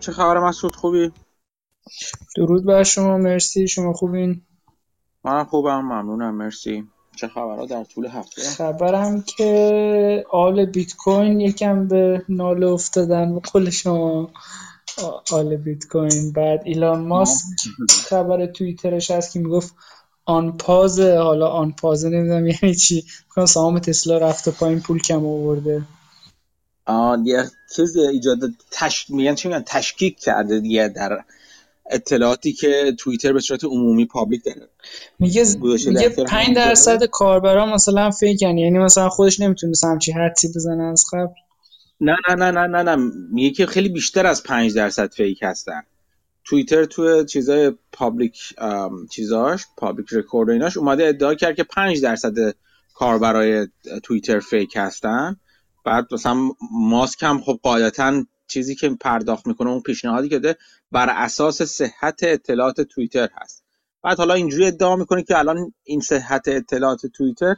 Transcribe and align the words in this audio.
چه 0.00 0.12
خبر 0.12 0.38
مسعود؟ 0.38 0.76
خوبی؟ 0.76 1.12
درود 2.36 2.64
بر 2.64 2.82
شما 2.82 3.16
مرسی. 3.18 3.68
شما 3.68 3.92
خوبین؟ 3.92 4.42
من 5.24 5.44
خوبم 5.44 5.80
ممنونم. 5.80 6.34
مرسی. 6.34 6.84
چه 7.16 7.28
خبرها 7.28 7.66
در 7.66 7.84
طول 7.84 8.06
هفته؟ 8.06 8.42
خبرم 8.42 9.22
که 9.22 10.24
آل 10.30 10.64
بیت 10.66 10.96
کوین 10.96 11.40
یکم 11.40 11.88
به 11.88 12.24
ناله 12.28 12.66
افتادن. 12.66 13.34
به 13.34 13.40
قول 13.40 13.70
شما 13.70 14.30
آل 15.32 15.56
بیت 15.56 15.86
کوین 15.88 16.32
بعد 16.32 16.60
ایلان 16.64 17.00
ماسک 17.06 17.44
خبر 18.10 18.46
توییترش 18.46 19.10
هست 19.10 19.32
که 19.32 19.38
می‌گفت 19.38 19.74
آن 20.24 20.56
پازه. 20.56 21.18
حالا 21.18 21.48
آن 21.48 21.72
پازه 21.72 22.08
نمی‌دونم 22.08 22.46
یعنی 22.46 22.74
چی. 22.74 23.04
میگم 23.36 23.46
سهام 23.46 23.78
تسلا 23.78 24.18
رفته 24.18 24.50
پایین 24.50 24.80
پول 24.80 24.98
کم 24.98 25.26
آورده. 25.26 25.82
یه 27.24 27.44
چیز 27.76 27.96
ایجاد 27.96 28.38
تش... 28.70 29.10
میگن 29.10 29.34
چی 29.34 29.48
میگن؟ 29.48 29.62
تشکیک 29.66 30.18
کرده 30.18 30.60
دیگه 30.60 30.88
در 30.88 31.24
اطلاعاتی 31.90 32.52
که 32.52 32.94
توییتر 32.98 33.32
به 33.32 33.40
صورت 33.40 33.64
عمومی 33.64 34.06
public 34.06 34.44
داره. 34.44 34.68
میگه 35.18 35.44
میگه 35.86 36.08
5 36.08 36.56
درصد 36.56 37.04
کاربرا 37.04 37.66
مثلا 37.66 38.10
fake 38.10 38.48
ن 38.48 38.58
یعنی 38.58 38.78
مثلا 38.78 39.08
خودش 39.08 39.40
نمی‌تونست 39.40 39.84
همچی 39.84 40.12
حدسی 40.12 40.48
بزنه 40.48 40.82
از 40.82 41.04
قبل. 41.12 41.34
نه 42.00 42.16
نه 42.28 42.34
نه 42.34 42.50
نه 42.50 42.66
نه 42.66 42.82
نه. 42.82 43.12
میگه 43.32 43.50
که 43.50 43.66
خیلی 43.66 43.88
بیشتر 43.88 44.26
از 44.26 44.42
5 44.42 44.74
درصد 44.74 45.12
fake 45.12 45.38
هستن. 45.42 45.82
توییتر 46.44 46.84
تو 46.84 47.24
چیزای 47.24 47.72
public 47.92 48.38
چیزاش 49.10 49.64
public 49.76 50.06
record 50.12 50.48
و 50.48 50.52
ایناش 50.52 50.76
اومده 50.76 51.06
ادعا 51.06 51.34
کرد 51.34 51.56
که 51.56 51.64
5 51.64 52.02
درصد 52.02 52.54
کاربرای 52.94 53.68
توییتر 54.02 54.40
فیک 54.40 54.72
هستن. 54.76 55.36
بعد 55.84 56.14
مثلا 56.14 56.50
ماسک 56.72 57.22
هم 57.22 57.40
خب 57.40 57.58
قاعدتا 57.62 58.24
چیزی 58.46 58.74
که 58.74 58.90
پرداخت 59.00 59.46
می‌کنه 59.46 59.70
اون 59.70 59.80
پیشنهادی 59.80 60.28
که 60.28 60.38
ده 60.38 60.56
بر 60.92 61.08
اساس 61.10 61.62
صحت 61.62 62.20
اطلاعات 62.22 62.80
توییتر 62.80 63.28
هست. 63.34 63.64
بعد 64.02 64.18
حالا 64.18 64.34
اینجوری 64.34 64.66
ادعا 64.66 64.96
می‌کنه 64.96 65.22
که 65.22 65.38
الان 65.38 65.74
این 65.84 66.00
صحت 66.00 66.48
اطلاعات 66.48 67.06
توییتر 67.06 67.54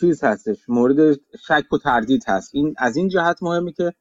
چیز 0.00 0.24
هستش 0.24 0.56
مورد 0.68 1.14
شک 1.46 1.72
و 1.72 1.78
تردید 1.78 2.24
هست. 2.28 2.50
این 2.54 2.74
از 2.78 2.96
این 2.96 3.08
جهت 3.08 3.42
مهمه 3.42 3.72
که 3.72 3.92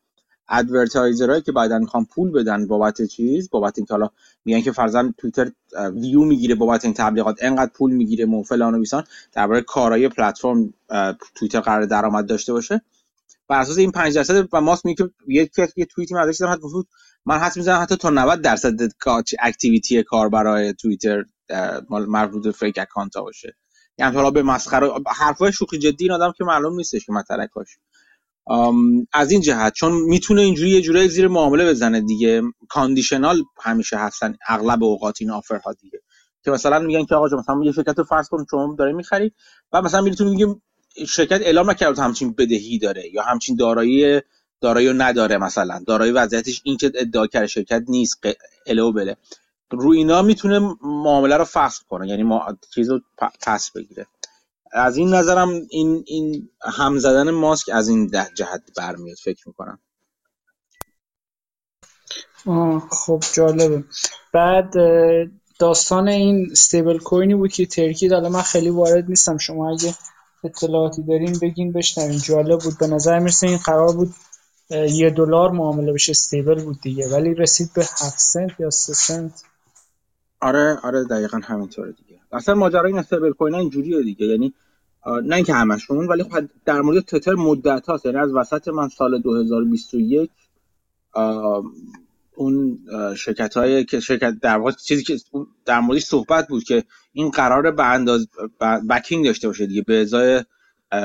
ادورتایزرهایی 0.50 1.42
که 1.42 1.52
بعدا 1.52 1.80
می‌خوان 1.80 2.06
پول 2.06 2.32
بدن 2.32 2.68
بابت 2.68 3.02
چیز 3.02 3.50
بابت 3.50 3.78
اینکه 3.78 3.94
حالا 3.94 4.10
میگن 4.46 4.62
که 4.62 4.72
فرضاً 4.72 5.14
توییتر 5.18 5.52
ویو 5.94 6.24
می‌گیره 6.24 6.56
بابت 6.56 6.86
این 6.86 6.94
تبلیغات 6.94 7.38
انقدر 7.42 7.72
پول 7.76 7.92
می‌گیره 7.92 8.26
و 8.26 8.44
فلان 8.44 8.76
و 8.76 8.80
بیسار 8.80 9.04
درباره 9.34 9.62
کارهای 9.62 10.10
پلتفرم 10.10 10.74
توییتر 11.36 11.60
قراره 11.60 11.86
درآمد 11.86 12.26
داشته 12.26 12.54
باشه. 12.54 12.82
بر 13.48 13.60
اساس 13.60 13.78
این 13.78 13.92
5 13.92 14.16
درصد 14.16 14.48
ماسک 14.54 14.86
میگه 14.86 15.10
یک 15.28 15.52
یه 15.76 15.86
توییتی 15.86 16.14
من 16.14 16.26
داشتم 16.26 16.48
حتی 16.48 16.62
من 17.26 17.38
حدس 17.38 17.58
می‌زنم 17.58 17.82
حتی 17.82 17.96
تا 17.96 18.10
90 18.10 18.42
درصد 18.42 18.74
activity 19.40 20.04
کار 20.04 20.30
برای 20.30 20.74
توییتر 20.74 21.24
مربوط 21.90 22.44
به 22.44 22.52
fake 22.52 22.78
account 22.78 23.16
ها 23.16 23.22
باشه. 23.22 23.56
یعنی 23.98 24.16
حالا 24.16 24.32
به 24.32 24.44
مسخره 24.44 24.90
حرفای 25.08 25.52
شوخی 25.52 25.78
جدی 25.78 26.06
این 26.06 26.12
آدم 26.12 26.34
که 26.38 26.44
معلوم 26.44 26.76
نیستش 26.76 27.06
که 27.06 27.12
منطقش 27.12 27.78
از 29.14 29.32
این 29.32 29.42
جهت 29.42 29.74
چون 29.74 29.92
می‌تونه 29.94 30.42
اینجوری 30.42 30.70
یه 30.70 30.82
جوری 30.82 31.08
زیر 31.08 31.28
معامله 31.28 31.70
بزنه 31.70 32.02
دیگه. 32.02 32.42
کاندیشنال 32.70 33.44
همیشه 33.62 33.98
هستن 33.98 34.36
اغلب 34.48 34.84
اوقات 34.84 35.18
این 35.22 35.32
آفرها 35.32 35.74
دیگه. 35.74 36.00
که 36.44 36.52
مثلا 36.52 36.80
میگن 36.80 37.06
که 37.06 37.16
آقا 37.16 37.38
مثلا 37.38 37.62
یه 37.64 37.72
شرکت 37.72 37.98
رو 37.98 38.04
فرض 38.04 38.30
کن 38.30 38.46
شما 38.52 38.76
داره 38.80 38.94
می‌خری 38.94 39.32
و 39.72 39.82
مثلا 39.82 40.02
می‌تونی 40.02 40.32
میگه 40.32 40.48
شرکت 41.08 41.42
اعلام 41.42 41.70
نکرد 41.70 42.00
همچین 42.00 42.34
بدهی 42.38 42.80
داره 42.80 43.14
یا 43.14 43.22
همچین 43.24 43.56
دارایی 43.56 44.22
دارایی 44.62 44.94
نداره 44.94 45.38
مثلا. 45.38 45.84
دارایی 45.88 46.12
وضعیتش 46.12 46.62
این 46.64 46.78
که 46.78 46.92
ادعا 46.96 47.28
کرده 47.28 47.48
شرکت 47.48 47.84
نیست 47.88 48.20
الو 48.68 48.92
بله. 48.92 49.18
روی 49.72 49.98
اینا 49.98 50.22
می‌تونه 50.22 50.60
معامله 50.84 51.38
رو 51.38 51.44
فسخ 51.46 51.84
کنه 51.90 52.08
یعنی 52.08 52.24
ما 52.24 52.58
چیز 52.76 52.90
رو 52.90 53.02
پس 53.42 53.72
بگیره. 53.72 54.06
از 54.72 54.98
این 54.98 55.14
نظرم 55.14 55.50
این 55.70 56.04
این 56.08 56.50
هم 56.62 56.98
زدن 56.98 57.30
ماسک 57.32 57.70
از 57.74 57.90
این 57.90 58.08
ده 58.08 58.28
جهت 58.36 58.62
برمیاد 58.78 59.18
فکر 59.24 59.48
می‌کنم. 59.48 59.80
خب 62.90 63.24
جالبه. 63.34 63.84
بعد 64.34 64.74
داستان 65.60 66.08
این 66.08 66.48
استیبل 66.52 66.98
کوینی 66.98 67.36
بود 67.36 67.52
که 67.52 67.66
ترکی 67.66 68.08
حالا 68.08 68.30
من 68.30 68.42
خیلی 68.42 68.70
وارد 68.70 69.10
نیستم. 69.10 69.38
شما 69.38 69.72
اگه 69.72 69.96
اطلاعاتی 70.44 71.04
دارین 71.04 71.40
بگین 71.42 71.72
بشنوین. 71.72 72.20
جالب 72.20 72.60
بود. 72.60 72.78
به 72.80 72.88
نظر 72.88 73.20
می‌رسه 73.20 73.48
این 73.48 73.58
قرار 73.58 73.96
بود 73.96 74.14
یه 74.70 75.10
دلار 75.10 75.52
معامله 75.52 75.94
بشه. 75.94 76.12
استیبل 76.12 76.64
بود 76.64 76.82
دیگه. 76.82 77.10
ولی 77.10 77.34
رسید 77.34 77.74
به 77.74 77.82
7 77.82 78.20
سنت 78.20 78.60
یا 78.60 78.70
3 78.70 78.94
سنت. 78.94 79.44
آره 80.42 80.80
آره 80.84 81.04
دقیقا 81.04 81.38
همینطوره 81.44 81.92
دیگه. 81.92 82.07
اصلا 82.32 82.56
ماجرای 82.56 82.92
این 82.92 83.00
استیبل 83.00 83.32
کوین 83.32 83.56
اینجوریه 83.56 84.04
دیگه. 84.04 84.26
یعنی 84.26 84.54
نه 85.24 85.36
اینکه 85.36 85.54
همشون 85.54 86.08
ولی 86.08 86.24
خب 86.24 86.44
در 86.66 86.82
مورد 86.82 87.00
تتر 87.00 87.36
مدت 87.36 87.86
هاست. 87.88 88.06
یعنی 88.06 88.18
از 88.18 88.34
وسط 88.34 88.68
من 88.68 88.90
سال 88.90 89.22
2021 89.22 90.30
اون 92.36 92.80
شرکت 93.18 93.58
های 93.58 93.86
که 93.86 94.00
شرکت 94.00 94.40
در 94.42 94.58
واقع 94.58 94.72
چیزی 94.72 95.04
که 95.04 95.18
در 95.66 95.80
موردش 95.80 96.04
صحبت 96.04 96.48
بود 96.48 96.64
که 96.64 96.84
این 97.14 97.30
قرار 97.30 97.72
به 97.72 97.86
اندازه 97.86 98.28
backing 98.90 99.26
داشته 99.26 99.48
باشه 99.48 99.66
دیگه. 99.66 99.82
به 99.82 100.02
ازای 100.02 100.44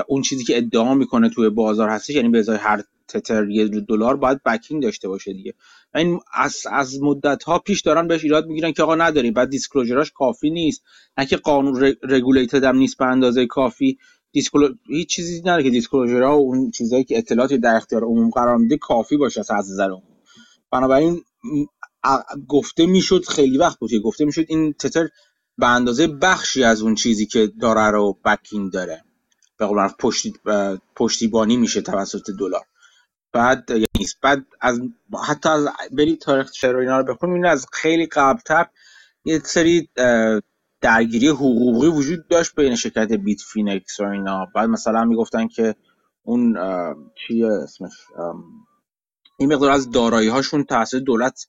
اون 0.07 0.23
چیزی 0.23 0.45
که 0.45 0.57
ادعا 0.57 0.95
می‌کنه 0.95 1.29
توی 1.29 1.49
بازار 1.49 1.89
هستش 1.89 2.15
یعنی 2.15 2.29
به 2.29 2.39
ازای 2.39 2.57
هر 2.57 2.83
تتر 3.09 3.51
یه 3.51 3.69
دلار 3.69 4.17
باید 4.17 4.43
backing 4.43 4.83
داشته 4.83 5.09
باشه 5.09 5.33
دیگه. 5.33 5.55
این 5.95 6.21
از 6.35 6.57
از 6.71 7.03
مدت 7.03 7.43
ها 7.45 7.59
پیش 7.59 7.81
دارن 7.81 8.09
بهش 8.09 8.25
ایراد 8.25 8.47
می‌گیرن 8.47 8.73
که 8.73 8.83
آقا 8.83 8.95
نداریم. 8.95 9.33
بعد 9.33 9.51
disclosure 9.51 10.01
اش 10.01 10.11
کافی 10.11 10.51
نیست. 10.51 10.83
نه 11.19 11.27
که 11.27 11.37
قانون 11.37 11.95
regulated 12.03 12.65
هم 12.65 12.77
نیست 12.77 12.99
به 12.99 13.05
اندازه 13.05 13.47
کافی. 13.47 13.99
disclo... 14.33 14.69
هیچ 14.87 15.09
چیزی 15.09 15.41
نداره 15.41 15.63
که 15.63 15.71
disclosure 15.71 16.33
ها 16.33 16.39
و 16.39 16.41
اون 16.41 16.71
چیزایی 16.71 17.05
که 17.05 17.19
اطلاعاتی 17.19 17.59
در 17.59 17.77
اختیار 17.77 18.05
عموم 18.05 18.31
قرار 18.31 18.57
میده 18.57 18.77
کافی 18.77 19.17
باشه 19.17 19.41
از 19.41 19.71
نظر 19.71 19.91
عموم. 19.91 20.03
بنابراین 20.71 21.23
گفته 22.49 22.87
می‌شد 22.87 23.25
خیلی 23.25 23.59
وقت 23.59 23.79
بود 23.79 24.03
گفته 24.03 24.25
می‌شد 24.25 24.45
این 24.49 24.73
تتر 24.73 25.09
به 25.59 25.67
اندازه 25.67 26.07
بخشی 26.07 26.65
از 26.65 26.83
اون 26.83 26.95
چیزی 26.95 27.27
که 27.27 27.53
داره 27.61 27.91
رو 27.91 28.19
backing 28.25 28.73
داره. 28.73 29.05
به 29.59 29.67
قول 29.67 29.89
پشتی 29.99 30.35
پشتیبانی 30.97 31.57
میشه 31.57 31.81
توسط 31.81 32.31
دلار. 32.39 32.65
بعد 33.33 33.71
یعنی 33.71 34.07
بعد 34.23 34.47
از 34.61 34.81
حتی 35.29 35.49
از 35.49 35.69
برید 35.93 36.21
تاریخ 36.21 36.51
چرا 36.51 36.81
اینا 36.81 36.99
رو 36.99 37.15
بخونید 37.15 37.47
از 37.47 37.67
خیلی 37.73 38.07
قبلتر 38.07 38.67
یه 39.25 39.39
سری 39.39 39.89
درگیری 40.81 41.29
حقوقی 41.29 41.89
وجود 41.89 42.29
داشت 42.29 42.55
بین 42.57 42.75
شرکت 42.75 43.13
بیت 43.13 43.41
فینکس 43.41 44.01
و 44.01 44.05
اینا. 44.05 44.47
بعد 44.55 44.69
مثلا 44.69 45.05
می‌گفتن 45.05 45.49
که 45.49 45.75
اون 46.23 46.57
چیه 47.15 47.47
اسمش 47.47 47.93
این 49.39 49.55
مقدار 49.55 49.71
از 49.71 49.91
دارایی 49.91 50.29
هاشون 50.29 50.65
توسط 50.65 50.99
دولت 50.99 51.47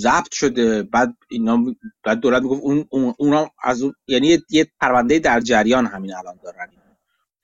ضبط 0.00 0.32
شده. 0.32 0.82
بعد 0.82 1.16
اینا 1.28 1.64
بعد 2.04 2.20
دولت 2.20 2.42
می‌گفت 2.42 2.62
اون 2.90 3.14
اونا 3.18 3.50
از 3.62 3.82
اون 3.82 3.94
یعنی 4.06 4.38
یه 4.50 4.66
پرونده 4.80 5.18
در 5.18 5.40
جریان 5.40 5.86
همین 5.86 6.14
الان 6.14 6.38
دارن. 6.44 6.68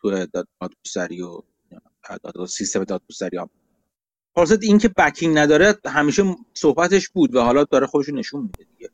تو 0.01 0.27
دادگستری 0.61 1.23
و 1.23 1.43
سیستم 2.49 2.85
دادگستری 2.85 3.39
خلاصه 4.35 4.59
این 4.63 4.79
که 4.79 4.89
بکینگ 4.89 5.39
نداره 5.39 5.79
همیشه 5.87 6.37
صحبتش 6.55 7.09
بود 7.09 7.35
و 7.35 7.41
حالا 7.41 7.65
داره 7.65 7.87
خودش 7.87 8.09
نشون 8.09 8.43
میده 8.43 8.65
دیگه. 8.65 8.91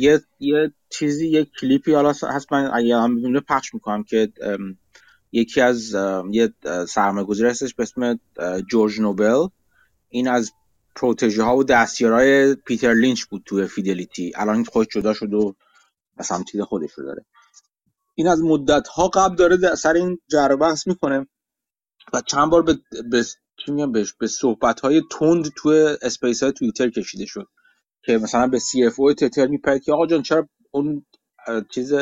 یه 0.00 0.20
یه 0.40 0.72
چیزی 0.90 1.28
یه 1.28 1.44
کلیپی 1.44 1.92
حالا 1.94 2.08
هست 2.08 2.52
من 2.52 2.70
اگه 2.74 2.96
هم 2.96 3.14
می‌دونه 3.14 3.40
پخش 3.40 3.74
می‌کنم 3.74 4.04
که 4.04 4.32
یکی 5.32 5.60
از 5.60 5.96
یه 6.30 6.54
سرمایه‌گذار 6.88 7.46
هستش 7.46 7.74
به 7.74 7.82
اسم 7.82 8.20
جورج 8.70 9.00
نوبل. 9.00 9.46
این 10.08 10.28
از 10.28 10.52
protégé 10.96 11.42
ها 11.42 11.56
و 11.56 11.64
دستیارای 11.64 12.54
پیتر 12.54 12.94
لینچ 12.94 13.24
بود 13.24 13.42
توی 13.46 13.66
فیدلیتی. 13.66 14.32
الان 14.36 14.64
خودش 14.64 14.88
جدا 14.92 15.14
شد 15.14 15.34
و 15.34 15.54
مثلا 16.18 16.42
چیز 16.42 16.60
خودش 16.60 16.92
رو 16.92 17.04
داره. 17.04 17.24
این 18.14 18.28
از 18.28 18.42
مدت 18.42 18.88
ها 18.88 19.08
قبل 19.08 19.36
داره 19.36 19.74
سر 19.74 19.92
این 19.92 20.18
جر 20.30 20.47
و 20.47 20.56
بحث 20.56 20.86
می‌کنه 20.86 21.26
و 22.12 22.20
چند 22.20 22.50
بار 22.50 22.62
به 22.62 22.78
به 23.10 23.24
چی 23.56 23.72
میگم 23.72 23.92
بهش 23.92 24.12
به 24.12 24.26
صحبت 24.26 24.80
های 24.80 25.02
تند 25.10 25.52
توی 25.56 25.96
space 26.02 26.42
های 26.42 26.52
توییتر 26.52 26.90
کشیده 26.90 27.26
شد 27.26 27.48
که 28.02 28.18
مثلا 28.18 28.46
به 28.46 28.58
CFO 28.58 29.12
تتر 29.12 29.46
می‌پره 29.46 29.82
که 29.82 29.92
آقا 29.92 30.06
جان 30.06 30.22
چرا 30.22 30.48
اون 30.70 31.06
چیز 31.70 31.92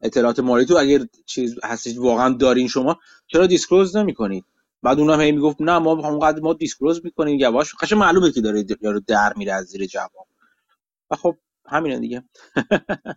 اطلاعات 0.00 0.40
مالی 0.40 0.66
تو 0.66 0.76
اگر 0.76 1.06
چیز 1.26 1.54
هستید 1.64 1.98
واقعا 1.98 2.34
دارین 2.34 2.68
شما 2.68 2.98
چرا 3.26 3.46
disclose 3.46 3.96
نمی‌کنید؟ 3.96 4.44
بعد 4.82 5.00
اونم 5.00 5.20
هی 5.20 5.32
می‌گفت 5.32 5.56
نه 5.60 5.78
ما 5.78 5.94
همونقدر 5.94 6.40
ما 6.40 6.52
disclose 6.52 7.04
می‌کنیم 7.04 7.38
یواش 7.38 7.74
قشنگ 7.74 7.98
معلومه 7.98 8.32
که 8.32 8.40
داره 8.40 8.64
یارو 8.80 9.00
در 9.00 9.32
میره 9.36 9.52
از 9.52 9.64
زیر 9.64 9.86
جواب. 9.86 10.28
و 11.10 11.16
خب 11.16 11.36
همینه 11.66 11.98
دیگه. 11.98 12.24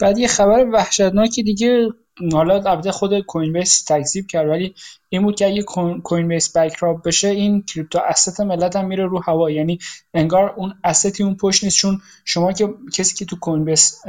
بعد 0.00 0.18
یه 0.18 0.28
خبر 0.28 0.66
وحشتناکی 0.72 1.42
دیگه 1.42 1.88
حالا 2.32 2.54
البته 2.54 2.92
خود 2.92 3.20
کوین 3.20 3.52
بیس 3.52 3.82
تکذیب 3.82 4.26
کرد 4.26 4.48
ولی 4.48 4.74
این 5.08 5.22
بود 5.22 5.34
که 5.34 5.46
اگه 5.46 5.62
کوین 6.04 6.28
بیس 6.28 6.56
bankrupt 6.56 7.02
بشه 7.02 7.28
این 7.28 7.62
crypto 7.62 7.98
asset 7.98 8.40
ملت 8.40 8.76
هم 8.76 8.86
میره 8.86 9.06
رو 9.06 9.22
هوا. 9.22 9.50
یعنی 9.50 9.78
انگار 10.14 10.54
اون 10.56 10.74
asset 10.84 11.16
ی 11.16 11.22
اون 11.22 11.34
پشت 11.34 11.64
نیست. 11.64 11.76
چون 11.76 12.00
شما 12.24 12.52
که 12.52 12.68
کسی 12.92 13.14
که 13.14 13.24
تو 13.24 13.36
کوین 13.36 13.64
بیس 13.64 14.00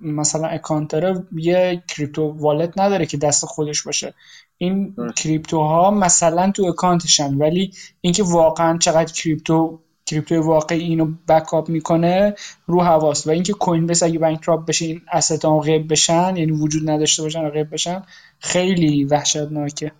مثلا 0.00 0.46
account 0.46 0.90
داره 0.90 1.26
یه 1.32 1.82
crypto 1.88 2.34
wallet 2.38 2.78
نداره 2.78 3.06
که 3.06 3.16
دست 3.16 3.44
خودش 3.44 3.82
باشه. 3.82 4.14
این 4.58 4.96
crypto 5.16 5.60
ها 5.60 5.90
مثلا 5.90 6.50
تو 6.50 6.64
account 6.64 7.13
شن 7.13 7.34
ولی 7.34 7.72
اینکه 8.00 8.22
واقعا 8.22 8.78
چقدر 8.78 9.12
crypto 9.12 9.80
crypto 10.08 10.42
واقعی 10.42 10.80
اینو 10.80 11.12
backup 11.28 11.68
می‌کنه 11.68 12.34
رو 12.66 12.82
هواست 12.82 13.26
و 13.26 13.30
اینکه 13.30 13.52
کوین 13.52 13.86
بیس 13.86 14.02
اگه 14.02 14.18
bankrupt 14.18 14.66
بشه 14.66 14.84
این 14.84 15.00
asset 15.12 15.44
هم 15.44 15.58
غیب 15.58 15.92
بشن 15.92 16.36
یعنی 16.36 16.52
وجود 16.52 16.90
نداشته 16.90 17.22
باشن 17.22 17.48
غیب 17.48 17.70
بشن 17.72 18.02
خیلی 18.38 19.04
وحشتناکه. 19.04 19.92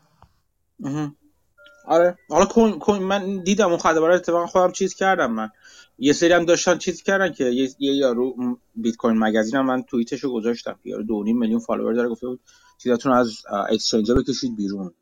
آره. 1.87 2.19
حالا 2.29 2.45
coin 2.45 2.79
coin 2.79 3.03
من 3.03 3.43
دیدم 3.43 3.69
اون 3.69 3.79
خدمات 3.79 4.11
اتفاقا 4.11 4.47
خودم 4.47 4.73
چیز 4.73 4.95
کردم 4.95 5.33
من. 5.33 5.51
یه 5.99 6.13
سری 6.13 6.33
هم 6.33 6.45
داشتن 6.45 6.79
چیز 6.79 7.03
کردن 7.03 7.33
که 7.33 7.45
یه, 7.45 7.69
یه 7.79 7.93
یارو 7.95 8.35
Bitcoin 8.75 9.19
Magazine 9.19 9.57
هم 9.57 9.67
من 9.67 9.83
توییتشو 9.83 10.33
گذاشتم. 10.33 10.79
یارو 10.85 11.05
2.5 11.05 11.35
میلیون 11.35 11.61
follower 11.61 11.95
داره 11.95 12.09
گفته 12.09 12.27
بود 12.27 12.41
چیزاتون 12.79 13.13
از 13.13 13.33
exchange 13.71 14.13
بکشید 14.13 14.57
بیرون. 14.57 14.95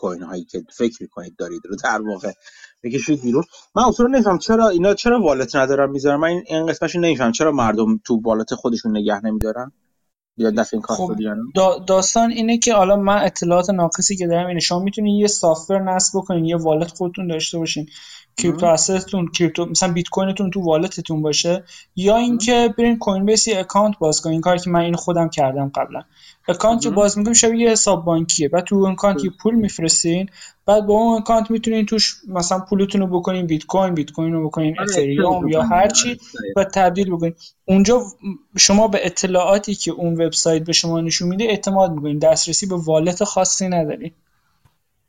coin 0.00 0.22
هایی 0.22 0.44
که 0.44 0.62
فکر 0.76 1.02
می‌کنید 1.02 1.36
دارید 1.36 1.62
رو 1.68 1.76
در 1.84 2.02
واقع 2.02 2.32
بکشید 2.82 3.22
بیرون. 3.22 3.44
من 3.74 3.82
اصلا 3.82 4.06
نمیفهم 4.06 4.38
چرا 4.38 4.68
اینا 4.68 4.94
چرا 4.94 5.22
wallet 5.22 5.56
ندارن 5.56 5.90
می‌ذارن؟ 5.90 6.16
من 6.20 6.28
این 6.28 6.66
قسمتش 6.66 6.96
نمیفهم. 6.96 7.32
چرا 7.32 7.52
مردم 7.52 8.00
تو 8.04 8.20
wallet 8.24 8.54
خودشون 8.54 8.96
نگه 8.96 9.24
نمیدارن؟ 9.24 9.72
یا 10.36 10.50
دست 10.50 10.74
این 10.74 10.82
خب 10.82 11.16
داستان 11.86 12.30
اینه 12.30 12.58
که 12.58 12.74
حالا 12.74 12.96
من 12.96 13.24
اطلاعات 13.24 13.70
ناقصی 13.70 14.16
که 14.16 14.26
دارم 14.26 14.46
اینه. 14.46 14.60
شما 14.60 14.78
می‌تونین 14.78 15.16
یه 15.16 15.26
software 15.26 15.78
نصب 15.78 16.18
بکنین 16.18 16.44
یه 16.44 16.56
wallet 16.56 16.90
خودتون 16.90 17.26
داشته 17.26 17.58
باشین. 17.58 17.88
crypto 18.36 18.66
asset 18.66 19.05
تون 19.05 19.28
crypto 19.28 19.66
مثلا 19.66 19.92
بیت 19.92 20.08
کوینتون 20.08 20.50
تو 20.50 20.60
wallet 20.60 21.01
تون 21.01 21.22
باشه 21.22 21.64
یا 21.96 22.16
اینکه 22.16 22.74
برین 22.78 22.98
کوین 22.98 23.26
بیس 23.26 23.48
account 23.48 23.98
باز 23.98 24.20
کنین. 24.20 24.40
کاری 24.40 24.58
که 24.58 24.70
من 24.70 24.80
این 24.80 24.94
خودم 24.94 25.28
کردم 25.28 25.72
قبلا. 25.74 26.02
account 26.48 26.82
که 26.82 26.90
باز 26.90 27.18
می‌کنیم 27.18 27.34
شبیه 27.34 27.60
یه 27.60 27.70
حساب 27.70 28.04
بانکیه. 28.04 28.48
بعد 28.48 28.64
تو 28.64 28.76
اون 28.76 28.92
account 28.92 29.24
یه 29.24 29.30
پول 29.42 29.54
میفرستین. 29.54 30.28
بعد 30.66 30.86
با 30.86 30.94
اون 30.94 31.18
account 31.18 31.50
می‌تونین 31.50 31.86
توش 31.86 32.16
مثلا 32.28 32.58
پولتون 32.58 33.00
رو 33.00 33.06
بکنین 33.06 33.46
بیت 33.46 33.66
کوین 33.66 33.94
بیت 33.94 34.12
کوین 34.12 34.32
رو 34.32 34.48
بکنین 34.48 34.80
آره، 34.80 34.90
اتریوم 34.90 35.48
یا 35.48 35.62
هر 35.62 35.88
چی 35.88 36.20
و 36.56 36.64
تبدیل 36.64 37.10
بکنین. 37.10 37.34
اونجا 37.64 38.02
شما 38.58 38.88
به 38.88 39.06
اطلاعاتی 39.06 39.74
که 39.74 39.90
اون 39.90 40.22
وبسایت 40.22 40.64
به 40.64 40.72
شما 40.72 41.00
نشون 41.00 41.28
میده 41.28 41.44
اعتماد 41.44 41.92
می‌کنین. 41.92 42.18
دسترسی 42.18 42.66
به 42.66 42.76
والت 42.76 43.24
خاصی 43.24 43.68
ندارین. 43.68 44.12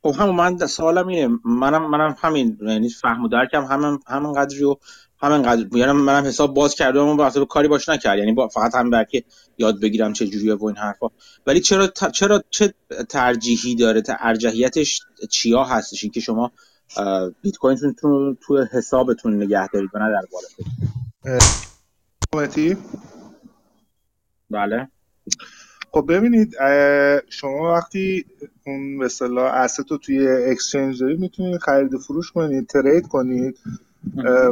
خب 0.03 0.15
همون 0.19 0.35
من 0.35 0.67
سوالم 0.67 1.07
اینه. 1.07 1.37
منم 1.45 1.89
منم 1.89 2.15
همین 2.19 2.57
یعنی 2.61 2.89
فهم 2.89 3.23
و 3.23 3.27
درکم 3.27 3.63
همین 3.63 3.99
همین 4.07 4.33
قدری 4.33 4.63
و 4.63 4.75
همین 5.21 5.41
قدر 5.41 5.77
یعنی 5.77 5.91
منم 5.91 6.25
حساب 6.25 6.53
باز 6.53 6.75
کردم 6.75 7.07
و 7.07 7.15
واسه 7.15 7.45
کاری 7.45 7.67
باش 7.67 7.89
نکرد. 7.89 8.19
یعنی 8.19 8.33
با 8.33 8.47
فقط 8.47 8.75
همین 8.75 8.91
برکه 8.91 9.23
یاد 9.57 9.81
بگیرم 9.81 10.13
چه 10.13 10.27
جوریه 10.27 10.55
و 10.55 10.65
این 10.65 10.77
حرفا. 10.77 11.07
ولی 11.45 11.59
چرا 11.59 11.87
چرا 11.87 12.43
چه 12.49 12.73
ترجیحی 13.09 13.75
داره؟ 13.75 14.03
ارجحیتش 14.19 15.01
چیا 15.29 15.63
هستش؟ 15.63 16.05
که 16.05 16.19
شما 16.19 16.51
بیت 17.41 17.57
کوینتون 17.57 17.93
تو 17.93 18.35
تو 18.41 18.65
حسابتون 18.71 19.43
نگه 19.43 19.67
دارید 19.67 19.89
و 19.93 19.99
نه 19.99 20.09
در 20.11 20.27
بالاتون 20.31 20.65
بله. 24.49 24.87
خب 25.93 26.05
ببینید 26.09 26.55
شما 27.29 27.73
وقتی 27.73 28.25
اون 28.65 28.97
به 28.97 29.05
اصطلاح 29.05 29.53
اسست 29.53 29.91
رو 29.91 29.97
توی 29.97 30.27
اکسچنج 30.27 31.01
دارید 31.01 31.19
می‌تونید 31.19 31.57
خرید 31.57 31.97
فروش 31.97 32.31
کنید 32.31 32.67
ترید 32.67 33.07
کنید 33.07 33.57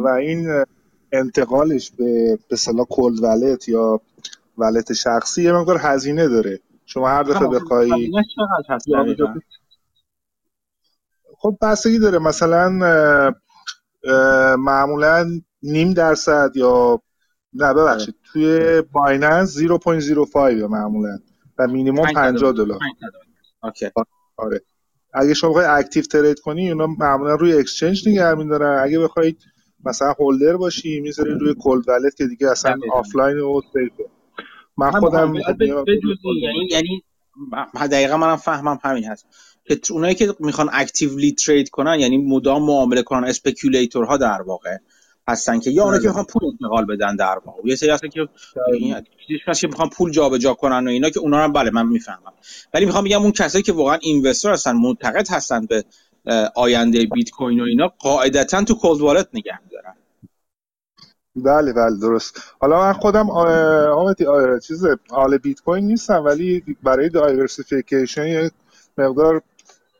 و 0.04 0.08
این 0.08 0.66
انتقالش 1.12 1.92
به 1.92 2.36
به 2.36 2.54
اصطلاح 2.54 2.86
کولد 2.86 3.24
ولت 3.24 3.70
یا 3.70 4.02
ولت 4.58 4.94
شخصی 4.94 5.44
یه 5.44 5.52
مقدار 5.54 5.78
هزینه 5.82 6.28
داره. 6.28 6.60
شما 6.86 7.10
هر 7.10 7.24
دفعه 7.24 7.48
بخوای 7.48 8.12
خب 11.38 11.58
بستگی 11.62 12.00
داره. 12.00 12.20
مثلا 12.20 12.70
معمولا 14.56 15.42
نیم 15.64 15.94
درصد 15.94 16.52
یا 16.56 17.02
نه 17.54 17.74
ببخشید. 17.74 18.16
آره. 18.16 18.32
توی 18.34 18.82
بایننس 18.82 19.58
0.05 19.58 20.36
معمولا. 20.70 21.20
و 21.60 21.68
مینیمم 21.68 22.14
50 22.14 22.52
دلار. 22.52 22.80
آره. 24.38 24.62
اگه 25.14 25.34
شما 25.34 25.50
بخواید 25.50 25.70
active 25.70 26.04
trade 26.04 26.40
کنی 26.40 26.72
اونا 26.72 26.88
معمولا 26.88 27.36
روی 27.36 27.54
exchange 27.54 28.10
نگه 28.10 28.34
می‌دارن. 28.34 28.84
اگه 28.84 29.00
بخواید 29.00 29.38
مثلا 29.86 30.14
holder 30.20 30.58
باشی 30.58 31.00
می‌ذاری 31.00 31.32
روی 31.32 31.54
cold 31.54 31.90
wallet 31.90 32.16
که 32.16 32.28
دیگه 32.28 32.52
اصلا 32.52 32.78
آفلاین 32.92 33.38
و 33.38 33.62
من 34.78 34.92
خودم 34.92 35.36
یعنی 35.36 36.68
یعنی 36.72 37.04
دقیقا 37.92 38.18
منم 38.18 38.36
فهمم 38.36 38.80
همین 38.84 39.04
هست. 39.04 39.26
که 39.66 39.80
اونایی 39.92 40.16
که 40.16 40.36
می‌خوان 40.40 40.70
actively 40.74 41.32
trade 41.32 41.70
کنن 41.70 42.00
یعنی 42.00 42.18
مدام 42.18 42.66
معامله 42.66 43.04
کنن 43.04 43.24
speculator 43.28 44.06
ها 44.06 44.18
در 44.18 44.42
واقع. 44.42 44.78
هستن 45.30 45.60
که 45.60 45.72
یا 45.72 45.84
اونا 45.84 45.98
که 45.98 46.02
بله. 46.02 46.08
می‌خوان 46.08 46.26
پول 46.26 46.42
انتقال 46.46 46.86
بدن 46.86 47.16
در 47.16 47.40
واقع. 47.46 47.62
یه 47.64 47.76
سری 47.76 47.90
هستن 47.90 48.08
که 48.08 48.30
که 49.56 49.68
می‌خوان 49.68 49.90
پول 49.90 50.12
جابجا 50.12 50.54
کنن 50.54 50.88
و 50.88 50.90
اینا 50.90 51.10
که 51.10 51.20
اونا 51.20 51.46
رو 51.46 51.52
بله 51.52 51.70
من 51.70 51.88
می‌فهمم. 51.88 52.34
ولی 52.74 52.86
می‌خوام 52.86 53.04
بگم 53.04 53.22
اون 53.22 53.32
کسایی 53.32 53.64
که 53.64 53.74
واقعا 53.74 53.98
investor 54.02 54.52
هستن 54.52 54.72
معتقد 54.72 55.30
هستن 55.30 55.66
به 55.66 55.84
آینده 56.56 57.06
بیت 57.06 57.30
کوین 57.30 57.60
و 57.60 57.64
اینا 57.64 57.88
قاعدتا 58.00 58.64
تو 58.64 58.74
cold 58.74 59.02
wallet 59.02 59.28
نگه 59.34 59.60
میدارن. 59.64 59.96
بله 61.36 61.74
بله 61.74 62.00
درست. 62.02 62.42
حالا 62.60 62.80
من 62.80 62.94
خودم 62.94 63.30
آمدی 63.30 64.26
چیز 64.68 64.86
all 65.10 65.38
Bitcoin 65.38 65.86
نیستم 65.86 66.26
ولی 66.26 66.64
برای 66.84 67.10
diversification 67.10 68.28
یه 68.28 68.52
مقدار 68.98 69.42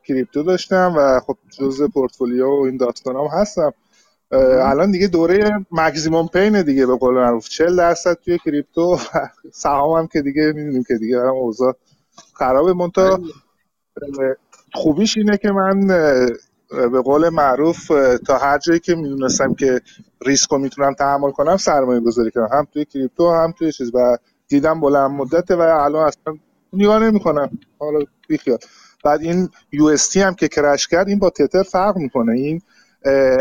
crypto 0.08 0.44
داشتم 0.44 0.94
و 0.98 1.20
خب 1.20 1.38
جزء 1.60 1.88
پورتفولیو 1.88 2.48
و 2.48 2.66
این 2.66 2.78
داستان 2.78 3.16
هم 3.16 3.28
هستم. 3.32 3.74
الان 4.32 4.92
دیگه 4.92 5.08
دوره 5.08 5.66
مکزیموم 5.72 6.28
پین 6.28 6.62
دیگه 6.62 6.86
به 6.86 6.98
قول 6.98 7.16
معروف. 7.16 7.50
40 7.50 7.76
درصد 7.76 8.14
توی 8.14 8.38
کریپتو 8.38 9.00
سهام 9.52 9.98
هم 9.98 10.08
که 10.08 10.22
دیگه 10.22 10.54
می‌دونیم 10.56 10.84
که 10.84 10.98
دیگه 10.98 11.20
هم 11.20 11.28
اوضاع 11.28 11.76
خرابه. 12.34 12.74
مونتا 12.74 13.20
خوبیش 14.74 15.18
اینه 15.18 15.38
که 15.38 15.52
من 15.52 15.88
به 16.70 17.02
قول 17.02 17.30
معروف 17.30 17.88
تا 18.28 18.38
هر 18.38 18.58
جایی 18.58 18.80
که 18.80 18.96
می‌دونستم 18.96 19.54
که 19.54 19.82
ریسک 20.26 20.50
رو 20.50 20.58
می‌تونم 20.58 20.94
تحمل 20.94 21.32
کنم 21.32 21.58
سرمایه 21.58 22.00
گذاری 22.00 22.32
کنم. 22.32 22.50
هم 22.52 22.68
توی 22.74 22.86
کریپتو 22.86 23.32
هم 23.32 23.52
توی 23.52 23.72
چیز. 23.72 23.92
و 23.96 24.18
دیدم 24.48 24.80
بلند 24.80 25.12
مدته 25.12 25.56
و 25.56 25.60
الان 25.62 26.08
اصلا 26.08 26.34
نگاه 26.74 27.00
نمی 27.04 27.20
کنم 27.20 27.50
حالا 27.80 28.00
بیخیال. 28.28 28.58
بعد 29.04 29.22
این 29.22 29.50
یو 29.72 29.98
هم 30.16 30.34
که 30.34 30.48
کرش 30.48 30.88
کرد 30.88 31.08
این 31.08 31.20
با 31.20 31.30
تتر 31.30 31.64
فرق 31.64 31.98
می‌کنه. 31.98 32.32
این 32.32 32.62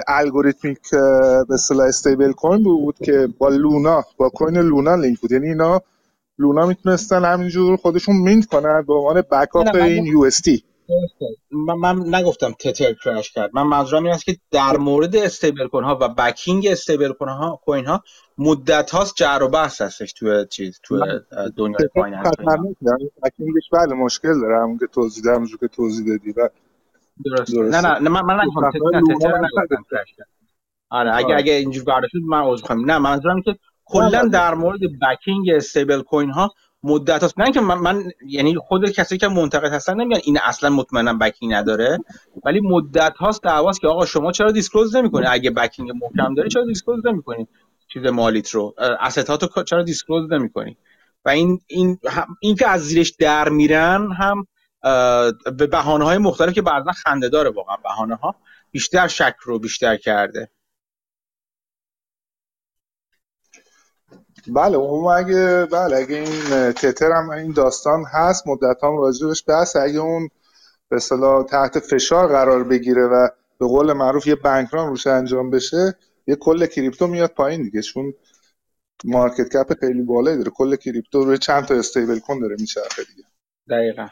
algorithmic 0.09 0.79
به 0.91 1.55
اصطلاح 1.55 1.87
stablecoin 1.87 2.63
بود 2.63 2.97
که 3.05 3.29
با 3.39 3.49
لونا 3.49 4.05
با 4.17 4.29
coin 4.29 4.59
لونا 4.59 4.95
لینک 4.95 5.21
بود. 5.21 5.33
یعنی 5.33 5.47
اینا 5.47 5.83
لونا 6.39 6.67
می‌تونستن 6.67 7.25
همینجور 7.25 7.77
خودشون 7.77 8.17
mint 8.17 8.47
کنن 8.47 8.85
به 8.87 8.95
عنوان 8.95 9.23
backup 9.31 9.75
این 9.75 10.07
UST 10.07 10.65
من, 11.51 11.75
من 11.75 12.15
نگفتم 12.15 12.53
تتر 12.53 12.93
crash 13.05 13.33
کرد. 13.33 13.51
من 13.53 13.63
منظورم 13.63 14.05
این 14.05 14.13
است 14.13 14.25
که 14.25 14.37
در 14.51 14.77
مورد 14.77 15.17
stablecoin 15.17 15.85
ها 15.85 15.99
و 16.01 16.09
backing 16.09 16.67
stablecoin 16.67 17.31
ها 17.31 17.61
coin 17.65 17.87
ها 17.87 18.03
مدت 18.39 18.91
هاست 18.91 19.15
جر 19.17 19.39
و 19.43 19.49
بحث 19.49 19.81
هستش 19.81 20.13
تو 20.13 20.45
چیز 20.45 20.81
تو 20.83 21.07
دنیای 21.57 21.89
coin 21.95 22.15
backing 23.25 23.59
ش 23.59 23.69
بله 23.73 23.95
مشکل 23.95 24.41
داره. 24.41 24.63
همون 24.63 24.79
که 24.79 24.87
توضیح 24.87 25.25
دادم 25.25 25.47
که 25.61 25.69
توضیح 25.69 26.07
دادی. 26.07 26.33
و 26.33 26.49
درست. 27.25 27.55
نه 27.55 27.81
نه 27.81 28.09
من 28.09 28.21
من 28.21 28.41
نگفتم 28.41 28.71
آره 30.91 31.17
اگه 31.17 31.37
اگه 31.37 31.53
اینجور 31.53 31.85
قرار 31.85 32.09
شد 32.09 32.19
من 32.29 32.43
عذر 32.43 32.63
می‌خوام. 32.63 32.91
نه 32.91 32.99
منظورم 32.99 33.43
که 33.43 33.57
کلا 33.85 34.29
در 34.29 34.55
مورد 34.55 34.81
backing 35.03 35.51
stablecoin 35.51 36.31
ها 36.31 36.51
مدت 36.83 37.25
هست 37.25 37.39
نه 37.39 37.53
که 37.53 37.61
من, 37.61 37.75
من 37.75 38.05
یعنی 38.27 38.57
خود 38.57 38.91
کسی 38.91 39.19
که 39.19 39.29
منتقد 39.29 39.73
هستن 39.73 40.01
نمیگن 40.01 40.21
این 40.25 40.39
اصلا 40.45 40.71
مطمئنا 40.71 41.15
backing 41.15 41.55
نداره 41.55 41.99
ولی 42.45 42.61
مدت 42.61 43.17
هاست 43.17 43.43
دعواست 43.43 43.81
که 43.81 43.89
آقا 43.89 44.07
شما 44.07 44.33
چرا 44.33 44.53
disclose 44.53 44.97
نمی‌کنی؟ 44.97 45.27
اگه 45.27 45.51
backing 45.51 45.91
محکم 45.91 46.35
داری 46.35 46.49
چرا 46.49 46.65
disclose 46.65 47.07
نمی‌کنی 47.07 47.47
چیز 47.93 48.07
مالیت 48.07 48.51
رو؟ 48.51 48.75
asset 49.01 49.39
هاتو 49.40 49.63
چرا 49.63 49.83
disclose 49.83 50.33
نمی‌کنی؟ 50.33 50.77
و 51.25 51.29
این 51.29 51.61
این 51.67 51.99
این 52.41 52.55
که 52.57 52.69
از 52.69 52.81
زیرش 52.81 53.11
در 53.11 53.49
میرن 53.49 54.13
هم 54.13 54.47
به 55.59 55.67
بهانه 55.67 56.05
های 56.05 56.19
مختلف 56.19 56.53
که 56.53 56.63
بعضا 56.63 56.93
خنده 56.93 57.29
داره 57.29 57.51
واقعا 57.51 57.77
بهانه 57.77 58.15
ها 58.15 58.35
بیشتر 58.71 59.09
شک 59.09 59.35
رو 59.43 59.59
بیشتر 59.59 59.97
کرده. 59.97 60.51
بله 64.47 64.77
اون 64.77 65.13
اگه 65.15 65.69
بله 65.73 65.97
اگه 65.97 66.17
این 66.17 66.73
تتر 66.73 67.13
هم 67.13 67.31
این 67.31 67.53
داستان 67.53 68.05
هست 68.13 68.47
مدت 68.47 68.85
هم 68.85 68.99
راجبش 68.99 69.45
بحث 69.49 69.77
اگه 69.77 69.99
اون 69.99 70.29
به 70.89 70.97
اصطلاح 70.97 71.45
تحت 71.45 71.79
فشار 71.79 72.29
قرار 72.29 72.65
بگیره 72.65 73.03
و 73.03 73.29
به 73.59 73.67
قول 73.67 73.93
معروف 73.93 74.27
یه 74.27 74.35
بنکران 74.35 74.89
روش 74.89 75.07
انجام 75.07 75.51
بشه 75.51 75.95
یه 76.27 76.37
کل 76.37 76.67
کریپتو 76.67 77.07
میاد 77.07 77.31
پایین 77.31 77.63
دیگه 77.63 77.83
چون 77.83 78.15
market 79.05 79.49
cap 79.49 79.81
خیلی 79.81 80.03
بالایی 80.03 80.37
داره 80.37 80.51
کل 80.51 80.77
کریپتو 80.77 81.25
روی 81.25 81.39
چند 81.39 81.65
تا 81.65 81.75
stablecoin 81.75 82.41
داره 82.41 82.57
میچرخه 82.61 83.05
دیگه. 83.05 83.25
دقیقا. 83.71 84.09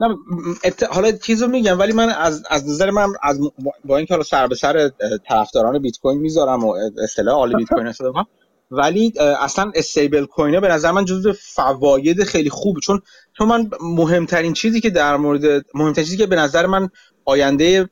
نه 0.00 0.16
ات... 0.64 0.82
حالا 0.82 1.12
چیزو 1.12 1.46
میگم 1.46 1.78
ولی 1.78 1.92
من 1.92 2.08
از 2.08 2.42
از 2.50 2.68
نظر 2.68 2.90
من 2.90 3.08
از 3.22 3.40
با 3.84 3.96
اینکه 3.96 4.14
حالا 4.14 4.24
سر 4.24 4.46
به 4.46 4.54
سر 4.54 4.90
طرفداران 5.28 5.78
بیت 5.78 5.98
کوین 5.98 6.20
می‌ذارم 6.20 6.64
و 6.64 6.76
اصطلاح 7.02 7.34
آل 7.34 7.56
بیت 7.56 7.68
کوین 7.68 7.92
ولی 8.70 9.12
اصلا 9.18 9.72
stablecoin 9.74 10.60
به 10.60 10.68
نظر 10.68 10.90
من 10.90 11.04
جزو 11.04 11.32
فواید 11.32 12.24
خیلی 12.24 12.50
خوب 12.50 12.78
چون 12.78 13.02
چون 13.38 13.48
من 13.48 13.70
مهمترین 13.80 14.52
چیزی 14.52 14.80
که 14.80 14.90
در 14.90 15.16
مورد 15.16 15.64
مهمترین 15.74 16.04
چیزی 16.04 16.16
که 16.16 16.26
به 16.26 16.36
نظر 16.36 16.66
من 16.66 16.88
آینده 17.24 17.88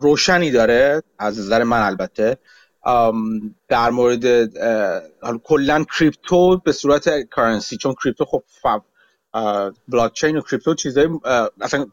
روشنی 0.00 0.50
داره 0.50 1.02
از 1.18 1.38
نظر 1.38 1.62
من 1.62 1.82
البته 1.82 2.38
در 3.68 3.90
مورد 3.90 4.50
کلا 5.44 5.84
کریپتو 5.98 6.60
به 6.64 6.72
صورت 6.72 7.20
currency 7.20 7.76
چون 7.76 7.94
کریپتو 8.04 8.24
خب 8.24 8.42
بلاک 9.88 10.12
چین 10.12 10.36
و 10.36 10.40
کریپتو 10.40 10.74
چیزای 10.74 11.08
اصلا 11.60 11.86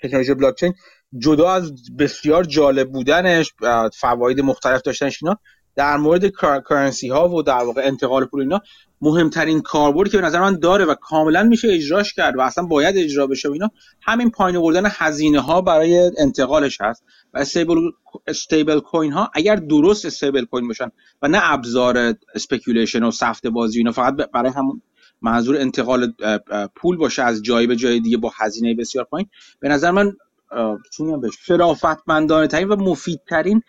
تکنولوژی 0.00 0.34
بلاک 0.34 0.54
چین 0.54 0.74
جدا 1.18 1.52
از 1.52 1.72
بسیار 1.98 2.44
جالب 2.44 2.92
بودنش 2.92 3.54
فواید 4.00 4.40
مختلف 4.40 4.82
داشتنش 4.82 5.22
اینا 5.22 5.38
در 5.76 5.96
مورد 5.96 6.26
currency 6.64 7.08
ها 7.08 7.28
و 7.28 7.42
در 7.42 7.64
واقع 7.64 7.82
انتقال 7.84 8.24
پول 8.24 8.40
اینا 8.40 8.60
مهمترین 9.00 9.60
کاربردی 9.60 10.10
که 10.10 10.16
به 10.16 10.26
نظر 10.26 10.40
من 10.40 10.58
داره 10.58 10.84
و 10.84 10.94
کاملا 10.94 11.42
میشه 11.42 11.68
اجراش 11.70 12.14
کرد 12.14 12.36
و 12.36 12.40
اصلا 12.40 12.64
باید 12.64 12.96
اجرا 12.96 13.26
بشه 13.26 13.48
و 13.48 13.52
اینا 13.52 13.70
همین 14.02 14.30
پایین 14.30 14.56
آوردن 14.56 14.82
هزینه 14.86 15.40
ها 15.40 15.60
برای 15.60 16.10
انتقالش 16.18 16.80
هست. 16.80 17.04
و 17.34 17.38
stable 17.38 17.76
stablecoin 18.26 19.12
ها 19.12 19.30
اگر 19.34 19.56
درست 19.56 20.06
stablecoin 20.06 20.68
باشن 20.68 20.90
و 21.22 21.28
نه 21.28 21.38
ابزار 21.42 22.14
speculation 22.34 23.02
و 23.02 23.10
سفته 23.10 23.46
بازی 23.46 23.78
اینا 23.78 23.92
فقط 23.92 24.14
برای 24.14 24.52
همون 24.52 24.82
منظور 25.22 25.56
انتقال 25.56 26.12
پول 26.76 26.96
باشه 26.96 27.22
از 27.22 27.42
جایی 27.42 27.66
به 27.66 27.76
جای 27.76 28.00
دیگه 28.00 28.16
با 28.16 28.32
هزینه 28.36 28.74
بسیار 28.74 29.04
پایین. 29.04 29.28
به 29.60 29.68
نظر 29.68 29.90
من 29.90 30.16
شرافتمندانه 31.40 32.46
ترین 32.46 32.68
و 32.68 32.76
مفیدترین 32.76 33.62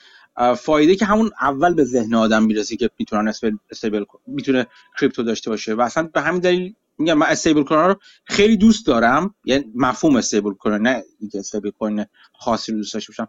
فایده 0.57 0.95
که 0.95 1.05
همون 1.05 1.31
اول 1.41 1.73
به 1.73 1.83
ذهن 1.83 2.15
آدم 2.15 2.43
می‌رسه 2.43 2.75
که 2.75 2.89
می‌تونن 2.99 3.33
stable 3.71 4.03
می‌تونه 4.27 4.67
کریپتو 4.99 5.23
داشته 5.23 5.49
باشه. 5.49 5.73
و 5.73 5.81
اصلا 5.81 6.09
به 6.13 6.21
همین 6.21 6.41
دلیل 6.41 6.73
میگم 6.97 7.13
من 7.13 7.27
stablecoin 7.27 7.79
رو 7.79 7.95
خیلی 8.25 8.57
دوست 8.57 8.87
دارم. 8.87 9.35
یعنی 9.45 9.71
مفهوم 9.75 10.15
stablecoin 10.15 10.75
نه 10.75 11.03
اینکه 11.19 11.39
stablecoin 11.39 12.05
خاصی 12.39 12.71
رو 12.71 12.77
دوست 12.77 12.93
داشته 12.93 13.11
باشم. 13.11 13.27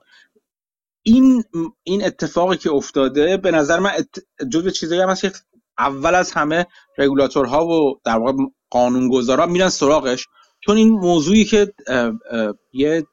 این 1.02 1.45
این 1.83 2.04
اتفاقی 2.04 2.57
که 2.57 2.71
افتاده 2.71 3.37
به 3.37 3.50
نظر 3.50 3.78
من 3.78 3.90
جزو 4.50 4.71
چیزایی 4.71 5.00
هم 5.00 5.09
هست 5.09 5.23
که 5.23 5.33
اول 5.78 6.14
از 6.14 6.33
همه 6.33 6.66
رگولاتورها 6.99 7.66
و 7.66 8.00
در 8.04 8.19
واقع 8.19 8.33
قانونگذارا 8.71 9.47
میرن 9.47 9.69
سراغش. 9.69 10.28
چون 10.61 10.76
این 10.76 10.88
موضوعی 10.88 11.45
که 11.45 11.73
یه 12.73 13.07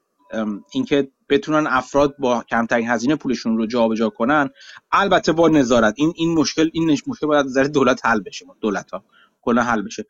اینکه 0.74 1.12
بتونن 1.30 1.68
افراد 1.68 2.15
با 2.20 2.44
کمترین 2.50 2.89
هزینه 2.89 3.15
پولشون 3.15 3.58
رو 3.58 3.65
جابجا 3.65 4.10
کنن 4.10 4.50
البته 4.91 5.32
با 5.32 5.48
نظارت. 5.48 5.94
این 5.98 6.13
این 6.15 6.34
مشکل 6.34 6.70
این 6.74 6.91
مشکل 6.91 7.27
باید 7.27 7.46
از 7.58 7.72
دولت 7.72 8.06
حل 8.06 8.20
بشه. 8.20 8.46
دولت 8.62 8.91
ها 8.91 9.03
کلا 9.41 9.63
حل 9.63 9.82
بشه. 9.82 10.06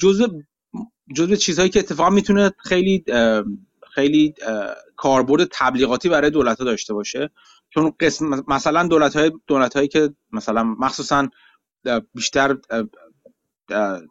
جزء 0.00 0.26
جزء 1.16 1.34
چیزهایی 1.34 1.70
که 1.70 1.78
اتفاقا 1.78 2.10
می‌تونه 2.10 2.52
خیلی 2.58 3.04
خیلی 3.90 4.34
کاربرد 4.96 5.48
تبلیغاتی 5.52 6.08
برای 6.08 6.30
دولت 6.30 6.58
ها 6.58 6.64
داشته 6.64 6.94
باشه. 6.94 7.30
چون 7.74 7.92
قسم 8.00 8.44
مثلا 8.48 8.86
دولت 8.86 9.16
های 9.16 9.32
دولت 9.46 9.76
هایی 9.76 9.88
که 9.88 10.14
مثلا 10.32 10.64
مخصوصا 10.64 11.28
بیشتر 12.14 12.56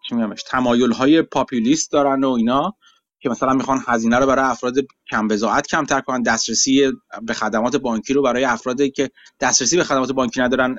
چی 0.07 0.15
میگمش 0.15 0.43
تمایل 0.43 0.91
های 0.91 1.21
پاپولیست 1.21 1.91
دارن 1.91 2.23
و 2.23 2.29
اینا 2.29 2.73
که 3.21 3.29
مثلا 3.29 3.53
می‌خوان 3.53 3.79
هزینه 3.87 4.17
رو 4.19 4.25
برای 4.25 4.45
افراد 4.45 4.73
کم 5.11 5.27
بزاعت 5.27 5.67
کمتر 5.67 6.01
کنن 6.01 6.21
دسترسی 6.21 6.91
به 7.21 7.33
خدمات 7.33 7.75
بانکی 7.75 8.13
رو 8.13 8.21
برای 8.21 8.45
افرادی 8.45 8.91
که 8.91 9.09
دسترسی 9.39 9.77
به 9.77 9.83
خدمات 9.83 10.11
بانکی 10.11 10.41
ندارن 10.41 10.75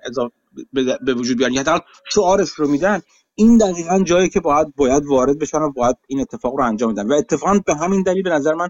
به 1.04 1.14
وجود 1.14 1.38
بیارن. 1.38 1.52
یا 1.52 1.60
حداقل 1.60 1.80
شعارش 2.12 2.50
رو 2.50 2.68
میدن 2.68 3.00
این 3.34 3.58
دقیقا 3.58 4.02
جایی 4.02 4.28
که 4.28 4.40
باید 4.40 4.74
باید 4.76 5.06
وارد 5.06 5.38
بشن 5.38 5.58
و 5.58 5.72
باید 5.72 5.96
این 6.06 6.20
اتفاق 6.20 6.54
رو 6.54 6.64
انجام 6.64 6.94
بدن. 6.94 7.06
و 7.08 7.12
اتفاقا 7.12 7.60
به 7.66 7.74
همین 7.74 8.02
دلیل 8.02 8.22
به 8.22 8.30
نظر 8.30 8.54
من 8.54 8.68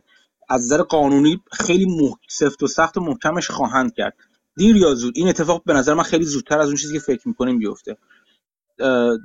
از 0.50 0.64
نظر 0.64 0.82
قانونی 0.82 1.40
خیلی 1.52 1.86
سفت 2.28 2.62
و 2.62 2.66
سخت 2.66 2.96
و 2.96 3.00
محکمش 3.00 3.50
خواهند 3.50 3.94
کرد. 3.94 4.16
دیر 4.56 4.76
یا 4.76 4.94
زود 4.94 5.12
این 5.16 5.28
اتفاق 5.28 5.62
به 5.64 5.72
نظر 5.72 5.94
من 5.94 6.02
خیلی 6.02 6.24
زودتر 6.24 6.58
از 6.58 6.66
اون 6.66 6.76
چیزی 6.76 6.94
که 6.94 7.00
فکر 7.00 7.28
می‌کنیم 7.28 7.58
بیفته. 7.58 7.96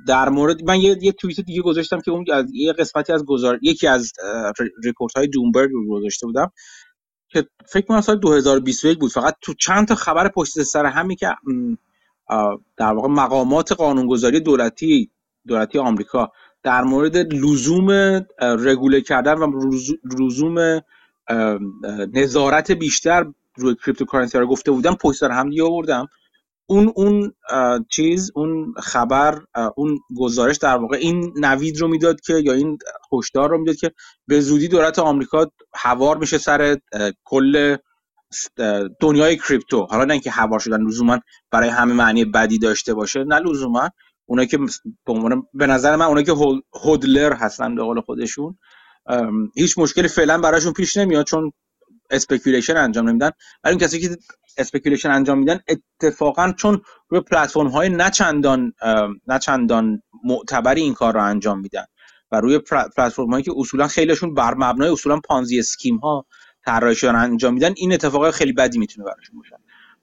در 0.06 0.28
مورد 0.28 0.64
من 0.64 0.80
یه, 0.80 0.96
یه 1.00 1.12
توییت 1.12 1.40
دیگه 1.40 1.62
گذاشتم 1.62 2.00
که 2.00 2.10
اون 2.10 2.24
از 2.32 2.44
یه 2.54 2.72
قسمتی 2.72 3.12
از 3.12 3.24
گزار 3.24 3.58
یکی 3.62 3.86
از 3.86 4.12
ریپورت 4.84 5.16
های 5.16 5.26
دومبرگ 5.26 5.70
رو 5.70 5.88
گذاشته 5.88 6.26
بودم 6.26 6.52
که 7.28 7.48
فکر 7.66 7.86
کنم 7.86 8.00
سال 8.00 8.18
2021 8.18 8.98
بود. 8.98 9.10
فقط 9.10 9.36
تو 9.40 9.54
چند 9.54 9.88
تا 9.88 9.94
خبر 9.94 10.28
پشت 10.28 10.62
سر 10.62 10.86
همی 10.86 11.16
که 11.16 11.28
در 12.76 12.92
واقع 12.92 13.08
مقامات 13.08 13.72
قانونگذاری 13.72 14.40
دولتی 14.40 15.10
دولتی 15.46 15.78
آمریکا 15.78 16.32
در 16.62 16.82
مورد 16.82 17.16
لزوم 17.16 17.90
régulé 18.40 19.00
کردن 19.00 19.34
و 19.34 19.60
لزوم 20.20 20.80
نظارت 22.12 22.70
بیشتر 22.70 23.26
روی 23.56 23.74
cryptocurrency 23.74 24.38
رو 24.38 24.46
گفته 24.46 24.70
بودم 24.70 24.94
پشت 24.94 25.18
سر 25.18 25.30
هم 25.30 25.50
آوردم. 25.64 26.06
اون 26.68 26.92
اون 26.96 27.32
چیز 27.88 28.30
اون 28.34 28.74
خبر 28.78 29.40
اون 29.76 29.98
گزارش 30.16 30.56
در 30.56 30.76
واقع 30.76 30.96
این 30.96 31.32
نوید 31.40 31.80
رو 31.80 31.88
می‌داد 31.88 32.20
که 32.20 32.34
یا 32.34 32.52
این 32.52 32.78
هشدار 33.12 33.50
رو 33.50 33.58
می‌داد 33.58 33.76
که 33.76 33.92
به 34.26 34.40
زودی 34.40 34.68
دولت 34.68 34.98
آمریکا 34.98 35.50
هوار 35.74 36.16
میشه 36.16 36.38
سر 36.38 36.78
کل 37.24 37.76
دنیای 39.00 39.36
کریپتو. 39.36 39.86
حالا 39.90 40.04
نه 40.04 40.12
اینکه 40.12 40.30
هوار 40.30 40.58
شدن 40.58 40.82
لزوما 40.82 41.18
برای 41.50 41.68
همه 41.68 41.92
معنی 41.92 42.24
بدی 42.24 42.58
داشته 42.58 42.94
باشه 42.94 43.24
نه 43.24 43.38
لزوما. 43.38 43.90
اونایی 44.26 44.48
که 44.48 44.58
به 45.54 45.66
نظر 45.66 45.96
من 45.96 46.06
اونایی 46.06 46.26
که 46.26 46.34
hodler 46.84 47.32
هستن 47.32 47.74
به 47.74 47.82
قول 47.82 48.00
خودشون. 48.00 48.58
هیچ 49.54 49.78
مشکلی 49.78 50.08
فعلا 50.08 50.38
براشون 50.38 50.72
پیش 50.72 50.96
نمیاد 50.96 51.26
چون 51.26 51.52
speculation 52.10 52.76
انجام 52.76 53.08
نمیدن. 53.08 53.30
ولی 53.64 53.74
اون 53.74 53.78
کسی 53.78 54.00
که 54.00 54.16
speculation 54.58 55.10
انجام 55.10 55.38
میدن 55.38 55.60
اتفاقا 55.68 56.52
چون 56.52 56.82
روی 57.08 57.20
پلتفرم 57.20 57.66
های 57.66 57.88
نچندان 57.88 58.72
نچندان 59.26 60.02
معتبری 60.24 60.80
این 60.80 60.94
کار 60.94 61.14
رو 61.14 61.22
انجام 61.22 61.60
میدن 61.60 61.84
و 62.32 62.40
روی 62.40 62.58
پلتفرم 62.96 63.30
هایی 63.30 63.44
که 63.44 63.52
اصولا 63.56 63.88
خیلیشون 63.88 64.34
بر 64.34 64.54
مبنای 64.54 64.88
اصولا 64.88 65.20
Ponzi 65.20 65.58
scheme 65.58 65.96
ها 65.96 66.26
طراحی 66.66 67.06
انجام 67.06 67.54
میدن 67.54 67.74
این 67.76 67.92
اتفاق 67.92 68.30
خیلی 68.30 68.52
بدی 68.52 68.78
می‌تونه 68.78 69.06
براشون 69.06 69.38
باشه. 69.38 69.56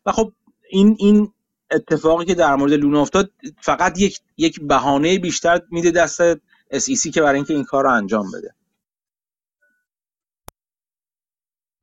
و 0.06 0.12
خب 0.12 0.34
این 0.70 0.96
این 1.00 1.32
اتفاقی 1.72 2.26
که 2.26 2.36
در 2.36 2.56
مورد 2.56 2.74
لونا 2.74 3.02
افتاد 3.02 3.32
فقط 3.62 4.00
یک 4.00 4.20
یک 4.38 4.62
بهانه 4.62 5.20
بیشتر 5.20 5.62
میده 5.72 5.92
دست 5.92 6.36
SEC 6.74 7.10
که 7.14 7.22
برای 7.22 7.36
اینکه 7.36 7.54
این 7.54 7.64
کار 7.64 7.84
رو 7.84 7.90
انجام 7.90 8.32
بده. 8.32 8.56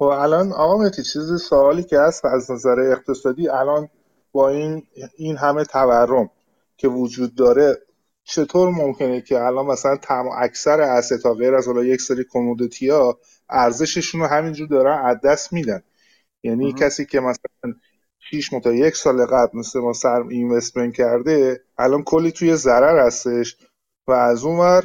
خب 0.00 0.06
الان 0.06 0.52
آقا 0.52 0.78
متی 0.78 1.02
چیز 1.02 1.42
سوالی 1.42 1.82
که 1.82 1.98
هست 2.00 2.24
از 2.24 2.50
نظر 2.50 2.80
اقتصادی 2.80 3.48
الان 3.48 3.88
با 4.32 4.48
این 4.48 4.82
این 5.16 5.36
همه 5.36 5.64
تورم 5.64 6.30
که 6.76 6.88
وجود 6.88 7.34
داره 7.34 7.78
چطور 8.24 8.70
ممکنه 8.70 9.20
که 9.20 9.42
الان 9.42 9.66
مثلا 9.66 9.96
تم 9.96 10.28
اکثر 10.38 11.02
ها 11.24 11.34
غیر 11.34 11.54
از 11.54 11.66
حالا 11.66 11.84
یک 11.84 12.00
سری 12.00 12.24
کمودیتی 12.30 12.88
ها 12.88 13.18
ارزششون 13.50 14.20
رو 14.20 14.26
همینجور 14.26 14.68
دارن 14.68 15.04
از 15.04 15.20
دست 15.24 15.52
میدن؟ 15.52 15.82
یعنی 16.42 16.72
کسی 16.72 17.06
که 17.06 17.20
مثلا 17.20 17.74
6 18.18 18.50
تا 18.64 18.72
یک 18.72 18.96
سال 18.96 19.26
قبل 19.26 19.58
مثل 19.58 19.80
ما 19.80 19.92
سر 19.92 20.22
investment 20.30 20.94
کرده 20.94 21.60
الان 21.78 22.02
کلی 22.02 22.32
توی 22.32 22.56
ضرر 22.56 23.06
هستش 23.06 23.56
و 24.06 24.12
از 24.12 24.44
اونور 24.44 24.84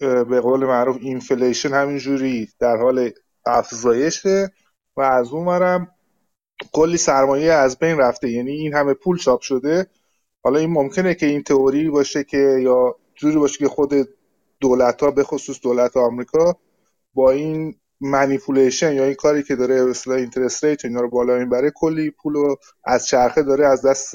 به 0.00 0.40
قول 0.40 0.60
معروف 0.64 0.96
inflation 1.00 1.68
همینجوری 1.68 2.48
در 2.58 2.76
حال 2.76 3.10
افزایشه 3.46 4.52
و 4.96 5.00
از 5.00 5.32
اونورم 5.32 5.88
کلی 6.72 6.96
سرمایه 6.96 7.52
از 7.52 7.78
بین 7.78 7.98
رفته. 7.98 8.30
یعنی 8.30 8.50
این 8.52 8.74
همه 8.74 8.94
پول 8.94 9.18
چاپ 9.18 9.40
شده. 9.40 9.86
حالا 10.42 10.58
این 10.58 10.70
ممکنه 10.70 11.14
که 11.14 11.26
این 11.26 11.42
تئوری 11.42 11.90
باشه 11.90 12.24
که 12.24 12.58
یا 12.62 12.96
جوری 13.14 13.36
باشه 13.36 13.58
که 13.58 13.68
خود 13.68 14.08
دولت 14.60 15.02
ها 15.02 15.10
به 15.10 15.24
خصوص 15.24 15.60
دولت 15.62 15.96
آمریکا 15.96 16.56
با 17.14 17.30
این 17.30 17.74
manipulation 18.00 18.92
یا 18.92 19.04
این 19.04 19.14
کاری 19.14 19.42
که 19.42 19.56
داره 19.56 19.90
اصلا 19.90 20.14
interest 20.14 20.64
rate 20.64 20.84
اینا 20.84 21.00
رو 21.00 21.10
بالا 21.10 21.38
می‌بره 21.38 21.70
کلی 21.70 22.10
پول 22.10 22.54
از 22.84 23.06
چرخه 23.06 23.42
داره 23.42 23.66
از 23.66 23.86
دست 23.86 24.14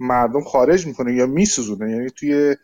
مردم 0.00 0.40
خارج 0.40 0.86
می‌کنه 0.86 1.14
یا 1.14 1.26
میسوزونه. 1.26 1.90
یعنی 1.90 2.10
توی 2.10 2.56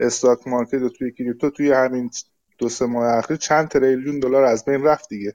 stock 0.00 0.48
market 0.48 0.82
و 0.82 0.88
توی 0.88 1.12
کریپتو 1.12 1.50
توی 1.50 1.72
همین 1.72 2.10
دو 2.58 2.68
سه 2.68 2.86
ماه 2.86 3.18
اخیر 3.18 3.36
چند 3.36 3.68
تریلیون 3.68 4.20
دلار 4.20 4.44
از 4.44 4.64
بین 4.64 4.84
رفت 4.84 5.08
دیگه. 5.08 5.34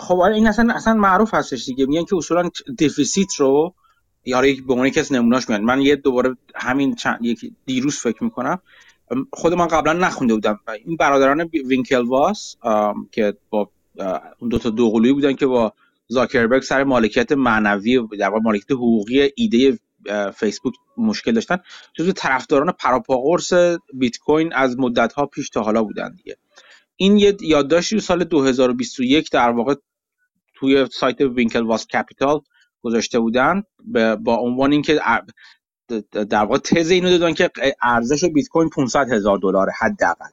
خب 0.00 0.20
آره 0.20 0.34
این 0.34 0.46
اصلا 0.46 0.74
اصلا 0.74 0.94
معروف 0.94 1.34
هستش 1.34 1.64
دیگه. 1.64 1.86
میگن 1.86 2.04
که 2.04 2.16
اصولا 2.16 2.50
deficit 2.78 3.34
رو 3.34 3.74
یا 4.24 4.46
یک 4.46 4.66
به 4.66 4.72
عنوان 4.72 4.88
یکی 4.88 5.00
از 5.00 5.12
نمونهاش 5.12 5.48
میاد 5.48 5.60
من 5.60 5.80
یه 5.80 5.96
دوباره 5.96 6.36
همین 6.54 6.94
چند 6.94 7.18
یک 7.24 7.52
دیروز 7.66 7.98
فکر 7.98 8.24
می‌کنم. 8.24 8.60
خود 9.32 9.54
من 9.54 9.66
قبلا 9.66 9.92
نخونده 9.92 10.34
بودم. 10.34 10.60
این 10.84 10.96
برادران 10.96 11.50
وینکلواس 11.66 12.56
که 13.12 13.36
با 13.50 13.70
اون 14.38 14.48
دو 14.50 14.58
تا 14.58 14.70
دوقلویی 14.70 15.12
بودن 15.12 15.32
که 15.32 15.46
با 15.46 15.72
زاکربرگ 16.08 16.62
سر 16.62 16.84
مالکیت 16.84 17.32
معنوی 17.32 18.08
در 18.18 18.28
مالکیت 18.28 18.70
حقوقی 18.70 19.30
ایده 19.34 19.78
فیسبوک 20.34 20.74
مشکل 20.96 21.32
داشتن. 21.32 21.58
جزو 21.94 22.12
طرفداران 22.12 22.72
پروپاقرص 22.72 23.52
بیت 23.94 24.18
کوین 24.18 24.52
از 24.52 24.78
مدت 24.78 25.12
ها 25.12 25.26
پیش 25.26 25.50
تا 25.50 25.62
حالا 25.62 25.82
بودن 25.82 26.14
دیگه. 26.14 26.36
این 26.96 27.16
یه 27.16 27.36
یادداشتی 27.40 28.00
سال 28.00 28.24
2021 28.24 29.30
در 29.30 29.50
واقع 29.50 29.74
توی 30.54 30.86
سایت 30.92 31.20
Winklevoss 31.20 31.86
Capital 31.86 32.40
گذاشته 32.82 33.18
بودن 33.18 33.62
با 34.20 34.36
عنوان 34.36 34.72
اینکه 34.72 35.00
در 36.12 36.44
واقع 36.44 36.58
تز 36.58 36.90
اینو 36.90 37.10
دادن 37.10 37.34
که 37.34 37.50
ارزش 37.82 38.24
بیت 38.24 38.48
کوین 38.48 38.68
500 38.68 39.12
هزار 39.12 39.38
دلار 39.38 39.70
حداقل. 39.78 40.30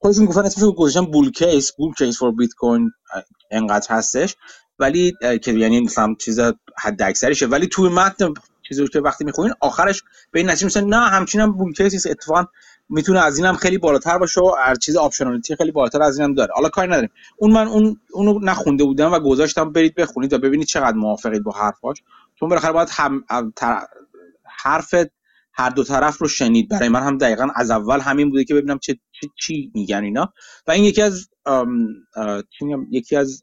خودشون 0.00 0.26
گفتن 0.26 0.44
اسمش 0.44 0.74
گذاشتن 0.74 1.04
bull 1.04 1.30
case 1.30 1.72
bull 1.72 1.94
case 1.94 2.18
for 2.18 2.32
Bitcoin 2.32 2.90
انقدر 3.50 3.86
هستش. 3.90 4.36
ولی 4.78 5.12
که 5.42 5.52
یعنی 5.52 5.80
مثلا 5.80 6.14
چیز 6.20 6.40
حد 6.78 7.02
اکثریشه. 7.02 7.46
ولی 7.46 7.66
توی 7.66 7.88
متن 7.88 8.34
چیزی 8.68 8.88
که 8.88 9.00
وقتی 9.00 9.24
می‌خونین 9.24 9.52
آخرش 9.60 10.02
به 10.30 10.40
این 10.40 10.50
نتیجه 10.50 10.80
نه 10.80 10.96
همچین 10.96 11.40
هم 11.40 11.52
bull 11.52 11.72
case 11.72 12.06
اتفاقا 12.06 12.44
می‌تونه 12.88 13.20
از 13.20 13.38
اینم 13.38 13.56
خیلی 13.56 13.78
بالاتر 13.78 14.18
باشه 14.18 14.40
و 14.40 14.54
هر 14.58 14.74
چیز 14.74 14.96
optionality 14.96 15.56
خیلی 15.56 15.72
بالاتر 15.72 16.02
از 16.02 16.18
اینم 16.18 16.34
داره. 16.34 16.52
حالا 16.54 16.68
کاری 16.68 16.88
نداریم. 16.88 17.10
اون 17.36 17.52
من 17.52 17.68
اون 17.68 18.00
اونو 18.12 18.38
نخونده 18.42 18.84
بودم 18.84 19.12
و 19.12 19.18
گذاشتم 19.18 19.72
برید 19.72 19.94
بخونید 19.94 20.30
تا 20.30 20.38
ببینید 20.38 20.66
چقدر 20.66 20.96
موافقید 20.96 21.42
با 21.42 21.52
حرفاش. 21.52 22.02
چون 22.40 22.48
بالاخره 22.48 22.72
باید 22.72 22.88
هم 22.92 23.24
حرف 24.44 24.94
هر 25.52 25.70
دو 25.70 25.84
طرف 25.84 26.18
رو 26.18 26.28
شنید. 26.28 26.68
برای 26.68 26.88
من 26.88 27.02
هم 27.02 27.18
دقیقا 27.18 27.48
از 27.54 27.70
اول 27.70 28.00
همین 28.00 28.30
بوده 28.30 28.44
که 28.44 28.54
ببینم 28.54 28.78
چه 28.78 28.98
چی 29.40 29.70
میگن 29.74 30.04
اینا. 30.04 30.32
و 30.66 30.70
این 30.70 30.84
یکی 30.84 31.02
از 31.02 31.28
یکی 32.90 33.16
از 33.16 33.42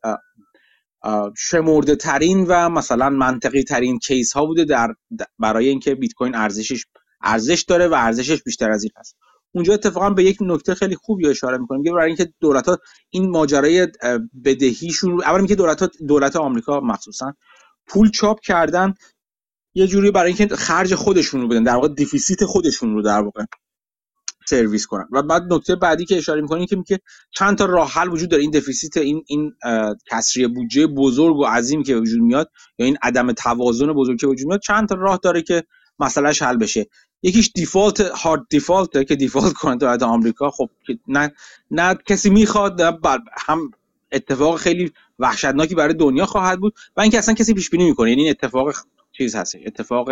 شمرده 1.37 1.95
ترین 1.95 2.45
و 2.49 2.69
مثلا 2.69 3.09
منطقی 3.09 3.63
ترین 3.63 3.99
کیس 3.99 4.33
ها 4.33 4.45
بوده 4.45 4.65
در 4.65 4.93
برای 5.39 5.69
اینکه 5.69 5.95
بیت 5.95 6.13
کوین 6.13 6.35
ارزشش 6.35 6.85
ارزش 7.21 7.61
داره 7.61 7.87
و 7.87 7.93
ارزشش 7.93 8.43
بیشتر 8.43 8.71
از 8.71 8.83
این 8.83 8.91
هست. 8.97 9.17
اونجا 9.55 9.73
اتفاقا 9.73 10.09
به 10.09 10.23
یک 10.23 10.37
نکته 10.41 10.75
خیلی 10.75 10.95
خوبی 10.95 11.27
اشاره 11.27 11.57
می‌کنیم 11.57 11.83
که 11.83 11.91
برای 11.91 12.07
اینکه 12.07 12.33
دولت 12.39 12.69
ها 12.69 12.77
این 13.09 13.29
ماجرای 13.29 13.87
بدهیشون 14.45 15.23
اول 15.23 15.37
اینکه 15.37 15.55
دولت 15.55 15.81
ها 15.81 15.89
دولت 16.07 16.35
آمریکا 16.35 16.79
مخصوصا 16.79 17.33
پول 17.87 18.11
چاپ 18.11 18.39
کردن 18.39 18.93
یه 19.73 19.87
جوری 19.87 20.11
برای 20.11 20.33
اینکه 20.33 20.55
خرج 20.55 20.95
خودشون 20.95 21.41
رو 21.41 21.47
بدن 21.47 21.63
در 21.63 21.75
واقع 21.75 21.87
deficit 21.87 22.45
خودشون 22.45 22.93
رو 22.93 23.01
در 23.01 23.21
واقع. 23.21 23.45
سرویس 24.49 24.85
کنن 24.85 25.07
و 25.11 25.23
بعد 25.23 25.53
نکته 25.53 25.75
بعدی 25.75 26.05
که 26.05 26.17
اشاره 26.17 26.41
می‌کنیم 26.41 26.65
که 26.65 26.75
میگه 26.75 26.99
چند 27.31 27.57
تا 27.57 27.65
راه 27.65 27.91
حل 27.91 28.09
وجود 28.09 28.29
داره. 28.29 28.41
این 28.41 28.51
deficit 28.51 28.97
این 28.97 29.23
این 29.27 29.53
کسری 30.11 30.47
بودجه 30.47 30.87
بزرگ 30.87 31.35
و 31.35 31.45
عظیم 31.45 31.83
که 31.83 31.95
وجود 31.95 32.21
میاد 32.21 32.51
یا 32.77 32.85
این 32.85 32.97
عدم 33.01 33.31
توازن 33.31 33.93
بزرگ 33.93 34.19
که 34.19 34.27
وجود 34.27 34.47
میاد 34.47 34.59
چند 34.59 34.89
تا 34.89 34.95
راه 34.95 35.19
داره 35.23 35.41
که 35.41 35.63
مسئلهش 35.99 36.41
حل 36.41 36.57
بشه. 36.57 36.87
یکیش 37.23 37.51
default 37.55 38.01
hard 38.01 38.41
default 38.49 39.07
که 39.07 39.15
default 39.15 39.53
کنه 39.53 39.75
دولت 39.75 40.03
آمریکا. 40.03 40.49
خب 40.49 40.69
نه 41.07 41.31
نه 41.71 41.95
کسی 42.05 42.29
می‌خواد 42.29 42.81
هم 43.47 43.71
اتفاق 44.11 44.59
خیلی 44.59 44.91
وحشتناکی 45.19 45.75
برای 45.75 45.93
دنیا 45.93 46.25
خواهد 46.25 46.59
بود 46.59 46.73
و 46.97 47.01
اینکه 47.01 47.17
اصلا 47.17 47.33
کسی 47.33 47.53
پیش 47.53 47.69
بینی 47.69 47.85
می‌کنه. 47.85 48.09
یعنی 48.09 48.21
این 48.21 48.29
اتفاق 48.29 48.73
چیز 49.17 49.35
هست 49.35 49.55
اتفاق 49.65 50.09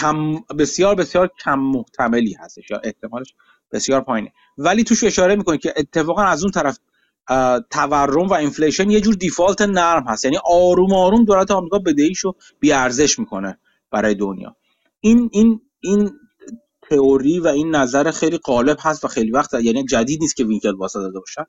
کم 0.00 0.34
بسیار 0.58 0.94
بسیار 0.94 1.30
کم 1.44 1.58
محتملی 1.58 2.32
هستش 2.32 2.70
یا 2.70 2.80
احتمالش 2.84 3.34
بسیار 3.72 4.00
پایینه. 4.00 4.32
ولی 4.58 4.84
توش 4.84 5.04
اشاره 5.04 5.36
می‌کنه 5.36 5.58
که 5.58 5.74
اتفاقا 5.76 6.22
از 6.22 6.42
اون 6.42 6.52
طرف 6.52 6.78
تورم 7.70 8.26
و 8.26 8.32
inflation 8.32 8.90
یه 8.90 9.00
جور 9.00 9.14
default 9.14 9.60
نرم 9.60 10.04
هست. 10.08 10.24
یعنی 10.24 10.38
آروم 10.44 10.92
آروم 10.92 11.24
دولت 11.24 11.50
آمریکا 11.50 11.78
بدهیشو 11.78 12.34
بی 12.60 12.72
ارزش 12.72 13.18
می‌کنه 13.18 13.58
برای 13.90 14.14
دنیا. 14.14 14.56
این 15.00 15.30
این 15.32 15.60
این 15.80 16.10
تئوری 16.90 17.40
و 17.40 17.48
این 17.48 17.70
نظر 17.70 18.10
خیلی 18.10 18.38
غالب 18.38 18.76
هست 18.80 19.04
و 19.04 19.08
خیلی 19.08 19.30
وقت 19.30 19.54
یعنی 19.54 19.84
جدید 19.84 20.20
نیست 20.20 20.36
که 20.36 20.44
وینکل 20.44 20.74
واسه 20.74 20.98
داده 20.98 21.18
باشن. 21.18 21.44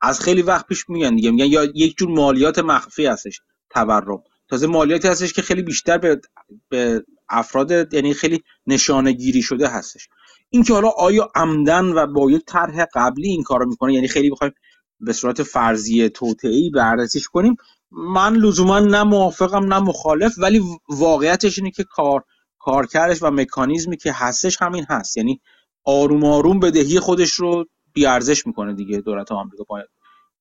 از 0.00 0.20
خیلی 0.20 0.42
وقت 0.42 0.66
پیش 0.66 0.88
میگن 0.88 1.16
دیگه 1.16 1.30
میگن 1.30 1.46
یا 1.46 1.64
یک 1.64 1.96
جور 1.96 2.08
مالیات 2.08 2.58
مخفی 2.58 3.06
هستش 3.06 3.40
تورم. 3.70 4.22
تازه 4.48 4.66
مالیاتی 4.66 5.08
هستش 5.08 5.32
که 5.32 5.42
خیلی 5.42 5.62
بیشتر 5.62 5.98
به, 5.98 6.20
به 6.68 7.04
افراد 7.28 7.94
یعنی 7.94 8.14
خیلی 8.14 8.42
نشانه 8.66 9.12
گیری 9.12 9.42
شده 9.42 9.68
هستش. 9.68 10.08
این 10.50 10.62
که 10.62 10.74
حالا 10.74 10.88
آیا 10.88 11.30
عمدن 11.34 11.84
و 11.84 12.06
با 12.06 12.30
یک 12.30 12.42
طرح 12.46 12.84
قبلی 12.94 13.28
این 13.28 13.42
کارو 13.42 13.68
می‌کنه 13.68 13.94
یعنی 13.94 14.08
خیلی 14.08 14.30
بخوایم 14.30 14.52
به 15.00 15.12
صورت 15.12 15.42
فرضی 15.42 16.08
توطئه‌ای 16.08 16.70
بررسیش 16.70 17.28
کنیم 17.28 17.56
من 17.90 18.36
لزوما 18.36 18.80
نه 18.80 19.02
موافقم 19.02 19.74
نه 19.74 19.78
مخالف 19.78 20.34
ولی 20.38 20.62
واقعیتش 20.88 21.58
اینه 21.58 21.70
که 21.70 21.84
کار 21.84 22.24
کارکردش 22.58 23.22
و 23.22 23.30
مکانیزمی 23.30 23.96
که 23.96 24.12
هستش 24.12 24.62
همین 24.62 24.86
هست. 24.88 25.16
یعنی 25.16 25.40
آروم 25.84 26.24
آروم 26.24 26.60
بدهی 26.60 27.00
خودش 27.00 27.32
رو 27.32 27.64
بیارزش 27.92 28.46
می‌کنه 28.46 28.74
دیگه 28.74 28.98
دولت 29.00 29.32
آمریکا 29.32 29.64
باید 29.68 29.86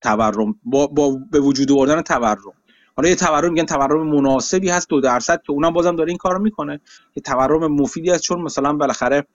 تورم 0.02 0.56
با, 0.64 0.88
با 0.88 1.18
به 1.32 1.40
وجود 1.40 1.72
آوردن 1.72 2.02
تورم. 2.02 2.54
حالا 3.02 3.10
یه 3.10 3.16
تورم 3.16 3.54
میگن 3.54 3.66
تورم 3.66 4.08
مناسبی 4.08 4.70
هست 4.70 4.90
دو 4.90 5.02
درصد 5.02 5.42
که 5.42 5.52
اونم 5.52 5.74
بازم 5.74 5.96
داره 5.96 6.10
این 6.10 6.18
کارو 6.18 6.40
می‌کنه. 6.40 6.80
که 7.14 7.22
تورم 7.22 7.72
مفیدی 7.72 8.12
است 8.12 8.24
چون 8.24 8.42
مثلا 8.42 8.74
بالاخره 8.74 9.28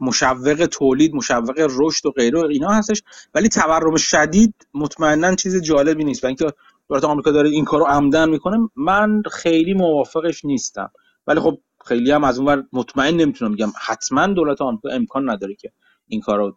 مشوق 0.00 0.68
تولید 0.72 1.14
مشوق 1.14 1.68
رشد 1.76 2.06
و 2.06 2.10
غیره 2.10 2.40
اینا 2.40 2.68
هستش. 2.68 3.02
ولی 3.34 3.48
تورم 3.48 3.96
شدید 3.96 4.54
مطمئنا 4.74 5.34
چیز 5.34 5.62
جالبی 5.62 6.04
نیست. 6.04 6.24
و 6.24 6.26
اینکه 6.26 6.46
دولت 6.88 7.04
آمریکا 7.04 7.30
داره 7.30 7.50
این 7.50 7.64
کارو 7.64 7.84
عمدن 7.84 8.28
می‌کنه 8.28 8.58
من 8.76 9.22
خیلی 9.32 9.74
موافقش 9.74 10.44
نیستم. 10.44 10.90
ولی 11.26 11.40
خب 11.40 11.58
خیلی 11.84 12.10
هم 12.10 12.24
از 12.24 12.38
اونور 12.38 12.64
مطمئن 12.72 13.16
نمی‌تونم 13.16 13.52
بگم. 13.52 13.72
حتما 13.86 14.26
دولت 14.26 14.60
آمریکا 14.62 14.88
امکان 14.88 15.30
نداره 15.30 15.54
که 15.54 15.72
این 16.08 16.20
کارو 16.20 16.56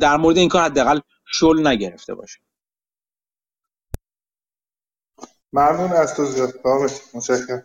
در 0.00 0.16
مورد 0.16 0.36
این 0.36 0.48
کار 0.48 0.62
حداقل 0.62 1.00
شل 1.26 1.66
نگرفته 1.66 2.14
باشه. 2.14 2.38
ممنون 5.56 5.92
از 5.92 6.14
تو 6.14 6.22
متشکرم. 7.14 7.62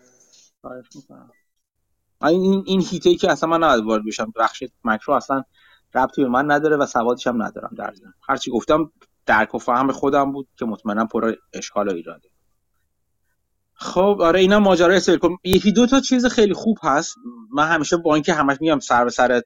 این 2.23 2.63
این 2.65 2.81
هیته 2.81 3.15
که 3.15 3.31
اصلا 3.31 3.49
من 3.49 3.63
نباید 3.63 3.85
وارد 3.85 4.05
بشم 4.05 4.33
بخش 4.35 4.63
مکرو 4.83 5.13
اصلا 5.13 5.43
ربطی 5.95 6.23
به 6.23 6.29
من 6.29 6.51
نداره 6.51 6.77
و 6.77 6.85
سوادش 6.85 7.27
هم 7.27 7.43
ندارم 7.43 7.75
در 7.77 7.93
ضمن. 7.93 8.13
هرچی 8.29 8.51
گفتم 8.51 8.91
درک 9.25 9.55
و 9.55 9.57
فهم 9.57 9.91
خودم 9.91 10.31
بود 10.31 10.47
که 10.55 10.65
مطمئنا 10.65 11.05
پر 11.05 11.33
اشکال 11.53 11.87
و 11.87 11.93
ایراده 11.93 12.29
خب 13.73 14.17
آره 14.21 14.39
اینا 14.39 14.59
ماجرای 14.59 14.99
سیلیکون 14.99 15.37
یکی 15.43 15.71
دو 15.71 15.87
تا 15.87 15.99
چیز 15.99 16.25
خیلی 16.25 16.53
خوب 16.53 16.77
هست. 16.83 17.15
من 17.53 17.67
همیشه 17.67 17.97
با 17.97 18.13
اینکه 18.13 18.33
همش 18.33 18.57
میگم 18.61 18.79
سر 18.79 19.03
به 19.03 19.09
سر 19.09 19.41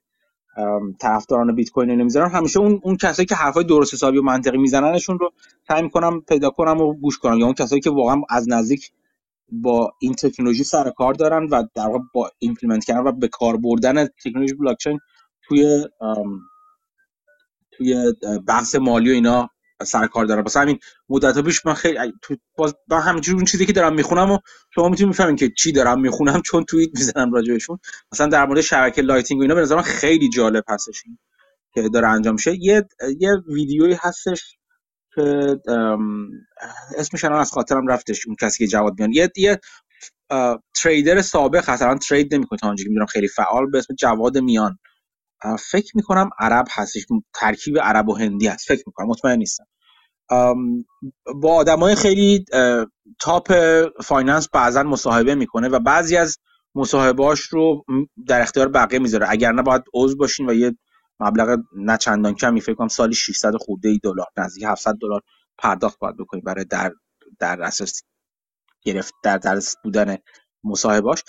طرفداران 1.00 1.56
بیت 1.56 1.70
کوین 1.70 1.91
نمی‌ذارم 1.91 2.30
همیشه 2.30 2.60
اون 2.60 2.80
اون 2.84 2.98
کسایی 2.98 3.26
که 3.26 3.36
حرفای 3.36 3.63
درست 3.63 3.94
حسابی 3.94 4.18
و 4.18 4.22
منطقی 4.22 4.58
میزننشون 4.58 5.20
رو 5.20 5.32
سعی 5.68 5.82
می‌کنم 5.82 6.22
پیدا 6.22 6.50
کنم 6.50 6.82
و 6.82 6.94
گوش 6.94 7.18
کنم. 7.18 7.39
یا 7.39 7.46
اون 7.46 7.54
کسایی 7.54 7.82
که 7.82 7.89
واقعا 7.89 8.22
از 8.30 8.50
نزدیک 8.50 8.91
با 9.52 9.94
این 10.00 10.13
تکنولوژی 10.13 10.63
سر 10.63 10.89
کار 10.89 11.13
دارن 11.13 11.48
و 11.52 11.63
در 11.76 11.88
واقع 11.88 12.00
با 12.13 12.32
implement 12.39 12.86
کردن 12.86 13.08
و 13.08 13.12
به 13.12 13.28
کار 13.28 13.58
بردن 13.58 14.08
تکنولوژی 14.08 14.54
بلاکچین 14.54 15.00
توی 15.41 15.86
توی 17.72 18.13
بحث 18.48 18.76
مالی 18.76 19.10
و 19.10 19.13
اینا 19.13 19.50
سر 19.84 20.08
کار 20.08 20.26
دارن. 20.26 20.44
واسه 20.44 20.60
همین 20.60 20.80
مدت 21.10 21.40
پیش 21.42 21.66
من 21.66 21.74
خیلی 21.74 22.14
تو 22.22 22.36
باز 22.58 22.76
من 22.90 23.00
همینجوری 23.00 23.36
اون 23.36 23.46
چیزی 23.46 23.66
که 23.66 23.74
دارم 23.74 23.94
می‌خونم 23.94 24.32
و 24.32 24.40
شما 24.76 24.90
می‌تونید 24.90 25.14
بفهمین 25.14 25.36
که 25.36 25.50
چی 25.58 25.72
دارم 25.72 26.02
می‌خونم 26.02 26.42
چون 26.42 26.64
توییت 26.64 26.90
می‌زنم 26.94 27.34
راجبشون 27.34 27.80
مثلا 28.12 28.28
در 28.28 28.46
مورد 28.46 28.62
شبکه 28.62 29.02
Lightning 29.02 29.39
و 29.40 29.42
اینا 29.42 29.56
به 29.56 29.62
نظر 29.62 29.76
من 29.76 29.82
خیلی 29.82 30.30
جالب 30.30 30.64
هستش 30.70 31.04
که 31.74 31.90
داره 31.90 32.08
انجام 32.08 32.34
میشه. 32.34 32.56
یه 32.60 32.88
یه 33.20 33.32
ویدیویی 33.48 33.98
هستش 34.00 34.58
که 35.16 35.58
اسمش 36.98 37.24
الان 37.24 37.40
از 37.40 37.52
خاطرم 37.52 37.88
رفتش 37.88 38.28
اون 38.28 38.36
کسی 38.42 38.58
که 38.66 38.68
جواد 38.68 38.94
میان. 39.00 39.14
یه 39.14 39.32
یه 39.38 39.60
trader 40.74 41.22
سابق 41.22 41.70
هست. 41.70 42.08
trade 42.10 42.36
نمی‌کنه. 42.36 42.60
تا 42.60 42.68
اونجایی 42.68 42.90
می‌دونم 42.90 43.06
خیلی 43.06 43.28
فعال 43.28 43.72
به 43.72 43.78
اسم 43.78 43.96
جواد 43.96 44.38
میان. 44.38 44.78
فکر 45.71 45.98
می‌کنم 45.98 46.30
عرب 46.39 46.65
هستش. 46.71 47.06
ترکیب 47.34 47.80
عرب 47.80 48.10
و 48.10 48.15
هندی 48.15 48.48
هست. 48.48 48.67
فکر 48.67 48.84
می‌کنم. 48.88 49.08
مطمئن 49.08 49.38
نیستم. 49.38 49.65
با 51.41 51.63
های 51.82 51.95
خیلی 51.95 52.45
top 53.20 53.54
finance 54.04 54.50
بعضا 54.50 54.84
مصاحبه 54.84 55.36
می‌کنه 55.36 55.69
و 55.69 55.80
بعضی 55.80 56.17
از 56.17 56.38
مصاحبهاش 56.76 57.39
رو 57.41 57.86
در 58.28 58.41
اختیار 58.41 58.67
بقیه 58.67 59.00
می‌ذاره. 59.00 59.26
اگر 59.30 59.52
نه 59.52 59.62
باید 59.62 59.84
عضو 59.93 60.17
باشین 60.17 60.50
و 60.50 60.54
یه 60.54 60.78
مبلغ 61.19 61.60
نه 61.78 61.98
چندان 61.98 62.36
کمی 62.36 62.62
فکر 62.62 62.76
کنم 62.76 62.88
سالی 62.88 63.15
600 63.15 63.56
خورده 63.56 64.00
دلار 64.04 64.28
نزدیک 64.38 64.63
700 64.63 64.95
دلار 65.02 65.21
پرداخت 65.58 66.00
باید 66.00 66.17
بکنید 66.17 66.43
برای 66.43 66.65
در 66.65 66.91
در 67.39 67.62
اساس 67.63 68.02
گرفت 68.82 69.13
در 69.24 69.38
درس 69.38 69.76
بودن 69.84 70.17
مصاحبهاش 70.63 71.24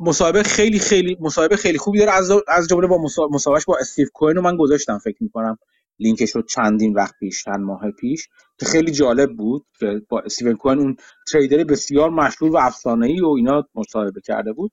مصاحبه 0.00 0.42
خیلی 0.42 0.78
خیلی 0.78 1.16
مصاحبه 1.20 1.56
خیلی 1.56 1.78
خوبی 1.78 1.98
داره. 1.98 2.12
از 2.12 2.30
از 2.48 2.68
جمله 2.68 2.86
با 2.86 2.98
مصاحبهش 3.30 3.64
با 3.64 3.76
استیو 3.80 4.08
کوین 4.14 4.36
رو 4.36 4.42
من 4.42 4.56
گذاشتم 4.56 4.98
فکر 4.98 5.16
می‌کنم 5.20 5.58
لینکش 5.98 6.30
رو 6.30 6.42
چندین 6.42 6.94
وقت 6.94 7.14
پیش 7.20 7.44
چند 7.44 7.60
ماه 7.60 7.90
پیش 8.00 8.28
که 8.60 8.66
خیلی 8.66 8.92
جالب 8.92 9.36
بود 9.36 9.66
که 9.80 10.02
با 10.08 10.20
استیون 10.20 10.56
کوین 10.56 10.78
اون 10.78 10.96
تریدر 11.32 11.64
بسیار 11.64 12.10
مشهور 12.10 12.52
و 12.52 12.56
افسانه 12.56 13.06
ای 13.06 13.20
و 13.20 13.28
اینا 13.28 13.64
مصاحبه 13.74 14.20
کرده 14.20 14.52
بود. 14.52 14.72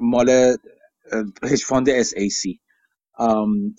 مال 0.00 0.56
هج 1.42 1.64
فاند 1.64 2.02
سی 2.02 2.60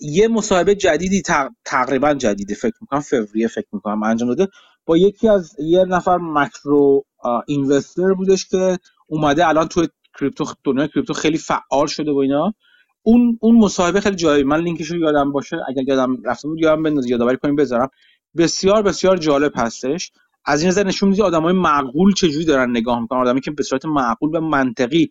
یه 0.00 0.28
مصاحبه 0.28 0.74
جدیدی 0.74 1.22
تقریبا 1.64 2.14
جدیده 2.14 2.54
فکر 2.54 2.74
می‌کنم 2.80 3.00
فوریه 3.00 3.48
فکر 3.48 3.68
می‌کنم 3.72 4.02
انجام 4.02 4.28
داده. 4.34 4.52
با 4.86 4.96
یکی 4.96 5.28
از 5.28 5.56
یه 5.58 5.84
نفر 5.84 6.18
مکرو 6.18 7.04
اینوستر 7.46 8.12
بودش 8.14 8.48
که 8.48 8.78
اومده 9.06 9.48
الان 9.48 9.68
تو 9.68 9.86
کریپتو 10.20 10.44
دنیای 10.64 10.88
کریپتو 10.88 11.12
خیلی 11.12 11.38
فعال 11.38 11.86
شده 11.86 12.12
و 12.12 12.16
اینا. 12.16 12.54
اون 13.02 13.38
اون 13.40 13.58
مصاحبه 13.58 14.00
خیلی 14.00 14.16
جالب 14.16 14.46
من 14.46 14.60
لینکش 14.60 14.86
رو 14.86 14.98
یادم 14.98 15.32
باشه 15.32 15.56
اگر 15.68 15.82
یادم 15.82 16.22
رفته 16.24 16.48
بود 16.48 16.58
یادم 16.60 16.82
بنداز 16.82 17.06
یادآوری 17.10 17.36
کنیم 17.36 17.56
بذارم. 17.56 17.88
بسیار 18.36 18.82
بسیار 18.82 19.16
جالب 19.16 19.52
هستش. 19.56 20.12
از 20.44 20.60
این 20.60 20.68
نظر 20.68 20.86
نشون 20.86 21.08
میده 21.08 21.22
آدمای 21.22 21.52
معقول 21.52 22.12
چجوری 22.14 22.44
دارن 22.44 22.70
نگاه 22.70 23.00
می‌کنن. 23.00 23.20
آدمی 23.20 23.40
که 23.40 23.50
به 23.50 23.62
صورت 23.62 23.86
معقول 23.86 24.36
و 24.36 24.40
منطقی 24.40 25.10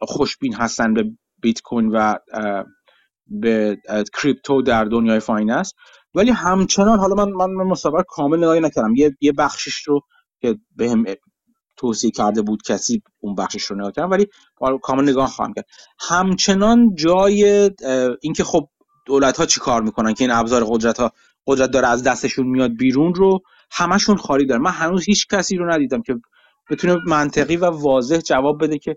خوشبین 0.00 0.54
هستن 0.54 0.94
به 0.94 1.04
بیت 1.42 1.60
کوین 1.60 1.88
و 1.88 2.14
به 3.28 3.76
کریپتو 4.14 4.62
در 4.62 4.84
دنیای 4.84 5.20
finance 5.20 5.72
ولی 6.14 6.30
همچنان 6.30 6.98
حالا 6.98 7.14
من 7.24 7.32
من 7.32 7.64
مصاحبه 7.64 8.04
کامل 8.08 8.38
نگاه 8.38 8.60
نکردم. 8.60 8.94
یه 8.96 9.16
یه 9.20 9.32
بخشش 9.32 9.82
رو 9.82 10.00
که 10.40 10.56
بهم 10.76 11.04
توصیه 11.76 12.10
کرده 12.10 12.42
بود 12.42 12.62
کسی 12.62 13.02
اون 13.20 13.34
بخشش 13.34 13.62
رو 13.64 13.76
نگاه 13.76 13.92
کردم 13.92 14.10
ولی 14.10 14.26
کامل 14.82 15.08
نگاه 15.08 15.28
خواهم 15.28 15.52
کرد. 15.54 15.64
همچنان 16.00 16.94
جای 16.94 17.70
اینکه 18.22 18.44
خب 18.44 18.68
دولت 19.06 19.36
ها 19.36 19.46
چی 19.46 19.60
کار 19.60 19.82
می‌کنن 19.82 20.14
که 20.14 20.24
این 20.24 20.30
ابزار 20.30 20.64
قدرت 20.68 21.00
ها 21.00 21.12
قدرت 21.46 21.70
داره 21.70 21.88
از 21.88 22.02
دستشون 22.02 22.46
میاد 22.46 22.70
بیرون 22.76 23.14
رو 23.14 23.40
همشون 23.70 24.16
خالی 24.16 24.46
داره 24.46 24.60
من 24.60 24.70
هنوز 24.70 25.04
هیچ 25.04 25.26
کسی 25.28 25.56
رو 25.56 25.72
ندیدم 25.72 26.02
که 26.02 26.14
بتونه 26.70 26.96
منطقی 27.06 27.56
و 27.56 27.64
واضح 27.70 28.18
جواب 28.18 28.64
بده 28.64 28.78
که 28.78 28.96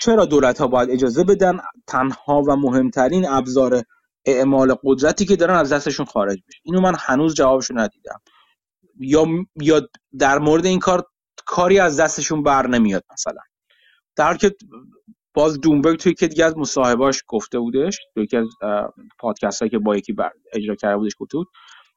چرا 0.00 0.24
دولت 0.24 0.60
ها 0.60 0.66
باید 0.66 0.90
اجازه 0.90 1.24
بدن 1.24 1.58
تنها 1.86 2.42
و 2.42 2.56
مهمترین 2.56 3.28
ابزار 3.28 3.82
اعمال 4.26 4.74
قدرتی 4.84 5.24
که 5.24 5.36
دارن 5.36 5.54
از 5.54 5.72
دستشون 5.72 6.06
خارج 6.06 6.38
بشه؟ 6.48 6.58
اینو 6.62 6.80
من 6.80 6.94
هنوز 6.98 7.34
جوابشو 7.34 7.74
ندیدم. 7.76 8.20
یا 9.00 9.26
یا 9.60 9.88
در 10.18 10.38
مورد 10.38 10.66
این 10.66 10.78
کار 10.78 11.06
کاری 11.46 11.78
از 11.78 12.00
دستشون 12.00 12.42
بر 12.42 12.66
نمیاد 12.66 13.04
مثلا. 13.12 13.40
در 14.16 14.36
که 14.36 14.54
باز 15.34 15.60
دومبرگ 15.60 15.98
توی 15.98 16.14
که 16.14 16.28
دیگه 16.28 16.44
از 16.44 16.58
مصاحبهاش 16.58 17.22
گفته 17.28 17.58
بودش 17.58 17.98
توی 18.14 18.24
یکی 18.24 18.36
از 18.36 18.46
پادکست 19.18 19.62
هایی 19.62 19.70
که 19.70 19.78
با 19.78 19.96
یکی 19.96 20.14
اجرا 20.52 20.74
کرده 20.74 20.96
بودش 20.96 21.12
گفته 21.18 21.38
بود 21.38 21.48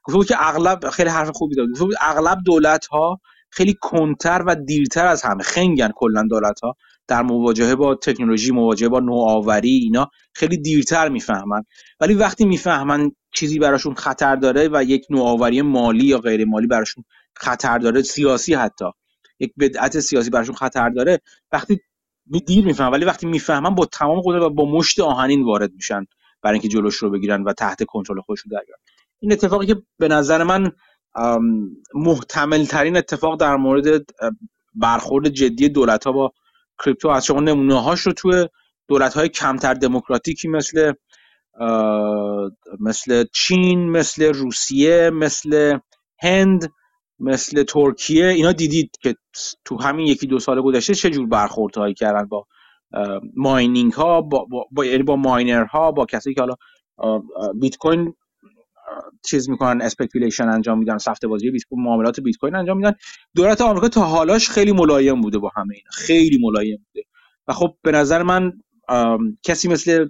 گفته 0.04 0.18
بود 0.18 0.28
که 0.28 0.36
اغلب 0.40 0.90
خیلی 0.90 1.10
حرف 1.10 1.30
خوبی 1.30 1.56
داد 1.56 1.68
گفته 1.70 1.86
بود 1.86 1.96
اغلب 2.02 2.38
دولت 2.46 2.86
ها 2.86 3.20
خیلی 3.50 3.76
کنتر 3.82 4.44
و 4.48 4.56
دیرتر 4.56 5.06
از 5.06 5.24
همه 5.24 5.44
خنگن 5.44 5.92
کلا 5.96 6.24
دولت 6.30 6.60
ها 6.60 6.76
در 7.08 7.22
مواجهه 7.22 7.76
با 7.76 7.96
تکنولوژی 7.96 8.52
مواجهه 8.52 8.90
با 8.90 9.00
نوآوری 9.00 9.70
اینا 9.70 10.10
خیلی 10.34 10.58
دیرتر 10.58 11.10
می‌فهمن. 11.10 11.64
ولی 12.00 12.14
وقتی 12.14 12.46
می‌فهمن 12.46 13.12
چیزی 13.34 13.60
براشون 13.60 13.94
خطر 13.94 14.36
داره 14.36 14.70
و 14.72 14.84
یک 14.84 15.06
نوآوری 15.10 15.62
مالی 15.62 16.06
یا 16.06 16.18
غیر 16.18 16.46
مالی 16.46 16.68
براشون 16.68 17.04
خطر 17.36 17.78
داره 17.78 18.02
سیاسی 18.02 18.54
حتی 18.54 18.86
یک 19.40 19.54
بدعت 19.60 20.00
سیاسی 20.00 20.30
براشون 20.30 20.56
خطر 20.56 20.90
داره 20.90 21.20
وقتی 21.52 21.80
دیر 22.48 22.66
می‌فهمن. 22.66 22.92
ولی 22.92 23.06
وقتی 23.06 23.28
می‌فهمن 23.28 23.76
با 23.76 23.86
تمام 23.86 24.22
قدرت 24.26 24.42
و 24.42 24.50
با 24.50 24.66
مشت 24.66 25.00
آهنین 25.00 25.46
وارد 25.46 25.74
میشن 25.74 26.06
برای 26.42 26.54
اینکه 26.54 26.68
جلوش 26.68 26.96
رو 26.96 27.10
بگیرن 27.10 27.44
و 27.44 27.54
تحت 27.54 27.84
کنترل 27.84 28.22
خودشون 28.22 28.52
در 28.52 28.60
این 29.20 29.32
اتفاقی 29.32 29.66
که 29.66 29.76
به 30.00 30.08
نظر 30.08 30.44
من 30.44 30.72
محتمل 31.94 32.66
ترین 32.66 32.98
اتفاق 32.98 33.40
در 33.40 33.56
مورد 33.56 34.06
برخورد 34.76 35.28
جدی 35.30 35.70
دولت 35.70 36.04
ها 36.04 36.12
با 36.12 36.34
کریپتو 36.86 37.10
از 37.10 37.26
شما 37.26 37.40
نمونه 37.40 37.82
هاش 37.82 38.02
رو 38.02 38.14
توی 38.14 38.48
دولت 38.88 39.14
های 39.14 39.30
کمتر 39.30 39.74
دموکراتیکی 39.74 40.48
مثل 40.48 40.94
مثل 42.80 43.26
چین 43.34 43.90
مثل 43.90 44.34
روسیه 44.34 45.10
مثل 45.10 45.78
هند 46.22 46.74
مثل 47.20 47.64
ترکیه 47.64 48.28
اینا 48.28 48.52
دیدید 48.52 48.92
که 49.02 49.16
تو 49.66 49.82
همین 49.82 50.08
یکی 50.08 50.28
دو 50.28 50.40
سال 50.40 50.62
گذشته 50.62 50.96
چه 50.96 51.10
جور 51.10 51.28
برخوردهایی 51.28 51.94
کردن 51.94 52.26
با 52.26 52.46
ماینینگ 53.36 53.94
ها 53.94 54.22
با, 54.22 54.46
با, 54.46 54.66
با, 54.72 54.86
یعنی 54.86 55.04
با 55.04 55.16
ماینر 55.16 55.66
ها 55.66 55.92
با 55.92 56.06
کسی 56.06 56.34
که 56.34 56.42
حالا 56.42 56.56
بیت 57.60 57.78
کوین 57.78 58.14
چیز 59.26 59.50
می‌کنن 59.50 59.82
speculation 59.82 60.50
انجام 60.50 60.80
میدن 60.80 60.98
سفته 60.98 61.28
بازی 61.28 61.52
بیت 61.52 61.64
کوین 61.64 61.84
معاملات 61.84 62.20
بیت 62.20 62.38
کوین 62.38 62.56
انجام 62.56 62.78
میدن. 62.78 62.94
دولت 63.36 63.62
آمریکا 63.62 63.90
تا 63.90 64.02
حالاش 64.02 64.50
خیلی 64.50 64.72
ملایم 64.72 65.22
بوده 65.22 65.38
با 65.38 65.52
همه 65.56 65.76
اینا 65.76 65.90
خیلی 65.92 66.40
ملایم 66.42 66.86
بوده. 66.88 67.06
و 67.48 67.54
خب 67.54 67.78
به 67.82 67.92
نظر 67.92 68.24
من 68.24 68.54
کسی 69.44 69.68
مثل 69.68 70.08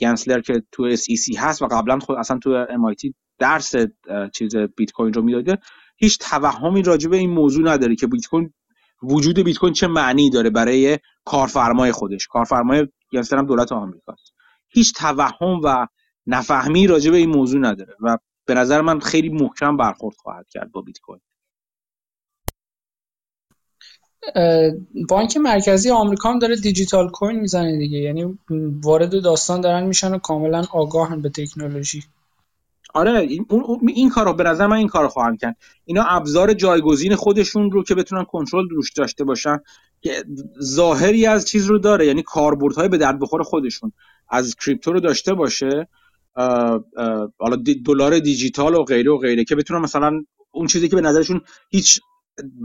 گنسلر 0.00 0.40
که 0.40 0.62
تو 0.72 0.82
SEC 0.82 1.36
هست 1.36 1.62
و 1.62 1.66
قبلا 1.66 1.98
خود 1.98 2.16
اصلا 2.18 2.38
تو 2.38 2.66
MIT 2.70 2.94
درس 3.38 3.74
چیز 4.34 4.56
بیت 4.56 4.92
کوین 4.92 5.12
رو 5.12 5.22
می‌داده 5.22 5.58
هیچ 5.96 6.18
توهمی 6.18 6.82
راجع 6.82 7.08
به 7.08 7.16
این 7.16 7.30
موضوع 7.30 7.70
نداره 7.70 7.96
که 7.96 8.06
بیت 8.06 8.26
کوین 8.26 8.52
وجود 9.02 9.38
بیت 9.38 9.58
کوین 9.58 9.72
چه 9.72 9.86
معنی 9.86 10.30
داره 10.30 10.50
برای 10.50 10.98
کارفرمای 11.24 11.92
خودش. 11.92 12.26
کارفرمای 12.26 12.88
گنسلر 13.12 13.38
هم 13.38 13.46
دولت 13.46 13.72
آمریکاست. 13.72 14.32
هیچ 14.68 14.94
توهم 14.94 15.60
و 15.64 15.86
نفهمی 16.28 16.86
راجع 16.86 17.10
به 17.10 17.16
این 17.16 17.30
موضوع 17.30 17.60
نداره 17.60 17.96
و 18.00 18.18
به 18.44 18.54
نظر 18.54 18.80
من 18.80 19.00
خیلی 19.00 19.28
محکم 19.28 19.76
برخورد 19.76 20.16
خواهد 20.16 20.48
کرد 20.48 20.72
با 20.72 20.80
بیت 20.80 20.98
کوین. 20.98 21.20
بانک 25.08 25.36
مرکزی 25.36 25.90
آمریکا 25.90 26.30
هم 26.30 26.38
داره 26.38 26.56
دیجیتال 26.56 27.10
کوین 27.10 27.40
می‌زنه 27.40 27.78
دیگه. 27.78 27.98
یعنی 27.98 28.38
وارد 28.82 29.22
داستان 29.22 29.60
دارن 29.60 29.86
میشن 29.86 30.14
و 30.14 30.18
کاملا 30.18 30.64
آگاهن 30.72 31.22
به 31.22 31.28
تکنولوژی. 31.28 32.02
آره 32.94 33.20
این, 33.20 33.46
این 33.88 34.10
کارو 34.10 34.32
به 34.32 34.44
نظر 34.44 34.66
من 34.66 34.76
این 34.76 34.88
کارو 34.88 35.08
خواهم 35.08 35.36
کرد. 35.36 35.56
اینا 35.84 36.04
ابزار 36.08 36.52
جایگزین 36.52 37.14
خودشون 37.14 37.70
رو 37.70 37.82
که 37.82 37.94
بتونن 37.94 38.24
کنترل 38.24 38.68
روش 38.68 38.92
داشته 38.92 39.24
باشن 39.24 39.58
که 40.00 40.24
ظاهری 40.62 41.26
از 41.26 41.48
چیز 41.48 41.66
رو 41.66 41.78
داره. 41.78 42.06
یعنی 42.06 42.22
کاربردهای 42.22 42.88
به 42.88 42.98
درد 42.98 43.18
بخور 43.18 43.42
خودشون. 43.42 43.92
از 44.28 44.56
کریپتو 44.56 44.92
رو 44.92 45.00
داشته 45.00 45.34
باشه 45.34 45.88
حالا 47.38 47.56
دلار 47.86 48.18
دیجیتال 48.18 48.74
و 48.74 48.84
غیره 48.84 49.12
و 49.12 49.18
غیره 49.18 49.44
که 49.44 49.56
بتونن 49.56 49.80
مثلا 49.80 50.24
اون 50.50 50.66
چیزی 50.66 50.88
که 50.88 50.96
به 50.96 51.02
نظرشون 51.02 51.40
هیچ 51.70 52.00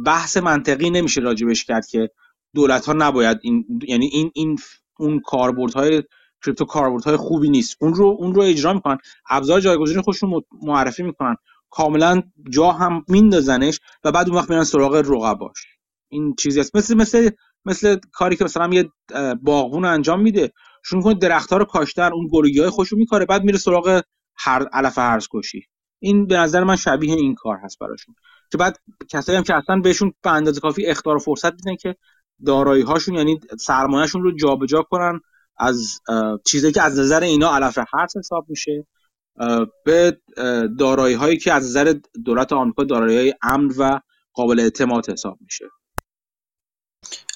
بحث 0.05 0.37
منطقی 0.37 0.89
نمیشه 0.89 1.21
راجبش 1.21 1.65
کرد 1.65 1.87
که 1.87 2.09
دولت 2.55 2.85
ها 2.85 2.93
نباید 2.93 3.37
این 3.41 3.65
یعنی 3.87 4.05
این 4.05 4.31
این 4.33 4.57
اون 4.99 5.19
کاربردهای 5.19 6.03
کریپتو 6.45 6.65
کاربردهای 6.65 7.17
خوبی 7.17 7.49
نیست. 7.49 7.77
اون 7.81 7.93
رو 7.93 8.17
اون 8.19 8.35
رو 8.35 8.41
اجرا 8.41 8.73
می‌کنن. 8.73 8.97
ابزار 9.29 9.59
جایگزین 9.59 10.01
خودشون 10.01 10.41
معرفی 10.61 11.03
می‌کنن. 11.03 11.35
کاملا 11.69 12.21
جا 12.49 12.71
هم 12.71 13.05
میندازنش 13.07 13.79
و 14.03 14.11
بعد 14.11 14.29
اون 14.29 14.37
وقت 14.37 14.49
میرن 14.49 14.63
سراغ 14.63 14.95
رقباش. 14.95 15.65
این 16.09 16.35
چیزی 16.39 16.59
است. 16.59 16.75
مثل 16.75 16.95
مثل 16.95 17.29
مثل 17.65 17.97
کاری 18.11 18.35
که 18.35 18.43
مثلا 18.43 18.73
یه 18.73 18.89
باغبون 19.41 19.85
انجام 19.85 20.21
میده. 20.21 20.51
شروع 20.83 21.03
کنه 21.03 21.13
درختها 21.13 21.57
رو 21.57 21.65
کاشتن 21.65 22.13
اون 22.13 22.29
گلوگی 22.31 22.59
های 22.59 22.69
خوشو 22.69 22.95
میکاره 22.95 23.25
بعد 23.25 23.43
میره 23.43 23.57
سراغ 23.57 24.01
هر 24.35 24.67
علف 24.67 24.97
هرز 24.97 25.27
کشی 25.31 25.67
این 25.99 26.27
به 26.27 26.37
نظر 26.37 26.63
من 26.63 26.75
شبیه 26.75 27.15
این 27.15 27.35
کار 27.35 27.57
هست 27.57 27.79
براشون. 27.79 28.15
که 28.51 28.57
بعد 28.57 28.79
کسایی 29.09 29.37
هم 29.37 29.43
که 29.43 29.55
اصلا 29.55 29.79
بهشون 29.79 30.13
به 30.23 30.31
اندازه 30.31 30.61
کافی 30.61 30.85
اختار 30.85 31.15
و 31.15 31.19
فرصت 31.19 31.53
میدن 31.53 31.75
که 31.75 31.95
دارایی 32.45 32.83
هاشون 32.83 33.15
یعنی 33.15 33.39
سرمایهشون 33.59 34.23
رو 34.23 34.35
جابجا 34.35 34.81
کنن 34.81 35.19
از 35.57 36.01
چیزی 36.45 36.71
که 36.71 36.81
از 36.81 36.99
نظر 36.99 37.23
اینا 37.23 37.55
علف 37.55 37.79
هرز 37.93 38.17
حساب 38.17 38.45
میشه 38.49 38.87
به 39.85 40.17
دارایی 40.79 41.15
هایی 41.15 41.37
که 41.37 41.53
از 41.53 41.63
نظر 41.63 41.95
دولت 42.25 42.53
آمریکا 42.53 42.83
دارایی 42.83 43.33
امن 43.41 43.73
و 43.77 43.99
قابل 44.33 44.59
اعتماد 44.59 45.09
حساب 45.09 45.37
میشه. 45.41 45.65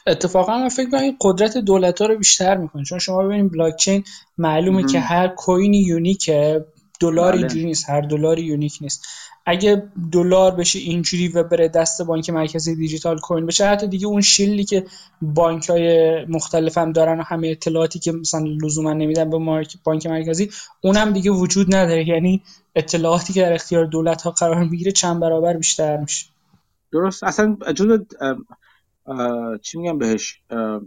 اتفاقا 0.07 0.57
من 0.57 0.69
فکر 0.69 0.89
کنم 0.89 1.11
قدرت 1.21 1.57
دولت 1.57 2.01
ها 2.01 2.07
رو 2.07 2.17
بیشتر 2.17 2.57
می‌کنه. 2.57 2.83
چون 2.83 2.99
شما 2.99 3.23
ببینید 3.23 3.51
بلاک 3.51 3.75
چین 3.75 4.03
معلومه 4.37 4.85
که 4.85 4.99
هر 4.99 5.27
کوینی 5.27 5.77
یونیکه 5.77 6.65
دلار 6.99 7.31
بله. 7.31 7.39
اینجوری 7.39 7.65
نیست. 7.65 7.89
هر 7.89 8.01
دلاری 8.01 8.41
unique 8.41 8.77
نیست. 8.81 9.05
اگه 9.45 9.83
دلار 10.11 10.51
بشه 10.51 10.79
اینجوری 10.79 11.27
و 11.27 11.43
بره 11.43 11.67
دست 11.67 12.01
بانک 12.01 12.29
مرکزی 12.29 12.75
digital 12.75 13.19
coin 13.19 13.45
بشه 13.45 13.67
حتی 13.67 13.87
دیگه 13.87 14.07
اون 14.07 14.21
shield 14.21 14.57
ی 14.57 14.63
که 14.65 14.85
بانک 15.21 15.69
های 15.69 16.25
مختلف 16.25 16.77
هم 16.77 16.91
دارن 16.91 17.19
و 17.19 17.23
همه 17.23 17.47
اطلاعاتی 17.47 17.99
که 17.99 18.11
مثلا 18.11 18.45
لزوما 18.61 18.93
نمیدن 18.93 19.29
به 19.29 19.37
بانک 19.83 20.07
مرکزی 20.07 20.49
اونم 20.81 21.13
دیگه 21.13 21.31
وجود 21.31 21.75
نداره. 21.75 22.07
یعنی 22.07 22.41
اطلاعاتی 22.75 23.33
که 23.33 23.41
در 23.41 23.53
اختیار 23.53 23.85
دولت 23.85 24.21
ها 24.21 24.31
قرار 24.31 24.63
می‌گیره 24.63 24.91
چند 24.91 25.19
برابر 25.19 25.57
بیشتر 25.57 25.97
میشه. 25.97 26.25
درست. 26.91 27.23
اصلا 27.23 27.57
جز 27.75 27.99
چی 29.61 29.77
میگم 29.77 29.97
بهش؟ 29.97 30.41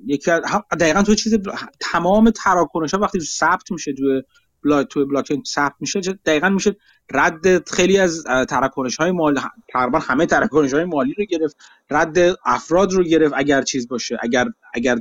یکی 0.06 0.30
از 0.30 0.42
دقیقا 0.80 1.02
تو 1.02 1.14
چیز 1.14 1.38
تمام 1.80 2.30
تراکنش 2.30 2.94
ها 2.94 3.00
وقتی 3.00 3.20
ثبت 3.20 3.72
میشه 3.72 3.92
توی 3.92 4.22
بلا 4.64 4.84
توی 4.84 5.04
بلاکچین 5.04 5.42
ثبت 5.46 5.74
میشه 5.80 6.00
دقیقا 6.00 6.48
میشه 6.48 6.76
رد 7.10 7.70
خیلی 7.70 7.98
از 7.98 8.24
تراکنش 8.48 8.96
های 8.96 9.10
مالی 9.10 9.40
تقریبا 9.68 9.98
همه 9.98 10.26
تراکنش 10.26 10.74
های 10.74 10.84
مالی 10.84 11.14
رو 11.18 11.24
گرفت 11.24 11.56
رد 11.90 12.18
افراد 12.44 12.92
رو 12.92 13.04
گرفت 13.04 13.34
اگر 13.36 13.62
چیز 13.62 13.88
باشه 13.88 14.18
اگر 14.22 14.46
اگر 14.74 14.96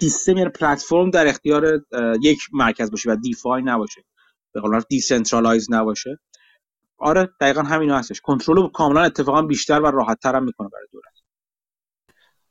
سیستم 0.00 0.36
یا 0.36 0.50
پلتفرم 0.50 1.10
در 1.10 1.26
اختیار 1.26 1.84
یک 2.22 2.38
مرکز 2.52 2.90
باشه 2.90 3.10
و 3.10 3.16
DeFi 3.16 3.62
نباشه 3.62 4.04
به 4.52 4.60
قول 4.60 4.80
decentralize 4.88 5.66
نباشه. 5.70 6.18
آره 6.98 7.28
دقیقا 7.40 7.62
همین 7.62 7.90
هستش. 7.90 8.20
کنترل 8.20 8.68
کاملا 8.68 9.02
اتفاقا 9.02 9.42
بیشتر 9.42 9.80
و 9.80 9.86
راحت 9.86 10.18
تر 10.20 10.36
هم 10.36 10.44
می‌کنه 10.44 10.68
برای 10.68 10.86
دولت 10.92 11.15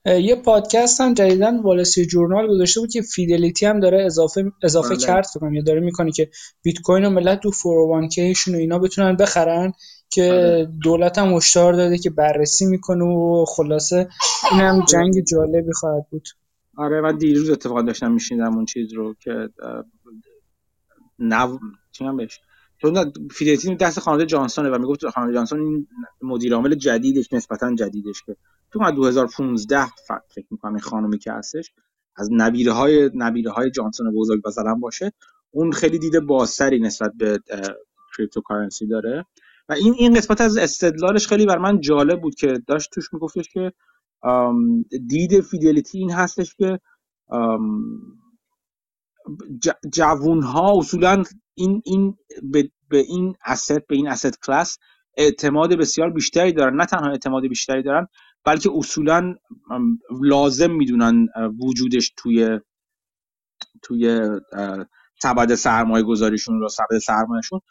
یه 0.05 0.35
پادکست 0.35 1.01
هم 1.01 1.13
جدیدن 1.13 1.59
Wall 1.59 1.78
Street 1.78 2.05
Journal 2.05 2.47
گذاشته 2.47 2.79
بود 2.79 2.91
که 2.91 3.01
فیدلیتی 3.01 3.65
هم 3.65 3.79
داره 3.79 4.05
اضافه 4.05 4.51
اضافه 4.63 4.89
بله. 4.89 4.97
کرد 4.97 5.25
فکر 5.25 5.53
یا 5.53 5.61
داره 5.61 5.79
می‌کنه 5.79 6.11
که 6.11 6.29
بیت 6.61 6.81
کوین 6.81 7.05
و 7.05 7.09
ملت 7.09 7.39
تو 7.39 7.51
401k 7.51 8.19
شون 8.37 8.55
و 8.55 8.57
اینا 8.57 8.79
بتونن 8.79 9.15
بخرن 9.15 9.73
که 10.09 10.31
آره. 10.33 10.69
دولت 10.83 11.17
هم 11.17 11.33
هشدار 11.33 11.73
داده 11.73 11.97
که 11.97 12.09
بررسی 12.09 12.65
می‌کنه 12.65 13.03
و 13.03 13.45
خلاصه 13.47 14.09
این 14.51 14.59
هم 14.59 14.85
جنگ 14.85 15.23
جالبی 15.31 15.73
خواهد 15.73 16.05
بود 16.09 16.27
آره 16.77 17.01
من 17.01 17.17
دیروز 17.17 17.49
اتفاقا 17.49 17.81
داشتم 17.81 18.11
میشنیدم 18.11 18.55
اون 18.55 18.65
چیز 18.65 18.93
رو 18.93 19.15
که 19.19 19.49
نو 21.19 21.57
چی 21.91 22.03
بهش 22.17 22.39
چون 22.93 23.13
فیدلیتی 23.31 23.75
دست 23.75 23.99
خانواده 23.99 24.25
جانسونه 24.25 24.69
و 24.69 24.79
می‌گفت 24.79 25.09
خانواده 25.09 25.35
جانسون 25.35 25.61
این 25.61 25.87
مدیر 26.23 26.55
عامل 26.55 26.75
جدیدش 26.75 27.33
نسبتا 27.33 27.75
جدیدش 27.75 28.23
که 28.25 28.35
تو 28.71 28.83
از 28.83 28.95
2015 28.95 29.85
ف- 29.87 30.33
فکر 30.35 30.47
می‌کنم 30.51 30.71
این 30.73 30.81
خانومی 30.81 31.19
که 31.19 31.33
هستش 31.33 31.71
از 32.17 32.29
نبیره 32.33 32.73
های 32.73 33.11
نبیره 33.15 33.51
های 33.51 33.71
جانسون 33.71 34.13
بزرگ 34.15 34.41
مثلا 34.47 34.75
باشه 34.75 35.13
اون 35.51 35.71
خیلی 35.71 35.99
دیده 35.99 36.19
بازتری 36.19 36.79
نسبت 36.79 37.13
به 37.17 37.39
cryptocurrency 38.17 38.87
داره. 38.87 39.25
و 39.69 39.73
این 39.73 39.95
این 39.99 40.13
قسمت 40.13 40.41
از 40.41 40.57
استدلالش 40.57 41.27
خیلی 41.27 41.47
بر 41.47 41.57
من 41.57 41.81
جالب 41.81 42.21
بود 42.21 42.35
که 42.35 42.61
داشت 42.67 42.91
توش 42.93 43.13
میگفتش 43.13 43.49
که 43.49 43.73
دید 45.07 45.41
فیدلیتی 45.41 45.97
این 45.99 46.11
هستش 46.11 46.55
که 46.55 46.79
آم، 47.29 47.99
ج- 49.65 49.89
جوونها 49.93 50.79
اصولا 50.79 51.23
این 51.55 51.81
این 51.85 52.17
به, 52.43 52.71
به 52.89 52.97
این 52.97 53.35
asset 53.45 53.81
به 53.87 53.95
این 53.95 54.15
asset 54.15 54.33
کلاس 54.45 54.77
اعتماد 55.17 55.73
بسیار 55.73 56.09
بیشتری 56.09 56.53
دارن. 56.53 56.75
نه 56.75 56.85
تنها 56.85 57.11
اعتماد 57.11 57.47
بیشتری 57.47 57.83
دارن 57.83 58.07
بلکه 58.45 58.69
اصولا 58.75 59.35
لازم 60.21 60.71
می‌دونن 60.71 61.27
وجودش 61.59 62.13
توی 62.17 62.59
توی 63.81 64.29
سبد 65.21 65.55
سرمایه 65.55 66.03
گذاریشون 66.03 66.59
رو 66.59 66.69
سبد 66.69 66.97
سرمایهشون. 66.97 67.61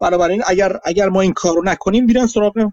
بنابراین 0.00 0.42
اگر 0.46 0.78
اگر 0.84 1.08
ما 1.08 1.20
این 1.20 1.32
کارو 1.32 1.62
نکنیم 1.64 2.04
میرن 2.04 2.26
سراغ 2.26 2.70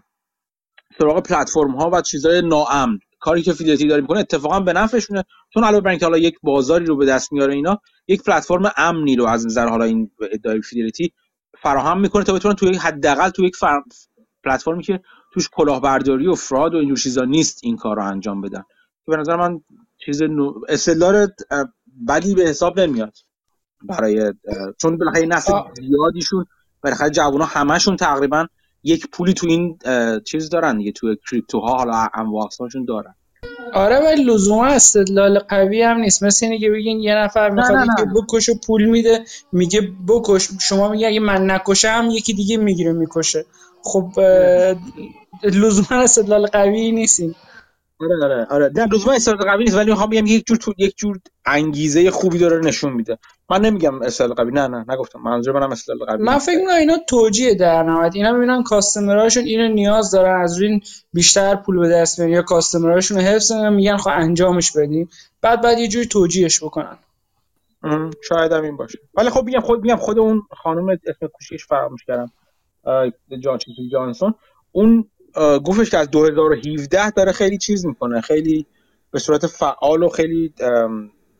سراغ 0.98 1.22
پلتفرم 1.22 1.76
ها 1.76 1.90
و 1.92 2.00
چیزهای 2.00 2.42
ناامن. 2.42 2.98
کاری 3.20 3.42
که 3.42 3.52
فیدلیتی 3.52 3.86
داره 3.86 4.00
می‌کنه 4.00 4.18
اتفاقا 4.18 4.60
به 4.60 4.72
نفعشونه. 4.72 5.24
چون 5.54 5.64
علاوه 5.64 5.80
بر 5.80 5.90
اینکه 5.90 6.06
حالا 6.06 6.18
یک 6.18 6.34
بازاری 6.42 6.84
رو 6.84 6.96
به 6.96 7.06
دست 7.06 7.32
میاره 7.32 7.54
اینا 7.54 7.78
یک 8.08 8.22
پلتفرم 8.22 8.72
امنی 8.76 9.16
رو 9.16 9.26
از 9.26 9.46
نظر 9.46 9.68
حالا 9.68 9.84
این 9.84 10.10
ادعای 10.32 10.62
فیدلیتی 10.62 11.12
فراهم 11.62 12.00
می‌کنه 12.00 12.24
تا 12.24 12.32
بتونن 12.32 12.54
توی 12.54 12.76
حداقل 12.76 13.30
توی 13.30 13.46
یک 13.46 13.56
فر... 13.56 13.82
پلتفرمی 14.44 14.82
که 14.82 15.00
توش 15.32 15.48
کلاهبرداری 15.52 16.26
و 16.26 16.34
fraud 16.34 16.74
و 16.74 16.76
اینجور 16.76 16.98
چیزا 16.98 17.24
نیست 17.24 17.60
این 17.62 17.76
کار 17.76 17.96
رو 17.96 18.04
انجام 18.04 18.40
بدن. 18.40 18.62
که 19.04 19.10
به 19.10 19.16
نظر 19.16 19.36
من 19.36 19.60
چیز 20.04 20.22
نو... 20.22 20.52
استدلال 20.68 21.28
اه، 21.50 21.68
بدی 22.08 22.34
به 22.34 22.42
حساب 22.42 22.80
نمیاد 22.80 23.16
برای 23.82 24.32
چون 24.78 24.98
بالاخره 24.98 25.26
نسل 25.26 25.52
زیادیشون 25.74 26.46
بالاخره 26.82 27.10
جوونا 27.10 27.44
همشون 27.44 27.96
تقریبا 27.96 28.46
یک 28.82 29.10
پولی 29.10 29.34
تو 29.34 29.46
این 29.46 29.78
چیز 30.26 30.50
دارن 30.50 30.78
دیگه 30.78 30.92
تو 30.92 31.14
کریپتوها 31.30 31.76
حالا 31.76 32.08
انواع 32.14 32.44
اقسامشون 32.44 32.84
دارن. 32.84 33.14
آره 33.72 33.96
ولی 33.96 34.24
لزوما 34.24 34.66
استدلال 34.66 35.38
قوی 35.38 35.82
هم 35.82 36.00
نیست. 36.00 36.22
مثل 36.22 36.46
اینه 36.46 36.58
که 36.58 36.70
بگین 36.70 37.00
یه 37.00 37.14
نفر 37.14 37.50
می‌خواد 37.50 37.78
نه 37.78 38.12
بکش 38.14 38.48
و 38.48 38.54
پول 38.66 38.84
میده 38.84 39.24
میگه 39.52 39.88
بکش. 40.08 40.48
شما 40.60 40.88
میگه 40.88 41.06
اگه 41.06 41.20
من 41.20 41.50
نکشم 41.50 42.08
یکی 42.12 42.32
دیگه 42.34 42.56
می‌گیره 42.56 42.92
می‌کشه. 42.92 43.44
خب 43.82 44.18
اه، 44.18 44.74
لزوما 45.44 46.02
استدلال 46.02 46.46
قوی 46.46 46.92
نیست 46.92 47.20
آره 48.00 48.24
آره 48.24 48.46
آره. 48.50 48.70
نه 48.76 48.86
لزوما 48.86 49.12
استدلال 49.12 49.50
قوی 49.50 49.64
نیست 49.64 49.76
ولی 49.76 49.90
می‌خوام 49.90 50.10
بگم 50.10 50.26
یک 50.26 50.46
جور 50.46 50.56
تو 50.56 50.74
یک 50.78 50.96
جور 50.96 51.18
انگیزه 51.46 52.10
خوبی 52.10 52.38
داره 52.38 52.58
نشون 52.58 52.92
میده. 52.92 53.18
من 53.50 53.60
نمیگم 53.60 54.02
استدلال 54.02 54.34
قوی 54.34 54.50
نه 54.52 54.68
نه 54.68 54.84
نگفتم. 54.88 55.20
منظور 55.20 55.60
منم 55.60 55.70
استدلال 55.72 56.06
قوی 56.06 56.24
من 56.24 56.38
فکر 56.38 56.58
می‌کنم 56.58 56.74
اینا 56.74 56.96
توجیه 57.08 57.54
در 57.54 57.82
نهایت. 57.82 58.14
اینا 58.14 58.32
می‌بینن 58.32 58.62
کاستمرهاشون 58.62 59.44
اینو 59.44 59.74
نیاز 59.74 60.10
دارن 60.10 60.40
از 60.40 60.60
این 60.60 60.80
بیشتر 61.12 61.54
پول 61.54 61.78
به 61.78 61.88
دست 61.88 62.20
بیارن. 62.20 62.32
یا 62.32 62.42
کاستمرهاشون 62.42 63.18
رو 63.18 63.22
حفظ 63.22 63.52
کنن 63.52 63.72
میگن 63.72 63.96
خب 63.96 64.10
انجامش 64.14 64.72
بدیم. 64.76 65.08
بعد 65.42 65.60
بعد 65.62 65.78
یه 65.78 65.88
جوری 65.88 66.06
توجیهش 66.06 66.62
بکنن. 66.64 66.98
شاید 68.28 68.52
هم 68.52 68.62
این 68.62 68.76
باشه. 68.76 68.98
ولی 69.14 69.30
خب 69.30 69.44
میگم 69.44 69.60
خود 69.60 69.82
میگم 69.82 69.96
خود 69.96 70.18
اون 70.18 70.42
خانم 70.62 70.88
اسم 70.88 71.26
کوشش 71.26 71.66
فراموش 71.66 72.04
کردم. 72.04 72.32
جان 73.40 73.58
چیزی 73.58 73.88
جانسون. 73.92 74.34
اون 74.72 75.04
گفتش 75.36 75.90
که 75.90 75.98
از 75.98 76.10
2017 76.10 77.10
داره 77.10 77.32
خیلی 77.32 77.58
چیز 77.58 77.86
می‌کنه 77.86 78.20
خیلی 78.20 78.66
به 79.10 79.18
صورت 79.18 79.46
فعال 79.46 80.02
و 80.02 80.08
خیلی 80.08 80.54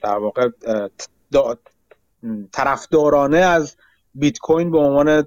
در 0.03 0.18
واقع 0.18 0.48
طرفدارانه 2.53 3.38
از 3.38 3.76
بیت 4.14 4.38
کوین 4.38 4.70
به 4.70 4.79
عنوان 4.79 5.24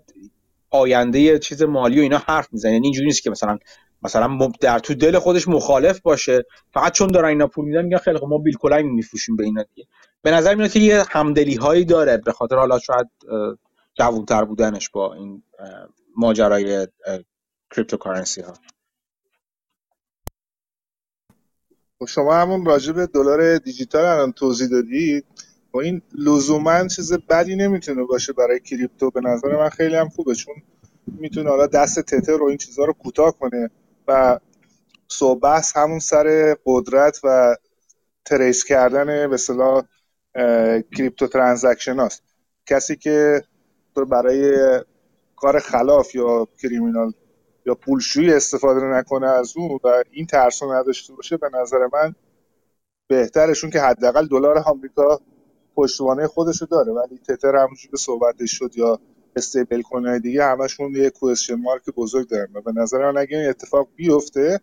آینده 0.69 1.39
چیز 1.39 1.63
مالی 1.63 1.99
و 1.99 2.01
اینا 2.01 2.17
حرف 2.17 2.47
می‌زنه. 2.51 2.71
یعنی 2.71 2.85
اینجوری 2.85 3.05
نیست 3.05 3.23
که 3.23 3.29
مثلا 3.29 3.57
مثلا 4.03 4.51
در 4.61 4.79
تو 4.79 4.93
دل 4.93 5.19
خودش 5.19 5.47
مخالف 5.47 5.99
باشه 5.99 6.45
فقط 6.73 6.91
چون 6.91 7.07
دارن 7.07 7.27
اینا 7.29 7.47
پول 7.47 7.65
میدن 7.65 7.81
میگن 7.81 7.97
خیلی 7.97 8.17
خب 8.17 8.25
ما 8.25 8.37
بیل 8.37 8.57
کلنگ 8.57 8.85
میفروشیم 8.85 9.35
به 9.35 9.43
اینا 9.43 9.63
دیگه. 9.75 9.87
به 10.21 10.31
نظر 10.31 10.55
میاد 10.55 10.71
که 10.71 10.79
یه 10.79 11.03
همدلی 11.09 11.55
هایی 11.55 11.85
داره 11.85 12.17
به 12.17 12.31
خاطر 12.31 12.55
حالا 12.55 12.79
شاید 12.79 13.07
اه، 13.31 13.57
جوانتر 13.93 14.43
بودنش 14.43 14.89
با 14.89 15.13
این 15.13 15.43
ماجرای 16.17 16.87
cryptocurrency 17.75 18.41
ها 18.41 18.53
خب 21.99 22.05
شما 22.05 22.33
همون 22.33 22.65
راجع 22.65 22.93
به 22.93 23.07
دلار 23.07 23.57
دیجیتال 23.57 24.05
الان 24.05 24.31
توضیح 24.31 24.67
دادید 24.67 25.25
و 25.73 25.77
این 25.77 26.01
لزوما 26.17 26.87
چیز 26.87 27.13
بدی 27.13 27.55
نمی‌تونه 27.55 28.03
باشه 28.03 28.33
برای 28.33 28.59
کریپتو. 28.59 29.11
به 29.11 29.21
نظر 29.21 29.57
من 29.57 29.69
خیلی 29.69 29.95
هم 29.95 30.09
خوبه 30.09 30.35
چون 30.35 30.55
می‌تونه 31.07 31.49
حالا 31.49 31.67
دست 31.67 31.99
تتر 31.99 32.37
رو 32.37 32.45
این 32.45 32.57
چیزها 32.57 32.85
رو 32.85 32.93
کوتاه 32.93 33.39
کنه 33.39 33.69
و 34.07 34.39
صحبت 35.07 35.71
همون 35.75 35.99
سر 35.99 36.57
قدرت 36.65 37.19
و 37.23 37.55
trace 38.25 38.63
کردن 38.63 39.05
به 39.05 39.33
اصطلاح 39.33 39.83
crypto 40.97 41.27
transaction 41.27 41.99
هاست. 41.99 42.23
کسی 42.65 42.95
که 42.95 43.43
برای 44.09 44.57
کار 45.35 45.59
خلاف 45.59 46.15
یا 46.15 46.47
criminal 46.61 47.13
یا 47.65 47.75
پولشویی 47.75 48.33
استفاده 48.33 48.81
نکنه 48.85 49.27
از 49.27 49.57
اون 49.57 49.79
و 49.83 50.03
این 50.11 50.25
ترس 50.25 50.63
رو 50.63 50.73
نداشته 50.73 51.13
باشه 51.13 51.37
به 51.37 51.49
نظر 51.53 51.87
من 51.93 52.15
بهترشون 53.07 53.69
که 53.69 53.81
حداقل 53.81 54.27
دلار 54.27 54.57
آمریکا 54.57 55.21
پشتوانه 55.75 56.27
خودش 56.27 56.61
رو 56.61 56.67
داره. 56.67 56.91
ولی 56.91 57.17
تتر 57.17 57.55
همونجوری 57.55 57.91
که 57.91 57.97
صحبتش 57.97 58.51
شد 58.51 58.77
یا 58.77 58.99
stablecoin 59.35 60.17
دیگه 60.17 60.45
همشون 60.45 60.95
یه 60.95 61.09
question 61.09 61.55
mark 61.55 61.89
بزرگ 61.89 62.27
دارن 62.27 62.47
و 62.53 62.61
به 62.61 62.71
نظر 62.71 63.11
من 63.11 63.17
اگه 63.17 63.37
این 63.37 63.49
اتفاق 63.49 63.87
بیفته 63.95 64.59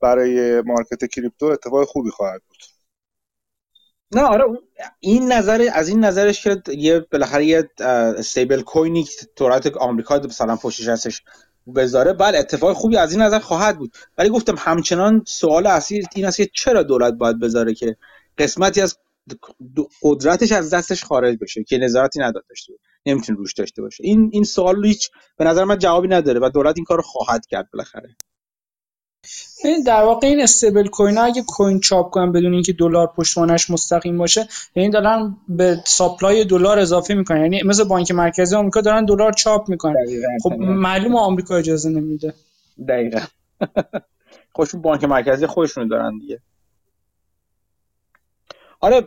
برای 0.00 0.60
مارکت 0.60 1.04
کریپتو 1.04 1.46
اتفاق 1.46 1.84
خوبی 1.84 2.10
خواهد 2.10 2.42
بود. 2.48 2.58
نه 4.12 4.22
آره 4.22 4.44
این 5.00 5.32
نظر 5.32 5.68
از 5.72 5.88
این 5.88 6.04
نظرش 6.04 6.44
که 6.44 6.62
یه 6.68 7.00
بالاخره 7.00 7.44
یه 7.44 7.70
استیبل 7.78 8.62
کوینی 8.62 9.04
که 9.36 9.72
آمریکا 9.80 10.16
مثلا 10.18 10.56
پشتش 10.56 10.88
هستش 10.88 11.22
بذاره 11.76 12.12
بله 12.12 12.38
اتفاق 12.38 12.72
خوبی 12.76 12.96
از 12.96 13.12
این 13.12 13.22
نظر 13.22 13.38
خواهد 13.38 13.78
بود. 13.78 13.96
ولی 14.18 14.28
گفتم 14.28 14.54
همچنان 14.58 15.24
سوال 15.26 15.66
اصلی 15.66 16.02
این 16.14 16.24
است 16.24 16.36
که 16.36 16.48
چرا 16.54 16.82
دولت 16.82 17.14
باید 17.14 17.40
بذاره 17.40 17.74
که 17.74 17.96
قسمتی 18.38 18.80
از 18.80 18.98
قدرتش 20.02 20.52
از 20.52 20.74
دستش 20.74 21.04
خارج 21.04 21.38
بشه 21.40 21.64
که 21.64 21.78
نظارتی 21.78 22.20
نداشته 22.20 22.72
باشه 22.72 22.72
نمی‌تونه 23.06 23.38
روش 23.38 23.52
داشته 23.52 23.82
باشه. 23.82 24.04
این 24.04 24.30
این 24.32 24.44
سوال 24.44 24.86
هیچ 24.86 25.10
به 25.36 25.44
نظر 25.44 25.64
من 25.64 25.78
جوابی 25.78 26.08
نداره 26.08 26.40
و 26.40 26.50
دولت 26.54 26.76
این 26.76 26.84
کار 26.84 27.00
خواهد 27.00 27.46
کرد 27.46 27.68
بالاخره. 27.72 28.16
این 29.64 29.82
در 29.82 30.02
واقع 30.02 30.26
این 30.26 30.42
استیبل 30.42 30.86
کوین 30.86 31.16
ها 31.16 31.24
اگه 31.24 31.42
کوین 31.42 31.80
چاپ 31.80 32.10
کنن 32.10 32.32
بدون 32.32 32.52
اینکه 32.52 32.72
دلار 32.72 33.06
پشتوانش 33.06 33.70
مستقیم 33.70 34.18
باشه 34.18 34.48
یعنی 34.74 34.90
دارن 34.90 35.36
به 35.48 35.76
ساپلای 35.84 36.44
دلار 36.44 36.78
اضافه 36.78 37.14
می‌کنن. 37.14 37.40
یعنی 37.40 37.62
مثل 37.62 37.84
بانک 37.84 38.10
مرکزی 38.10 38.56
آمریکا 38.56 38.80
دارن 38.80 39.04
دلار 39.04 39.32
چاپ 39.32 39.68
می‌کنن. 39.68 39.94
خب 40.42 40.52
معلوم 40.58 41.16
آمریکا 41.16 41.56
اجازه 41.56 41.90
نمیده. 41.90 42.34
دقیقا. 42.88 43.20
خوشون 44.54 44.82
بانک 44.82 45.04
مرکزی 45.04 45.46
خودشون 45.46 45.88
دارن 45.88 46.18
دیگه. 46.18 46.40
آره 48.80 49.04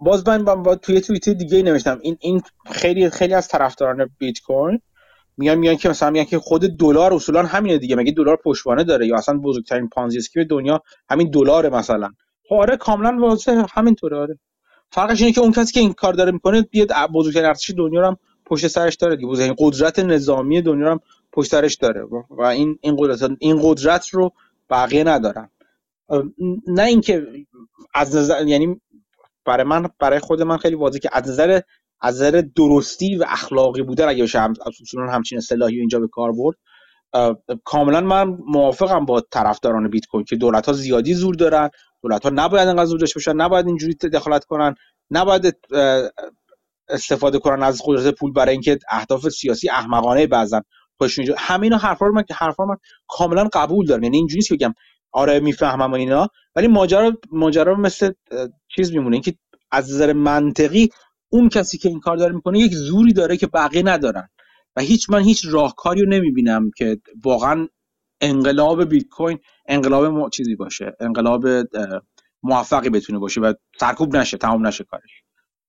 باز 0.00 0.28
من 0.28 0.44
با 0.44 0.76
توی 0.76 1.00
توییت 1.00 1.28
دیگه 1.28 1.62
نوشتم. 1.62 1.98
این 2.02 2.16
این 2.20 2.42
خیلی 2.72 3.10
خیلی 3.10 3.34
از 3.34 3.48
طرفداران 3.48 4.10
بیت 4.18 4.40
کوین 4.40 4.80
میگن 5.40 5.54
میگن 5.54 5.76
که 5.76 5.88
مثلا 5.88 6.10
میگن 6.10 6.24
که 6.24 6.38
خود 6.38 6.62
دلار 6.62 7.14
اصولا 7.14 7.42
همینه 7.42 7.78
دیگه. 7.78 7.96
مگه 7.96 8.12
دلار 8.12 8.36
پشتوانه 8.44 8.84
داره؟ 8.84 9.06
یا 9.06 9.16
اصلا 9.16 9.38
بزرگترین 9.38 9.88
پانزی 9.88 10.18
اسکیم 10.18 10.44
دنیا 10.44 10.82
همین 11.10 11.30
دلار 11.30 11.68
مثلا. 11.68 12.10
خب 12.48 12.54
آره 12.54 12.76
کاملا 12.76 13.18
واضحه. 13.28 13.64
همینطوره 13.72 14.16
آره. 14.16 14.38
فرقش 14.92 15.20
اینه 15.20 15.32
که 15.32 15.40
اون 15.40 15.52
کسی 15.52 15.72
که 15.72 15.80
این 15.80 15.92
کار 15.92 16.12
داره 16.12 16.32
می‌کنه 16.32 16.68
یه 16.72 16.86
بزرگترین 17.14 17.46
ارتش 17.46 17.70
دنیا 17.70 18.00
رو 18.00 18.06
هم 18.06 18.16
پشت 18.46 18.68
سرش 18.68 18.94
داره 18.94 19.16
دیگه. 19.16 19.28
بزرگترین 19.28 19.56
قدرت 19.58 19.98
نظامی 19.98 20.62
دنیا 20.62 20.86
رو 20.86 20.92
هم 20.92 21.00
پشت 21.32 21.50
سرش 21.50 21.74
داره. 21.74 22.04
و 22.30 22.42
این 22.42 22.78
این 22.80 22.96
قدرت 22.98 23.30
این 23.38 23.60
قدرت 23.62 24.08
رو 24.08 24.32
بقیه 24.70 25.04
ندارن. 25.04 25.50
نه 26.66 26.82
اینکه 26.82 27.26
از 27.94 28.16
نظر 28.16 28.46
یعنی 28.46 28.80
برای 29.44 29.64
من 29.64 29.88
برای 29.98 30.18
خود 30.18 30.42
من 30.42 30.56
خیلی 30.56 30.74
واضحه 30.74 30.98
که 31.00 31.08
از 31.12 31.28
نظر 31.28 31.60
از 32.00 32.14
نظر 32.14 32.42
درستی 32.56 33.16
و 33.16 33.24
اخلاقی 33.28 33.82
بودن 33.82 34.08
اگه 34.08 34.22
بشه 34.22 34.40
هم 34.40 34.54
همچین 35.10 35.38
اصطلاحی 35.38 35.78
اینجا 35.78 36.00
به 36.00 36.08
کار 36.08 36.32
برد 36.32 36.56
کاملا 37.64 38.00
من 38.00 38.38
موافقم 38.46 39.04
با 39.04 39.20
طرفداران 39.20 39.88
بیت 39.88 40.06
کوین 40.06 40.24
که 40.24 40.36
دولت 40.36 40.66
ها 40.66 40.72
زیادی 40.72 41.14
زور 41.14 41.34
دارن 41.34 41.70
دولت 42.02 42.24
ها 42.24 42.30
نباید 42.34 42.68
انقدر 42.68 42.84
زور 42.84 42.98
داشته 42.98 43.18
باشن 43.18 43.36
نباید 43.36 43.66
اینجوری 43.66 43.94
دخالت 43.94 44.44
کنن 44.44 44.74
نباید 45.10 45.56
استفاده 46.88 47.38
کنن 47.38 47.62
از 47.62 47.82
قدرت 47.84 48.14
پول 48.14 48.32
برای 48.32 48.52
اینکه 48.52 48.78
اهداف 48.90 49.28
سیاسی 49.28 49.70
احمقانه 49.70 50.26
بعضن 50.26 50.60
خودشون 50.98 51.26
همه 51.38 51.62
اینا 51.62 51.76
حرفا 51.76 52.06
رو 52.06 52.12
من 52.12 52.24
حرفا 52.32 52.64
من 52.64 52.76
کاملا 53.08 53.48
قبول 53.52 53.86
دارم. 53.86 54.02
یعنی 54.02 54.16
اینجوری 54.16 54.42
که 54.42 54.54
بگم 54.54 54.74
آره 55.12 55.40
می‌فهمم 55.40 55.94
اینا 55.94 56.28
ولی 56.56 56.68
ماجرا 56.68 57.12
ماجرا 57.32 57.74
مثل 57.74 58.12
چیز 58.76 58.92
میمونه. 58.92 59.16
اینکه 59.16 59.34
از 59.70 59.90
نظر 59.90 60.12
منطقی 60.12 60.88
اون 61.30 61.48
کسی 61.48 61.78
که 61.78 61.88
این 61.88 62.00
کار 62.00 62.16
داره 62.16 62.34
می‌کنه 62.34 62.58
یک 62.58 62.72
زوری 62.74 63.12
داره 63.12 63.36
که 63.36 63.46
بقیه 63.46 63.82
ندارن. 63.82 64.28
و 64.76 64.80
هیچ 64.80 65.10
من 65.10 65.20
هیچ 65.20 65.46
راهکاری 65.50 66.00
رو 66.00 66.08
نمی‌بینم 66.08 66.70
که 66.76 67.00
واقعا 67.24 67.68
انقلاب 68.20 68.84
بیت 68.84 69.08
کوین 69.08 69.38
انقلاب 69.68 70.30
چیزی 70.30 70.56
باشه 70.56 70.96
انقلاب 71.00 71.46
موفقی 72.42 72.90
بتونه 72.90 73.18
باشه 73.18 73.40
و 73.40 73.52
سرکوب 73.80 74.16
نشه 74.16 74.36
تمام 74.36 74.66
نشه 74.66 74.84
کارش. 74.84 75.22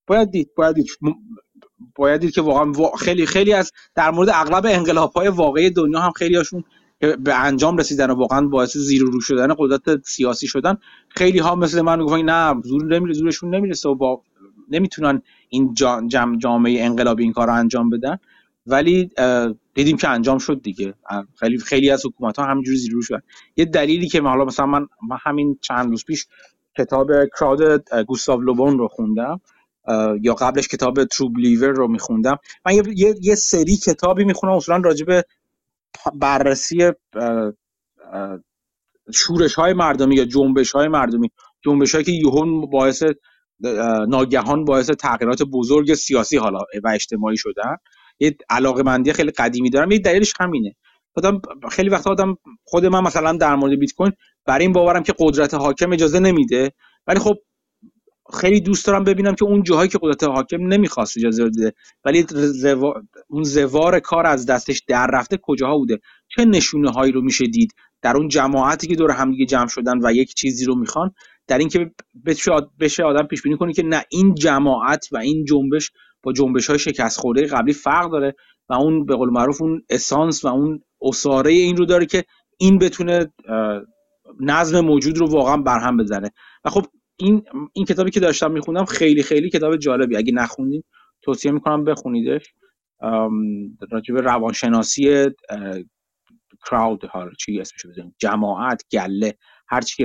باید 0.08 0.32
دید 0.32 0.50
باید 0.56 0.76
دید 0.76 0.88
باید 1.96 2.22
دید 2.22 2.32
که 2.32 2.42
واقعا 2.42 2.92
خیلی 3.00 3.26
خیلی 3.26 3.54
از 3.54 3.72
در 3.96 4.12
مورد 4.12 4.30
اغلب 4.34 4.66
انقلاب 4.66 5.12
های 5.14 5.28
واقعی 5.28 5.70
دنیا 5.70 6.00
هم 6.00 6.12
خیلی 6.12 6.36
هاشون 6.36 6.64
به 7.00 7.36
انجام 7.36 7.78
رسیدن 7.78 8.10
و 8.10 8.14
واقعا 8.14 8.48
باعث 8.48 8.78
زیر 8.78 9.02
رو 9.02 9.22
شدن 9.22 9.56
قدرت 9.58 10.04
سیاسی 10.06 10.48
شدن 10.48 10.78
خیلی 11.10 11.40
ها 11.40 11.56
مثل 11.56 11.82
من 11.82 12.02
گفتن 12.02 12.22
نه 12.22 12.62
زور 12.64 12.84
نمیره 12.84 13.14
زورشون 13.14 13.56
نمی‌رسه 13.56 13.90
و 13.90 13.96
با 13.96 14.22
نمی‌تونن 14.70 15.22
این 15.52 15.74
جام 15.74 16.38
جامعه 16.38 16.84
انقلابی 16.84 17.24
این 17.24 17.34
کار 17.34 17.48
رو 17.48 17.54
انجام 17.54 17.90
بدن. 17.90 18.18
ولی 18.68 19.10
دیدیم 19.74 19.98
که 19.98 20.10
انجام 20.10 20.38
شد 20.38 20.62
دیگه. 20.62 20.94
خیلی 21.40 21.58
خیلی 21.58 21.90
از 21.90 22.06
حکومت 22.06 22.40
ها 22.40 22.46
همینجوری 22.46 22.78
زیرو 22.78 23.02
شدن. 23.02 23.22
یه 23.56 23.66
دلیلی 23.66 24.08
که 24.08 24.22
حالا 24.22 24.46
مثلا 24.46 24.66
من, 24.66 24.88
همین 25.22 25.58
چند 25.62 25.90
روز 25.90 26.06
پیش 26.06 26.28
کتاب 26.78 27.12
کراود 27.40 27.90
گوستاو 28.08 28.42
لوبون 28.42 28.78
رو 28.78 28.88
خوندم. 28.88 29.42
یا 30.22 30.34
قبلش 30.34 30.68
کتاب 30.68 31.04
ترو 31.04 31.30
بلیور 31.30 31.70
رو 31.70 31.88
میخوندم. 31.88 32.38
من 32.66 32.74
یه،, 32.74 33.16
یه،, 33.22 33.36
سری 33.36 33.78
کتابی 33.78 34.24
می‌خونم 34.24 34.54
اصولا 34.54 34.78
راجع 34.78 35.06
به 35.06 35.26
بررسی 36.14 36.92
شورش 39.14 39.54
های 39.54 39.74
مردمی 39.74 40.16
یا 40.16 40.26
جنبش 40.26 40.72
های 40.72 40.88
مردمی. 40.88 41.32
جنبش 41.66 41.92
هایی 41.96 42.06
که 42.06 42.12
یهو 42.12 42.68
باعث 42.68 43.04
ناگهان 44.08 44.66
باعث 44.66 44.90
تغییرات 44.90 45.44
بزرگ 45.44 45.94
سیاسی 45.94 46.38
حالا 46.38 46.60
و 46.84 46.90
اجتماعی 46.90 47.38
شدن. 47.38 47.76
یه 48.20 48.38
علاقه 48.50 48.84
مندی 48.84 49.14
خیلی 49.14 49.32
قدیمی 49.32 49.70
دارم. 49.70 49.92
یه 49.92 50.00
دلیلش 50.00 50.34
همینه. 50.40 50.76
آدم 51.16 51.42
خیلی 51.72 51.90
وقت 51.90 52.08
آدم 52.08 52.38
خود 52.64 52.86
من 52.86 53.04
مثلا 53.04 53.34
در 53.34 53.56
مورد 53.56 53.80
بیت 53.80 53.94
کوین 53.94 54.12
برای 54.46 54.66
این 54.66 54.74
باورم 54.74 55.04
که 55.04 55.14
قدرت 55.20 55.54
حاکم 55.54 55.92
اجازه 55.94 56.20
نمیده. 56.20 56.72
ولی 57.08 57.20
خب 57.20 57.36
خیلی 58.34 58.60
دوست 58.60 58.88
دارم 58.88 59.04
ببینم 59.04 59.36
که 59.36 59.46
اون 59.46 59.64
جاهایی 59.64 59.90
که 59.90 60.00
قدرت 60.02 60.24
حاکم 60.24 60.68
نمی‌خواست 60.68 61.18
اجازه 61.18 61.46
بده. 61.46 61.74
ولی 62.06 62.26
اون 63.30 63.44
زوار 63.44 64.00
کار 64.00 64.28
از 64.28 64.46
دستش 64.46 64.82
در 64.88 65.08
رفته 65.14 65.40
کجاها 65.42 65.78
بوده؟ 65.78 66.00
چه 66.36 66.46
نشونه 66.46 66.92
هایی 66.92 67.12
رو 67.12 67.22
میشه 67.22 67.46
دید 67.46 67.74
در 68.02 68.18
اون 68.18 68.28
جماعتی 68.28 68.88
که 68.88 68.96
دور 68.96 69.12
همدیگه 69.12 69.46
جمع 69.46 69.68
شدن 69.68 70.00
و 70.04 70.14
یک 70.14 70.34
چیزی 70.34 70.66
رو 70.66 70.76
می‌خوان؟ 70.76 71.12
در 71.48 71.58
اینکه 71.58 71.92
بشه 72.80 73.04
آدم 73.04 73.28
پیش 73.28 73.42
بینی 73.42 73.58
کنه 73.58 73.74
که 73.74 73.84
نه 73.84 74.04
این 74.10 74.36
جماعت 74.36 75.08
و 75.12 75.18
این 75.18 75.46
جنبش 75.46 75.92
با 76.24 76.34
جنبش 76.34 76.70
های 76.70 76.80
شکست 76.80 77.20
خورده 77.20 77.48
قبلی 77.48 77.74
فرق 77.74 78.12
داره 78.12 78.36
و 78.70 78.74
اون 78.74 79.06
به 79.06 79.16
قول 79.16 79.30
معروف 79.30 79.62
اون 79.62 79.82
اسانس 79.90 80.46
و 80.46 80.48
اون 80.48 80.84
اساره 81.02 81.52
این 81.52 81.78
رو 81.78 81.86
داره 81.86 82.06
که 82.06 82.24
این 82.60 82.78
بتونه 82.78 83.34
نظم 84.40 84.80
موجود 84.80 85.18
رو 85.18 85.28
واقعا 85.28 85.58
برهم 85.58 85.98
بزنه. 85.98 86.32
و 86.66 86.70
خب 86.70 86.86
این 87.18 87.44
این 87.74 87.86
کتابی 87.86 88.12
که 88.12 88.20
داشتم 88.20 88.52
میخوندم 88.52 88.86
خیلی 88.86 89.24
خیلی 89.24 89.50
کتاب 89.50 89.78
جالبی. 89.78 90.18
اگه 90.18 90.34
نخوندین 90.34 90.84
توصیه 91.22 91.52
می‌کنم 91.52 91.84
بخونیدش. 91.84 92.54
راجب 93.92 94.18
روانشناسی 94.18 95.26
crowd 96.70 97.04
ها 97.04 97.30
چی 97.40 97.60
اسمش 97.60 97.86
بزنیم؟ 97.86 98.16
جماعت 98.20 98.84
گله. 98.92 99.38
هر 99.72 99.82
چی 99.82 100.04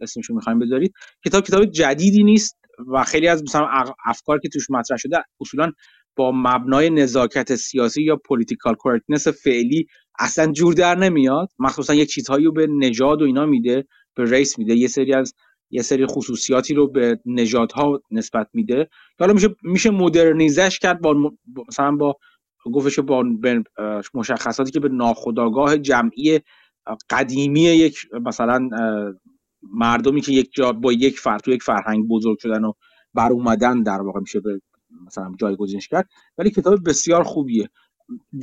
اسمش 0.00 0.26
رو 0.26 0.34
می‌خوایم 0.34 0.58
بذارید. 0.58 0.92
کتاب 1.24 1.44
کتاب 1.44 1.64
جدیدی 1.64 2.24
نیست 2.24 2.58
و 2.92 3.04
خیلی 3.04 3.28
از 3.28 3.42
مثلا 3.42 3.68
افکار 4.06 4.38
که 4.38 4.48
توش 4.48 4.70
مطرح 4.70 4.96
شده 4.96 5.16
اصولا 5.40 5.72
با 6.16 6.32
مبنای 6.34 6.90
نزاکت 6.90 7.54
سیاسی 7.54 8.02
یا 8.02 8.16
political 8.16 8.74
correctness 8.74 9.28
فعلی 9.28 9.86
اصلا 10.18 10.52
جور 10.52 10.74
در 10.74 10.94
نمیاد. 10.94 11.48
مخصوصا 11.58 11.94
یک 11.94 12.08
چیزهایی 12.08 12.44
رو 12.44 12.52
به 12.52 12.66
نژاد 12.66 13.22
و 13.22 13.24
اینا 13.24 13.46
میده 13.46 13.84
به 14.14 14.30
ریس 14.30 14.58
میده. 14.58 14.76
یه 14.76 14.88
سری 14.88 15.14
از 15.14 15.34
یه 15.70 15.82
سری 15.82 16.06
خصوصیاتی 16.06 16.74
رو 16.74 16.90
به 16.90 17.20
نژادها 17.26 18.00
نسبت 18.10 18.48
میده. 18.52 18.88
حالا 19.20 19.32
میشه 19.32 19.48
میشه 19.62 19.90
مدرنیزش 19.90 20.78
کرد 20.78 21.00
با 21.00 21.32
مثلا 21.68 21.96
با 21.96 22.16
گفتش 22.64 23.00
با 23.00 23.24
مشخصاتی 24.14 24.70
که 24.70 24.80
به 24.80 24.88
ناخودآگاه 24.88 25.78
جمعی 25.78 26.40
قدیمی 27.10 27.60
یک 27.60 27.98
مثلا 28.12 28.68
مردمی 29.62 30.20
که 30.20 30.32
یک 30.32 30.50
جا 30.52 30.72
با 30.72 30.92
یک 30.92 31.18
فر 31.18 31.38
تو 31.38 31.50
یک 31.50 31.62
فرهنگ 31.62 32.08
بزرگ 32.08 32.38
شدن 32.38 32.64
و 32.64 32.72
بر 33.14 33.32
اومدن 33.32 33.82
در 33.82 34.00
واقع 34.02 34.20
میشه 34.20 34.40
به 34.40 34.60
مثلا 35.06 35.32
جایگزینش 35.40 35.88
کرد. 35.88 36.08
ولی 36.38 36.50
کتاب 36.50 36.88
بسیار 36.88 37.22
خوبیه. 37.22 37.70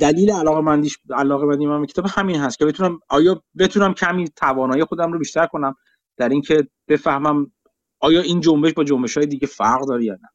دلیل 0.00 0.30
علاقه 0.30 0.60
مندیش 0.60 0.98
علاقه 1.10 1.46
مندی 1.46 1.66
من 1.66 1.86
کتاب 1.86 2.06
همین 2.08 2.36
هست 2.36 2.58
که 2.58 2.66
بتونم 2.66 3.00
آیا 3.08 3.42
بتونم 3.58 3.94
کمی 3.94 4.28
توانایی 4.28 4.84
خودم 4.84 5.12
رو 5.12 5.18
بیشتر 5.18 5.46
کنم 5.46 5.74
در 6.16 6.28
اینکه 6.28 6.68
بفهمم 6.88 7.52
آیا 8.00 8.20
این 8.20 8.40
جنبش 8.40 8.72
با 8.72 8.84
جنبش 8.84 9.16
های 9.16 9.26
دیگه 9.26 9.46
فرق 9.46 9.86
داره 9.88 10.04
یا 10.04 10.14
نه. 10.14 10.28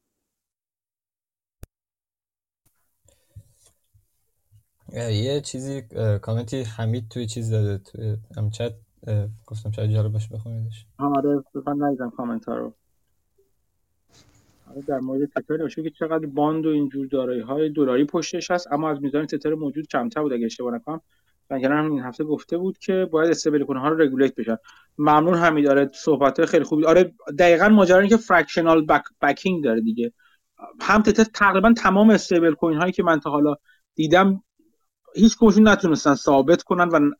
یه 4.92 5.40
چیزی 5.40 5.82
کامنتی 6.22 6.62
حمید 6.62 7.08
توی 7.08 7.26
چیز 7.26 7.50
داده 7.50 7.78
توی 7.78 8.16
امچت 8.36 8.74
گفتم 9.46 9.70
شاید 9.70 9.90
جالب 9.90 10.12
باشه 10.12 10.28
بخونیدش. 10.32 10.86
آره 10.98 11.42
من 11.66 11.86
ندیدم 11.86 12.10
کامنت 12.10 12.44
ها 12.44 12.56
رو. 12.56 12.74
آره 14.70 14.82
در 14.82 14.98
مورد 14.98 15.28
تتر 15.28 15.56
باشه 15.56 15.82
که 15.82 15.90
چقدر 15.90 16.26
bond 16.26 16.66
و 16.66 16.68
اینجور 16.68 17.06
دارایی 17.06 17.40
های 17.40 17.70
دلاری 17.70 18.04
پشتش 18.04 18.50
هست 18.50 18.72
اما 18.72 18.90
از 18.90 19.02
میزان 19.02 19.26
تتر 19.26 19.54
موجود 19.54 19.86
کمتر 19.86 20.22
بود 20.22 20.32
اگه 20.32 20.46
اشتباه 20.46 20.74
نکنم. 20.74 21.00
بنکر 21.48 21.72
هم 21.72 21.92
این 21.92 22.00
هفته 22.02 22.24
گفته 22.24 22.58
بود 22.58 22.78
که 22.78 23.08
باید 23.12 23.30
stablecoin 23.30 23.80
ها 23.80 23.88
رو 23.88 24.02
regulate 24.02 24.34
بشن. 24.34 24.56
ممنون 24.98 25.34
حمید 25.34 25.64
داره 25.64 25.90
صحبت 25.94 26.44
خیلی 26.44 26.64
خوبی. 26.64 26.84
آره 26.84 27.14
دقیقا 27.38 27.68
ماجرا 27.68 28.06
که 28.06 28.16
fractional 28.16 28.86
back 28.86 29.02
backing 29.22 29.64
داره 29.64 29.80
دیگه. 29.80 30.12
هم 30.80 31.02
تتر 31.02 31.24
تقریبا 31.24 31.72
تمام 31.76 32.10
stablecoin 32.10 32.78
هایی 32.78 32.92
که 32.92 33.02
من 33.02 33.20
تا 33.20 33.30
حالا 33.30 33.54
دیدم 33.94 34.42
هیچ 35.14 35.36
کدومشون 35.38 35.68
نتونستن 35.68 36.14
ثابت 36.14 36.62
کنن 36.62 36.88
و 36.88 37.10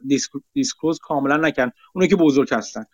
disclose 0.52 0.98
کاملا 0.98 1.36
نکن 1.36 1.70
اونایی 1.94 2.10
که 2.10 2.16
بزرگ 2.16 2.54
هستن. 2.54 2.84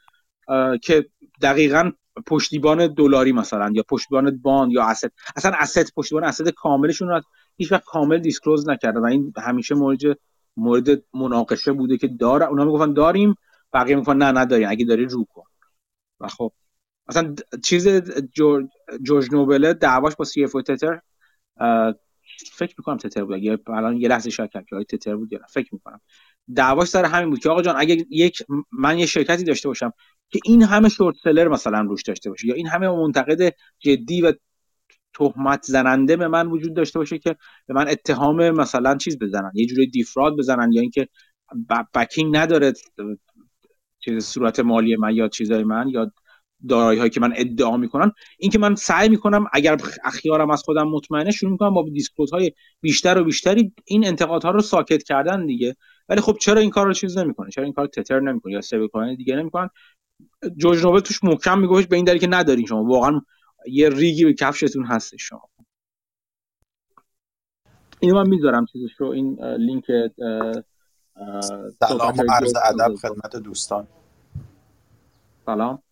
که 0.83 1.07
دقیقا 1.43 1.91
پشتیبان 2.27 2.87
دلاری 2.87 3.33
مثلا 3.33 3.71
یا 3.75 3.83
پشتیبان 3.89 4.39
bond 4.43 4.73
یا 4.73 4.85
asset 4.85 5.13
اصلا 5.37 5.53
asset 5.59 5.93
پشتیبان 5.97 6.25
asset 6.25 6.49
کاملشون 6.49 7.09
رو 7.09 7.21
هیچ 7.57 7.73
وقت 7.73 7.85
کامل 7.85 8.19
disclose 8.19 8.69
نکرده 8.69 9.01
و 9.01 9.05
این 9.05 9.33
همیشه 9.37 9.75
مورد 9.75 10.01
مورد 10.57 11.03
مناقشه 11.15 11.73
بوده 11.73 11.97
که 11.97 12.09
داره 12.09 12.47
اونا 12.47 12.65
می‌گفتن 12.65 12.93
داریم 12.93 13.35
بقیه 13.73 13.95
می‌گفتن 13.95 14.17
نه 14.17 14.41
نداریم. 14.41 14.69
اگه 14.71 14.85
داری 14.85 15.05
رو 15.05 15.25
کن. 15.25 15.45
و 16.21 16.29
خب 16.29 16.53
مثلا 17.09 17.35
چیز 17.65 17.89
جورج, 18.33 18.67
جورج 19.03 19.33
نوبله 19.33 19.75
دعواش 19.75 20.17
با 20.17 20.25
سی 20.25 20.45
اف 20.45 20.53
تتر 20.53 21.01
فکر 22.53 22.75
می‌کنم 22.79 22.97
تتر 22.97 23.25
بود. 23.25 23.43
یه 23.43 23.59
الان 23.67 23.97
یه 23.97 24.09
لحظه 24.09 24.31
شک 24.31 24.51
کردم 24.51 24.67
که 24.69 24.97
تتر 24.97 25.17
بود 25.17 25.33
یا 25.33 25.39
فکر 25.49 25.75
می‌کنم. 25.75 26.01
دعواش 26.55 26.89
سر 26.89 27.05
همین 27.05 27.31
بود 27.31 27.39
که 27.39 27.51
آقا 27.51 27.63
جان 27.63 27.75
اگه 27.79 28.07
یک 28.11 28.43
من 28.73 28.99
یه 28.99 29.07
شرکتی 29.07 29.45
داشته 29.45 29.69
باشم 29.69 29.93
که 30.31 30.41
این 30.45 30.63
همه 30.63 30.89
شورت 30.89 31.17
سلر 31.25 31.49
مثلا 31.49 31.81
روش 31.81 32.03
داشته 32.03 32.31
باشه 32.31 32.47
یا 32.47 32.55
این 32.55 32.67
همه 32.67 32.89
منتقد 32.89 33.55
جدی 33.79 34.21
و 34.21 34.33
تهمت 35.15 35.63
زننده 35.63 36.17
به 36.17 36.29
من 36.29 36.47
وجود 36.47 36.75
داشته 36.75 36.99
باشه 36.99 37.19
که 37.19 37.37
به 37.67 37.75
من 37.75 37.89
اتهام 37.89 38.51
مثلا 38.51 38.97
چیز 38.97 39.19
بزنن 39.19 39.53
یه 39.55 39.67
جوری 39.67 39.91
دیفراد 39.91 40.37
بزنن 40.37 40.73
یا 40.73 40.81
اینکه 40.81 41.09
بکینگ 41.95 42.37
نداره 42.37 42.73
چیز 44.01 44.25
صورت 44.25 44.61
مالی 44.61 44.97
من 44.97 45.15
یا 45.15 45.29
چیزای 45.29 45.65
من 45.65 45.89
یا 45.89 46.13
دارایی 46.69 46.99
هایی 46.99 47.11
که 47.11 47.21
من 47.21 47.33
ادعا 47.37 47.77
می‌کنم. 47.77 48.13
این 48.39 48.51
که 48.51 48.59
من 48.59 48.75
سعی 48.75 49.09
می‌کنم 49.09 49.47
اگر 49.53 49.77
اخیارم 50.05 50.51
از 50.51 50.63
خودم 50.63 50.89
مطمئنه 50.89 51.31
شروع 51.31 51.53
می‌کنم 51.53 51.75
با 51.75 51.89
دیسکلوز 51.93 52.31
های 52.31 52.53
بیشتر 52.81 53.19
و 53.19 53.25
بیشتری 53.25 53.73
این 53.85 54.07
انتقادها 54.07 54.51
رو 54.51 54.61
ساکت 54.61 55.03
کردن 55.03 55.47
دیگه. 55.47 55.77
ولی 56.09 56.21
خب 56.21 56.37
چرا 56.41 56.61
این 56.61 56.71
کار 56.71 56.87
رو 56.87 56.93
چیز 56.93 57.19
نمی‌کنه؟ 57.19 57.51
چرا 57.51 57.65
این 57.65 57.73
کار 57.73 57.87
تتر 57.87 58.21
نمی‌کنه 58.21 58.53
یا 58.53 58.61
stablecoin 58.61 59.15
دیگه 59.15 59.37
نمی‌کنن 59.37 59.71
جورج 60.57 60.85
نوبل 60.85 61.01
توش 61.01 61.25
محکم 61.25 61.59
میگه 61.59 61.87
به 61.87 61.97
این 61.97 62.05
دلیل 62.05 62.21
که 62.21 62.27
ندارین 62.27 62.67
شما. 62.67 62.85
واقعا 62.85 63.21
یه 63.67 63.89
ریگی 63.89 64.25
به 64.25 64.35
کفشتون 64.35 64.85
هست 64.85 65.17
شما. 65.17 65.49
اینو 68.01 68.15
من 68.15 68.29
می‌ذارم 68.29 68.67
چیزش 68.67 68.91
رو 68.99 69.09
این 69.09 69.45
لینک 69.45 69.85
سلام 71.81 72.19
و 72.19 72.23
عرض 72.33 72.55
ادب 72.65 72.95
خدمت 72.95 73.37
دوستان. 73.37 73.87
سلام. 75.47 75.83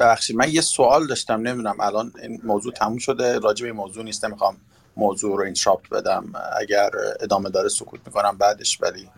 ببخشید 0.00 0.36
من 0.36 0.50
یه 0.50 0.60
سوال 0.60 1.06
داشتم 1.06 1.34
نمی‌دونم 1.34 1.80
الان 1.80 2.12
این 2.22 2.40
موضوع 2.44 2.72
تموم 2.72 2.98
شده؟ 2.98 3.38
راجع 3.38 3.62
به 3.64 3.70
این 3.70 3.76
موضوع 3.76 4.04
نیست 4.04 4.24
نمی‌خوام 4.24 4.56
موضوع 4.96 5.38
رو 5.38 5.44
اینتراپت 5.44 5.90
بدم. 5.90 6.32
اگر 6.60 6.90
ادامه 7.20 7.50
داره 7.50 7.68
سکوت 7.68 8.00
می‌کنم 8.06 8.36
بعدش 8.38 8.82
ولی 8.82 9.08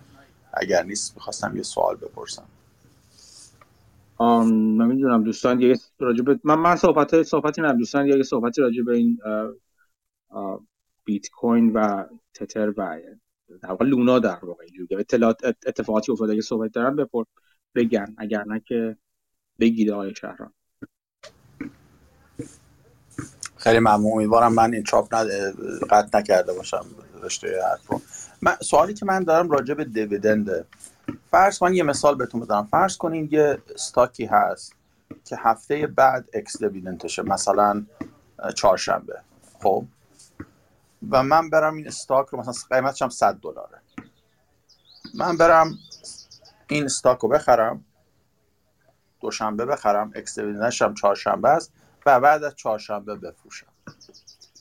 اگر 0.55 0.83
نیست 0.83 1.15
می‌خواستم 1.15 1.57
یه 1.57 1.63
سوال 1.63 1.97
بپرسم. 1.97 2.45
من 4.21 4.87
می‌دونم 4.87 5.25
دوستان 5.25 5.61
یه 5.61 5.77
راجب 5.99 6.47
من 6.47 6.55
من 6.55 6.77
صحبت 6.77 7.23
صحبتی 7.23 7.61
ندارم. 7.61 7.79
دوستان 7.79 8.07
یه 8.07 8.23
صحبتی 8.23 8.61
راجع 8.61 8.83
به 8.83 8.97
این 8.97 9.19
بیت 11.05 11.31
کوین 11.31 11.73
و 11.73 12.05
تتر 12.35 12.71
و 12.77 13.01
در 13.63 13.71
واقع 13.71 13.85
لونا 13.85 14.19
در 14.19 14.39
واقع 14.43 14.65
اطلاعات 14.91 15.45
اتفاقاتی 15.45 16.13
افتاده. 16.13 16.33
اگه 16.33 16.43
صحبت 16.43 16.73
دارن 16.73 16.97
بپر 16.97 17.25
بگن 17.75 18.15
اگر 18.19 18.45
نه 18.45 18.61
که 18.61 18.97
بگید 19.61 19.91
آقای 19.91 20.15
شهران 20.15 20.53
خیلی 23.57 23.79
ممنون. 23.79 24.13
امیدوارم 24.13 24.53
من 24.53 24.75
این 24.75 24.83
چاپ 24.83 25.15
قطع 25.91 26.19
نکرده 26.19 26.53
باشم 26.53 26.87
رشته 27.23 27.63
حرف 27.71 27.87
رو 27.87 28.01
من 28.43 28.57
سوالی 28.61 28.95
که 28.95 29.07
من 29.07 29.23
دارم 29.25 29.51
راجع 29.51 29.75
به 29.75 29.85
دیویدنده. 29.85 30.65
فرض 31.31 31.63
من 31.63 31.75
یه 31.75 31.83
مثال 31.83 32.15
بهتون 32.15 32.41
بزنم. 32.41 32.69
فرض 32.71 32.97
کنین 32.97 33.29
یه 33.33 33.59
استاکی 33.75 34.25
هست 34.25 34.73
که 35.25 35.37
هفته 35.39 35.87
بعد 35.87 36.29
اکس 36.33 36.59
دیویدنتشه 36.59 37.23
مثلا 37.23 37.87
چهارشنبه. 38.55 39.21
خب؟ 39.63 39.85
و 41.11 41.23
من 41.23 41.51
برم 41.51 41.77
این 41.77 41.87
استاک 41.87 42.27
رو 42.27 42.39
مثلا 42.39 42.55
قیمتش 42.71 43.03
هم 43.03 43.09
100 43.09 43.35
دلاره. 43.35 43.79
من 45.15 45.37
برم 45.37 45.75
این 46.69 46.85
استاک 46.85 47.19
رو 47.19 47.29
بخرم. 47.29 47.85
دوشنبه 49.21 49.67
بخرم 49.67 50.13
اکس 50.15 50.39
دیویدنش 50.39 50.83
هم 50.83 50.95
چهارشنبه 50.95 51.49
است 51.49 51.73
و 52.07 52.21
بعد 52.21 52.45
از 52.45 52.55
چهارشنبه 52.55 53.15
بفروشم. 53.15 53.67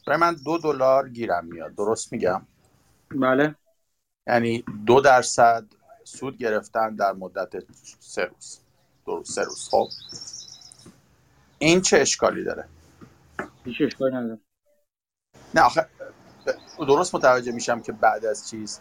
برای 0.07 0.19
من 0.19 0.35
دو 0.45 0.57
دلار 0.57 1.09
گیرم 1.09 1.45
میاد. 1.45 1.75
درست 1.75 2.13
میگم؟ 2.13 2.41
بله. 3.11 3.55
یعنی 4.27 4.63
دو 4.85 5.01
درصد 5.01 5.65
سود 6.03 6.37
گرفتن 6.37 6.95
در 6.95 7.13
مدت 7.13 7.53
سه 7.99 8.25
روز. 8.25 8.59
دو 9.05 9.15
روز 9.15 9.33
سه 9.33 9.43
روز. 9.43 9.69
خب. 9.71 9.87
این 11.59 11.81
چه 11.81 11.97
اشکالی 11.97 12.43
داره؟ 12.43 12.67
هیچ 13.65 13.75
اشکالی 13.81 14.15
نداره. 14.15 14.39
نه 15.55 15.61
آخه 15.61 15.85
درست 16.77 17.15
متوجه 17.15 17.51
میشم 17.51 17.81
که 17.81 17.91
بعد 17.91 18.25
از 18.25 18.49
چیز 18.49 18.79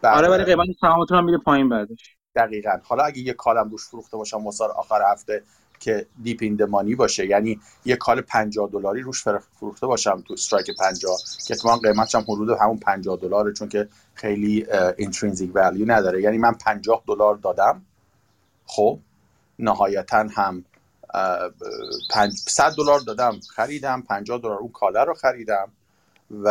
بعد 0.00 0.18
آره 0.18 0.28
ولی 0.28 0.44
قیمت 0.44 0.66
سهامتون 0.80 1.18
هم 1.18 1.24
میره 1.24 1.38
پایین 1.38 1.68
بعدش. 1.68 2.13
دقیقا. 2.36 2.78
حالا 2.82 3.04
اگه 3.04 3.18
یه 3.18 3.32
کالم 3.32 3.70
روش 3.70 3.84
فروخته 3.86 4.16
باشم 4.16 4.44
واسه 4.44 4.64
آخر 4.64 5.02
هفته 5.12 5.42
که 5.80 6.06
deep 6.22 6.38
in 6.42 6.56
باشه 6.96 7.26
یعنی 7.26 7.60
یه 7.84 7.96
call 7.96 8.20
50 8.20 8.70
دلاری 8.72 9.02
روش 9.02 9.24
فروخته 9.58 9.86
باشم 9.86 10.22
تو 10.26 10.34
strike 10.34 10.70
50 10.70 11.18
که 11.46 11.54
اتفاقا 11.54 11.76
قیمتش 11.76 12.14
هم 12.14 12.20
حدود 12.20 12.50
همون 12.50 12.78
50 12.78 13.16
دلاره 13.16 13.52
چون 13.52 13.68
که 13.68 13.88
خیلی 14.14 14.66
intrinsic 14.96 15.50
value 15.54 15.92
نداره. 15.92 16.22
یعنی 16.22 16.38
من 16.38 16.54
50 16.54 17.02
دلار 17.06 17.34
دادم 17.34 17.82
خب 18.66 18.98
نهایتا 19.58 20.28
هم 20.36 20.64
100 22.46 22.74
دلار 22.76 23.00
دادم 23.00 23.40
خریدم 23.48 24.02
50 24.02 24.38
دلار 24.38 24.58
اون 24.58 24.72
call 24.72 24.98
ه 24.98 25.04
رو 25.04 25.14
خریدم 25.14 25.68
و 26.30 26.48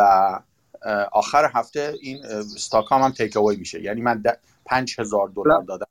آخر 1.12 1.50
هفته 1.54 1.94
این 2.00 2.26
stock 2.26 2.84
هم, 2.90 3.02
هم 3.02 3.10
take 3.10 3.36
away 3.36 3.56
میشه. 3.56 3.82
یعنی 3.82 4.00
من 4.00 4.22
5000 4.66 5.28
دلار 5.36 5.62
دادم. 5.62 5.86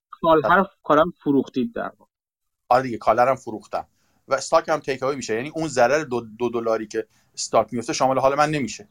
هر 0.50 0.66
call 0.84 1.08
م 1.08 1.14
فروختید 1.24 1.74
در 1.74 1.92
آره 2.70 2.84
دیگه 2.84 2.98
call 2.98 3.23
رم 3.23 3.36
فروختم. 3.36 3.88
و 4.28 4.34
stock 4.34 4.70
هم 4.70 4.80
take 4.80 5.04
میشه. 5.04 5.36
یعنی 5.36 5.52
اون 5.56 5.68
ضرر 5.68 6.04
دو, 6.04 6.22
دو 6.22 6.50
دلاری 6.50 6.88
که 6.88 7.08
stock 7.34 7.74
میفته 7.74 7.94
شامل 7.94 8.20
حال 8.20 8.36
من 8.36 8.50
نمیشه. 8.50 8.88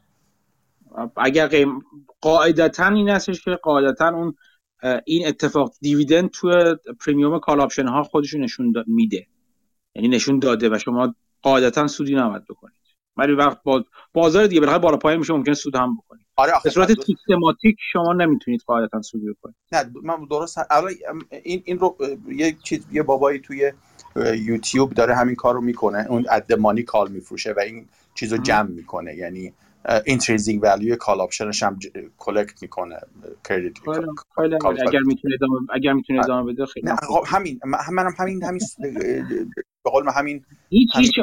اگر 1.17 1.47
قیم... 1.47 1.79
قاعدتا 2.21 2.87
این 2.87 3.09
هستش 3.09 3.43
که 3.43 3.51
قاعدتا 3.63 4.07
اون 4.07 4.35
این 5.05 5.27
اتفاق 5.27 5.73
dividend 5.81 6.29
تو 6.29 6.75
premium 6.99 7.39
call 7.39 7.61
option 7.61 7.87
ها 7.87 8.03
خودشون 8.03 8.41
نشون 8.41 8.83
میده. 8.87 9.27
یعنی 9.95 10.07
نشون 10.07 10.39
داده 10.39 10.69
و 10.69 10.77
شما 10.77 11.15
قاعدتا 11.41 11.87
سودی 11.87 12.15
نباید 12.15 12.45
بکنید. 12.45 12.82
ولی 13.17 13.33
وقت 13.33 13.63
با 13.63 13.85
بازار 14.13 14.47
دیگه 14.47 14.59
بالاخره 14.59 14.81
بالا 14.81 14.97
پایین 14.97 15.19
میشه 15.19 15.33
ممکن 15.33 15.53
سود 15.53 15.75
هم 15.75 15.97
بکنید 15.97 16.25
آره 16.35 16.51
به 16.63 16.69
صورت 16.69 16.87
سیستماتیک 16.87 17.77
شما 17.91 18.13
نمی‌تونید 18.13 18.61
قاعدتا 18.67 19.01
سود 19.01 19.21
بکنید. 19.21 19.55
نه 19.71 19.91
من 20.03 20.25
درست 20.29 20.57
این 21.43 21.63
این 21.65 21.79
رو 21.79 21.97
یه 22.27 22.57
چیز 22.63 22.85
یه 22.91 23.03
بابایی 23.03 23.39
توی 23.39 23.71
یوتیوب 24.35 24.93
داره 24.93 25.15
همین 25.15 25.35
کار 25.35 25.53
رو 25.53 25.61
می‌کنه 25.61 26.05
اون 26.09 26.25
in 26.31 26.41
the 26.41 26.57
money 26.57 26.83
call 26.83 27.11
میفروشه 27.11 27.53
و 27.57 27.59
این 27.59 27.85
چیز 28.15 28.33
رو 28.33 28.37
جمع 28.37 28.69
می‌کنه. 28.69 29.15
یعنی 29.15 29.53
intrinsic 30.05 30.63
value 30.63 30.95
call 30.95 31.21
option 31.21 31.53
ش 31.53 31.63
هم 31.63 31.79
collect 32.17 32.61
می‌کنه 32.61 32.99
credit 33.49 33.73
اگر 34.87 34.99
می‌تونه 35.05 35.35
ادامه 35.35 35.59
اگر 35.73 35.93
می‌تونه 35.93 36.23
ادامه 36.23 36.53
بده 36.53 36.65
خیلی 36.65 36.87
نه 36.87 36.95
همین. 37.27 37.59
منم 37.65 38.13
همین 38.17 38.43
همین 38.43 38.61
به 39.83 39.91
قول 39.91 40.09
همین 40.15 40.45
هیچ 40.69 40.89
هیچ 40.95 41.19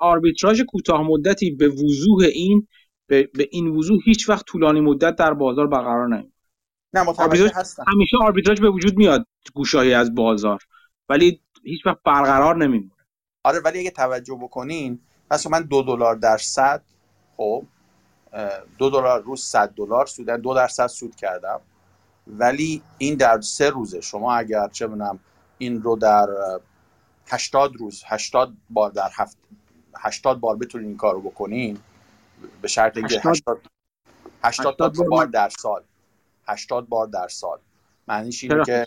آربیتراژ 0.00 0.60
کوتاه 0.60 1.02
مدتی 1.02 1.50
به 1.50 1.68
وضوح 1.68 2.24
این 2.32 2.66
به, 3.06 3.28
به 3.34 3.48
این 3.50 3.68
وضوح 3.68 3.98
هیچ 4.04 4.28
وقت 4.28 4.46
طولانی 4.46 4.80
مدت 4.80 5.16
در 5.16 5.34
بازار 5.34 5.66
برقرار 5.66 6.08
نمید 6.08 6.32
نه 6.94 7.02
متوجه 7.02 7.52
هستم. 7.54 7.84
همیشه 7.86 8.16
آربیتراژ 8.22 8.60
به 8.60 8.70
وجود 8.70 8.96
میاد 8.96 9.26
گوشایی 9.54 9.94
از 9.94 10.14
بازار 10.14 10.62
ولی 11.08 11.40
هیچ 11.64 11.86
وقت 11.86 11.98
برقرار 12.04 12.56
نمیمونه. 12.56 12.90
آره 13.44 13.60
ولی 13.60 13.78
اگه 13.78 13.90
توجه 13.90 14.38
بکنین 14.42 15.00
مثلا 15.30 15.58
من 15.58 15.62
دو 15.62 15.82
دلار 15.82 16.16
در 16.16 16.36
صد 16.36 16.82
خب 17.36 17.64
دو 18.78 18.90
دلار 18.90 19.22
روز 19.22 19.42
صد 19.42 19.70
دلار 19.74 20.06
سودن 20.06 20.40
دو 20.40 20.54
درصد 20.54 20.86
سود 20.86 21.16
کردم. 21.16 21.60
ولی 22.26 22.82
این 22.98 23.14
در 23.14 23.40
سه 23.40 23.70
روزه 23.70 24.00
شما 24.00 24.34
اگر 24.34 24.68
چه 24.68 24.86
بنام 24.86 25.20
این 25.58 25.82
رو 25.82 25.96
در 25.96 26.26
هشتاد 27.26 27.76
روز 27.76 28.02
هشتاد 28.06 28.52
بار 28.70 28.90
در 28.90 29.10
هفت 29.12 29.36
هشتاد 29.96 30.40
بار 30.40 30.56
بتونین 30.56 30.88
این 30.88 30.96
کار 30.96 31.14
رو 31.14 31.20
بکنین 31.20 31.78
به 32.62 32.68
شرط 32.68 32.96
اینکه 32.96 33.20
80 33.24 33.60
80 34.44 34.76
تا 34.76 34.88
بار 34.88 35.26
در 35.26 35.48
سال. 35.48 35.82
80 36.48 36.88
بار 36.88 37.06
در 37.06 37.28
سال. 37.28 37.58
معنیش 38.08 38.44
اینه 38.44 38.64
که 38.64 38.86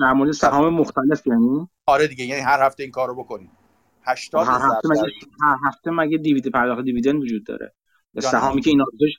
در 0.00 0.12
مورد 0.12 0.32
سهام 0.32 0.74
مختلف 0.74 1.26
یعنی؟ 1.26 1.68
آره 1.86 2.06
دیگه 2.06 2.24
یعنی 2.24 2.40
هر 2.40 2.66
هفته 2.66 2.82
این 2.82 2.92
کارو 2.92 3.14
بکنی 3.14 3.50
80 4.02 4.46
هر 4.46 4.52
هفته 4.52 4.88
مگه 4.88 5.02
هر 5.42 5.56
هفته 5.68 5.90
مگه 5.90 6.18
دیوید 6.18 6.48
پرداخت 6.48 6.84
دیویدند 6.84 7.22
وجود 7.22 7.44
داره؟ 7.44 7.72
سهامی 8.20 8.60
که 8.60 8.70
این 8.70 8.80
آربیتراژ 8.80 9.12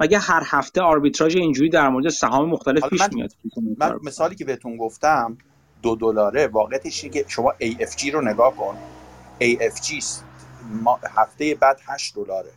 مگه 0.00 0.18
هر 0.18 0.42
هفته 0.46 0.80
آربیتراژ 0.80 1.36
اینجوری 1.36 1.70
در 1.70 1.88
مورد 1.88 2.08
سهام 2.08 2.48
مختلف 2.48 2.84
پیش 2.84 3.00
من 3.00 3.08
میاد 3.12 3.32
من 3.78 3.98
مثالی 4.02 4.34
که 4.34 4.44
بهتون 4.44 4.76
گفتم 4.76 5.38
دو 5.82 5.96
دلاره. 5.96 6.46
واقعیتش 6.46 7.04
اینه 7.04 7.14
که 7.14 7.24
شما 7.28 7.52
AFG 7.62 8.08
رو 8.12 8.20
نگاه 8.20 8.56
کن. 8.56 8.76
AFG 9.40 10.04
هفته 11.16 11.54
بعد 11.54 11.80
8 11.86 12.14
دلاره. 12.14 12.50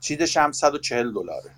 چیزش 0.00 0.36
هم 0.36 0.52
140 0.52 1.12
دلاره. 1.12 1.50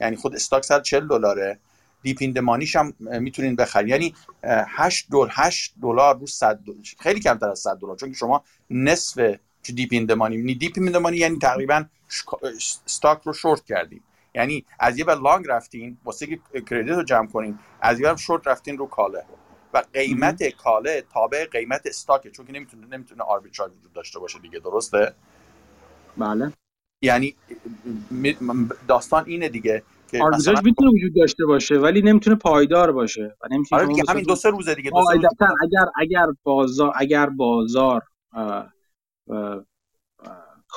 یعنی 0.00 0.16
خود 0.16 0.34
stock 0.34 0.64
140 0.64 1.08
دلاره. 1.08 1.58
deep 2.02 2.16
in 2.20 2.32
the 2.32 2.45
money 2.45 2.67
ش 2.67 2.76
هم 2.76 2.92
می‌تونین 3.00 3.56
بخرید 3.56 3.88
یعنی 3.88 4.14
8 4.42 5.06
دلار 5.10 5.28
8 5.32 5.74
دلار 5.82 6.18
رو 6.18 6.26
100 6.26 6.56
دلار 6.66 6.76
خیلی 6.98 7.20
کمتر 7.20 7.48
از 7.48 7.58
100 7.58 7.76
دلار. 7.76 7.96
چون 7.96 8.12
شما 8.12 8.44
نصف 8.70 9.38
deep 9.62 9.88
in 9.92 10.04
the 10.04 10.23
money 10.23 10.54
deep 10.54 10.78
یعنی 11.12 11.38
تقریبا 11.38 11.84
stock 12.86 13.22
رو 13.24 13.32
شورت 13.32 13.64
کردیم. 13.64 14.02
یعنی 14.34 14.64
از 14.78 14.98
یه 14.98 15.04
بر 15.04 15.14
long 15.14 15.44
رفتین 15.48 15.98
واسه 16.04 16.26
که 16.26 16.40
credit 16.70 16.94
رو 16.96 17.02
جمع 17.02 17.26
کنین 17.26 17.58
از 17.80 18.00
یه 18.00 18.06
بر 18.06 18.16
شورت 18.16 18.46
رفتین 18.46 18.78
رو 18.78 18.86
call 18.86 19.11
ه. 19.11 19.24
و 19.74 19.82
قیمت 19.92 20.48
کاله 20.48 21.04
تابع 21.12 21.44
قیمت 21.44 21.82
استاکه 21.86 22.30
چون 22.30 22.46
که 22.46 22.52
نمی‌تونه 22.52 22.86
نمی‌تونه 22.86 23.22
آربیتراژ 23.22 23.70
وجود 23.70 23.92
داشته 23.92 24.18
باشه 24.18 24.38
دیگه 24.38 24.58
درسته؟ 24.58 25.14
بله. 26.16 26.52
یعنی 27.02 27.34
داستان 28.88 29.24
اینه 29.26 29.48
دیگه 29.48 29.82
که 30.10 30.22
آربیتراژ 30.22 30.64
می‌تونه 30.64 30.90
وجود 30.90 31.14
داشته 31.16 31.44
باشه 31.44 31.74
ولی 31.74 32.02
نمی‌تونه 32.02 32.36
پایدار 32.36 32.92
باشه 32.92 33.36
و 33.42 33.48
نمی‌تونه 33.50 33.82
آره 33.82 33.88
دیگه 33.88 34.02
همین 34.08 34.24
دو 34.24 34.36
سه 34.36 34.50
روزه 34.50 34.74
دیگه 34.74 34.90
دو 34.90 35.04
سه 35.10 35.14
روز 35.14 35.24
اگر 35.62 35.86
اگر 35.96 36.26
بازار 36.42 36.92
اگر 36.96 37.26
بازار 37.26 38.02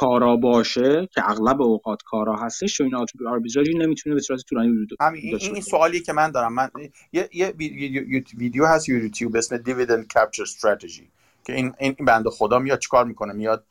کارا 0.01 0.35
باشه 0.35 1.09
که 1.11 1.29
اغلب 1.29 1.61
اوقات 1.61 2.03
کارا 2.03 2.35
هستش 2.35 2.77
چون 2.77 2.85
این 2.85 3.27
آربیتراژی 3.27 3.73
نمی‌تونه 3.73 4.15
به 4.15 4.21
صورت 4.21 4.39
طولانی 4.49 4.71
وجود 4.71 4.97
همین 4.99 5.21
این, 5.23 5.39
این 5.41 5.61
سوالی 5.61 5.99
که 5.99 6.13
من 6.13 6.31
دارم. 6.31 6.53
من 6.53 6.69
یه, 7.13 7.29
یه 7.33 7.53
ویدیو 8.37 8.65
هست 8.65 8.89
یوتیوب 8.89 9.35
اسم 9.35 9.57
دیویدند 9.57 10.07
کپچر 10.07 10.43
استراتژی 10.43 11.09
که 11.45 11.55
این 11.55 11.73
این 11.79 11.95
بنده 11.99 12.29
خدا 12.29 12.59
میاد 12.59 12.79
چیکار 12.79 13.05
می‌کنه؟ 13.05 13.33
میاد 13.33 13.65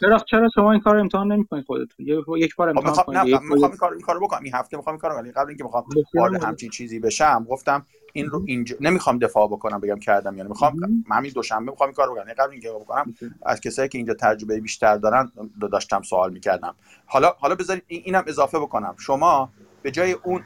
چرا 0.00 0.18
چرا 0.30 0.48
شما 0.54 0.72
این 0.72 0.80
کار 0.80 0.96
امتحان 0.96 1.32
نمی‌کنید 1.32 1.64
خودتون؟ 1.64 2.06
یک 2.38 2.56
بار 2.56 2.72
خب، 2.72 2.78
امتحان 2.78 3.04
کنید 3.04 3.18
نه 3.18 3.38
می‌خوام 3.40 3.70
این 3.70 3.76
کار 3.76 3.92
این 3.92 4.00
کارو 4.00 4.20
بکنم. 4.20 4.42
این 4.42 4.54
هفته 4.54 4.76
می‌خوام 4.76 4.94
این 4.94 5.00
کارو 5.00 5.14
ولی 5.16 5.32
قبل 5.32 5.48
اینکه 5.48 5.64
می‌خوام 5.64 5.84
وارد 6.14 6.44
همچین 6.44 6.70
چیزی 6.70 7.00
بشم 7.00 7.46
گفتم 7.50 7.86
این 8.12 8.26
رو 8.26 8.42
اینجا 8.46 8.76
نمی‌خوام 8.80 9.18
دفاع 9.18 9.46
بکنم 9.46 9.80
بگم 9.80 9.98
کردم. 9.98 10.36
یعنی 10.36 10.48
می‌خوام 10.48 11.04
همین 11.10 11.32
دوشنبه 11.32 11.70
می‌خوام 11.70 11.88
این 11.88 11.94
کارو 11.94 12.14
بکنم. 12.14 12.32
قبل 12.32 12.50
اینکه 12.50 12.70
بکنم 12.70 13.14
از 13.42 13.60
کسایی 13.60 13.88
که 13.88 13.98
اینجا 13.98 14.14
تجربه 14.14 14.60
بیشتر 14.60 14.96
دارن 14.96 15.32
داشتم 15.72 16.02
سوال 16.02 16.32
می‌کردم. 16.32 16.74
حالا 17.06 17.34
حالا 17.38 17.54
بذارید 17.54 17.84
اینم 17.88 18.24
اضافه 18.26 18.58
بکنم. 18.58 18.94
شما 18.98 19.50
به 19.82 19.90
جای 19.90 20.12
اون 20.12 20.42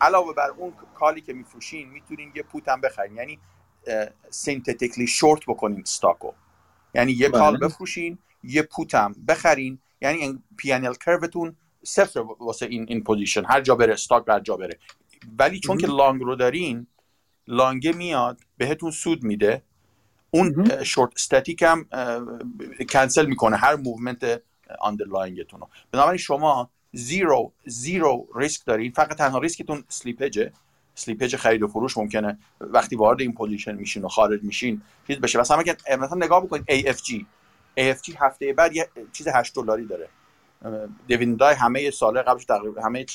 علاوه 0.00 0.34
بر 0.34 0.50
اون 0.56 0.72
call 0.94 1.15
ی 1.15 1.20
که 1.20 1.32
میفروشین 1.32 1.88
می‌تونین 1.88 2.32
یه 2.34 2.42
put 2.42 2.68
هم 2.68 2.80
بخرین. 2.80 3.16
یعنی 3.16 3.38
synthetically 4.30 5.06
short 5.06 5.40
بکنین 5.46 5.80
stock 5.80 6.22
و 6.22 6.30
یعنی 6.94 7.12
یه 7.12 7.28
call 7.28 7.56
بله. 7.56 7.68
بفروشین 7.68 8.18
یه 8.42 8.62
put 8.62 9.01
م 9.01 9.14
بخرین 9.28 9.78
یعنی 10.02 10.38
P 10.56 10.80
curve 11.00 11.35
تون 11.35 11.56
صفر 11.82 12.20
واسه 12.40 12.66
این 12.66 12.86
این 12.88 13.04
position 13.04 13.44
هر 13.44 13.60
جا 13.60 13.74
بره 13.74 13.92
stock 13.92 14.24
هر 14.28 14.40
جا 14.40 14.56
بره. 14.56 14.78
ولی 15.38 15.60
چون 15.60 15.78
که 15.78 15.86
long 15.86 16.22
رو 16.22 16.36
دارین 16.36 16.86
long 17.48 17.83
ه 17.83 17.92
میاد 17.92 18.40
بهتون 18.56 18.90
سود 18.90 19.22
میده. 19.22 19.62
اون 20.30 20.82
short 20.84 21.10
stock 21.16 21.62
هم 21.62 21.88
کنسل 22.90 23.26
می‌کنه 23.26 23.56
هر 23.56 23.76
movement 23.76 24.42
underlying 24.80 25.41
تون 25.41 25.60
رو. 25.60 25.68
بنابراین 25.92 26.18
شما 26.18 26.70
zero 26.92 27.52
zero 27.66 28.28
ریسک 28.36 28.66
دارین. 28.66 28.92
فقط 28.92 29.18
تنها 29.18 29.38
ریسکتون 29.38 29.84
slippage 29.88 30.52
ه 30.94 30.99
slippage 30.99 31.36
خرید 31.36 31.62
و 31.62 31.68
فروش 31.68 31.98
ممکنه. 31.98 32.38
وقتی 32.60 32.96
وارد 32.96 33.20
این 33.20 33.32
position 33.34 33.74
میشین 33.74 34.04
و 34.04 34.08
خارج 34.08 34.42
میشین 34.42 34.82
چیز 35.06 35.18
بشه. 35.18 35.40
مثلا 35.40 35.56
اگه 35.56 35.76
مثلا 35.98 36.16
نگاه 36.16 36.44
بکنید 36.44 36.64
AFG 36.64 37.24
AFG 37.80 38.16
هفته 38.18 38.52
بعد 38.52 38.76
یه 38.76 38.88
چیز 39.12 39.28
8 39.28 39.54
دلاری 39.54 39.86
داره. 39.86 40.08
dividend 41.06 41.49
ای 41.49 41.54
همه 41.54 41.90
ساله 41.90 42.22
قبلش 42.22 42.44
تقریبا 42.44 42.82
همه 42.82 43.06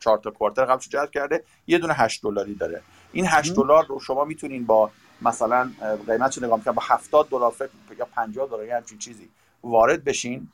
چهار 0.00 0.18
تا 0.18 0.30
quarter 0.30 0.64
قبلش 0.64 0.88
جذب 0.88 1.10
کرده 1.10 1.44
یه 1.66 1.78
دونه 1.78 1.94
8 1.94 2.22
دلاری 2.22 2.54
داره. 2.54 2.82
این 3.12 3.26
8 3.26 3.54
دلار 3.54 3.86
رو 3.86 4.00
شما 4.00 4.24
می‌تونین 4.24 4.66
با 4.66 4.90
مثلا 5.22 5.70
قیمتش 6.06 6.38
نگاه 6.38 6.58
می‌کنید 6.58 6.76
با 6.76 6.82
70 6.86 7.28
دلار 7.28 7.50
فکر 7.50 7.70
یا 7.98 8.04
50 8.04 8.48
دلار 8.48 8.64
یا 8.64 8.76
همچین 8.76 8.98
چیزی 8.98 9.28
وارد 9.62 10.04
بشین 10.04 10.48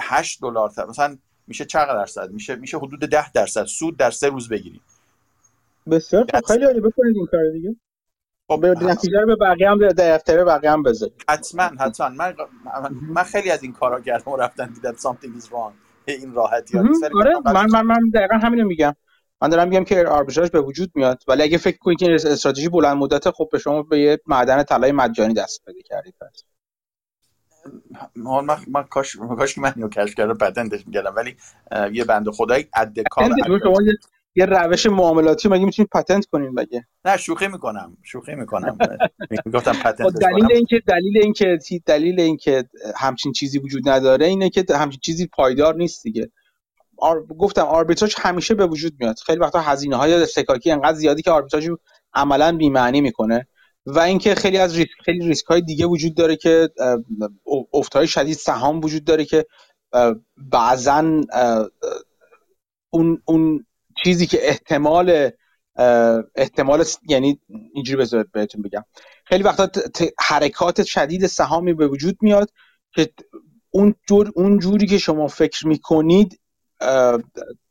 8 0.00 0.40
دلار 0.40 0.72
مثلا 0.88 1.18
میشه 1.46 1.64
چقدر 1.64 1.94
درصد؟ 1.94 2.30
میشه 2.30 2.56
میشه 2.56 2.78
حدود 2.78 3.00
10 3.00 3.32
درصد 3.32 3.64
سود 3.64 3.96
در 3.96 4.10
سه 4.10 4.28
روز 4.28 4.48
بگیرید. 4.48 4.93
بسیار 5.90 6.26
خب 6.34 6.44
خیلی 6.46 6.64
عالی. 6.64 6.80
بکنید 6.80 7.16
این 7.16 7.26
کار 7.26 7.40
دیگه. 7.52 7.76
خب 8.48 8.60
به 8.60 8.68
نتیجه 8.68 9.20
رو 9.20 9.26
به 9.26 9.36
بقیه 9.36 9.70
هم 9.70 9.88
در 9.88 10.16
دفتر 10.16 10.44
بقیه 10.44 10.70
هم 10.70 10.82
بذارید. 10.82 11.24
حتما 11.28 11.62
حتما. 11.62 12.08
من 12.08 12.34
من 13.08 13.22
خیلی 13.22 13.50
از 13.50 13.62
این 13.62 13.72
کارا 13.72 14.00
کردم 14.00 14.32
و 14.32 14.36
رفتن 14.36 14.72
دیدم 14.72 14.92
something 14.92 15.40
is 15.40 15.46
wrong. 15.46 15.72
این 16.08 16.34
راحتی 16.34 16.78
آره 16.78 17.32
من 17.44 17.66
من 17.70 17.82
من 17.82 18.10
دقیقا 18.14 18.36
همین 18.36 18.60
رو 18.60 18.66
میگم. 18.66 18.94
من 19.42 19.48
دارم 19.48 19.68
میگم 19.68 19.84
که 19.84 20.06
آربیتراژ 20.06 20.50
به 20.50 20.60
وجود 20.60 20.90
میاد. 20.94 21.22
ولی 21.28 21.42
اگه 21.42 21.58
فکر 21.58 21.78
کنید 21.78 21.98
که 21.98 22.14
استراتژی 22.14 22.68
بلند 22.68 22.96
مدت 22.96 23.30
خب 23.30 23.48
به 23.52 23.58
شما 23.58 23.82
به 23.82 23.98
یه 23.98 24.20
معدن 24.26 24.62
طلای 24.62 24.92
مجانی 24.92 25.34
دست 25.34 25.64
پیدا 25.64 25.80
کردید 25.84 26.14
پس 26.20 26.44
من, 28.16 28.56
من 28.68 28.82
کاش 28.82 29.16
کاش 29.16 29.54
که 29.54 29.60
من 29.60 29.72
اینو 29.76 29.88
کشف 29.88 30.14
کردم 30.14 30.34
patent 30.34 30.73
ش 30.73 30.86
میکردم. 30.86 31.14
ولی 31.16 31.36
یه 31.92 32.04
بنده 32.04 32.30
خدایی 32.30 32.68
عد 32.74 32.98
کار 33.10 33.30
یه 34.36 34.46
روش 34.46 34.86
معاملاتی 34.86 35.48
مگه 35.48 35.64
می‌تونید 35.64 35.90
patent 35.90 36.26
کنین 36.26 36.50
مگه؟ 36.50 36.86
نه 37.04 37.16
شوخی 37.16 37.48
می‌کنم 37.48 37.96
شوخی 38.02 38.34
می‌کنم. 38.34 38.78
گفتم 39.54 39.72
patent 39.84 40.02
خب 40.02 40.18
دلیل 40.20 40.52
اینکه 40.52 40.82
دلیل 40.86 41.18
اینکه 41.22 41.58
دلیل 41.86 42.20
اینکه 42.20 42.64
همچین 42.96 43.32
چیزی 43.32 43.58
وجود 43.58 43.88
نداره 43.88 44.26
اینه 44.26 44.50
که 44.50 44.64
همچین 44.70 45.00
چیزی 45.00 45.26
پایدار 45.26 45.74
نیست 45.74 46.02
دیگه. 46.02 46.30
آر... 46.98 47.22
گفتم 47.22 47.62
آربیتراژ 47.62 48.14
همیشه 48.18 48.54
به 48.54 48.66
وجود 48.66 48.92
میاد. 49.00 49.16
خیلی 49.26 49.38
وقتا 49.38 49.60
هزینه 49.60 49.96
های 49.96 50.26
سکاکی 50.26 50.70
انقدر 50.70 50.94
زیادی 50.94 51.22
که 51.22 51.30
آربیتراژ 51.30 51.68
عملا 52.14 52.56
بی 52.56 52.68
معنی 52.68 53.00
می‌کنه 53.00 53.48
و 53.86 53.98
اینکه 53.98 54.34
خیلی 54.34 54.58
از 54.58 54.76
ریسک 54.76 54.90
خیلی 55.04 55.26
ریسک 55.26 55.46
های 55.46 55.60
دیگه 55.60 55.86
وجود 55.86 56.14
داره 56.14 56.36
که 56.36 56.68
افتهای 57.74 58.06
شدید 58.06 58.36
سهام 58.36 58.80
وجود 58.80 59.04
داره 59.04 59.24
که 59.24 59.46
بعضا 60.36 61.22
اون 62.90 63.22
اون 63.24 63.66
چیزی 64.04 64.26
که 64.26 64.48
احتمال 64.48 65.30
احتمال 66.34 66.84
یعنی 67.08 67.40
اینجوری 67.74 68.00
بذارید 68.02 68.32
بهتون 68.32 68.62
بگم. 68.62 68.84
خیلی 69.24 69.42
وقتا 69.42 69.68
حرکات 70.18 70.82
شدید 70.82 71.26
سهامی 71.26 71.74
به 71.74 71.88
وجود 71.88 72.18
میاد 72.20 72.50
که 72.92 73.12
اون 73.70 73.94
جور 74.08 74.32
اون 74.34 74.58
جوری 74.58 74.86
که 74.86 74.98
شما 74.98 75.28
فکر 75.28 75.66
می‌کنید 75.66 76.40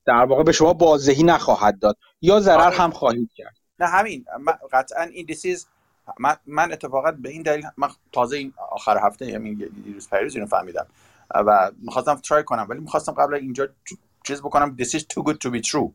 در 0.05 0.25
واقع 0.25 0.43
به 0.43 0.51
شما 0.51 0.73
بازدهی 0.73 1.23
نخواهد 1.23 1.79
داد 1.79 1.97
یا 2.21 2.39
ضرر 2.39 2.61
آره. 2.61 2.75
هم 2.75 2.91
خواهید 2.91 3.29
کرد. 3.35 3.55
نه 3.79 3.87
همین. 3.87 4.25
قطعا 4.71 5.03
این 5.03 5.25
دیسیز 5.25 5.67
من, 6.19 6.35
من 6.45 6.71
اتفاقا 6.73 7.11
به 7.11 7.29
این 7.29 7.41
دلیل 7.41 7.65
من 7.77 7.87
تازه 8.11 8.37
این 8.37 8.53
آخر 8.71 9.07
هفته 9.07 9.25
یعنی 9.25 9.55
دیروز 9.55 10.09
پیروز 10.09 10.35
اینو 10.35 10.47
فهمیدم. 10.47 10.87
و 11.35 11.71
می‌خواستم 11.81 12.15
ترای 12.15 12.43
کنم 12.43 12.65
ولی 12.69 12.79
می‌خواستم 12.79 13.11
قبل 13.11 13.33
اینجا 13.33 13.67
چیز 14.23 14.41
بکنم. 14.41 14.77
This 14.79 14.87
is 14.87 15.01
too 15.01 15.23
good 15.23 15.35
to 15.35 15.51
be 15.51 15.61
true. 15.71 15.91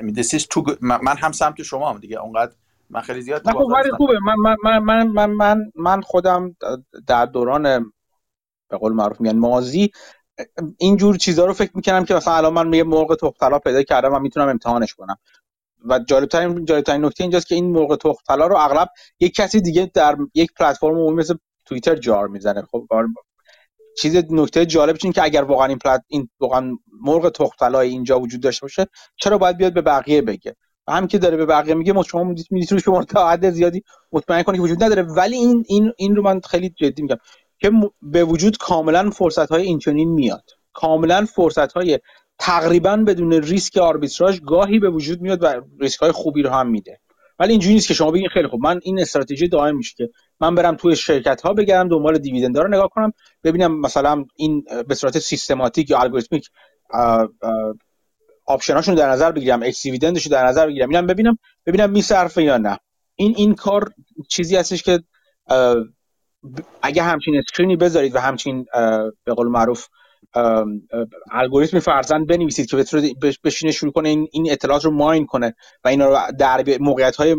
This 0.00 0.34
is 0.34 0.42
too 0.42 0.62
good. 0.62 0.76
من 0.80 1.16
هم 1.16 1.32
سمت 1.32 1.62
شما 1.62 1.90
هم 1.90 1.98
دیگه. 1.98 2.20
اونقدر 2.20 2.52
من 2.90 3.00
خیلی 3.00 3.22
زیاد 3.22 3.50
خب 3.50 3.58
خوبه. 3.96 4.18
من 4.26 4.56
من 4.64 4.78
من 4.78 5.06
من 5.06 5.30
من 5.30 5.72
من 5.74 6.00
خودم 6.00 6.56
در 7.06 7.26
دوران 7.26 7.92
به 8.68 8.76
قول 8.76 8.92
معروف 8.92 9.20
میگن 9.20 9.38
مازی 9.38 9.90
اینجور 10.78 11.16
چیزها 11.16 11.44
رو 11.44 11.52
فکر 11.52 11.70
می‌کنم 11.74 12.04
که 12.04 12.14
مثلا 12.14 12.34
الان 12.34 12.52
من 12.52 12.72
یه 12.72 12.84
مرغ 12.84 13.14
تخم 13.14 13.58
پیدا 13.58 13.82
کردم 13.82 14.14
و 14.14 14.18
می‌تونم 14.18 14.48
امتحانش 14.48 14.94
کنم. 14.94 15.16
و 15.84 15.98
جالبترین 15.98 16.64
جالبترین 16.64 17.04
نکته 17.04 17.24
اینجاست 17.24 17.46
که 17.46 17.54
این 17.54 17.70
مرغ 17.70 17.96
تخم 17.96 18.42
رو 18.42 18.56
اغلب 18.56 18.88
یک 19.20 19.34
کسی 19.34 19.60
دیگه 19.60 19.90
در 19.94 20.16
یک 20.34 20.50
پلتفرم 20.54 20.90
عمومی 20.90 21.16
مثل 21.16 21.34
توییتر 21.64 21.96
جار 21.96 22.28
می‌زنه. 22.28 22.62
خب 22.62 22.86
چیز 23.98 24.16
نکته 24.30 24.66
جالب 24.66 24.96
این 25.02 25.12
که 25.12 25.22
اگر 25.22 25.42
واقعا 25.42 25.66
این 25.66 25.78
پلت 25.78 26.02
این 26.08 26.28
واقعا 26.40 26.76
مرغ 27.02 27.28
تخم 27.28 27.74
اینجا 27.74 28.20
وجود 28.20 28.40
داشته 28.40 28.64
باشه 28.64 28.86
چرا 29.16 29.38
باید 29.38 29.56
بیاد 29.56 29.74
به 29.74 29.82
بقیه 29.82 30.22
بگه؟ 30.22 30.56
و 30.86 30.92
هم 30.92 31.06
که 31.06 31.18
داره 31.18 31.36
به 31.36 31.46
بقیه 31.46 31.74
میگه 31.74 32.02
شما 32.02 32.24
می‌تونید 32.24 32.84
که 33.40 33.50
زیادی 33.50 33.82
مطمئن 34.12 34.42
کنید 34.42 34.56
که 34.56 34.62
وجود 34.62 34.84
نداره. 34.84 35.02
ولی 35.02 35.36
این 35.36 35.64
این 35.68 35.92
این 35.96 36.16
رو 36.16 36.22
من 36.22 36.40
خیلی 36.40 36.70
جدی 36.70 37.02
میگم 37.02 37.16
که 37.58 37.70
به 38.02 38.24
وجود 38.24 38.56
کاملا 38.56 39.10
فرصت 39.10 39.48
های 39.48 39.62
اینچنین 39.62 40.08
میاد. 40.08 40.50
کاملا 40.72 41.24
فرصت 41.24 41.72
های 41.72 41.98
تقریبا 42.38 42.96
بدون 42.96 43.32
ریسک 43.32 43.76
آربیتراژ 43.76 44.40
گاهی 44.40 44.78
به 44.78 44.90
وجود 44.90 45.20
میاد 45.20 45.42
و 45.42 45.60
ریسک 45.80 46.00
های 46.00 46.12
خوبی 46.12 46.42
رو 46.42 46.50
هم 46.50 46.70
میده. 46.70 47.00
ولی 47.38 47.50
اینجوری 47.50 47.74
نیست 47.74 47.88
که 47.88 47.94
شما 47.94 48.10
بگین 48.10 48.28
خیلی 48.28 48.48
خوب 48.48 48.62
من 48.62 48.80
این 48.82 49.00
استراتژی 49.00 49.48
دائم 49.48 49.76
میشه 49.76 49.94
که 49.96 50.10
من 50.40 50.54
برم 50.54 50.76
توی 50.76 50.96
شرکت 50.96 51.40
ها 51.40 51.52
بگردم 51.52 51.88
دنبال 51.88 52.18
dividend 52.18 52.58
رو 52.58 52.68
نگاه 52.68 52.88
کنم 52.88 53.12
ببینم 53.44 53.80
مثلا 53.80 54.24
این 54.36 54.64
به 54.88 54.94
صورت 54.94 55.18
سیستماتیک 55.18 55.90
یا 55.90 55.98
الگوریتمیک 55.98 56.50
option 58.46 58.75
اشون 58.75 58.94
در 58.94 59.10
نظر 59.10 59.32
بگیرم 59.32 59.62
ex-dividend 59.62 59.82
ش 59.82 60.26
در 60.26 60.46
نظر 60.46 60.66
بگیرم 60.66 60.88
اینم 60.88 61.06
ببینم 61.06 61.38
ببینم 61.66 61.90
میصرفه 61.90 62.42
یا 62.42 62.58
نه. 62.58 62.78
این 63.16 63.34
این 63.36 63.54
کار 63.54 63.92
چیزی 64.28 64.56
هستش 64.56 64.82
که 64.82 65.02
اگه 66.82 67.02
همچین 67.02 67.36
screen 67.36 67.70
ی 67.70 67.76
بذارید 67.76 68.14
و 68.14 68.18
همچین 68.18 68.66
به 69.24 69.34
قول 69.36 69.48
معروف 69.48 69.86
الگوریتم 71.32 71.78
فرزند 71.78 72.26
بنویسید 72.26 72.70
که 72.70 72.84
بشینه 73.44 73.72
شروع 73.72 73.92
کنه 73.92 74.08
این, 74.08 74.46
اطلاعات 74.50 74.84
رو 74.84 74.90
ماین 74.90 75.26
کنه 75.26 75.54
و 75.84 75.88
اینا 75.88 76.08
رو 76.08 76.18
در 76.38 76.64
موقعیت 76.80 77.16
های 77.16 77.36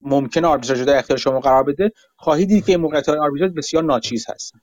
ممکن 0.00 0.44
آربیتراژ 0.44 0.82
در 0.82 0.98
اختیار 0.98 1.18
شما 1.18 1.40
قرار 1.40 1.62
بده 1.62 1.92
خواهید 2.16 2.48
دید 2.48 2.66
که 2.66 2.72
این 2.72 2.80
موقعیت 2.80 3.08
های 3.08 3.18
آربیتراژ 3.18 3.50
بسیار 3.50 3.84
ناچیز 3.84 4.26
هستن. 4.30 4.58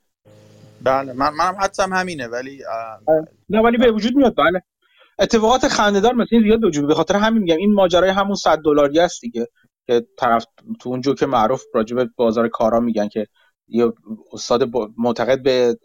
بله 0.82 1.14
من 1.14 1.34
منم 1.34 1.56
حدسم 1.60 1.94
همینه 1.94 2.28
ولی 2.28 2.60
نه 3.50 3.62
ولی 3.62 3.78
به 3.78 3.92
وجود 3.92 4.16
میاد 4.16 4.36
بله. 4.38 4.62
اتفاقات 5.20 5.68
خنده‌دار 5.68 6.14
مثلا 6.14 6.40
زیاد 6.44 6.64
وجود 6.64 6.88
به 6.88 6.96
خاطر 6.96 7.16
همین 7.16 7.42
میگم 7.42 7.58
این 7.58 7.74
ماجرای 7.74 8.10
همون 8.10 8.36
100 8.36 8.58
دلاری 8.58 9.00
است 9.00 9.22
دیگه 9.22 9.48
که 9.88 10.06
طرف 10.18 10.46
تو 10.80 10.90
اون 10.90 11.02
که 11.02 11.26
معروف 11.26 11.64
راجع 11.74 11.96
به 11.96 12.10
بازار 12.16 12.48
کارا 12.48 12.80
میگن 12.80 13.08
که 13.08 13.28
یه 13.68 13.94
استاد 14.34 14.70
معتقد 14.98 15.44
به 15.44 15.78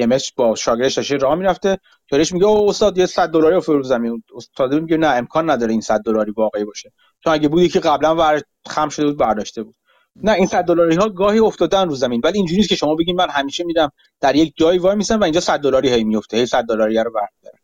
EMH 0.00 0.32
با 0.36 0.54
شاگردش 0.54 0.94
داشته 0.94 1.16
راه 1.16 1.34
می‌رفته. 1.34 1.78
یارو 2.12 2.32
میگه 2.32 2.46
او 2.46 2.68
استاد 2.68 2.98
یه 2.98 3.06
100 3.06 3.28
دلاری 3.28 3.60
رو 3.60 3.81
زمین 3.81 4.22
استاد 4.36 4.74
میگه 4.74 4.96
نه 4.96 5.06
امکان 5.06 5.50
نداره 5.50 5.72
این 5.72 5.80
100 5.80 6.00
دلاری 6.00 6.32
واقعی 6.36 6.64
باشه. 6.64 6.92
چون 7.24 7.32
اگه 7.32 7.48
بود 7.48 7.68
یکی 7.68 7.80
قبلا 7.80 8.42
خم 8.66 8.88
شده 8.88 9.06
بود 9.06 9.16
برداشته 9.16 9.62
بود. 9.62 9.74
نه 10.22 10.32
این 10.32 10.46
100 10.46 10.64
دلاری 10.64 10.96
ها 10.96 11.08
گاهی 11.08 11.38
افتادن 11.38 11.88
رو 11.88 11.94
زمین 11.94 12.20
ولی 12.24 12.38
اینجوری 12.38 12.56
نیست 12.56 12.68
که 12.68 12.76
شما 12.76 12.94
بگین 12.94 13.16
من 13.16 13.30
همیشه 13.30 13.64
میرم 13.64 13.92
در 14.20 14.36
یک 14.36 14.52
جایی 14.56 14.78
وایمیسم 14.78 15.20
و 15.20 15.24
اینجا 15.24 15.40
100 15.40 15.60
دلاری 15.60 15.88
هی 15.88 16.04
میفته 16.04 16.36
هی 16.36 16.46
100 16.46 16.64
دلاری 16.64 16.98
رو 16.98 17.10
بردارم 17.10 17.58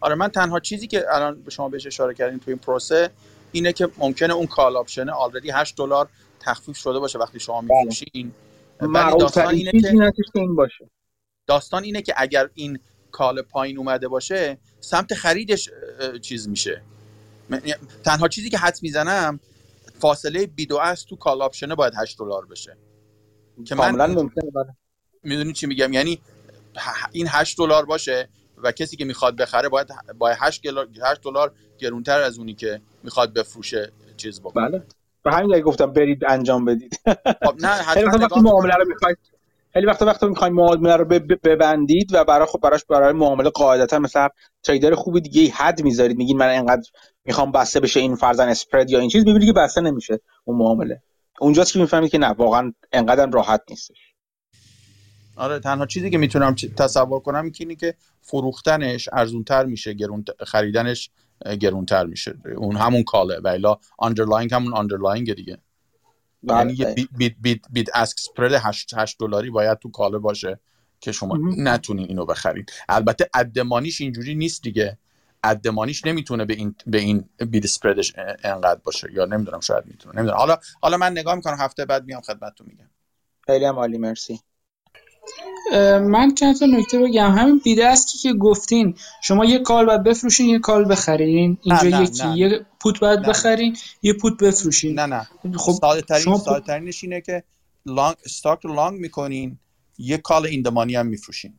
آره 0.00 0.14
من 0.14 0.28
تنها 0.28 0.60
چیزی 0.60 0.86
که 0.86 1.04
الان 1.10 1.42
به 1.42 1.50
شما 1.50 1.68
بهش 1.68 1.86
اشاره 1.86 2.14
کردیم 2.14 2.38
تو 2.38 2.44
این 2.50 2.58
پروسه 2.58 3.10
اینه 3.52 3.72
که 3.72 3.88
ممکنه 3.98 4.34
اون 4.34 4.46
call 4.46 4.76
option 4.76 5.08
already 5.08 5.50
8 5.50 5.76
دلار 5.76 6.08
تخفیف 6.40 6.76
شده 6.76 6.98
باشه 6.98 7.18
وقتی 7.18 7.40
شما 7.40 7.60
بله. 7.60 7.68
میفروشین. 7.78 8.32
ولی 8.80 9.18
داستان 9.18 9.54
اینه 9.54 9.72
که 9.72 10.22
این 10.34 10.54
باشه. 10.56 10.90
داستان 11.46 11.84
اینه 11.84 12.02
که 12.02 12.14
اگر 12.16 12.48
این 12.54 12.78
کال 13.10 13.42
پایین 13.42 13.78
اومده 13.78 14.08
باشه 14.08 14.58
سمت 14.80 15.14
خریدش 15.14 15.70
چیز 16.22 16.48
میشه. 16.48 16.82
تنها 18.04 18.28
چیزی 18.28 18.50
که 18.50 18.58
حد 18.58 18.78
می‌زنم 18.82 19.40
فاصله 19.98 20.46
بیدو 20.46 20.76
از 20.76 21.04
تو 21.06 21.16
کال 21.16 21.42
آپشنه 21.42 21.74
باید 21.74 21.92
8 21.96 22.18
دلار 22.18 22.46
بشه. 22.46 22.76
که 23.64 23.74
من 23.74 24.14
ممکنه 24.14 24.50
بله. 24.54 24.76
می‌دونی 25.22 25.52
چی 25.52 25.66
میگم؟ 25.66 25.92
یعنی 25.92 26.20
این 27.12 27.26
8 27.30 27.58
دلار 27.58 27.84
باشه 27.84 28.28
و 28.56 28.72
کسی 28.72 28.96
که 28.96 29.04
می‌خواد 29.04 29.36
بخره 29.36 29.68
باید 29.68 29.88
با 30.18 30.34
8 30.38 30.62
دلار 31.24 31.54
گرونتر 31.78 32.20
از 32.20 32.38
اونی 32.38 32.54
که 32.54 32.80
می‌خواد 33.02 33.34
بفروشه 33.34 33.92
چیز 34.16 34.40
بکنه. 34.40 34.68
بله. 34.68 34.82
به 35.30 35.36
همین 35.36 35.60
گفتم 35.60 35.92
برید 35.92 36.24
انجام 36.28 36.64
بدید. 36.64 37.00
خب 37.44 37.54
نه 37.60 37.68
حتما 37.68 38.18
وقتی 38.18 38.40
معامله 38.40 38.74
رو 38.74 38.84
می‌خواید 38.88 39.18
خیلی 39.72 39.86
وقتا 39.86 40.06
وقتی 40.06 40.26
می‌خواین 40.26 40.54
معامله 40.54 40.96
رو 40.96 41.04
ببندید 41.44 42.10
و 42.14 42.24
برای 42.24 42.46
خب 42.46 42.60
براش 42.62 42.84
برای 42.84 43.12
معامله 43.12 43.50
قاعدتا 43.50 43.98
مثلا 43.98 44.28
تریدر 44.62 44.94
خوبی 44.94 45.20
دیگه 45.20 45.52
حد 45.52 45.82
می‌ذارید. 45.82 46.16
میگین 46.16 46.36
من 46.36 46.48
انقدر 46.48 46.90
می‌خوام 47.24 47.52
بسته 47.52 47.80
بشه 47.80 48.00
این 48.00 48.14
فرزن 48.14 48.48
اسپرد 48.48 48.90
یا 48.90 48.98
این 48.98 49.08
چیز 49.08 49.26
می‌بینید 49.26 49.48
که 49.48 49.52
بسته 49.52 49.80
نمیشه 49.80 50.20
اون 50.44 50.58
معامله. 50.58 51.02
اونجاست 51.40 51.72
که 51.72 51.78
می‌فهمید 51.78 52.10
که 52.10 52.18
نه 52.18 52.28
واقعا 52.28 52.72
انقدر 52.92 53.26
راحت 53.26 53.62
نیستش. 53.70 53.96
آره 55.36 55.58
تنها 55.58 55.86
چیزی 55.86 56.10
که 56.10 56.18
می‌تونم 56.18 56.54
تصور 56.54 57.20
کنم 57.20 57.52
اینه 57.58 57.74
که 57.74 57.94
فروختنش 58.22 59.08
ارزونتر 59.12 59.64
میشه 59.64 59.92
گرون 59.92 60.24
خریدنش 60.46 61.10
گرونتر 61.60 62.06
میشه. 62.06 62.38
اون 62.56 62.76
همون 62.76 63.02
call 63.02 63.27
ه. 63.27 63.40
و 63.44 63.48
الا 63.48 63.76
underlying 63.98 64.54
همون 64.54 64.74
underlying 64.74 65.34
دیگه. 65.34 65.58
بله، 66.42 66.58
یعنی 66.58 66.72
یه 66.72 67.08
bid 67.16 67.34
bid 67.40 67.60
bid 67.70 67.96
ask 67.96 68.20
spread 68.20 68.52
8 68.52 68.94
8 68.96 69.16
دلاری 69.20 69.50
باید 69.50 69.78
تو 69.78 69.90
call 69.90 70.12
ه 70.12 70.18
باشه 70.18 70.60
که 71.00 71.12
شما 71.12 71.38
نتونین 71.58 72.08
اینو 72.08 72.26
بخرید. 72.26 72.72
البته 72.88 73.30
at 73.34 73.45
the 73.45 73.62
money 73.62 73.89
ش 73.89 74.00
اینجوری 74.00 74.34
نیست 74.34 74.62
دیگه. 74.62 74.98
at 75.44 75.54
the 75.54 75.70
money 75.70 75.96
ش 75.96 76.06
نمی‌تونه 76.06 76.44
به 76.44 76.54
این 76.54 76.74
به 76.86 76.98
این 76.98 77.28
bid 77.50 77.66
spread 77.66 78.01
ش 78.01 78.12
انقدر 78.44 78.80
باشه. 78.84 79.12
یا 79.12 79.24
نمی‌دونم 79.24 79.60
شاید 79.60 79.86
می‌تونه. 79.86 80.14
نمی‌دونم. 80.16 80.38
حالا 80.38 80.56
حالا 80.80 80.96
من 80.96 81.12
نگاه 81.12 81.34
می‌کنم 81.34 81.56
هفته 81.58 81.84
بعد 81.84 82.04
میام 82.04 82.20
خدمتتون 82.20 82.66
میگم. 82.70 82.90
خیلی 83.46 83.64
هم 83.64 83.76
عالی 83.76 83.98
مرسی. 83.98 84.40
من 86.00 86.34
چند 86.34 86.58
تا 86.58 86.66
نکته 86.66 86.98
بگم. 86.98 87.30
همین 87.30 87.60
bid 87.64 87.86
ask 87.86 88.22
که 88.22 88.32
گفتین 88.32 88.94
شما 89.22 89.44
یه 89.44 89.58
کال 89.58 89.86
باید 89.86 90.02
بفروشین 90.02 90.48
یه 90.48 90.58
کال 90.58 90.90
بخرین. 90.90 91.58
اینجا 91.62 91.88
نه 91.88 92.02
یکی. 92.02 92.28
نه. 92.28 92.38
یه 92.38 92.66
پوت 92.80 93.00
باید. 93.00 93.22
بخرین 93.22 93.76
یه 94.02 94.12
پوت 94.12 94.42
بفروشین. 94.42 95.00
نه 95.00 95.06
نه. 95.06 95.28
خب 95.56 95.72
ساده 95.72 96.00
ترین 96.00 96.22
شما 96.22 96.38
ساده 96.38 96.66
ترینش 96.66 97.04
اینه 97.04 97.20
که 97.20 97.42
لانگ 97.86 98.16
استاک 98.24 98.58
رو 98.62 98.74
لانگ 98.74 99.00
می‌کنین 99.00 99.58
یه 99.98 100.18
کال 100.18 100.46
ایندمانی 100.46 100.96
هم 100.96 101.06
میفروشین. 101.06 101.52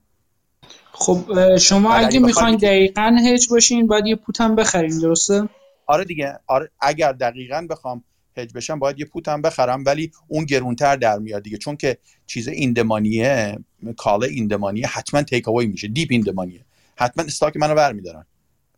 خب 0.91 1.57
شما 1.57 1.93
اگه, 1.93 2.07
اگه 2.07 2.19
می‌خواین 2.19 2.55
دقیقا 2.55 3.17
هج 3.25 3.49
باشین 3.49 3.87
باید 3.87 4.05
یه 4.05 4.15
پوت 4.15 4.41
هم 4.41 4.55
بخرین 4.55 4.99
درسته؟ 4.99 5.49
آره 5.87 6.05
دیگه. 6.05 6.39
آره 6.47 6.71
اگر 6.79 7.11
دقیقا 7.11 7.67
بخوام 7.69 8.03
هج 8.37 8.53
بشم 8.53 8.79
باید 8.79 8.99
یه 8.99 9.05
پوتم 9.05 9.41
بخرم 9.41 9.83
ولی 9.85 10.11
اون 10.27 10.45
گرونتر 10.45 10.95
در 10.95 11.19
میاد 11.19 11.43
دیگه. 11.43 11.57
چون 11.57 11.77
که 11.77 11.97
چیز 12.27 12.47
ایندمانیه 12.47 13.57
کالا 13.97 14.27
ایندمانیه 14.27 14.87
حتما 14.87 15.23
take 15.23 15.47
away 15.47 15.67
میشه 15.67 15.87
deep 15.87 16.07
in 16.11 16.21
the 16.21 16.36
money 16.36 16.60
ه 16.60 16.65
حتما 16.95 17.23
stock 17.23 17.57
منو 17.57 17.75
برمیدارن. 17.75 18.25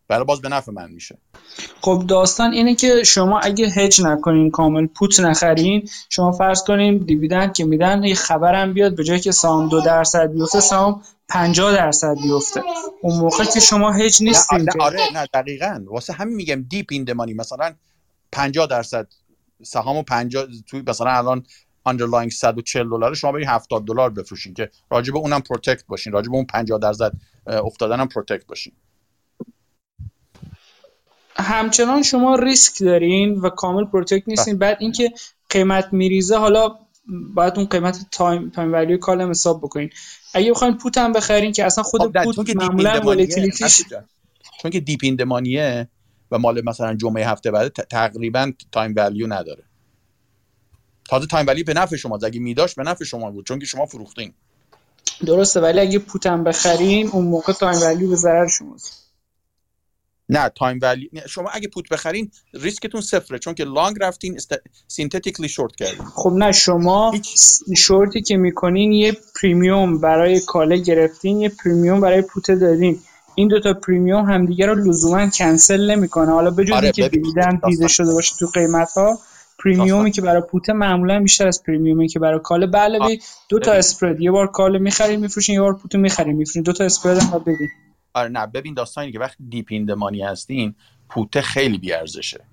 برای 0.08 0.24
باز 0.24 0.40
به 0.40 0.48
نفع 0.48 0.72
من 0.72 0.90
میشه. 0.90 1.18
خب 1.80 2.04
داستان 2.08 2.52
اینه 2.52 2.74
که 2.74 3.02
شما 3.04 3.40
اگه 3.40 3.68
هج 3.68 4.02
نکنین 4.02 4.50
کامل 4.50 4.86
put 4.86 5.20
نخرین 5.20 5.88
شما 6.08 6.32
فرض 6.32 6.62
کنین 6.62 6.98
dividend 6.98 7.54
که 7.54 7.64
میدن 7.64 8.04
یه 8.04 8.14
خبرم 8.14 8.72
بیاد 8.72 8.96
به 8.96 9.04
جایی 9.04 9.20
که 9.20 9.32
سهام 9.32 9.68
دو 9.68 9.80
درصد 9.80 10.32
بیفته 10.32 10.60
سهام 10.60 11.02
50 11.28 11.76
درصد 11.76 12.16
بیفته. 12.22 12.62
اون 13.02 13.18
موقع 13.18 13.44
که 13.44 13.60
شما 13.60 13.92
هج 13.92 14.22
نیستین 14.22 14.60
نه 14.60 14.72
آره 14.80 15.00
نه 15.14 15.26
دقیقاً. 15.34 15.84
واسه 15.86 16.12
همین 16.12 16.34
میگم 16.34 16.62
deep 16.62 16.86
in 16.90 16.99
the 16.99 17.12
money 17.12 17.34
مثلا 17.34 17.74
50 18.32 18.66
درصد 18.66 19.06
سهام 19.64 20.02
50 20.02 20.46
توی 20.66 20.82
مثلا 20.86 21.10
الان 21.10 21.42
underlying 21.88 22.28
140 22.28 22.90
دلار 22.90 23.14
شما 23.14 23.32
برید 23.32 23.48
70 23.48 23.84
دلار 23.84 24.10
بفروشین 24.10 24.54
که 24.54 24.70
راجع 24.90 25.12
به 25.12 25.18
اونم 25.18 25.40
protect 25.40 25.86
باشین 25.86 26.12
راجع 26.12 26.30
به 26.30 26.36
اون 26.36 26.44
50 26.44 26.78
درصد 26.78 27.12
افتادن 27.46 28.00
هم 28.00 28.08
protect 28.08 28.46
باشین. 28.46 28.72
همچنان 31.36 32.02
شما 32.02 32.34
ریسک 32.34 32.82
دارین 32.82 33.40
و 33.40 33.48
کامل 33.48 33.84
protect 33.84 34.28
نیستین. 34.28 34.58
بعد 34.58 34.76
اینکه 34.80 35.12
قیمت 35.50 35.92
میریزه 35.92 36.36
حالا 36.36 36.78
باید 37.34 37.52
اون 37.56 37.66
قیمت 37.66 38.06
time 38.10 38.50
time 38.50 38.72
value 38.72 38.98
call 38.98 39.24
م 39.24 39.30
حساب 39.30 39.60
بکنین. 39.60 39.90
اگه 40.34 40.50
بخواین 40.50 40.78
put 40.78 40.98
هم 40.98 41.12
بخرین 41.12 41.52
که 41.52 41.64
اصلا 41.64 41.84
خود 41.84 42.18
خب 42.18 42.24
put 42.24 42.56
معمولا 42.56 43.00
volatility 43.00 43.68
ش 43.68 43.82
چون 44.62 44.70
که 44.70 44.80
deep 44.80 45.00
in 45.02 45.18
the 45.18 45.41
money 45.41 45.80
ه 45.80 45.88
و 46.32 46.38
مال 46.38 46.62
مثلا 46.64 46.94
جمعه 46.94 47.28
هفته 47.28 47.50
بعد 47.50 47.68
تقریبا 47.68 48.52
time 48.72 48.94
value 48.96 49.26
نداره. 49.26 49.64
تازه 51.08 51.26
time 51.26 51.46
value 51.46 51.62
به 51.62 51.74
نفع 51.74 51.96
شما 51.96 52.18
اگه 52.24 52.40
میداشت 52.40 52.76
به 52.76 52.82
نفع 52.82 53.04
شما 53.04 53.30
بود 53.30 53.46
چون 53.46 53.58
که 53.58 53.66
شما 53.66 53.86
فروختین. 53.86 54.32
درسته 55.26 55.60
ولی 55.60 55.80
اگه 55.80 55.98
put 55.98 56.32
م 56.32 56.44
بخرین 56.44 57.08
اون 57.08 57.24
موقع 57.24 57.52
time 57.52 57.82
value 57.82 58.06
به 58.06 58.16
ضرر 58.16 58.48
شماست. 58.48 59.02
نه 60.28 60.48
time 60.48 60.78
value 60.82 61.10
شما 61.28 61.50
اگه 61.50 61.68
put 61.68 61.88
بخرین 61.88 62.30
ریسکتون 62.54 63.00
صفره 63.00 63.38
چون 63.38 63.54
که 63.54 63.64
long 63.64 63.96
رفتین 64.00 64.34
است... 64.34 64.54
synthetically 64.88 65.48
short 65.48 65.76
کردین. 65.76 66.04
خب 66.04 66.32
نه 66.36 66.52
شما 66.52 67.10
هیچ. 67.10 67.36
شورتی 67.76 68.22
که 68.22 68.36
می‌کنین 68.36 68.92
یه 68.92 69.16
premium 69.40 70.00
برای 70.00 70.40
call 70.40 70.69
ه 70.69 70.76
گرفتین 70.76 71.40
یه 71.40 71.48
premium 71.48 72.00
برای 72.00 72.22
put 72.22 72.50
دادین. 72.50 73.00
این 73.34 73.48
دوتا 73.48 73.74
premium 73.74 74.24
همدیگه 74.24 74.66
رو 74.66 74.74
لزوما 74.74 75.30
کنسل 75.30 75.90
نمی‌کنه. 75.90 76.32
حالا 76.32 76.50
به 76.50 76.74
آره 76.74 76.92
که 76.92 77.08
دیدن 77.08 77.60
دیده 77.66 77.88
شده 77.88 78.12
باشه 78.12 78.34
تو 78.38 78.46
قیمت 78.46 78.92
ها 78.96 79.18
premium 79.64 80.04
ی 80.04 80.10
که 80.10 80.22
برای 80.22 80.42
put 80.50 80.70
معمولا 80.70 81.20
بیشتر 81.20 81.48
از 81.48 81.62
premium 81.62 82.02
ی 82.02 82.08
که 82.08 82.18
برای 82.18 82.40
call 82.44 82.59
ه. 82.59 82.66
بله 82.66 83.18
دو 83.48 83.58
تا 83.58 83.72
spread 83.72 84.20
یه 84.20 84.30
بار 84.30 84.46
call 84.46 84.72
ه 84.72 84.78
می‌خریم 84.78 85.20
میفروشین 85.20 85.54
یه 85.54 85.60
بار 85.60 85.76
put 85.76 85.93
و 85.93 85.98
می‌خریم 85.98 86.36
میفروشین 86.36 86.62
دو 86.62 86.72
تا 86.72 86.84
spread 86.84 87.18
هم 87.18 87.38
ببین. 87.38 87.68
آره 88.14 88.28
نه 88.28 88.46
ببین 88.46 88.74
داستانی 88.74 89.12
که 89.12 89.18
وقتی 89.18 89.44
deep 89.48 89.66
in 89.70 89.80
the 89.80 89.96
money 89.96 90.22
هستین 90.22 90.74
put 91.08 91.32
ه 91.32 91.40
خیلی 91.40 91.78
بیارزشه. 91.78 92.44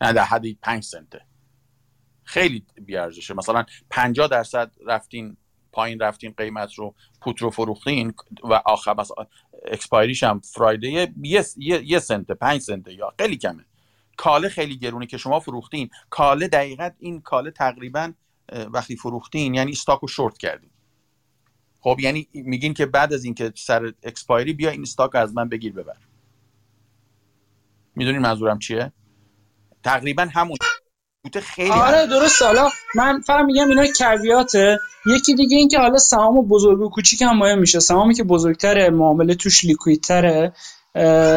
نه 0.00 0.12
در 0.12 0.24
حد 0.24 0.44
5 0.62 0.84
سنته. 0.84 1.20
خیلی 2.24 2.64
بیارزشه. 2.86 3.34
مثلا 3.34 3.64
50 3.90 4.28
درصد 4.28 4.70
رفتین 4.86 5.36
پایین 5.76 5.98
رفتین 5.98 6.34
قیمت 6.36 6.74
رو 6.74 6.94
put 7.20 7.42
رو 7.42 7.50
فروختین 7.50 8.14
و 8.44 8.62
آخر 8.64 8.94
مثلا 8.98 9.26
expiry 9.66 10.08
ش 10.08 10.22
هم 10.22 10.40
Friday 10.40 11.02
ه 11.02 11.12
یه, 11.22 11.44
یه, 11.56 11.98
سنته 11.98 12.34
5 12.34 12.60
سنته 12.60 12.94
یا 12.94 13.14
خیلی 13.18 13.36
کمه. 13.36 13.64
call 14.16 14.42
ه 14.42 14.48
خیلی 14.48 14.76
گرونه 14.78 15.06
که 15.06 15.16
شما 15.16 15.40
فروختین. 15.40 15.90
call 16.10 16.40
ه 16.40 16.48
دقیقا 16.48 16.90
این 16.98 17.20
call 17.20 17.44
ه 17.44 17.50
تقریبا 17.50 18.12
وقتی 18.72 18.96
فروختین 18.96 19.54
یعنی 19.54 19.70
stock 19.70 20.00
رو 20.00 20.08
شورت 20.08 20.38
کردین. 20.38 20.70
خب 21.80 21.96
یعنی 22.00 22.28
میگین 22.34 22.74
که 22.74 22.86
بعد 22.86 23.12
از 23.12 23.24
اینکه 23.24 23.52
سر 23.54 23.92
expiry 24.02 24.52
بیا 24.52 24.70
این 24.70 24.82
stock 24.82 25.14
از 25.14 25.34
من 25.34 25.48
بگیر 25.48 25.72
ببر. 25.72 25.96
می‌دونین 27.94 28.20
منظورم 28.20 28.58
چیه؟ 28.58 28.92
تقریبا 29.84 30.28
همون 30.32 30.56
put 31.26 31.40
خیلی 31.40 31.70
آره 31.70 32.06
درست 32.06 32.42
حالا 32.42 32.68
من 32.94 33.20
فقط 33.20 33.44
میگم 33.44 33.68
اینا 33.68 33.86
caveat 33.98 34.68
ه 34.68 34.80
یکی 35.06 35.34
دیگه 35.34 35.56
این 35.56 35.68
که 35.68 35.78
حالا 35.78 35.98
سهام 35.98 36.48
بزرگ 36.48 36.80
و 36.80 36.90
کوچیک 36.90 37.22
هم 37.22 37.38
مهم 37.38 37.58
میشه. 37.58 37.80
سهامی 37.80 38.14
که 38.14 38.22
بزرگتره 38.22 38.90
معامله 38.90 39.34
توش 39.34 39.64
liquid 39.64 40.17
تره. 40.17 40.52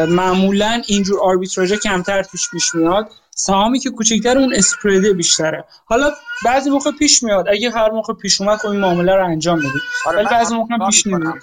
معمولا 0.08 0.82
اینجور 0.86 1.20
آربیتراژ 1.20 1.72
کمتر 1.72 2.22
توش 2.22 2.50
پیش 2.50 2.74
میاد. 2.74 3.10
سهامی 3.30 3.78
که 3.78 3.90
کوچکتر 3.90 4.38
اون 4.38 4.54
spread 4.54 5.04
ه 5.04 5.12
بیشتره. 5.12 5.64
حالا 5.84 6.10
بعضی 6.44 6.70
موقع 6.70 6.90
پیش 6.98 7.22
میاد. 7.22 7.48
اگه 7.48 7.70
هر 7.70 7.90
موقع 7.90 8.14
پیش 8.14 8.40
اومد 8.40 8.58
خب 8.58 8.68
این 8.68 8.80
معامله 8.80 9.16
رو 9.16 9.24
انجام 9.26 9.58
بدید 9.58 9.82
آره 10.06 10.18
ولی 10.18 10.28
بعضی 10.30 10.54
موقع 10.54 10.86
پیش. 10.86 11.06
نمیاد. 11.06 11.34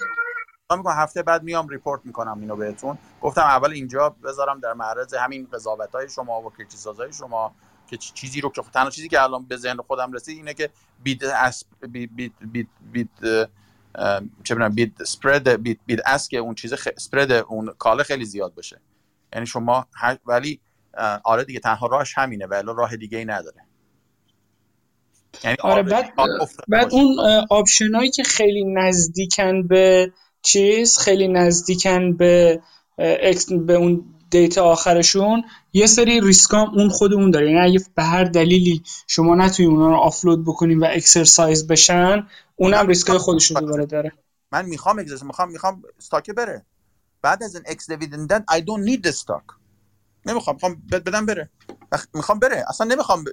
می‌کنم. 0.76 0.92
هفته 0.96 1.22
بعد 1.22 1.42
میام 1.42 1.68
report 1.68 2.00
می‌کنم 2.04 2.40
اینو 2.40 2.56
بهتون. 2.56 2.98
گفتم 3.20 3.42
اول 3.42 3.70
اینجا 3.70 4.14
بذارم 4.24 4.60
در 4.60 4.72
معرض 4.72 5.14
همین 5.14 5.48
قضاوت 5.52 5.94
های 5.94 6.08
شما 6.08 6.40
و 6.40 6.52
criticize 6.58 7.02
های 7.02 7.12
شما. 7.12 7.54
که 7.90 7.96
چیزی 7.96 8.40
رو 8.40 8.50
که 8.50 8.62
تنها 8.74 8.90
چیزی 8.90 9.08
که 9.08 9.22
الان 9.22 9.44
به 9.44 9.56
ذهن 9.56 9.76
خودم 9.76 10.12
رسید 10.12 10.36
اینه 10.36 10.54
که 10.54 10.70
bid 11.02 11.24
ask 11.24 11.64
bid 11.88 12.16
bid 12.16 12.32
bid, 12.52 12.68
bid 12.92 13.10
اه، 13.94 14.20
چه 14.44 14.54
می‌دونم 14.54 14.74
bid 14.74 15.04
spread 15.04 15.62
bid 15.62 15.80
bid 15.86 16.00
ask 16.06 16.34
اون 16.34 16.54
چیز 16.54 16.74
خ... 16.74 16.88
spread 16.98 17.32
اون 17.32 17.74
call 17.78 17.97
ه 17.97 18.02
خیلی 18.02 18.24
زیاد 18.24 18.54
بشه 18.54 18.80
یعنی 19.32 19.46
شما 19.46 19.86
هر... 19.94 20.18
ولی 20.26 20.60
آره 21.24 21.44
دیگه 21.44 21.60
تنها 21.60 21.86
راهش 21.86 22.18
همینه 22.18 22.46
ولی 22.46 22.66
راه 22.76 22.96
دیگه 22.96 23.18
ای 23.18 23.24
نداره 23.24 23.64
یعنی 25.44 25.56
آره 25.60 25.82
بعد 25.82 26.14
بعد 26.68 26.84
باشه. 26.84 26.94
اون 26.94 27.16
option 27.50 27.94
هایی 27.94 28.10
که 28.10 28.22
خیلی 28.22 28.64
نزدیکن 28.64 29.66
به 29.66 30.12
چیز 30.42 30.98
خیلی 30.98 31.28
نزدیکن 31.28 32.16
به 32.16 32.60
به 33.66 33.74
اون 33.74 34.04
date 34.30 34.64
آخرشون 34.64 35.44
یه 35.72 35.86
سری 35.86 36.20
ریسکام 36.20 36.68
اون 36.78 36.88
خود 36.88 37.12
اون 37.12 37.30
داره. 37.30 37.50
یعنی 37.50 37.60
اگه 37.60 37.84
به 37.94 38.02
هر 38.02 38.24
دلیلی 38.24 38.82
شما 39.06 39.34
نتونی 39.34 39.68
اونا 39.68 39.88
رو 39.88 39.96
offload 39.96 40.44
بکنین 40.44 40.78
و 40.78 40.86
exercise 40.90 41.66
بشن 41.66 42.26
اونم 42.56 42.86
ریسکای 42.86 43.18
خودش 43.18 43.50
رو 43.50 43.60
دوباره 43.60 43.86
داره. 43.86 44.12
من 44.52 44.64
می‌خوام 44.66 44.98
اگزیست 44.98 45.22
می‌خوام 45.22 45.50
می‌خوام 45.50 45.82
stock 45.98 46.30
بره. 46.30 46.66
بعد 47.22 47.42
از 47.42 47.54
این 47.54 47.64
ex-dividend 47.66 48.44
I 48.50 48.58
don't 48.58 48.88
need 48.88 49.10
the 49.10 49.12
stock. 49.12 49.54
نمی‌خوام 50.26 50.56
می‌خوام 50.56 50.82
بد- 50.92 51.04
بدم 51.04 51.26
بره. 51.26 51.50
می‌خوام 52.14 52.38
بره. 52.38 52.64
اصلا 52.68 52.86
نمی‌خوام 52.86 53.24
ب... 53.24 53.28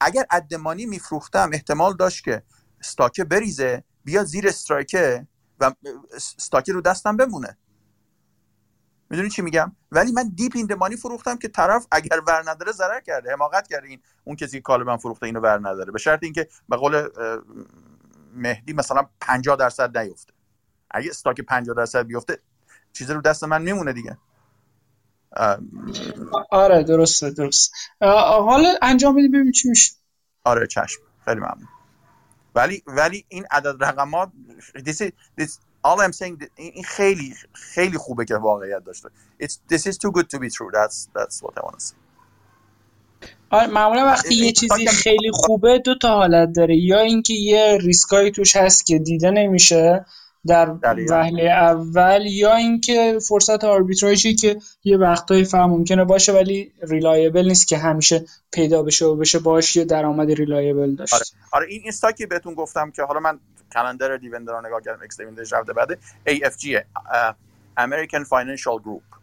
اگر 0.00 0.24
at 0.30 0.41
the 0.41 0.58
money 0.58 0.86
میفروختم 0.86 1.50
احتمال 1.52 1.96
داشت 1.96 2.24
که 2.24 2.42
stock 2.80 3.17
ه 3.17 3.24
بریزه 3.24 3.84
بیاد 4.04 4.26
زیر 4.26 4.48
strike 4.48 5.15
ه 5.15 5.26
و 5.60 5.72
stock 6.14 6.62
ه 6.62 6.72
رو 6.72 6.80
دستم 6.80 7.16
بمونه. 7.16 7.58
می‌دونی 9.10 9.30
چی 9.30 9.42
میگم؟ 9.42 9.76
ولی 9.92 10.12
من 10.12 10.28
deep 10.34 10.52
in 10.54 10.66
the 10.66 10.77
money 10.77 10.96
فروختم 10.96 11.36
که 11.36 11.48
طرف 11.48 11.86
اگر 11.90 12.20
ور 12.26 12.50
نداره 12.50 12.72
ضرر 12.72 13.00
کرده 13.00 13.32
حماقت 13.32 13.68
کرده. 13.68 13.88
این 13.88 14.00
اون 14.24 14.36
کسی 14.36 14.56
که 14.56 14.60
call 14.60 14.82
من 14.82 14.96
فروخته 14.96 15.26
اینو 15.26 15.40
ور 15.40 15.58
نداره. 15.58 15.92
به 15.92 15.98
شرط 15.98 16.22
اینکه 16.22 16.48
به 16.68 16.76
قول 16.76 17.08
مهدی 18.34 18.72
مثلا 18.72 19.08
50 19.20 19.56
درصد 19.56 19.98
نیفته. 19.98 20.32
اگه 20.90 21.10
استاک 21.10 21.40
50 21.40 21.76
درصد 21.76 22.06
بیفته 22.06 22.38
چیزی 22.92 23.12
رو 23.12 23.20
دست 23.20 23.44
من 23.44 23.62
میمونه 23.62 23.92
دیگه. 23.92 24.18
آره 26.50 26.82
درسته 26.82 27.30
درست 27.30 27.72
حالا 28.00 28.68
انجام 28.82 29.14
بدیم 29.14 29.30
ببینیم 29.30 29.52
چی 29.52 29.68
میشه. 29.68 29.92
آره 30.44 30.66
چشم. 30.66 31.00
خیلی 31.24 31.40
ممنون. 31.40 31.68
ولی 32.54 32.82
ولی 32.86 33.24
این 33.28 33.46
عدد 33.50 33.84
رقمات 33.84 34.30
this 34.76 35.00
is, 35.00 35.10
this, 35.40 35.58
all 35.84 36.00
I'm 36.00 36.12
saying 36.12 36.36
that 36.40 36.50
این 36.56 36.84
خیلی 36.84 37.34
خیلی 37.52 37.98
خوبه 37.98 38.24
که 38.24 38.34
واقعیت 38.34 38.84
داشته 38.84 39.08
It's, 39.42 39.58
this 39.68 39.86
is 39.86 39.96
too 39.98 40.10
good 40.10 40.28
to 40.30 40.38
be 40.38 40.50
true. 40.50 40.70
That's 40.72 41.08
that's 41.14 41.36
what 41.42 41.54
I 41.58 41.62
want 41.66 41.74
to 41.74 41.80
say. 41.80 41.94
آره 43.50 43.66
معمولا 43.66 44.04
وقتی 44.04 44.34
یه 44.34 44.52
چیزی 44.52 44.86
خیلی 44.86 45.30
خوبه 45.32 45.78
دو 45.78 45.94
تا 45.94 46.08
حالت 46.08 46.52
داره. 46.56 46.76
یا 46.76 47.00
اینکه 47.00 47.34
یه 47.34 47.78
ریسکایی 47.80 48.30
توش 48.30 48.56
هست 48.56 48.86
که 48.86 48.98
دیده 48.98 49.30
نمیشه 49.30 50.06
در. 50.46 50.70
وهله 51.10 51.42
اول 51.42 52.26
یا 52.26 52.54
اینکه 52.54 53.18
فرصت 53.28 53.64
آربیتراژی 53.64 54.34
که 54.34 54.58
یه 54.84 54.96
وقتایی 54.96 55.44
فهم 55.44 55.70
ممکنه 55.70 56.04
باشه 56.04 56.32
ولی 56.32 56.72
reliable 56.82 57.48
نیست 57.48 57.68
که 57.68 57.78
همیشه 57.78 58.24
پیدا 58.52 58.82
بشه 58.82 59.04
و 59.04 59.16
بشه 59.16 59.38
باش 59.38 59.76
یه 59.76 59.84
درآمد 59.84 60.30
reliable 60.30 60.94
داشت. 60.94 61.14
آره. 61.14 61.24
آره 61.52 61.66
این 61.66 61.78
این 61.88 61.88
استاکی 61.88 62.26
بهتون 62.26 62.54
گفتم 62.54 62.90
که 62.90 63.02
حالا 63.02 63.20
من 63.20 63.40
calendar 63.72 64.16
dividend 64.16 64.52
رو 64.52 64.66
نگاه 64.66 64.80
کردم 64.80 65.02
اکس 65.02 65.20
دیوندرش 65.20 65.52
رفته 65.52 65.72
بعد 65.72 65.98
AFG 66.28 66.82
American 67.78 68.24
Financial 68.24 68.82
Group. 68.84 69.18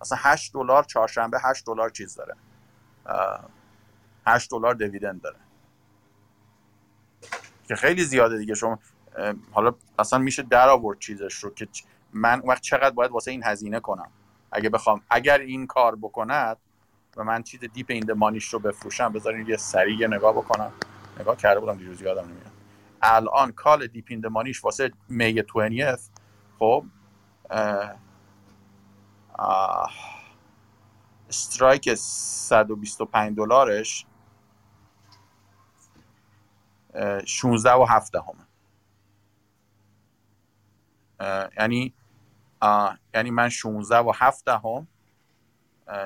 مثلا 0.00 0.18
8 0.20 0.52
دلار 0.52 0.84
چهارشنبه 0.84 1.38
8 1.42 1.66
دلار 1.66 1.90
چیز 1.90 2.14
داره. 2.14 2.34
اه، 3.06 3.44
8 4.26 4.50
دلار 4.50 4.74
dividend 4.74 5.22
داره. 5.22 5.36
که 7.68 7.76
خیلی 7.76 8.04
زیاده 8.04 8.38
دیگه. 8.38 8.54
شما 8.54 8.78
حالا 9.52 9.74
اصلا 9.98 10.18
میشه 10.18 10.42
در 10.42 10.68
آورد 10.68 10.98
چیزش 10.98 11.34
رو 11.34 11.50
که 11.54 11.68
من 12.12 12.42
وقت 12.44 12.62
چقدر 12.62 12.90
باید 12.90 13.10
واسه 13.10 13.30
این 13.30 13.44
هزینه 13.44 13.80
کنم. 13.80 14.08
اگه 14.52 14.68
بخوام 14.68 15.02
اگر 15.10 15.38
این 15.38 15.66
کار 15.66 15.96
بکند 15.96 16.56
و 17.16 17.24
من 17.24 17.42
چیز 17.42 17.60
deep 17.60 17.86
in 17.88 18.04
the 18.04 18.16
moneyش 18.16 18.44
رو 18.44 18.58
بفروشم 18.58 19.12
بذارین 19.12 19.46
یه 19.48 19.56
سریع 19.56 20.06
نگاه 20.06 20.32
بکنم. 20.32 20.72
نگاه 21.20 21.36
کرده 21.36 21.60
بودم 21.60 21.76
دیروز 21.76 22.02
یادم 22.02 22.24
نمیاد. 22.24 22.52
الان 23.02 23.52
call 23.52 23.86
deep 23.86 24.04
in 24.08 24.20
the 24.20 24.33
moneyش 24.33 24.64
واسه 24.64 24.92
می 25.08 25.42
20 25.42 26.12
خب 26.58 26.84
استرایک 31.28 31.94
125 31.94 33.36
دلارش 33.36 34.06
اه، 36.94 37.24
16 37.24 37.72
و 37.72 37.84
7 37.84 38.12
دهم 38.12 38.34
یعنی 41.58 41.94
یعنی 43.14 43.30
من 43.30 43.48
16 43.48 43.98
و 43.98 44.12
7 44.14 44.44
دهم 44.44 44.86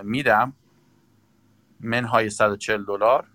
میدم 0.02 0.52
منهای 1.80 2.30
140 2.30 2.84
دلار 2.84 3.26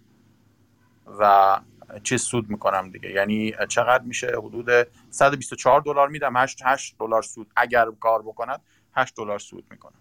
و 1.20 1.60
چیز 2.04 2.22
سود 2.22 2.50
می‌کنم 2.50 2.90
دیگه. 2.92 3.10
یعنی 3.10 3.54
چقدر 3.70 4.04
میشه؟ 4.04 4.28
حدود 4.28 4.88
124 5.10 5.82
دلار 5.82 6.10
میدم. 6.10 6.38
8 6.38 6.62
8 6.66 6.96
دلار 7.00 7.22
سود. 7.22 7.52
اگر 7.56 7.92
کار 8.00 8.22
بکند 8.22 8.62
8 8.96 9.16
دلار 9.16 9.40
سود 9.40 9.66
می‌کنم. 9.72 10.00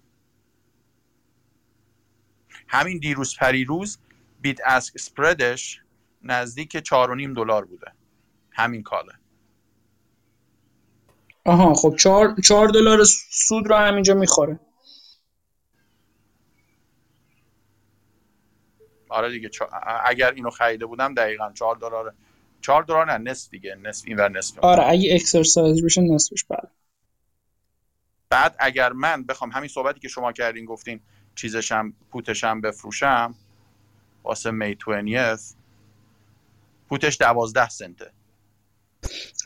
همین 2.68 2.98
دیروز 2.98 3.36
پریروز 3.36 3.98
بیت 4.40 4.60
اسک 4.66 4.98
سپردش 4.98 5.82
نزدیک 6.22 6.78
4.5 6.78 7.36
دلار 7.36 7.64
بوده. 7.64 7.92
همین 8.50 8.82
کاله. 8.82 9.12
آها 11.44 11.74
خب 11.74 11.96
چهار, 11.96 12.34
چهار 12.44 12.68
دلار 12.68 13.04
سود 13.30 13.68
رو 13.68 13.76
همینجا 13.76 14.14
می‌خوره. 14.14 14.60
آره 19.08 19.30
دیگه 19.30 19.48
چا... 19.48 19.68
اگر 20.04 20.32
اینو 20.32 20.50
خریده 20.50 20.86
بودم 20.86 21.14
دقیقا 21.14 21.52
4 21.52 21.76
دلار 21.76 22.14
4 22.60 22.82
دلار 22.82 23.12
نه 23.12 23.30
نصف 23.30 23.50
دیگه 23.50 23.74
نصف 23.74 24.04
اینور 24.06 24.28
نصف. 24.28 24.58
اون. 24.58 24.72
آره 24.72 24.88
اگه 24.88 25.14
اکسرسایز 25.14 25.84
بشه 25.84 26.00
نصفش 26.00 26.44
بله. 26.44 26.70
بعد 28.30 28.56
اگر 28.58 28.92
من 28.92 29.24
بخوام 29.24 29.50
همین 29.50 29.68
صحبتی 29.68 30.00
که 30.00 30.08
شما 30.08 30.32
کردین 30.32 30.64
گفتین 30.64 31.00
چیزشم 31.34 31.92
پوتشم 32.10 32.60
بفروشم 32.60 33.34
واسه 34.24 34.50
می 34.50 34.74
20 34.74 35.58
پوتش 36.88 37.18
12 37.18 37.68
سنته. 37.68 38.12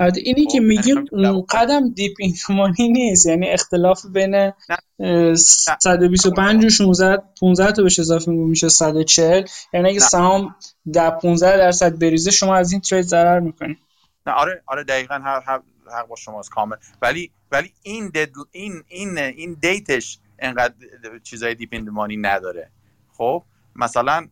آره 0.00 0.12
اینی 0.16 0.44
خب، 0.44 0.52
که 0.52 0.58
یعنی 0.58 0.66
میگیم 0.66 1.40
قدم 1.40 1.88
دیپ 1.90 2.16
اینفمانی 2.18 2.88
نیست 2.88 3.26
یعنی 3.26 3.48
اختلاف 3.48 4.06
بین 4.06 4.34
نه. 4.34 4.54
اه، 5.00 5.34
125 5.34 6.64
و 6.64 6.68
16 6.68 7.22
15 7.40 7.72
تا 7.72 7.82
بهش 7.82 7.98
اضافه 7.98 8.30
میشه 8.30 8.68
140 8.68 9.44
یعنی 9.74 9.88
اگه. 9.88 9.98
سهام 9.98 10.56
در 10.92 11.10
15 11.10 11.56
درصد 11.56 11.98
بریزه 11.98 12.30
شما 12.30 12.56
از 12.56 12.72
این 12.72 12.80
trade 12.80 13.04
ضرر 13.04 13.40
می‌کنید. 13.40 13.78
نه 14.26 14.32
آره 14.32 14.62
آره 14.66 14.84
دقیقا 14.84 15.14
حق, 15.14 15.62
حق, 15.92 16.06
با 16.08 16.16
شماست 16.16 16.50
کامل. 16.50 16.76
ولی 17.02 17.30
ولی 17.52 17.72
این 17.82 18.08
دد 18.08 18.30
این 18.50 18.82
این 18.88 19.18
این 19.18 19.56
dateش 19.60 20.18
انقدر 20.38 20.74
چیزای 21.22 21.54
deep 21.54 21.68
in 21.72 21.81
the 21.81 21.94
money 21.94 22.16
نداره. 22.16 22.70
خب 23.16 23.42
مثلا 23.76 24.28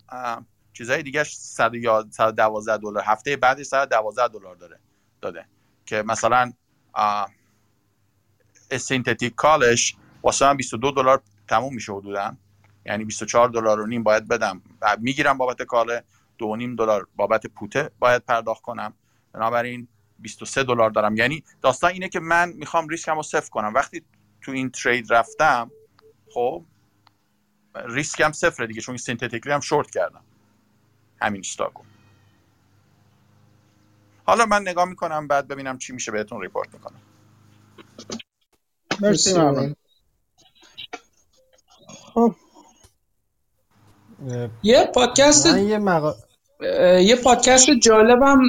چیزای 0.72 1.02
دیگه 1.02 1.24
112 1.24 2.76
دلار 2.76 3.02
هفته 3.06 3.36
بعدش 3.36 3.66
112 3.66 4.28
دلار 4.28 4.56
داره. 4.56 4.78
داده. 5.24 5.46
که 5.86 6.02
مثلا 6.06 6.52
synthetic 8.78 9.34
callش 9.34 9.96
واسه 10.22 10.46
من 10.46 10.56
22 10.56 10.90
دلار 10.90 11.22
تموم 11.48 11.74
میشه 11.74 11.92
حدودا. 11.92 12.36
یعنی 12.86 13.04
24 13.04 13.48
دلار 13.48 13.80
و 13.80 13.86
نیم 13.86 14.02
باید 14.02 14.28
بدم. 14.28 14.62
می‌گیرم 14.98 15.38
بابت 15.38 15.62
call 15.62 15.96
ه 15.96 16.04
دو 16.38 16.56
نیم 16.56 16.76
دلار. 16.76 17.06
بابت 17.16 17.46
put 17.46 17.79
ه 17.79 17.90
باید 17.98 18.24
پرداخت 18.24 18.62
کنم. 18.62 18.94
بنابراین 19.32 19.88
23 20.18 20.64
دلار 20.64 20.90
دارم. 20.90 21.16
یعنی 21.16 21.44
داستان 21.62 21.90
اینه 21.90 22.08
که 22.08 22.20
من 22.20 22.48
می‌خوام 22.48 22.88
ریسکم 22.88 23.16
رو 23.16 23.22
صفر 23.22 23.50
کنم. 23.50 23.74
وقتی 23.74 24.02
تو 24.42 24.52
این 24.52 24.70
trade 24.70 25.12
رفتم 25.12 25.70
خب 26.34 26.64
ریسکم 27.74 28.32
صفره 28.32 28.66
دیگه 28.66 28.80
چون 28.80 28.96
synthetically 28.96 29.52
هم 29.52 29.60
شورت 29.60 29.90
کردم. 29.90 30.24
همین 31.20 31.40
stock 31.40 31.75
و 31.75 31.82
حالا 34.24 34.46
من 34.46 34.62
نگاه 34.62 34.84
می‌کنم 34.84 35.28
بعد 35.28 35.48
ببینم 35.48 35.78
چی 35.78 35.92
میشه 35.92 36.12
بهتون 36.12 36.40
report 36.40 36.74
می‌کنم. 36.74 37.00
مرسی 39.00 39.32
ممنون. 39.38 39.76
خب. 42.14 42.34
اه، 44.28 44.48
یه 44.62 44.90
پادکست 44.94 45.46
یه 45.46 45.78
مقا... 45.78 46.14
یه 47.00 47.16
پادکست 47.16 47.70
جالبم 47.70 48.40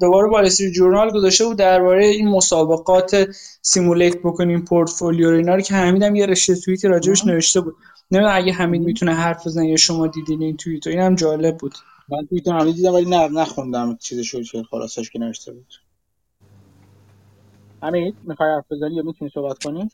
دوباره 0.00 0.28
بالستری 0.28 0.72
جورنال 0.72 1.10
گذاشته 1.10 1.44
بود 1.44 1.56
درباره 1.56 2.06
این 2.06 2.28
مسابقات 2.28 3.28
سیمولیت 3.62 4.18
بکنیم 4.18 4.64
پورتفولیو 4.64 5.30
رو 5.30 5.36
اینا 5.36 5.54
رو 5.54 5.60
که 5.60 5.74
حمیدم 5.74 6.14
یه 6.14 6.26
رشته 6.26 6.54
توییتی 6.54 6.88
راجبش 6.88 7.24
نوشته 7.24 7.60
بود. 7.60 7.76
نمی‌دونم 8.10 8.36
اگه 8.36 8.52
حمید 8.52 8.82
می‌تونه 8.82 9.14
حرف 9.14 9.46
بزنه 9.46 9.68
یا 9.68 9.76
شما 9.76 10.06
دیدین 10.06 10.42
این 10.42 10.56
توییت 10.56 10.86
رو 10.86 10.92
اینم 10.92 11.14
جالب 11.14 11.56
بود. 11.56 11.74
من 12.08 12.26
توییتر 12.26 12.58
هم 12.58 12.72
دیدم 12.72 12.94
ولی 12.94 13.10
نه 13.10 13.28
نخوندم 13.28 13.96
چیزشو 13.96 14.42
چه 14.42 14.62
خلاصش 14.62 15.10
که 15.10 15.18
نوشته 15.18 15.52
بود. 15.52 15.74
حمید 17.82 18.16
می‌خوای 18.22 18.50
حرف 18.50 18.72
بزنی 18.72 18.94
یا 18.94 19.02
می‌تونی 19.02 19.30
صحبت 19.34 19.64
کنی؟ 19.64 19.90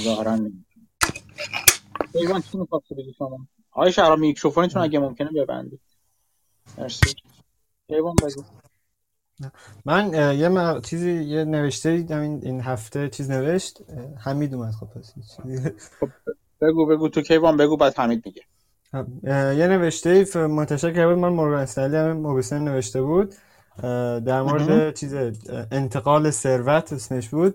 ظاهرا 0.00 0.36
نمی‌تونی. 0.36 0.88
ایوان 2.14 2.42
چی 2.42 2.58
می‌خواد 2.58 2.82
بگی 2.98 3.12
شما؟ 3.18 3.46
آقای 3.70 3.92
شهرام 3.92 4.20
میکروفونتون 4.20 4.82
اگه 4.82 4.98
ممکنه 4.98 5.30
ببندید 5.30 5.80
مرسی. 6.78 7.14
ایوان 7.86 8.14
بگو. 8.16 8.44
من 9.84 10.14
اه، 10.14 10.34
یه 10.36 10.48
مق... 10.48 10.84
چیزی 10.84 11.12
یه 11.12 11.44
نوشته 11.44 11.96
دیدم 11.96 12.20
این 12.20 12.40
این 12.44 12.60
هفته 12.60 13.08
چیز 13.08 13.30
نوشت. 13.30 13.90
اه، 13.90 14.14
حمید 14.18 14.54
اومد 14.54 14.72
خب 14.72 14.86
پس. 14.86 15.12
هیچ. 15.14 15.26
بگو 16.60 16.86
بگو 16.86 17.08
تو 17.08 17.20
کیوان 17.22 17.56
بگو 17.56 17.76
بعد 17.76 17.98
حمید 17.98 18.22
میگه. 18.26 18.42
اه، 18.94 19.54
یه 19.54 19.66
نوشته 19.66 20.26
منتشر 20.46 20.90
کرده 20.90 21.08
بود 21.08 21.18
من 21.18 21.28
مورگان 21.28 21.60
استنلی 21.60 21.96
هم 21.96 22.12
موبیسن 22.12 22.62
نوشته 22.62 23.02
بود. 23.02 23.34
در 24.26 24.42
مورد 24.42 24.94
چیز 24.94 25.14
انتقال 25.70 26.30
ثروت 26.30 26.92
اسمش 26.92 27.28
بود. 27.28 27.54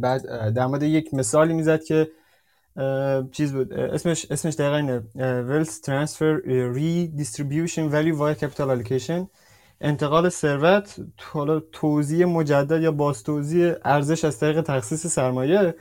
بعد 0.00 0.22
در 0.54 0.66
مورد 0.66 0.82
یک 0.82 1.14
مثالی 1.14 1.54
می‌زد 1.54 1.84
که 1.84 2.10
چیز 3.32 3.52
بود 3.52 3.72
اسمش 3.72 4.26
اسمش 4.30 4.54
دقیقا 4.54 4.76
اینه. 4.76 5.02
wealth 5.48 5.70
transfer 5.70 6.48
اه، 6.48 6.74
redistribution 6.74 7.92
value 7.92 8.16
via 8.18 8.34
capital 8.40 8.68
allocation. 8.68 9.26
انتقال 9.80 10.28
ثروت 10.28 10.96
حالا 11.20 11.60
توزیع 11.60 12.26
مجدد 12.26 12.82
یا 12.82 12.92
باز 12.92 13.22
توزیع 13.22 13.74
ارزش 13.84 14.24
از 14.24 14.38
طریق 14.38 14.60
تخصیص 14.60 15.06
سرمایه 15.06 15.74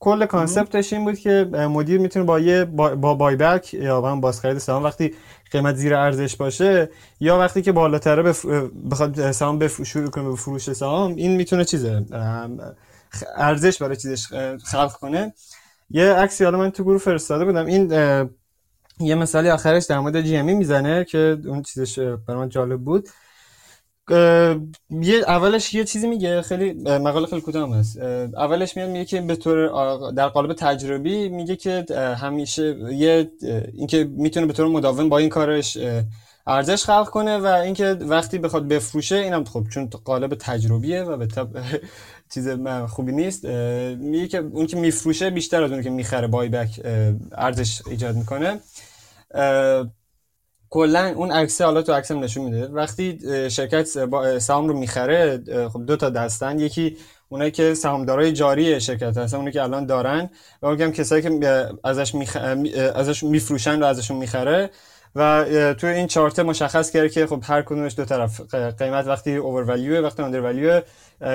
کل 0.00 0.26
کانسپتش 0.26 0.92
این 0.92 1.04
بود 1.04 1.18
که 1.18 1.44
مدیر 1.52 2.00
می‌تونه 2.00 2.24
با 2.24 2.40
یه 2.40 2.64
با, 2.64 2.94
با 2.94 3.14
بای 3.14 3.36
بک 3.36 3.74
یا 3.74 4.00
هم 4.00 4.20
بازخرید 4.20 4.58
سهام 4.58 4.84
وقتی 4.84 5.14
قیمت 5.50 5.74
زیر 5.74 5.94
ارزش 5.94 6.36
باشه 6.36 6.90
یا 7.20 7.38
وقتی 7.38 7.62
که 7.62 7.72
بالاتره 7.72 8.22
بف... 8.22 8.46
بخواد 8.90 9.30
سهام 9.30 9.58
بف... 9.58 9.82
شروع 9.82 10.10
کنه 10.10 10.28
به 10.28 10.36
فروش 10.36 10.72
سهام 10.72 11.14
این 11.14 11.36
می‌تونه 11.36 11.64
چیزه 11.64 12.04
ارزش 13.36 13.82
برای 13.82 13.96
چیزش 13.96 14.26
خلق 14.64 14.92
کنه. 14.92 15.34
یه 15.90 16.12
عکسی 16.12 16.44
حالا 16.44 16.58
من 16.58 16.70
تو 16.70 16.82
گروه 16.84 16.98
فرستاده 16.98 17.44
بودم. 17.44 17.66
این 17.66 17.90
یه 19.00 19.14
مثالی 19.14 19.50
آخرش 19.50 19.84
در 19.84 19.98
مورد 19.98 20.20
جی 20.20 20.42
می‌زنه 20.42 21.04
که 21.04 21.38
اون 21.46 21.62
چیزش 21.62 21.98
برای 21.98 22.40
من 22.40 22.48
جالب 22.48 22.80
بود. 22.80 23.08
یه 24.90 25.18
اولش 25.26 25.74
یه 25.74 25.84
چیزی 25.84 26.08
میگه 26.08 26.42
خیلی 26.42 26.72
مقاله 26.72 27.26
خیلی 27.26 27.40
کوتاه 27.40 27.76
هست. 27.76 27.98
اولش 27.98 28.76
میاد 28.76 28.90
میگه 28.90 29.04
که 29.04 29.20
به 29.20 29.36
طور 29.36 29.66
در 30.12 30.28
قالب 30.28 30.52
تجربی 30.52 31.28
میگه 31.28 31.56
که 31.56 31.84
همیشه 32.18 32.76
یه 32.92 33.30
اینکه 33.74 34.04
می‌تونه 34.04 34.46
به 34.46 34.52
طور 34.52 34.66
مداوم 34.68 35.08
با 35.08 35.18
این 35.18 35.28
کارش 35.28 35.78
ارزش 36.46 36.84
خلق 36.84 37.08
کنه 37.08 37.38
و 37.38 37.46
اینکه 37.46 37.84
وقتی 38.00 38.38
بخواد 38.38 38.68
بفروشه 38.68 39.16
اینم 39.16 39.44
خب 39.44 39.66
چون 39.70 39.86
قالب 40.04 40.34
تجربیه 40.34 41.02
و 41.02 41.16
به 41.16 41.26
طب 41.26 41.48
چیز 42.34 42.48
خوبی 42.88 43.12
نیست 43.12 43.44
میگه 43.44 44.28
که 44.28 44.38
اون 44.38 44.66
که 44.66 44.76
میفروشه 44.76 45.30
بیشتر 45.30 45.62
از 45.62 45.72
اون 45.72 45.82
که 45.82 45.90
می‌خره 45.90 46.26
بای 46.26 46.48
بک 46.48 46.80
ارزش 47.32 47.82
ایجاد 47.86 48.16
می‌کنه. 48.16 48.60
کلا 50.70 51.12
اون 51.16 51.30
عکسه 51.30 51.64
حالا 51.64 51.82
تو 51.82 51.92
عکسم 51.92 52.18
نشون 52.18 52.44
میده. 52.44 52.66
وقتی 52.66 53.18
شرکت 53.50 53.86
سهام 54.38 54.68
رو 54.68 54.78
می‌خره 54.78 55.42
خب 55.72 55.86
دو 55.86 55.96
تا 55.96 56.10
دستن. 56.10 56.58
یکی 56.58 56.96
اونایی 57.28 57.50
که 57.50 57.74
سهامدارای 57.74 58.32
جاری 58.32 58.80
شرکت 58.80 59.16
هستن 59.16 59.36
اونایی 59.36 59.52
که 59.52 59.62
الان 59.62 59.86
دارن. 59.86 60.30
و 60.62 60.68
هم 60.68 60.92
کسایی 60.92 61.22
که 61.22 61.68
ازش 61.84 62.14
میخ... 62.14 62.36
ازش 62.94 63.22
میفروشن 63.22 63.82
و 63.82 63.86
ازشون 63.86 64.16
می‌خره. 64.16 64.70
و 65.16 65.44
توی 65.78 65.90
این 65.90 66.06
چارت 66.06 66.38
مشخص 66.38 66.90
کرده 66.90 67.08
که 67.08 67.26
خب 67.26 67.40
هر 67.42 67.62
کدومش 67.62 67.94
دو 67.96 68.04
طرف. 68.04 68.54
قیمت 68.78 69.06
وقتی 69.06 69.36
اوور 69.36 69.62
ولیو 69.62 70.02
وقتی 70.02 70.22
آندر 70.22 70.40
ولیو 70.40 70.80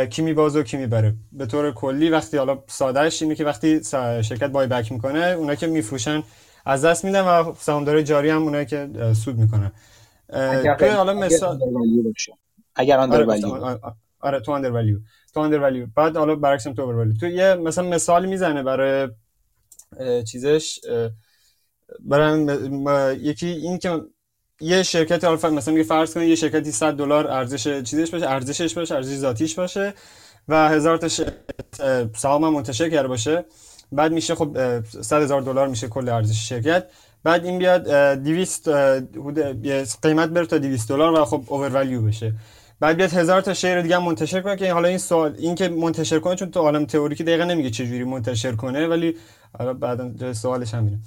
کی 0.05 0.21
میبازه 0.21 0.59
و 0.59 0.63
کی 0.63 0.77
می‌بره 0.77 1.13
به 1.31 1.45
طور 1.45 1.71
کلی 1.71 2.09
وقتی 2.09 2.37
حالا 2.37 2.63
سادهش 2.67 3.21
اینه 3.21 3.35
که 3.35 3.45
وقتی 3.45 3.83
شرکت 4.21 4.49
بای 4.49 4.67
بک 4.67 4.91
می‌کنه 4.91 5.25
اونایی 5.25 5.57
که 5.57 5.67
میفروشن 5.67 6.23
از 6.65 6.85
دست 6.85 7.05
میدن 7.05 7.21
و 7.21 7.53
سهامدارای 7.59 8.03
جاری 8.03 8.29
هم 8.29 8.43
اونایی 8.43 8.65
که 8.65 8.89
سود 9.23 9.37
می‌کنن. 9.37 9.71
اگر 10.29 10.95
حالا 10.95 11.13
مثال 11.13 11.63
آندر 11.63 12.11
اگر 12.75 12.97
آندر 12.97 13.25
ولیو 13.25 13.77
آره 14.19 14.39
تو 14.39 14.51
اندر 14.51 14.71
ولیو 14.71 14.99
تو 15.33 15.39
اندر 15.39 15.59
ولیو 15.59 15.87
بعد 15.95 16.17
حالا 16.17 16.35
برعکسم 16.35 16.73
تو 16.73 16.81
اوور 16.81 17.13
تو 17.19 17.27
یه 17.27 17.55
مثلا 17.55 17.89
مثال 17.89 18.25
می‌زنه 18.25 18.63
برای 18.63 19.09
چیزش 20.27 20.79
برای 21.99 22.57
یکی 23.21 23.47
این 23.47 23.77
که 23.77 24.01
یه 24.61 24.83
شرکت 24.83 25.23
حالا 25.23 25.49
مثلا 25.49 25.73
میگه 25.73 25.85
فرض 25.85 26.13
کنید 26.13 26.29
یه 26.29 26.35
شرکتی 26.35 26.71
100 26.71 26.93
دلار 26.93 27.27
ارزش 27.27 27.81
چیزش 27.81 28.11
باشه 28.11 28.29
ارزشش 28.29 28.73
باشه 28.73 28.95
ارزش 28.95 29.15
ذاتیش 29.15 29.55
باشه 29.55 29.93
و 30.47 30.69
هزار 30.69 30.97
تا 30.97 31.07
سهام 32.15 32.53
منتشر 32.53 32.89
کرده 32.89 33.07
باشه. 33.07 33.45
بعد 33.91 34.11
میشه 34.11 34.35
خب 34.35 34.57
اه، 34.57 34.81
100 35.01 35.21
هزار 35.21 35.41
دلار 35.41 35.67
میشه 35.67 35.87
کل 35.87 36.09
ارزش 36.09 36.49
شرکت. 36.49 36.85
بعد 37.23 37.45
این 37.45 37.59
بیاد 37.59 37.87
اه، 37.89 38.15
200 38.15 38.67
اه، 38.67 38.97
حدود- 38.97 39.65
یه 39.65 39.85
قیمت 40.01 40.29
بره 40.29 40.45
تا 40.45 40.57
200 40.57 40.89
دلار 40.89 41.13
و 41.21 41.25
خب 41.25 41.43
اوور 41.47 41.69
ولیو 41.69 42.01
بشه. 42.01 42.33
بعد 42.79 42.97
بیاد 42.97 43.09
هزار 43.13 43.41
تا 43.41 43.53
شیر 43.53 43.81
دیگه 43.81 43.97
منتشر 43.97 44.41
کنه 44.41 44.55
که 44.55 44.73
حالا 44.73 44.87
این 44.87 44.97
سوال 44.97 45.35
این 45.37 45.55
که 45.55 45.69
منتشر 45.69 46.19
کنه 46.19 46.35
چون 46.35 46.51
تو 46.51 46.59
عالم 46.59 46.85
تئوریکی 46.85 47.23
دقیقا 47.23 47.43
نمیگه 47.43 47.69
چه 47.69 47.85
جوری 47.85 48.03
منتشر 48.03 48.51
کنه 48.55 48.87
ولی 48.87 49.15
حالا 49.57 49.73
بعدا 49.73 50.09
جای 50.15 50.33
سوالش 50.33 50.73
همینه 50.73 50.97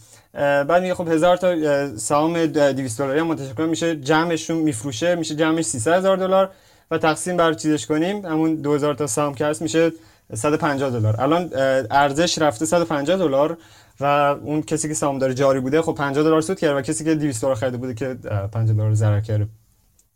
بعد 0.65 0.83
میگه 0.83 0.95
خب 0.95 1.09
هزار 1.09 1.37
تا 1.37 1.97
سهام 1.97 2.47
200 2.47 2.99
دلاری 2.99 3.23
منتشر 3.23 3.53
کنه 3.55 3.67
میشه 3.67 3.97
جمعشون 3.97 4.57
میفروشه 4.59 5.15
میشه 5.15 5.35
جمعش 5.35 5.65
300 5.65 5.93
هزار 5.93 6.17
دلار 6.17 6.51
و 6.91 6.99
تقسیم 6.99 7.37
بر 7.37 7.53
چیزش 7.53 7.87
کنیم. 7.87 8.27
همون 8.27 8.55
2000 8.55 8.95
تا 8.95 9.07
سهام 9.07 9.35
که 9.35 9.47
هست 9.47 9.63
میشه 9.63 9.93
150 10.35 10.91
دلار. 10.91 11.21
الان 11.21 11.51
ارزش 11.91 12.39
رفته 12.39 12.67
150 12.67 13.17
دلار 13.17 13.59
و 14.01 14.05
اون 14.05 14.63
کسی 14.63 14.89
که 14.89 14.95
سهامدار 14.95 15.33
جاری 15.33 15.61
بوده 15.61 15.83
خب 15.83 15.95
50 15.95 16.25
دلار 16.25 16.41
سود 16.41 16.59
کرد 16.59 16.77
و 16.77 16.81
کسی 16.81 17.05
که 17.05 17.15
200 17.15 17.43
دلار 17.43 17.55
خریده 17.55 17.77
بوده 17.77 17.95
که 17.95 18.19
اه، 18.31 18.47
50 18.47 18.77
دلار 18.77 18.95
ضرر 18.95 19.21
کرده. 19.21 19.49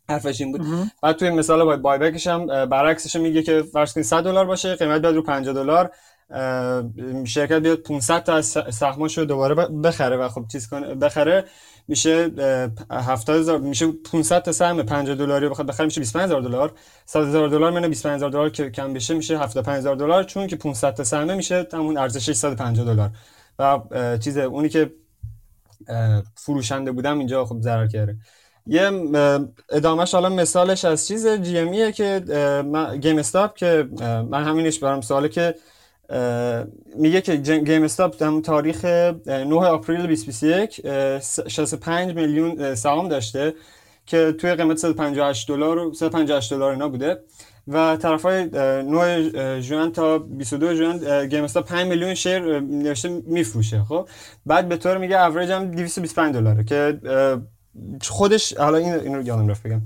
حرفش 0.09 0.41
این 0.41 0.51
بود. 0.51 0.61
بعد 1.01 1.15
توی 1.15 1.29
مثال 1.29 1.63
بای 1.63 1.77
بای 1.77 1.99
بکش 1.99 2.27
هم 2.27 2.45
برعکسش 2.65 3.15
میگه 3.15 3.43
که 3.43 3.63
فرض 3.73 3.93
کنید 3.93 4.05
100 4.05 4.23
دلار 4.23 4.45
باشه 4.45 4.75
قیمت 4.75 5.01
بیاد 5.01 5.15
رو 5.15 5.21
50 5.21 5.53
دلار 5.53 5.91
شرکت 7.25 7.59
بیاد 7.59 7.77
500 7.77 8.23
تا 8.23 8.33
از 8.33 8.57
سهماشو 8.69 9.23
دوباره 9.23 9.55
بخره 9.55 10.17
و 10.17 10.29
خب 10.29 10.45
چیز 10.51 10.67
کنه 10.67 10.95
بخره. 10.95 11.45
میشه 11.87 12.31
اه، 12.89 13.03
70 13.05 13.37
هزار 13.39 13.59
میشه 13.59 13.87
500 13.91 14.41
تا 14.41 14.51
سهم 14.51 14.83
50 14.83 15.15
دلاری 15.15 15.49
بخواد 15.49 15.67
بخره 15.67 15.85
میشه 15.85 15.99
25 16.01 16.23
هزار 16.25 16.41
دلار. 16.41 16.73
100 17.05 17.27
هزار 17.27 17.47
دلار 17.49 17.71
منه 17.71 17.87
25 17.87 18.15
هزار 18.15 18.29
دلار 18.29 18.49
که 18.49 18.69
کم 18.69 18.93
بشه 18.93 19.13
میشه 19.13 19.37
75 19.39 19.77
هزار 19.77 19.95
دلار 19.95 20.23
چون 20.23 20.47
که 20.47 20.55
500 20.55 20.93
تا 20.93 21.03
سهمه 21.03 21.35
میشه 21.35 21.67
همون 21.73 21.97
ارزشش 21.97 22.31
150 22.33 22.85
دلار. 22.85 23.09
و 23.59 23.79
چیز 24.17 24.37
اونی 24.37 24.69
که 24.69 24.93
فروشنده 26.35 26.91
بودم 26.91 27.17
اینجا 27.19 27.45
خب 27.45 27.61
ضرر 27.61 27.87
کرده. 27.87 28.17
یه 28.65 28.91
ادامهش 29.69 30.13
حالا 30.13 30.29
مثالش 30.29 30.85
از 30.85 31.07
چیز 31.07 31.27
جی 31.27 31.91
که 31.91 32.23
من- 32.65 32.97
GameStop 32.99 33.55
که 33.55 33.87
من 34.29 34.43
همینش 34.43 34.79
برام 34.79 35.01
سواله 35.01 35.29
که 35.29 35.55
میگه 36.95 37.21
که 37.21 37.35
GameStop 37.35 38.23
هم 38.23 38.41
تاریخ 38.41 38.81
اه، 38.83 39.43
9 39.43 39.55
April 39.55 39.97
2021 39.97 40.81
اه، 40.85 41.19
س- 41.19 41.39
65 41.47 42.15
میلیون 42.15 42.75
سهام 42.75 43.07
داشته 43.09 43.53
که 44.05 44.31
توی 44.31 44.55
قیمت 44.55 44.77
158 44.77 45.47
دلار 45.47 45.77
و 45.77 45.93
158 45.93 46.53
دلار 46.53 46.71
اینا 46.71 46.89
بوده. 46.89 47.19
و 47.67 47.97
طرفای 47.97 48.45
9 48.83 49.61
ژوئن 49.61 49.91
تا 49.91 50.17
22 50.19 50.73
ژوئن 50.75 50.99
اه، 51.07 51.25
GameStop 51.25 51.67
5 51.67 51.87
میلیون 51.87 52.13
share 52.13 52.59
نوشته 52.59 53.09
میفروشه 53.25 53.83
خب؟ 53.89 54.07
بعد 54.45 54.69
به 54.69 54.77
طور 54.77 54.97
میگه 54.97 55.21
اوریج 55.21 55.51
هم 55.51 55.71
225 55.71 56.33
دلاره 56.33 56.63
که 56.63 56.99
خودش 58.01 58.53
حالا 58.57 58.77
این 58.77 58.93
اینو 58.93 59.21
یادم 59.27 59.47
رفت 59.47 59.63
بگم. 59.63 59.81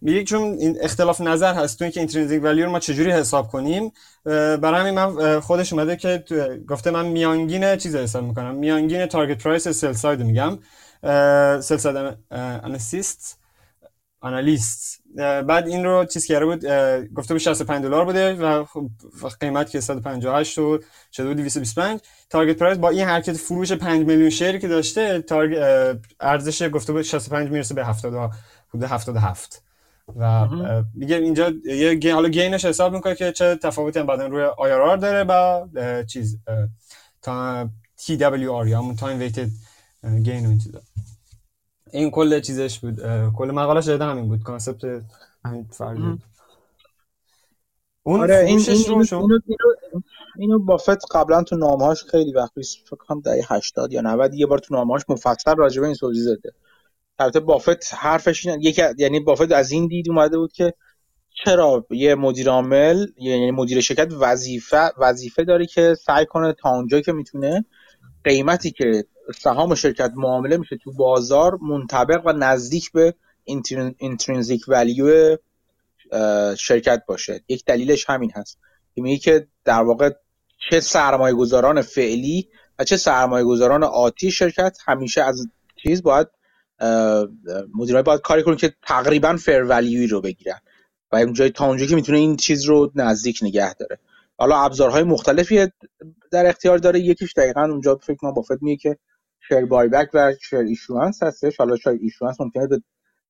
میگه 0.00 0.24
چون 0.24 0.42
این 0.42 0.78
اختلاف 0.80 1.20
نظر 1.20 1.54
هست 1.54 1.78
تو 1.78 1.84
اینکه 1.84 2.00
intrinsic 2.00 2.42
value 2.42 2.64
رو 2.64 2.70
ما 2.70 2.78
چجوری 2.78 3.10
حساب 3.10 3.48
کنیم 3.48 3.92
برای 4.24 4.80
همین 4.80 4.94
من 4.94 5.40
خودش 5.40 5.72
اومده 5.72 5.96
که 5.96 6.24
گفته 6.68 6.90
من 6.90 7.06
میانگین 7.06 7.76
چیز 7.76 7.96
حساب 7.96 8.24
می‌کنم. 8.24 8.54
میانگین 8.54 9.06
target 9.06 9.42
price 9.42 9.68
sell 9.68 9.92
side 9.92 10.20
میگم. 10.22 10.58
sell 11.60 11.76
side 11.76 12.16
analyst 12.30 13.38
analyst 14.20 15.02
بعد 15.16 15.68
این 15.68 15.84
رو 15.84 16.04
چیز 16.04 16.26
کرده 16.26 16.44
بود 16.44 16.64
گفته 17.14 17.34
بود 17.34 17.38
65 17.38 17.82
دلار 17.82 18.04
بوده 18.04 18.34
و 18.34 18.64
خب 18.64 18.90
قیمت 19.40 19.70
که 19.70 19.80
158 19.80 20.52
شد 20.52 20.84
شده 21.12 21.26
بود 21.26 21.36
225 21.36 22.00
target 22.30 22.58
price 22.58 22.78
با 22.78 22.88
این 22.88 23.04
حرکت 23.04 23.32
فروش 23.32 23.72
5 23.72 24.06
میلیون 24.06 24.30
share 24.30 24.53
ی 24.53 24.58
که 24.58 24.68
داشته 24.68 25.24
ارزش 26.20 26.70
گفته 26.72 26.92
بود 26.92 27.02
65 27.02 27.50
می‌رسه 27.50 27.74
به 27.74 27.84
70 27.84 28.30
حدود 28.68 28.84
77 28.84 29.65
و 30.16 30.48
میگه 30.94 31.16
اینجا 31.16 31.52
یه 31.64 31.94
gain 31.94 32.12
حالا 32.12 32.28
gainش 32.28 32.64
حساب 32.64 32.92
می‌کنه 32.92 33.14
که 33.14 33.32
چه 33.32 33.56
تفاوتی 33.56 33.98
هم 33.98 34.06
بعدن 34.06 34.30
روی 34.30 34.46
IRR 34.46 35.00
داره 35.00 35.24
با 35.24 35.68
چیز 36.08 36.38
تا 37.22 37.68
TWR 37.98 38.66
یا 38.66 38.78
همون 38.78 38.96
time 38.96 39.18
weighted 39.18 39.48
gain 40.22 40.46
و 40.46 40.48
این 40.48 40.58
چیزا. 40.58 40.80
این 41.92 42.10
کل 42.10 42.40
چیزش 42.40 42.78
بود 42.78 43.00
کل 43.32 43.50
مقاله 43.50 43.80
شده 43.80 44.04
همین 44.04 44.28
بود 44.28 44.42
concept 44.42 45.02
همین 45.44 45.64
فرد 45.70 45.98
اون 48.02 48.20
آره 48.20 48.36
این 48.36 48.58
این 48.58 48.68
اینو, 48.68 49.04
اینو, 49.12 49.38
اینو 50.36 50.58
Buffett 50.58 50.98
قبلا 51.16 51.42
تو 51.42 51.56
نامهاش 51.56 52.04
خیلی 52.04 52.32
وقت 52.32 52.52
فکر 52.86 52.96
کنم 52.96 53.20
دهه 53.20 53.46
80 53.48 53.92
یا 53.92 54.00
90 54.00 54.34
یه 54.34 54.46
بار 54.46 54.58
تو 54.58 54.74
نامهاش 54.74 55.02
مفصل 55.08 55.56
راجع 55.56 55.80
به 55.80 55.86
این 55.86 55.96
توضیح 55.96 56.24
داده 56.24 56.52
البته 57.18 57.40
Buffett 57.40 57.94
حرفش 57.94 58.46
این 58.46 58.60
یک 58.60 58.80
یعنی 58.98 59.20
Buffett 59.20 59.52
از 59.52 59.70
این 59.70 59.86
دید 59.86 60.10
اومده 60.10 60.38
بود 60.38 60.52
که 60.52 60.74
چرا 61.44 61.86
یه 61.90 62.14
مدیر 62.14 62.48
عامل 62.48 63.06
یعنی 63.18 63.50
مدیر 63.50 63.80
شرکت 63.80 64.12
وظیفه 64.20 64.90
وظیفه 64.98 65.44
داره 65.44 65.66
که 65.66 65.94
سعی 65.94 66.26
کنه 66.26 66.52
تا 66.52 66.70
اونجایی 66.70 67.02
که 67.02 67.12
می‌تونه 67.12 67.64
قیمتی 68.24 68.70
که 68.70 69.04
سهام 69.38 69.74
شرکت 69.74 70.12
معامله 70.16 70.56
میشه 70.56 70.76
تو 70.76 70.92
بازار 70.92 71.58
منطبق 71.62 72.26
و 72.26 72.32
نزدیک 72.32 72.92
به 72.92 73.14
اینترینزیک 73.98 74.64
ولیو 74.68 75.36
شرکت 76.58 77.02
باشه. 77.08 77.40
یک 77.48 77.64
دلیلش 77.64 78.10
همین 78.10 78.32
هست. 78.34 78.58
که 78.94 79.02
میگه 79.02 79.18
که 79.18 79.46
در 79.64 79.82
واقع 79.82 80.10
چه 80.70 80.80
سرمایه 80.80 81.34
گذاران 81.34 81.82
فعلی 81.82 82.48
و 82.78 82.84
چه 82.84 82.96
سرمایه 82.96 83.44
گذاران 83.44 83.84
آتی 83.84 84.30
شرکت 84.30 84.78
همیشه 84.86 85.22
از 85.22 85.46
چیز 85.82 86.02
باید 86.02 86.28
مدیرای 87.74 88.02
باید 88.02 88.20
کاری 88.20 88.42
کنن 88.42 88.56
که 88.56 88.74
تقریبا 88.82 89.36
فر 89.36 89.58
رو 90.10 90.20
بگیرن. 90.20 90.58
و 91.12 91.16
اونجایی 91.16 91.50
تا 91.50 91.66
اونجایی 91.66 91.88
که 91.88 91.94
می‌تونه 91.94 92.18
این 92.18 92.36
چیز 92.36 92.64
رو 92.64 92.92
نزدیک 92.94 93.38
نگه 93.42 93.74
داره. 93.74 93.98
حالا 94.38 94.56
ابزارهای 94.56 95.02
مختلفی 95.02 95.66
در 96.30 96.46
اختیار 96.46 96.78
داره. 96.78 97.00
یکیش 97.00 97.32
دقیقا 97.36 97.60
اونجا 97.60 97.96
فکر 97.96 98.16
کنم 98.16 98.32
بافت 98.32 98.62
میگه 98.62 98.76
که 98.76 98.98
شیر 99.48 99.66
بای 99.66 99.88
بک 99.88 100.10
و 100.14 100.34
شیر 100.42 100.58
ایشوانس 100.58 101.22
هستش. 101.22 101.56
حالا 101.56 101.76
شیر 101.76 101.98
ایشوانس 102.00 102.40
ممکنه 102.40 102.66
به 102.66 102.82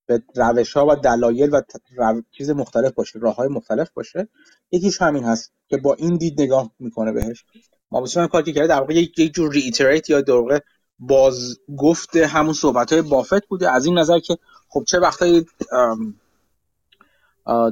به 0.06 0.22
روش 0.36 0.72
ها 0.72 0.86
و 0.86 0.94
دلایل 0.94 1.50
و 1.98 2.22
چیز 2.30 2.50
مختلف 2.50 2.92
باشه 2.92 3.18
راه 3.18 3.34
های 3.34 3.48
مختلف 3.48 3.90
باشه. 3.90 4.28
یکیش 4.70 5.02
همین 5.02 5.24
هست 5.24 5.52
که 5.68 5.76
با 5.76 5.94
این 5.94 6.16
دید 6.16 6.40
نگاه 6.40 6.70
می‌کنه 6.78 7.12
بهش. 7.12 7.44
ما 7.90 8.00
بسیار 8.00 8.26
کاری 8.26 8.52
کرده 8.52 8.66
در 8.66 8.80
واقع 8.80 8.94
یک 8.94 9.34
جور 9.34 9.52
ریتریت 9.52 10.10
یا 10.10 10.20
در 10.20 10.32
واقع 10.32 10.60
باز 10.98 11.58
گفت 11.78 12.16
همون 12.16 12.54
صحبت 12.54 12.92
های 12.92 13.02
بافت 13.02 13.46
بوده. 13.46 13.70
از 13.70 13.86
این 13.86 13.98
نظر 13.98 14.18
که 14.18 14.38
خب 14.68 14.84
چه 14.86 14.98
وقتایی 14.98 15.46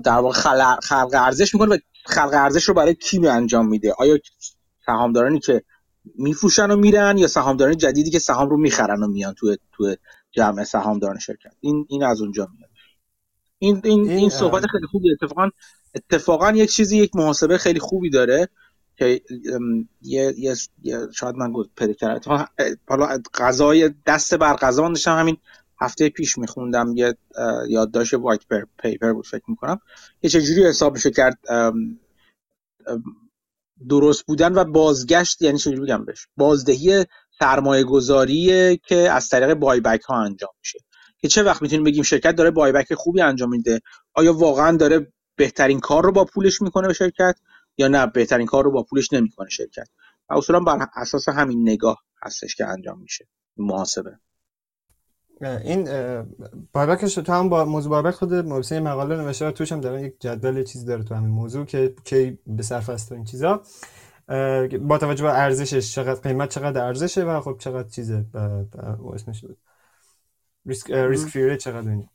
در 0.04 0.18
واقع 0.18 0.32
خلق 0.82 1.10
ارزش 1.12 1.54
می‌کنه 1.54 1.74
و 1.74 1.78
خلق 2.04 2.30
ارزش 2.32 2.64
رو 2.64 2.74
برای 2.74 2.94
کی 2.94 3.28
انجام 3.28 3.68
میده؟ 3.68 3.94
آیا 3.98 4.18
سهامدارانی 4.86 5.40
که 5.40 5.62
میفروشن 6.18 6.70
و 6.70 6.76
میرن 6.76 7.18
یا 7.18 7.26
سهامداران 7.26 7.76
جدیدی 7.76 8.10
که 8.10 8.18
سهام 8.18 8.48
رو 8.48 8.56
می‌خرن 8.56 9.02
و 9.02 9.06
میان 9.06 9.34
تو 9.34 9.56
تو 9.72 9.94
جمع 10.32 10.64
سهامداران 10.64 11.18
شرکت؟ 11.18 11.52
این 11.60 11.86
این 11.88 12.04
از 12.04 12.20
اونجا 12.20 12.48
میاد. 12.58 12.70
این 13.58 13.80
این 13.84 14.10
این 14.10 14.30
صحبت 14.30 14.66
خیلی 14.66 14.86
خوبی 14.86 15.12
اتفاقا 15.12 15.50
اتفاقا 15.94 16.50
یک 16.50 16.70
چیزی 16.70 16.98
یک 16.98 17.16
محاسبه 17.16 17.58
خیلی 17.58 17.80
خوبی 17.80 18.10
داره. 18.10 18.48
که 18.96 19.22
یه, 20.02 20.34
یه, 20.38 20.54
شاید 21.12 21.34
من 21.34 21.52
پیدا 21.76 21.92
کردم. 21.92 22.46
حالا 22.88 23.18
غذای 23.34 23.94
دست 24.06 24.34
بر 24.34 24.54
غذا 24.54 24.88
داشتم 24.88 25.18
همین 25.18 25.36
هفته 25.80 26.08
پیش 26.08 26.38
میخوندم. 26.38 26.92
یه 26.96 27.16
یادداشت 27.68 28.14
وایت 28.14 28.40
پیپر 28.78 29.12
بود 29.12 29.26
فکر 29.26 29.44
می‌کنم. 29.48 29.80
یه 30.22 30.30
چجوری 30.30 30.66
حساب 30.66 30.92
میشه 30.92 31.10
کرد 31.10 31.38
درست 33.88 34.26
بودن 34.26 34.54
و 34.54 34.64
بازگشت 34.64 35.42
یعنی 35.42 35.58
چجوری 35.58 35.80
بگم 35.80 36.04
بهش؟ 36.04 36.26
بازدهی 36.36 37.04
سرمایه 37.38 37.84
گذاری 37.84 38.76
که 38.86 38.96
از 38.96 39.28
طریق 39.28 39.54
بای 39.54 39.80
بک 39.80 40.02
ها 40.02 40.22
انجام 40.22 40.50
میشه. 40.58 40.78
که 41.18 41.28
چه 41.28 41.42
وقت 41.42 41.62
می‌تونیم 41.62 41.84
بگیم 41.84 42.02
شرکت 42.02 42.34
داره 42.34 42.50
بای 42.50 42.72
بک 42.72 42.94
خوبی 42.94 43.20
انجام 43.20 43.50
میده؟ 43.50 43.80
آیا 44.14 44.32
واقعا 44.32 44.76
داره 44.76 45.12
بهترین 45.36 45.80
کار 45.80 46.04
رو 46.04 46.12
با 46.12 46.24
پولش 46.24 46.62
می‌کنه 46.62 46.86
به 46.86 46.92
شرکت؟ 46.92 47.36
یا 47.78 47.88
نه 47.88 48.06
بهترین 48.06 48.46
کار 48.46 48.64
رو 48.64 48.70
با 48.70 48.82
پولش 48.82 49.12
نمی‌کنه 49.12 49.48
شرکت. 49.48 49.88
و 50.30 50.34
اصولا 50.34 50.60
بر 50.60 50.86
اساس 50.94 51.28
همین 51.28 51.68
نگاه 51.68 51.98
هستش 52.22 52.54
که 52.54 52.66
انجام 52.66 53.00
میشه 53.00 53.28
محاسبه. 53.56 54.18
این 55.40 55.88
بایبکش 56.72 57.14
تو 57.14 57.32
هم 57.32 57.48
با 57.48 57.64
موضوع 57.64 57.90
بایبک 57.90 58.14
خود 58.14 58.34
مرسی 58.34 58.78
مقاله 58.80 59.16
نوشته 59.16 59.52
توش 59.52 59.72
هم 59.72 59.80
دارن 59.80 60.04
یک 60.04 60.14
جدول 60.20 60.64
چیز 60.64 60.84
داره 60.84 61.04
تو 61.04 61.14
همین 61.14 61.30
موضوع 61.30 61.64
که 61.64 61.94
کی 62.04 62.38
به 62.46 62.62
صرف 62.62 62.88
است 62.88 63.12
این 63.12 63.24
چیزا. 63.24 63.62
با 64.80 64.98
توجه 64.98 65.22
به 65.22 65.38
ارزشش 65.38 65.94
چقدر 65.94 66.20
قیمت 66.20 66.50
چقدر 66.50 66.84
ارزشه 66.84 67.24
و 67.24 67.40
خب 67.40 67.56
چقدر 67.58 67.88
چیزه 67.88 68.24
اسمش 69.14 69.40
بود 69.40 69.58
ریسک 70.66 70.90
ریسک 70.90 71.28
فری 71.28 71.56
چقدر 71.56 71.88
این 71.90 72.08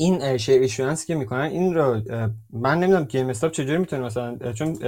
این 0.00 0.36
شیر 0.36 0.60
ایشورنس 0.60 1.04
که 1.04 1.14
می‌کنن 1.14 1.40
این 1.40 1.74
رو 1.74 2.00
من 2.52 2.78
نمی‌دونم 2.80 3.04
گیم 3.04 3.28
استاپ 3.28 3.52
چجوری 3.52 3.78
می‌تونه 3.78 4.02
مثلا 4.02 4.52
چون 4.52 4.78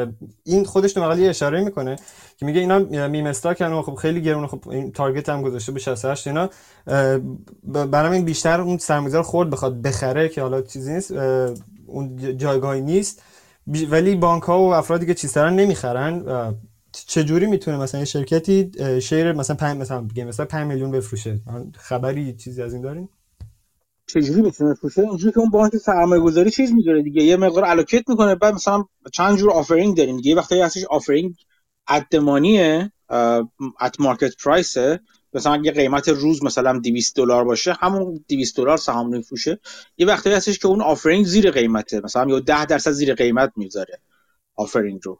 این 0.44 0.64
خودش 0.64 0.92
تو 0.92 1.00
مقاله 1.00 1.26
اشاره 1.28 1.64
می‌کنه 1.64 1.96
که 2.36 2.46
میگه 2.46 2.60
اینا 2.60 2.78
meme 3.08 3.26
stock 3.26 3.73
ن 3.73 3.82
خب 3.82 3.94
خیلی 3.94 4.22
گرونه 4.22 4.46
خب 4.46 4.68
این 4.68 4.92
target 4.92 5.28
هم 5.28 5.42
گذاشته 5.42 5.72
به 5.72 5.80
68 5.80 6.26
اینا 6.26 6.50
برام 7.64 8.12
این 8.12 8.24
بیشتر 8.24 8.60
اون 8.60 8.78
سرمایه‌گذار 8.78 9.22
خرد 9.22 9.50
بخواد 9.50 9.82
بخره 9.82 10.28
که 10.28 10.42
حالا 10.42 10.62
چیزی 10.62 10.92
نیست 10.92 11.10
اون 11.86 12.36
جایگاهی 12.36 12.80
نیست. 12.80 13.22
ولی 13.66 14.14
بانک 14.14 14.42
ها 14.42 14.60
و 14.60 14.74
افرادی 14.74 15.06
که 15.06 15.14
چیز 15.14 15.38
نمی‌خرن 15.38 16.24
چجوری 16.92 17.46
می‌تونه 17.46 17.76
مثلا 17.76 18.00
یه 18.00 18.04
شرکتی 18.04 18.70
share 19.00 19.32
مثلا 19.32 19.56
5 19.56 19.80
مثلا 19.80 20.02
Game 20.14 20.28
مثلا 20.28 20.46
5 20.46 20.66
میلیون 20.66 20.90
بفروشه؟ 20.90 21.40
خبری 21.74 22.32
چیزی 22.32 22.62
از 22.62 22.72
این 22.72 22.82
دارین؟ 22.82 23.08
چجوری 24.12 24.42
می‌تونه 24.42 24.70
بفروشه 24.70 25.02
اینجوری 25.02 25.32
که 25.32 25.38
اون 25.38 25.50
بانک 25.50 25.76
سرمایه 25.76 26.22
گذاری 26.22 26.50
چیز 26.50 26.72
می‌ذاره 26.72 27.02
دیگه. 27.02 27.22
یه 27.22 27.36
مقدار 27.36 27.64
allocate 27.64 28.08
می‌کنه. 28.08 28.34
بعد 28.34 28.54
مثلا 28.54 28.84
چند 29.12 29.38
جور 29.38 29.50
offering 29.50 29.96
داریم 29.96 30.16
دیگه. 30.16 30.34
وقتی 30.34 30.60
هستش 30.60 30.84
offering 30.84 31.34
at 31.88 32.09
the 32.09 32.40
money 32.40 32.92
ه 33.80 33.87
at 33.87 34.00
market 34.00 34.36
price 34.44 34.76
مثلا 35.32 35.52
اگه 35.52 35.72
قیمت 35.72 36.08
روز 36.08 36.44
مثلا 36.44 36.78
200 36.78 37.16
دلار 37.16 37.44
باشه 37.44 37.72
همون 37.80 38.24
200 38.28 38.56
دلار 38.56 38.76
سهام 38.76 39.08
میفروشه. 39.08 39.60
یه 39.96 40.06
وقتی 40.06 40.30
هستش 40.30 40.58
که 40.58 40.68
اون 40.68 40.82
offering 40.82 41.26
زیر 41.26 41.50
قیمته. 41.50 42.00
مثلا 42.04 42.30
یا 42.30 42.40
10 42.40 42.66
درصد 42.66 42.90
زیر 42.90 43.14
قیمت 43.14 43.52
می‌ذاره 43.56 44.00
offering 44.56 45.00
رو. 45.04 45.18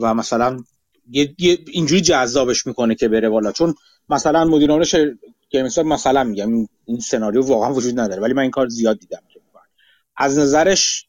و 0.00 0.14
مثلا 0.14 0.64
یه, 1.10 1.34
اینجوری 1.66 2.00
جذابش 2.00 2.66
می‌کنه 2.66 2.94
که 2.94 3.08
بره 3.08 3.28
بالا. 3.28 3.52
چون 3.52 3.74
مثلا 4.08 4.44
مدیران 4.44 4.84
که 5.48 5.62
مثلا 5.62 5.84
مثلا 5.84 6.24
میگم 6.24 6.68
این 6.84 7.00
سناریو 7.00 7.42
واقعا 7.42 7.74
وجود 7.74 8.00
نداره 8.00 8.22
ولی 8.22 8.32
من 8.32 8.42
این 8.42 8.50
کار 8.50 8.68
زیاد 8.68 8.98
دیدم. 8.98 9.22
از 10.16 10.38
نظرش 10.38 11.06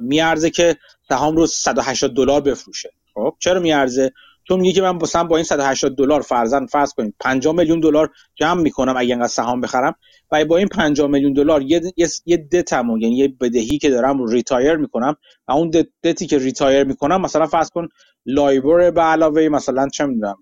میارزه 0.00 0.50
که 0.50 0.76
سهام 1.08 1.36
رو 1.36 1.46
180 1.46 2.14
دلار 2.14 2.40
بفروشه. 2.40 2.92
خب؟ 3.14 3.36
چرا 3.38 3.60
میارزه؟ 3.60 4.12
چون 4.52 4.60
میگه 4.60 4.72
که 4.72 4.82
من 4.82 4.96
مثلا 4.96 5.24
با 5.24 5.36
این 5.36 5.44
180 5.44 5.96
دلار 5.96 6.20
فرضاً 6.20 6.66
فرض 6.66 6.92
کنیم 6.92 7.14
50 7.20 7.54
میلیون 7.54 7.80
دلار 7.80 8.10
جمع 8.34 8.62
می‌کنم 8.62 8.94
اگه 8.96 9.14
انقدر 9.14 9.28
سهام 9.28 9.60
بخرم 9.60 9.94
و 10.32 10.44
با 10.44 10.56
این 10.56 10.68
50 10.68 11.06
میلیون 11.06 11.32
دلار 11.32 11.62
یه 11.62 11.80
یه 12.26 12.36
دتمو 12.36 12.98
یعنی 12.98 13.16
یه 13.16 13.28
بدهی 13.28 13.78
که 13.78 13.90
دارم 13.90 14.18
رو 14.18 14.26
retire 14.26 14.76
می‌کنم 14.76 15.16
و 15.48 15.52
اون 15.52 15.70
دتی 16.02 16.26
که 16.26 16.38
retire 16.38 16.84
می‌کنم 16.84 17.20
مثلا 17.20 17.46
فرض 17.46 17.70
کن 17.70 17.88
LIBOR 18.26 18.90
به 18.90 19.00
علاوه 19.00 19.48
مثلا 19.48 19.88
چه 19.88 20.06
می‌دونم 20.06 20.36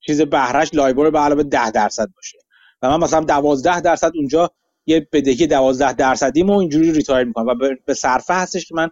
چیز 0.00 0.20
بهرش 0.20 0.74
LIBOR 0.74 1.10
به 1.10 1.18
علاوه 1.18 1.42
10 1.42 1.70
درصد 1.70 2.08
باشه. 2.16 2.38
و 2.82 2.90
من 2.90 3.04
مثلا 3.04 3.20
12 3.20 3.80
درصد 3.80 4.12
اونجا 4.14 4.50
یه 4.86 5.08
بدهی 5.12 5.46
12 5.46 5.92
درصدیمو 5.92 6.58
اینجوری 6.58 6.92
retire 6.92 7.24
می‌کنم 7.24 7.46
و 7.46 7.54
به 7.86 7.94
صرفه 7.94 8.34
هستش 8.34 8.66
که 8.66 8.74
من 8.74 8.90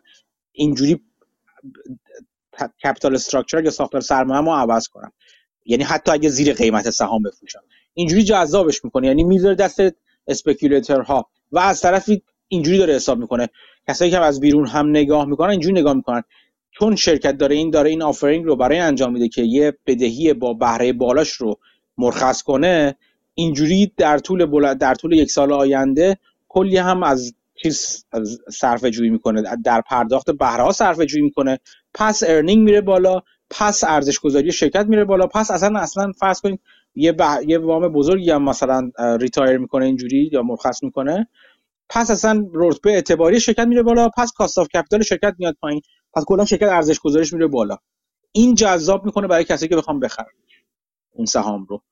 اینجوری 0.53 1.01
capital 2.85 3.15
structure 3.15 3.65
یا 3.65 3.71
ساختار 3.71 4.01
سرمایه‌مو 4.01 4.55
عوض 4.55 4.89
کنم. 4.89 5.13
یعنی 5.65 5.85
حتی 5.85 6.13
اگه 6.13 6.29
زیر 6.29 6.53
قیمت 6.53 6.91
سهام 6.91 7.23
بفروشم. 7.23 7.63
اینجوری 7.95 8.23
جذابش 8.23 8.85
می‌کنه. 8.85 9.07
یعنی 9.07 9.25
می‌ذاره 9.25 9.55
دست 9.55 9.81
ها 11.07 11.27
و 11.53 11.59
از 11.59 11.81
طرفی 11.81 12.23
اینجوری 12.49 12.79
داره 12.79 12.95
حساب 12.95 13.19
می‌کنه. 13.19 13.49
کسایی 13.89 14.11
که 14.11 14.21
از 14.21 14.41
بیرون 14.41 14.67
هم 14.67 14.91
نگاه 14.91 15.25
می‌کنن 15.25 15.51
اینجوری 15.51 15.81
نگاه 15.81 15.95
می‌کنن. 15.95 16.23
چون 16.71 16.97
شرکت 16.97 17.37
داره 17.37 17.57
این 17.57 17.71
داره 17.71 17.91
این 17.91 18.03
offering 18.03 18.45
رو 18.45 18.57
برای 18.57 18.79
انجام 18.79 19.13
میده 19.13 19.29
که 19.29 19.43
یه 19.43 19.79
بدهی 19.87 20.33
با 20.33 20.55
بهره 20.55 20.93
بالاش 20.93 21.33
رو 21.33 21.59
مرخص 21.99 22.43
کنه 22.43 22.97
اینجوری 23.35 23.93
در 23.97 24.19
طول 24.19 24.75
در 24.75 24.95
طول 24.95 25.13
یک 25.13 25.31
سال 25.31 25.53
آینده 25.53 26.19
کلی 26.49 26.77
هم 26.77 27.03
از 27.03 27.35
چیز 27.63 28.05
صرفه 28.53 28.91
جویی 28.91 29.11
می‌کنه. 29.11 29.43
در 29.65 29.81
پرداخت 29.81 30.31
بهره 30.31 30.63
ها 30.63 30.73
صرفه 30.73 31.07
جویی 31.07 31.23
می‌کنه. 31.23 31.59
پس 31.97 32.25
earning 32.29 32.65
میره 32.65 32.83
بالا 32.83 33.23
پس 33.51 33.85
ارزش 33.85 34.21
گذاری 34.21 34.53
شرکت 34.53 34.87
میره 34.87 35.07
بالا 35.07 35.29
پس 35.29 35.53
اصلا 35.53 35.81
اصلا 35.81 36.13
فرض 36.21 36.43
کنید 36.43 36.61
یه 36.97 37.17
یه 37.49 37.59
وام 37.61 37.89
بزرگی 37.89 38.33
هم 38.33 38.45
مثلا 38.45 38.93
retire 39.21 39.59
می‌کنه 39.59 39.87
اینجوری 39.87 40.31
یا 40.33 40.43
مرخص 40.45 40.85
می‌کنه 40.85 41.29
پس 41.91 42.13
اصلا 42.13 42.47
رتبه 42.55 42.91
اعتباری 42.93 43.41
شرکت 43.41 43.67
میره 43.69 43.85
بالا 43.85 44.11
پس 44.19 44.33
cost 44.33 44.59
of 44.59 44.69
capital 44.69 45.03
شرکت 45.03 45.37
میاد 45.39 45.57
پایین 45.63 45.83
پس 46.15 46.25
کلا 46.29 46.47
شرکت 46.47 46.69
ارزش 46.69 47.01
گذاریش 47.01 47.35
میره 47.35 47.49
بالا. 47.49 47.79
این 48.33 48.57
جذاب 48.57 49.07
می‌کنه 49.07 49.29
برای 49.29 49.45
کسی 49.45 49.69
که 49.69 49.77
بخوام 49.77 50.01
بخرن 50.01 50.27
اون 51.15 51.27
سهام 51.27 51.67
رو. 51.71 51.83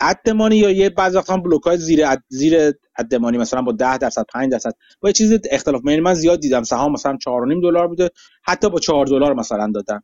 ادمانی 0.00 0.56
یا 0.56 0.70
یه 0.70 0.90
بعضی 0.90 1.16
وقتا 1.16 1.36
بلوک 1.36 1.62
های 1.62 1.76
زیر 1.76 2.06
اد... 2.06 2.22
زیر 2.28 2.72
ادمانی 2.98 3.38
مثلا 3.38 3.62
با 3.62 3.72
10 3.72 3.98
درصد 3.98 4.24
5 4.32 4.52
درصد 4.52 4.72
با 5.00 5.08
یه 5.08 5.12
چیز 5.12 5.38
اختلاف. 5.50 5.82
یعنی 5.84 6.00
من 6.00 6.14
زیاد 6.14 6.40
دیدم. 6.40 6.62
سهام 6.62 6.92
مثلا 6.92 7.18
4.5 7.24 7.62
دلار 7.62 7.88
بوده. 7.88 8.10
حتی 8.42 8.70
با 8.70 8.78
4 8.78 9.06
دلار 9.06 9.34
مثلا 9.34 9.72
دادن. 9.74 10.00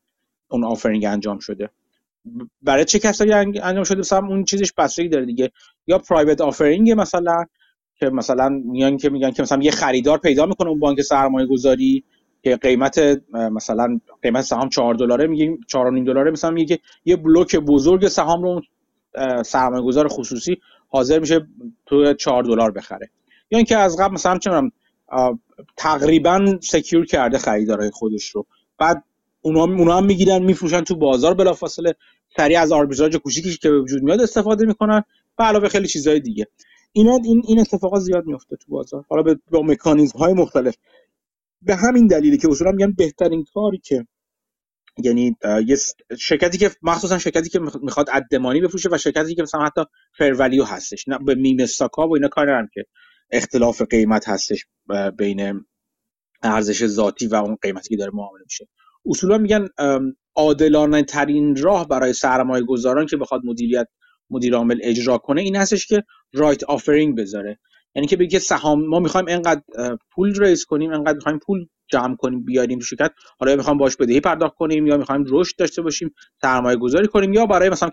اون 0.50 0.64
آفرینگ 0.64 1.04
انجام 1.04 1.38
شده. 1.38 1.70
برای 2.62 2.84
چه 2.84 2.98
کسایی 2.98 3.32
انجام 3.32 3.84
شده؟ 3.84 3.98
مثلا 3.98 4.26
اون 4.26 4.44
چیزش 4.44 4.72
بستگی 4.72 5.08
داره 5.08 5.26
دیگه. 5.26 5.50
یا 5.86 5.98
پرایوت 5.98 6.40
آفرینگ 6.40 6.90
مثلا 6.90 7.44
که 7.98 8.10
مثلا 8.10 8.48
میان 8.48 8.96
که 8.96 9.10
میگن 9.10 9.30
که 9.30 9.42
مثلا 9.42 9.62
یه 9.62 9.70
خریدار 9.70 10.18
پیدا 10.18 10.46
می‌کنه 10.46 10.68
اون 10.68 10.78
بانک 10.78 11.00
سرمایه 11.00 11.46
گذاری 11.46 12.04
که 12.42 12.56
قیمت 12.56 12.98
مثلا 13.32 14.00
قیمت 14.22 14.44
سهام 14.44 14.68
4 14.68 14.94
دلاره 14.94 15.26
میگیم 15.26 15.60
4.5 15.68 16.06
دلاره 16.06 16.30
مثلا 16.30 16.50
میگه 16.50 16.78
یه 17.04 17.16
بلوک 17.16 17.56
بزرگ 17.56 18.08
سهام 18.08 18.42
رو 18.42 18.62
سرمایه 19.44 19.82
گذار 19.82 20.08
خصوصی 20.08 20.56
حاضر 20.88 21.18
میشه 21.18 21.46
تو 21.86 22.14
4 22.14 22.42
دلار 22.44 22.70
بخره. 22.70 23.10
یا 23.50 23.58
اینکه 23.58 23.76
از 23.76 23.96
قبل 23.96 24.14
مثلا 24.14 24.38
چه 24.38 24.50
تقریبا 25.76 26.58
سکیور 26.62 27.06
کرده 27.06 27.38
خریدارای 27.38 27.90
خودش 27.90 28.28
رو. 28.28 28.46
بعد 28.78 29.04
اونا 29.40 29.62
اونا 29.62 29.96
هم 29.96 30.06
می‌گیرن 30.06 30.42
میفروشن 30.42 30.80
تو 30.80 30.96
بازار 30.96 31.34
بلافاصله. 31.34 31.94
سریع 32.36 32.60
از 32.60 32.72
آربیتراژ 32.72 33.16
کوچیکی 33.16 33.56
که 33.56 33.70
به 33.70 33.80
وجود 33.80 34.02
میاد 34.02 34.20
استفاده 34.20 34.66
می‌کنن. 34.66 35.02
و 35.38 35.42
علاوه 35.42 35.68
خیلی 35.68 35.88
چیزهای 35.88 36.20
دیگه. 36.20 36.46
اینا 36.92 37.18
این 37.24 37.42
این 37.46 37.60
اتفاقات 37.60 38.00
زیاد 38.00 38.26
میفته 38.26 38.56
تو 38.56 38.72
بازار. 38.72 39.04
حالا 39.08 39.36
با 39.50 39.62
مکانیزم 39.62 40.18
های 40.18 40.32
مختلف. 40.32 40.76
به 41.62 41.76
همین 41.76 42.06
دلیلی 42.06 42.38
که 42.38 42.48
اصولا 42.50 42.70
میگن 42.70 42.92
بهترین 42.92 43.44
کاری 43.54 43.78
که 43.78 44.06
یعنی 44.98 45.36
یه 45.66 45.76
شرکتی 46.18 46.58
که 46.58 46.70
مخصوصا 46.82 47.18
شرکتی 47.18 47.48
که 47.48 47.60
می‌خواد 47.82 48.08
at 48.12 48.22
the 48.22 48.36
money 48.36 48.60
بفروشه 48.60 48.88
و 48.92 48.98
شرکتی 48.98 49.34
که 49.34 49.42
مثلا 49.42 49.64
حتی 49.64 49.80
fair 50.18 50.32
value 50.38 50.64
هستش. 50.64 51.08
نه 51.08 51.18
به 51.18 51.34
میم 51.34 51.66
ها 51.98 52.08
و 52.08 52.14
اینا 52.14 52.28
کار 52.28 52.44
ندارن 52.44 52.68
که 52.74 52.84
اختلاف 53.30 53.82
قیمت 53.82 54.28
هستش 54.28 54.66
بین 55.18 55.64
ارزش 56.42 56.86
ذاتی 56.86 57.26
و 57.26 57.34
اون 57.34 57.56
قیمتی 57.62 57.88
که 57.88 57.96
داره 57.96 58.10
معامله 58.14 58.44
میشه. 58.44 58.68
اصولا 59.06 59.38
میگن 59.38 59.68
عادلانه 60.36 61.02
ترین 61.02 61.56
راه 61.56 61.88
برای 61.88 62.12
سرمایه 62.12 62.64
گذاران 62.64 63.06
که 63.06 63.16
بخواد 63.16 63.40
مدیریت 63.44 63.88
مدیر 64.30 64.54
عامل 64.54 64.78
اجرا 64.82 65.18
کنه 65.18 65.40
این 65.40 65.56
هستش 65.56 65.86
که 65.86 66.04
right 66.32 66.64
offering 66.64 67.18
بذاره. 67.18 67.58
یعنی 67.94 68.08
که 68.08 68.16
بگه 68.16 68.38
سهام 68.38 68.86
ما 68.86 69.00
می‌خوایم 69.00 69.26
انقدر 69.28 69.62
پول 70.10 70.44
raise 70.44 70.64
کنیم 70.64 70.92
انقدر 70.92 71.14
می‌خوایم 71.14 71.38
پول 71.38 71.66
جمع 71.92 72.16
کنیم 72.16 72.44
بیاریم 72.44 72.78
تو 72.78 72.84
شرکت. 72.84 73.12
حالا 73.38 73.56
می‌خوایم 73.56 73.78
باش 73.78 73.96
بدهی 73.96 74.20
پرداخت 74.20 74.54
کنیم 74.54 74.86
یا 74.86 74.96
می‌خوایم 74.96 75.24
رشد 75.28 75.56
داشته 75.56 75.82
باشیم 75.82 76.14
سرمایه 76.42 76.76
گذاری 76.76 77.08
کنیم 77.08 77.32
یا 77.32 77.46
برای 77.46 77.68
مثلا 77.70 77.90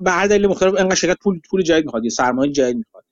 به 0.00 0.10
هر 0.10 0.26
دلیل 0.26 0.46
مختلف 0.46 0.74
انقدر 0.78 0.94
شرکت 0.94 1.18
پول 1.22 1.40
پول 1.50 1.62
جدید 1.62 1.84
می‌خواد 1.84 2.04
یا 2.04 2.10
سرمایه 2.10 2.52
جدید 2.52 2.76
می‌خواد. 2.76 3.04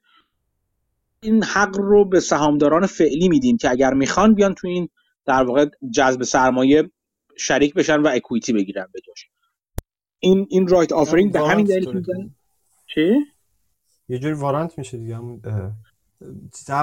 این 1.20 1.44
حق 1.44 1.76
رو 1.76 2.04
به 2.04 2.20
سهامداران 2.20 2.86
فعلی 2.86 3.28
میدیم 3.28 3.56
که 3.56 3.70
اگر 3.70 3.94
می‌خوان 3.94 4.34
بیان 4.34 4.54
تو 4.54 4.68
این 4.68 4.88
در 5.24 5.42
واقع 5.44 5.66
جذب 5.94 6.22
سرمایه 6.22 6.90
شریک 7.36 7.74
بشن 7.74 7.96
و 7.96 8.08
equity 8.12 8.52
بگیرن 8.52 8.86
به 8.92 9.00
جاش. 9.00 9.28
این 10.18 10.46
این 10.50 10.68
right 10.68 10.92
offering 10.92 11.32
به 11.32 11.40
همین 11.40 11.66
دلیل 11.66 12.02
چی؟ 12.94 13.14
یه 14.08 14.18
جوری 14.18 14.34
warrant 14.34 14.78
میشه 14.78 14.98
دیگه. 14.98 15.16
همون 15.16 15.40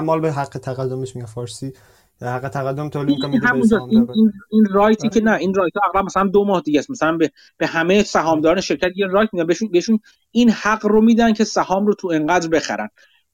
مال 0.04 0.20
به 0.20 0.32
حق 0.32 0.58
تقدمش 0.58 1.16
میگه 1.16 1.26
فارسی. 1.26 1.72
حق 2.22 2.48
تقدم 2.48 2.88
تولید 2.88 3.24
می‌کنه 3.24 3.54
این, 3.88 4.08
این, 4.14 4.32
این 4.50 4.64
right 4.70 5.02
ی 5.02 5.08
که 5.08 5.20
نه 5.20 5.32
این 5.32 5.54
right 5.54 5.72
اغلب 5.88 6.04
مثلا 6.04 6.26
دو 6.26 6.44
ماه 6.44 6.60
دیگه 6.60 6.78
است. 6.78 6.90
مثلا 6.90 7.16
به, 7.16 7.30
به 7.56 7.66
همه 7.66 8.02
سهامداران 8.02 8.60
شرکت 8.60 8.90
یه 8.96 9.06
right 9.06 9.28
میدن. 9.32 9.46
بهشون 9.46 9.68
بهشون 9.68 10.00
این 10.30 10.50
حق 10.50 10.86
رو 10.86 11.00
میدن 11.00 11.32
که 11.32 11.44
سهام 11.44 11.86
رو 11.86 11.94
تو 11.94 12.08
انقدر 12.08 12.48
بخرن. 12.48 12.88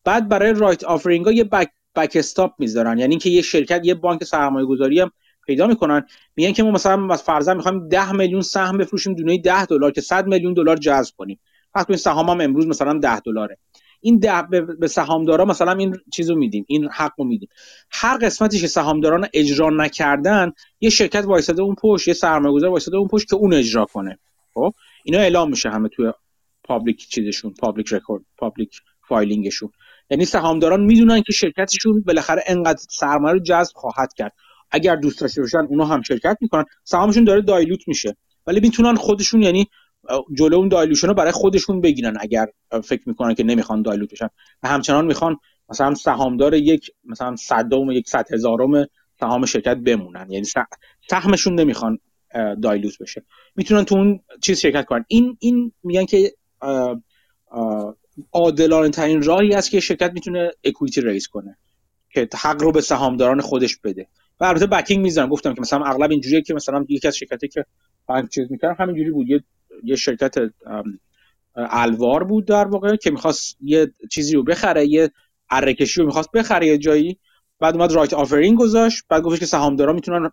بعد 0.04 0.28
برای 0.28 0.52
right 0.52 0.84
offering 0.84 1.26
ها 1.26 1.32
یه 1.32 1.44
back, 1.44 1.70
backstop 1.96 2.52
می‌ذارن. 2.58 2.98
یعنی 2.98 3.12
اینکه 3.12 3.30
یه 3.30 3.42
شرکت 3.42 3.80
یه 3.84 3.94
بانک 3.94 4.24
سرمایه 4.24 4.66
گذاری 4.66 5.00
هم 5.00 5.10
پیدا 5.46 5.66
می‌کنن. 5.66 6.06
میگن 6.36 6.52
که 6.52 6.62
ما 6.62 6.70
مثلا 6.70 7.16
فرضاً 7.16 7.54
می‌خوایم 7.54 7.88
10 7.88 8.12
میلیون 8.12 8.40
سهم 8.40 8.78
بفروشیم 8.78 9.14
دونه 9.14 9.38
10 9.38 9.66
دلار 9.66 9.90
که 9.90 10.00
100 10.00 10.26
میلیون 10.26 10.54
دلار 10.54 10.76
جذب 10.76 11.14
کنیم. 11.16 11.40
پس 11.74 11.84
این 11.88 11.98
سهام 11.98 12.30
هم 12.30 12.40
امروز 12.40 12.66
مثلا 12.66 12.98
10 12.98 13.20
دلاره. 13.20 13.58
این 14.00 14.18
ده 14.18 14.42
به 14.80 14.88
سهامدارا 14.88 15.44
مثلا 15.44 15.72
این 15.72 15.96
چیزو 16.12 16.34
میدیم 16.34 16.64
این 16.68 16.88
حق 16.92 17.12
رو 17.18 17.24
میدیم. 17.24 17.48
هر 17.90 18.18
قسمتی 18.18 18.58
که 18.58 18.66
سهامداران 18.66 19.28
اجرا 19.32 19.70
نکردن 19.70 20.52
یه 20.80 20.90
شرکت 20.90 21.24
وایساده 21.24 21.62
اون 21.62 21.74
پشت 21.82 22.08
یه 22.08 22.14
سرمایه‌گذار 22.14 22.70
وایساده 22.70 22.96
اون 22.96 23.08
پشت 23.08 23.28
که 23.28 23.36
اون 23.36 23.54
اجرا 23.54 23.84
کنه. 23.84 24.18
خب؟ 24.54 24.74
اینا 25.04 25.18
اعلام 25.18 25.50
میشه 25.50 25.70
همه 25.70 25.88
توی 25.88 26.12
public 26.64 27.08
چیزشون 27.08 27.54
public 27.60 27.92
record 27.92 28.22
public 28.38 28.80
filing 29.08 29.45
شون 29.45 29.70
یعنی 30.10 30.24
سهامداران 30.24 30.80
می‌دونن 30.80 31.22
که 31.22 31.32
شرکتشون 31.32 32.02
بالاخره 32.06 32.42
انقدر 32.46 32.80
سرمایه 32.90 33.34
رو 33.34 33.40
جذب 33.40 33.72
خواهد 33.74 34.12
کرد. 34.12 34.32
اگر 34.70 34.96
دوست 34.96 35.20
داشته 35.20 35.40
باشن 35.40 35.58
اونا 35.58 35.84
هم 35.84 36.02
شرکت 36.02 36.36
می‌کنن. 36.40 36.64
سهامشون 36.84 37.24
داره 37.24 37.42
dilute 37.42 37.88
میشه. 37.88 38.16
ولی 38.46 38.60
می‌تونن 38.60 38.94
خودشون 38.94 39.42
یعنی 39.42 39.66
جلو 40.34 40.56
اون 40.56 40.68
دایلوشن 40.68 41.06
رو 41.08 41.14
برای 41.14 41.32
خودشون 41.32 41.80
بگیرن 41.80 42.16
اگر 42.20 42.46
فکر 42.84 43.02
می‌کنن 43.06 43.34
که 43.34 43.44
نمی‌خوان 43.44 43.82
دایلوت 43.82 44.12
بشن. 44.12 44.28
و 44.62 44.68
همچنان 44.68 45.06
می‌خوان 45.06 45.36
مثلا 45.68 45.94
سهامدار 45.94 46.54
یک 46.54 46.90
مثلا 47.04 47.36
صدم 47.36 47.90
یک 47.90 48.08
صد 48.08 48.32
هزارم 48.32 48.86
سهام 49.20 49.46
شرکت 49.46 49.76
بمونن. 49.76 50.26
یعنی 50.30 50.46
سهمشون 51.10 51.60
نمی‌خوان 51.60 51.98
دایلوت 52.62 52.98
بشه. 52.98 53.24
می‌تونن 53.56 53.84
تو 53.84 53.94
اون 53.94 54.20
چیز 54.42 54.60
شرکت 54.60 54.84
کنن. 54.84 55.04
این 55.08 55.36
این 55.40 55.72
میگن 55.82 56.04
که 56.04 56.32
عادلانه 58.32 58.88
ترین 58.88 59.22
راهی 59.22 59.54
است 59.54 59.70
که 59.70 59.80
شرکت 59.80 60.10
می‌تونه 60.14 60.50
اکویتی 60.64 61.00
ریز 61.00 61.26
کنه. 61.26 61.56
که 62.10 62.28
حق 62.42 62.62
رو 62.62 62.72
به 62.72 62.80
سهامداران 62.80 63.40
خودش 63.40 63.76
بده. 63.76 64.06
و 64.40 64.44
البته 64.44 64.66
بکینگ 64.66 65.02
می‌زنم 65.02 65.28
گفتم 65.28 65.54
که 65.54 65.60
مثلا 65.60 65.84
اغلب 65.84 66.10
اینجوریه 66.10 66.42
که 66.42 66.54
مثلا 66.54 66.84
یکی 66.88 67.08
از 67.08 67.16
شرکتی 67.16 67.48
که 67.48 67.64
بانک 68.06 68.30
چیز 68.30 68.46
می‌کردن 68.50 68.74
همینجوری 68.78 69.10
بود. 69.10 69.30
یه 69.30 69.42
یه 69.84 69.96
شرکت 69.96 70.34
الوار 71.56 72.24
بود 72.24 72.46
در 72.46 72.64
واقع 72.64 72.96
که 72.96 73.10
می‌خواست 73.10 73.56
یه 73.60 73.92
چیزی 74.10 74.34
رو 74.34 74.42
بخره 74.42 74.86
یه 74.86 75.10
ارکشی 75.50 76.00
رو 76.00 76.06
می‌خواست 76.06 76.30
بخره 76.34 76.66
یه 76.66 76.78
جایی. 76.78 77.18
بعد 77.60 77.76
اومد 77.76 77.92
رایت 77.92 78.14
آفرینگ 78.14 78.58
گذاشت. 78.58 79.04
بعد 79.08 79.22
گفتش 79.22 79.38
که 79.38 79.46
سهامداران 79.46 79.94
می‌تونن 79.94 80.30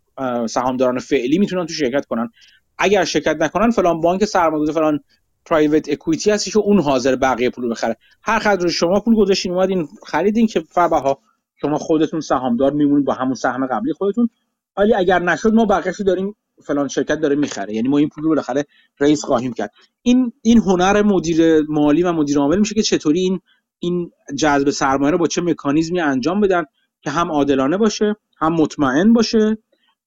سهامداران 0.48 1.00
فعلی 1.00 1.38
می‌تونن 1.38 1.66
تو 1.66 1.74
شرکت 1.74 2.06
کنن. 2.06 2.30
اگر 2.78 3.04
شرکت 3.04 3.38
نکنن 3.40 3.72
فلان 3.72 4.02
بانک 4.02 4.26
سرمایه‌گذاری 4.26 4.76
فلان 4.76 5.00
پرایوت 5.46 5.90
اکوئیتی 5.90 6.32
هستی 6.32 6.52
که 6.52 6.60
اون 6.60 6.80
حاضر 6.80 7.16
بقیه 7.16 7.50
پول 7.50 7.70
بخره. 7.70 7.96
هر 8.22 8.40
قدر 8.40 8.68
شما 8.68 9.00
پول 9.00 9.16
گذاشتین 9.16 9.52
اومدین 9.52 9.88
خریدین 10.08 10.48
که 10.48 10.60
فبها 10.60 11.20
شما 11.62 11.78
خودتون 11.78 12.20
سهامدار 12.20 12.74
میمونید 12.74 13.06
با 13.06 13.14
همون 13.14 13.34
سهم 13.34 13.68
قبلی 13.68 13.94
خودتون. 13.94 14.30
ولی 14.78 14.94
اگر 14.94 15.20
نشد 15.20 15.54
ما 15.54 15.66
بقیه‌شو 15.66 16.04
داریم 16.04 16.36
فلان 16.64 16.88
شرکت 16.88 17.20
داره 17.20 17.36
می‌خره. 17.36 17.74
یعنی 17.74 17.88
ما 17.88 17.98
این 17.98 18.10
پول 18.10 18.24
رو 18.24 18.30
بالاخره 18.30 18.66
raise 19.00 19.26
خواهیم 19.26 19.54
کرد. 19.54 19.72
این 20.02 20.34
این 20.42 20.58
هنر 20.58 21.02
مدیر 21.02 21.62
مالی 21.70 22.04
و 22.04 22.12
مدیر 22.12 22.38
عامل 22.38 22.60
میشه 22.60 22.76
که 22.76 22.82
چطوری 22.82 23.20
این 23.20 23.40
این 23.80 24.12
جذب 24.38 24.70
سرمایه 24.70 25.12
رو 25.12 25.18
با 25.18 25.28
چه 25.28 25.42
مکانیزمی 25.42 26.00
انجام 26.00 26.42
بدن 26.42 26.64
که 27.02 27.10
هم 27.10 27.32
عادلانه 27.32 27.78
باشه 27.78 28.16
هم 28.38 28.54
مطمئن 28.54 29.14
باشه 29.14 29.58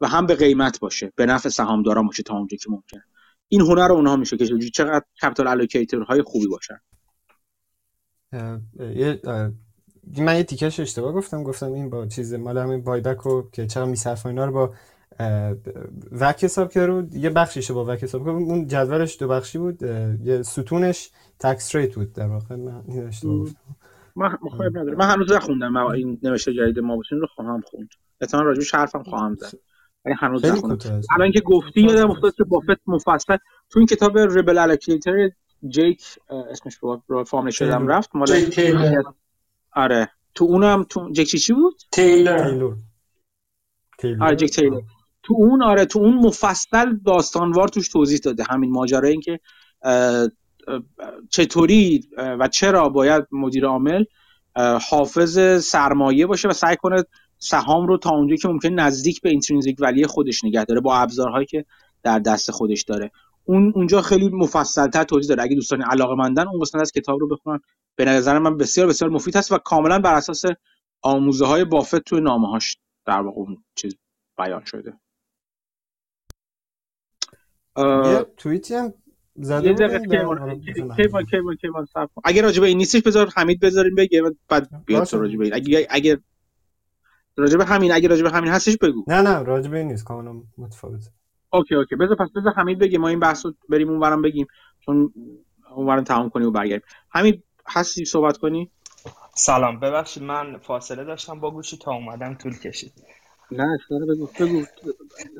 و 0.01 0.09
هم 0.09 0.27
به 0.27 0.35
قیمت 0.35 0.81
باشه. 0.81 1.13
به 1.17 1.27
نفع 1.27 1.49
سهامداران 1.49 2.07
باشه 2.07 2.23
تا 2.23 2.35
اونجا 2.35 2.57
که 2.57 2.71
ممکن 2.71 3.01
این 3.49 3.61
هنر 3.61 3.89
رو 3.89 3.95
اونها 3.95 4.17
میشه 4.17 4.37
که 4.37 4.59
چقدر 4.75 5.05
capital 5.23 5.47
allocator 5.47 6.03
های 6.03 6.23
خوبی 6.23 6.47
باشن. 6.47 6.81
من 10.19 10.37
یه 10.37 10.43
تیکش 10.43 10.81
اشتباه 10.81 11.13
گفتم. 11.13 11.43
گفتم 11.43 11.73
این 11.73 11.91
با 11.91 12.07
چیز 12.07 12.35
مال 12.35 12.59
همین 12.59 12.83
بایبک 12.83 13.19
رو 13.19 13.51
که 13.53 13.67
چرا 13.67 13.87
میصرف 13.87 14.27
اینا 14.27 14.45
رو 14.45 14.53
با 14.53 14.75
وک 16.13 16.45
حساب 16.45 16.73
کرد 16.73 16.85
رو 16.85 17.07
یه 17.13 17.31
بخشیش 17.31 17.71
با 17.71 17.85
وک 17.85 18.03
حساب 18.03 18.25
کرد 18.25 18.35
اون 18.35 18.67
جدولش 18.67 19.17
دو 19.21 19.29
بخشی 19.29 19.59
بود. 19.59 19.83
یه 20.25 20.43
ستونش 20.43 21.11
تکس 21.39 21.75
ریت 21.75 21.95
بود 21.95 22.13
در 22.13 22.27
واقع. 22.27 22.57
من 22.57 22.83
من 24.17 24.39
مخالف 24.43 24.77
نداره 24.77 24.97
من 24.97 25.11
هنوز 25.11 25.33
نخوندم. 25.33 25.77
این 25.77 26.19
نوشته 26.23 26.53
جدید 26.53 26.79
مابوسین 26.79 27.21
رو 27.21 27.27
خواهم 27.27 27.61
خوند. 27.61 27.89
احتمال 28.21 28.45
راجع 28.45 28.79
حرفم 28.79 29.03
خواهم 29.03 29.35
زد. 29.35 29.59
ولی 30.05 30.15
هنوز 30.19 30.45
نخوندم. 30.45 31.01
الان 31.17 31.33
که 31.33 31.41
گفتی 31.41 31.81
یادم 31.81 32.11
افتاد 32.11 32.35
که 32.35 32.45
بافت 32.45 32.81
مفصل 32.87 33.37
تو 33.71 33.79
این 33.79 33.87
کتاب 33.87 34.19
ریبل 34.19 34.59
الکیتر 34.59 35.31
جیک 35.69 36.05
اسمش 36.51 36.79
رو 37.07 37.25
فارم 37.25 37.51
شدم 37.51 37.89
رفت. 37.89 38.11
مال 38.17 38.29
آره. 39.73 40.11
تو 40.35 40.45
اونم 40.45 40.83
تو 40.89 41.11
جک 41.13 41.25
چی 41.25 41.39
چی 41.39 41.53
بود؟ 41.53 41.75
تیلر. 41.93 42.75
آره 44.21 44.37
جک 44.37 44.51
تیلر. 44.51 44.81
تو 45.23 45.35
اون 45.39 45.63
آره 45.63 45.85
تو 45.85 45.99
اون 45.99 46.15
مفصل 46.15 46.97
داستانوار 47.07 47.69
توش 47.69 47.89
توضیح 47.89 48.19
داده. 48.19 48.45
همین 48.51 48.71
ماجرا 48.71 49.09
این 49.09 49.21
که 49.21 49.41
چطوری 51.31 52.09
و 52.17 52.49
چرا 52.49 52.89
باید 52.89 53.25
مدیر 53.33 53.67
عامل 53.67 54.05
حافظ 54.91 55.65
سرمایه 55.65 56.27
باشه 56.27 56.49
و 56.49 56.53
سعی 56.53 56.77
کنه 56.77 57.05
سهام 57.39 57.87
رو 57.87 57.99
تا 57.99 58.11
اونجایی 58.11 58.39
که 58.39 58.49
ممکن 58.49 58.69
نزدیک 58.69 59.21
به 59.21 59.31
اینترینزیک 59.31 59.77
ولی 59.81 60.07
خودش 60.07 60.45
نگه 60.45 60.65
داره 60.65 60.81
با 60.81 60.97
ابزارهایی 60.97 61.47
که 61.47 61.65
در 62.03 62.19
دست 62.19 62.51
خودش 62.51 62.83
داره. 62.83 63.11
اون 63.45 63.73
اونجا 63.75 64.03
خیلی 64.03 64.29
مفصلتر 64.29 65.05
توضیح 65.05 65.29
داره 65.29 65.43
اگه 65.43 65.55
دوستان 65.55 65.83
علاقه 65.83 66.15
مندن 66.15 66.49
اون 66.49 66.61
قسمت 66.61 66.83
از 66.83 66.93
کتاب 66.93 67.21
رو 67.21 67.29
بخونن. 67.29 67.61
به 67.97 68.05
نظر 68.05 68.39
من 68.39 68.57
بسیار 68.57 68.87
بسیار 68.87 69.11
مفید 69.11 69.37
هست 69.37 69.53
و 69.53 69.59
کاملا 69.59 69.99
بر 69.99 70.15
اساس 70.15 70.45
آموزه 71.03 71.47
های 71.47 71.65
بافت 71.65 71.97
توی 71.97 72.21
نامه 72.21 72.49
هاش 72.49 72.77
در 73.07 73.21
واقع 73.21 73.43
چیز 73.75 73.95
بیان 74.39 74.65
شده. 74.65 74.93
یه 77.87 78.27
توییتی 78.37 78.75
هم 78.75 78.95
زده 79.37 79.75
اگه 82.25 82.43
راجبه 82.43 82.67
این 82.67 82.79
نیستش 82.79 83.03
بذار 83.03 83.29
حمید 83.37 83.61
بذاریم 83.61 83.95
بگه 83.95 84.23
بعد 84.49 84.85
بیاد 84.87 85.05
تو 85.05 85.21
راجبه 85.21 85.45
این. 85.45 85.55
اگه 85.55 85.87
اگه 85.91 86.21
راجبه 87.37 87.65
همین 87.65 87.93
اگه 87.93 88.09
راجبه 88.09 88.31
همین 88.31 88.51
هستش 88.51 88.77
بگو. 88.77 89.05
نه 89.09 89.23
نه 89.23 89.43
راجبه 89.43 89.79
این 89.79 89.89
نیست 89.89 90.05
کاملا 90.05 90.43
متفاوته. 90.59 91.11
OK 91.53 91.75
OK. 91.75 91.97
بذار 91.97 92.17
پس 92.17 92.29
بذار 92.37 92.53
حمید 92.53 92.79
بگه 92.79 92.99
ما 92.99 93.09
این 93.09 93.21
بحث 93.21 93.47
رو 93.47 93.55
بریم 93.69 93.89
اونورم 93.89 94.23
بگیم 94.23 94.47
چون 94.81 95.13
اونورم 95.75 96.05
تمام 96.05 96.31
کنیم 96.31 96.49
و 96.49 96.51
برگردیم. 96.51 96.87
حمید 97.09 97.45
هستی 97.67 98.05
صحبت 98.05 98.37
کنی؟ 98.37 98.71
سلام. 99.35 99.81
ببخشید 99.81 100.23
من 100.23 100.59
فاصله 100.59 101.05
داشتم 101.05 101.41
با 101.41 101.51
گوشی 101.51 101.77
تا 101.77 101.93
اومدم 101.93 102.35
طول 102.35 102.59
کشید. 102.59 102.93
نه 103.53 103.69
اشکال 103.81 104.07
بگو 104.07 104.29
بگو. 104.41 104.65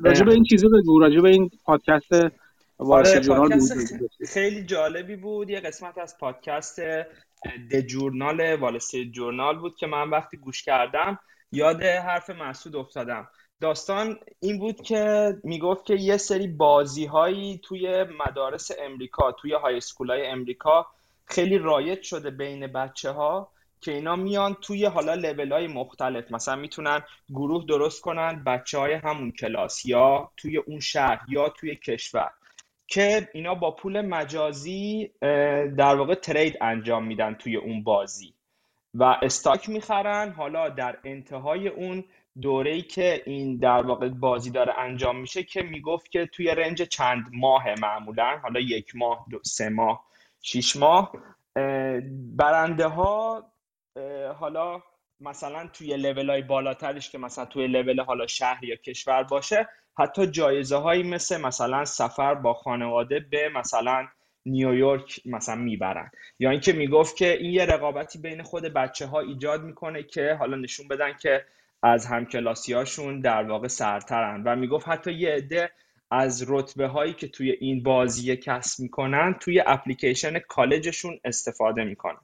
راجب 0.03 0.29
این 0.29 0.43
چیزا 0.43 0.67
بگو 0.67 0.99
راجب 0.99 1.25
این 1.25 1.51
پادکست 1.65 2.13
آره 2.77 3.19
پادکست 3.27 3.73
خیلی 4.25 4.63
جالبی 4.63 5.15
بود 5.15 5.49
یه 5.49 5.59
قسمت 5.59 5.97
از 5.97 6.17
پادکست 6.17 6.79
د 7.71 7.81
جورنال 7.87 8.55
وال 8.55 8.79
جورنال 9.11 9.59
بود 9.59 9.75
که 9.75 9.87
من 9.87 10.09
وقتی 10.09 10.37
گوش 10.37 10.63
کردم 10.63 11.19
یاد 11.51 11.83
حرف 11.83 12.29
مسعود 12.29 12.75
افتادم. 12.75 13.27
داستان 13.61 14.19
این 14.39 14.59
بود 14.59 14.81
که 14.81 15.35
می‌گفت 15.43 15.85
که 15.85 15.95
یه 15.95 16.17
سری 16.17 16.47
بازی 16.47 17.05
هایی 17.05 17.59
توی 17.63 18.03
مدارس 18.03 18.71
امریکا 18.79 19.31
توی 19.31 19.53
های 19.53 19.77
اسکول 19.77 20.11
های 20.11 20.27
امریکا 20.27 20.87
خیلی 21.25 21.57
رایج 21.57 22.01
شده 22.01 22.29
بین 22.29 22.67
بچه 22.67 23.11
ها 23.11 23.51
که 23.81 23.91
اینا 23.91 24.15
میان 24.15 24.53
توی 24.61 24.85
حالا 24.85 25.13
لول 25.13 25.51
های 25.51 25.67
مختلف. 25.67 26.31
مثلا 26.31 26.55
می‌تونن 26.55 27.01
گروه 27.29 27.65
درست 27.65 28.01
کنن 28.01 28.43
بچه 28.43 28.77
های 28.77 28.93
همون 28.93 29.31
کلاس 29.31 29.85
یا 29.85 30.31
توی 30.37 30.57
اون 30.57 30.79
شهر 30.79 31.19
یا 31.29 31.49
توی 31.49 31.75
کشور 31.75 32.31
که 32.87 33.29
اینا 33.33 33.55
با 33.55 33.71
پول 33.71 34.01
مجازی 34.01 35.11
در 35.77 35.95
واقع 35.95 36.15
ترید 36.15 36.57
انجام 36.61 37.05
میدن 37.05 37.33
توی 37.33 37.55
اون 37.55 37.83
بازی. 37.83 38.33
و 38.93 39.03
استاک 39.03 39.69
می‌خرن. 39.69 40.31
حالا 40.31 40.69
در 40.69 40.97
انتهای 41.03 41.67
اون 41.67 42.03
دوره 42.41 42.81
که 42.81 43.23
این 43.25 43.57
در 43.57 43.81
واقع 43.81 44.09
بازی 44.09 44.51
داره 44.51 44.79
انجام 44.79 45.19
میشه 45.19 45.43
که 45.43 45.61
می‌گفت 45.61 46.11
که 46.11 46.25
توی 46.25 46.47
رنج 46.47 46.81
چند 46.81 47.23
ماه 47.33 47.63
معمولا. 47.81 48.37
حالا 48.43 48.59
یک 48.59 48.95
ماه 48.95 49.25
دو 49.29 49.39
سه 49.43 49.69
ماه 49.69 50.05
شیش 50.41 50.75
ماه. 50.75 51.11
برنده 52.35 52.87
ها 52.87 53.50
حالا 54.39 54.83
مثلا 55.19 55.67
توی 55.67 55.97
لول 55.97 56.29
های 56.29 56.41
بالاترش 56.41 57.09
که 57.09 57.17
مثلا 57.17 57.45
توی 57.45 57.67
لول 57.67 58.01
حالا 58.01 58.27
شهر 58.27 58.63
یا 58.63 58.75
کشور 58.75 59.23
باشه 59.23 59.69
حتی 59.97 60.27
جایزه 60.27 60.75
هایی 60.75 61.03
مثل 61.03 61.41
مثلا 61.41 61.85
سفر 61.85 62.35
با 62.35 62.53
خانواده 62.53 63.19
به 63.19 63.49
مثلا 63.49 64.07
نیویورک 64.45 65.21
مثلا 65.25 65.55
می‌برن. 65.55 66.11
یا 66.39 66.49
اینکه 66.49 66.73
می‌گفت 66.73 67.15
که 67.15 67.37
این 67.37 67.51
یه 67.51 67.65
رقابتی 67.65 68.19
بین 68.19 68.43
خود 68.43 68.63
بچه 68.63 69.05
ها 69.07 69.19
ایجاد 69.19 69.63
می‌کنه 69.63 70.03
که 70.03 70.35
حالا 70.39 70.57
نشون 70.57 70.87
بدن 70.87 71.13
که 71.21 71.45
از 71.83 72.05
همکلاسیاشون 72.05 73.21
در 73.21 73.43
واقع 73.43 73.67
سرترن 73.67 74.43
و 74.43 74.55
می‌گفت 74.55 74.87
حتی 74.87 75.13
یه 75.13 75.29
عده 75.29 75.71
از 76.11 76.45
رتبه 76.47 76.87
هایی 76.87 77.13
که 77.13 77.27
توی 77.27 77.51
این 77.51 77.83
بازی 77.83 78.37
کسب 78.37 78.83
می‌کنن 78.83 79.35
توی 79.39 79.63
اپلیکیشن 79.65 80.39
کالجشون 80.39 81.19
استفاده 81.23 81.83
می‌کنن. 81.83 82.19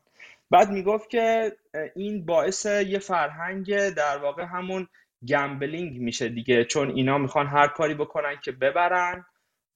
بعد 0.51 0.69
می‌گفت 0.69 1.09
که 1.09 1.57
این 1.95 2.25
باعث 2.25 2.65
یه 2.65 2.99
فرهنگ 2.99 3.89
در 3.89 4.17
واقع 4.17 4.43
همون 4.43 4.87
گمبلینگ 5.27 5.99
میشه 5.99 6.29
دیگه 6.29 6.65
چون 6.65 6.89
اینا 6.89 7.17
می‌خوان 7.17 7.47
هر 7.47 7.67
کاری 7.67 7.93
بکنن 7.93 8.35
که 8.43 8.51
ببرن 8.51 9.25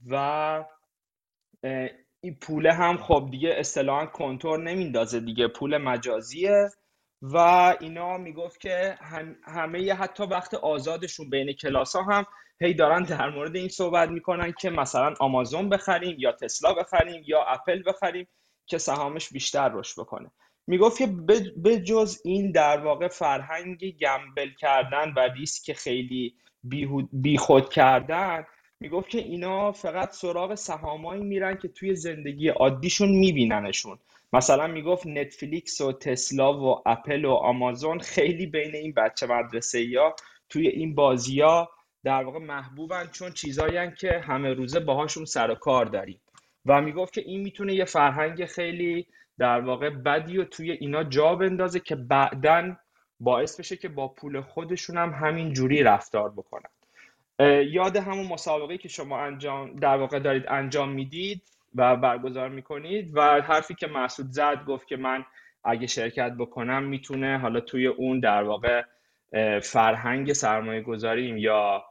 و 0.07 0.65
این 2.21 2.35
پول 2.41 2.67
هم 2.67 2.97
خب 2.97 3.27
دیگه 3.31 3.49
اصطلاحا 3.57 4.05
کنتور 4.05 4.59
نمیندازه 4.63 5.19
دیگه 5.19 5.47
پول 5.47 5.77
مجازیه 5.77 6.69
و 7.21 7.37
اینا 7.79 8.17
می‌گفت 8.17 8.59
که 8.61 8.97
همه 9.43 9.93
حتی 9.93 10.23
وقت 10.23 10.53
آزادشون 10.53 11.29
بین 11.29 11.53
کلاس 11.53 11.95
ها 11.95 12.03
هم 12.03 12.25
هی 12.61 12.73
دارن 12.73 13.03
در 13.03 13.29
مورد 13.29 13.55
این 13.55 13.67
صحبت 13.69 14.09
می‌کنن 14.09 14.51
که 14.51 14.69
مثلا 14.69 15.13
آمازون 15.19 15.69
بخریم 15.69 16.15
یا 16.19 16.31
تسلا 16.31 16.73
بخریم 16.73 17.23
یا 17.25 17.43
اپل 17.43 17.83
بخریم 17.85 18.27
که 18.65 18.77
سهامش 18.77 19.29
بیشتر 19.33 19.69
رشد 19.73 20.01
بکنه. 20.01 20.31
می‌گفت 20.67 20.97
که 20.97 21.07
به 21.57 21.79
جز 21.79 22.21
این 22.25 22.51
در 22.51 22.77
واقع 22.77 23.07
فرهنگ 23.07 23.97
گمبل 23.97 24.49
کردن 24.59 25.13
و 25.17 25.19
ریسک 25.19 25.73
خیلی 25.73 26.35
بیخود 27.13 27.69
کردن 27.69 28.45
می‌گفت 28.79 29.09
که 29.09 29.17
اینا 29.17 29.71
فقط 29.71 30.11
سراغ 30.11 30.55
سهامایی 30.55 31.23
میرن 31.23 31.57
که 31.57 31.67
توی 31.67 31.95
زندگی 31.95 32.47
عادیشون 32.47 33.09
میبیننشون. 33.09 33.99
مثلا 34.33 34.67
می‌گفت 34.67 35.07
نتفلیکس 35.07 35.81
و 35.81 35.91
تسلا 35.91 36.59
و 36.59 36.81
اپل 36.85 37.25
و 37.25 37.31
آمازون 37.31 37.99
خیلی 37.99 38.45
بین 38.45 38.75
این 38.75 38.93
بچه 38.93 39.27
مدرسه 39.27 39.81
یا 39.81 40.15
توی 40.49 40.67
این 40.67 40.95
بازی 40.95 41.41
ها 41.41 41.69
در 42.03 42.23
واقع 42.23 42.39
محبوبن 42.39 43.09
چون 43.11 43.31
چیزایی 43.31 43.91
که 43.99 44.19
همه 44.19 44.53
روزه 44.53 44.79
باهاشون 44.79 45.25
سر 45.25 45.51
و 45.51 45.55
کار 45.55 45.85
داریم. 45.85 46.21
و 46.65 46.81
می‌گفت 46.81 47.13
که 47.13 47.21
این 47.21 47.41
می‌تونه 47.41 47.73
یه 47.73 47.85
فرهنگ 47.85 48.45
خیلی 48.45 49.07
در 49.41 49.59
واقع 49.59 49.89
بدی 49.89 50.37
و 50.37 50.43
توی 50.43 50.71
اینا 50.71 51.03
جا 51.03 51.35
بندازه 51.35 51.79
که 51.79 51.95
بعدا 51.95 52.75
باعث 53.19 53.59
بشه 53.59 53.77
که 53.77 53.89
با 53.89 54.07
پول 54.07 54.41
خودشون 54.41 54.97
هم 54.97 55.09
همین 55.09 55.53
جوری 55.53 55.83
رفتار 55.83 56.29
بکنن. 56.29 56.69
یاد 57.63 57.97
همون 57.97 58.27
مسابقه 58.27 58.77
که 58.77 58.89
شما 58.89 59.19
انجام 59.19 59.75
در 59.75 59.97
واقع 59.97 60.19
دارید 60.19 60.43
انجام 60.47 60.89
می‌دید 60.91 61.41
و 61.75 61.95
برگزار 61.95 62.49
می‌کنید 62.49 63.11
و 63.17 63.41
حرفی 63.41 63.75
که 63.75 63.87
مسعود 63.87 64.29
زد 64.29 64.65
گفت 64.65 64.87
که 64.87 64.97
من 64.97 65.25
اگه 65.63 65.87
شرکت 65.87 66.31
بکنم 66.31 66.83
می‌تونه 66.83 67.37
حالا 67.37 67.59
توی 67.59 67.87
اون 67.87 68.19
در 68.19 68.43
واقع 68.43 68.83
فرهنگ 69.63 70.33
سرمایه 70.33 70.81
گذاریم 70.81 71.37
یا 71.37 71.83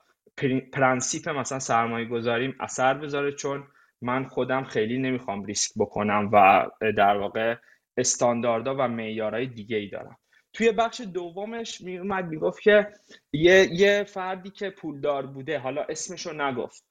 پرنسیپ 0.73 1.29
مثلا 1.29 1.59
سرمایه 1.59 2.07
گذاریم 2.07 2.57
اثر 2.61 2.95
بذاره 2.95 3.33
چون 3.33 3.65
من 4.03 4.25
خودم 4.25 4.65
خیلی 4.65 4.99
نمی‌خوام 4.99 5.45
ریسک 5.45 5.71
بکنم 5.77 6.31
و 6.33 6.67
در 6.97 7.17
واقع 7.17 7.57
استانداردها 7.97 8.77
و 8.79 8.89
معیارهای 8.89 9.47
دیگه 9.47 9.77
ای 9.77 9.89
دارم. 9.89 10.19
توی 10.53 10.73
بخش 10.73 11.01
دومش 11.01 11.81
میومد 11.81 12.25
می‌گفت 12.25 12.63
که 12.63 12.89
یه, 13.33 13.69
یه 13.73 14.05
فردی 14.05 14.51
که 14.51 14.71
پولدار 14.71 15.27
بوده 15.27 15.59
حالا 15.59 15.83
اسمشو 15.89 16.33
نگفت. 16.33 16.85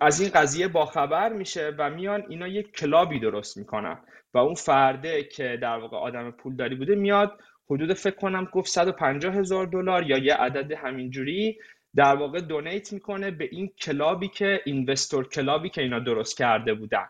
از 0.00 0.20
این 0.20 0.30
قضیه 0.34 0.68
باخبر 0.68 1.32
میشه 1.32 1.72
و 1.78 1.90
میان 1.90 2.24
اینا 2.28 2.48
یک 2.48 2.72
club 2.72 3.10
ی 3.10 3.20
درست 3.20 3.56
می‌کنن 3.56 3.98
و 4.34 4.38
اون 4.38 4.54
فرده 4.54 5.24
که 5.24 5.58
در 5.62 5.78
واقع 5.78 5.96
آدم 5.96 6.30
پولداری 6.30 6.74
بوده 6.74 6.94
میاد 6.94 7.38
حدود 7.70 7.92
فکر 7.92 8.16
کنم 8.16 8.48
گفت 8.52 8.68
150 8.68 9.34
هزار 9.34 9.66
دلار 9.66 10.10
یا 10.10 10.18
یه 10.18 10.34
عدد 10.34 10.72
همینجوری 10.72 11.58
در 11.96 12.16
واقع 12.16 12.40
donate 12.40 12.92
می‌کنه 12.92 13.30
به 13.30 13.48
این 13.52 13.68
club 13.68 14.16
ی 14.16 14.28
که 14.28 14.60
investor 14.64 15.28
club 15.28 15.60
ی 15.60 15.68
که 15.68 15.82
اینا 15.82 15.98
درست 15.98 16.36
کرده 16.36 16.74
بودن. 16.74 17.08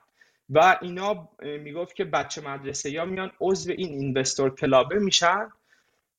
و 0.50 0.78
اینا 0.82 1.28
می‌گفت 1.42 1.96
که 1.96 2.04
بچه 2.04 2.40
مدرسه 2.40 2.90
یا 2.90 3.04
میان 3.04 3.32
عضو 3.40 3.72
این 3.72 3.88
investor 3.88 4.54
club 4.54 4.89
ه 4.89 4.98
میشن 4.98 5.48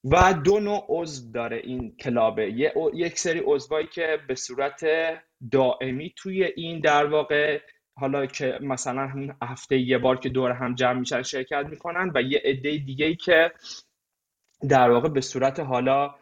و 0.04 0.34
دو 0.34 0.60
نوع 0.60 0.86
عضو 0.90 1.32
داره 1.32 1.58
این 1.58 1.96
club 1.98 2.48
ه. 2.48 2.74
یک 2.94 3.20
سری 3.20 3.42
عضوایی 3.46 3.88
که 3.88 4.20
به 4.28 4.36
صورت 4.36 4.86
دائمی 5.52 6.14
توی 6.18 6.44
این 6.44 6.80
در 6.80 7.06
واقع 7.06 7.60
حالا 7.98 8.26
که 8.26 8.60
مثلا 8.62 9.12
هفته 9.42 9.78
یه 9.78 9.98
بار 9.98 10.20
که 10.20 10.30
دور 10.30 10.52
هم 10.52 10.76
جمع 10.76 11.00
میشن 11.00 11.24
شرکت 11.24 11.66
می‌کنن 11.70 12.12
و 12.16 12.22
یه 12.22 12.42
عده 12.46 12.78
دیگه 12.78 13.06
ای 13.06 13.16
که 13.16 13.52
در 14.70 14.92
واقع 14.92 15.10
به 15.10 15.22
صورت 15.22 15.60
حالا 15.60 16.16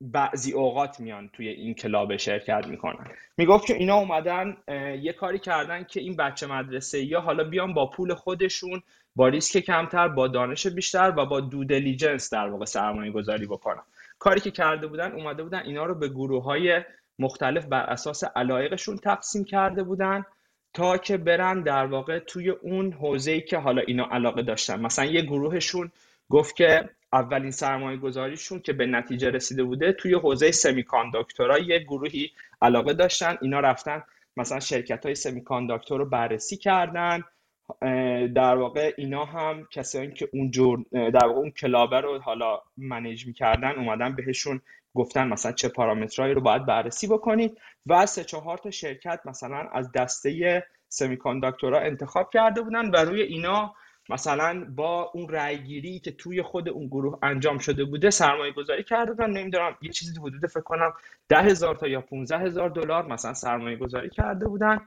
بعضی 0.00 0.52
اوقات 0.52 1.00
میان 1.00 1.30
توی 1.32 1.48
این 1.48 1.74
club 1.74 2.16
شرکت 2.16 2.66
می‌کنن. 2.66 3.06
می‌گفت 3.36 3.66
که 3.66 3.74
اینا 3.74 3.96
اومدن 3.96 4.56
یه 5.02 5.12
کاری 5.12 5.38
کردن 5.38 5.84
که 5.84 6.00
این 6.00 6.16
بچه 6.16 6.46
مدرسه 6.46 7.04
یا 7.04 7.20
حالا 7.20 7.44
بیان 7.44 7.74
با 7.74 7.86
پول 7.86 8.14
خودشون 8.14 8.82
با 9.16 9.28
ریسک 9.28 9.58
کمتر 9.58 10.08
با 10.08 10.28
دانش 10.28 10.66
بیشتر 10.66 11.14
و 11.16 11.26
با 11.26 11.40
due 11.40 11.64
diligence 11.64 12.32
در 12.32 12.48
واقع 12.48 12.64
سرمایه 12.64 13.12
گذاری 13.12 13.46
بکنن. 13.46 13.82
کاری 14.18 14.40
که 14.40 14.50
کرده 14.50 14.86
بودن 14.86 15.12
اومده 15.12 15.42
بودن 15.42 15.62
اینا 15.64 15.84
رو 15.84 15.94
به 15.94 16.08
گروه 16.08 16.44
های 16.44 16.82
مختلف 17.18 17.64
بر 17.64 17.82
اساس 17.82 18.24
علایقشون 18.24 18.96
تقسیم 18.96 19.44
کرده 19.44 19.82
بودن 19.82 20.24
تا 20.72 20.98
که 20.98 21.16
برن 21.16 21.62
در 21.62 21.86
واقع 21.86 22.18
توی 22.18 22.50
اون 22.50 22.92
حوزه‌ای 22.92 23.40
که 23.40 23.58
حالا 23.58 23.82
اینا 23.86 24.04
علاقه 24.04 24.42
داشتن. 24.42 24.80
مثلا 24.80 25.04
یه 25.04 25.22
گروهشون 25.22 25.92
گفت 26.30 26.56
که 26.56 26.88
اولین 27.14 27.50
سرمایه 27.50 27.98
گذاریشون 27.98 28.60
که 28.60 28.72
به 28.72 28.86
نتیجه 28.86 29.30
رسیده 29.30 29.64
بوده 29.64 29.92
توی 29.92 30.14
حوزه 30.14 30.50
سمی 30.50 30.82
کانداکتورا 30.82 31.58
یه 31.58 31.78
گروهی 31.78 32.30
علاقه 32.62 32.92
داشتن. 32.92 33.36
اینا 33.42 33.60
رفتن 33.60 34.02
مثلا 34.36 34.60
شرکت 34.60 35.06
های 35.06 35.14
سمی 35.14 35.44
کانداکتور 35.44 35.98
رو 35.98 36.06
بررسی 36.06 36.56
کردن. 36.56 37.22
در 38.34 38.56
واقع 38.56 38.92
اینا 38.96 39.24
هم 39.24 39.66
کسایی 39.70 40.12
که 40.12 40.28
اون 40.32 40.50
جور 40.50 40.84
در 40.92 41.26
واقع 41.26 41.38
اون 41.38 41.50
کلابه 41.50 42.00
رو 42.00 42.18
حالا 42.18 42.60
منیج 42.76 43.26
می‌کردن 43.26 43.70
اومدن 43.70 44.14
بهشون 44.14 44.60
گفتن 44.94 45.28
مثلا 45.28 45.52
چه 45.52 45.68
پارامترهایی 45.68 46.34
رو 46.34 46.40
باید 46.40 46.66
بررسی 46.66 47.06
بکنید. 47.06 47.58
و 47.86 48.06
سه 48.06 48.24
چهار 48.24 48.58
تا 48.58 48.70
شرکت 48.70 49.20
مثلا 49.24 49.68
از 49.72 49.92
دسته 49.92 50.64
سمی 50.88 51.16
کانداکتورها 51.16 51.80
انتخاب 51.80 52.30
کرده 52.30 52.62
بودن 52.62 52.90
و 52.90 52.96
روی 52.96 53.22
اینا 53.22 53.74
مثلا 54.08 54.66
با 54.76 55.10
اون 55.14 55.28
رأیگیری 55.28 55.98
که 55.98 56.12
توی 56.12 56.42
خود 56.42 56.68
اون 56.68 56.86
گروه 56.86 57.18
انجام 57.22 57.58
شده 57.58 57.84
بوده 57.84 58.10
سرمایه 58.10 58.52
گذاری 58.52 58.82
کرده 58.82 59.12
بودن 59.12 59.30
نمی‌دونم 59.30 59.76
یه 59.82 59.90
چیزی 59.90 60.20
حدود 60.20 60.46
فکر 60.46 60.60
کنم 60.60 60.92
ده 61.28 61.42
هزار 61.42 61.74
تا 61.76 61.88
یا 61.88 62.00
15 62.00 62.38
هزار 62.38 62.70
دلار 62.70 63.06
مثلا 63.06 63.34
سرمایه 63.34 63.76
گذاری 63.76 64.10
کرده 64.10 64.46
بودن 64.46 64.80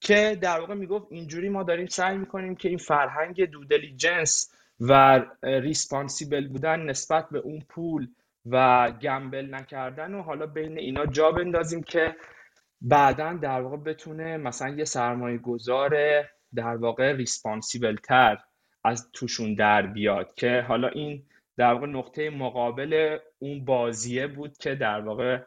که 0.00 0.38
در 0.40 0.60
واقع 0.60 0.74
می‌گفت 0.74 1.06
اینجوری 1.10 1.48
ما 1.48 1.62
داریم 1.62 1.86
سعی 1.86 2.18
می‌کنیم 2.18 2.54
که 2.54 2.68
این 2.68 2.78
فرهنگ 2.78 3.44
دودلی 3.44 3.96
جنس 3.96 4.52
و 4.80 5.22
ریسپانسیبل 5.42 6.48
بودن 6.48 6.80
نسبت 6.80 7.28
به 7.30 7.38
اون 7.38 7.62
پول 7.68 8.08
و 8.46 8.90
گمبل 9.02 9.54
نکردن 9.54 10.14
و 10.14 10.22
حالا 10.22 10.46
بین 10.46 10.78
اینا 10.78 11.06
جا 11.06 11.30
بندازیم 11.30 11.82
که 11.82 12.16
بعدا 12.80 13.32
در 13.32 13.60
واقع 13.60 13.76
بتونه 13.76 14.36
مثلا 14.36 14.68
یه 14.68 14.84
سرمایه 14.84 15.38
گذار 15.38 15.90
در 16.54 16.76
واقع 16.76 17.12
ریسپانسیبل 17.12 17.96
تر 17.96 18.38
از 18.84 19.08
توشون 19.12 19.54
در 19.54 19.82
بیاد 19.82 20.34
که 20.34 20.64
حالا 20.68 20.88
این 20.88 21.22
در 21.56 21.72
واقع 21.72 21.86
نقطه 21.86 22.30
مقابل 22.30 23.18
اون 23.38 23.64
بازیه 23.64 24.26
بود 24.26 24.58
که 24.58 24.74
در 24.74 25.00
واقع 25.00 25.38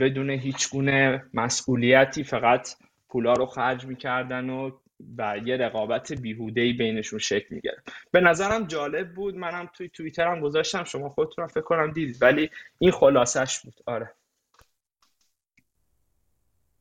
بدون 0.00 0.30
هیچ 0.30 0.70
گونه 0.70 1.24
مسئولیتی 1.34 2.24
فقط 2.24 2.68
پولا 3.08 3.32
رو 3.32 3.46
خرج 3.46 3.84
می‌کردن 3.84 4.50
و 4.50 4.70
و 5.18 5.38
یه 5.44 5.56
رقابت 5.56 6.12
بیهوده 6.12 6.72
بینشون 6.72 7.18
شکل 7.18 7.54
می‌گرفت. 7.54 7.92
به 8.10 8.20
نظرم 8.20 8.66
جالب 8.66 9.14
بود. 9.14 9.36
منم 9.36 9.70
توی 9.74 9.88
توییترم 9.88 10.40
گذاشتم. 10.40 10.84
شما 10.84 11.08
خودتون 11.08 11.46
فکر 11.46 11.60
کنم 11.60 11.92
دیدید 11.92 12.22
ولی 12.22 12.50
این 12.78 12.90
خلاصش 12.90 13.60
بود. 13.60 13.74
آره. 13.86 14.10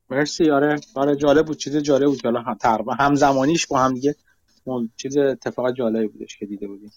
مرسی. 0.09 0.51
آره. 0.51 0.75
آره 0.95 1.15
جالب 1.15 1.45
بود. 1.45 1.57
چیز 1.57 1.77
جالب 1.77 2.05
بود. 2.05 2.25
حالا 2.25 2.55
تقریبا 2.61 2.93
همزمانیش 2.93 3.67
با 3.67 3.79
هم 3.79 3.93
دیگه 3.93 4.15
چیز 4.97 5.17
اتفاق 5.17 5.71
جالبی 5.71 6.07
بودش 6.07 6.37
که 6.37 6.45
دیده 6.45 6.67
بودیم. 6.67 6.91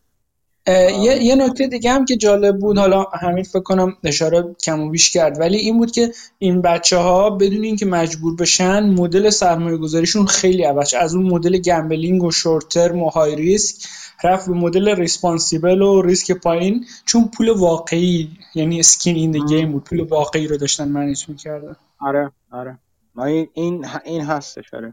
یه،, 0.66 1.22
یه 1.22 1.34
نکته 1.34 1.66
دیگه 1.66 1.92
هم 1.92 2.04
که 2.04 2.16
جالب 2.16 2.58
بود 2.58 2.78
حالا 2.78 3.02
همین 3.02 3.44
فکر 3.44 3.60
کنم 3.60 3.96
اشاره 4.04 4.56
کم 4.64 4.80
و 4.80 4.90
بیش 4.90 5.10
کرد 5.10 5.40
ولی 5.40 5.56
این 5.56 5.78
بود 5.78 5.90
که 5.90 6.12
این 6.38 6.62
بچه 6.62 6.96
ها 6.96 7.30
بدون 7.30 7.64
اینکه 7.64 7.86
مجبور 7.86 8.36
بشن 8.36 8.80
مدل 8.80 9.30
سرمایه 9.30 9.76
گذاریشون 9.76 10.26
خیلی 10.26 10.62
عوض 10.62 10.94
از 10.94 11.14
اون 11.14 11.26
مدل 11.26 11.58
gambling 11.58 12.22
و 12.24 12.30
short 12.30 12.68
term 12.68 13.02
و 13.02 13.08
high 13.08 13.36
risk 13.36 13.86
رفت 14.24 14.48
به 14.48 14.54
مدل 14.54 14.96
responsible 14.96 15.82
و 15.82 16.02
ریسک 16.02 16.32
پایین 16.32 16.84
چون 17.04 17.28
پول 17.36 17.48
واقعی 17.48 18.30
یعنی 18.54 18.80
skin 18.80 19.16
in 19.16 19.46
game 19.46 19.72
بود 19.72 19.84
پول 19.84 20.00
واقعی 20.00 20.46
رو 20.46 20.56
داشتن 20.56 20.88
manage 20.88 21.28
می‌کردن. 21.28 21.76
آره 22.00 22.32
آره. 22.50 22.78
این 23.18 23.48
این 23.54 23.86
این 24.04 24.20
هستش 24.20 24.74
آره. 24.74 24.92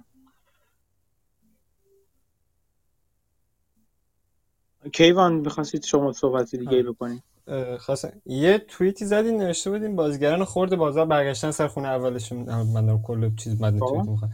کیوان 4.93 5.43
بخواستید 5.43 5.83
شما 5.83 6.13
صحبتی 6.13 6.57
دیگه 6.57 6.83
بکنید 6.83 7.23
خواستم. 7.79 8.21
یه 8.25 8.57
توییتی 8.57 9.05
زدین 9.05 9.37
نوشته 9.37 9.69
بودین 9.69 9.95
بازیگران 9.95 10.43
خورد 10.43 10.75
بازار 10.75 11.05
برگشتن 11.05 11.51
سر 11.51 11.67
خونه 11.67 11.87
اولشون. 11.87 12.37
من 12.63 12.85
دارم 12.85 13.01
کل 13.01 13.35
چیز 13.35 13.61
مدن 13.61 13.79
خب. 13.79 13.85
توییت 13.87 14.07
می‌خوام 14.07 14.31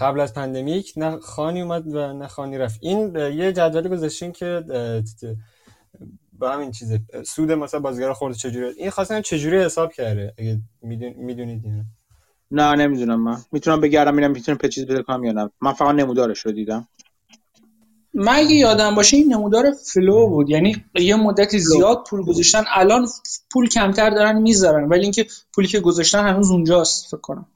قبل 0.00 0.20
از 0.20 0.34
پندمیک 0.34 0.92
نه 0.96 1.18
خانی 1.18 1.62
اومد 1.62 1.94
و 1.94 2.12
نه 2.12 2.26
خانی 2.26 2.58
رفت. 2.58 2.78
این 2.82 3.16
یه 3.16 3.52
جدولی 3.52 3.88
گذاشتین 3.88 4.32
که 4.32 4.64
با 6.32 6.50
همین 6.50 6.70
چیزه. 6.70 7.00
سود 7.26 7.52
مثلا 7.52 7.80
بازیگر 7.80 8.12
خورد 8.12 8.34
چجوری 8.34 8.66
این 8.66 8.90
خواستم 8.90 9.20
چجوری 9.20 9.58
حساب 9.58 9.92
کرده؟ 9.92 10.34
اگه 10.38 10.60
می‌دونید 10.82 11.64
اینو 11.64 11.82
نه؟ 12.50 12.74
نمی‌دونم 12.74 13.22
من. 13.22 13.36
می‌تونم 13.52 13.80
بگردم 13.80 14.12
ببینم 14.12 14.30
می‌تونم 14.30 14.58
چیز 14.58 14.86
بده 14.86 15.02
کنم 15.02 15.24
یا 15.24 15.32
نه. 15.32 15.50
من 15.60 15.72
فقط 15.72 15.94
نمودارش 15.94 16.38
رو 16.38 16.52
دیدم. 16.52 16.88
من 18.16 18.34
اگه 18.34 18.54
یادم 18.54 18.94
باشه 18.94 19.16
این 19.16 19.32
نمودار 19.32 19.72
فلو 19.94 20.28
بود. 20.28 20.50
یعنی 20.50 20.84
یه 20.94 21.16
مدت 21.16 21.58
زیاد 21.58 22.04
پول 22.10 22.22
گذاشتن 22.22 22.64
الان 22.74 23.08
پول 23.52 23.68
کمتر 23.68 24.10
دارن 24.10 24.42
می‌ذارن. 24.42 24.88
ولی 24.88 25.02
اینکه 25.02 25.26
پولی 25.54 25.68
که 25.68 25.80
گذاشتن 25.80 26.28
هنوز 26.28 26.50
اونجاست 26.50 27.06
فکر 27.06 27.20
کنم. 27.20 27.46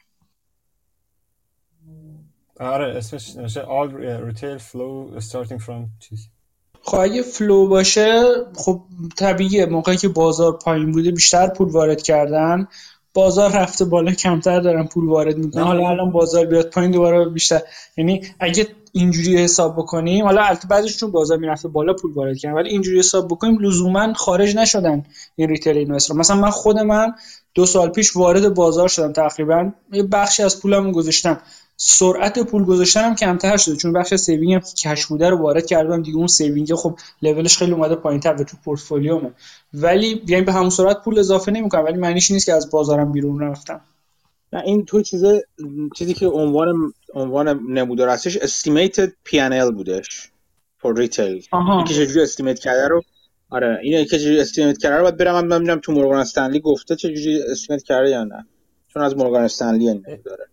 آره 2.60 2.96
اسمش 2.96 3.36
نشه 3.36 3.62
all 3.62 3.90
retail 4.30 4.60
flow 4.60 5.22
starting 5.22 5.62
from 5.66 6.08
چیز. 6.08 6.28
خب 6.82 6.98
اگه 6.98 7.22
flow 7.22 7.68
باشه 7.68 8.22
خب 8.54 8.80
طبیعیه. 9.16 9.66
موقعی 9.66 9.96
که 9.96 10.08
بازار 10.08 10.58
پایین 10.58 10.92
بوده 10.92 11.10
بیشتر 11.10 11.46
پول 11.46 11.68
وارد 11.68 12.02
کردن. 12.02 12.68
بازار 13.14 13.52
رفته 13.52 13.84
بالا 13.84 14.12
کمتر 14.12 14.60
دارن 14.60 14.86
پول 14.86 15.04
وارد 15.04 15.36
می‌کنن. 15.36 15.62
حالا 15.62 15.88
الان 15.88 16.10
بازار 16.10 16.46
بیاد 16.46 16.70
پایین 16.70 16.90
دوباره 16.90 17.28
بیشتر. 17.28 17.60
یعنی 17.96 18.22
اگه 18.40 18.66
اینجوری 18.92 19.36
حساب 19.36 19.76
بکنیم. 19.76 20.24
حالا 20.24 20.42
البته 20.42 20.68
بعضیش 20.68 20.96
چون 20.96 21.10
بازار 21.10 21.38
می‌رفته 21.38 21.68
بالا 21.68 21.94
پول 21.94 22.12
وارد 22.12 22.36
کردن 22.36 22.54
ولی 22.54 22.68
اینجوری 22.68 22.98
حساب 22.98 23.28
بکنیم 23.28 23.58
لزوما 23.58 24.14
خارج 24.14 24.56
نشدن 24.56 25.04
این 25.36 25.48
retail 25.48 25.76
investor 25.76 26.14
مثلا 26.14 26.36
من 26.36 26.50
خود 26.50 26.78
من 26.78 27.12
دو 27.54 27.66
سال 27.66 27.88
پیش 27.88 28.16
وارد 28.16 28.54
بازار 28.54 28.88
شدم 28.88 29.12
تقریبا. 29.12 29.70
یه 29.92 30.02
بخشی 30.02 30.42
از 30.42 30.60
پولمو 30.62 30.92
گذاشتم. 30.92 31.40
سرعت 31.76 32.38
پول 32.38 32.64
گذاشتنم 32.64 33.14
کمتر 33.14 33.56
شده 33.56 33.76
چون 33.76 33.92
بخش 33.92 34.14
saving 34.14 34.54
هم 34.54 34.60
که 34.60 34.88
cash 34.88 35.06
بوده 35.06 35.30
رو 35.30 35.36
وارد 35.36 35.66
کردم 35.66 36.02
دیگه. 36.02 36.16
اون 36.16 36.26
saving 36.26 36.74
خب 36.74 36.98
level 37.22 37.48
ش 37.48 37.58
خیلی 37.58 37.72
اومده 37.72 37.94
پایینتر 37.94 38.34
و 38.34 38.44
تو 38.44 38.56
پورتفولیومه. 38.64 39.30
ولی 39.74 40.22
یعنی 40.26 40.44
به 40.44 40.52
همون 40.52 40.70
سرعت 40.70 41.02
پول 41.04 41.18
اضافه 41.18 41.52
نمی‌کنم 41.52 41.84
ولی 41.84 41.98
معنیش 41.98 42.30
نیست 42.30 42.46
که 42.46 42.52
از 42.52 42.70
بازارم 42.70 43.12
بیرون 43.12 43.40
رفتم. 43.40 43.80
نه 44.52 44.62
این 44.64 44.84
تو 44.84 45.02
چیز 45.02 45.24
چیزی 45.96 46.14
که 46.14 46.26
عنوان 46.26 46.92
عنوان 47.14 47.48
نمودار 47.48 48.08
هستش 48.08 48.36
estimated 48.36 49.12
P&L 49.24 49.70
بودش. 49.70 50.30
for 50.78 50.98
retail 50.98 51.46
که 51.88 51.94
چجوری 51.94 52.22
estimate 52.22 52.58
کرده 52.58 52.88
رو 52.88 53.02
آره 53.50 53.78
اینو 53.82 54.04
که 54.04 54.18
چجوری 54.18 54.40
estimate 54.40 54.78
کرده 54.78 54.96
رو 54.96 55.02
باید 55.02 55.16
برم 55.16 55.46
من 55.46 55.58
ببینم 55.58 55.78
تو 55.78 55.92
مورگان 55.92 56.18
استنلی 56.18 56.60
گفته 56.60 56.96
چجوری 56.96 57.42
estimate 57.42 57.82
کرده 57.82 58.10
یا 58.10 58.24
نه. 58.24 58.46
چون 58.88 59.02
از 59.02 59.16
مورگان 59.16 59.44
استنلی 59.44 59.94
نمیداره 59.94 60.46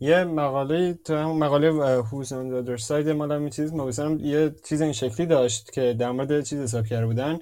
یه 0.00 0.24
مقاله 0.24 0.94
تو 0.94 1.14
همون 1.14 1.38
مقاله 1.38 1.72
who's 2.02 2.32
on 2.32 2.62
the 2.62 2.67
other 2.67 2.76
side 2.76 3.08
مال 3.08 3.50
چیز 3.50 3.72
ما 3.72 3.90
یه 4.20 4.54
چیز 4.64 4.80
این 4.80 4.92
شکلی 4.92 5.26
داشت 5.26 5.72
که 5.72 5.96
در 5.98 6.10
مورد 6.10 6.44
چیز 6.44 6.60
حساب 6.60 6.86
کرده 6.86 7.06
بودن. 7.06 7.38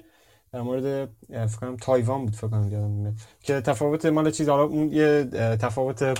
در 0.53 0.61
مورد 0.61 1.09
فکر 1.29 1.75
تایوان 1.75 2.25
بود 2.25 2.35
فکر 2.35 2.47
کنم 2.47 3.15
که 3.41 3.61
تفاوت 3.61 4.05
مال 4.05 4.31
چیز 4.31 4.49
حالا 4.49 4.63
اون 4.63 4.91
یه 4.91 5.23
تفاوت 5.61 6.19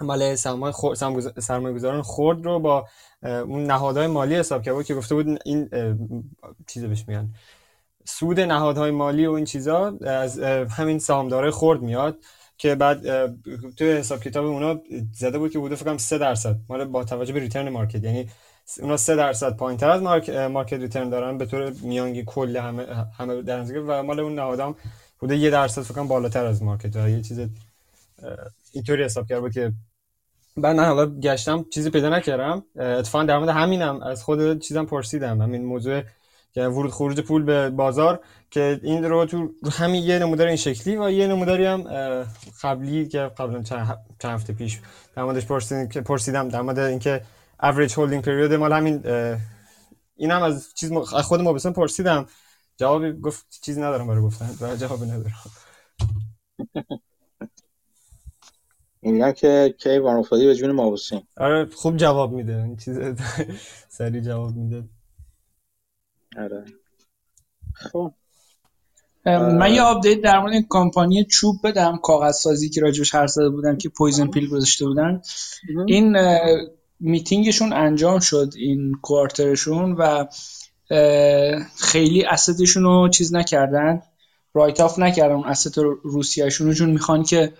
مال 0.00 0.34
سرمایه 0.34 0.72
خور... 0.72 0.94
سرمایه 1.40 1.74
گذاران 1.74 2.02
خورد 2.02 2.44
رو 2.44 2.58
با 2.58 2.88
اون 3.22 3.64
نهادهای 3.64 4.06
مالی 4.06 4.34
حساب 4.34 4.62
کرده 4.62 4.84
که 4.84 4.94
گفته 4.94 5.14
بود 5.14 5.38
این 5.44 5.70
چیز 6.66 6.84
بهش 6.84 7.04
میگن. 7.08 7.34
سود 8.04 8.40
نهادهای 8.40 8.90
مالی 8.90 9.26
و 9.26 9.32
این 9.32 9.44
چیزا 9.44 9.98
از 10.06 10.38
همین 10.70 10.98
سهامدارای 10.98 11.50
خورد 11.50 11.82
میاد 11.82 12.18
که 12.58 12.74
بعد 12.74 13.26
توی 13.76 13.92
حساب 13.92 14.20
کتاب 14.20 14.44
اونا 14.44 14.80
زده 15.12 15.38
بود 15.38 15.50
که 15.50 15.58
بوده 15.58 15.74
فکر 15.74 15.84
کنم 15.84 15.98
3 15.98 16.18
درصد 16.18 16.56
مال 16.68 16.84
با 16.84 17.04
توجه 17.04 17.32
به 17.32 17.40
ریترن 17.40 17.68
مارکت 17.68 18.04
یعنی 18.04 18.28
اونا 18.80 18.96
3 18.96 19.16
درصد 19.16 19.56
پایینتر 19.56 19.90
از 19.90 20.02
مارک 20.02 20.30
مارکت 20.30 20.80
ریترن 20.80 21.10
دارن. 21.10 21.38
به 21.38 21.46
طور 21.46 21.70
میانگی 21.82 22.24
کل 22.26 22.56
همه 22.56 22.86
همه 23.18 23.42
در 23.42 23.80
و 23.80 24.02
مال 24.02 24.20
اون 24.20 24.34
نهادام 24.34 24.76
بوده 25.18 25.36
یه 25.36 25.50
درصد 25.50 25.82
فکر 25.82 26.02
بالاتر 26.02 26.46
از 26.46 26.62
مارکت 26.62 26.96
یه 26.96 27.22
چیز 27.22 27.48
اینطوری 28.72 29.04
حساب 29.04 29.26
کرده 29.26 29.50
که 29.50 29.72
بعد 30.56 30.76
من 30.76 30.84
حالا 30.84 31.20
گشتم 31.20 31.64
چیزی 31.74 31.90
پیدا 31.90 32.08
نکردم. 32.08 32.64
اتفاقا 32.76 33.24
در 33.24 33.38
مورد 33.38 33.48
همینم 33.48 34.02
از 34.02 34.22
خود 34.22 34.58
چیزم 34.58 34.84
پرسیدم. 34.84 35.42
همین 35.42 35.64
موضوع 35.64 36.02
که 36.52 36.62
ورود 36.62 36.90
خروج 36.90 37.20
پول 37.20 37.42
به 37.42 37.70
بازار 37.70 38.20
که 38.50 38.80
این 38.82 39.04
رو 39.04 39.26
تو 39.26 39.52
همین 39.72 40.04
یه 40.04 40.18
نمودار 40.18 40.46
این 40.46 40.56
شکلی 40.56 40.96
و 40.96 41.10
یه 41.10 41.26
نموداری 41.26 41.64
هم 41.64 41.82
قبلی 42.62 43.08
که 43.08 43.18
قبلا 43.18 43.62
چند 43.62 43.98
هفته 44.24 44.52
پیش 44.52 44.80
در 45.16 45.24
موردش 45.24 45.46
پرسیدم 46.02 46.48
در 46.48 46.62
مورد 46.62 46.78
اینکه 46.78 47.20
average 47.62 47.92
holding 47.92 48.22
period. 48.24 48.52
مال 48.52 48.72
همین 48.72 49.06
این 50.16 50.30
هم 50.30 50.42
از 50.42 50.74
چیز 50.74 50.92
از 50.92 51.22
خود 51.22 51.40
ما 51.40 51.52
پرسیدم. 51.52 52.26
جوابی 52.76 53.12
گفت 53.12 53.46
چیزی 53.62 53.80
ندارم 53.80 54.06
برای 54.06 54.22
گفتن. 54.22 54.50
و 54.60 54.76
جوابی 54.76 55.06
ندارم. 55.06 55.34
میگن 59.02 59.32
که 59.32 59.74
کی 59.78 59.98
وان 59.98 60.16
افتادی 60.16 60.46
به 60.46 60.54
جون 60.54 60.72
مابوسین 60.72 61.22
آره 61.36 61.66
خوب 61.74 61.96
جواب 61.96 62.32
میده. 62.32 62.56
این 62.56 62.76
چیز 62.76 62.98
سریع 63.88 64.20
جواب 64.20 64.56
میده. 64.56 64.84
آره. 66.38 66.64
خب. 67.74 68.14
من 69.26 69.72
یه 69.72 69.82
update 69.82 70.20
در 70.20 70.40
مورد 70.40 70.64
کمپانی 70.68 71.24
چوب 71.24 71.56
بدم 71.64 71.96
کاغذ 72.02 72.36
سازی 72.36 72.68
که 72.68 72.80
راجبش 72.80 73.14
حرف 73.14 73.30
زده 73.30 73.48
بودم 73.48 73.76
که 73.76 73.88
poison 73.88 74.26
pill 74.26 74.50
گذاشته 74.50 74.86
بودن. 74.86 75.22
این 75.86 76.16
میتینگشون 77.04 77.72
انجام 77.72 78.20
شد 78.20 78.52
این 78.56 78.92
quarter 79.02 79.59
شون 79.59 79.92
و 79.92 80.26
خیلی 81.76 82.24
asset 82.24 82.56
شون 82.56 82.82
رو 82.82 83.08
چیز 83.08 83.34
نکردن 83.34 84.02
write 84.54 84.80
off 84.80 84.98
نکردن 84.98 85.34
اون 85.34 85.44
asset 85.44 85.78
روسیه‌شون 86.02 86.74
چون 86.74 86.90
می‌خوان 86.90 87.22
که 87.22 87.52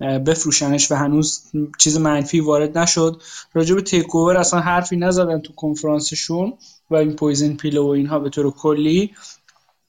بفروشنش 0.00 0.92
و 0.92 0.94
هنوز 0.94 1.42
چیز 1.78 1.96
منفی 1.96 2.40
وارد 2.40 2.78
نشد. 2.78 3.22
راجع 3.54 3.74
به 3.74 3.82
takeover 3.82 4.36
اصلا 4.36 4.60
حرفی 4.60 4.96
نزدن 4.96 5.40
تو 5.40 5.52
کنفرانسشون 5.52 6.52
و 6.90 6.96
این 6.96 7.16
poison 7.16 7.52
pill 7.52 7.78
و 7.78 7.86
اینها 7.86 8.18
به 8.18 8.30
طور 8.30 8.50
کلی. 8.50 9.10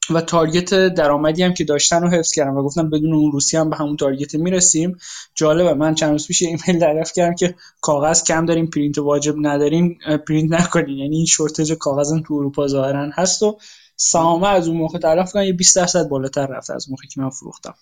و 0.09 0.21
target 0.21 0.73
درآمدی 0.73 1.43
هم 1.43 1.53
که 1.53 1.63
داشتن 1.63 2.01
رو 2.01 2.09
حفظ 2.09 2.31
کردن 2.31 2.57
و 2.57 2.63
گفتن 2.63 2.89
بدون 2.89 3.13
اون 3.13 3.31
روسی 3.31 3.57
هم 3.57 3.69
به 3.69 3.75
همون 3.75 3.97
target 3.97 4.35
می‌رسیم. 4.35 4.97
جالبه 5.35 5.73
من 5.73 5.95
چند 5.95 6.11
روز 6.11 6.27
پیش 6.27 6.41
ایمیل 6.41 6.79
دریافت 6.79 7.13
کردم 7.13 7.35
که 7.35 7.55
کاغذ 7.81 8.23
کم 8.23 8.45
داریم 8.45 8.67
پرینت 8.67 8.97
واجب 8.97 9.35
نداریم 9.37 9.97
پرینت 10.27 10.51
نکنین. 10.61 10.97
یعنی 10.97 11.15
این 11.15 11.25
shortage 11.25 11.73
کاغذ 11.73 12.13
تو 12.27 12.33
اروپا 12.33 12.67
ظاهرا 12.67 13.09
هست 13.13 13.43
و 13.43 13.57
سهامه 13.95 14.47
از 14.47 14.67
اون 14.67 14.77
موقع 14.77 14.99
تلف 14.99 15.31
کنن 15.31 15.43
یه 15.43 15.53
20 15.53 15.75
درصد 15.75 16.07
بالاتر 16.07 16.47
رفته 16.47 16.73
از 16.73 16.89
موقعی 16.89 17.07
که 17.07 17.21
من 17.21 17.29
فروختم. 17.29 17.73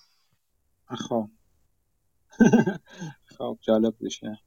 خب. 1.08 1.28
خب 3.38 3.58
جالب 3.60 3.94
بشه 4.00 4.38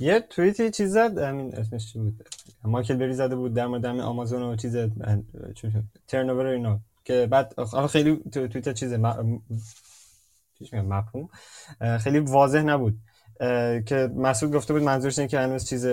یه 0.00 0.20
توییتی 0.20 0.70
چیز 0.70 0.92
زد 0.92 1.18
همین 1.18 1.54
اسمش 1.54 1.92
چی 1.92 1.98
بود؟ 1.98 2.28
مایکل 2.64 2.96
بری 2.96 3.14
زده 3.14 3.36
بود 3.36 3.54
در 3.54 3.66
مورد 3.66 3.86
آمازون 3.86 4.42
و 4.42 4.56
چیز 4.56 4.76
ترنوور 6.08 6.46
اینا 6.46 6.80
که 7.04 7.28
بعد 7.30 7.54
خیلی 7.90 8.16
توییت 8.32 8.74
چیز 8.74 8.92
مفهوم. 10.72 11.28
خیلی 12.00 12.18
واضح 12.18 12.62
نبود. 12.62 12.98
که 13.86 14.10
مسعود 14.16 14.52
گفته 14.52 14.72
بود 14.72 14.82
منظورش 14.82 15.18
اینه 15.18 15.28
که 15.28 15.38
هنوز 15.38 15.64
چیز 15.64 15.86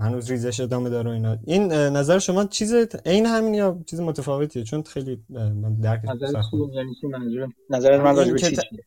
هنوز 0.00 0.30
ریزش 0.30 0.60
ادامه 0.60 0.90
داره 0.90 1.10
اینا. 1.10 1.36
این 1.46 1.72
نظر 1.72 2.18
شما 2.18 2.44
چیز 2.44 2.74
عین 3.06 3.26
همین 3.26 3.54
یا 3.54 3.78
چیز 3.86 4.00
متفاوتیه؟ 4.00 4.64
چون 4.64 4.82
خیلی 4.82 5.22
من 5.30 5.74
درک 5.82 6.00
یعنی 6.04 6.94
نظر 7.70 7.98
من 8.02 8.16
راجع 8.16 8.32
به 8.32 8.40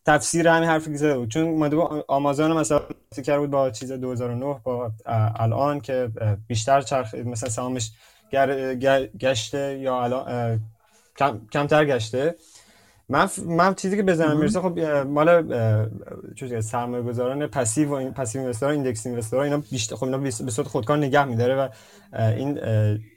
تفسیر 0.06 0.48
همین 0.48 0.70
حرفی 0.70 0.91
که 0.91 0.98
زده 0.98 1.18
بود. 1.18 1.30
چون 1.30 1.44
اومده 1.44 1.78
آمازون 2.07 2.53
مثلا 2.53 2.82
کرده 3.26 3.40
بود 3.40 3.49
با 3.49 3.70
چیز 3.70 3.91
2009 3.91 4.60
با 4.64 4.91
الان 5.36 5.80
که 5.80 6.10
بیشتر 6.48 6.82
چرخ 6.82 7.15
مثلا 7.15 7.49
سهامش 7.49 7.91
گشته 9.20 9.80
یا 9.80 10.03
الان 10.03 10.61
کم 11.18 11.41
کمتر 11.52 11.86
گشته. 11.86 12.36
من 13.14 13.30
من 13.45 13.73
چیزی 13.73 13.95
که 13.98 14.03
بزنم 14.03 14.38
می‌رسه 14.38 14.61
خب 14.61 14.80
مال 15.07 15.53
چه 16.35 16.61
سرمایه 16.61 17.03
گذاران 17.03 17.48
پسیو 17.48 17.90
و 17.90 17.94
این 17.94 18.14
پسیو 18.14 18.41
اینوستر 18.41 18.68
ایندکس 18.68 19.07
اینوستر 19.07 19.38
اینا 19.38 19.64
بیشتر 19.72 19.95
خب 19.95 20.03
اینا 20.03 20.18
به 20.18 20.31
صورت 20.31 20.68
خودکار 20.68 20.98
نگه 20.98 21.26
میداره 21.26 21.56
و 21.56 21.69
این 22.19 22.60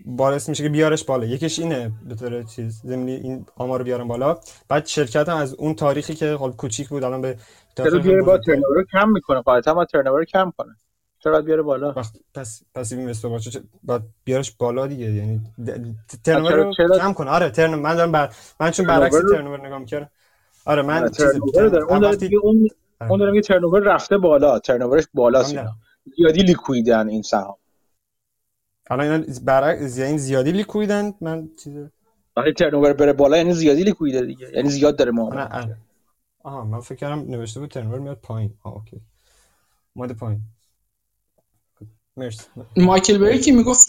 باعث 0.06 0.48
میشه 0.48 0.62
که 0.62 0.68
بیارش 0.68 1.04
بالا. 1.04 1.24
یکیش 1.26 1.58
اینه 1.58 1.92
به 2.08 2.14
طور 2.14 2.42
چیز 2.42 2.80
زمینی 2.84 3.12
این 3.12 3.46
آمار 3.56 3.78
رو 3.78 3.84
بیارن 3.84 4.08
بالا. 4.08 4.38
بعد 4.68 4.86
شرکت 4.86 5.28
هم 5.28 5.36
از 5.36 5.54
اون 5.54 5.74
تاریخی 5.74 6.14
که 6.14 6.36
خب 6.36 6.54
کوچیک 6.56 6.88
بود 6.88 7.04
الان 7.04 7.20
به 7.20 7.36
چرا 7.76 8.24
با 8.26 8.38
ترنور 8.38 8.84
کم 8.92 9.08
می‌کنه 9.08 9.40
قاعدتا 9.40 9.74
با 9.74 9.84
ترنور 9.84 10.24
کم 10.24 10.52
کنه 10.58 10.76
چرا 11.26 11.40
بیاره 11.40 11.62
بالا. 11.62 11.92
پس 12.34 12.62
پس 12.74 12.92
این 12.92 13.12
باشه 13.22 13.60
بعد 13.82 14.02
بیارش 14.24 14.50
بالا 14.50 14.86
دیگه. 14.86 15.10
یعنی 15.12 15.40
ترنور 16.24 16.52
رو. 16.52 16.72
کم 16.98 17.12
کنه 17.12 17.30
آره 17.30 17.50
ترنور 17.50 17.78
من 17.78 17.94
دارم 17.94 18.12
بر... 18.12 18.32
من 18.60 18.70
چون 18.70 18.86
برعکس 18.86 19.14
ترنور 19.14 19.66
نگاه 19.66 19.78
می‌کردم. 19.78 20.10
آره 20.64 20.82
من 20.82 21.02
آره 21.02 21.10
چیز 21.10 21.24
اون 21.24 21.68
داره 21.68 21.84
اون 21.84 22.04
آره. 22.04 22.30
اون 23.10 23.18
داره 23.18 23.30
میگه 23.30 23.42
ترنور 23.42 23.82
رفته 23.82 24.18
بالا. 24.18 24.58
ترنورش 24.58 25.04
بالاست 25.14 25.56
اینا. 25.56 25.76
زیادی 26.16 26.42
لیکویدن 26.42 27.08
این 27.08 27.22
سهام. 27.22 27.56
الان 28.90 29.06
اینا 29.12 29.26
برعکس 29.44 29.98
یعنی 29.98 30.18
زیادی 30.18 30.52
لیکویدن. 30.52 31.14
من 31.20 31.48
چیز 31.64 31.76
وقتی 32.36 32.52
turnover 32.52 32.92
بره 32.92 33.12
بالا 33.12 33.36
یعنی 33.36 33.52
زیادی 33.52 33.84
liquid 33.84 34.15
ه 34.15 34.20
دیگه. 34.20 34.50
یعنی 34.54 34.68
زیاد 34.68 34.96
داره 34.96 35.10
معامله 35.10 35.76
آها 36.44 36.64
من 36.64 36.80
فکر 36.80 36.98
کردم 36.98 37.18
نوشته 37.18 37.60
بود 37.60 37.70
turnover 37.70 37.98
میاد 37.98 38.20
پایین. 38.20 38.54
آه 38.62 38.74
okay. 38.74 39.00
اومده 39.94 40.14
پایین. 40.14 40.40
مرسی. 42.16 42.44
مایکل 42.76 43.18
بری 43.18 43.40
که 43.40 43.52
می‌گفت 43.52 43.86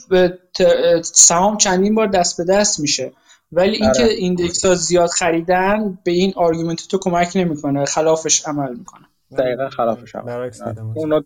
سهام 1.02 1.58
چندین 1.58 1.96
بار 1.96 2.08
دست 2.08 2.38
به 2.38 2.54
دست 2.54 2.80
میشه. 2.80 3.12
ولی 3.52 3.72
اینکه 3.72 4.04
آره. 4.04 4.14
index 4.14 4.66
ها 4.66 4.76
زیاد 4.76 5.10
خریدن 5.10 6.00
به 6.04 6.12
این 6.12 6.34
argument 6.36 6.88
تو 6.88 6.98
کمک 6.98 7.32
نمی‌کنه. 7.36 7.86
خلافش 7.86 8.46
عمل 8.46 8.76
می‌کنه. 8.76 9.06
دقیقا 9.38 9.70
خلافش 9.70 10.16
عمل 10.16 10.32
آره. 10.32 10.82
اونا 10.96 11.24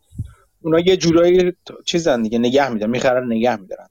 اونا 0.61 0.79
یه 0.79 0.97
جورایی 0.97 1.53
چیزن 1.85 2.21
دیگه 2.21 2.39
نگه 2.39 2.69
میدن 2.69 2.89
می‌خرن 2.89 3.25
نگه 3.33 3.55
میدارن 3.55 3.87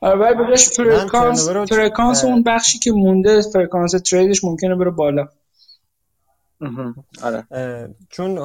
آره 0.00 0.18
ولی 0.18 0.50
بهش 0.50 0.68
فرکانس 0.68 1.48
فرکانس 1.48 2.24
اون 2.24 2.42
بخشی 2.42 2.78
که 2.78 2.92
مونده 2.92 3.40
فرکانس 3.40 3.90
trade 3.90 4.29
ش 4.29 4.44
ممکنه 4.44 4.74
بره 4.74 4.90
بالا. 4.90 5.28
آره. 7.22 7.46
چون 8.10 8.38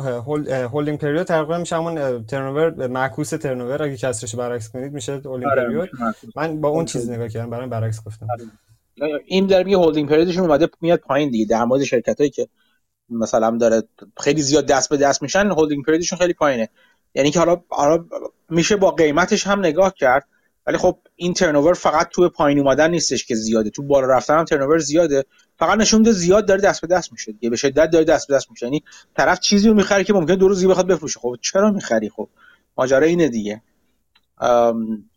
holding 0.52 1.00
period 1.00 1.24
تقریبا 1.24 1.58
میشه 1.58 1.76
همون 1.76 2.26
turnover 2.26 2.88
معکوس 2.88 3.30
turnover 3.30 3.84
اگه 3.84 3.98
کسرش 3.98 4.36
برعکس 4.36 4.70
کنید 4.70 4.94
میشه 4.94 5.14
هولدینگ 5.14 5.52
آره 5.52 5.66
period. 5.66 5.90
من 6.36 6.62
با 6.62 6.70
اون 6.70 6.86
چیز 6.86 7.10
نگاه 7.10 7.28
کردم 7.28 7.50
برای 7.50 7.68
برعکس 7.68 8.04
گفتم. 8.04 8.28
آره. 8.32 9.22
این 9.26 9.48
در 9.48 9.64
میگه 9.64 9.78
هولدینگ 9.78 10.10
پریودشون 10.10 10.44
اومده 10.44 10.68
میاد 10.82 11.00
پایین 11.00 11.30
دیگه 11.30 11.46
در 11.46 11.64
مورد 11.64 11.84
شرکتایی 11.84 12.30
که 12.30 12.48
مثلا 13.10 13.58
داره 13.58 13.84
خیلی 14.18 14.42
زیاد 14.42 14.66
دست 14.68 14.90
به 14.90 14.98
دست 14.98 15.22
میشن 15.22 15.52
holding 15.52 15.86
period 15.86 16.06
شون 16.06 16.20
خیلی 16.20 16.34
پایینه. 16.34 16.70
یعنی 17.16 17.32
که 17.32 17.40
حالا 17.40 17.62
حالا 17.70 18.06
میشه 18.50 18.76
با 18.76 18.92
قیمتش 18.92 19.48
هم 19.48 19.60
نگاه 19.60 19.94
کرد 19.94 20.28
ولی 20.68 20.78
خب 20.78 20.98
این 21.16 21.34
turnover 21.34 21.74
فقط 21.74 22.10
تو 22.10 22.30
پایین 22.30 22.60
اومدن 22.60 22.92
نیستش 22.92 23.26
که 23.26 23.36
زیاده. 23.36 23.70
تو 23.70 23.84
بالا 23.84 24.08
رفتن 24.08 24.38
هم 24.38 24.46
turnover 24.46 24.78
زیاده. 24.78 25.26
فقط 25.62 25.78
نشون 25.78 26.00
میده 26.00 26.12
زیاد 26.12 26.48
داره 26.48 26.62
دست 26.62 26.82
به 26.82 26.88
دست 26.88 27.12
میشه 27.12 27.32
دیگه. 27.32 27.50
به 27.50 27.56
شدت 27.56 27.90
داره 27.90 28.06
دست 28.06 28.28
به 28.28 28.36
دست 28.36 28.52
میشه. 28.52 28.66
یعنی 28.66 28.84
طرف 29.18 29.40
چیزی 29.40 29.68
رو 29.70 29.74
می‌خره 29.74 30.04
که 30.04 30.14
ممکنه 30.14 30.36
دو 30.36 30.48
روز 30.48 30.66
بخواد 30.66 30.88
بفروشه. 30.88 31.20
خب 31.20 31.36
چرا 31.42 31.72
می‌خری؟ 31.72 32.10
خب 32.10 32.30
ماجرا 32.78 33.06
اینه 33.06 33.30
دیگه. 33.30 33.62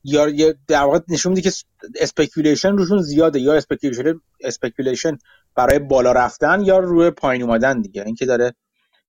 یا 0.05 0.55
در 0.69 0.83
واقع 0.83 0.99
نشون 1.09 1.33
میده 1.33 1.51
که 1.51 1.57
speculation 2.01 2.77
روشون 2.77 3.03
زیاده 3.03 3.41
یا 3.41 3.55
speculation 3.55 4.21
speculation 4.41 5.19
برای 5.55 5.79
بالا 5.79 6.13
رفتن 6.13 6.61
یا 6.65 6.79
روی 6.79 7.11
پایین 7.11 7.43
اومدن 7.43 7.81
دیگه. 7.81 8.03
اینکه 8.07 8.27
داره 8.27 8.55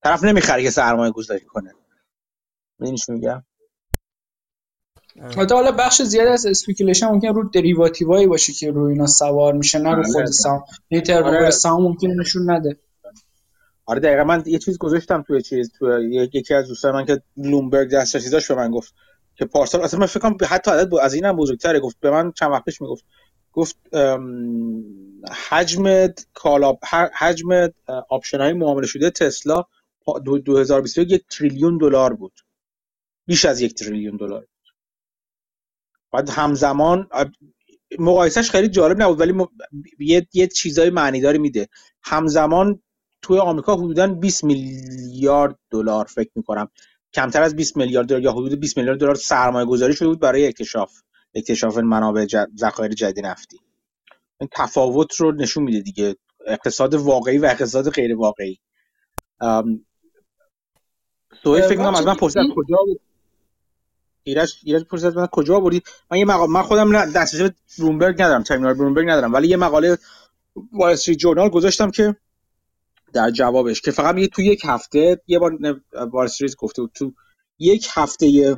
طرف 0.04 0.24
نمی‌خره 0.24 0.64
که 0.64 0.70
سرمایه 0.70 1.12
گذاری 1.12 1.46
کنه. 1.46 1.72
می‌دونی 2.80 2.98
میگم؟ 3.08 3.44
البته 5.22 5.56
حالا 5.56 5.72
بخش 5.72 6.02
زیاد 6.02 6.28
از 6.28 6.46
speculation 6.46 7.08
ممکن 7.08 7.28
رو 7.28 7.50
derivative 7.50 8.15
ایی 8.15 8.28
باشه 8.28 8.54
که 8.54 8.72
روی 8.72 8.94
اینا 8.94 9.08
سوار 9.08 9.54
میشه 9.54 9.80
نه 9.80 9.90
رو 9.90 9.98
آره. 9.98 10.12
خود 10.12 10.26
یه 10.90 11.02
turnover 11.02 11.38
آره. 11.38 11.52
سهام 11.52 11.84
ممکن 11.84 12.08
نشون 12.08 12.52
نده. 12.52 12.78
آره 13.86 14.00
دقیقا 14.00 14.24
من 14.24 14.44
یه 14.46 14.60
چیز 14.60 14.78
گذاشتم 14.78 15.22
توی 15.28 15.42
چیز 15.42 15.72
توی 15.80 16.30
یکی 16.34 16.54
از 16.54 16.68
دوستان 16.68 16.94
من 16.94 17.06
که 17.06 17.22
بلومبرگ 17.38 17.92
دسترسی 17.92 18.30
داشت 18.30 18.48
به 18.48 18.56
من 18.56 18.72
گفت 18.72 18.94
که 19.36 19.46
پارسال 19.46 19.82
اصلا 19.82 20.00
من 20.00 20.06
فکر 20.06 20.20
کنم 20.20 20.38
حتی 20.50 20.72
عدد 20.72 20.96
از 20.96 21.14
اینم 21.14 21.36
بزرگتره 21.36 21.80
گفت 21.80 22.00
به 22.00 22.12
من 22.12 22.32
چند 22.32 22.52
وقت 22.52 22.66
پیش 22.66 22.82
می‌گفت. 22.82 23.06
گفت 23.54 23.78
حجم 25.50 26.08
کالا 26.34 26.78
حجم 27.14 27.70
option 28.10 28.42
های 28.42 28.54
معامله 28.54 28.88
شده 28.88 29.10
تسلا 29.10 29.64
2021 30.46 31.12
یک 31.12 31.26
تریلیون 31.28 31.78
دلار 31.78 32.14
بود. 32.14 32.34
بیش 33.26 33.46
از 33.46 33.62
یک 33.62 33.74
تریلیون 33.74 34.18
دلار. 34.18 34.46
بعد 36.16 36.30
همزمان 36.30 37.08
مقایسهش 38.00 38.50
خیلی 38.50 38.68
جالب 38.68 39.02
نبود 39.02 39.20
ولی 39.20 39.34
یه, 40.00 40.28
یه 40.34 40.48
چیزای 40.48 40.90
معنیداری 40.90 41.38
میده. 41.38 41.68
همزمان 42.04 42.82
توی 43.22 43.40
آمریکا 43.40 43.76
حدودا 43.76 44.08
20 44.08 44.44
میلیارد 44.44 45.60
دلار 45.72 46.06
فکر 46.06 46.32
می‌کنم. 46.36 46.70
کمتر 47.14 47.44
از 47.44 47.56
20 47.56 47.78
میلیارد 47.78 48.08
دلار 48.08 48.22
یا 48.22 48.32
حدود 48.32 48.60
20 48.60 48.78
میلیارد 48.78 49.00
دلار 49.00 49.16
سرمایه 49.16 49.66
گذاری 49.66 49.94
شده 49.94 50.08
بود 50.08 50.20
برای 50.20 50.48
اکتشاف 50.48 50.94
اکتشاف 51.36 51.78
منابع 51.78 52.26
ذخایر 52.58 52.92
جدید 52.92 53.26
نفتی. 53.26 53.60
این 54.40 54.50
تفاوت 54.52 55.16
رو 55.16 55.32
نشون 55.32 55.64
میده 55.64 55.80
دیگه. 55.80 56.16
اقتصاد 56.48 56.94
واقعی 56.94 57.38
و 57.38 57.46
اقتصاد 57.46 57.90
غیر 57.90 58.16
واقعی. 58.16 58.60
سوی 61.44 61.62
فکر 61.62 61.76
کنم 61.76 61.96
از 61.96 62.06
من 62.06 62.16
پرسید 62.16 62.42
کجا 62.56 62.78
بود؟ 62.86 63.02
ایرج 64.26 64.56
ایرج 64.64 64.84
پرسید 64.84 65.16
من 65.16 65.28
کجا 65.28 65.60
بودید 65.60 65.88
من 66.12 66.18
یه 66.18 66.26
مقاله 66.26 66.52
من 66.52 66.62
خودم 66.62 67.06
دسترسی 67.12 67.44
به 67.44 67.56
بلومبرگ 67.80 68.22
ندارم 68.22 68.44
ترمینال 68.44 68.74
بلومبرگ 68.74 69.10
ندارم 69.10 69.34
ولی 69.34 69.48
یه 69.48 69.58
مقاله 69.58 69.98
وال 70.74 70.94
استریت 70.94 71.18
جورنال 71.18 71.50
گذاشتم 71.50 71.92
که 71.92 72.16
در 73.14 73.32
جوابش 73.32 73.82
که 73.82 73.92
فقط 73.92 74.16
میگه 74.16 74.28
تو 74.28 74.42
یک 74.42 74.62
هفته 74.66 75.22
یه 75.28 75.40
بار 75.40 75.82
وال 76.12 76.26
استریت 76.26 76.56
گفته 76.56 76.82
بود 76.82 76.92
تو 76.94 77.14
یک 77.60 77.88
هفته 77.94 78.56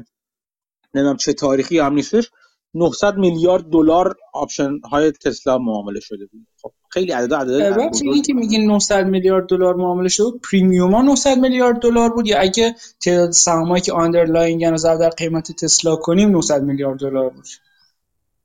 نمی‌دونم 0.94 1.18
چه 1.18 1.34
تاریخی 1.34 1.80
هم 1.80 1.94
نیستش 1.94 2.32
900 2.74 3.18
میلیارد 3.18 3.64
دلار 3.64 4.16
option 4.34 4.80
های 4.92 5.12
تسلا 5.12 5.58
معامله 5.58 6.00
شده 6.00 6.26
بود. 6.26 6.48
خب 6.62 6.72
خیلی 6.90 7.12
عدد 7.12 7.34
عدد 7.34 7.90
این 8.02 8.22
که 8.22 8.34
میگین 8.34 8.66
900 8.66 9.08
میلیارد 9.08 9.48
دلار 9.48 9.76
معامله 9.76 10.10
شده 10.10 10.32
بود 10.32 10.42
premium 10.52 10.96
ها 10.96 11.02
900 11.02 11.38
میلیارد 11.38 11.80
دلار 11.80 12.10
بود. 12.10 12.28
یا 12.28 12.40
اگه 12.40 12.76
تعداد 13.02 13.32
سهامایی 13.32 13.82
که 13.82 13.94
underlying 13.94 14.66
رو 14.66 14.78
در 14.78 15.10
قیمت 15.10 15.52
تسلا 15.52 15.96
کنیم 15.96 16.30
900 16.30 16.64
میلیارد 16.64 17.00
دلار 17.00 17.30
بود. 17.30 17.46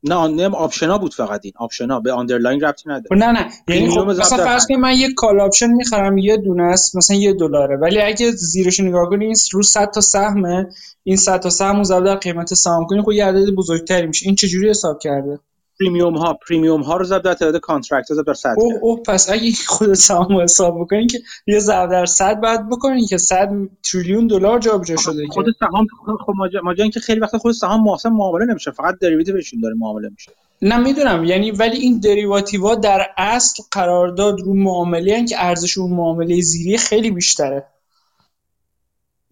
نه 0.04 0.26
نه 0.28 0.48
option 0.48 0.91
ا 0.91 0.98
بود 0.98 1.14
فقط 1.14 1.40
این. 1.44 1.52
option 1.56 1.94
ا 1.94 2.00
به 2.00 2.12
underlying 2.12 2.60
ربطی 2.60 2.88
نداره. 2.88 3.16
نه 3.16 3.32
نه. 3.32 3.48
یعنی 3.68 3.90
خب 3.90 4.00
مثلا 4.00 4.44
فرض 4.44 4.66
کنید 4.66 4.80
من 4.80 4.92
یک 4.92 5.14
call 5.16 5.40
option 5.40 5.66
می‌خرم 5.66 6.18
یه 6.18 6.36
دونه 6.36 6.62
است 6.62 6.96
مثلا 6.96 7.16
یه 7.16 7.32
دلاره. 7.32 7.76
ولی 7.76 8.00
اگه 8.00 8.30
زیرش 8.30 8.80
نگاه 8.80 9.10
کنید 9.10 9.38
رو 9.52 9.62
100 9.62 9.90
تا 9.90 10.00
سهمه. 10.00 10.66
این 11.04 11.16
100 11.16 11.40
تا 11.40 11.50
سهم 11.50 11.82
رو 11.82 12.00
در 12.00 12.14
قیمت 12.14 12.54
سهام 12.54 12.86
کنید 12.86 13.04
خب 13.04 13.12
یه 13.12 13.24
عدد 13.24 13.50
بزرگتری 13.50 14.06
میشه. 14.06 14.26
این 14.26 14.34
چجوری 14.34 14.70
حساب 14.70 14.98
کرده؟ 14.98 15.38
premium 15.82 16.14
ها 16.14 16.38
premium 16.48 16.82
ها 16.82 16.96
رو 16.96 17.04
ضرب 17.04 17.22
در 17.22 17.34
تعداد 17.34 17.60
contract 17.60 18.10
ها 18.10 18.16
ضرب 18.16 18.26
در 18.26 18.34
100 18.34 18.54
اوه 18.56 18.74
اوه 18.82 19.02
پس 19.02 19.30
اگه 19.30 19.52
خود 19.66 19.92
سهام 19.92 20.40
حساب 20.40 20.80
بکنین 20.80 21.06
که 21.06 21.18
یه 21.46 21.58
ضرب 21.58 21.90
در 21.90 22.06
100 22.06 22.40
بعد 22.40 22.68
بکنین 22.68 23.06
که 23.06 23.16
100 23.18 23.50
تریلیون 23.92 24.26
دلار 24.26 24.58
جابجا 24.58 24.96
شده 24.96 25.26
خود 25.26 25.46
سهام 25.60 25.86
خب 26.26 26.32
ما 26.62 26.74
که 26.74 27.00
خیلی 27.00 27.20
وقت 27.20 27.36
خود 27.36 27.52
سهام 27.52 27.80
ماسه 27.80 28.08
معامله 28.08 28.44
نمیشه 28.44 28.70
فقط 28.70 28.98
derivative 28.98 29.42
شون 29.42 29.60
داره 29.60 29.74
معامله 29.78 30.08
میشه. 30.08 30.32
نه 30.62 30.76
می‌دونم. 30.76 31.24
یعنی 31.24 31.50
ولی 31.50 31.76
این 31.76 32.00
derivative 32.00 32.67
ا 32.67 32.74
در 32.74 33.06
اصل 33.16 33.62
قرارداد 33.70 34.40
رو 34.40 34.54
معامله 34.54 35.24
که 35.24 35.44
ارزش 35.44 35.78
اون 35.78 35.90
معامله 35.90 36.40
زیری 36.40 36.78
خیلی 36.78 37.10
بیشتره. 37.10 37.66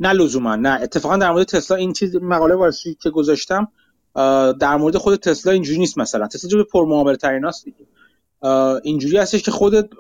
نه 0.01 0.13
لزوما 0.13 0.57
نه. 0.57 0.81
اتفاقا 0.83 1.17
در 1.17 1.31
مورد 1.31 1.47
تسلا 1.47 1.77
این 1.77 1.93
چیز 1.93 2.17
مقاله 2.17 2.55
وارسی 2.55 2.97
که 3.03 3.11
گذاشتم 3.11 3.69
در 4.61 4.77
مورد 4.77 4.97
خود 4.97 5.16
تسلا 5.16 5.53
اینجوری 5.53 5.78
نیست 5.78 5.99
مثلا. 5.99 6.27
تسلا 6.27 6.51
جو 6.51 6.65
پر 6.65 6.87
معامله 6.87 7.16
ترین 7.16 7.45
است 7.45 7.65
دیگه 7.65 7.87
اینجوری 8.82 9.16
هستش 9.16 9.43
که 9.43 9.51
خود 9.51 9.91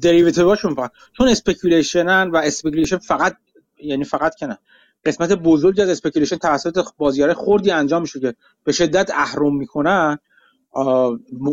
دریوتیواشون 0.00 0.74
فقط 0.74 0.90
چون 1.16 1.28
اسپیکولیشنن 1.28 2.30
و 2.30 2.36
اسپیکولیشن 2.36 2.98
فقط 2.98 3.36
یعنی 3.82 4.04
فقط 4.04 4.34
کنه 4.34 4.58
قسمت 5.04 5.32
بزرگی 5.32 5.82
از 5.82 5.88
اسپیکولیشن 5.88 6.36
توسط 6.36 6.84
بازیگر 6.98 7.32
خوردی 7.32 7.70
انجام 7.70 8.02
میشه 8.02 8.20
که 8.20 8.34
به 8.64 8.72
شدت 8.72 9.10
اهرم 9.14 9.56
می‌کنن. 9.56 10.18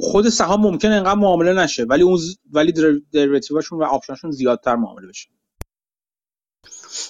خود 0.01 0.29
سهام 0.29 0.61
ممکنه 0.61 0.95
انقدر 0.95 1.15
معامله 1.19 1.53
نشه 1.53 1.83
ولی 1.83 2.03
اون 2.03 2.19
ولی 2.51 2.73
دریوتیواشون 3.13 3.79
و 3.79 3.83
آپشنشون 3.83 4.31
زیادتر 4.31 4.75
معامله 4.75 5.07
بشه. 5.07 5.29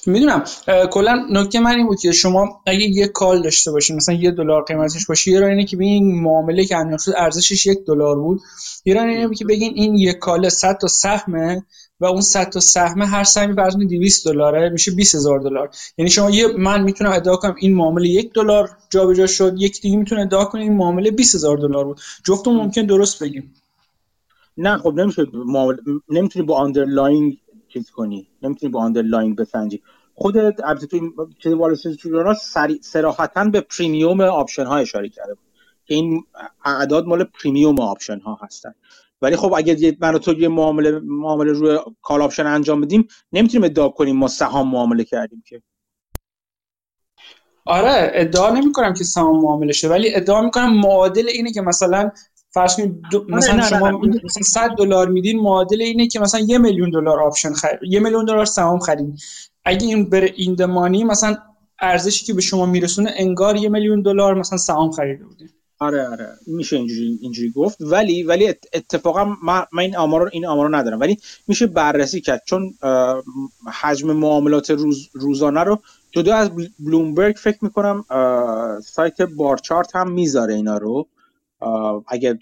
می‌دونم 0.05 0.43
کلا 0.91 1.25
نکته 1.31 1.59
من 1.59 1.75
این 1.75 1.87
بود 1.87 1.99
که 1.99 2.11
شما 2.11 2.61
اگه 2.65 2.85
یه 2.89 3.07
کال 3.07 3.41
داشته 3.41 3.71
باشین 3.71 3.95
مثلا 3.95 4.15
یه 4.15 4.31
دلار 4.31 4.63
قیمتش 4.63 5.05
باشه 5.05 5.31
یه 5.31 5.45
اینه 5.45 5.65
که 5.65 5.75
ببین 5.75 6.21
معامله 6.21 6.65
که 6.65 6.77
انجام 6.77 6.97
شد 6.97 7.13
ارزشش 7.17 7.65
یک 7.65 7.77
دلار 7.87 8.15
بود. 8.15 8.41
یه 8.85 9.01
اینه 9.01 9.35
که 9.35 9.45
بگین 9.45 9.73
این 9.75 9.97
یک 9.97 10.17
کال 10.17 10.49
100 10.49 10.77
تا 10.77 10.87
سهمه 10.87 11.63
و 11.99 12.05
اون 12.05 12.21
100 12.21 12.49
تا 12.49 12.59
سهم 12.59 13.01
هر 13.01 13.23
سهمی 13.23 13.55
فرض 13.55 13.75
200 13.75 14.27
دلاره 14.27 14.69
میشه 14.69 14.91
20000 14.91 15.39
دلار. 15.39 15.69
یعنی 15.97 16.11
شما 16.11 16.29
یه 16.29 16.47
من 16.47 16.83
می‌تونم 16.83 17.11
ادعا 17.11 17.35
کنم 17.35 17.55
این 17.59 17.75
معامله 17.75 18.07
یک 18.07 18.33
دلار 18.33 18.69
جابجا 18.89 19.27
شد 19.27 19.55
یک 19.57 19.81
دیگه 19.81 19.97
می‌تونه 19.97 20.21
ادعا 20.21 20.45
کنه 20.45 20.61
این 20.61 20.73
معامله 20.73 21.11
20000 21.11 21.57
دلار 21.57 21.85
بود. 21.85 21.99
جفتون 22.25 22.55
ممکن 22.55 22.85
درست 22.85 23.23
بگیم. 23.23 23.53
نه 24.57 24.77
خب 24.77 24.93
نمیشه 24.93 25.25
معامله 25.33 25.77
نمی‌تونی 26.09 26.45
با 26.45 26.55
underlying 26.55 27.37
چیز 27.67 27.91
کنی. 27.91 28.27
نمی‌تونی 28.41 28.71
با 28.71 28.79
underlying 28.79 29.35
بسنجی. 29.35 29.81
خودت 30.15 30.65
البته 30.65 30.87
تو 30.87 31.29
چیز 31.39 31.53
وال 31.53 31.75
صراحتا 32.81 33.43
به 33.43 33.61
premium 33.61 34.21
option 34.21 34.65
ها 34.65 34.77
اشاره 34.77 35.09
کرده 35.09 35.35
که 35.85 35.93
این 35.95 36.23
اعداد 36.65 37.05
مال 37.05 37.23
premium 37.23 37.79
option 37.79 38.19
ها 38.19 38.39
هستن. 38.41 38.73
ولی 39.21 39.35
خب 39.35 39.53
اگه 39.57 39.97
من 39.99 40.17
تو 40.17 40.33
یه 40.33 40.47
معامله 40.47 40.99
معامله 40.99 41.51
روی 41.51 41.79
call 42.01 42.21
option 42.21 42.45
انجام 42.45 42.81
بدیم 42.81 43.07
نمی‌تونیم 43.33 43.65
ادعا 43.65 43.89
کنیم 43.89 44.17
ما 44.17 44.27
سهام 44.27 44.71
معامله 44.71 45.03
کردیم 45.03 45.43
که. 45.45 45.61
آره 47.65 48.11
ادعا 48.13 48.49
نمی 48.49 48.71
کنم 48.71 48.93
که 48.93 49.03
سهام 49.03 49.41
معامله 49.41 49.73
شه 49.73 49.89
ولی 49.89 50.15
ادعا 50.15 50.41
می‌کنم 50.41 50.79
معادل 50.79 51.27
اینه 51.27 51.51
که 51.51 51.61
مثلا 51.61 52.11
فرض 52.49 52.75
کنید 52.75 53.03
آره، 53.13 53.25
مثلا 53.29 53.61
شما 53.61 53.91
مثلا 54.23 54.43
100 54.43 54.69
دلار 54.77 55.07
میدین 55.07 55.39
معادل 55.39 55.81
اینه 55.81 56.07
که 56.07 56.19
مثلا 56.19 56.39
یه 56.39 56.57
میلیون 56.57 56.89
دلار 56.89 57.19
آپشن 57.23 57.53
خرید 57.53 57.79
یه 57.83 57.99
میلیون 57.99 58.25
دلار 58.25 58.45
سهام 58.45 58.79
خرید. 58.79 59.19
اگه 59.65 59.87
این 59.87 60.09
بره 60.09 60.33
این 60.35 60.55
دمانی 60.55 61.03
مثلا 61.03 61.37
ارزشی 61.81 62.25
که 62.25 62.33
به 62.33 62.41
شما 62.41 62.65
میرسونه 62.65 63.13
انگار 63.17 63.55
یه 63.55 63.69
میلیون 63.69 64.01
دلار 64.01 64.33
مثلا 64.33 64.57
سهام 64.57 64.91
خریده 64.91 65.25
بودین. 65.25 65.49
آره 65.79 66.07
آره. 66.07 66.29
میشه 66.47 66.75
اینجوری 66.75 67.19
اینجوری 67.21 67.51
گفت. 67.51 67.77
ولی 67.81 68.23
ولی 68.23 68.47
اتفاقا 68.47 69.35
من, 69.43 69.65
این 69.79 69.97
آمار 69.97 70.21
رو 70.21 70.29
این 70.33 70.45
آمار 70.45 70.67
رو 70.67 70.75
ندارم. 70.75 70.99
ولی 70.99 71.17
میشه 71.47 71.67
بررسی 71.67 72.21
کرد. 72.21 72.41
چون 72.45 72.73
حجم 73.73 74.11
معاملات 74.11 74.69
روز 74.69 75.09
روزانه 75.13 75.63
رو 75.63 75.79
جدا 76.11 76.35
از 76.35 76.49
بلومبرگ 76.79 77.35
فکر 77.35 77.57
می‌کنم 77.61 78.05
سایت 78.85 79.21
Barchart 79.21 79.95
هم 79.95 80.11
می‌ذاره 80.11 80.53
اینا 80.53 80.77
رو. 80.77 81.07
اگر 82.07 82.37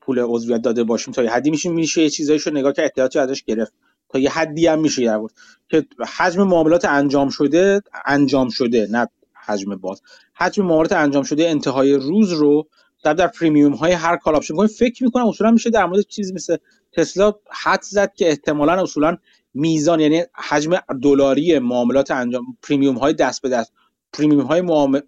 پول 0.00 0.18
عضویت 0.18 0.62
داده 0.62 0.84
باشیم 0.84 1.14
تا 1.14 1.22
یه 1.22 1.30
حدی 1.30 1.50
میشه 1.50 1.68
میشه 1.68 2.02
یه 2.02 2.10
چیزایشو 2.10 2.50
رو 2.50 2.56
نگاه 2.56 2.72
که 2.72 2.84
اطلاعاتی 2.84 3.18
ازش 3.18 3.42
گرفت. 3.42 3.72
تا 4.08 4.18
یه 4.18 4.30
حدی 4.30 4.66
هم 4.66 4.80
میشه 4.80 5.04
در 5.04 5.20
که 5.68 5.86
حجم 6.16 6.42
معاملات 6.42 6.84
انجام 6.84 7.28
شده 7.28 7.80
انجام 8.04 8.48
شده 8.48 8.88
نه 8.90 9.08
حجم 9.34 9.76
باز. 9.76 10.02
حجم 10.34 10.64
معاملات 10.64 10.92
انجام 10.92 11.22
شده 11.22 11.48
انتهای 11.48 11.94
روز 11.94 12.32
رو 12.32 12.68
در 13.04 13.14
در 13.14 13.26
premium 13.26 13.72
های 13.72 13.92
هر 13.92 14.16
call 14.16 14.34
option 14.34 14.66
فکر 14.66 15.04
می‌کنم 15.04 15.26
اصولا 15.26 15.50
میشه 15.50 15.70
در 15.70 15.86
مورد 15.86 16.00
چیزی 16.00 16.32
مثل 16.32 16.56
تسلا 16.92 17.34
حد 17.50 17.82
زد 17.82 18.14
که 18.14 18.28
احتمالا 18.28 18.82
اصولا 18.82 19.16
میزان 19.54 20.00
یعنی 20.00 20.22
حجم 20.34 20.76
دلاری 21.02 21.58
معاملات 21.58 22.10
انجام 22.10 22.44
premium 22.62 22.98
های 22.98 23.12
دست 23.12 23.42
به 23.42 23.48
دست. 23.48 23.72
premium 24.12 24.46
های 24.46 24.60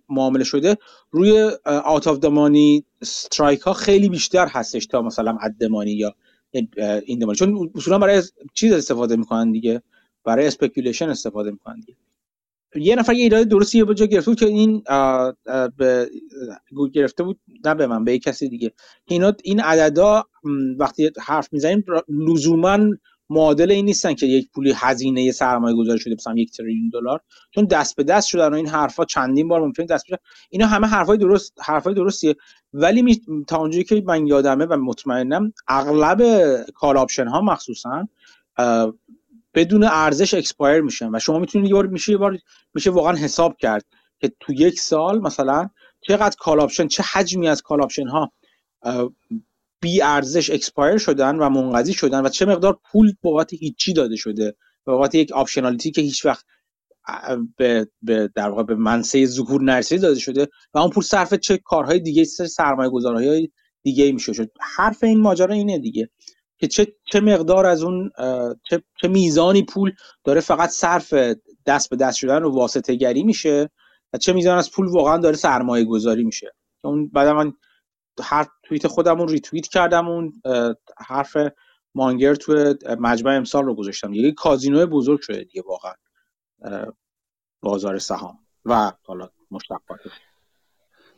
معامله 0.09 0.45
شده 0.45 0.77
روی 1.11 1.51
out 1.65 2.07
of 2.07 2.19
the 2.19 2.44
money 2.44 2.85
strike 3.01 3.61
ها 3.61 3.73
خیلی 3.73 4.09
بیشتر 4.09 4.47
هستش 4.47 4.87
تا 4.87 5.03
مثلا 5.03 5.39
at 5.43 5.53
the 5.53 5.68
money 5.68 5.93
یا 5.93 6.15
in 7.07 7.19
the 7.19 7.26
money 7.26 7.39
چون 7.39 7.71
اصولا 7.75 7.99
برای 7.99 8.23
چیز 8.55 8.73
استفاده 8.73 9.17
می‌کنن 9.17 9.53
دیگه. 9.53 9.83
برای 10.25 10.47
speculation 10.47 11.09
استفاده 11.09 11.51
می‌کنن 11.51 11.81
دیگه. 11.81 11.97
یه 12.75 12.97
نفر 12.97 13.15
یه 13.15 13.23
ایراد 13.23 13.49
درستی 13.49 13.79
یه 13.79 13.95
جا 13.95 14.07
گرفته 14.07 14.31
بود 14.31 14.39
که 14.39 14.47
این 14.47 14.83
به 15.77 16.11
گرفته 16.93 17.23
بود. 17.23 17.41
نه 17.65 17.75
به 17.75 17.87
من 17.87 18.05
به 18.05 18.19
کسی 18.19 18.49
دیگه. 18.49 18.73
اینا 19.05 19.33
این 19.45 19.61
عددا 19.61 20.25
وقتی 20.79 21.11
حرف 21.21 21.49
می‌زنیم 21.53 21.85
لزوما 22.09 22.79
معادل 23.33 23.71
این 23.71 23.85
نیستن 23.85 24.15
که 24.15 24.27
یک 24.27 24.49
پولی 24.55 24.73
هزینه 24.77 25.33
سرمایه 25.33 25.77
گذاری 25.77 25.99
شده 25.99 26.15
مثلا 26.15 26.35
یک 26.37 26.53
تریلیون 26.53 26.89
دلار. 26.89 27.21
چون 27.51 27.65
دست 27.65 27.97
به 27.97 28.05
دست 28.05 28.29
شدن 28.29 28.49
و 28.49 28.55
این 28.55 28.69
حرفا 28.69 29.05
چندین 29.05 29.49
بار 29.49 29.61
ممکن 29.61 29.85
دست 29.85 30.05
بشه 30.07 30.19
اینا 30.51 30.67
همه 30.67 30.87
حرفای 30.87 31.19
درست 31.19 31.55
حرفای 31.61 31.95
درستیه. 31.95 32.37
ولی 32.75 33.03
می... 33.03 33.21
تا 33.47 33.57
اونجایی 33.57 33.85
که 33.85 34.03
من 34.07 34.27
یادمه 34.27 34.65
و 34.67 34.77
مطمئنم 34.77 35.53
اغلب 35.69 36.23
call 36.75 36.97
option 36.97 37.29
ها 37.29 37.41
مخصوصا 37.41 38.09
بدون 39.55 39.85
ارزش 39.85 40.35
expire 40.35 40.81
میشن 40.81 41.15
و 41.15 41.19
شما 41.19 41.39
می‌تونید 41.39 41.69
یه 41.69 41.75
بار 41.75 41.87
میشه 41.87 42.13
یه 42.13 42.19
بار 42.19 42.39
میشه 42.75 42.91
واقعا 42.91 43.13
حساب 43.13 43.57
کرد 43.57 43.85
که 44.21 44.33
تو 44.41 44.53
یک 44.53 44.81
سال 44.81 45.21
مثلا 45.21 45.69
چقدر 46.01 46.37
call 46.39 46.61
option 46.61 46.87
چه 46.89 47.03
حجمی 47.03 47.49
از 47.49 47.63
call 47.63 47.83
option 47.83 48.09
ها 48.09 48.33
بی 49.83 50.03
ارزش 50.03 50.51
expire 50.51 50.99
شدن 50.99 51.37
و 51.37 51.49
منقضی 51.49 51.93
شدن 51.93 52.27
و 52.27 52.29
چه 52.29 52.47
مقدار 52.47 52.81
پول 52.93 53.13
بابت 53.23 53.53
هیچی 53.53 53.93
داده 53.93 54.17
شده 54.17 54.57
بابت 54.85 55.15
یک 55.15 55.33
optionality 55.33 55.91
که 55.91 56.01
هیچ 56.01 56.27
وقت 56.27 56.45
به, 57.57 57.89
به 58.03 58.31
در 58.35 58.49
واقع 58.49 58.63
به 58.63 58.75
منصه 58.75 59.27
ظهور 59.27 59.63
نرسید 59.63 60.03
داده 60.03 60.21
شده 60.21 60.49
و 60.75 60.79
اون 60.79 60.91
پول 60.91 61.05
صرف 61.05 61.35
چه 61.35 61.59
کارهای 61.59 62.01
دیگه 62.01 62.25
سرمایه 62.25 62.91
گذارهای 62.91 63.49
دیگه 63.83 64.13
میشه 64.13 64.33
شد. 64.33 64.51
حرف 64.61 65.05
این 65.05 65.21
ماجرا 65.21 65.55
اینه 65.55 65.79
دیگه 65.79 66.11
که 66.59 66.69
چه, 66.69 66.87
چه 67.13 67.21
مقدار 67.21 67.67
از 67.67 67.83
اون 67.83 68.11
چه, 68.71 68.83
چه 69.01 69.09
میزانی 69.09 69.63
پول 69.63 69.93
داره 70.25 70.41
فقط 70.41 70.71
صرف 70.71 71.15
دست 71.67 71.91
به 71.91 71.97
دست 71.97 72.17
شدن 72.17 72.43
و 72.43 72.51
واسطه 72.51 72.95
گری 72.95 73.23
میشه 73.23 73.71
و 74.13 74.19
چه 74.19 74.33
میزان 74.33 74.59
از 74.59 74.71
پول 74.71 74.87
واقعا 74.87 75.19
داره 75.19 75.37
سرمایه 75.37 75.85
گذاری 75.85 76.25
میشه 76.25 76.53
اون 76.85 77.09
بعد 77.09 77.29
من 77.29 77.53
هر 78.23 78.47
توییت 78.63 78.87
خودمون 78.87 79.29
ریتوییت 79.29 79.67
کردم 79.67 80.09
اون 80.09 80.43
حرف 81.07 81.37
مانگر 81.95 82.35
توی 82.35 82.75
مجمع 82.99 83.37
امسال 83.37 83.65
رو 83.65 83.75
گذاشتم. 83.75 84.13
یه 84.13 84.33
کازینو 84.33 84.87
بزرگ 84.87 85.21
شده 85.21 85.45
دیگه 85.45 85.63
واقعا 85.67 85.95
بازار 87.63 87.99
سهام 87.99 88.39
و 88.65 88.93
حالا 89.07 89.29
مشتقاتش 89.51 90.13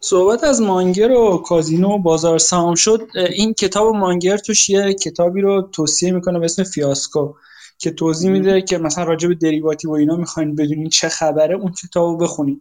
صحبت 0.01 0.45
از 0.45 0.63
مانگر 0.63 1.11
و 1.11 1.39
کازینو 1.39 1.89
و 1.89 1.99
بازار 1.99 2.39
سهام 2.39 2.75
شد 2.75 3.09
این 3.15 3.55
کتاب 3.55 3.95
مانگر 3.95 4.37
توش 4.37 4.71
یه 4.71 4.95
کتابی 4.95 5.41
رو 5.41 5.63
توصیه 5.63 6.13
می‌کنه 6.13 6.39
به 6.39 6.45
اسم 6.45 6.65
فیاسکو 6.65 7.35
که 7.79 7.91
توضیح 7.91 8.31
میده 8.31 8.63
که 8.63 8.79
مثلا 8.79 9.05
راجع 9.05 9.29
به 9.29 9.35
دریواتی 9.35 9.89
و 9.89 9.93
اینا 9.93 10.17
می‌خواین 10.17 10.55
بدونین 10.55 10.89
چه 10.89 11.09
خبره 11.09 11.55
اون 11.55 11.73
کتاب 11.73 12.11
رو 12.11 12.17
بخونین. 12.17 12.61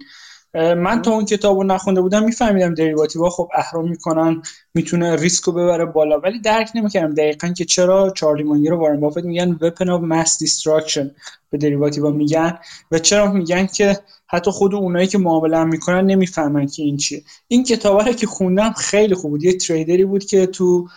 من 0.54 1.02
تا 1.02 1.12
اون 1.12 1.26
کتاب 1.26 1.58
رو 1.58 1.64
نخونده 1.64 2.02
بودم 2.02 2.24
میفهمیدم 2.24 2.76
ها 3.16 3.30
خب 3.30 3.50
اهرام 3.54 3.90
می‌کنن 3.90 4.42
می‌تونه 4.74 5.16
ریسک 5.16 5.44
رو 5.44 5.54
ببره 5.54 5.86
بالا. 5.86 6.20
ولی 6.20 6.40
درک 6.40 6.70
نمی‌کردم 6.76 7.14
دقیقا 7.14 7.48
که 7.48 7.66
چرا 7.66 8.14
چارلی 8.16 8.44
مانگر 8.44 8.74
و 8.74 8.78
وارن 8.78 9.00
بافت 9.00 9.24
میگن 9.24 9.58
weapon 9.62 9.86
of 9.86 10.02
mass 10.12 10.30
destruction 10.30 11.08
به 11.50 11.92
ها 12.02 12.12
میگن 12.12 12.58
و 12.92 13.00
چرا 13.00 13.32
میگن 13.32 13.66
که 13.66 14.00
حتی 14.28 14.52
خود 14.52 14.76
اونایی 14.76 15.08
که 15.08 15.18
معامله 15.18 15.64
می‌کنن 15.64 16.06
نمی‌فهمن 16.06 16.68
که 16.68 16.84
این 16.84 16.98
چیه. 16.98 17.24
این 17.48 17.64
کتاب 17.64 18.02
رو 18.02 18.14
که 18.14 18.28
خوندم 18.28 18.72
خیلی 18.72 19.16
خوب 19.16 19.32
بود. 19.32 19.44
یه 19.44 19.58
تریدری 19.58 20.06
بود 20.06 20.26
که 20.26 20.46
تو 20.46 20.88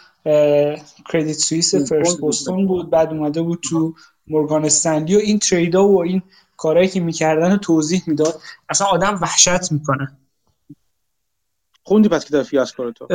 کردیت 1.13 1.37
سوئیس 1.37 1.75
فرست 1.75 2.19
بوستون 2.21 2.67
بود. 2.67 2.91
بعد 2.91 3.13
اومده 3.13 3.43
بود 3.43 3.59
تو 3.71 3.95
مورگان 4.27 4.65
استنلی 4.65 5.17
و 5.17 5.19
این 5.19 5.39
تریدا 5.39 5.89
و 5.89 6.03
این 6.03 6.23
کارهایی 6.57 6.89
که 6.89 7.01
می‌کردن 7.01 7.53
رو 7.53 7.57
توضیح 7.57 8.03
می‌داد. 8.07 8.41
اصلا 8.69 8.87
آدم 8.87 9.19
وحشت 9.23 9.73
می‌کنه. 9.73 10.19
خوندی 11.83 12.09
پس 12.09 12.25
کتاب 12.25 12.43
فیاسکو 12.43 12.83
رو 12.83 12.93
تو؟ 12.93 13.07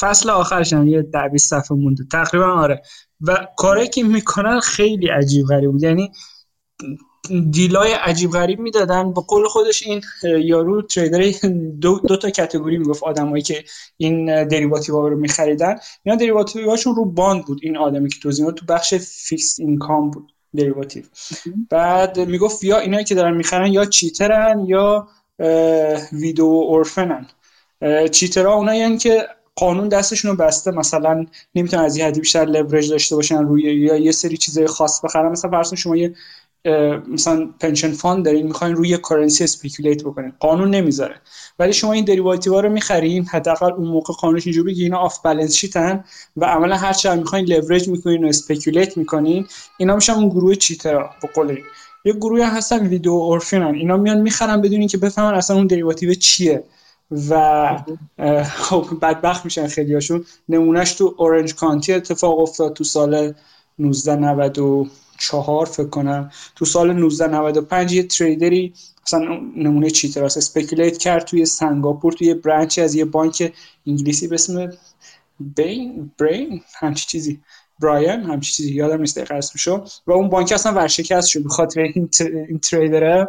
فصل 0.00 0.30
آخرش 0.30 0.72
هم 0.72 0.88
یه 0.88 1.02
در 1.02 1.28
20 1.28 1.50
صفحه 1.50 1.76
مونده. 1.76 2.04
تقریبا 2.12 2.46
آره. 2.46 2.82
و 3.20 3.46
کارهایی 3.56 3.88
که 3.88 4.02
می‌کنن 4.02 4.60
خیلی 4.60 5.08
عجیب 5.08 5.46
غریب 5.46 5.70
بود. 5.70 5.82
یعنی 5.82 6.12
دیلای 7.50 7.92
عجیب 7.92 8.30
غریب 8.30 8.58
می‌دادن. 8.58 9.12
با 9.12 9.22
قول 9.22 9.48
خودش 9.48 9.82
این 9.82 10.02
یارو 10.24 10.82
تریدر 10.82 11.48
دو, 11.80 12.00
دو 12.08 12.16
تا 12.16 12.30
کتگوری 12.30 12.78
می‌گفت 12.78 13.02
آدمایی 13.02 13.42
که 13.42 13.64
این 13.96 14.48
derivative 14.48 15.08
رو 15.08 15.16
میخریدن. 15.16 15.76
اینا 16.02 16.18
derivative 16.18 16.70
هاشون 16.70 16.94
رو 16.94 17.04
bond 17.04 17.44
بود 17.44 17.60
این 17.62 17.76
آدمی 17.76 18.08
که 18.08 18.20
توضیح 18.22 18.50
تو 18.50 18.66
بخش 18.66 18.94
fixed 18.94 19.58
income 19.58 20.10
بود. 20.10 20.32
derivative 20.56 21.02
بعد 21.70 22.20
می‌گفت 22.20 22.64
یا 22.64 22.78
اینایی 22.78 23.04
که 23.04 23.14
دارن 23.14 23.36
می‌خرن 23.36 23.72
یا 23.72 23.84
cheater 23.84 24.54
ن 24.54 24.64
یا 24.66 25.08
widow 26.12 26.46
orphan 26.46 27.06
ن. 27.06 27.26
cheater 28.12 28.49
ها 28.49 28.54
اونایی 28.54 28.98
که 28.98 29.28
قانون 29.54 29.88
دستشون 29.88 30.30
رو 30.30 30.36
بسته. 30.36 30.70
مثلا 30.70 31.26
نمی‌تونن 31.54 31.82
از 31.82 31.96
یه 31.96 32.06
حدی 32.06 32.20
بیشتر 32.20 32.44
لورج 32.44 32.90
داشته 32.90 33.16
باشن 33.16 33.44
روی 33.44 33.62
یا 33.62 33.96
یه 33.96 34.12
سری 34.12 34.36
چیزای 34.36 34.66
خاص 34.66 35.00
بخرن. 35.04 35.32
مثلا 35.32 35.50
فرض 35.50 35.74
شما 35.74 35.96
یه 35.96 36.14
مثلا 37.08 37.48
pension 37.60 37.92
fund 37.92 38.24
دارین 38.24 38.46
می‌خواین 38.46 38.74
روی 38.76 38.98
currency 38.98 39.44
speculate 39.44 40.02
بکنین. 40.04 40.32
قانون 40.40 40.70
نمی‌ذاره. 40.70 41.14
ولی 41.58 41.72
شما 41.72 41.92
این 41.92 42.04
derivative 42.04 42.60
رو 42.60 42.68
می‌خرین 42.68 43.24
حداقل 43.24 43.72
اون 43.72 43.88
موقع 43.88 44.14
قانونش 44.14 44.46
اینجوری 44.46 44.74
که 44.74 44.82
اینا 44.82 44.98
off 44.98 45.18
balance 45.18 45.54
sheet 45.54 45.96
ن 45.96 46.04
و 46.36 46.44
عملا 46.44 46.76
هر 46.76 46.92
چقدر 46.92 47.18
می‌خواین 47.18 47.44
لورج 47.44 47.88
می‌کنین 47.88 48.24
و 48.24 48.28
speculate 48.28 48.96
می‌کنین 48.96 49.46
اینا 49.78 49.94
میشن 49.94 50.12
اون 50.12 50.28
گروه 50.28 50.54
cheater 50.54 51.03
ا 51.03 51.10
به 51.22 51.28
قول 51.34 51.58
یه 52.04 52.12
گروهی 52.12 52.42
هستن 52.42 52.86
widow 52.86 53.12
orphan 53.12 53.65
ن 53.65 53.74
اینا 53.74 53.96
میان 53.96 54.20
می‌خرن 54.20 54.60
بدون 54.60 54.86
که 54.86 54.98
بفهمن 54.98 55.34
اصلا 55.34 55.56
اون 55.56 55.66
derivative 55.66 56.14
چیه. 56.14 56.64
و 57.30 57.82
خب 58.44 58.86
بدبخت 59.02 59.44
میشن 59.44 59.66
خیلیاشون 59.66 60.24
نمونهش 60.48 60.92
تو 60.92 61.14
Orange 61.18 61.54
County 61.54 61.92
اتفاق 61.92 62.38
افتاد 62.38 62.72
تو 62.72 62.84
سال 62.84 63.34
1990 63.78 64.58
چهار 65.18 65.66
فکر 65.66 65.88
کنم. 65.88 66.30
تو 66.56 66.64
سال 66.64 66.90
1995 66.90 67.92
یه 67.92 68.02
trader 68.02 68.64
ی 68.64 68.74
مثلا 69.06 69.40
نمونه 69.56 69.90
cheater 69.90 70.30
اس 70.30 70.36
speculate 70.36 70.98
کرد 70.98 71.24
توی 71.24 71.46
سنگاپور 71.46 72.12
توی 72.12 72.34
branch 72.34 72.73
ی 72.73 72.80
از 72.80 72.94
یه 72.94 73.04
بانک 73.04 73.52
انگلیسی 73.86 74.28
به 74.28 74.34
اسم 74.34 74.72
بین 75.40 76.10
Baring 76.18 76.60
همچی 76.78 77.06
چیزی. 77.08 77.40
برایان 77.80 78.22
همچی 78.22 78.52
چیزی. 78.52 78.74
یادم 78.74 79.00
نیست 79.00 79.16
دقیقا 79.16 79.34
اسمشو. 79.34 79.84
و 80.06 80.12
اون 80.12 80.28
بانک 80.28 80.52
اصلا 80.52 80.72
ورشکست 80.72 81.28
شد 81.28 81.44
بخاطر 81.44 81.80
این, 81.80 82.10
این 82.48 82.58
trader 82.58 83.10
ه. 83.10 83.28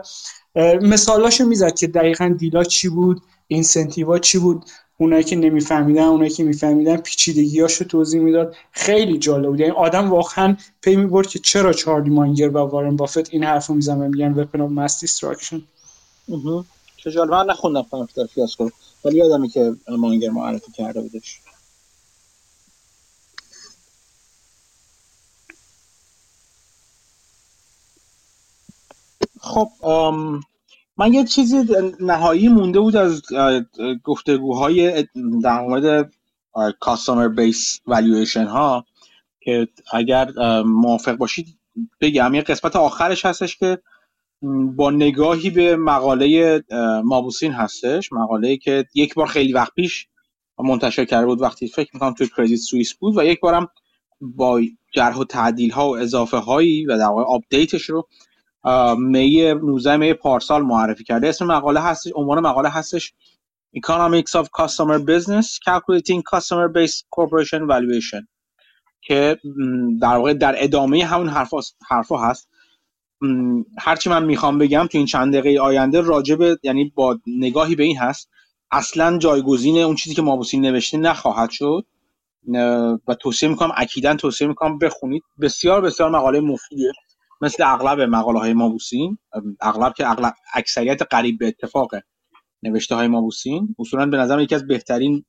مثالاشو 0.81 1.45
می‌زد 1.45 1.76
که 1.76 1.88
دقیقا 1.88 2.35
deal 2.38 2.58
ا 2.58 2.63
چی 2.64 2.89
بود 2.89 3.22
incentive 3.47 4.12
ا 4.12 4.19
چی 4.19 4.39
بود. 4.39 4.65
اونایی 4.97 5.23
که 5.23 5.35
نمیفهمیدن 5.35 6.03
اونایی 6.03 6.31
که 6.31 6.43
میفهمیدن 6.43 6.97
پیچیدگیاشو 6.97 7.85
توضیح 7.85 8.21
می‌داد. 8.21 8.55
خیلی 8.71 9.17
جالب 9.17 9.49
بود. 9.49 9.59
یعنی 9.59 9.71
آدم 9.71 10.09
واقعا 10.09 10.57
پی 10.81 10.95
می‌برد 10.95 11.27
که 11.27 11.39
چرا 11.39 11.73
چارلی 11.73 12.09
مانگر 12.09 12.49
و 12.49 12.57
وارن 12.57 12.95
بافت 12.95 13.33
این 13.33 13.43
حرفو 13.43 13.73
می‌زنن 13.73 14.07
میگن 14.07 14.33
weapon 14.34 14.61
of 14.61 14.71
mass 14.71 14.99
destruction 15.01 15.61
چه 16.97 17.11
جالب. 17.11 17.31
من 17.31 17.45
نخوندم 17.45 17.81
فهم 17.81 18.07
در 18.15 18.25
FIASCO 18.25 18.69
ولی 19.05 19.17
یادمه 19.17 19.47
که 19.49 19.75
مانگر 19.89 20.29
معرفی 20.29 20.71
کرده 20.71 21.01
بودش. 21.01 21.39
خب 29.39 29.69
من 30.97 31.13
یه 31.13 31.23
چیزی 31.23 31.57
نهایی 31.99 32.47
مونده 32.47 32.79
بود 32.79 32.95
از 32.95 33.21
گفتگوهای 34.03 35.07
در 35.43 35.61
مورد 35.61 36.13
customer 36.79 37.27
based 37.27 37.79
valuation 37.85 38.45
ها 38.45 38.85
که 39.39 39.67
اگر 39.93 40.31
موافق 40.61 41.15
باشید 41.15 41.47
بگم. 42.01 42.33
یه 42.33 42.41
قسمت 42.41 42.75
آخرش 42.75 43.25
هستش 43.25 43.57
که 43.57 43.79
با 44.75 44.91
نگاهی 44.91 45.49
به 45.49 45.75
مقاله 45.75 46.63
مابوسین 47.03 47.51
هستش. 47.51 48.13
مقاله 48.13 48.57
که 48.57 48.85
یک 48.95 49.13
بار 49.13 49.27
خیلی 49.27 49.53
وقت 49.53 49.73
پیش 49.73 50.07
منتشر 50.59 51.05
کرده 51.05 51.25
بود 51.25 51.41
وقتی 51.41 51.67
فکر 51.67 51.89
می‌کنم 51.93 52.13
توی 52.13 52.29
Credit 52.38 52.59
Suisse 52.59 52.93
بود 52.93 53.17
و 53.17 53.23
یک 53.23 53.39
بارم 53.39 53.67
با 54.21 54.61
جرح 54.93 55.17
و 55.17 55.23
تعدیل 55.23 55.71
ها 55.71 55.89
و 55.89 55.97
اضافه 55.97 56.37
هایی 56.37 56.85
و 56.85 56.97
در 56.97 57.05
واقع 57.05 57.23
update 57.23 57.67
ش 57.67 57.81
رو 57.81 58.07
می 58.97 59.53
19 59.53 59.97
می 59.97 60.13
پارسال 60.13 60.61
معرفی 60.61 61.03
کرده. 61.03 61.27
اسم 61.27 61.45
مقاله 61.45 61.79
هستش 61.79 62.11
عنوان 62.15 62.39
مقاله 62.39 62.69
هستش 62.69 63.13
Economics 63.77 64.31
of 64.41 64.45
Customer 64.61 64.99
Businesses 65.11 65.47
Calculating 65.67 66.21
Customer 66.34 66.67
Based 66.77 67.03
Corporate 67.15 67.61
Valuation 67.71 68.25
که 69.01 69.38
در 70.01 70.15
واقع 70.15 70.34
در 70.34 70.55
ادامه 70.57 71.05
همون 71.05 71.29
حرفا 71.29 71.59
حرفا 71.89 72.17
هست. 72.17 72.49
هرچی 73.79 74.09
من 74.09 74.25
می‌خوام 74.25 74.57
بگم 74.57 74.88
تو 74.91 74.97
این 74.97 75.07
چند 75.07 75.35
دقیقه 75.35 75.61
آینده 75.61 76.01
راجب 76.01 76.39
یعنی 76.63 76.91
با 76.95 77.19
نگاهی 77.27 77.75
به 77.75 77.84
این 77.84 77.97
هست 77.97 78.29
اصلا 78.71 79.17
جایگزین 79.17 79.77
اون 79.77 79.95
چیزی 79.95 80.15
که 80.15 80.21
مابوسین 80.21 80.61
نوشته 80.61 80.97
نخواهد 80.97 81.49
شد. 81.49 81.85
و 83.07 83.15
توصیه 83.19 83.49
می‌کنم 83.49 83.71
اکیدا 83.75 84.15
توصیه 84.15 84.47
می‌کنم 84.47 84.77
بخونید. 84.77 85.23
بسیار 85.41 85.81
بسیار 85.81 86.09
مقاله 86.09 86.39
مفیدیه. 86.39 86.91
مثل 87.41 87.64
اغلب 87.64 88.01
مقاله 88.01 88.39
های 88.39 88.53
مابوسین 88.53 89.18
اغلب 89.61 89.93
که 89.93 90.09
اغلب 90.09 90.34
اکثریت 90.53 91.01
قریب 91.01 91.39
به 91.39 91.47
اتفاق 91.47 91.91
نوشته 92.64 92.95
های 92.95 93.07
مابوسین 93.07 93.76
اصولا 93.80 94.05
به 94.05 94.18
نظر 94.18 94.39
یکی 94.41 94.55
از 94.55 94.68
بهترین 94.68 95.26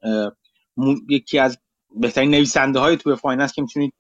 یکی 1.09 1.39
از 1.39 1.59
بهترین 2.01 2.31
نویسنده 2.31 2.79
های 2.79 2.97
تو 2.97 3.17
finance 3.17 3.53
که 3.53 3.63
می‌تونید 3.63 3.95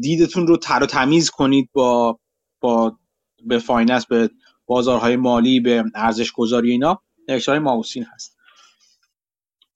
دیدتون 0.00 0.46
رو 0.46 0.56
تر 0.56 0.82
و 0.82 0.86
تمیز 0.86 1.30
کنید 1.30 1.70
با 1.72 2.18
با 2.60 2.98
به 3.46 3.58
finance 3.58 4.06
به 4.06 4.30
بازارهای 4.66 5.16
مالی 5.16 5.60
به 5.60 5.84
ارزش 5.94 6.32
گذاری 6.32 6.70
اینا 6.70 7.02
نوشته 7.28 7.52
های 7.52 7.58
مابوسین 7.58 8.04
هست. 8.14 8.36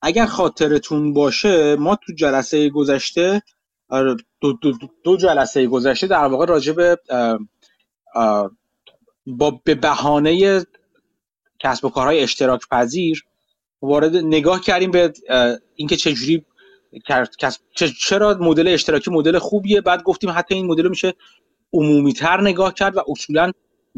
اگر 0.02 0.26
خاطرتون 0.26 1.12
باشه 1.12 1.76
ما 1.76 1.97
تو 1.97 2.12
جلسه 2.12 2.68
گذشته 2.70 3.43
آره، 3.88 4.16
دو, 4.40 4.52
دو, 4.52 4.72
دو 5.05 5.16
جلسه 5.16 5.66
گذشته 5.66 6.06
در 6.06 6.24
واقع 6.24 6.47
راجع 6.47 6.72
به 6.72 6.98
با 9.26 9.60
به 9.64 9.74
بهانه 9.74 10.64
کسب 11.59 11.84
و 11.84 11.90
کارهای 11.90 12.20
اشتراک 12.20 12.68
پذیر 12.70 13.24
وارد 13.82 14.16
نگاه 14.16 14.60
کردیم 14.60 14.90
به 14.90 15.12
اینکه 15.74 15.97
چجوری 15.97 16.44
چرا 18.01 18.38
مدل 18.40 18.68
اشتراکی 18.68 19.10
مدل 19.10 19.38
خوبیه. 19.38 19.80
بعد 19.80 20.02
گفتیم 20.02 20.30
حتی 20.30 20.55
این 20.55 20.66
مدل 20.66 20.88
میشه 20.88 21.14
عمومی 21.72 22.12
تر 22.12 22.40
نگاه 22.40 22.74
کرد 22.74 22.97
و 22.97 23.01
اصولا 23.09 23.52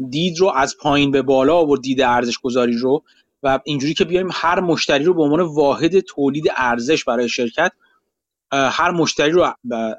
دید 0.09 0.39
رو 0.39 0.51
از 0.55 0.77
پایین 0.77 1.11
به 1.11 1.21
بالا 1.21 1.55
آورد 1.55 1.81
دید 1.81 2.01
ارزش 2.01 2.37
گذاری 2.37 2.77
رو. 2.77 3.03
و 3.43 3.59
اینجوری 3.63 3.93
که 3.93 4.05
بیایم 4.05 4.29
هر 4.33 4.59
مشتری 4.59 5.03
رو 5.03 5.13
به 5.13 5.23
عنوان 5.23 5.41
واحد 5.41 5.99
تولید 5.99 6.45
ارزش 6.55 7.03
برای 7.03 7.29
شرکت 7.29 7.71
هر 8.51 8.91
مشتری 8.91 9.31
رو 9.31 9.53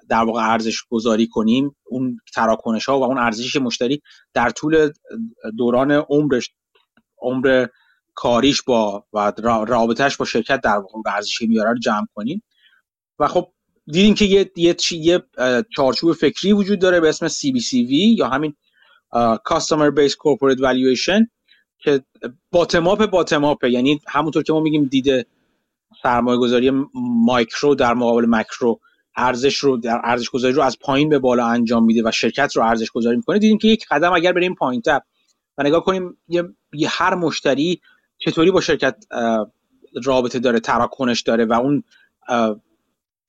در 0.09 0.25
واقع 0.25 0.53
ارزش 0.53 0.83
گذاری 0.91 1.27
کنیم 1.27 1.77
اون 1.87 2.21
تراکنش 2.35 2.89
ها 2.89 2.99
و 2.99 3.05
اون 3.05 3.19
ارزشی 3.19 3.59
مشتری 3.59 4.03
در 4.35 4.51
طول 4.51 4.93
دوران 5.59 5.93
عمرش 5.93 6.51
عمر 7.19 7.67
کاریش 8.15 8.63
با 8.63 9.05
و 9.13 9.33
رابطهش 9.69 10.17
با 10.17 10.25
شرکت 10.25 10.61
در 10.61 10.77
واقع 10.77 10.99
ارزشی 11.07 11.47
میاره 11.47 11.71
رو 11.71 11.79
جمع 11.79 12.07
کنیم. 12.15 12.43
و 13.19 13.29
خب 13.29 13.53
دیدیم 13.87 14.15
که 14.15 14.25
یه 14.25 14.51
یه, 14.57 14.77
یه 14.93 15.23
چارچوب 15.77 16.13
فکری 16.13 16.53
وجود 16.53 16.79
داره 16.79 17.01
به 17.01 17.09
اسم 17.09 17.29
CBCV 17.29 17.91
یا 17.91 18.29
همین 18.29 18.55
Customer 19.49 19.91
Based 19.97 20.17
Corporate 20.17 20.59
Valuation 20.59 21.27
که 21.79 22.05
باتماپ 22.51 23.07
باتماپه. 23.07 23.71
یعنی 23.71 24.01
همونطور 24.09 24.43
که 24.43 24.53
ما 24.53 24.61
میگیم 24.61 24.85
دیده 24.85 25.27
سرمایه 26.03 26.39
گذاری 26.39 26.73
مایکرو 27.25 27.75
در 27.75 27.95
مقابل 27.95 28.27
مکرو 28.29 28.81
ارزش 29.17 29.57
رو 29.57 29.77
در 29.77 30.01
ارزش 30.05 30.31
گذاری 30.31 30.55
رو 30.55 30.63
از 30.63 30.79
پایین 30.79 31.09
به 31.09 31.19
بالا 31.19 31.47
انجام 31.47 31.85
میده 31.85 32.03
و 32.05 32.11
شرکت 32.11 32.57
رو 32.57 32.63
ارزش 32.63 32.91
گذاری 32.91 33.17
می‌کنه. 33.17 33.39
دیدیم 33.39 33.59
که 33.59 33.69
یک 33.69 33.87
قدم 33.91 34.13
اگر 34.13 34.33
بریم 34.33 34.55
پایین 34.55 34.83
تر 34.83 35.01
و 35.59 35.63
نگاه 35.63 35.85
کنیم 35.85 36.19
یه،, 36.29 36.89
هر 36.89 37.15
مشتری 37.15 37.81
چطوری 38.19 38.51
با 38.51 38.61
شرکت 38.61 39.05
رابطه 40.05 40.39
داره 40.39 40.61
تراکنش 40.61 41.21
داره 41.21 41.45
و 41.45 41.53
اون 41.53 41.85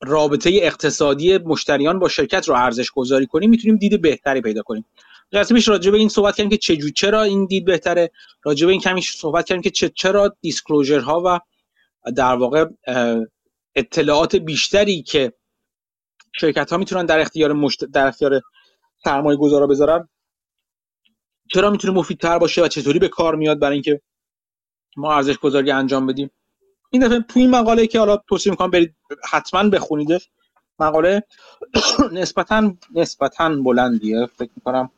رابطه 0.01 0.49
اقتصادی 0.61 1.37
مشتریان 1.37 1.99
با 1.99 2.09
شرکت 2.09 2.49
رو 2.49 2.55
ارزش 2.55 2.91
گذاری 2.91 3.27
کنیم 3.27 3.49
می‌تونیم 3.49 3.77
دید 3.77 4.01
بهتری 4.01 4.41
پیدا 4.41 4.61
کنیم. 4.61 4.85
جلسه 5.31 5.55
راجع 5.67 5.91
به 5.91 5.97
این 5.97 6.09
صحبت 6.09 6.35
کردیم 6.35 6.49
که 6.49 6.57
چجور 6.57 6.91
چرا 6.91 7.23
این 7.23 7.45
دید 7.45 7.65
بهتره؟ 7.65 8.11
راجع 8.43 8.65
به 8.65 8.71
این 8.71 8.81
کمی 8.81 9.01
صحبت 9.01 9.45
کردیم 9.45 9.61
که 9.61 9.89
چرا 9.89 10.35
دیسکلوزر 10.41 10.99
ها 10.99 11.21
و 11.25 11.39
در 12.15 12.35
واقع 12.35 12.65
اطلاعات 13.75 14.35
بیشتری 14.35 15.03
که 15.03 15.33
شرکت 16.35 16.71
ها 16.71 16.77
می‌تونن 16.77 17.05
در 17.05 17.19
اختیار 17.19 17.53
مشت... 17.53 17.85
در 17.85 18.07
اختیار 18.07 18.41
سرمایه 19.03 19.37
گذارا 19.37 19.67
بذارن 19.67 20.09
چرا 21.53 21.69
می‌تونه 21.69 21.93
مفیدتر 21.93 22.39
باشه 22.39 22.63
و 22.63 22.67
چطوری 22.67 22.99
به 22.99 23.07
کار 23.07 23.35
میاد 23.35 23.59
برای 23.59 23.73
اینکه 23.73 24.01
ما 24.97 25.13
ارزش 25.13 25.37
گذاری 25.37 25.71
انجام 25.71 26.07
بدیم؟ 26.07 26.31
این 26.89 27.05
دفعه 27.05 27.19
تو 27.19 27.39
این 27.39 27.49
مقاله 27.49 27.87
که 27.87 27.99
حالا 27.99 28.17
توصیه 28.17 28.51
می‌کنم 28.51 28.71
برید 28.71 28.95
حتما 29.31 29.69
بخونیدش 29.69 30.29
مقاله 30.79 31.23
نسبتا 32.11 32.73
نسبتا 32.95 33.49
بلندیه 33.49 34.25
فکر 34.25 34.51
می‌کنم 34.55 34.91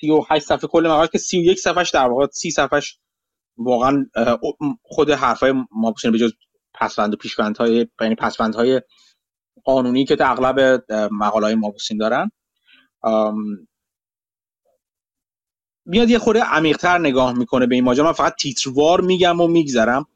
38 0.00 0.46
صفحه 0.46 0.68
کل 0.68 0.86
مقاله 0.86 1.08
که 1.08 1.18
31 1.18 1.58
صفحش 1.58 1.90
در 1.90 2.06
واقع 2.06 2.26
30 2.32 2.50
صفحش 2.50 2.98
واقعا 3.58 4.06
خود 4.82 5.10
حرفای 5.10 5.54
ما 5.72 5.94
به 6.12 6.18
جز 6.18 6.32
پسوند 6.74 7.14
و 7.14 7.16
پیشوندهای 7.16 7.86
یعنی 8.00 8.14
پسوندهای 8.14 8.82
قانونی 9.64 10.04
که 10.04 10.16
اغلب 10.20 10.84
مقاله 11.12 11.46
های 11.46 11.54
دارن. 11.98 12.30
میاد 15.86 16.10
یه 16.10 16.18
خورده 16.18 16.42
عمیقتر 16.42 16.98
نگاه 16.98 17.32
می‌کنه 17.32 17.66
به 17.66 17.74
این 17.74 17.84
ماجرا. 17.84 18.04
من 18.04 18.12
فقط 18.12 18.34
تیتروار 18.34 19.00
میگم 19.00 19.40
و 19.40 19.48
میگذرم. 19.48 20.06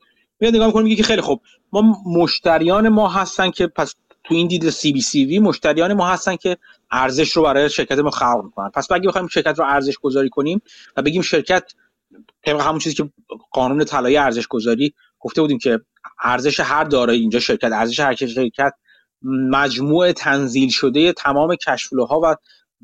میاد 0.41 0.55
نگاه 0.55 0.67
می‌کنه 0.67 0.83
میگه 0.83 0.97
که 0.97 1.03
خیلی 1.03 1.23
خب 1.23 1.41
ما 1.73 2.03
مشتریان 2.07 2.89
ما 2.89 3.09
هستن 3.09 3.51
که 3.51 3.67
پس 3.67 3.95
تو 4.25 4.35
این 4.35 4.49
دید 4.49 4.71
سی 4.71 4.93
بی 4.93 5.01
سی 5.01 5.25
وی 5.25 5.39
مشتریان 5.39 5.93
ما 5.93 6.09
هستن 6.09 6.37
که 6.37 6.57
ارزش 6.91 7.31
رو 7.31 7.43
برای 7.43 7.71
شرکت 7.71 7.99
ما 7.99 8.11
خلق 8.11 8.41
می‌کنن. 8.45 8.69
پس 8.69 8.93
اگه 8.93 9.09
بخوایم 9.09 9.27
شرکت 9.27 9.59
رو 9.59 9.65
ارزش 9.65 9.99
گذاری 9.99 10.29
کنیم 10.29 10.63
و 10.97 11.03
بگیم 11.03 11.23
شرکت 11.23 11.73
طبق 12.47 12.61
همون 12.61 12.79
چیزی 12.79 12.97
که 12.97 13.11
قانون 13.51 13.85
طلایی 13.85 14.17
ارزش 14.17 14.47
گذاری 14.47 14.95
گفته 15.21 15.41
بودیم 15.41 15.59
که 15.59 15.81
ارزش 16.23 16.61
هر 16.61 16.85
دارایی 16.85 17.21
اینجا 17.21 17.41
شرکت 17.41 17.73
ارزش 17.73 18.01
هر 18.01 18.15
شرکت 18.15 18.73
مجموع 19.51 20.13
تنزیل 20.13 20.69
شده 20.69 21.13
تمام 21.13 21.57
کشفلوها 21.57 22.21
و 22.25 22.37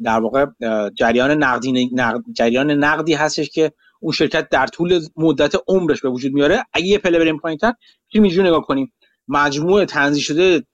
در 0.02 0.20
واقع 0.20 0.46
جریان 0.94 1.30
نقدی 1.30 1.90
جریان 2.32 2.70
نقدی 2.70 3.14
هستش 3.14 3.50
که 3.50 3.72
اون 4.00 4.12
شرکت 4.12 4.48
در 4.48 4.66
طول 4.66 5.06
مدت 5.16 5.54
عمرش 5.68 6.00
به 6.00 6.08
وجود 6.08 6.32
میاره. 6.32 6.64
اگه 6.72 6.86
یه 6.86 6.98
پله 6.98 7.18
بریم 7.18 7.38
پایینتر 7.38 7.72
می‌تونیم 8.14 8.46
نگاه 8.46 8.66
کنیم. 8.66 8.92
مجموع 9.28 9.84
تنظیم 9.84 10.22
شده 10.22 10.66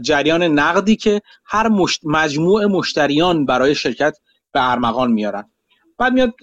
جریان 0.00 0.42
نقدی 0.42 0.96
که 0.96 1.22
هر 1.44 1.70
مجموع 2.04 2.66
مشتریان 2.66 3.44
برای 3.46 3.74
شرکت 3.74 4.16
به 4.52 4.70
ارمغان 4.70 5.12
میارن. 5.12 5.50
بعد 5.98 6.12
میاد 6.12 6.34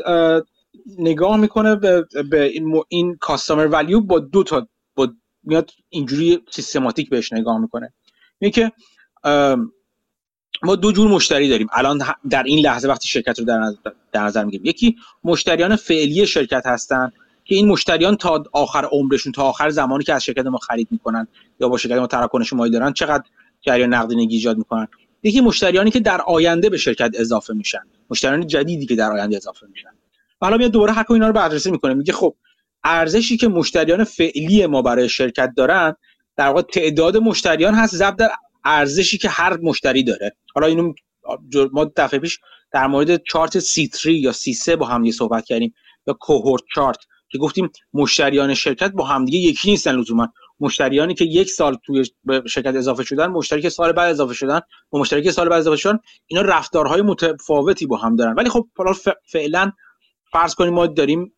نگاه 1.00 1.38
می‌کنه 1.38 1.76
به, 1.76 2.06
به 2.30 2.52
این 2.90 3.16
کاستمر 3.16 3.68
ولیو 3.68 4.02
با 4.02 4.20
دو 4.20 4.44
تا 4.44 4.68
با 4.96 5.14
میاد 5.44 5.72
اینجوری 5.90 6.44
سیستماتیک 6.52 7.10
بهش 7.10 7.34
نگاه 7.34 7.58
می‌کنه. 7.58 7.94
میگه 8.40 8.52
که 8.52 8.72
ما 10.64 10.76
دو 10.76 10.92
جور 10.92 11.08
مشتری 11.08 11.50
داریم. 11.50 11.68
الان 11.74 12.02
در 12.30 12.44
این 12.44 12.60
لحظه 12.60 12.88
وقتی 12.88 13.08
شرکت 13.08 13.40
رو 13.40 13.46
در 13.46 13.58
نظر, 13.58 13.78
در 14.12 14.24
نظر 14.24 14.44
می‌گیریم. 14.44 14.66
یکی 14.66 14.96
مشتریان 15.24 15.76
فعلی 15.76 16.26
شرکت 16.26 16.66
هستن 16.66 17.12
که 17.46 17.56
این 17.56 17.68
مشتریان 17.68 18.16
تا 18.16 18.44
آخر 18.54 18.86
عمرشون 18.86 19.32
تا 19.32 19.44
آخر 19.44 19.70
زمانی 19.70 20.04
که 20.04 20.14
از 20.14 20.24
شرکت 20.24 20.46
ما 20.46 20.58
خرید 20.58 20.88
می‌کنن 20.92 21.28
یا 21.60 21.70
با 21.70 21.78
شرکت 21.78 21.98
ما 21.98 22.08
تراکنش 22.08 22.54
مالی 22.54 22.72
دارن 22.72 22.94
چقدر 22.94 23.24
جریان 23.62 23.94
نقدینگی 23.94 24.36
ایجاد 24.36 24.58
می‌کنن؟ 24.58 24.88
یکی 25.24 25.42
مشتریانی 25.42 25.92
که 25.92 26.00
در 26.00 26.22
آینده 26.22 26.70
به 26.70 26.78
شرکت 26.78 27.12
اضافه 27.14 27.54
میشن. 27.54 27.82
مشتریان 28.10 28.48
جدیدی 28.48 28.86
که 28.86 28.96
در 28.96 29.12
آینده 29.12 29.38
اضافه 29.38 29.68
میشن. 29.68 29.90
حالا 30.40 30.58
میاد 30.58 30.72
دوباره 30.72 30.94
حق 30.94 31.12
اینا 31.12 31.28
رو 31.28 31.34
بررسی 31.34 31.72
می‌کنه. 31.72 31.94
میگه 31.94 32.14
خب 32.14 32.36
ارزشی 32.84 33.38
که 33.38 33.48
مشتریان 33.48 34.04
فعلی 34.04 34.66
ما 34.66 34.82
برای 34.82 35.10
شرکت 35.10 35.54
دارن 35.58 35.96
در 36.38 36.48
واقع 36.48 36.62
تعداد 36.62 37.18
مشتریان 37.18 37.74
هست 37.74 37.96
ضرب 37.96 38.16
در 38.16 38.30
ارزشی 38.66 39.18
که 39.18 39.30
هر 39.30 39.58
مشتری 39.58 40.04
داره. 40.04 40.36
حالا 40.56 40.68
اینو 40.68 40.94
ما 41.72 41.92
دفعه 41.96 42.20
پیش 42.20 42.40
در 42.72 42.88
مورد 42.88 43.24
چارت 43.24 43.60
C3 43.60 44.06
یا 44.06 44.34
C3 44.34 44.70
با 44.70 44.86
هم 44.86 45.12
صحبت 45.12 45.46
کردیم 45.46 45.74
یا 46.08 46.14
کوهورت 46.14 46.64
چارت 46.76 46.98
که 47.30 47.38
گفتیم 47.38 47.70
مشتریان 47.94 48.54
شرکت 48.54 48.92
با 48.92 49.06
همدیگه 49.06 49.40
یکی 49.40 49.70
نیستن 49.72 49.96
لزوما. 49.96 50.28
مشتریانی 50.60 51.14
که 51.14 51.26
یک 51.26 51.50
سال 51.50 51.78
توی 51.86 52.06
شرکت 52.50 52.76
اضافه 52.76 53.04
شدن 53.04 53.28
مشتری 53.28 53.62
که 53.62 53.70
سال 53.70 53.92
بعد 53.92 54.10
اضافه 54.10 54.34
شدن 54.34 54.60
و 54.94 54.98
مشتری 54.98 55.24
که 55.24 55.32
سال 55.32 55.50
بعد 55.50 55.60
اضافه 55.60 55.78
شدن 55.78 56.00
اینا 56.28 56.44
رفتارهای 56.44 57.02
متفاوتی 57.02 57.86
با 57.86 57.98
هم 57.98 58.16
دارن. 58.16 58.34
ولی 58.34 58.50
خب 58.50 58.68
فعلا 59.32 59.72
فرض 60.36 60.56
کنیم 60.56 60.74
ما 60.74 60.88
داریم 60.88 61.34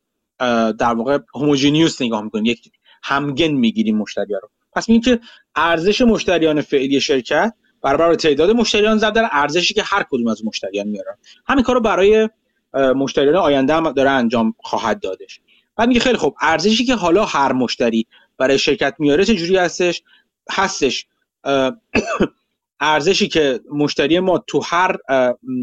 در 0.80 0.94
واقع 0.94 1.20
هوموژینیوس 1.36 2.02
نگاه 2.02 2.22
می‌کنیم 2.22 2.46
یک 2.46 2.72
همگن 3.04 3.48
می‌گیریم 3.52 3.98
مشتری 3.98 4.34
رو. 4.42 4.50
پس 4.74 4.90
میگیم 4.90 5.02
که 5.02 5.20
ارزش 5.56 6.02
مشتریان 6.02 6.62
فعلی 6.62 7.02
شرکت 7.02 7.54
برابر 7.82 8.16
تعداد 8.16 8.52
مشتریان 8.52 8.98
زد 8.98 9.14
در 9.14 9.30
ارزشی 9.32 9.74
که 9.74 9.84
هر 9.84 10.04
کدوم 10.10 10.28
از 10.28 10.46
مشتریان 10.46 10.88
میارن. 10.88 11.18
همین 11.48 11.64
کارو 11.64 11.80
برای 11.80 12.30
مشتریان 12.74 13.36
آینده 13.36 13.74
هم 13.74 13.92
داره 13.92 14.10
انجام 14.10 14.54
خواهد 14.60 15.00
دادش. 15.00 15.42
بعد 15.76 15.88
میگه 15.88 16.00
خیلی 16.00 16.18
خوب 16.18 16.36
ارزشی 16.42 16.86
که 16.86 16.96
حالا 16.96 17.26
هر 17.26 17.54
مشتری 17.54 18.08
برای 18.38 18.60
شرکت 18.60 18.96
میاره 19.00 19.26
چه 19.26 19.36
جوری 19.36 19.58
هستش 19.58 20.04
هستش 20.52 21.08
ارزشی 22.80 23.28
که 23.28 23.60
مشتری 23.72 24.20
ما 24.20 24.44
تو 24.48 24.62
هر 24.66 24.98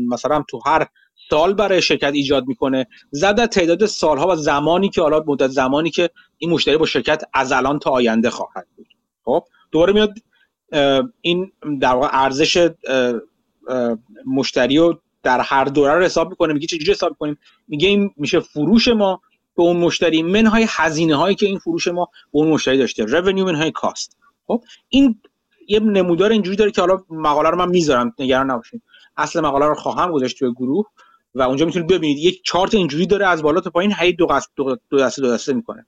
مثلا 0.09 0.45
تو 0.49 0.61
هر 0.67 0.87
سال 1.31 1.55
برای 1.55 1.83
شرکت 1.83 2.13
ایجاد 2.15 2.47
می‌کنه. 2.47 2.87
زد 3.11 3.47
تعداد 3.47 3.87
سالها 3.87 4.29
و 4.29 4.37
زمانی 4.37 4.89
که 4.89 5.03
حالا 5.03 5.25
مدت 5.27 5.51
زمانی 5.51 5.91
که 5.91 6.11
این 6.39 6.51
مشتری 6.51 6.77
با 6.77 6.87
شرکت 6.87 7.23
از 7.33 7.53
الان 7.53 7.79
تا 7.79 7.91
آینده 7.91 8.31
خواهد 8.31 8.67
بود. 8.77 8.87
خب 9.25 9.45
دوباره 9.73 9.93
میاد 9.93 10.15
این 11.21 11.53
در 11.81 11.95
واقع 11.95 12.09
ارزش 12.13 12.71
مشتری 14.27 14.79
رو 14.79 15.01
در 15.23 15.41
هر 15.41 15.65
دوره 15.65 15.95
رو 15.95 16.05
حساب 16.05 16.31
می‌کنه 16.31 16.53
میگه 16.53 16.67
چجوری 16.67 16.91
حساب 16.91 17.17
کنیم 17.19 17.39
میگه 17.69 17.89
این 17.89 18.11
میشه 18.17 18.41
فروش 18.41 18.89
ما 18.89 19.21
به 19.57 19.63
اون 19.63 19.77
مشتری 19.77 20.23
منهای 20.23 20.67
هزینه 20.69 21.17
هایی 21.17 21.37
که 21.37 21.47
این 21.47 21.59
فروش 21.59 21.89
ما 21.89 22.05
به 22.05 22.39
اون 22.39 22.49
مشتری 22.49 22.79
داشته 22.79 23.05
رونیو 23.05 23.45
منهای 23.45 23.71
کاست 23.71 24.17
خب 24.47 24.63
این 24.89 25.21
یه 25.69 25.81
نمودار 25.81 26.33
اینجوری 26.33 26.57
داره 26.57 26.71
که 26.71 26.81
حالا 26.81 26.99
مقاله 27.11 27.51
رو 27.51 27.59
من 27.59 27.69
می‌ذارم 27.69 28.15
نگران 28.19 28.51
نباشید 28.51 28.83
اصل 29.17 29.41
مقاله 29.41 29.67
رو 29.67 29.75
خواهم 29.75 30.13
گذاشت 30.13 30.39
توی 30.39 30.53
گروه. 30.53 30.87
و 31.35 31.43
اونجا 31.43 31.67
می‌تونید 31.67 31.89
ببینید. 31.89 32.19
یک 32.19 32.41
چارت 32.45 32.75
اینجوری 32.75 33.07
داره 33.07 33.27
از 33.27 33.43
بالا 33.43 33.61
تا 33.61 33.71
پایین 33.71 33.95
هی 33.99 34.13
دو, 34.13 34.27
دو, 34.57 34.77
دو 34.91 34.99
دسته 34.99 35.23
دو 35.23 35.33
دسته 35.33 35.53
می‌کنه. 35.53 35.87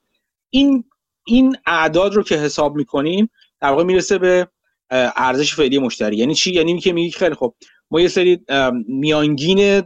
این 0.51 0.85
این 1.27 1.57
اعداد 1.67 2.15
رو 2.15 2.23
که 2.23 2.37
حساب 2.37 2.77
می‌کنیم 2.77 3.31
در 3.61 3.71
واقع 3.71 3.85
می‌رسه 3.85 4.19
به 4.19 4.49
ارزش 4.91 5.55
فعلی 5.55 5.79
مشتری. 5.79 6.17
یعنی 6.17 6.35
چی؟ 6.35 6.53
یعنی 6.53 6.81
که 6.81 6.93
میگی 6.93 7.11
خیلی 7.11 7.35
خب 7.35 7.55
ما 7.91 8.01
یه 8.01 8.09
سری 8.09 8.41
میانگین 8.89 9.83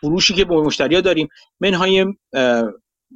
فروشی 0.00 0.34
که 0.34 0.44
با 0.44 0.62
مشتری 0.62 0.94
ها 0.94 1.00
داریم 1.00 1.28
منهای 1.60 2.06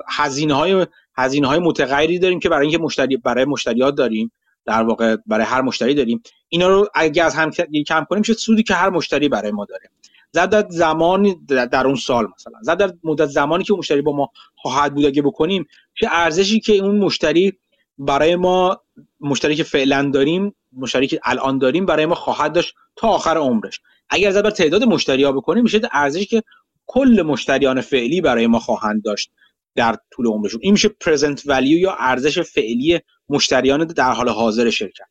هزینه 0.09 0.55
های 0.55 0.87
هزینه 1.17 1.49
های 1.49 1.59
متغیری 1.59 2.19
داریم 2.19 2.41
که 2.41 2.49
برای 2.49 2.67
اینکه 2.67 2.79
مشتری 2.79 3.17
برای 3.17 3.45
مشتری 3.45 3.83
ها 3.83 3.91
داریم. 3.91 4.33
در 4.67 4.83
واقع 4.83 5.17
برای 5.27 5.47
هر 5.47 5.63
مشتری 5.63 5.95
داریم. 5.95 6.23
اینا 6.49 6.69
رو 6.69 6.89
اگه 6.95 7.25
از 7.25 7.35
هم 7.35 7.51
کم 7.87 8.05
کنیم 8.05 8.19
میشه 8.19 8.33
سودی 8.33 8.63
که 8.63 8.75
هر 8.75 8.91
مشتری 8.91 9.29
برای 9.29 9.51
ما 9.51 9.65
داره. 9.65 9.91
زد 10.37 10.51
در 10.51 10.67
زمان 10.69 11.45
در 11.47 11.87
اون 11.87 11.97
سال 11.97 12.29
مثلا. 12.35 12.59
زد 12.63 12.77
در 12.77 12.93
مدت 13.05 13.27
زمانی 13.27 13.65
که 13.65 13.75
مشتری 13.75 14.03
با 14.03 14.13
ما 14.13 14.31
خواهد 14.57 14.95
بود 14.95 15.05
اگه 15.05 15.23
بکنیم 15.23 15.67
چه 15.95 16.09
ارزشی 16.11 16.61
که 16.61 16.73
اون 16.73 16.99
مشتری 16.99 17.53
برای 17.99 18.37
ما 18.37 18.81
مشتری 19.21 19.57
که 19.57 19.65
فعلا 19.65 20.11
داریم 20.15 20.55
مشتری 20.73 21.07
که 21.07 21.21
الان 21.25 21.59
داریم 21.59 21.87
برای 21.87 22.07
ما 22.07 22.15
خواهد 22.15 22.53
داشت 22.53 22.75
تا 22.97 23.09
آخر 23.09 23.37
عمرش. 23.37 23.81
اگر 24.11 24.31
زد 24.31 24.43
بر 24.43 24.51
تعداد 24.51 24.85
مشتری 24.85 25.25
ها 25.25 25.33
بکنیم 25.33 25.63
میشه 25.63 25.81
ارزشی 25.93 26.27
که 26.27 26.43
کل 26.87 27.23
مشتریان 27.27 27.81
فعلی 27.81 28.21
برای 28.21 28.47
ما 28.47 28.59
خواهند 28.59 29.03
داشت 29.03 29.31
در 29.75 29.97
طول 30.11 30.27
عمرشون. 30.27 30.61
این 30.63 30.73
میشه 30.73 30.89
پرزنت 30.89 31.43
ولیو 31.47 31.79
یا 31.79 31.97
ارزش 31.99 32.39
فعلی 32.39 33.01
مشتریان 33.29 33.85
در 33.85 34.13
حال 34.13 34.29
حاضر 34.29 34.71
شرکت. 34.71 35.07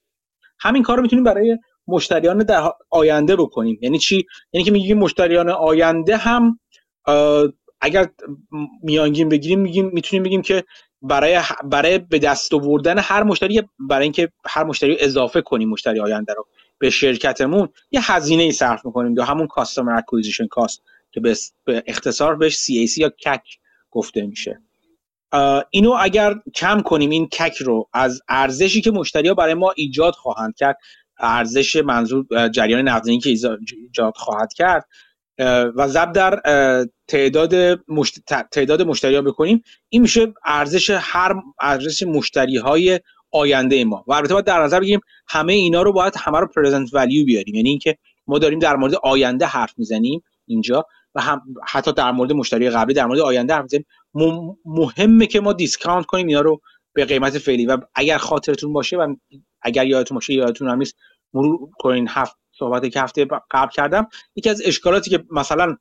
همین 0.59 0.83
کار 0.83 0.97
رو 0.97 1.03
می‌تونیم 1.03 1.23
برای 1.23 1.57
مشتریان 1.87 2.37
در 2.37 2.71
آینده 2.89 3.35
بکنیم 3.35 3.79
یعنی 3.81 3.99
چی؟ 3.99 4.25
یعنی 4.53 4.63
که 4.63 4.71
میگیم 4.71 4.99
مشتریان 4.99 5.49
آینده 5.49 6.17
هم 6.17 6.59
اگر 7.81 8.09
میانگین 8.83 9.29
بگیریم 9.29 9.59
میگیم 9.59 9.89
می‌تونیم 9.93 10.23
بگیم 10.23 10.41
که 10.41 10.63
برای 11.01 11.39
برای 11.63 11.97
به 11.97 12.19
دست 12.19 12.53
آوردن 12.53 12.99
هر 12.99 13.23
مشتری 13.23 13.63
برای 13.79 14.03
اینکه 14.03 14.31
هر 14.45 14.63
مشتری 14.63 14.97
اضافه 14.99 15.41
کنیم 15.41 15.69
مشتری 15.69 15.99
آینده 15.99 16.33
رو 16.33 16.47
به 16.77 16.89
شرکتمون. 16.89 17.69
یه 17.91 18.11
هزینه 18.11 18.43
ای 18.43 18.51
صرف 18.51 18.85
می‌کنیم 18.85 19.17
یا 19.17 19.23
همون 19.23 19.47
کاستمر 19.47 19.97
اکوزیشن 19.97 20.47
کاست 20.47 20.83
که 21.11 21.19
به 21.19 21.35
اختصار 21.87 22.35
بهش 22.35 22.55
CAC 22.55 22.97
یا 22.97 23.09
کک 23.09 23.41
گفته 23.91 24.21
میشه. 24.21 24.61
اینو 25.69 25.97
اگر 25.99 26.35
کم 26.55 26.81
کنیم 26.81 27.09
این 27.09 27.27
کک 27.27 27.55
رو 27.55 27.89
از 27.93 28.21
ارزشی 28.29 28.81
که 28.81 28.91
مشتری 28.91 29.27
ها 29.27 29.33
برای 29.33 29.53
ما 29.53 29.73
ایجاد 29.75 30.13
خواهند 30.13 30.55
کرد 30.55 30.77
ارزش 31.19 31.75
منظور 31.75 32.49
جریان 32.49 32.87
نقدینگی 32.87 33.37
که 33.37 33.49
ایجاد 33.81 34.13
خواهد 34.15 34.53
کرد. 34.53 34.87
و 35.75 35.87
ضرب 35.87 36.11
در 36.11 36.41
تعداد 37.07 37.79
مشت... 37.87 38.19
تعداد 38.51 38.81
مشتری 38.81 39.15
ها 39.15 39.21
بکنیم 39.21 39.63
این 39.89 40.01
میشه 40.01 40.33
ارزش 40.45 40.97
هر 40.99 41.35
ارزش 41.61 42.03
مشتری 42.03 42.57
های 42.57 42.99
آینده 43.31 43.83
ما. 43.85 44.05
و 44.07 44.13
البته 44.13 44.33
باید 44.33 44.45
در 44.45 44.63
نظر 44.63 44.79
بگیریم 44.79 44.99
همه 45.27 45.53
اینا 45.53 45.81
رو 45.81 45.93
باید 45.93 46.13
همه 46.17 46.39
رو 46.39 46.47
present 46.47 46.89
value 46.93 47.25
بیاریم. 47.25 47.55
یعنی 47.55 47.69
اینکه 47.69 47.97
ما 48.27 48.39
داریم 48.39 48.59
در 48.59 48.75
مورد 48.75 48.95
آینده 48.95 49.45
حرف 49.45 49.73
می‌زنیم 49.77 50.23
اینجا 50.45 50.85
و 51.15 51.21
هم 51.21 51.41
حتی 51.67 51.93
در 51.93 52.11
مورد 52.11 52.31
مشتری 52.31 52.69
قبلی 52.69 52.93
در 52.93 53.05
مورد 53.05 53.19
آینده 53.19 53.53
حرف 53.53 53.63
می‌زنیم. 53.63 53.85
مهمه 54.65 55.25
که 55.27 55.39
ما 55.39 55.53
discount 55.53 56.05
کنیم 56.05 56.27
اینا 56.27 56.41
رو 56.41 56.61
به 56.93 57.05
قیمت 57.05 57.37
فعلی. 57.37 57.65
و 57.65 57.77
اگر 57.95 58.17
خاطرتون 58.17 58.73
باشه 58.73 58.97
و 58.97 59.15
اگر 59.65 59.85
یادتون 59.85 60.15
باشه 60.15 60.33
یادتون 60.33 60.69
هم 60.69 60.77
نیست 60.77 60.95
مرور 61.33 61.69
کنین 61.79 62.07
هفت 62.09 62.37
صحبتی 62.59 62.89
که 62.89 63.01
هفته 63.01 63.27
قبل 63.51 63.71
کردم. 63.71 64.07
یکی 64.35 64.49
از 64.49 64.61
اشکالاتی 64.65 65.09
که 65.09 65.23
مثلا 65.31 65.77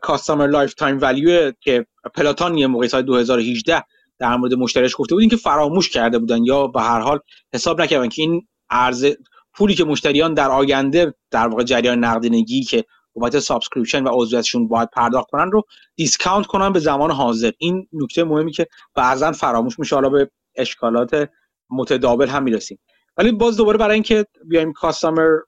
customer 0.00 0.46
lifetime 0.46 0.98
value 1.00 1.52
که 1.60 1.86
Peloton 2.14 2.58
یه 2.58 2.66
موقعی 2.66 2.88
سال 2.88 3.02
2018 3.02 3.84
در 4.18 4.36
مورد 4.36 4.54
مشتریش 4.54 4.94
گفته 4.98 5.14
بود 5.14 5.20
این 5.20 5.30
که 5.30 5.36
فراموش 5.36 5.88
کرده 5.90 6.18
بودن 6.18 6.44
یا 6.44 6.66
به 6.66 6.80
هر 6.80 7.00
حال 7.00 7.18
حساب 7.54 7.80
نکردن 7.80 8.08
که 8.08 8.22
این 8.22 8.48
ارزش 8.70 9.06
پولی 9.54 9.74
که 9.74 9.84
مشتریان 9.84 10.34
در 10.34 10.50
آینده 10.50 11.14
در 11.30 11.48
واقع 11.48 11.62
جریان 11.62 12.04
نقدینگی 12.04 12.62
که 12.62 12.84
بابت 13.14 13.38
subscription 13.38 14.04
و 14.04 14.08
عضویتشون 14.12 14.68
باید 14.68 14.90
پرداخت 14.90 15.30
کنن 15.30 15.50
رو 15.50 15.62
discount 15.96 16.46
کنن 16.46 16.72
به 16.72 16.78
زمان 16.78 17.10
حاضر. 17.10 17.52
این 17.58 17.88
نکته 17.92 18.24
مهمی 18.24 18.52
که 18.52 18.66
بعضا 18.94 19.32
فراموش 19.32 19.78
میشه. 19.78 19.96
حالا 19.96 20.08
به 20.08 20.30
اشکالات 20.56 21.28
متداول 21.70 22.28
هم 22.28 22.42
می‌رسیم. 22.42 22.78
ولی 23.16 23.32
باز 23.32 23.56
دوباره 23.56 23.78
برای 23.78 23.94
اینکه 23.94 24.26
بیایم 24.44 24.72
customer 24.72 25.38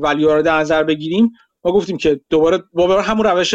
value 0.00 0.34
رو 0.34 0.42
در 0.42 0.58
نظر 0.58 0.82
بگیریم 0.82 1.32
ما 1.64 1.72
گفتیم 1.72 1.96
که 1.96 2.20
دوباره 2.30 2.62
دوباره 2.76 3.02
همون 3.02 3.26
روش 3.26 3.54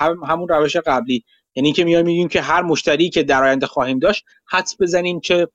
همون 0.00 0.48
روش 0.48 0.76
قبلی. 0.76 1.24
یعنی 1.54 1.72
که 1.72 1.84
میایم 1.84 2.06
میگیم 2.06 2.28
که 2.28 2.40
هر 2.40 2.62
مشتری 2.62 3.10
که 3.10 3.22
در 3.22 3.44
آینده 3.44 3.66
خواهیم 3.66 3.98
داشت 3.98 4.24
حدس 4.48 4.76
بزنیم 4.80 5.20
چه 5.20 5.48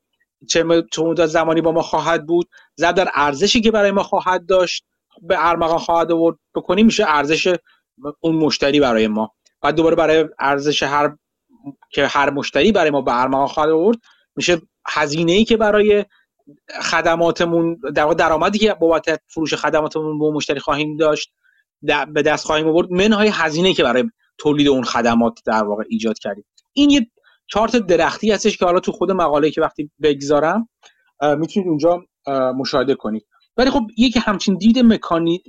چه 0.50 0.64
مدت 0.98 1.26
زمانی 1.26 1.62
با 1.62 1.72
ما 1.72 1.82
خواهد 1.82 2.26
بود. 2.26 2.50
ضرب 2.80 2.96
در 2.96 3.12
ارزشی 3.14 3.62
که 3.62 3.72
برای 3.72 3.92
ما 3.92 4.04
خواهد 4.04 4.46
داشت 4.46 4.86
به 5.22 5.50
ارمغان 5.50 5.78
خواهد 5.78 6.12
آورد 6.12 6.38
بکنیم 6.56 6.86
میشه 6.86 7.06
ارزش 7.08 7.56
اون 8.20 8.36
مشتری 8.36 8.80
برای 8.80 9.08
ما. 9.08 9.32
بعد 9.62 9.76
دوباره 9.76 9.96
برای 9.96 10.26
ارزش 10.40 10.84
هر 10.84 11.16
که 11.92 12.08
هر 12.08 12.30
مشتری 12.30 12.72
برای 12.72 12.92
ما 12.92 13.02
به 13.02 13.22
ارمغان 13.22 13.48
خواهد 13.48 13.70
آورد 13.70 13.98
میشه 14.36 14.62
هزینه 14.88 15.32
ای 15.32 15.46
که 15.46 15.58
برای 15.58 16.06
خدماتمون 16.82 17.80
در 17.96 18.08
درآمدی 18.08 18.60
که 18.60 18.74
بابت 18.74 19.22
فروش 19.28 19.54
خدماتمون 19.54 20.20
به 20.20 20.32
مشتری 20.32 20.60
خواهیم 20.60 20.98
داشت 20.98 21.32
به 22.14 22.22
دست 22.22 22.46
خواهیم 22.46 22.68
آورد 22.68 22.92
منهای 22.92 23.30
هزینه 23.34 23.74
که 23.74 23.84
برای 23.84 24.04
تولید 24.38 24.68
اون 24.68 24.84
خدمات 24.84 25.40
در 25.46 25.64
واقع 25.64 25.84
ایجاد 25.90 26.20
کردیم. 26.20 26.46
این 26.74 26.90
یه 26.90 27.08
چارت 27.48 27.76
درختی 27.76 28.32
هستش 28.32 28.58
که 28.58 28.66
حالا 28.66 28.80
تو 28.80 28.92
خود 28.92 29.12
مقاله 29.12 29.52
که 29.52 29.62
وقتی 29.62 29.92
بگذارم 30.02 30.70
می‌تونید 31.22 31.70
اونجا 31.70 32.06
مشاهده 32.56 32.96
کنید. 32.96 33.26
ولی 33.58 33.70
خب 33.70 33.84
یک 33.98 34.18
همچین 34.22 34.58
دید 34.58 34.80
مکانی 34.80 35.44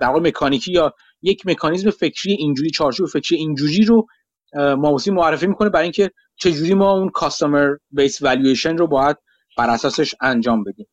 در 0.00 0.10
مکانیکی 0.10 0.72
یا 0.72 0.94
یک 1.22 1.46
مکانیزم 1.46 1.90
فکری 1.90 2.32
اینجوری 2.32 2.70
چارچوب 2.70 3.08
فکری 3.08 3.38
اینجوری 3.38 3.84
رو 3.84 4.06
ماوسی 4.54 5.10
معرفی 5.10 5.46
می‌کنه 5.46 5.68
برای 5.68 5.82
اینکه 5.82 6.10
چجوری 6.36 6.74
ما 6.74 6.92
اون 6.92 7.08
کاستمر 7.08 7.76
بیس 7.90 8.22
والویشن 8.22 8.76
رو 8.76 8.86
باید 8.86 9.16
بر 9.56 9.70
اساسش 9.70 10.14
انجام 10.20 10.64
بدیم. 10.64 10.88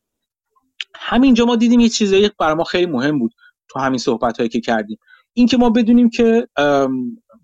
همینجا 0.94 1.44
ما 1.44 1.56
دیدیم 1.56 1.80
یه 1.80 1.88
چیزایی 1.88 2.30
برای 2.38 2.54
ما 2.54 2.64
خیلی 2.64 2.86
مهم 2.86 3.18
بود 3.18 3.34
تو 3.68 3.80
همین 3.80 3.98
صحبت 3.98 4.36
هایی 4.36 4.48
که 4.48 4.60
کردیم. 4.60 4.98
اینکه 5.32 5.56
ما 5.56 5.70
بدونیم 5.70 6.10
که 6.10 6.48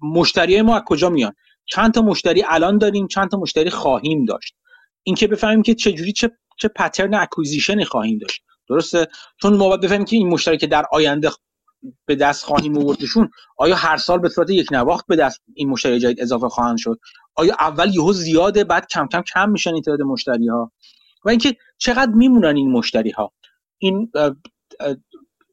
مشتری 0.02 0.62
ما 0.62 0.76
از 0.76 0.82
کجا 0.86 1.10
میان. 1.10 1.32
چند 1.66 1.94
تا 1.94 2.02
مشتری 2.02 2.44
الان 2.48 2.78
داریم 2.78 3.06
چند 3.06 3.30
تا 3.30 3.38
مشتری 3.38 3.70
خواهیم 3.70 4.24
داشت. 4.24 4.55
اینکه 5.02 5.26
بفهمیم 5.26 5.62
که 5.62 5.74
چجوری 5.74 6.12
چه 6.12 6.30
چه 6.59 6.68
پترن 6.68 7.14
اکوزیشنی 7.14 7.84
خواهیم 7.84 8.18
داشت. 8.18 8.43
درسته؟ 8.68 9.09
چون 9.43 9.56
ما 9.56 9.68
باید 9.68 9.80
بفهمیم 9.80 10.05
که 10.05 10.16
این 10.16 10.28
مشتری 10.28 10.59
که 10.59 10.66
در 10.66 10.84
آینده 10.93 11.30
به 12.07 12.15
دست 12.15 12.44
خواهیم 12.44 12.78
آوردشون 12.78 13.31
آیا 13.57 13.74
هر 13.74 13.97
سال 13.97 14.19
به 14.19 14.28
صورت 14.28 14.51
یک 14.51 14.69
نواخت 14.73 15.07
به 15.07 15.16
دست 15.16 15.43
این 15.55 15.69
مشتری 15.69 15.98
جدید 15.98 16.20
اضافه 16.20 16.48
خواهند 16.48 16.78
شد؟ 16.78 16.98
آیا 17.35 17.57
اول 17.61 17.94
یهو 17.94 18.12
زیاده 18.12 18.65
بعد 18.65 18.86
کم 18.86 19.07
کم 19.07 19.23
کم 19.23 19.51
میشن 19.51 19.74
این 19.74 19.82
تعداد 19.82 20.03
مشتری 20.03 20.48
ها 20.48 20.73
و 21.24 21.28
اینکه 21.28 21.57
چقدر 21.78 22.12
میمونن 22.12 22.57
این 22.57 22.70
مشتری 22.70 23.11
ها 23.11 23.32
این 23.78 24.12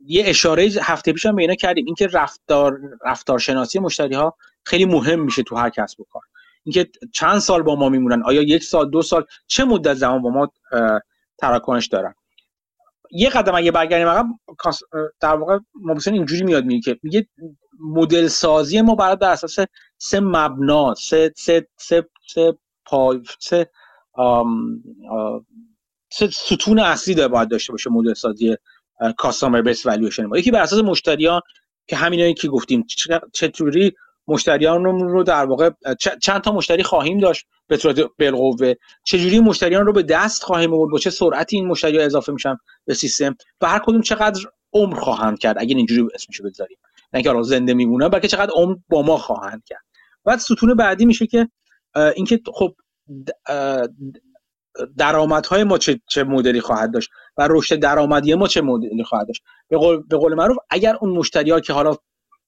یه 0.05 0.23
اشاره 0.25 0.69
هفته 0.81 1.13
پیش 1.13 1.25
هم 1.25 1.35
به 1.35 1.41
اینا 1.41 1.55
کردیم. 1.55 1.85
اینکه 1.85 2.07
رفتار 2.07 2.79
رفتارشناسی 3.05 3.79
مشتری 3.79 4.15
ها 4.15 4.37
خیلی 4.65 4.85
مهم 4.85 5.19
میشه 5.19 5.43
تو 5.43 5.55
هر 5.55 5.69
کسب 5.69 5.99
و 5.99 6.05
کار. 6.11 6.21
اینکه 6.63 6.89
چند 7.13 7.39
سال 7.39 7.61
با 7.61 7.75
ما 7.75 7.89
میمونن؟ 7.89 8.23
آیا 8.23 8.41
یک 8.41 8.63
سال 8.63 8.89
دو 8.89 9.01
سال؟ 9.01 9.25
چه 9.47 9.65
مدت 9.65 9.93
زمان 9.93 10.21
با 10.21 10.29
ما 10.29 10.51
تراکنش 11.37 11.87
دارن؟ 11.87 12.15
یه 13.15 13.29
قدم 13.29 13.55
اگه 13.55 13.71
برگردیم 13.71 14.07
عقب 14.07 14.25
در 15.19 15.35
واقع 15.35 15.59
مبسن 15.75 16.13
اینجوری 16.13 16.43
میاد 16.43 16.65
میگه 16.65 16.81
که 16.81 16.99
میگه 17.03 17.27
مدل 17.79 18.27
سازی 18.27 18.81
ما 18.81 18.95
برای 18.95 19.15
در 19.15 19.29
اساس 19.31 19.59
سه 19.97 20.19
مبنا 20.19 20.93
سه 20.93 21.33
سه 21.37 21.67
سه 21.77 22.05
سه 22.33 22.57
پای 22.85 23.21
سه 23.39 23.69
سه 26.11 26.27
ستون 26.27 26.79
اصلی 26.79 27.15
داره 27.15 27.27
باید 27.27 27.49
داشته 27.49 27.71
باشه 27.73 27.89
مدل 27.89 28.13
سازی 28.13 28.55
کاستمر 29.17 29.61
بیس 29.61 29.85
والویشن 29.85 30.25
ما. 30.25 30.37
یکی 30.37 30.51
بر 30.51 30.61
اساس 30.61 30.83
مشتریان 30.83 31.41
که 31.87 31.95
همینایی 31.95 32.33
که 32.33 32.47
گفتیم 32.47 32.85
چطوری 33.33 33.93
مشتریان 34.27 34.83
رو 34.83 35.23
در 35.23 35.45
واقع 35.45 35.69
چند 36.21 36.41
تا 36.41 36.51
مشتری 36.51 36.83
خواهیم 36.83 37.19
داشت 37.19 37.45
به 37.67 37.77
صورت 37.77 37.99
بالقوه. 38.19 38.73
چجوری 39.03 39.39
مشتریان 39.39 39.85
رو 39.85 39.93
به 39.93 40.03
دست 40.03 40.43
خواهیم 40.43 40.73
آورد؟ 40.73 40.91
با 40.91 40.97
چه 40.97 41.09
سرعتی 41.09 41.55
این 41.55 41.67
مشتری 41.67 41.99
اضافه 41.99 42.31
میشن 42.31 42.57
به 42.85 42.93
سیستم؟ 42.93 43.35
و 43.61 43.67
هر 43.67 43.79
کدوم 43.79 44.01
چقدر 44.01 44.41
عمر 44.73 44.99
خواهند 44.99 45.39
کرد؟ 45.39 45.55
اگر 45.59 45.75
اینجوری 45.75 46.07
اسمشو 46.15 46.43
بذاریم. 46.43 46.77
نه 47.13 47.23
اینکه 47.25 47.43
زنده 47.43 47.73
میمونن 47.73 48.07
بلکه 48.07 48.27
چقدر 48.27 48.51
عمر 48.55 48.75
با 48.89 49.01
ما 49.01 49.17
خواهند 49.17 49.63
کرد. 49.65 49.83
بعد 50.25 50.39
ستون 50.39 50.73
بعدی 50.75 51.05
میشه 51.05 51.27
که 51.27 51.49
اینکه 52.15 52.39
خب 52.53 52.75
درآمدهای 54.97 55.63
ما 55.63 55.77
چه, 55.77 55.99
چه 56.09 56.23
مدلی 56.23 56.61
خواهد 56.61 56.93
داشت؟ 56.93 57.09
و 57.37 57.47
رشد 57.51 57.75
درآمدی 57.75 58.35
ما 58.35 58.47
چه 58.47 58.61
مدلی 58.61 59.03
خواهد 59.03 59.27
داشت؟ 59.27 59.43
به 59.67 59.77
قول, 59.77 60.03
به 60.09 60.17
قول 60.17 60.33
معروف 60.33 60.57
اگر 60.69 60.95
اون 61.01 61.09
مشتری 61.09 61.51
ها 61.51 61.59
که 61.59 61.73
حالا 61.73 61.95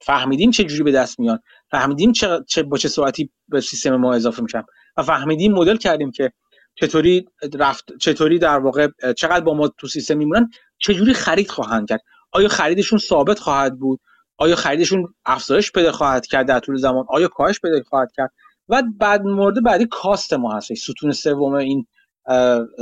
فهمیدیم 0.01 0.51
چه 0.51 0.63
جوری 0.63 0.83
به 0.83 0.91
دست 0.91 1.19
میان. 1.19 1.39
فهمیدیم 1.71 2.11
چه, 2.11 2.39
چه 2.47 2.63
با 2.63 2.77
چه 2.77 2.87
سرعتی 2.87 3.29
به 3.47 3.61
سیستم 3.61 3.95
ما 3.95 4.13
اضافه 4.13 4.43
میشن. 4.43 4.63
و 4.97 5.03
فهمیدیم 5.03 5.53
مدل 5.53 5.77
کردیم 5.77 6.11
که 6.11 6.31
چطوری 6.75 7.25
رفت 7.59 7.97
چطوری 8.01 8.39
در 8.39 8.59
واقع 8.59 8.87
چقدر 9.17 9.39
با 9.39 9.53
ما 9.53 9.67
تو 9.67 9.87
سیستم 9.87 10.17
میمونن 10.17 10.49
چجوری 10.77 11.13
خرید 11.13 11.49
خواهند 11.49 11.89
کرد. 11.89 12.01
آیا 12.31 12.47
خریدشون 12.47 12.99
ثابت 12.99 13.39
خواهد 13.39 13.79
بود؟ 13.79 13.99
آیا 14.37 14.55
خریدشون 14.55 15.13
افزایش 15.25 15.71
پیدا 15.71 15.91
خواهد 15.91 16.25
کرد 16.25 16.47
در 16.47 16.59
طول 16.59 16.77
زمان؟ 16.77 17.05
آیا 17.09 17.27
کاهش 17.27 17.59
پیدا 17.59 17.83
خواهد 17.89 18.11
کرد؟ 18.15 18.31
و 18.69 18.83
بعد 18.97 19.21
مورد 19.21 19.63
بعدی 19.63 19.87
کاست 19.91 20.33
ما 20.33 20.57
هست 20.57 20.73
ستون 20.73 21.11
سوم 21.11 21.53
این 21.53 21.87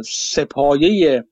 سپایه 0.06 1.24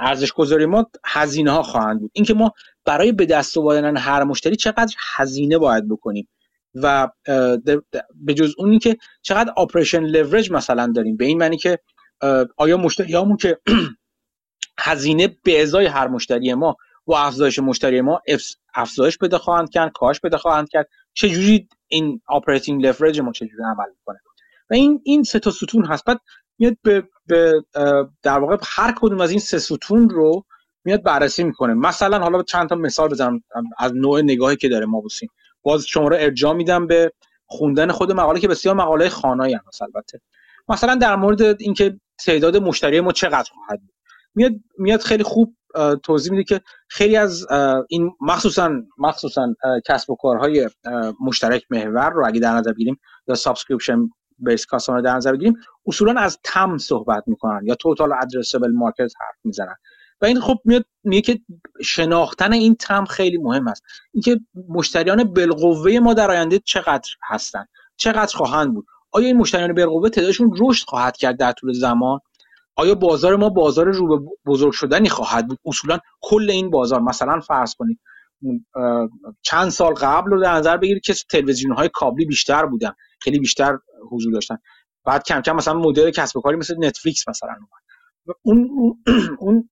ارزش 0.00 0.32
گذاری 0.32 0.66
ما 0.66 0.90
هزینه 1.04 1.50
ها 1.50 1.62
خواهند 1.62 2.00
بود. 2.00 2.10
اینکه 2.14 2.34
ما 2.34 2.52
برای 2.84 3.12
به 3.12 3.26
دست 3.26 3.58
آوردن 3.58 3.96
هر 3.96 4.24
مشتری 4.24 4.56
چقدر 4.56 4.94
هزینه 5.16 5.58
باید 5.58 5.88
بکنیم 5.88 6.28
و 6.74 7.08
به 8.14 8.34
جز 8.34 8.54
اون 8.58 8.78
که 8.78 8.96
چقدر 9.22 9.52
آپریشن 9.56 10.02
لورج 10.02 10.52
مثلا 10.52 10.92
داریم. 10.94 11.16
به 11.16 11.24
این 11.24 11.38
معنی 11.38 11.56
که 11.56 11.78
آیا 12.56 12.76
مشتری 12.76 13.14
همون 13.14 13.36
که 13.36 13.58
هزینه 14.78 15.36
به 15.44 15.62
ازای 15.62 15.86
هر 15.86 16.08
مشتری 16.08 16.54
ما 16.54 16.76
و 17.06 17.12
افزایش 17.14 17.58
مشتری 17.58 18.00
ما 18.00 18.22
افزایش 18.74 19.18
پیدا 19.18 19.38
خواهند 19.38 19.70
کرد 19.70 19.92
کاهش 19.92 20.20
پیدا 20.20 20.38
خواهند 20.38 20.68
کرد. 20.68 20.88
چه 21.12 21.28
جوری 21.28 21.68
این 21.88 22.20
operating 22.26 22.86
leverage 22.86 23.20
ما 23.20 23.32
چجوری 23.32 23.62
عمل 23.64 23.90
می‌کنه؟ 23.98 24.18
و 24.70 24.74
این 24.74 25.00
این 25.04 25.22
سه 25.22 25.38
تا 25.38 25.50
ستون 25.50 25.84
هست. 25.84 26.04
بعد 26.04 26.20
میاد 26.60 26.76
به, 26.82 27.08
به 27.26 27.64
در 28.22 28.38
واقع 28.38 28.56
هر 28.66 28.94
کدوم 29.00 29.20
از 29.20 29.30
این 29.30 29.40
سه 29.40 29.58
ستون 29.58 30.10
رو 30.10 30.44
میاد 30.84 31.02
بررسی 31.02 31.44
می‌کنه. 31.44 31.74
مثلا 31.74 32.18
حالا 32.18 32.42
چند 32.42 32.68
تا 32.68 32.74
مثال 32.74 33.08
بزنم 33.08 33.42
از 33.78 33.92
نوع 33.94 34.22
نگاهی 34.22 34.56
که 34.56 34.68
داره 34.68 34.86
مابوسین 34.86 35.28
باز 35.62 35.86
شما 35.86 36.08
رو 36.08 36.16
ارجاع 36.18 36.52
میدم 36.52 36.86
به 36.86 37.12
خوندن 37.46 37.90
خود 37.92 38.12
مقاله 38.12 38.40
که 38.40 38.48
بسیار 38.48 38.74
مقاله 38.74 39.08
خوانایی 39.08 39.54
هست 39.54 39.82
البته. 39.82 40.20
مثلا 40.68 40.94
در 40.94 41.16
مورد 41.16 41.62
اینکه 41.62 42.00
تعداد 42.26 42.56
مشتری 42.56 43.00
ما 43.00 43.12
چقدر 43.12 43.50
خواهد 43.54 43.80
بود. 43.80 43.94
میاد 44.34 44.52
میاد 44.78 45.00
خیلی 45.00 45.22
خوب 45.22 45.56
توضیح 46.02 46.32
میده 46.32 46.44
که 46.44 46.60
خیلی 46.88 47.16
از 47.16 47.46
این 47.88 48.12
مخصوصا 48.20 48.70
مخصوصا 48.98 49.54
کسب 49.86 50.10
و 50.10 50.16
کارهای 50.16 50.68
مشترک 51.20 51.64
محور 51.70 52.10
رو 52.10 52.26
اگه 52.26 52.40
در 52.40 52.52
نظر 52.52 52.72
بگیریم 52.72 53.00
یا 53.28 53.34
subscription 53.34 54.08
base 54.40 54.66
customer 54.66 55.00
در 55.00 55.16
نظر 55.16 55.32
بگیریم 55.32 55.56
اصولا 55.86 56.20
از 56.20 56.38
TAM 56.44 56.78
صحبت 56.78 57.24
می‌کنن 57.26 57.60
یا 57.64 57.74
total 57.74 58.12
addressable 58.12 58.72
market 58.72 59.12
حرف 59.20 59.36
می‌زنن. 59.44 59.76
و 60.20 60.26
این 60.26 60.40
خب 60.40 60.58
میاد 60.64 60.84
میگه 61.04 61.20
که 61.20 61.40
شناختن 61.82 62.52
این 62.52 62.74
TAM 62.74 63.04
خیلی 63.04 63.38
مهم 63.38 63.68
است. 63.68 63.82
اینکه 64.14 64.40
مشتریان 64.68 65.24
بالقوه 65.24 65.98
ما 65.98 66.14
در 66.14 66.30
آینده 66.30 66.58
چقدر 66.58 67.10
هستن 67.28 67.66
چقدر 67.96 68.36
خواهند 68.36 68.74
بود؟ 68.74 68.86
آیا 69.12 69.26
این 69.26 69.36
مشتریان 69.36 69.74
بالقوه 69.74 70.08
تعدادشون 70.08 70.56
رشد 70.60 70.86
خواهد 70.86 71.16
کرد 71.16 71.36
در 71.38 71.52
طول 71.52 71.72
زمان؟ 71.72 72.20
آیا 72.76 72.94
بازار 72.94 73.36
ما 73.36 73.48
بازار 73.48 73.86
رو 73.86 74.18
به 74.18 74.30
بزرگ 74.46 74.72
شدنی 74.72 75.08
خواهد 75.08 75.48
بود؟ 75.48 75.58
اصولا 75.64 75.98
کل 76.20 76.50
این 76.50 76.70
بازار 76.70 77.00
مثلا 77.00 77.40
فرض 77.40 77.74
کنید 77.74 78.00
چند 79.42 79.68
سال 79.68 79.94
قبل 79.94 80.30
رو 80.30 80.42
در 80.42 80.52
نظر 80.52 80.76
بگیرید 80.76 81.02
که 81.02 81.14
تلویزیون 81.30 81.76
های 81.76 81.90
کابلی 81.92 82.26
بیشتر 82.26 82.66
بودن 82.66 82.92
خیلی 83.20 83.38
بیشتر 83.38 83.78
حضور 84.10 84.32
داشتن. 84.32 84.58
بعد 85.04 85.24
کم 85.24 85.40
کم 85.40 85.56
مثلا 85.56 85.74
مدل 85.74 86.10
کسب 86.10 86.36
و 86.36 86.40
کاری 86.40 86.56
مثل 86.56 86.76
نتفلیکس 86.78 87.28
مثلا 87.28 87.56
اون 88.42 88.70
اون 89.40 89.70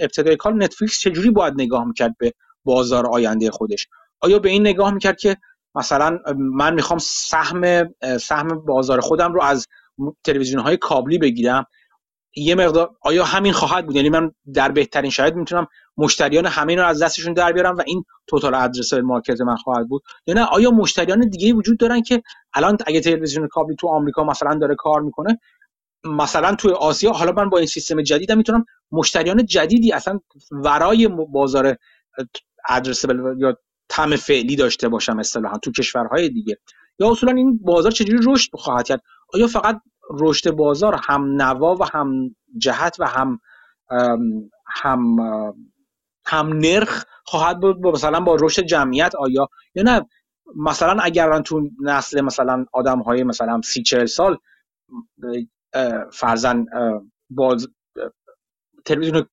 ابتدای 0.00 0.36
کار 0.36 0.54
نتفلیکس 0.54 1.00
چجوری 1.00 1.30
باید 1.30 1.54
نگاه 1.56 1.84
می‌کرد 1.84 2.16
به 2.18 2.32
بازار 2.64 3.06
آینده 3.06 3.50
خودش؟ 3.50 3.88
آیا 4.20 4.38
به 4.38 4.48
این 4.48 4.62
نگاه 4.62 4.90
می‌کرد 4.94 5.18
که 5.18 5.36
مثلا 5.74 6.18
من 6.36 6.74
می‌خوام 6.74 6.98
سهم 6.98 7.88
سهم 8.20 8.48
بازار 8.66 9.00
خودم 9.00 9.32
رو 9.32 9.42
از 9.42 9.66
تلویزیون 10.24 10.62
های 10.62 10.76
کابلی 10.76 11.18
بگیرم؟ 11.18 11.66
یه 12.36 12.54
مقدار 12.54 12.90
آیا 13.00 13.24
همین 13.24 13.52
خواهد 13.52 13.86
بود؟ 13.86 13.96
یعنی 13.96 14.08
من 14.08 14.32
در 14.54 14.68
بهترین 14.68 15.10
شاید 15.10 15.34
می‌تونم 15.34 15.66
مشتریان 15.96 16.46
همه 16.46 16.76
رو 16.76 16.86
از 16.86 17.02
دستشون 17.02 17.32
در 17.32 17.52
بیارم 17.52 17.76
و 17.76 17.82
این 17.86 18.04
توتال 18.26 18.54
ادرس 18.54 18.94
مارکت 18.94 19.40
من 19.40 19.56
خواهد 19.56 19.88
بود؟ 19.88 20.02
یا 20.26 20.34
نه؟ 20.34 20.44
آیا 20.44 20.70
مشتریان 20.70 21.28
دیگه 21.28 21.52
وجود 21.52 21.78
دارن 21.78 22.02
که 22.02 22.22
الان 22.54 22.78
اگه 22.86 23.00
تلویزیون 23.00 23.48
کابلی 23.48 23.76
تو 23.76 23.88
آمریکا 23.88 24.24
مثلا 24.24 24.54
داره 24.54 24.74
کار 24.78 25.00
می‌کنه 25.00 25.38
مثلا 26.04 26.54
توی 26.54 26.72
آسیا 26.72 27.12
حالا 27.12 27.32
من 27.32 27.50
با 27.50 27.58
این 27.58 27.66
سیستم 27.66 28.02
جدیدم 28.02 28.36
می‌تونم 28.36 28.64
مشتریان 28.92 29.46
جدیدی 29.46 29.92
اصلا 29.92 30.20
ورای 30.50 31.08
بازار 31.08 31.76
ادرسبل 32.68 33.34
یا 33.38 33.58
تم 33.88 34.16
فعلی 34.16 34.56
داشته 34.56 34.88
باشم 34.88 35.18
اصطلاحا 35.18 35.58
تو 35.58 35.72
کشورهای 35.72 36.28
دیگه. 36.28 36.58
یا 36.98 37.10
اصولا 37.10 37.32
این 37.32 37.58
بازار 37.62 37.92
چجوری 37.92 38.18
رشد 38.26 38.50
خواهد 38.54 38.86
کرد؟ 38.86 39.02
آیا 39.34 39.46
فقط 39.46 39.80
رشد 40.10 40.50
بازار 40.50 41.00
هم 41.04 41.42
نوا 41.42 41.74
و 41.74 41.84
هم 41.84 42.36
جهت 42.58 42.96
و 42.98 43.06
هم 43.06 43.40
هم 44.66 45.16
هم 46.26 46.52
نرخ 46.52 47.04
خواهد 47.24 47.60
بود 47.60 47.86
مثلا 47.86 48.20
با 48.20 48.36
رشد 48.40 48.62
جمعیت 48.62 49.14
آیا؟ 49.14 49.48
یا 49.74 49.82
نه 49.82 50.06
مثلا 50.56 51.02
اگر 51.02 51.40
تو 51.40 51.70
نسل 51.80 52.20
مثلا 52.20 52.66
آدم 52.72 53.00
های 53.00 53.22
مثلا 53.22 53.60
سی 53.64 53.82
چهل 53.82 54.06
سال 54.06 54.38
فرزن 56.12 56.66
باز 57.30 57.68
تلویزیون 58.84 59.26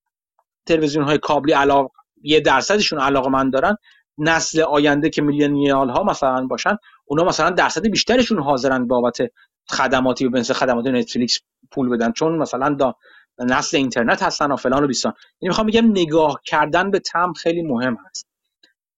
تلویزیون 0.66 1.04
های 1.04 1.18
کابلی 1.18 1.52
علاق 1.52 1.92
یه 2.22 2.40
درصدشون 2.40 3.00
علاقه 3.00 3.30
من 3.30 3.50
دارن 3.50 3.76
نسل 4.18 4.60
آینده 4.60 5.10
که 5.10 5.22
میلینیال 5.22 5.90
ها 5.90 6.02
مثلا 6.02 6.46
باشن 6.46 6.76
اونا 7.04 7.24
مثلا 7.24 7.50
درصد 7.50 7.86
بیشترشون 7.86 8.42
حاضرن 8.42 8.86
بابت 8.86 9.18
خدماتی 9.70 10.26
و 10.26 10.30
مثل 10.30 10.54
خدمات 10.54 10.86
نتفلیکس 10.86 11.40
پول 11.70 11.88
بدن. 11.88 12.12
چون 12.12 12.38
مثلا 12.38 12.74
دا 12.74 12.94
نسل 13.38 13.76
اینترنت 13.76 14.22
هستن 14.22 14.52
و 14.52 14.56
فلان 14.56 14.84
و 14.84 14.86
بیستان. 14.86 15.12
یعنی 15.40 15.48
می‌خوام 15.48 15.66
بگم 15.66 15.90
نگاه 15.90 16.40
کردن 16.44 16.90
به 16.90 16.98
تم 16.98 17.32
خیلی 17.32 17.62
مهم 17.62 17.96
هست. 18.08 18.26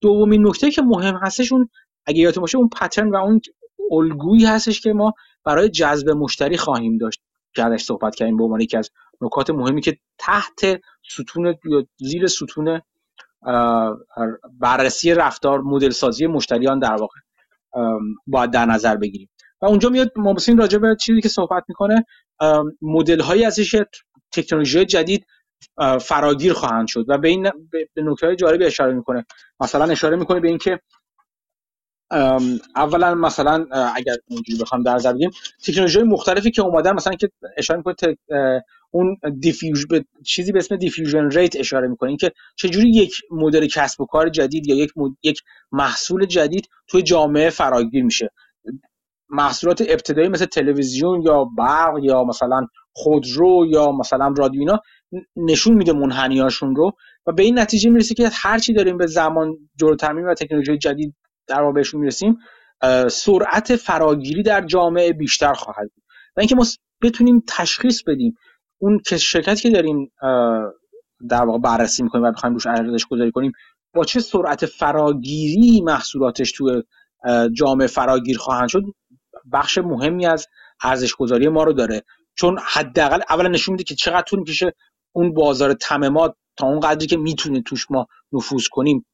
دومین 0.01 0.47
نکته 0.47 0.71
که 0.71 0.81
مهم 0.81 1.15
هستش 1.15 1.51
اون 1.51 1.69
اگه 2.05 2.19
یادتون 2.19 2.41
باشه 2.41 2.57
اون 2.57 2.69
پترن 2.69 3.09
و 3.09 3.15
اون 3.15 3.41
الگویی 3.91 4.45
هستش 4.45 4.81
که 4.81 4.93
ما 4.93 5.13
برای 5.43 5.69
جذب 5.69 6.09
مشتری 6.09 6.57
خواهیم 6.57 6.97
داشت. 6.97 7.21
که 7.55 7.77
صحبت 7.77 8.15
کردیم 8.15 8.37
به 8.37 8.43
عنوان 8.43 8.61
یکی 8.61 8.77
از 8.77 8.91
نکات 9.21 9.49
مهمی 9.49 9.81
که 9.81 9.97
تحت 10.17 10.81
ستون 11.09 11.55
زیر 11.97 12.27
ستون 12.27 12.81
بررسی 14.59 15.13
رفتار 15.13 15.61
مدل 15.61 15.89
سازی 15.89 16.27
مشتریان 16.27 16.79
در 16.79 16.95
واقع 16.95 17.19
باید 18.27 18.51
در 18.51 18.65
نظر 18.65 18.95
بگیریم. 18.95 19.29
و 19.61 19.65
اونجا 19.65 19.89
میاد 19.89 20.11
مابسین 20.15 20.57
راجع 20.57 20.77
به 20.77 20.95
چیزی 20.99 21.21
که 21.21 21.29
صحبت 21.29 21.63
می‌کنه 21.67 22.05
مدل 22.81 23.21
هایی 23.21 23.45
ازش 23.45 23.83
تکنولوژی 24.31 24.85
جدید 24.85 25.25
فراگیر 26.01 26.53
خواهند 26.53 26.87
شد 26.87 27.05
و 27.07 27.17
به 27.17 27.27
این 27.27 27.51
به 27.93 28.01
نکته 28.01 28.35
جالبی 28.35 28.65
اشاره 28.65 28.93
می‌کنه. 28.93 29.25
مثلا 29.59 29.85
اشاره 29.85 30.17
می‌کنه 30.17 30.39
به 30.39 30.47
اینکه 30.47 30.79
اولا 32.75 33.15
مثلا 33.15 33.65
اگر 33.95 34.15
اونجوری 34.29 34.59
بخوام 34.61 34.83
در 34.83 34.95
نظر 34.95 35.13
بگیریم 35.13 35.31
تکنولوژی 35.65 36.03
مختلفی 36.03 36.51
که 36.51 36.61
اومدن 36.61 36.93
مثلا 36.93 37.13
که 37.13 37.29
اشاره 37.57 37.77
می‌کنه 37.77 37.95
اون 38.91 39.17
diffuse 39.39 39.85
به 39.85 40.05
چیزی 40.25 40.51
به 40.51 40.59
اسم 40.59 40.75
diffusion 40.75 41.29
rate 41.29 41.55
اشاره 41.55 41.87
می‌کنه. 41.87 42.09
اینکه 42.09 42.31
چجوری 42.55 42.89
یک 42.89 43.21
مدل 43.31 43.67
کسب 43.67 44.01
و 44.01 44.05
کار 44.05 44.29
جدید 44.29 44.67
یا 44.67 44.75
یک 44.75 44.91
یک 45.23 45.41
محصول 45.71 46.25
جدید 46.25 46.69
توی 46.87 47.01
جامعه 47.01 47.49
فراگیر 47.49 48.03
میشه. 48.03 48.29
محصولات 49.29 49.81
ابتدایی 49.81 50.29
مثل 50.29 50.45
تلویزیون 50.45 51.21
یا 51.21 51.43
برق 51.57 51.99
یا 52.03 52.23
مثلا 52.23 52.67
خودرو 52.93 53.65
یا 53.69 53.91
مثلا 53.91 54.33
رادیو 54.37 54.59
اینا 54.59 54.79
نشون 55.35 55.73
میده 55.73 55.93
منحنیاشون 55.93 56.75
رو 56.75 56.91
و 57.27 57.31
به 57.31 57.43
این 57.43 57.59
نتیجه 57.59 57.89
می‌رسه 57.89 58.15
که 58.15 58.29
هر 58.33 58.59
چی 58.59 58.73
داریم 58.73 58.97
به 58.97 59.07
زمان 59.07 59.57
جلوتر 59.75 60.13
و 60.13 60.33
تکنولوژی 60.33 60.77
جدید 60.77 61.15
در 61.47 61.61
واقع 61.61 61.73
بهشون 61.73 61.99
می‌رسیم 62.01 62.37
سرعت 63.09 63.75
فراگیری 63.75 64.43
در 64.43 64.61
جامعه 64.61 65.13
بیشتر 65.13 65.53
خواهد 65.53 65.89
بود. 65.95 66.03
و 66.37 66.39
اینکه 66.39 66.55
ما 66.55 66.65
بتونیم 67.01 67.43
تشخیص 67.47 68.03
بدیم 68.03 68.37
اون 68.77 69.01
که 69.05 69.17
شرکتی 69.17 69.61
که 69.61 69.69
داریم 69.69 70.11
در 71.29 71.45
واقع 71.45 71.59
بررسی 71.59 72.03
می‌کنیم 72.03 72.23
و 72.25 72.31
بخوایم 72.31 72.53
روش 72.53 72.67
ارزش 72.67 73.05
گذاری 73.05 73.31
کنیم 73.31 73.51
با 73.93 74.03
چه 74.03 74.19
سرعت 74.19 74.65
فراگیری 74.65 75.81
محصولاتش 75.81 76.51
تو 76.51 76.81
جامعه 77.53 77.87
فراگیر 77.87 78.37
خواهند 78.37 78.69
شد 78.69 78.83
بخش 79.53 79.77
مهمی 79.77 80.25
از 80.25 80.47
ارزش 80.81 81.15
گذاری 81.15 81.47
ما 81.47 81.63
رو 81.63 81.73
داره. 81.73 82.03
چون 82.35 82.59
حداقل 82.63 83.21
اولا 83.29 83.49
نشون 83.49 83.71
میده 83.71 83.83
که 83.83 83.95
چقدر 83.95 84.21
طول 84.21 84.39
می‌کشه 84.39 84.73
اون 85.11 85.33
بازار 85.33 85.73
تمامات 85.73 86.35
تا 86.57 86.67
اون 86.67 86.79
قدری 86.79 87.07
که 87.07 87.17
می‌تونیم 87.17 87.63
توش 87.65 87.91
ما 87.91 88.07
نفوذ 88.31 88.67
کنیم 88.67 89.05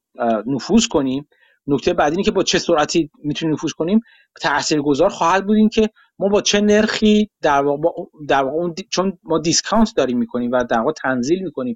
نفوذ 0.45 0.87
کنیم. 0.87 1.27
نکته 1.67 1.93
بعدی 1.93 2.11
اینه 2.11 2.23
که 2.23 2.31
با 2.31 2.43
چه 2.43 2.59
سرعتی 2.59 3.09
می‌تونیم 3.23 3.53
نفوذ 3.53 3.71
کنیم؟ 3.71 3.99
تاثیرگذار 4.41 5.09
خواهد 5.09 5.45
بود 5.45 5.57
که 5.73 5.89
ما 6.19 6.27
با 6.27 6.41
چه 6.41 6.61
نرخی 6.61 7.29
در 7.41 7.61
واقع, 7.61 7.89
در 8.27 8.43
واقع 8.43 8.73
چون 8.89 9.17
ما 9.23 9.39
دیسکانت 9.39 9.93
داریم 9.95 10.17
می‌کنیم 10.17 10.51
و 10.51 10.63
در 10.63 10.79
واقع 10.79 10.91
تنزیل 10.91 11.43
می‌کنیم 11.43 11.75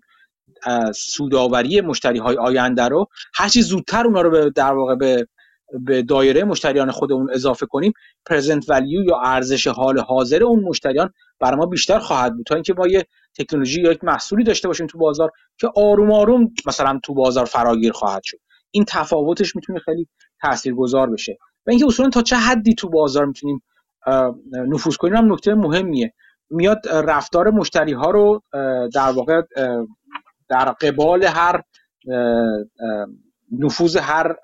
سوداوری 0.96 1.82
مشتری 1.82 2.20
های 2.20 2.38
آینده 2.38 2.88
رو 2.88 3.08
هر 3.34 3.50
چی 3.50 3.62
زودتر 3.62 4.06
اونا 4.06 4.22
رو 4.22 4.30
به 4.30 4.50
در 4.50 4.74
واقع 4.74 4.96
به 4.96 5.28
به 5.74 6.02
دایره 6.02 6.44
مشتریان 6.44 6.92
خودمون 6.92 7.30
اضافه 7.34 7.66
کنیم 7.66 7.94
پرزنت 8.26 8.70
ولیو 8.70 9.04
یا 9.04 9.18
ارزش 9.24 9.68
حال 9.68 10.00
حاضر 10.00 10.44
اون 10.44 10.64
مشتریان 10.64 11.14
برای 11.40 11.58
ما 11.58 11.66
بیشتر 11.66 12.00
خواهد 12.00 12.36
بود. 12.36 12.46
تا 12.46 12.56
اینکه 12.56 12.74
ما 12.78 12.88
یه 12.88 13.06
تکنولوژی 13.38 13.82
یا 13.82 13.92
یک 13.92 14.04
محصولی 14.04 14.44
داشته 14.44 14.68
باشیم 14.68 14.88
تو 14.88 14.98
بازار 14.98 15.32
که 15.58 15.70
آروم 15.76 16.12
آروم 16.12 16.54
مثلا 16.68 17.00
تو 17.04 17.14
بازار 17.14 17.46
فراگیر 17.46 17.92
خواهد 17.92 18.24
شد. 18.24 18.38
این 18.72 18.86
تفاوتش 18.88 19.56
می‌تونه 19.56 19.80
خیلی 19.80 20.08
تاثیرگذار 20.42 21.10
بشه. 21.10 21.38
و 21.68 21.70
اینکه 21.70 21.86
اصولا 21.86 22.10
تا 22.10 22.22
چه 22.22 22.36
حدی 22.36 22.74
تو 22.74 22.90
بازار 22.90 23.26
می‌تونیم 23.26 23.62
نفوذ 24.52 24.96
کنیم 24.96 25.16
هم 25.16 25.34
نکته 25.34 25.54
مهمیه. 25.54 26.14
میاد 26.50 26.88
رفتار 26.88 27.50
مشتری 27.50 27.94
ها 27.94 28.12
رو 28.12 28.42
در 28.94 29.12
واقع 29.12 29.42
در 30.50 30.72
قبال 30.72 31.24
هر 31.24 31.62
نفوذ 33.52 33.98
هر 33.98 34.36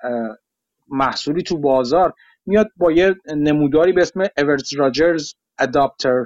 محصولی 0.88 1.42
تو 1.42 1.58
بازار 1.58 2.12
میاد 2.46 2.70
با 2.76 2.92
یه 2.92 3.14
نموداری 3.36 3.92
به 3.92 4.02
اسم 4.02 4.20
اورز 4.38 4.74
راجرز 4.74 5.34
اداپتر 5.58 6.24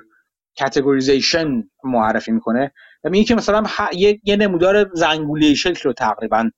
کاتگوریزیشن 0.58 1.62
معرفی 1.84 2.32
می‌کنه. 2.32 2.72
و 3.04 3.10
میگه 3.10 3.24
که 3.24 3.34
مثلا 3.34 3.62
یه،, 3.92 4.20
یه 4.24 4.36
نمودار 4.36 4.90
زنگوله 4.94 5.54
شکل 5.54 5.80
رو 5.84 5.92
تقریبا 5.92 6.50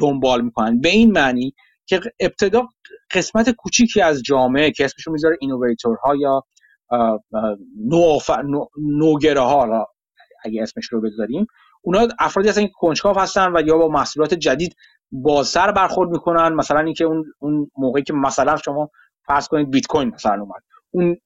دنبال 0.00 0.40
می‌کنن. 0.40 0.80
به 0.80 0.88
این 0.88 1.12
معنی 1.12 1.54
که 1.86 2.00
ابتدا 2.20 2.68
قسمت 3.14 3.50
کوچیکی 3.50 4.00
از 4.00 4.22
جامعه 4.22 4.70
که 4.70 4.84
اسمشو 4.84 5.12
می‌ذاره 5.12 5.36
اینوویتورها 5.40 6.16
یا 6.16 6.42
نوگره 8.78 9.40
ها 9.40 9.88
اگه 10.44 10.62
اسمش 10.62 10.86
رو 10.86 11.00
بذاریم 11.00 11.46
اونا 11.82 12.08
افرادی 12.18 12.48
هستن 12.48 12.66
که 12.66 12.72
کنجکاو 12.74 13.18
هستن 13.18 13.56
و 13.56 13.62
یا 13.66 13.78
با 13.78 13.88
محصولات 13.88 14.34
جدید 14.34 14.76
بازتر 15.12 15.72
برخورد 15.72 16.10
می‌کنن. 16.10 16.54
مثلا 16.54 16.80
اینکه 16.80 17.04
اون 17.04 17.24
اون 17.38 17.70
موقعی 17.78 18.02
که 18.02 18.12
مثلا 18.12 18.56
شما 18.56 18.90
فرض 19.26 19.48
کنید 19.48 19.70
بیت 19.70 19.86
کوین 19.86 20.08
مثلا 20.14 20.42
اومد. 20.42 20.62
اون 20.90 21.16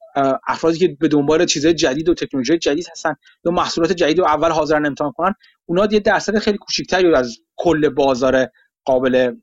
افرادی 0.47 0.78
که 0.78 0.97
به 1.01 1.09
دنبال 1.09 1.47
چیزهای 1.47 1.74
جدید 1.74 2.09
و 2.09 2.15
تکنولوژی 2.15 2.59
جدید 2.59 2.86
هستن 2.90 3.15
یا 3.44 3.52
محصولات 3.52 3.93
جدید 3.93 4.19
رو 4.19 4.24
اول 4.24 4.51
حاضرن 4.51 4.86
امتحان 4.86 5.12
کنن 5.12 5.35
اونا 5.66 5.89
یه 5.90 6.01
درصد 6.01 6.39
خیلی 6.39 6.59
کوچیکتری 6.59 7.15
از 7.15 7.39
کل 7.57 7.89
بازار 7.89 8.47
قابل 8.85 9.36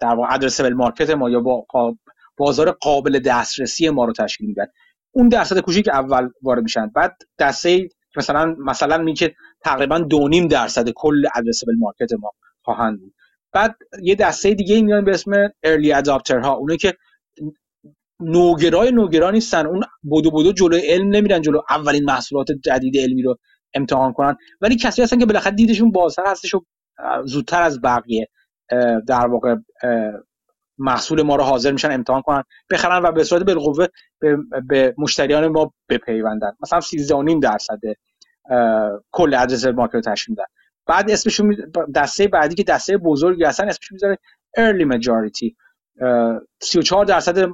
در 0.00 0.14
واقع 0.14 0.34
ادرسبل 0.34 0.72
مارکت 0.72 1.10
ما 1.10 1.30
یا 1.30 1.40
با 1.40 1.66
بازار 2.36 2.70
قابل 2.70 3.18
دسترسی 3.18 3.90
ما 3.90 4.04
رو 4.04 4.12
تشکیل 4.12 4.46
میدن. 4.46 4.66
اون 5.12 5.28
درصد 5.28 5.58
کوچیک 5.58 5.88
اول 5.88 6.28
وارد 6.42 6.62
میشن. 6.62 6.86
بعد 6.86 7.16
دسته 7.38 7.88
مثلا 8.16 8.56
مثلا 8.58 8.98
میگه 8.98 9.34
تقریبا 9.60 9.98
دو 9.98 10.28
نیم 10.28 10.48
درصد 10.48 10.90
کل 10.90 11.22
ادرسبل 11.34 11.72
مارکت 11.78 12.12
ما 12.12 12.32
خواهند 12.62 13.00
بود. 13.00 13.14
بعد 13.52 13.76
یه 14.02 14.14
دسته 14.14 14.54
دیگه 14.54 14.82
میان 14.82 15.04
به 15.04 15.10
اسم 15.10 15.48
ارلی 15.62 15.92
اداپتر 15.92 16.38
ها 16.38 16.52
اونایی 16.52 16.78
که 16.78 16.94
نوگرای 18.20 18.92
نوگرا 18.92 19.30
نیستن. 19.30 19.66
اون 19.66 19.84
بودو 20.02 20.30
بودو 20.30 20.52
جلو 20.52 20.78
علم 20.84 21.08
نمیرن 21.08 21.42
جلو 21.42 21.60
اولین 21.70 22.04
محصولات 22.04 22.46
جدید 22.64 22.96
علمی 22.96 23.22
رو 23.22 23.36
امتحان 23.74 24.12
کنن. 24.12 24.36
ولی 24.60 24.76
کسی 24.76 25.02
هستن 25.02 25.18
که 25.18 25.26
بالاخره 25.26 25.52
دیدشون 25.52 25.90
بازتر 25.92 26.26
هستش 26.26 26.54
و 26.54 26.60
زودتر 27.24 27.62
از 27.62 27.80
بقیه 27.80 28.28
در 29.06 29.26
واقع 29.26 29.56
محصول 30.78 31.22
ما 31.22 31.36
رو 31.36 31.42
حاضر 31.42 31.72
میشن 31.72 31.92
امتحان 31.92 32.22
کنن. 32.22 32.42
بخرن 32.70 33.02
و 33.02 33.12
به 33.12 33.24
صورت 33.24 33.42
بالقوه 33.42 33.86
به, 34.20 34.36
به 34.68 34.94
مشتریان 34.98 35.48
ما 35.48 35.72
بپیوندن. 35.88 36.52
مثلا 36.62 36.80
13.5 36.80 37.40
درصد 37.42 37.78
کل 39.12 39.34
ادرس 39.34 39.66
مارکت 39.66 39.94
رو 39.94 40.00
تشکیل 40.00 40.32
میدن. 40.32 40.44
بعد 40.86 41.10
اسمشون 41.10 41.56
دسته 41.94 42.28
بعدی 42.28 42.54
که 42.54 42.62
دسته 42.62 42.96
بزرگی 42.96 43.44
هستن 43.44 43.68
اسمشون 43.68 43.94
می‌ذاره 43.94 44.18
early 44.58 44.94
majority. 44.94 45.54
34 46.62 47.04
درصد 47.04 47.48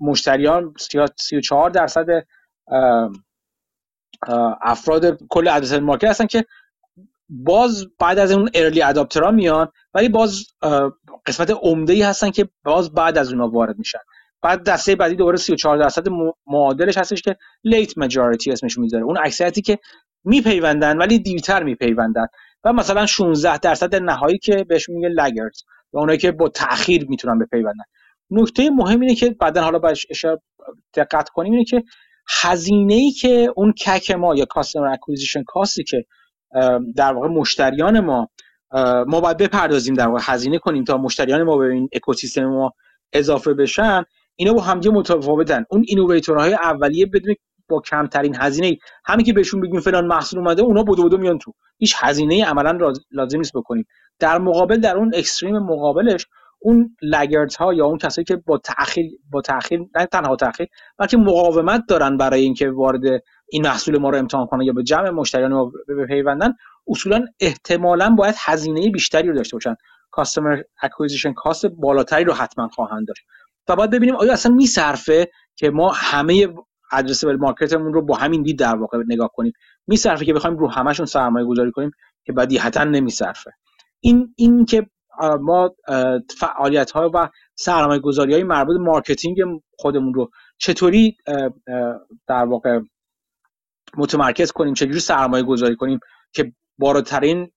مشتریان 0.00 0.74
34 1.16 1.70
درصد 1.70 2.06
افراد 4.60 5.18
کل 5.28 5.48
ادرس 5.48 5.72
مارکت 5.72 6.04
هستن 6.04 6.26
که 6.26 6.44
باز 7.28 7.86
بعد 7.98 8.18
از 8.18 8.32
اون 8.32 8.50
early 8.54 8.82
adopter 8.82 9.24
ها 9.24 9.30
میان 9.30 9.68
ولی 9.94 10.08
باز 10.08 10.46
قسمت 11.26 11.50
عمده 11.50 11.92
ای 11.92 12.02
هستن 12.02 12.30
که 12.30 12.48
باز 12.64 12.92
بعد 12.92 13.18
از 13.18 13.32
اونها 13.32 13.48
وارد 13.48 13.78
میشن. 13.78 13.98
بعد 14.42 14.64
دسته 14.64 14.96
بعدی 14.96 15.16
دوباره 15.16 15.36
34 15.36 15.78
درصد 15.78 16.06
معادلش 16.46 16.98
هستش 16.98 17.22
که 17.22 17.36
late 17.64 17.98
majority 17.98 18.52
اسمش 18.52 18.78
می‌ذاره. 18.78 19.04
اون 19.04 19.18
اکثریتی 19.18 19.62
که 19.62 19.78
میپیوندن 20.24 20.98
ولی 20.98 21.18
دیرتر 21.18 21.62
میپیوندن. 21.62 22.26
و 22.64 22.72
مثلا 22.72 23.06
16 23.06 23.58
درصد 23.58 23.94
نهایی 23.94 24.38
که 24.38 24.64
بهش 24.64 24.88
میگه 24.88 25.08
laggards 25.08 25.62
و 25.92 25.98
اونایی 25.98 26.18
که 26.18 26.32
با 26.32 26.48
تاخیر 26.48 27.06
می‌تونن 27.08 27.38
بپیوندن. 27.38 27.84
نکته 28.30 28.70
مهم 28.70 29.00
اینه 29.00 29.14
که 29.14 29.30
بعدا 29.30 29.62
حالا 29.62 29.78
باش 29.78 30.06
دقت 30.94 31.28
کنیم 31.28 31.52
اینه 31.52 31.64
که 31.64 31.84
هزینه 32.28 32.94
ای 32.94 33.10
که 33.10 33.52
اون 33.56 33.72
CAC 33.72 34.10
ما 34.10 34.34
یا 34.34 34.44
customer 34.44 34.86
acquisition 34.86 35.42
cost 35.42 35.76
ی 35.76 35.84
که 35.84 36.04
در 36.96 37.12
واقع 37.12 37.28
مشتریان 37.28 38.00
ما 38.00 38.28
ما 39.06 39.20
باید 39.20 39.36
بپردازیم 39.36 39.94
در 39.94 40.06
واقع 40.06 40.20
هزینه 40.22 40.58
کنیم 40.58 40.84
تا 40.84 40.96
مشتریان 40.96 41.42
ما 41.42 41.56
به 41.56 41.66
این 41.66 41.88
اکوسیستم 41.92 42.44
ما 42.44 42.72
اضافه 43.12 43.54
بشن 43.54 44.04
اینا 44.36 44.52
با 44.52 44.60
همدیگه 44.60 44.94
متفاوتن. 44.94 45.64
اون 45.70 45.84
اینوویتورهای 45.88 46.54
اولیه 46.54 47.06
بدون 47.06 47.34
با 47.68 47.80
کمترین 47.80 48.36
هزینه 48.36 48.78
همین 49.04 49.26
که 49.26 49.32
بهشون 49.32 49.60
بگیم 49.60 49.80
فلان 49.80 50.06
محصول 50.06 50.40
اومده 50.40 50.62
اونا 50.62 50.82
بودو 50.82 51.02
بودو 51.02 51.18
میان 51.18 51.38
تو. 51.38 51.52
هیچ 51.78 51.94
هزینه 51.98 52.44
عملا 52.44 52.92
لازم 53.10 53.38
نیست 53.38 53.52
بکنیم. 53.52 53.86
در 54.18 54.38
مقابل 54.38 54.80
در 54.80 54.96
اون 54.96 55.12
اکستریم 55.14 55.58
مقابلش 55.58 56.26
اون 56.60 56.96
لگرت 57.02 57.56
ها 57.56 57.74
یا 57.74 57.86
اون 57.86 57.98
کسایی 57.98 58.24
که 58.24 58.36
با 58.36 58.58
تاخیر 58.58 59.10
با 59.30 59.40
تاخیر 59.40 59.80
نه 59.96 60.06
تنها 60.06 60.36
تاخیر 60.36 60.68
بلکه 60.98 61.16
مقاومت 61.16 61.84
دارن 61.88 62.16
برای 62.16 62.40
اینکه 62.40 62.70
وارد 62.70 63.22
این 63.48 63.66
محصول 63.66 63.98
ما 63.98 64.10
رو 64.10 64.18
امتحان 64.18 64.46
کنن 64.46 64.62
یا 64.62 64.72
به 64.72 64.82
جمع 64.82 65.10
مشتریان 65.10 65.52
ما 65.52 65.72
بپیوندن 65.88 66.52
اصولا 66.88 67.26
احتمالا 67.40 68.10
باید 68.10 68.34
هزینه 68.38 68.90
بیشتری 68.90 69.28
رو 69.28 69.34
داشته 69.34 69.56
باشن. 69.56 69.74
customer 70.10 70.62
acquisition 70.82 71.32
cost 71.32 71.66
بالاتری 71.66 72.24
رو 72.24 72.32
حتما 72.32 72.68
خواهند 72.68 73.06
داشت. 73.08 73.22
و 73.68 73.76
باید 73.76 73.90
ببینیم 73.90 74.16
آیا 74.16 74.32
اصلا 74.32 74.52
میصرفه 74.54 75.28
که 75.56 75.70
ما 75.70 75.92
همه 75.92 76.48
addressable 76.92 77.36
market 77.36 77.73
مون 77.73 77.92
رو 77.92 78.02
با 78.02 78.16
همین 78.16 78.42
دید 78.42 78.58
در 78.58 78.76
واقع 78.76 78.98
نگاه 79.08 79.30
کنیم. 79.34 79.52
میصرفه 79.86 80.24
که 80.24 80.32
بخوایم 80.32 80.56
رو 80.56 80.70
همشون 80.70 81.06
سرمایه 81.06 81.46
گذاری 81.46 81.70
کنیم 81.70 81.90
که 82.24 82.32
بدیهتا 82.32 82.84
نمیصرفه. 82.84 83.52
این 84.00 84.34
این 84.36 84.64
که 84.64 84.86
ما 85.40 85.74
فعالیت 86.38 86.90
ها 86.90 87.10
و 87.14 87.28
سرمایه 87.54 88.00
گذاری 88.00 88.32
های 88.32 88.42
مربوط 88.42 88.76
marketing 88.80 89.38
خودمون 89.78 90.14
رو 90.14 90.30
چطوری 90.58 91.16
در 92.26 92.44
واقع 92.44 92.80
متمرکز 93.96 94.52
کنیم 94.52 94.74
چجوری 94.74 95.00
سرمایه 95.00 95.42
گذاری 95.42 95.76
کنیم 95.76 96.00
که 96.32 96.52
بالاترین 96.78 97.50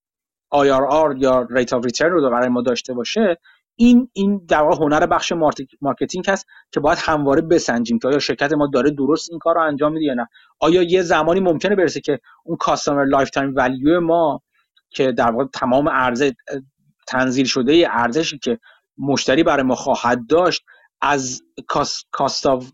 IRR 0.53 1.15
یا 1.17 1.47
rate 1.49 1.73
of 1.73 1.85
return 1.85 2.11
رو 2.11 2.29
برای 2.29 2.49
ما 2.49 2.61
داشته 2.61 2.93
باشه 2.93 3.37
این 3.81 4.09
این 4.13 4.45
در 4.47 4.61
واقع 4.61 4.85
هنر 4.85 5.05
بخش 5.05 5.33
marketing 5.81 6.29
هست 6.29 6.45
که 6.71 6.79
باید 6.79 6.97
همواره 7.01 7.41
بسنجیم 7.41 7.99
که 7.99 8.07
آیا 8.07 8.19
شرکت 8.19 8.53
ما 8.53 8.67
داره 8.73 8.91
درست 8.91 9.29
این 9.29 9.39
کار 9.39 9.55
رو 9.55 9.61
انجام 9.61 9.93
میده 9.93 10.05
یا 10.05 10.13
نه؟ 10.13 10.27
آیا 10.59 10.83
یه 10.83 11.01
زمانی 11.01 11.39
ممکنه 11.39 11.75
برسه 11.75 12.01
که 12.01 12.19
اون 12.43 12.57
customer 12.57 13.05
lifetime 13.05 13.53
value 13.55 14.01
ما 14.01 14.41
که 14.89 15.11
در 15.11 15.31
واقع 15.31 15.45
تمام 15.53 15.87
ارزش 15.87 16.31
تنزیل 17.07 17.45
شده 17.45 17.87
ارزشی 17.89 18.37
که 18.37 18.59
مشتری 18.97 19.43
برای 19.43 19.63
ما 19.63 19.75
خواهد 19.75 20.27
داشت 20.29 20.63
از 21.01 21.41
cost 22.11 22.47
of 22.47 22.71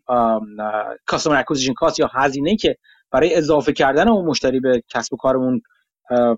customer 1.06 1.36
acquisition 1.36 1.74
cost 1.74 2.00
یا 2.00 2.10
هزینه 2.14 2.56
که 2.56 2.78
برای 3.12 3.36
اضافه 3.36 3.74
کردن 3.74 4.08
اون 4.08 4.26
مشتری 4.26 4.60
به 4.60 4.84
کسب 4.90 5.14
و 5.14 5.18
کارمون 5.18 5.62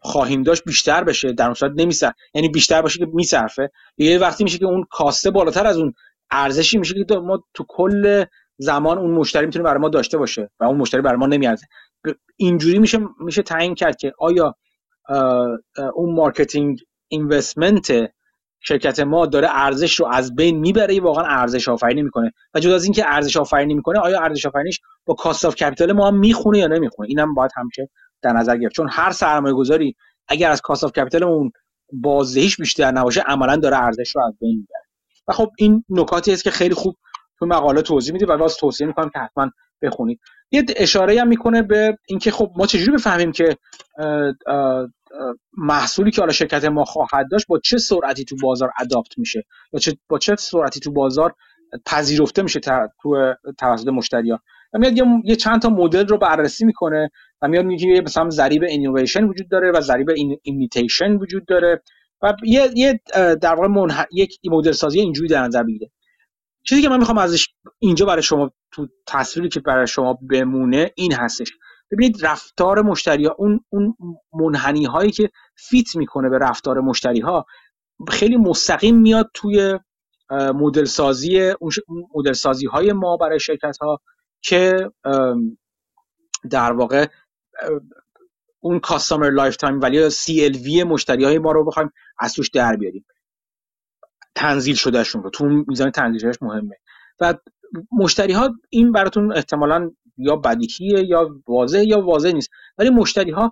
خواهیم 0.01 0.43
داشت 0.43 0.63
بیشتر 0.65 1.03
بشه 1.03 1.33
در 1.33 1.53
صورت 1.53 1.71
نمیصرفه 1.75 2.11
یعنی 2.33 2.49
بیشتر 2.49 2.81
باشه 2.81 2.99
که 2.99 3.05
میصرفه. 3.13 3.71
یه 3.97 4.19
وقتی 4.19 4.43
میشه 4.43 4.57
که 4.57 4.65
اون 4.65 4.85
cost 4.91 5.23
ه 5.23 5.31
بالاتر 5.31 5.67
از 5.67 5.77
اون 5.77 5.93
ارزشی 6.31 6.77
میشه 6.77 7.05
که 7.09 7.15
ما 7.15 7.43
تو 7.53 7.65
کل 7.67 8.25
زمان 8.57 8.97
اون 8.97 9.11
مشتری 9.11 9.45
می‌تونه 9.45 9.65
برای 9.65 9.79
ما 9.81 9.89
داشته 9.89 10.17
باشه 10.17 10.49
و 10.59 10.63
اون 10.63 10.77
مشتری 10.77 11.01
برای 11.01 11.17
ما 11.17 11.27
نمیارزه. 11.27 11.65
اینجوری 12.37 12.79
میشه 12.79 12.99
میشه 13.19 13.41
تعیین 13.41 13.75
کرد 13.75 13.95
که 13.97 14.13
آیا 14.19 14.55
اون 15.95 16.15
marketing 16.15 16.79
investment 17.07 17.91
شرکت 18.61 18.99
ما 18.99 19.25
داره 19.25 19.47
ارزش 19.51 19.99
رو 19.99 20.07
از 20.07 20.35
بین 20.35 20.59
می‌بره 20.59 20.93
یا 20.95 21.03
واقعا 21.03 21.25
ارزش 21.25 21.69
آفرینی 21.69 22.01
می‌کنه؟ 22.01 22.31
و 22.53 22.59
جدا 22.59 22.75
از 22.75 22.83
اینکه 22.83 23.03
ارزش 23.07 23.37
آفرینی 23.37 23.73
می‌کنه 23.73 23.99
آیا 23.99 24.19
ارزش 24.19 24.45
آفرینیش 24.45 24.79
با 25.05 25.13
cost 25.13 25.45
of 25.45 25.55
capital 25.55 25.91
ما 25.91 26.07
هم 26.07 26.19
می‌خونه 26.19 26.57
یا 26.57 26.67
نمی‌خونه؟ 26.67 27.09
اینم 27.09 27.33
باید 27.33 27.51
همیشه 27.55 27.89
در 28.21 28.33
نظر 28.33 28.57
گرفت. 28.57 28.75
چون 28.75 28.87
هر 28.91 29.11
سرمایه 29.11 29.55
گذاری 29.55 29.95
اگر 30.27 30.51
از 30.51 30.61
cost 30.61 30.83
of 30.83 30.91
capital 30.91 31.23
اون 31.23 31.51
بازدهیش 31.93 32.57
بیشتر 32.57 32.91
نباشه 32.91 33.21
عملا 33.21 33.55
داره 33.55 33.77
ارزش 33.77 34.15
رو 34.15 34.25
از 34.27 34.33
بین 34.39 34.57
می‌بره. 34.57 34.85
و 35.27 35.33
خب 35.33 35.49
این 35.57 35.83
نکاتی 35.89 36.33
است 36.33 36.43
که 36.43 36.51
خیلی 36.51 36.73
خوب 36.73 36.95
تو 37.39 37.45
مقاله 37.45 37.81
توضیح 37.81 38.13
میده 38.13 38.25
و 38.25 38.37
باز 38.37 38.57
توصیه 38.57 38.87
می‌کنم 38.87 39.09
که 39.09 39.19
حتما 39.19 39.51
بخونید. 39.81 40.19
یه 40.51 40.65
اشاره 40.77 41.21
هم 41.21 41.27
می‌کنه 41.27 41.61
به 41.61 41.97
اینکه 42.07 42.31
خب 42.31 42.51
ما 42.55 42.65
چجوری 42.65 42.91
بفهمیم 42.91 43.31
که 43.31 43.57
محصولی 45.57 46.11
که 46.11 46.21
حالا 46.21 46.33
شرکت 46.33 46.65
ما 46.65 46.85
خواهد 46.85 47.25
داشت 47.31 47.47
با 47.47 47.59
چه 47.59 47.77
سرعتی 47.77 48.25
تو 48.25 48.35
بازار 48.41 48.71
adopt 48.79 49.17
میشه؟ 49.17 49.43
یا 49.73 49.79
چه 49.79 49.97
با 50.09 50.17
چه 50.17 50.35
سرعتی 50.35 50.79
تو 50.79 50.91
بازار 50.91 51.35
پذیرفته 51.85 52.41
میشه 52.41 52.59
تو 53.01 53.33
توسط 53.57 53.87
مشتریان؟ 53.87 54.39
میاد 54.73 54.93
یه 55.23 55.35
چند 55.35 55.61
تا 55.61 55.69
مدل 55.69 56.07
رو 56.07 56.17
بررسی 56.17 56.65
می‌کنه 56.65 57.09
و 57.41 57.47
میاد 57.47 57.65
میگه 57.65 58.01
مثلا 58.01 58.29
ضریب 58.29 58.63
اینویشن 58.63 59.23
وجود 59.23 59.49
داره 59.49 59.71
و 59.71 59.81
ضریب 59.81 60.09
imitation 60.43 61.15
وجود 61.15 61.45
داره 61.45 61.81
و 62.21 62.33
یه, 62.43 62.69
یه 62.75 63.01
در 63.15 63.55
واقع 63.55 63.67
منح... 63.67 64.05
یک 64.11 64.39
مدل 64.45 64.71
سازی 64.71 64.99
اینجوری 64.99 65.29
در 65.29 65.43
نظر 65.43 65.63
می‌گیره 65.63 65.91
چیزی 66.63 66.81
که 66.81 66.89
من 66.89 66.99
می‌خوام 66.99 67.17
ازش 67.17 67.47
اینجا 67.79 68.05
برای 68.05 68.23
شما 68.23 68.51
تو 68.71 68.87
تصویری 69.07 69.49
که 69.49 69.59
برای 69.59 69.87
شما 69.87 70.19
بمونه 70.29 70.91
این 70.95 71.13
هستش. 71.13 71.51
ببینید 71.91 72.25
رفتار 72.25 72.81
مشتری 72.81 73.25
ها 73.25 73.35
اون 73.37 73.65
اون 73.69 73.95
منحنی 74.33 74.85
هایی 74.85 75.11
که 75.11 75.29
fit 75.55 75.95
می‌کنه 75.95 76.29
به 76.29 76.37
رفتار 76.37 76.79
مشتری 76.79 77.19
ها 77.19 77.45
خیلی 78.09 78.37
مستقیم 78.37 78.97
میاد 78.97 79.31
توی 79.33 79.79
مدل 80.31 80.85
سازی 80.85 81.41
اون 81.41 81.71
مدل 82.15 82.33
سازی 82.33 82.65
های 82.67 82.93
ما 82.93 83.17
برای 83.17 83.39
شرکت 83.39 83.77
ها 83.81 84.01
که 84.41 84.91
در 86.51 86.71
واقع 86.71 87.07
اون 88.59 88.79
customer 88.79 89.29
lifetime 89.29 89.81
value 89.81 90.09
CLV 90.09 90.83
مشتری 90.83 91.23
های 91.23 91.39
ما 91.39 91.51
رو 91.51 91.65
بخوایم 91.65 91.91
از 92.19 92.33
توش 92.33 92.49
در 92.49 92.75
بیاریم. 92.75 93.05
تنزیل 94.35 94.75
شدهشون 94.75 95.23
رو. 95.23 95.29
تو 95.29 95.45
میزان 95.67 95.91
تنزیلش 95.91 96.35
مهمه. 96.41 96.75
و 97.19 97.33
مشتری 97.91 98.33
ها 98.33 98.55
این 98.69 98.91
براتون 98.91 99.33
احتمالا 99.33 99.91
یا 100.17 100.35
بدیهیه 100.35 101.03
یا 101.03 101.29
واضح 101.47 101.83
یا 101.83 102.01
واضح 102.01 102.31
نیست. 102.31 102.49
ولی 102.77 102.89
مشتری 102.89 103.31
ها 103.31 103.51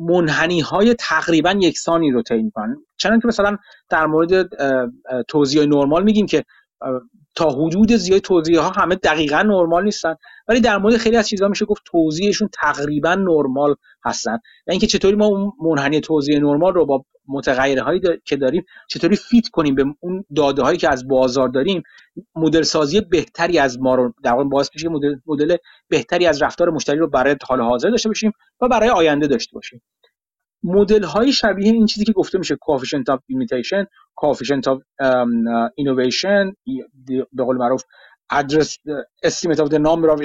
منحنی 0.00 0.60
های 0.60 0.94
تقریبا 0.94 1.50
یکسانی 1.60 2.10
رو 2.10 2.22
طی 2.22 2.42
می‌کنن. 2.42 2.76
چنانکه 2.96 3.28
مثلا 3.28 3.56
در 3.88 4.06
مورد 4.06 4.48
توضیح 5.28 5.64
نرمال 5.64 6.02
میگیم 6.02 6.26
که 6.26 6.44
تا 7.34 7.50
حدود 7.50 7.92
زیاد 7.92 8.20
توضیح 8.20 8.58
ها 8.58 8.68
همه 8.68 8.94
دقیقا 8.94 9.42
نرمال 9.42 9.84
نیستن. 9.84 10.14
ولی 10.48 10.60
در 10.60 10.78
مورد 10.78 10.96
خیلی 10.96 11.16
از 11.16 11.28
چیزها 11.28 11.48
میشه 11.48 11.64
گفت 11.64 11.82
توضیحشون 11.84 12.48
تقریبا 12.52 13.14
نرمال 13.14 13.74
هستن. 14.04 14.38
و 14.66 14.70
اینکه 14.70 14.86
چطوری 14.86 15.16
ما 15.16 15.26
اون 15.26 15.52
منحنی 15.60 16.00
توضیح 16.00 16.38
نرمال 16.38 16.74
رو 16.74 16.86
با 16.86 17.04
متغیرهایی 17.28 18.00
که 18.24 18.36
داریم 18.36 18.64
چطوری 18.88 19.16
فیت 19.16 19.48
کنیم 19.48 19.74
به 19.74 19.84
اون 20.00 20.24
داده 20.36 20.62
هایی 20.62 20.78
که 20.78 20.92
از 20.92 21.08
بازار 21.08 21.48
داریم. 21.48 21.82
مدل 22.34 22.62
سازی 22.62 23.00
بهتری 23.00 23.58
از 23.58 23.80
ما 23.80 23.94
رو 23.94 24.14
در 24.24 24.32
واقع 24.32 24.44
باعث 24.44 24.70
میشه 24.74 24.88
مدل 25.26 25.56
بهتری 25.88 26.26
از 26.26 26.42
رفتار 26.42 26.70
مشتری 26.70 26.98
رو 26.98 27.08
برای 27.08 27.36
حال 27.48 27.60
حاضر 27.60 27.90
داشته 27.90 28.08
باشیم 28.08 28.32
و 28.60 28.68
برای 28.68 28.88
آینده 28.88 29.26
داشته 29.26 29.54
باشیم. 29.54 29.82
مدل 30.62 31.04
های 31.04 31.32
شبیه 31.32 31.72
این 31.72 31.86
چیزی 31.86 32.04
که 32.04 32.12
گفته 32.12 32.38
میشه 32.38 32.54
of 32.54 33.18
limitation 33.32 33.86
coefficient 34.20 34.64
of 34.72 34.78
um, 35.02 35.70
innovation 35.80 36.54
به 37.32 37.44
قول 37.44 37.56
معروف 37.56 37.82
address 38.32 38.76
estimate 39.26 39.58
of 39.58 39.68
the 39.68 39.78
number 39.78 40.08
of 40.10 40.20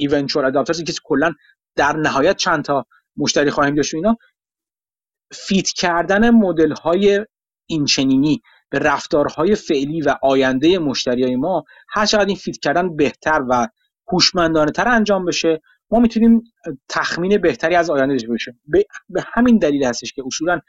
eventual 0.00 0.44
adapters 0.50 0.84
که 0.84 0.92
کلا 1.04 1.32
در 1.76 1.96
نهایت 1.96 2.36
چند 2.36 2.64
تا 2.64 2.86
مشتری 3.16 3.50
خواهیم 3.50 3.74
داشت 3.74 3.94
اینا. 3.94 4.16
فیت 5.32 5.68
کردن 5.68 6.30
مدل 6.30 6.72
های 6.72 7.26
اینچنینی 7.66 8.42
به 8.70 8.78
رفتارهای 8.78 9.54
فعلی 9.54 10.00
و 10.00 10.16
آینده 10.22 10.78
مشتری 10.78 11.22
های 11.22 11.36
ما 11.36 11.64
هر 11.88 12.06
چقدر 12.06 12.26
این 12.26 12.36
فیت 12.36 12.58
کردن 12.58 12.96
بهتر 12.96 13.44
و 13.48 13.68
هوشمندانه 14.12 14.70
تر 14.70 14.88
انجام 14.88 15.24
بشه 15.24 15.60
ما 15.90 15.98
می‌تونیم 15.98 16.42
تخمین 16.88 17.38
بهتری 17.38 17.74
از 17.74 17.90
آینده 17.90 18.14
داشته 18.14 18.28
باشیم. 18.28 18.60
به 19.08 19.24
همین 19.32 19.58
دلیل 19.58 19.84
هستش 19.84 20.12
که 20.12 20.22
اصولا 20.26 20.60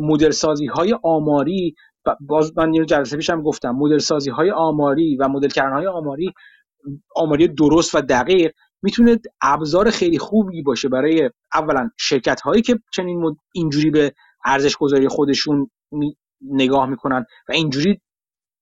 مدل 0.00 0.30
سازی 0.30 0.66
های 0.66 0.96
آماری 1.02 1.74
باز 2.20 2.58
من 2.58 2.74
یه 2.74 2.84
جلسه 2.84 3.16
پیشم 3.16 3.42
گفتم 3.42 3.70
مدل 3.70 3.98
سازی 3.98 4.30
های 4.30 4.50
آماری 4.50 5.16
و 5.16 5.28
مدل 5.28 5.48
کردن 5.48 5.72
های 5.72 5.86
آماری 5.86 6.32
آماری 7.16 7.48
درست 7.48 7.94
و 7.94 8.00
دقیق 8.00 8.52
می‌تونه 8.82 9.18
ابزار 9.40 9.90
خیلی 9.90 10.18
خوبی 10.18 10.62
باشه 10.62 10.88
برای 10.88 11.30
اولا 11.54 11.90
شرکت 11.98 12.40
هایی 12.40 12.62
که 12.62 12.78
چنین 12.92 13.36
اینجوری 13.54 13.90
به 13.90 14.12
ارزش 14.44 14.76
گذاری 14.76 15.08
خودشون 15.08 15.70
نگاه 16.42 16.86
می‌کنن 16.86 17.24
و 17.48 17.52
اینجوری 17.52 18.00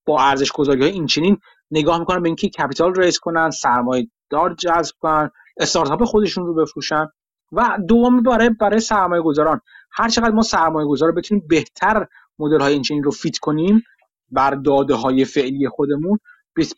با 0.06 0.20
ارزش 0.20 0.52
گذاری 0.52 0.82
های 0.82 0.93
این 0.93 1.06
چنین 1.06 1.39
نگاه 1.70 1.98
می‌کنن 1.98 2.22
به 2.22 2.28
اینکه 2.28 2.48
capital 2.49 2.95
raise 2.95 3.19
کنن 3.18 3.51
سرمایه 3.51 4.09
دار 4.31 4.55
جذب 4.55 4.94
کنن 5.01 5.31
استارتاپ 5.56 6.05
خودشون 6.05 6.47
رو 6.47 6.55
بفروشن. 6.55 7.06
و 7.52 7.78
دوم 7.89 8.22
برای 8.22 8.51
برای 8.51 8.81
سرمایه 8.81 9.22
گذاران 9.22 9.60
هر 9.93 10.09
چقدر 10.09 10.31
ما 10.31 10.43
سرمایه 10.43 10.89
گذار 10.89 11.12
بتونیم 11.12 11.44
بهتر 11.48 12.06
مدل 12.39 12.60
های 12.60 12.72
اینچنین 12.72 13.02
رو 13.02 13.10
fit 13.11 13.39
کنیم 13.39 13.82
بر 14.31 14.51
داده 14.51 14.94
های 14.94 15.24
فعلی 15.24 15.68
خودمون 15.68 16.18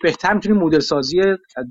بهتر 0.03 0.35
می‌تونیم 0.35 0.63
مدل 0.63 0.79
سازی 0.79 1.23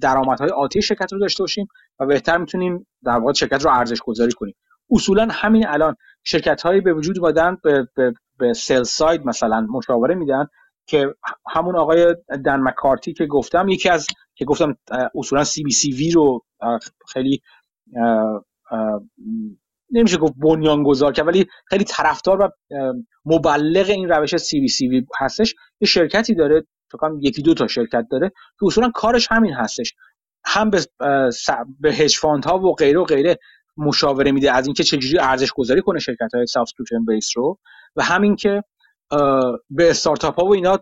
درآمدهای 0.01 0.49
آتی 0.49 0.81
شرکت 0.81 1.13
رو 1.13 1.19
داشته 1.19 1.43
باشیم 1.43 1.67
و 1.99 2.05
بهتر 2.05 2.37
می‌تونیم 2.37 2.87
در 3.03 3.17
واقع 3.17 3.33
شرکت 3.33 3.65
رو 3.65 3.71
ارزش 3.71 4.01
گذاری 4.01 4.31
کنیم. 4.31 4.55
اصولا 4.91 5.27
همین 5.31 5.67
الان 5.67 5.95
شرکت 6.23 6.61
هایی 6.61 6.81
به 6.81 6.93
وجود 6.93 7.19
اومدن 7.19 7.57
به, 7.63 7.87
به, 7.95 8.13
به 8.39 8.53
sell 8.53 8.83
side 8.83 9.25
مثلا 9.25 9.67
مشاوره 9.69 10.15
میدن 10.15 10.47
که 10.87 11.15
همون 11.49 11.75
آقای 11.75 12.15
دن 12.45 12.59
مکارتی 12.59 13.13
که 13.13 13.25
گفتم 13.25 13.69
یکی 13.69 13.89
از 13.89 14.07
که 14.35 14.45
گفتم 14.45 14.77
اصولا 15.15 15.43
CBCV 15.43 16.11
رو 16.11 16.45
خیلی 17.13 17.41
نمیشه 19.91 20.17
گفت 20.17 20.33
بنیانگذار 20.37 21.13
که 21.13 21.23
ولی 21.23 21.45
خیلی 21.65 21.83
طرفدار 21.83 22.41
و 22.41 22.49
مبلغ 23.25 23.89
این 23.89 24.09
روش 24.09 24.37
CBCV 24.37 25.05
هستش. 25.19 25.55
یه 25.81 25.87
شرکتی 25.87 26.35
داره 26.35 26.65
فکر 26.91 27.11
یکی 27.21 27.41
دو 27.41 27.53
تا 27.53 27.67
شرکت 27.67 28.05
داره 28.11 28.29
که 28.29 28.65
اصولا 28.65 28.89
کارش 28.89 29.27
همین 29.31 29.53
هستش. 29.53 29.93
هم 30.45 30.69
به 30.69 30.85
به 31.79 31.93
هج 31.93 32.19
ها 32.23 32.59
و 32.59 32.73
غیره 32.73 32.99
و 32.99 33.03
غیره 33.03 33.37
مشاوره 33.77 34.31
میده. 34.31 34.51
از 34.51 34.67
اینکه 34.67 34.83
چجوری 34.83 35.19
ارزش 35.19 35.51
گذاری 35.51 35.81
کنه 35.81 35.99
شرکت 35.99 36.35
های 36.35 36.45
subscription 36.45 37.05
base 37.05 37.37
رو 37.37 37.59
و 37.95 38.03
همین 38.03 38.35
که 38.35 38.63
به 39.69 39.89
استارتاپ 39.89 40.39
ها 40.39 40.45
و 40.45 40.53
اینا 40.53 40.79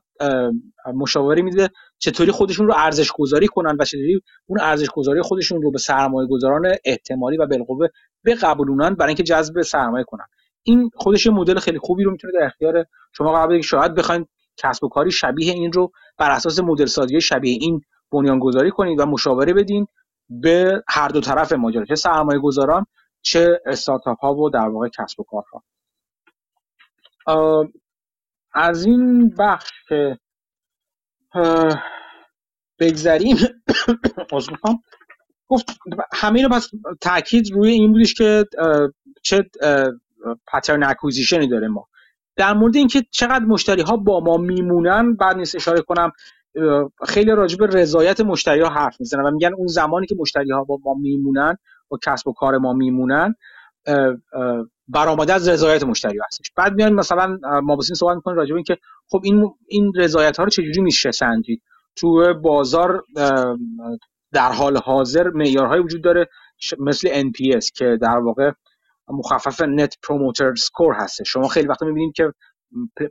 مشاوره 0.95 1.41
میده. 1.41 1.69
چطوری 2.03 2.31
خودشون 2.31 2.67
رو 2.67 2.73
ارزش 2.77 3.11
گذاری 3.11 3.47
کنن 3.47 3.77
و 3.79 3.85
چطوری 3.85 4.21
اون 4.45 4.59
ارزش 4.61 4.89
گذاری 4.89 5.21
خودشون 5.21 5.61
رو 5.61 5.71
به 5.71 5.77
سرمایه 5.77 6.27
گذاران 6.27 6.65
احتمالی 6.85 7.37
و 7.37 7.47
بالقوه 7.47 7.87
بقبولونن 8.25 8.95
برای 8.95 9.09
اینکه 9.09 9.23
جذب 9.23 9.61
سرمایه 9.61 10.03
کنن. 10.03 10.25
این 10.63 10.89
خودش 10.95 11.27
مدل 11.27 11.59
خیلی 11.59 11.79
خوبی 11.79 12.03
رو 12.03 12.11
می‌تونه 12.11 12.33
در 12.33 12.45
اختیار 12.45 12.85
شما 13.17 13.33
قبل 13.33 13.61
شاید 13.61 13.95
بخواید 13.95 14.27
کسب 14.57 14.83
و 14.83 14.89
کاری 14.89 15.11
شبیه 15.11 15.53
این 15.53 15.71
رو 15.71 15.91
بر 16.17 16.31
اساس 16.31 16.59
مدل 16.59 16.85
سازی 16.85 17.21
شبیه 17.21 17.57
این 17.61 17.81
بنیان 18.11 18.39
گذاری 18.39 18.71
کنید 18.71 18.99
و 18.99 19.05
مشاوره 19.05 19.53
بدین 19.53 19.87
به 20.29 20.83
هر 20.87 21.07
دو 21.07 21.21
طرف 21.21 21.53
ماجرا 21.53 21.85
چه 21.85 21.95
سرمایه 21.95 22.39
گذاران 22.39 22.85
چه 23.21 23.61
استارتاپ 23.65 24.19
ها 24.19 24.35
و 24.35 24.49
در 24.49 24.67
واقع 24.69 24.89
کسب 24.89 25.19
و 25.19 25.23
کارها. 25.23 25.63
از 28.53 28.85
این 28.85 29.29
بخش 29.39 29.71
که 29.89 30.17
بگذریم. 32.79 33.37
گفت 35.47 35.77
همه 36.13 36.43
رو 36.43 36.49
پس 36.49 36.69
تاکید 37.01 37.51
روی 37.51 37.71
این 37.71 37.91
بودش 37.91 38.13
که 38.13 38.45
چه 39.23 39.49
پترن 40.47 40.83
اکوزیشنی 40.83 41.47
داره 41.47 41.67
ما. 41.67 41.87
در 42.35 42.53
مورد 42.53 42.75
اینکه 42.75 43.05
چقدر 43.11 43.45
مشتری 43.45 43.81
ها 43.81 43.97
با 43.97 44.19
ما 44.19 44.37
میمونن 44.37 45.15
بعد 45.15 45.37
نیست 45.37 45.55
اشاره 45.55 45.81
کنم. 45.81 46.11
خیلی 47.07 47.31
راجع 47.31 47.57
رضایت 47.65 48.21
مشتری 48.21 48.61
ها 48.61 48.69
حرف 48.69 48.99
می‌زنن 48.99 49.23
و 49.23 49.31
میگن 49.31 49.53
اون 49.53 49.67
زمانی 49.67 50.07
که 50.07 50.15
مشتری 50.19 50.51
ها 50.51 50.63
با 50.63 50.79
ما 50.85 50.93
میمونن 50.93 51.57
و 51.91 51.95
کسب 52.05 52.27
و 52.27 52.33
کار 52.33 52.57
ما 52.57 52.73
میمونن 52.73 53.35
برآمده 54.87 55.33
از 55.33 55.49
رضایت 55.49 55.83
مشتری 55.83 56.19
هستش. 56.27 56.51
بعد 56.55 56.73
میان 56.73 56.93
مثلا 56.93 57.37
ما 57.63 57.75
بسین 57.75 57.95
صحبت 57.95 58.15
می‌کنیم 58.15 58.37
راجع 58.37 58.49
به 58.49 58.55
اینکه 58.55 58.77
خب 59.09 59.21
این 59.23 59.51
این 59.67 59.93
رضایت 59.95 60.37
ها 60.37 60.43
رو 60.43 60.49
چجوری 60.49 60.81
میشه 60.81 61.11
سنجید؟ 61.11 61.61
تو 61.95 62.33
بازار 62.33 63.03
در 64.31 64.51
حال 64.51 64.77
حاضر 64.77 65.29
معیارهایی 65.29 65.83
وجود 65.83 66.03
داره 66.03 66.29
مثل 66.79 67.23
NPS 67.23 67.71
که 67.71 67.97
در 68.01 68.17
واقع 68.17 68.51
مخفف 69.07 69.61
نت 69.61 69.95
پروموتر 70.03 70.55
سکور 70.55 70.93
هست 70.93 71.23
شما 71.23 71.47
خیلی 71.47 71.67
وقتا 71.67 71.85
می‌بینید 71.85 72.13
که 72.15 72.33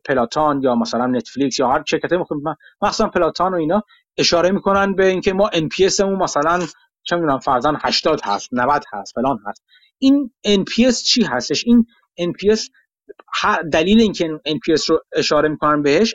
پلاتان 0.04 0.62
یا 0.62 0.74
مثلا 0.74 1.06
نتفلیکس 1.06 1.58
یا 1.58 1.68
هر 1.68 1.84
شرکت 1.86 2.10
مثلا 2.82 3.08
پلاتان 3.08 3.54
و 3.54 3.56
اینا 3.56 3.82
اشاره 4.18 4.50
می‌کنن 4.50 4.94
به 4.94 5.06
اینکه 5.06 5.32
ما 5.32 5.50
NPS 5.50 6.00
مون 6.00 6.22
مثلا 6.22 6.60
چه 7.02 7.16
می‌دونم 7.16 7.38
فرضاً 7.38 7.74
80 7.82 8.20
هست 8.24 8.48
90 8.52 8.84
هست 8.92 9.14
فلان 9.14 9.38
هست. 9.46 9.64
این 10.02 10.30
NPS 10.46 11.02
چی 11.02 11.24
هستش؟ 11.24 11.64
این 11.66 11.86
NPS 12.20 12.68
دلیل 13.72 14.00
اینکه 14.00 14.40
NPS 14.48 14.84
رو 14.84 15.00
اشاره 15.12 15.48
می‌کنن 15.48 15.82
بهش 15.82 16.14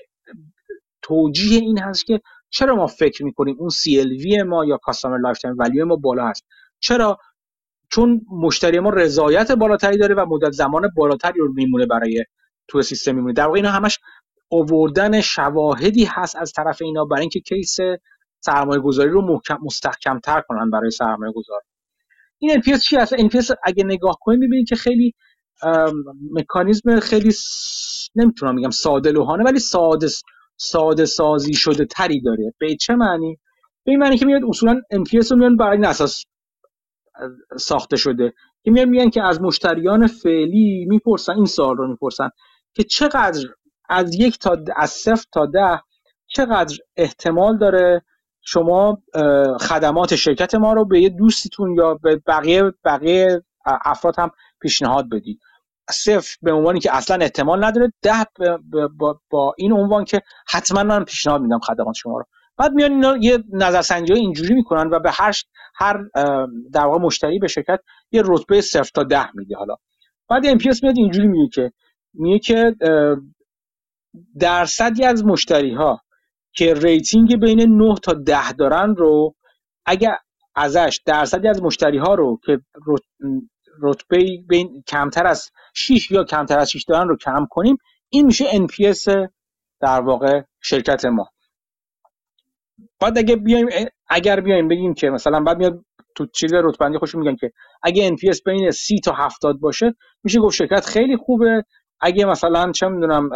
توجیه 1.02 1.60
این 1.60 1.80
هست 1.80 2.06
که 2.06 2.22
چرا 2.50 2.76
ما 2.76 2.88
فکر 2.88 3.26
می‌کنیم 3.26 3.56
اون 3.60 3.70
CLV 3.70 4.44
ما 4.46 4.66
یا 4.66 4.80
lifetime 5.22 5.56
value 5.58 5.86
ما 5.86 5.96
بالا 5.96 6.28
هست؟ 6.28 6.46
چرا؟ 6.80 7.18
چون 7.92 8.22
مشتری 8.32 8.80
ما 8.80 8.90
رضایت 8.90 9.52
بالاتری 9.52 9.98
داره 9.98 10.16
و 10.16 10.26
مدت 10.26 10.52
زمان 10.52 10.90
بالاتری 10.96 11.40
رو 11.40 11.54
میمونه 11.54 11.86
برای 11.86 12.26
تو 12.68 12.82
سیستم 12.82 13.16
میمونه. 13.16 13.34
در 13.34 13.46
واقع 13.46 13.56
اینا 13.56 13.72
همش 13.72 14.00
اووردن 14.50 15.22
شواهدی 15.22 16.06
هست 16.06 16.36
از 16.36 16.52
طرف 16.52 16.82
اینا 16.82 17.06
برای 17.06 17.22
اینکه 17.22 17.40
case 17.40 17.78
سرمایه 18.40 18.82
گذاری 18.82 19.10
رو 19.10 19.22
محکم 19.22 19.58
مستحکم 19.62 20.20
تر 20.20 20.42
کنن 20.42 20.70
برای 20.70 20.92
سرمایه 20.92 21.34
گذار 21.34 21.62
این 22.40 22.62
NPS 22.62 22.80
چی 22.80 22.96
هست؟ 22.96 23.16
NPS 23.16 23.56
اگه 23.64 23.84
نگاه 23.84 24.18
کنید 24.22 24.40
می‌بینید 24.40 24.68
که 24.70 24.76
خیلی 24.76 25.14
مکانیزم 26.32 27.00
خیلی 27.00 27.34
نمی‌تونم 28.16 28.56
بگم 28.56 28.70
ساده 28.70 29.12
لوحانه 29.12 29.44
ولی 29.44 29.60
ساده 29.60 30.08
ساده 30.58 31.06
سازی 31.06 31.54
شده 31.54 31.86
تری 31.86 32.22
داره. 32.22 32.54
به 32.60 32.76
چه 32.76 32.96
معنی؟ 32.96 33.38
به 33.86 33.92
این 33.92 34.00
معنی 34.00 34.18
که 34.18 34.26
میاد 34.26 34.42
اصولا 34.48 34.82
NPS 34.94 35.32
رو 35.32 35.38
میان 35.38 35.58
برای 35.58 35.76
این 35.78 35.86
اساس 35.86 36.24
ساخته 37.60 37.96
شده. 37.96 38.34
که 38.64 38.72
میان 38.72 38.90
میگن 38.90 39.10
که 39.10 39.24
از 39.24 39.42
مشتریان 39.42 40.08
فعلی 40.08 40.86
می‌پرسن 40.90 41.34
این 41.34 41.46
سوال 41.46 41.78
رو 41.78 41.88
می‌پرسن 41.88 42.30
که 42.74 42.84
چقدر 42.84 43.48
از 43.90 44.16
یک 44.16 44.40
تا 44.40 44.58
از 44.76 44.90
صفر 44.90 45.26
تا 45.32 45.46
ده 45.46 45.82
چقدر 46.28 46.78
احتمال 46.98 47.58
داره 47.58 48.02
شما 48.50 48.98
خدمات 49.60 50.16
شرکت 50.16 50.56
ما 50.56 50.74
رو 50.74 50.86
به 50.86 51.02
یه 51.02 51.10
دوستیتون 51.10 51.76
یا 51.76 51.94
به 51.94 52.22
بقیه 52.28 52.64
بقیه 52.86 53.44
افراد 53.66 54.20
هم 54.20 54.32
پیشنهاد 54.62 55.10
بدید. 55.10 55.40
صفر 55.90 56.38
به 56.42 56.52
عنوانی 56.52 56.80
که 56.80 56.96
اصلا 56.96 57.18
احتمال 57.22 57.64
نداره 57.64 57.94
ده 58.02 58.26
با, 58.98 59.20
با 59.30 59.54
این 59.58 59.74
عنوان 59.74 60.06
که 60.06 60.22
حتما 60.48 60.84
من 60.84 61.04
پیشنهاد 61.04 61.42
میدم 61.42 61.60
خدمات 61.60 61.96
شما 61.96 62.18
رو. 62.18 62.26
بعد 62.58 62.72
میان 62.74 62.92
اینا 62.92 63.18
یه 63.18 63.44
نظرسنجی 63.54 64.14
اینجوری 64.14 64.54
می‌کنن 64.54 64.90
و 64.90 65.00
به 65.00 65.12
هر 65.12 65.34
هر 65.76 66.04
در 66.74 66.86
واقع 66.86 67.00
مشتری 67.00 67.40
به 67.40 67.48
شرکت 67.48 67.80
یه 68.12 68.24
رتبه 68.26 68.62
صفر 68.62 68.92
تا 68.94 69.04
ده 69.04 69.36
میده 69.36 69.56
حالا. 69.56 69.76
بعد 70.30 70.46
ام 70.46 70.58
میاد 70.84 70.98
اینجوری 70.98 71.28
میگه 71.28 71.50
که 71.54 71.72
میگه 72.14 72.40
که 72.40 72.76
درصدی 74.40 75.06
از 75.06 75.26
مشتری 75.26 75.74
ها 75.74 76.02
که 76.54 76.74
rating 76.74 77.40
بین 77.40 77.62
9 77.62 77.96
تا 77.96 78.14
10 78.14 78.52
دارن 78.52 78.96
رو 78.96 79.36
اگر 79.86 80.18
ازش 80.56 81.00
درصدی 81.06 81.48
از 81.48 81.64
مشتری 81.64 81.98
ها 81.98 82.16
رو 82.16 82.40
که 82.46 82.60
رتبه 83.82 84.38
بین 84.50 84.84
کمتر 84.88 85.28
از 85.28 85.52
6 85.74 86.12
یا 86.12 86.24
کمتر 86.24 86.60
از 86.60 86.72
6 86.72 86.84
دارن 86.84 87.08
رو 87.08 87.18
کم 87.18 87.48
کنیم 87.50 87.78
این 88.10 88.26
میشه 88.26 88.46
NPS 88.46 89.28
در 89.82 90.02
واقع 90.02 90.42
شرکت 90.62 91.06
ما. 91.06 91.30
بعد 93.00 93.18
اگه 93.18 93.36
بیایم 93.36 93.68
اگر 94.10 94.40
بیایم 94.40 94.68
بگیم 94.68 94.94
که 94.94 95.10
مثلا 95.10 95.40
بعد 95.40 95.58
میاد 95.58 95.86
تو 96.16 96.26
چیز 96.26 96.54
رتبندی 96.54 96.98
خوش 96.98 97.16
میگن 97.16 97.36
که 97.36 97.52
اگه 97.84 98.16
NPS 98.16 98.42
بین 98.46 98.72
30 98.72 99.00
تا 99.00 99.14
70 99.14 99.60
باشه 99.60 99.96
میشه 100.24 100.40
گفت 100.40 100.56
شرکت 100.56 100.86
خیلی 100.86 101.18
خوبه 101.18 101.64
اگه 102.02 102.26
مثلا 102.26 102.72
چه 102.72 102.88
می‌دونم 102.88 103.30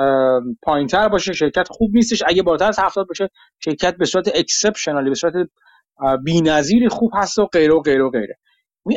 پایینتر 0.64 1.10
باشه 1.10 1.34
شرکت 1.34 1.68
خوب 1.72 1.96
نیستش 1.96 2.24
اگه 2.28 2.44
بالاتر 2.44 2.68
از 2.68 2.80
70 2.80 3.08
باشه 3.08 3.30
شرکت 3.60 3.98
به 3.98 4.06
صورت 4.06 4.32
اکسپشنالی 4.36 5.10
به 5.10 5.16
صورت 5.16 5.34
بی‌نظیری 6.24 6.90
خوب 6.90 7.12
هست 7.16 7.40
و 7.40 7.46
غیره 7.46 7.74
و 7.74 7.80
غیره 7.80 8.04
و 8.04 8.10
غیره. 8.10 8.38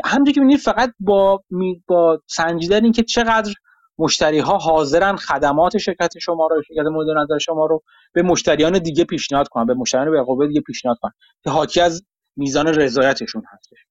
همونجوری 0.05 0.33
که 0.35 0.41
می‌بینید 0.41 0.61
فقط 0.61 0.95
با 1.01 1.45
با 1.87 2.23
سنجیدن 2.27 2.85
اینکه 2.85 3.03
چقدر 3.03 3.55
مشتری 3.99 4.39
ها 4.39 4.59
حاضرن 4.59 5.17
خدمات 5.17 5.79
شرکت 5.79 6.19
شما 6.19 6.47
رو 6.47 6.63
شرکت 6.63 6.87
مورد 6.87 7.19
نظر 7.19 7.39
شما 7.39 7.67
رو 7.67 7.83
به 8.13 8.23
مشتریان 8.23 8.79
دیگه 8.79 9.05
پیشنهاد 9.05 9.49
کنن 9.49 9.67
به 9.67 9.75
مشتریان 9.75 10.37
به 10.39 10.47
دیگه 10.47 10.61
پیشنهاد 10.61 10.99
کنن 11.03 11.13
که 11.45 11.51
حاکی 11.51 11.81
از 11.81 12.07
میزان 12.37 12.67
رضایتشون 12.67 13.43
هستش. 13.53 13.87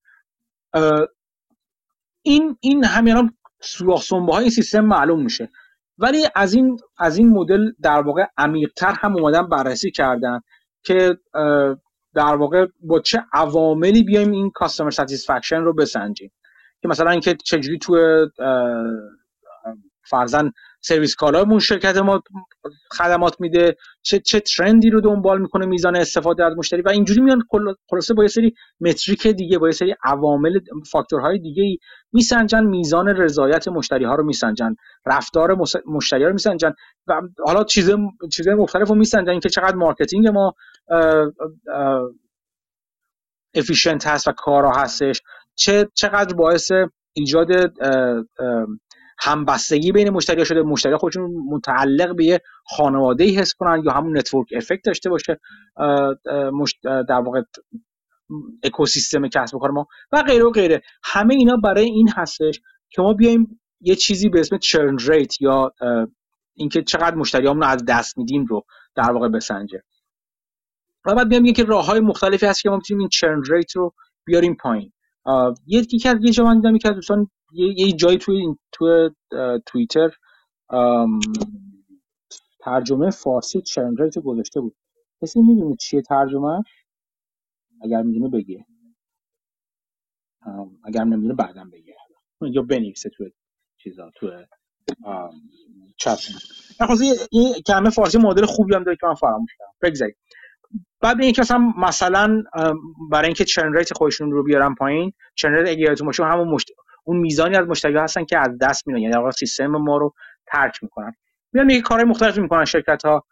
این 2.21 2.57
این 2.61 2.83
همین 2.83 3.31
سوراخ 3.61 4.13
های 4.13 4.49
سیستم 4.49 4.79
معلوم 4.85 5.23
میشه. 5.23 5.49
ولی 5.97 6.27
از 6.35 6.53
این 6.53 6.77
از 6.97 7.17
این 7.17 7.29
مدل 7.29 7.71
در 7.81 8.01
واقع 8.01 8.25
عمیقتر 8.37 8.95
هم 8.99 9.15
اومدن 9.15 9.47
بررسی 9.49 9.91
کردن 9.91 10.39
که 10.83 11.17
در 12.15 12.35
واقع 12.35 12.67
با 12.79 12.99
چه 12.99 13.25
عواملی 13.33 14.03
بیایم 14.03 14.31
این 14.31 14.51
customer 14.51 14.91
satisfaction 14.91 15.61
رو 15.61 15.73
بسنجیم. 15.73 16.31
که 16.81 16.87
مثلا 16.87 17.11
اینکه 17.11 17.33
چجوری 17.33 17.77
تو 17.77 17.95
فرزن 20.09 20.51
سرویس 20.81 21.15
کالامون 21.15 21.59
شرکت 21.59 21.97
ما 21.97 22.23
خدمات 22.91 23.41
میده. 23.41 23.75
چه 24.01 24.19
چه 24.19 24.39
trend 24.39 24.81
ی 24.81 24.89
رو 24.89 25.01
دنبال 25.01 25.41
می‌کنه 25.41 25.65
میزان 25.65 25.95
استفاده 25.95 26.45
از 26.45 26.53
مشتری؟ 26.57 26.81
و 26.81 26.89
اینجوری 26.89 27.21
میان 27.21 27.41
خلاصه 27.89 28.13
با 28.13 28.23
یه 28.23 28.29
سری 28.29 28.53
metric 28.81 29.27
دیگه 29.27 29.57
با 29.57 29.67
یه 29.67 29.71
سری 29.71 29.95
عوامل 30.03 30.59
فاکتورهای 30.91 31.39
دیگه 31.39 31.63
ای 31.63 31.77
میسنجن 32.13 32.63
میزان 32.63 33.07
رضایت 33.07 33.67
مشتری 33.67 34.05
ها 34.05 34.15
رو 34.15 34.23
میسنجن 34.23 34.75
رفتار 35.05 35.57
مشتری 35.85 36.23
ها 36.23 36.27
رو 36.27 36.33
میسنجن 36.33 36.73
و 37.07 37.21
حالا 37.45 37.63
چیز 37.63 37.91
چیز 38.31 38.47
مختلف 38.47 38.89
رو 38.89 38.95
میسنجن. 38.95 39.39
که 39.39 39.49
چقدر 39.49 39.75
marketing 39.75 40.27
ما 40.27 40.53
efficient 43.55 44.07
هست 44.07 44.27
و 44.27 44.31
کارا 44.31 44.71
هستش. 44.71 45.21
چه 45.55 45.87
چقدر 45.93 46.35
باعث 46.35 46.71
ایجاد 47.13 47.47
همبستگی 49.23 49.91
بین 49.91 50.09
مشتری 50.09 50.45
شده 50.45 50.61
مشتری 50.61 50.97
خودشون 50.97 51.31
متعلق 51.49 52.15
به 52.15 52.25
یه 52.25 52.41
خانواده 52.65 53.23
ای 53.23 53.35
حس 53.35 53.53
کنن 53.53 53.83
یا 53.85 53.91
همون 53.91 54.17
network 54.17 54.47
effect 54.55 54.85
داشته 54.85 55.09
باشه 55.09 55.39
در 56.83 57.21
واقع 57.25 57.41
اکوسیستم 58.63 59.27
کسب 59.27 59.55
و 59.55 59.59
کار 59.59 59.71
ما 59.71 59.87
و 60.11 60.23
غیره 60.23 60.45
و 60.45 60.51
غیره. 60.51 60.81
همه 61.03 61.35
اینا 61.35 61.55
برای 61.55 61.85
این 61.85 62.09
هستش 62.09 62.61
که 62.89 63.01
ما 63.01 63.13
بیایم 63.13 63.59
یه 63.81 63.95
چیزی 63.95 64.29
به 64.29 64.39
اسم 64.39 64.57
churn 64.57 64.97
rate 64.97 65.41
یا 65.41 65.73
اینکه 66.53 66.81
چقدر 66.81 67.15
مشتریامون 67.15 67.63
رو 67.63 67.67
از 67.67 67.85
دست 67.87 68.17
میدیم 68.17 68.45
رو 68.45 68.65
در 68.95 69.11
واقع 69.11 69.29
بسنجه. 69.29 69.83
و 71.05 71.15
بعد 71.15 71.29
بیام 71.29 71.53
که 71.53 71.63
راه 71.63 71.85
های 71.85 71.99
مختلفی 71.99 72.45
هست 72.45 72.61
که 72.61 72.69
ما 72.69 72.75
می‌تونیم 72.75 72.99
این 72.99 73.09
churn 73.09 73.41
rate 73.51 73.75
رو 73.75 73.93
بیاریم 74.25 74.55
پایین. 74.55 74.91
یکی 75.67 76.09
از 76.09 76.17
یه 76.21 76.31
جا 76.31 76.43
من 76.43 76.55
دیدم 76.59 76.73
از 76.85 76.95
دوستان 76.95 77.27
یه, 77.53 77.73
یه 77.79 77.91
جایی 77.91 78.17
توی 78.17 78.55
تو 78.71 79.09
توییتر 79.65 80.09
ترجمه 82.59 83.09
فارسی 83.09 83.61
churn 83.61 83.97
rate 83.97 84.19
گذاشته 84.19 84.61
بود. 84.61 84.75
کسی 85.21 85.41
می‌دونه 85.41 85.75
چیه 85.75 86.01
ترجمه؟ 86.01 86.63
اگر 87.81 88.01
می‌دونه 88.01 88.29
بگه. 88.29 88.65
اگر 90.85 91.03
نمی‌دونه 91.03 91.33
بعدا 91.33 91.63
بگه. 91.73 91.95
یا 92.41 92.61
بنویسه 92.61 93.09
تو 93.09 93.29
چیزا 93.77 94.11
تو 94.15 94.31
چت. 95.97 96.19
این 97.31 97.53
کلمه 97.67 97.89
فارسی 97.89 98.17
مدل 98.17 98.45
خوبی 98.45 98.75
هم 98.75 98.83
داره 98.83 98.97
که 99.01 99.07
من 99.07 99.13
فراموش 99.13 99.51
کردم. 99.59 99.73
بگذارید. 99.81 100.17
بعد 101.01 101.21
اینکه 101.21 101.41
مثلا 101.41 101.73
مثلا 101.77 102.43
برای 103.11 103.25
اینکه 103.25 103.45
churn 103.45 103.73
rate 103.73 103.93
خودشون 103.93 104.31
رو 104.31 104.43
بیارن 104.43 104.75
پایین 104.75 105.13
churn 105.35 105.53
rate 105.53 105.69
اگه 105.69 105.79
یادتون 105.79 106.07
باشه 106.07 106.23
همون. 106.23 106.57
اون 107.03 107.17
میزانی 107.17 107.55
از 107.55 107.67
مشتری 107.67 107.97
هستن 107.97 108.25
که 108.25 108.39
از 108.39 108.57
دست 108.61 108.87
میدن. 108.87 108.99
یعنی 108.99 109.31
سیستم 109.31 109.67
ما 109.67 109.97
رو 109.97 110.13
ترک 110.47 110.83
می‌کنن. 110.83 111.13
میان 111.53 111.69
یه 111.69 111.81
کارهای 111.81 112.09
مختلفی 112.09 112.41
می‌کنن 112.41 112.65
شرکت 112.65 113.05
ها 113.05 113.25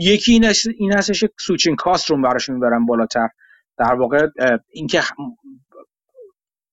یکی 0.00 0.32
این 0.32 0.52
این 0.78 0.92
هستش 0.92 1.24
switching 1.40 1.76
cost 1.76 2.10
رو 2.10 2.22
براشون 2.22 2.54
می‌برن 2.54 2.86
بالاتر. 2.86 3.28
در 3.78 3.94
واقع 3.94 4.26
اینکه 4.72 5.02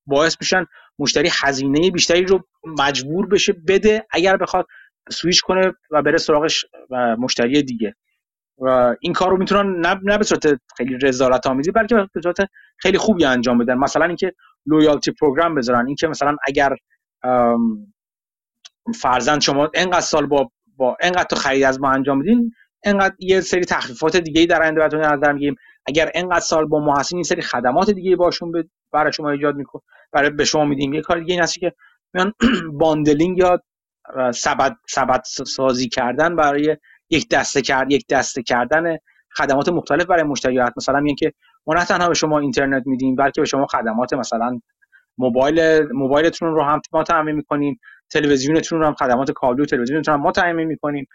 باعث 0.07 0.37
میشن 0.41 0.65
مشتری 0.99 1.29
هزینه 1.41 1.91
بیشتری 1.91 2.25
رو 2.25 2.43
مجبور 2.79 3.27
بشه 3.27 3.53
بده 3.67 4.07
اگر 4.11 4.37
بخواد 4.37 4.67
سویچ 5.11 5.41
کنه 5.41 5.73
و 5.91 6.01
بره 6.01 6.17
سراغش 6.17 6.65
مشتری 7.19 7.63
دیگه. 7.63 7.95
و 8.57 8.95
این 8.99 9.13
کار 9.13 9.29
رو 9.31 9.37
می‌تونن 9.37 9.79
نه, 9.79 9.99
نه 10.03 10.17
به 10.17 10.23
صورت 10.23 10.59
خیلی 10.77 10.97
رضایت 10.97 11.47
آمیزی 11.47 11.71
بلکه 11.71 11.95
به 12.13 12.21
صورت 12.21 12.37
خیلی 12.77 12.97
خوبی 12.97 13.25
انجام 13.25 13.57
بدن. 13.57 13.73
مثلا 13.73 14.05
اینکه 14.05 14.33
loyalty 14.65 15.11
program 15.11 15.55
بذارن. 15.55 15.87
اینکه 15.87 16.07
مثلا 16.07 16.35
اگر 16.47 16.75
فرضا 19.01 19.41
شما 19.41 19.69
انقدر 19.73 20.01
سال 20.01 20.25
با 20.25 20.51
با 20.77 20.97
انقدر 21.01 21.23
تو 21.23 21.35
خرید 21.35 21.63
از 21.63 21.81
ما 21.81 21.89
انجام 21.91 22.17
میدین 22.17 22.51
انقدر 22.83 23.15
یه 23.19 23.41
سری 23.41 23.65
تخفیفات 23.65 24.17
دیگه 24.17 24.45
در 24.45 24.61
آینده 24.63 24.79
براتون 24.79 24.99
نظر 25.05 25.33
می‌گیریم 25.33 25.55
اگر 25.85 26.11
انقدر 26.15 26.39
سال 26.39 26.65
با 26.65 26.79
ما 26.79 26.97
هستین 26.99 27.17
این 27.17 27.23
سری 27.23 27.41
خدمات 27.41 27.89
دیگه 27.89 28.15
باشون 28.15 28.69
برای 28.91 29.13
شما 29.13 29.29
ایجاد 29.29 29.55
میکن 29.55 29.79
برای 30.11 30.29
به 30.29 30.45
شما 30.45 30.65
میدیم. 30.65 30.93
یه 30.93 31.01
کار 31.01 31.19
دیگه 31.19 31.33
این 31.33 31.43
هست 31.43 31.59
که 31.59 31.73
میان 32.13 32.33
bundling 32.81 33.37
یا 33.37 33.61
سبد 34.33 34.77
سبد 34.89 35.21
سازی 35.45 35.89
کردن 35.89 36.35
برای 36.35 36.77
یک 37.09 37.29
دسته 37.29 37.61
کرد 37.61 37.91
یک 37.91 38.05
دسته 38.09 38.43
کردن 38.43 38.97
خدمات 39.37 39.69
مختلف 39.69 40.05
برای 40.05 40.23
مشتریات. 40.23 40.73
مثلا 40.77 40.99
میگن 40.99 41.15
که 41.15 41.33
ما 41.67 41.73
نه 41.73 41.85
تنها 41.85 42.07
به 42.07 42.13
شما 42.13 42.39
اینترنت 42.39 42.83
میدیم 42.87 43.15
بلکه 43.15 43.41
به 43.41 43.47
شما 43.47 43.65
خدمات 43.65 44.13
مثلا 44.13 44.59
موبایل 45.17 45.87
موبایلتون 45.93 46.53
رو 46.53 46.63
هم 46.63 46.81
ما 46.93 47.03
تامین 47.03 47.35
می‌کنیم 47.35 47.79
تلویزیونتون 48.11 48.79
رو 48.79 48.87
هم 48.87 48.93
خدمات 48.93 49.31
کابلی 49.31 49.61
و 49.61 49.65
تلویزیونتون 49.65 50.13
هم 50.13 50.21
ما 50.21 50.31
تامین 50.31 50.67
می‌کنیم. 50.67 51.07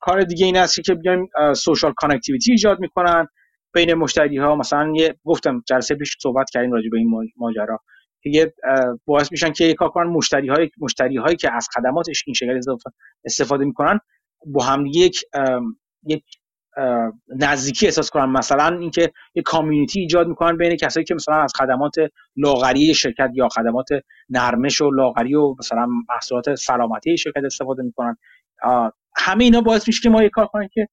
کار 0.00 0.22
دیگه 0.22 0.46
این 0.46 0.56
است 0.56 0.80
که 0.84 0.94
بیایم 0.94 1.28
social 1.56 1.92
connectivity 1.96 2.52
ایجاد 2.52 2.80
می‌کنن. 2.80 3.26
بین 3.74 3.94
مشتری 3.94 4.38
ها 4.38 4.56
مثلا 4.56 4.92
یه 4.96 5.14
گفتم 5.24 5.62
جلسه 5.66 5.94
پیش 5.94 6.16
صحبت 6.20 6.50
کردیم 6.50 6.72
راجع 6.72 6.88
به 6.90 6.98
این 6.98 7.30
ماجرا. 7.36 7.80
که 8.22 8.30
یه 8.30 8.54
باعث 9.06 9.32
میشن 9.32 9.52
که 9.52 9.74
کار 9.74 10.04
مشتری 10.04 10.48
های 10.48 10.70
مشتری 10.78 11.16
هایی 11.16 11.36
که 11.36 11.54
از 11.54 11.68
خدماتش 11.74 12.24
این 12.26 12.34
شکل 12.34 12.60
استفاده 13.24 13.64
می‌کنن 13.64 14.00
با 14.46 14.64
هم 14.64 14.86
یک 14.86 15.24
یک 16.06 16.24
نزدیکی 17.36 17.86
احساس 17.86 18.10
کنن 18.10 18.24
مثلا 18.24 18.78
اینکه 18.78 19.12
یک 19.34 19.44
community 19.44 20.00
ایجاد 20.00 20.28
می‌کنن 20.28 20.56
بین 20.56 20.76
کسایی 20.76 21.04
که 21.04 21.14
مثلا 21.14 21.42
از 21.42 21.52
خدمات 21.56 21.94
لاغری 22.36 22.94
شرکت 22.94 23.30
یا 23.34 23.48
خدمات 23.48 23.88
نرمش 24.28 24.80
و 24.80 24.90
لاغری 24.90 25.34
و 25.34 25.54
مثلا 25.58 25.88
محصولات 26.08 26.54
سلامتی 26.54 27.18
شرکت 27.18 27.44
استفاده 27.44 27.82
می‌کنن. 27.82 28.16
همه 29.16 29.44
اینا 29.44 29.60
باعث 29.60 29.88
میشه 29.88 30.00
که 30.02 30.10
ما 30.10 30.22
یک 30.22 30.30
کار 30.30 30.46
کنیم 30.46 30.68
که 30.72 30.88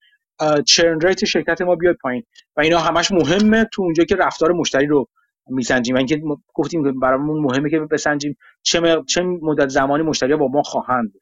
چرن 0.65 1.01
ریت 1.01 1.25
شرکت 1.25 1.61
ما 1.61 1.75
بیاد 1.75 1.95
پایین. 2.01 2.23
و 2.57 2.61
اینا 2.61 2.79
همش 2.79 3.11
مهمه 3.11 3.65
تو 3.73 3.81
اونجا 3.81 4.03
که 4.03 4.15
رفتار 4.15 4.51
مشتری 4.51 4.87
رو 4.87 5.07
میسنجیم. 5.47 5.95
و 5.95 5.97
اینکه 5.97 6.21
گفتیم 6.53 6.99
برامون 6.99 7.41
مهمه 7.41 7.69
که 7.69 7.79
بسنجیم 7.79 8.37
چه 8.61 9.03
چه 9.07 9.21
مدت 9.21 9.67
زمانی 9.67 10.03
مشتری 10.03 10.35
با 10.35 10.47
ما 10.47 10.61
خواهند 10.63 11.13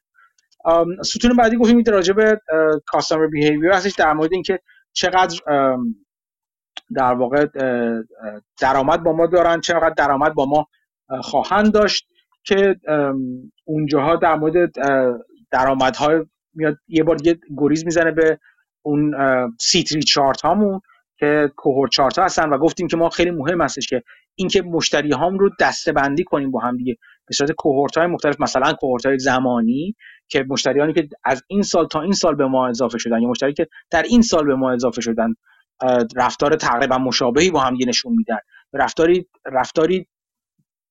ستون 1.04 1.36
بعدی 1.36 1.56
گفتیم 1.56 1.84
راجع 1.86 2.12
به 2.12 2.40
کاستمر 2.86 3.26
بیهیویر 3.26 3.72
هستش 3.72 3.92
در 3.92 4.12
مورد 4.12 4.32
اینکه 4.32 4.58
چقدر 4.92 5.40
در 6.94 7.14
واقع 7.14 7.46
درآمد 8.60 9.02
با 9.02 9.12
ما 9.12 9.26
دارن 9.26 9.60
چقدر 9.60 9.94
درآمد 9.96 10.34
با 10.34 10.46
ما 10.46 10.66
خواهند 11.20 11.72
داشت 11.72 12.06
که 12.44 12.76
اونجاها 13.64 14.16
در 14.16 14.34
مورد 14.34 14.72
درآمدهای 15.50 16.24
میاد 16.54 16.76
یه 16.88 17.04
بار 17.04 17.26
یه 17.26 17.38
گریز 17.56 17.84
می‌زنه 17.84 18.10
به 18.10 18.38
اون 18.82 19.14
سیتری 19.60 20.02
چارت 20.02 20.40
هامون 20.40 20.80
که 21.18 21.52
کوهورت 21.56 21.90
چارت 21.90 22.18
ها 22.18 22.24
هستن 22.24 22.48
و 22.48 22.58
گفتیم 22.58 22.86
که 22.88 22.96
ما 22.96 23.08
خیلی 23.08 23.30
مهم 23.30 23.60
هستش 23.60 23.88
که 23.88 24.02
اینکه 24.34 24.62
مشتری 24.62 25.12
هام 25.12 25.38
رو 25.38 25.50
دسته 25.60 25.92
بندی 25.92 26.24
کنیم 26.24 26.50
با 26.50 26.60
هم 26.60 26.76
دیگه. 26.76 26.96
به 27.26 27.34
صورت 27.34 27.52
کوهورت 27.52 27.98
های 27.98 28.06
مختلف 28.06 28.40
مثلا 28.40 28.72
کوهورت 28.72 29.06
های 29.06 29.18
زمانی 29.18 29.96
که 30.34 30.44
مشتریانی 30.48 30.92
که 30.92 31.08
از 31.24 31.42
این 31.48 31.62
سال 31.62 31.86
تا 31.86 32.02
این 32.02 32.12
سال 32.12 32.34
به 32.34 32.46
ما 32.46 32.68
اضافه 32.68 32.98
شدن 32.98 33.22
یا 33.22 33.28
مشتری 33.28 33.52
که 33.52 33.66
در 33.90 34.02
این 34.02 34.22
سال 34.22 34.46
به 34.46 34.54
ما 34.54 34.72
اضافه 34.72 35.00
شدن 35.00 35.34
رفتار 36.16 36.56
تقریبا 36.56 36.98
مشابهی 36.98 37.50
با 37.50 37.60
هم 37.60 37.76
نشون 37.86 38.12
میدن. 38.16 38.38
رفتاری 38.72 39.26
رفتاری 39.46 40.06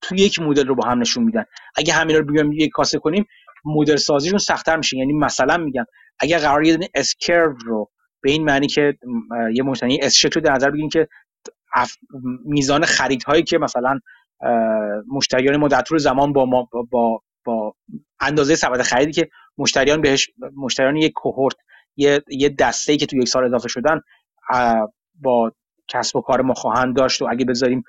تو 0.02 0.16
یک 0.16 0.40
مدل 0.40 0.68
رو 0.68 0.76
با 0.76 0.86
هم 0.88 1.00
نشون 1.00 1.24
میدن. 1.24 1.44
اگه 1.76 1.94
همین 1.94 2.16
رو 2.16 2.26
بیایم 2.26 2.52
یک 2.52 2.70
کاسه 2.74 3.00
کنیم 3.00 3.26
مدل 3.66 3.96
سازیشون 3.96 4.40
سختتر 4.40 4.78
میشه. 4.78 4.98
یعنی 4.98 5.14
مثلا 5.14 5.58
میگم 5.58 5.86
اگه 6.20 6.38
قرار 6.38 6.64
یه 6.66 6.78
اسکرو 6.96 7.58
رو 7.66 7.92
به 8.22 8.32
این 8.32 8.44
معنی 8.44 8.68
که 8.68 8.98
یه 9.54 9.64
مشتری 9.64 10.00
اس 10.02 10.26
رو 10.26 10.42
در 10.42 10.54
نظر 10.54 10.72
بگیریم 10.72 10.90
که 10.90 11.08
میزان 12.46 12.86
خریدهایی 12.86 13.44
که 13.44 13.58
مثلا 13.58 14.00
مشتریان 15.08 15.58
ما 15.58 15.68
طول 15.68 15.98
زمان 15.98 16.34
با 16.34 16.46
ما 16.46 16.70
با 16.92 17.22
با 17.46 17.76
اندازه 18.20 18.56
سبد 18.56 18.82
خریدی 18.82 19.12
که 19.12 19.30
مشتریان 19.58 20.02
بهش 20.02 20.30
مشتریان 20.56 20.96
یک 20.96 21.14
کوهورت 21.16 21.56
یه 21.96 22.24
یه 22.28 22.50
دسته 22.50 22.98
که 22.98 23.06
تو 23.06 23.18
یک 23.18 23.28
سال 23.28 23.46
اضافه 23.46 23.68
شدن 23.70 24.02
با 25.22 25.52
کسب 25.88 26.16
و 26.16 26.22
کار 26.22 26.42
ما 26.42 26.54
خواهند 26.54 26.96
داشت 26.96 27.22
و 27.22 27.28
اگه 27.30 27.46
بذاریم 27.46 27.84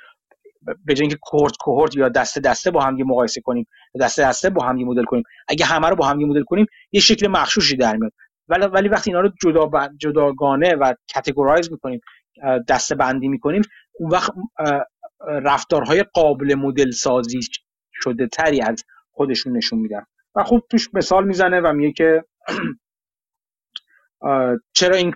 به 0.85 0.95
جای 0.95 1.03
اینکه 1.03 1.19
کوهورت 1.23 1.57
کوهورت 1.57 1.97
یا 1.97 2.09
دسته 2.09 2.41
دسته 2.41 2.71
با 2.71 2.81
هم 2.83 2.97
مقایسه 3.07 3.41
کنیم 3.41 3.67
دسته 4.01 4.23
دسته 4.23 4.51
با 4.51 4.65
هم 4.65 4.77
مدل 4.77 5.05
کنیم 5.05 5.23
اگه 5.49 5.65
همه 5.65 5.89
رو 5.89 5.97
با 5.97 6.07
هم 6.07 6.19
مدل 6.19 6.43
کنیم 6.43 6.67
یه 6.93 7.01
شکل 7.01 7.27
مخشوشی 7.29 7.77
در 7.77 7.97
میاد. 7.97 8.13
ولی 8.49 8.67
ولی 8.67 8.89
وقتی 8.89 9.11
اینا 9.11 9.21
رو 9.21 9.31
جدا 9.43 9.89
جداگانه 10.01 10.75
و 10.75 10.95
کاتگورایز 11.15 11.73
می‌کنیم 11.73 12.01
دسته 12.69 12.95
بندی 12.95 13.29
می‌کنیم 13.29 13.63
اون 13.99 14.11
وقت 14.11 14.33
رفتارهای 15.21 16.03
قابل 16.03 16.55
مدل 16.55 16.91
سازی 16.91 17.41
شده 17.93 18.27
تری 18.27 18.63
از 18.63 18.85
خودشون 19.15 19.57
نشون 19.57 19.79
میدن. 19.79 20.05
و 20.35 20.45
خوب 20.45 20.63
توش 20.71 20.95
مثال 20.95 21.27
می‌زنه 21.27 21.61
و 21.61 21.73
میگه 21.73 21.93
که 21.93 22.25
چرا 24.79 24.97
این 24.97 25.15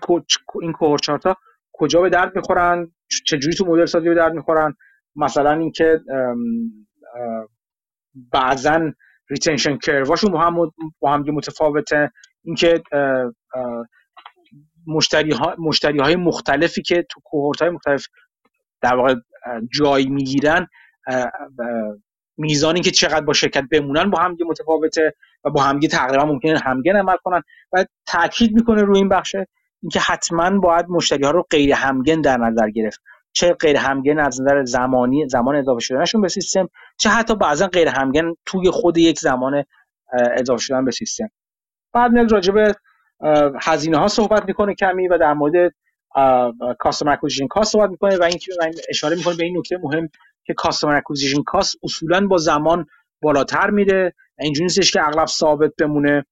این 0.63 0.73
کوهورت 0.73 1.09
ها 1.09 1.37
کجا 1.73 2.01
به 2.01 2.11
درد 2.11 2.37
می‌خورن؟ 2.37 2.93
چجوری 3.27 3.57
تو 3.57 3.65
مدل 3.67 3.87
سازی 3.87 4.09
به 4.09 4.15
درد 4.15 4.33
می‌خورن؟ 4.33 4.75
مثلا 5.17 5.53
اینکه 5.53 6.01
بعضا 8.33 8.93
ریتنشن 9.31 9.77
کرواشون 9.77 10.33
با 10.33 10.41
هم 10.41 10.73
با 11.01 11.13
هم 11.13 11.21
متفاوته. 11.21 12.13
اینکه 12.45 12.83
مشتری 14.87 15.33
ها 15.33 15.57
مشتری 15.59 15.99
های 15.99 16.17
مختلفی 16.17 16.83
که 16.83 17.07
تو 17.11 17.21
کوهورت 17.25 17.63
های 17.63 17.71
مختلف 17.71 18.07
در 18.83 18.95
واقع 18.95 19.15
جای 19.75 20.07
می‌گیرن 20.07 20.67
میزانی 22.39 22.81
که 22.81 22.91
چقدر 22.91 23.21
با 23.21 23.33
شرکت 23.33 23.65
بمونن 23.71 24.11
با 24.11 24.19
هم 24.19 24.37
متفاوته 24.49 25.15
و 25.45 25.51
با 25.51 25.63
همگی 25.63 25.89
تقریبا 25.89 26.25
ممکنه 26.25 26.59
همگن 26.59 26.97
عمل 26.97 27.17
کنن. 27.25 27.43
و 27.73 27.85
تاکید 28.07 28.55
می‌کنه 28.55 28.83
روی 28.83 28.99
این 28.99 29.09
بخشه 29.09 29.47
اینکه 29.83 30.01
حتما 30.01 30.59
باید 30.59 30.87
مشتری 30.89 31.25
ها 31.25 31.31
رو 31.31 31.47
غیر 31.51 31.73
همگن 31.73 32.21
در 32.21 32.37
نظر 32.37 32.71
گرفت. 32.71 33.01
چه 33.33 33.53
غیر 33.53 33.77
همگن 33.77 34.19
از 34.19 34.41
نظر 34.41 34.65
زمانی 34.65 35.29
زمان 35.29 35.57
اضافه 35.57 35.81
شدنشون 35.81 36.21
به 36.21 36.29
سیستم 36.29 36.69
چه 36.97 37.11
حتی 37.11 37.35
بعضا 37.37 37.67
غیر 37.67 37.89
همگن 37.89 38.35
توی 38.47 38.71
خود 38.71 38.99
یک 38.99 39.19
زمان 39.19 39.65
اضافه 40.37 40.63
شدن 40.63 40.85
به 40.85 40.91
سیستم. 40.91 41.31
بعد 41.93 42.13
میاد 42.13 42.33
راجع 42.33 42.53
به 42.53 42.75
هزینه 43.61 43.99
ها 43.99 44.09
صحبت 44.09 44.45
می‌کنه 44.47 44.75
کمی 44.75 45.09
و 45.09 45.19
در 45.19 45.35
مورد 45.35 45.73
customer 46.79 47.13
acquisition 47.13 47.47
cost 47.47 47.73
صحبت 47.73 47.91
می‌کنه 47.91 48.17
و 48.17 48.23
اینکه 48.23 48.53
اشاره 48.89 49.17
می‌کنه 49.17 49.37
به 49.37 49.45
این 49.45 49.59
نکته 49.59 49.79
مهم. 49.83 50.09
که 50.49 50.55
customer 50.55 50.95
acquisition 50.95 51.43
cost 51.43 51.77
اصولا 51.83 52.27
با 52.27 52.37
زمان 52.37 52.87
بالاتر 53.23 53.71
میره 53.71 54.15
اینجوری 54.39 54.65
نیستش 54.65 54.93
که 54.93 55.07
اغلب 55.07 55.27
ثابت 55.27 55.73
بمونه. 55.79 56.27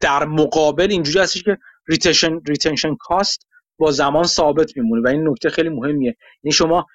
در 0.00 0.24
مقابل 0.24 0.90
اینجوری 0.90 1.18
هستش 1.18 1.42
که 1.42 1.58
retention 1.88 2.40
retention 2.48 2.94
cost 2.94 3.46
با 3.78 3.90
زمان 3.90 4.24
ثابت 4.24 4.76
میمونه 4.76 5.02
و 5.02 5.08
این 5.08 5.28
نکته 5.28 5.50
خیلی 5.50 5.68
مهمیه. 5.68 6.16
یعنی 6.42 6.52
شما 6.52 6.86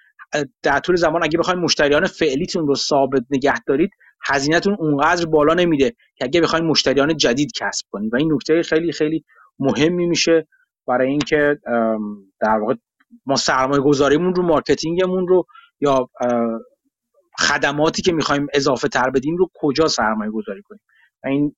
در 0.64 0.80
طول 0.80 0.96
زمان 0.96 1.24
اگه 1.24 1.40
بخواید 1.40 1.60
مشتریان 1.60 2.06
فعلیتون 2.06 2.68
رو 2.68 2.76
ثابت 2.76 3.24
نگه 3.30 3.60
دارید 3.68 3.90
هزینهتون 4.26 4.76
اونقدر 4.80 5.26
بالا 5.26 5.54
نمیره 5.54 5.90
که 5.90 6.26
اگه 6.26 6.42
بخواید 6.42 6.66
مشتریان 6.66 7.18
جدید 7.18 7.52
کسب 7.52 7.86
کنید. 7.92 8.14
و 8.14 8.18
این 8.18 8.34
نکته 8.34 8.62
خیلی 8.62 8.92
خیلی 8.92 9.26
مهمی 9.60 10.06
میشه 10.06 10.48
برای 10.88 11.08
اینکه 11.08 11.60
در 12.42 12.58
واقع 12.60 12.74
ما 13.26 13.36
سرمایه 13.36 13.82
گذاریمون 13.82 14.36
رو 14.36 14.44
marketingمون 14.44 15.28
رو 15.28 15.46
یا 15.80 16.10
خدماتی 17.40 18.02
که 18.02 18.12
می‌خوایم 18.12 18.48
اضافه 18.54 18.88
تر 18.88 19.10
بدیم 19.10 19.38
رو 19.38 19.50
کجا 19.56 19.88
سرمایه 19.88 20.32
گذاری 20.32 20.62
کنیم؟ 20.62 20.82
و 21.24 21.28
این 21.28 21.56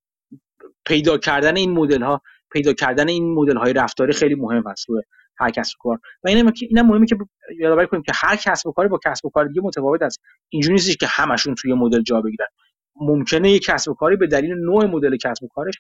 پیدا 0.86 1.18
کردن 1.18 1.58
این 1.58 1.72
مدل 1.72 2.02
ها 2.02 2.22
پیدا 2.52 2.74
کردن 2.74 3.10
این 3.10 3.34
مدل 3.34 3.58
های 3.58 3.74
رفتاری 3.74 4.14
خیلی 4.14 4.36
مهم 4.36 4.68
است 4.68 4.90
روی 4.90 5.02
هر 5.38 5.50
کسب 5.50 5.76
و 5.76 5.90
کار. 5.90 6.00
و 6.24 6.30
اینم 6.30 6.54
اینم 6.62 6.88
مهمه 6.88 7.06
که 7.06 7.18
یادآوری 7.60 7.88
کنیم 7.88 8.04
که 8.04 8.12
هر 8.16 8.36
کسب 8.36 8.68
و 8.68 8.72
کاری 8.72 8.90
با 8.90 9.00
کسب 9.06 9.26
و 9.26 9.30
کار 9.30 9.46
دیگه 9.46 9.62
متفاوت 9.62 10.02
است. 10.02 10.22
اینجوری 10.50 10.74
نیست 10.74 11.00
که 11.00 11.08
همشون 11.08 11.56
توی 11.56 11.74
مدل 11.74 12.02
جا 12.02 12.22
بگیرن. 12.22 12.48
ممکنه 12.96 13.52
یک 13.52 13.66
کسب 13.66 13.92
و 13.92 13.94
کاری 13.94 14.16
به 14.16 14.28
دلیل 14.28 14.54
نوع 14.54 14.86
مدل 14.86 15.18
کسب 15.18 15.44
و 15.44 15.48
کارش 15.48 15.74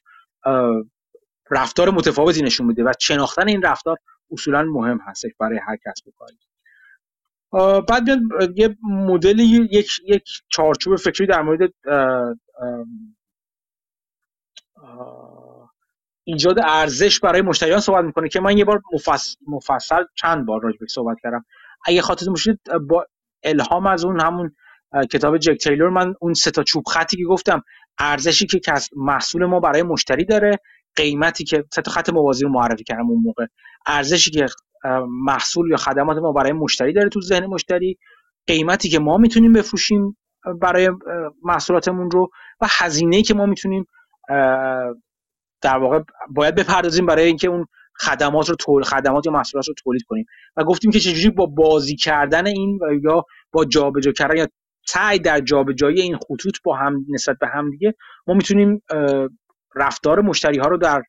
رفتار 1.51 1.89
متفاوتی 1.89 2.41
نشون 2.41 2.67
میده 2.67 2.83
و 2.83 2.91
شناختن 2.99 3.47
این 3.47 3.61
رفتار 3.61 3.97
اصولا 4.31 4.63
مهم 4.63 4.99
هستش 5.07 5.31
برای 5.39 5.59
هر 5.67 5.77
کسب 5.85 6.07
و 6.07 6.11
کاری 6.19 6.37
بعد 7.89 8.07
یه 8.57 8.77
مدل 8.83 9.39
یک 9.39 10.01
یک 10.05 10.23
چارچوب 10.49 10.95
فکری 10.95 11.27
در 11.27 11.41
مورد 11.41 11.59
ایجاد 16.25 16.59
ارزش 16.59 17.19
برای 17.19 17.41
مشتریان 17.41 17.79
صحبت 17.79 18.05
می‌کنه 18.05 18.29
که 18.29 18.39
من 18.39 18.57
یه 18.57 18.65
بار 18.65 18.81
مفصل, 18.93 19.35
مفصل 19.47 20.03
چند 20.15 20.45
بار 20.45 20.61
راجع 20.63 20.77
صحبت 20.89 21.17
کردم. 21.23 21.45
اگه 21.85 22.01
خاطرتون 22.01 22.33
باشید 22.33 22.59
با 22.89 23.07
الهام 23.43 23.87
از 23.87 24.05
اون 24.05 24.21
همون 24.21 24.55
کتاب 25.11 25.37
جک 25.37 25.57
تیلور 25.57 25.89
من 25.89 26.15
اون 26.21 26.33
سه 26.33 26.51
تا 26.51 26.63
چوب 26.63 26.83
خطی 26.87 27.17
که 27.17 27.23
گفتم 27.25 27.63
ارزشی 27.99 28.47
که 28.47 28.61
محصول 28.97 29.45
ما 29.45 29.59
برای 29.59 29.83
مشتری 29.83 30.25
داره 30.25 30.59
قیمتی 30.95 31.43
که 31.43 31.65
سه 31.73 31.81
تا 31.81 31.91
خط 31.91 32.09
موازی 32.09 32.43
رو 32.43 32.49
معرفی 32.51 32.83
کردم 32.83 33.09
اون 33.09 33.23
موقع. 33.23 33.45
ارزشی 33.85 34.31
که 34.31 34.45
محصول 35.07 35.69
یا 35.69 35.77
خدمات 35.77 36.17
ما 36.17 36.31
برای 36.31 36.51
مشتری 36.51 36.93
داره 36.93 37.09
تو 37.09 37.21
ذهن 37.21 37.45
مشتری 37.45 37.97
قیمتی 38.47 38.89
که 38.89 38.99
ما 38.99 39.17
می‌تونیم 39.17 39.53
بفروشیم 39.53 40.17
برای 40.61 40.89
محصولاتمون 41.43 42.11
رو 42.11 42.29
و 42.61 42.67
هزینه 42.69 43.21
که 43.21 43.33
ما 43.33 43.45
می‌تونیم 43.45 43.85
در 45.61 45.77
واقع 45.77 46.03
باید 46.29 46.55
بپردازیم 46.55 47.05
برای 47.05 47.25
اینکه 47.25 47.47
اون 47.47 47.65
خدمات 47.99 48.49
رو 48.49 48.55
تول 48.55 48.83
خدمات 48.83 49.25
یا 49.25 49.31
محصولات 49.31 49.67
رو 49.67 49.73
تولید 49.83 50.03
کنیم. 50.03 50.25
و 50.57 50.63
گفتیم 50.63 50.91
که 50.91 50.99
چجوری 50.99 51.29
با 51.29 51.45
بازی 51.45 51.95
کردن 51.95 52.47
این 52.47 52.79
و 52.81 52.93
یا 53.03 53.25
با 53.51 53.65
جابجا 53.65 54.11
کردن 54.11 54.37
یا 54.37 54.47
سعی 54.87 55.19
در 55.19 55.39
جابجایی 55.39 56.01
این 56.01 56.17
خطوط 56.17 56.57
با 56.63 56.75
هم 56.75 57.05
نسبت 57.09 57.37
به 57.41 57.47
هم 57.47 57.69
دیگه 57.69 57.93
ما 58.27 58.33
می‌تونیم 58.33 58.81
رفتار 59.75 60.21
مشتری 60.21 60.57
ها 60.57 60.67
رو 60.67 60.77
در 60.77 61.01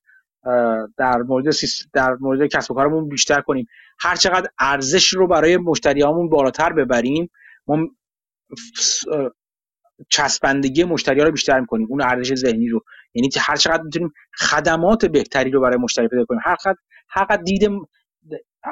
در 0.97 1.17
مورد 1.29 1.47
در 1.93 2.17
مورد 2.21 2.47
کسب 2.47 2.71
و 2.71 2.75
کارمون 2.75 3.09
بیشتر 3.09 3.41
کنیم. 3.41 3.67
هر 3.99 4.17
چقدر 4.17 4.49
ارزش 4.59 5.09
رو 5.09 5.27
برای 5.27 5.57
مشتریامون 5.57 6.29
بالاتر 6.29 6.73
ببریم 6.73 7.31
ما 7.67 7.89
چسبندگی 10.09 10.85
مشتری 10.85 11.21
ها 11.21 11.27
رو 11.27 11.33
بیشتر 11.33 11.61
می‌کنیم 11.61 11.87
اون 11.91 12.03
ارزش 12.03 12.35
ذهنی 12.35 12.69
رو. 12.69 12.81
یعنی 13.15 13.31
هر 13.41 13.57
چقدر 13.57 13.83
می‌تونیم 13.83 14.13
خدمات 14.39 15.07
بهتری 15.07 15.51
رو 15.51 15.61
برای 15.61 15.77
مشتری 15.77 16.09
پیدا 16.09 16.25
کنیم. 16.25 16.41
هر 16.45 16.55
قدر 16.55 16.79
هر 17.09 17.37
دید 17.37 17.71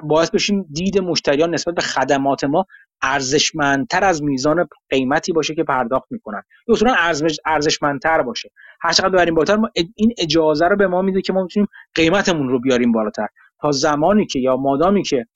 باعث 0.02 0.30
بشیم 0.30 0.66
دید 0.72 0.98
مشتریان 0.98 1.54
نسبت 1.54 1.74
به 1.74 1.82
خدمات 1.82 2.44
ما 2.44 2.66
ارزشمندتر 3.02 4.04
از 4.04 4.22
میزان 4.22 4.68
قیمتی 4.90 5.32
باشه 5.32 5.54
که 5.54 5.64
پرداخت 5.64 6.06
می‌کنن. 6.12 6.42
اصولا 6.68 6.94
ارزش 6.98 7.36
ارزشمندتر 7.44 8.22
باشه. 8.22 8.50
هر 8.80 8.92
چقدر 8.92 9.08
ببریم 9.08 9.34
بالاتر 9.34 9.56
ما 9.56 9.70
این 9.96 10.14
اجازه 10.18 10.68
رو 10.68 10.76
به 10.76 10.86
ما 10.86 11.02
میده 11.02 11.22
که 11.22 11.32
ما 11.32 11.42
می‌تونیم 11.42 11.68
قیمتمون 11.94 12.48
رو 12.48 12.60
بیاریم 12.60 12.92
بالاتر. 12.92 13.28
تا 13.60 13.70
زمانی 13.70 14.26
که 14.26 14.38
یا 14.38 14.56
مادامی 14.56 15.02
که 15.02 15.26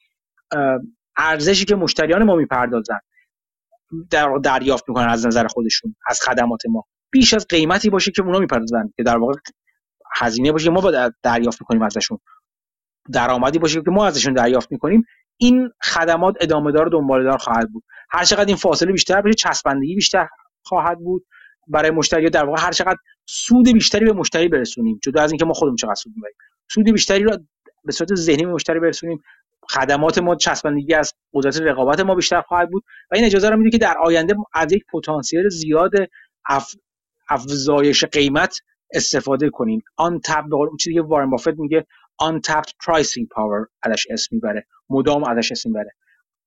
ارزشی 1.16 1.64
که 1.64 1.74
مشتریان 1.74 2.22
ما 2.22 2.36
می‌پردازن 2.36 2.98
در 4.10 4.38
دریافت 4.44 4.88
می‌کنن 4.88 5.08
از 5.08 5.26
نظر 5.26 5.46
خودشون 5.46 5.96
از 6.06 6.20
خدمات 6.20 6.60
ما. 6.66 6.84
بیش 7.10 7.34
از 7.34 7.46
قیمتی 7.46 7.90
باشه 7.90 8.10
که 8.10 8.22
اونا 8.22 8.38
می‌پردازن 8.38 8.92
که 8.96 9.02
در 9.02 9.16
واقع 9.16 9.32
هزینه 10.16 10.52
باشه 10.52 10.64
که 10.64 10.70
ما 10.70 10.80
با 10.80 11.10
دریافت 11.22 11.60
می‌کنیم 11.60 11.82
ازشون. 11.82 12.18
درآمدی 13.12 13.58
باشه 13.58 13.82
که 13.82 13.90
ما 13.90 14.06
ازشون 14.06 14.34
دریافت 14.34 14.72
می‌کنیم 14.72 15.04
این 15.36 15.70
خدمات 15.82 16.34
ادامه 16.40 16.72
دار 16.72 16.86
دنبال 16.86 17.24
دار 17.24 17.38
خواهد 17.38 17.72
بود. 17.72 17.84
هر 18.10 18.24
چقدر 18.24 18.46
این 18.46 18.56
فاصله 18.56 18.92
بیشتر 18.92 19.20
بشه 19.20 19.34
چسبندگی 19.34 19.94
بیشتر 19.94 20.28
خواهد 20.62 20.98
بود. 20.98 21.26
برای 21.68 21.90
مشتری 21.90 22.30
در 22.30 22.44
واقع 22.44 22.62
هر 22.62 22.72
چقدر 22.72 22.96
سود 23.26 23.72
بیشتری 23.72 24.04
به 24.04 24.12
مشتری 24.12 24.48
برسونیم 24.48 25.00
جدا 25.02 25.22
از 25.22 25.32
اینکه 25.32 25.44
ما 25.44 25.52
خودمون 25.52 25.76
چقدر 25.76 25.94
سود 25.94 26.12
می‌بریم. 26.16 26.36
سود 26.70 26.92
بیشتری 26.92 27.24
رو 27.24 27.36
به 27.84 27.92
صورت 27.92 28.14
ذهنی 28.14 28.44
به 28.44 28.52
مشتری 28.52 28.80
برسونیم. 28.80 29.22
خدمات 29.70 30.18
ما 30.18 30.34
چسبندگی 30.34 30.94
از 30.94 31.14
قدرت 31.34 31.60
رقابت 31.60 32.00
ما 32.00 32.14
بیشتر 32.14 32.40
خواهد 32.40 32.70
بود 32.70 32.84
و 33.10 33.14
این 33.14 33.24
اجازه 33.24 33.50
رو 33.50 33.56
میده 33.56 33.70
که 33.70 33.78
در 33.78 33.98
آینده 33.98 34.34
از 34.54 34.72
یک 34.72 34.84
پتانسیل 34.92 35.48
زیاد 35.48 35.92
اف... 36.48 36.74
افزایش 37.28 38.04
قیمت 38.04 38.58
استفاده 38.94 39.50
کنیم. 39.50 39.82
آن 39.96 40.20
تپ 40.24 40.44
به 40.50 40.56
چیزی 40.80 40.94
که 40.94 41.02
وارن 41.02 41.30
بافت 41.30 41.58
میگه 41.58 41.86
آن 42.22 42.40
tapped 42.48 42.72
pricing 42.84 43.26
power 43.36 43.68
ازش 43.82 44.06
اسم 44.10 44.28
می‌بره. 44.36 44.66
مدام 44.90 45.24
ازش 45.24 45.52
اسم 45.52 45.68
می‌بره. 45.68 45.92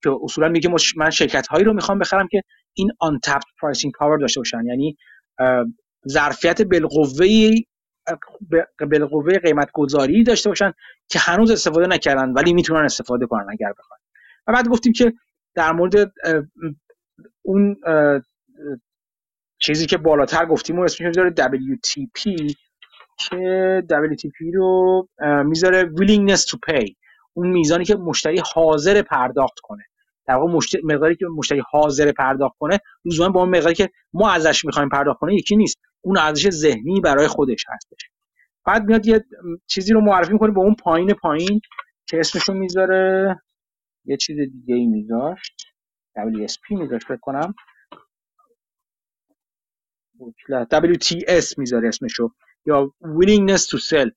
که 0.04 0.10
اصولا 0.24 0.50
میگه 0.50 0.70
من 0.98 1.10
شرکت 1.10 1.48
هایی 1.48 1.64
رو 1.64 1.74
می‌خوام 1.74 2.00
بخرم 2.00 2.28
که 2.28 2.42
این 2.74 2.92
آن 3.00 3.20
tapped 3.28 3.50
pricing 3.62 3.90
power 3.90 4.22
داشته 4.22 4.40
باشن. 4.40 4.66
یعنی 4.66 4.98
ظرفیت 6.08 6.62
بالقوه 6.62 7.28
بالقوه 8.92 9.38
قیمت 9.40 9.70
گذاری 9.74 10.24
داشته 10.24 10.50
باشن 10.50 10.74
که 11.10 11.20
هنوز 11.20 11.52
استفاده 11.52 11.88
نکردن 11.88 12.30
ولی 12.30 12.54
می‌تونن 12.54 12.86
استفاده 12.86 13.26
کنن 13.26 13.46
اگر 13.50 13.74
بخوان. 13.80 14.00
و 14.48 14.54
بعد 14.54 14.68
گفتیم 14.68 14.94
که 14.94 15.14
در 15.56 15.72
مورد 15.72 16.14
اون 17.42 17.76
چیزی 19.60 19.86
که 19.86 19.98
بالاتر 19.98 20.46
گفتیم 20.46 20.80
و 20.80 20.82
اسمش 20.82 21.08
می‌ذاره 21.08 21.34
WTP 21.38 22.54
که 23.18 23.84
WTP 23.90 24.54
رو 24.54 25.08
می‌ذاره 25.46 25.92
willingness 26.00 26.40
to 26.40 26.58
pay. 26.70 26.94
اون 27.34 27.48
میزانی 27.48 27.86
که 27.86 27.96
مشتری 27.96 28.42
حاضر 28.54 29.02
پرداخت 29.02 29.60
کنه. 29.64 29.84
در 30.28 30.36
واقع 30.36 30.60
مقداری 30.84 31.16
که 31.16 31.26
مشتری 31.38 31.62
حاضر 31.72 32.12
پرداخت 32.12 32.58
کنه 32.60 32.80
لزوما 33.06 33.30
با 33.30 33.40
اون 33.40 33.50
مقداری 33.50 33.76
که 33.76 33.90
ما 34.14 34.32
ازش 34.32 34.66
می‌خوایم 34.66 34.90
پرداخت 34.90 35.20
کنه 35.20 35.36
یکی 35.36 35.56
نیست. 35.56 35.78
اون 36.02 36.18
ارزش 36.18 36.50
ذهنی 36.50 37.02
برای 37.02 37.28
خودش 37.28 37.66
هستش. 37.70 38.10
بعد 38.66 38.84
میاد 38.84 39.06
یه 39.06 39.26
چیزی 39.68 39.94
رو 39.94 40.02
معرفی 40.02 40.34
می‌کنه 40.34 40.52
به 40.52 40.60
اون 40.60 40.76
پایین 40.76 41.14
پایین 41.14 41.62
که 42.08 42.20
اسمشو 42.20 42.54
می‌ذاره. 42.54 43.36
یه 44.06 44.18
چیز 44.18 44.38
دیگه 44.38 44.76
ای 44.76 44.86
میذاشت 44.86 45.68
WSP 46.18 46.72
میذاشت 46.80 47.08
فکر 47.08 47.20
کنم. 47.22 47.54
WTS 50.74 51.58
می‌ذاره 51.58 51.88
اسمشو 51.88 52.30
یا 52.66 52.94
willingness 53.02 53.62
to 53.62 53.78
sell. 53.78 54.10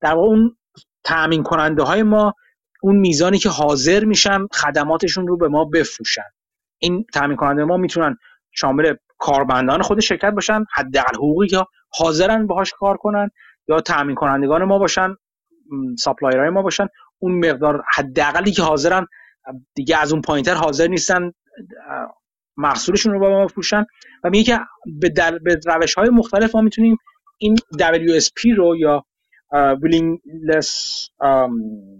در 0.00 0.14
واقع 0.14 0.28
اون 0.28 0.56
تأمین 1.04 1.42
کننده 1.42 1.82
های 1.82 2.02
ما 2.02 2.34
اون 2.82 2.96
میزانی 2.96 3.38
که 3.38 3.48
حاضر 3.48 4.04
میشن 4.04 4.46
خدماتشون 4.52 5.26
رو 5.26 5.36
به 5.36 5.48
ما 5.48 5.64
بفروشن. 5.64 6.22
این 6.78 7.06
تامین 7.14 7.36
کننده 7.36 7.64
ما 7.64 7.76
می‌تونن 7.76 8.16
شامل 8.52 8.94
کارمندان 9.18 9.82
خود 9.82 10.00
شرکت 10.00 10.30
باشن 10.30 10.64
حداقل 10.72 11.14
حقوقی 11.14 11.48
که 11.48 11.64
حاضرن 11.88 12.46
باهاش 12.46 12.72
کار 12.72 12.96
کنن 12.96 13.30
یا 13.68 13.80
تامین 13.80 14.14
کنندگان 14.14 14.64
ما 14.64 14.78
باشن 14.78 15.14
ساپلایرهای 15.98 16.50
ما 16.50 16.62
باشن 16.62 16.86
اون 17.18 17.38
مقدار 17.48 17.82
حداقلی 17.94 18.52
که 18.52 18.62
حاضرن 18.62 19.06
دیگه 19.74 19.98
از 19.98 20.12
اون 20.12 20.22
پایینتر 20.22 20.54
حاضر 20.54 20.86
نیستن 20.86 21.32
محصولشون 22.56 23.12
رو 23.12 23.20
با 23.20 23.28
ما 23.28 23.44
بفروشن. 23.44 23.86
و 24.24 24.30
میگه 24.30 24.44
که 24.44 24.60
به, 25.00 25.38
به 25.44 25.60
روش 25.66 25.94
های 25.94 26.08
مختلف 26.08 26.54
ما 26.54 26.60
می‌تونیم 26.60 26.96
این 27.38 27.56
WSP 27.78 28.56
رو 28.56 28.76
یا 28.76 29.04
willingness 29.54 30.68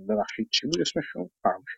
ببخشید 0.08 0.48
چی 0.50 0.66
بود 0.66 0.80
اسمشون 0.80 1.30
فراموش 1.42 1.76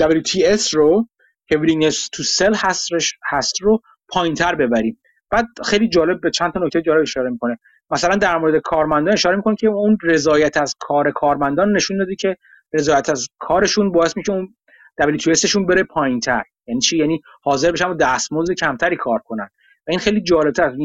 WTS 0.00 0.70
رو 0.70 1.08
که 1.46 1.56
willingness 1.56 1.94
to 1.94 2.24
sell 2.24 2.56
هست, 2.56 2.88
هست 3.30 3.62
رو 3.62 3.82
پایینتر 4.08 4.54
ببریم. 4.54 5.00
بعد 5.30 5.46
خیلی 5.64 5.88
جالب 5.88 6.20
به 6.20 6.30
چند 6.30 6.52
تا 6.52 6.60
نکته 6.60 6.82
جالب 6.82 7.02
اشاره 7.02 7.30
می‌کنه. 7.30 7.58
مثلا 7.90 8.16
در 8.16 8.38
مورد 8.38 8.62
کارمندان 8.62 9.12
اشاره 9.12 9.36
می‌کنه 9.36 9.56
که 9.56 9.68
اون 9.68 9.98
رضایت 10.02 10.56
از 10.56 10.76
کار 10.78 11.10
کارمندان 11.10 11.76
نشون 11.76 11.98
داده 11.98 12.14
که 12.14 12.36
رضایت 12.72 13.10
از 13.10 13.28
کارشون 13.38 13.92
باعث 13.92 14.16
میشه 14.16 14.32
اون 14.32 14.54
WTS 15.02 15.46
شون 15.46 15.66
بره 15.66 15.82
پایینتر. 15.82 16.42
یعنی 16.66 16.80
چی؟ 16.80 16.98
یعنی 16.98 17.20
حاضر 17.42 17.72
بشن 17.72 17.88
و 17.88 17.94
دستمزد 17.94 18.54
کمتری 18.54 18.96
کار 18.96 19.18
کنن. 19.18 19.48
و 19.86 19.90
این 19.90 19.98
خیلی 19.98 20.22
جالبتر. 20.22 20.76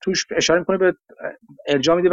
توش 0.00 0.26
اشاره 0.36 0.60
می‌کنه 0.60 0.78
به 0.78 0.94
ارجاع 1.66 1.96
میده 1.96 2.10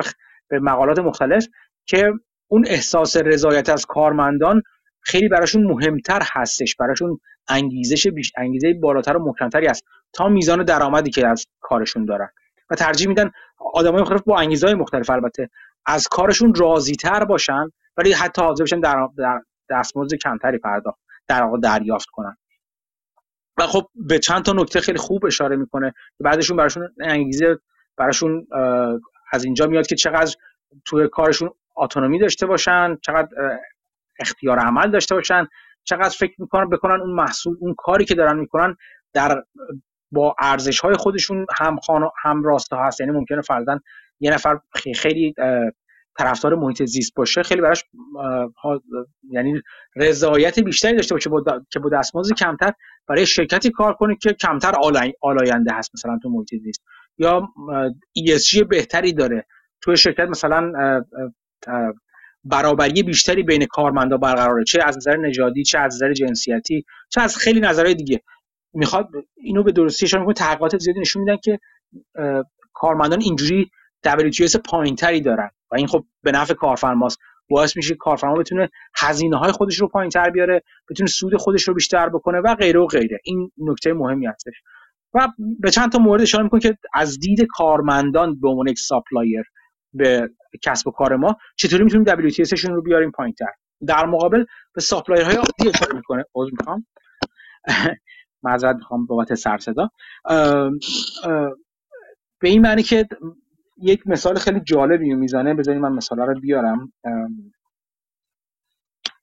به 0.50 0.60
مقالات 0.60 1.00
مختلف 1.00 1.48
که 1.86 2.12
اون 2.48 2.66
احساس 2.68 3.18
رضایت 3.18 3.70
از 3.70 3.86
کارمندان 3.86 4.62
خیلی 5.02 5.28
براشون 5.28 5.64
مهمتر 5.64 6.22
هستش 6.32 6.76
براشون 6.76 7.20
انگیزش 7.50 8.08
بیش 8.08 8.32
انگیزه 8.38 8.74
بالاتر 8.74 9.18
و 9.18 9.26
محکمتری 9.26 9.68
است 9.68 9.84
تا 10.14 10.30
میزان 10.30 10.64
درآمدی 10.64 11.10
که 11.10 11.28
از 11.28 11.46
کارشون 11.60 12.06
دارن. 12.06 12.30
و 12.70 12.76
ترجیح 12.76 13.08
میدن 13.08 13.32
آدمای 13.74 14.02
مختلف 14.02 14.22
با 14.22 14.40
انگیزه 14.40 14.74
مختلف 14.74 15.10
البته 15.10 15.50
از 15.86 16.08
کارشون 16.08 16.54
راضی 16.56 16.96
تر 16.96 17.26
باشن 17.26 17.70
ولی 17.98 18.14
حتی 18.14 18.42
حاضر 18.42 18.64
بشن 18.64 18.80
در, 18.80 19.08
در 19.18 19.42
دستمزد 19.70 20.16
کمتری 20.16 20.58
پرداخت 20.58 21.00
در 21.28 21.44
واقع 21.44 21.60
دریافت 21.60 22.08
کنن. 22.12 22.38
و 23.58 23.68
خب 23.68 23.88
به 23.96 24.20
چند 24.20 24.44
تا 24.44 24.54
نکته 24.54 24.80
خیلی 24.80 24.98
خوب 24.98 25.26
اشاره 25.26 25.56
می‌کنه 25.56 25.94
بعدشون 26.20 26.58
براشون 26.58 26.90
انگیزه 27.02 27.58
براشون 27.98 28.48
از 29.32 29.44
اینجا 29.44 29.68
میاد 29.68 29.88
که 29.88 29.96
چقدر 29.96 30.36
توی 30.86 31.08
کارشون 31.08 31.50
اتونومی 31.78 32.20
داشته 32.20 32.46
باشن 32.46 32.98
چقدر 33.02 33.30
اختیار 34.20 34.60
عمل 34.60 34.92
داشته 34.92 35.16
باشن 35.16 35.48
چقدر 35.84 36.16
فکر 36.20 36.34
می‌کنن 36.38 36.70
بکنن 36.70 37.02
اون 37.02 37.12
محصول 37.12 37.58
اون 37.60 37.76
کاری 37.78 38.06
که 38.06 38.16
دارن 38.16 38.40
می‌کنن 38.40 38.76
در 39.14 39.44
با 40.12 40.36
ارزش 40.40 40.80
های 40.80 40.96
خودشون 40.96 41.46
هم 41.58 41.78
خان 41.78 42.10
هم 42.24 42.44
راسته 42.44 42.76
هست. 42.76 43.00
یعنی 43.02 43.12
ممکنه 43.12 43.42
فرضاً 43.42 43.80
یه 44.20 44.32
نفر 44.32 44.60
خیلی 44.96 45.34
طرفدار 46.20 46.56
محیط 46.56 46.84
زیست 46.84 47.16
باشه 47.16 47.44
خیلی 47.44 47.62
براش 47.62 47.84
یعنی 49.30 49.62
رضایت 49.96 50.60
بیشتری 50.60 50.96
داشته 50.96 51.16
باشه 51.16 51.30
که 51.70 51.80
با 51.80 51.90
دستمزد 51.90 52.36
کمتر 52.36 52.74
برای 53.08 53.26
شرکتی 53.26 53.72
کار 53.72 53.94
کنه 53.94 54.16
که 54.16 54.34
کمتر 54.34 54.74
آلاینده 55.22 55.74
هست 55.74 55.92
مثلا 55.94 56.20
تو 56.24 56.30
محیط 56.30 56.56
زیست. 56.64 56.84
یا 57.18 57.50
ESG 58.20 58.64
بهتری 58.70 59.14
داره. 59.14 59.46
توی 59.82 59.98
شرکت 59.98 60.28
مثلا 60.30 60.72
برابری 62.44 63.04
بیشتری 63.04 63.44
بین 63.44 63.66
کارمندا 63.66 64.18
برقراره. 64.18 64.64
چه 64.64 64.80
از 64.84 64.98
نظر 64.98 65.18
نژادی 65.18 65.64
چه 65.64 65.80
از 65.80 65.96
نظر 65.96 66.14
جنسیتی 66.14 66.86
چه 67.10 67.22
از 67.22 67.38
خیلی 67.38 67.60
نظرهای 67.60 67.96
دیگه. 67.96 68.22
می‌خواد 68.74 69.10
اینو 69.38 69.64
به 69.64 69.72
درستی 69.72 70.18
می‌کنه. 70.18 70.34
تحقیقات 70.34 70.78
زیادی 70.78 71.00
نشون 71.00 71.22
میدن 71.24 71.38
که 71.38 71.60
کارمندان 72.74 73.22
اینجوری 73.22 73.72
WTS 74.08 74.56
پایینتری 74.66 75.22
دارن. 75.22 75.50
و 75.72 75.76
این 75.76 75.88
خب 75.88 76.06
به 76.24 76.32
نفع 76.32 76.54
کارفرماست. 76.54 77.20
باعث 77.50 77.78
میشه 77.78 77.96
کارفرما 77.96 78.36
بتونه 78.36 78.70
هزینه 78.96 79.38
های 79.38 79.52
خودش 79.52 79.76
رو 79.76 79.88
پایینتر 79.88 80.30
بیاره 80.30 80.64
بتونه 80.90 81.10
سود 81.10 81.36
خودش 81.36 81.68
رو 81.68 81.74
بیشتر 81.74 82.10
بکنه 82.10 82.40
و 82.40 82.56
غیره 82.56 82.80
و 82.80 82.86
غیره. 82.86 83.20
این 83.24 83.52
نکته 83.58 83.94
مهمی 83.94 84.26
هستش. 84.26 84.54
و 85.18 85.28
به 85.60 85.72
چند 85.72 85.92
تا 85.92 86.00
مورد 86.00 86.22
اشاره 86.22 86.44
می‌کنه 86.44 86.62
که 86.62 86.78
از 86.94 87.20
دید 87.20 87.48
کارمندان 87.50 88.40
به 88.40 88.50
عنوان 88.50 88.68
یک 88.68 88.80
supplier 88.80 89.44
به 89.94 90.30
کسب 90.62 90.88
و 90.88 90.92
کار 90.92 91.16
ما 91.16 91.36
چطوری 91.56 91.84
می‌تونیم 91.84 92.30
WTS 92.30 92.54
شون 92.54 92.76
رو 92.76 92.82
بیاریم 92.82 93.12
پایینتر؟ 93.12 93.52
در 93.88 94.06
مقابل 94.06 94.46
به 94.74 94.82
supplier 94.82 95.24
های 95.26 95.36
عادی 95.36 95.70
اشاره 95.70 95.96
می‌کنه. 95.96 96.24
عذر 96.36 96.52
می‌خوام. 96.60 96.86
معذرت 98.44 98.76
می‌خوام 98.76 99.06
بابت 99.06 99.34
سر 99.36 99.58
صدا. 99.58 99.90
به 102.40 102.50
این 102.50 102.62
معنی 102.62 102.84
که 102.84 103.08
یک 103.82 104.08
مثال 104.08 104.36
خیلی 104.36 104.60
جالبی 104.60 105.14
می‌زنه. 105.14 105.54
بذارید 105.54 105.82
من 105.82 105.92
مثال 105.92 106.20
رو 106.20 106.40
بیارم. 106.40 106.94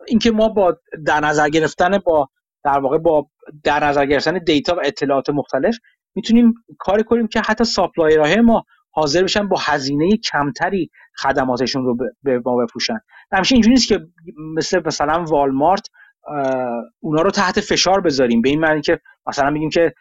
اینکه 0.08 0.30
ما 0.30 0.48
با 0.48 0.78
در 1.06 1.20
نظر 1.20 1.48
گرفتن 1.48 1.98
با 1.98 2.28
در 2.64 2.78
واقع 2.78 2.98
با 2.98 3.26
در 3.64 3.84
نظر 3.84 4.06
گرفتن 4.06 4.38
data 4.38 4.76
و 4.76 4.80
اطلاعات 4.84 5.30
مختلف 5.30 5.76
می‌تونیم 6.14 6.54
کاری 6.78 7.04
کنیم 7.04 7.26
که 7.26 7.40
حتی 7.40 7.64
supplierهای 7.64 8.40
ما 8.40 8.64
حاضر 8.90 9.22
بشن 9.22 9.48
با 9.48 9.56
هزینه 9.60 10.16
کمتری 10.16 10.90
خدماتشون 11.16 11.84
رو 11.84 11.96
به 12.22 12.42
ما 12.46 12.56
بفروشن 12.56 12.98
همیشه 13.32 13.54
اینجوری 13.54 13.74
نیست 13.74 13.88
که 13.88 14.00
مثل 14.56 14.82
مثلا 14.86 15.24
والمارت 15.24 15.88
اونا 17.00 17.22
رو 17.22 17.30
تحت 17.30 17.60
فشار 17.60 18.00
بذاریم. 18.00 18.42
به 18.42 18.48
این 18.48 18.60
معنی 18.60 18.80
که 18.80 19.00
مثلا 19.26 19.50
بگیم 19.50 19.70
که 19.70 19.92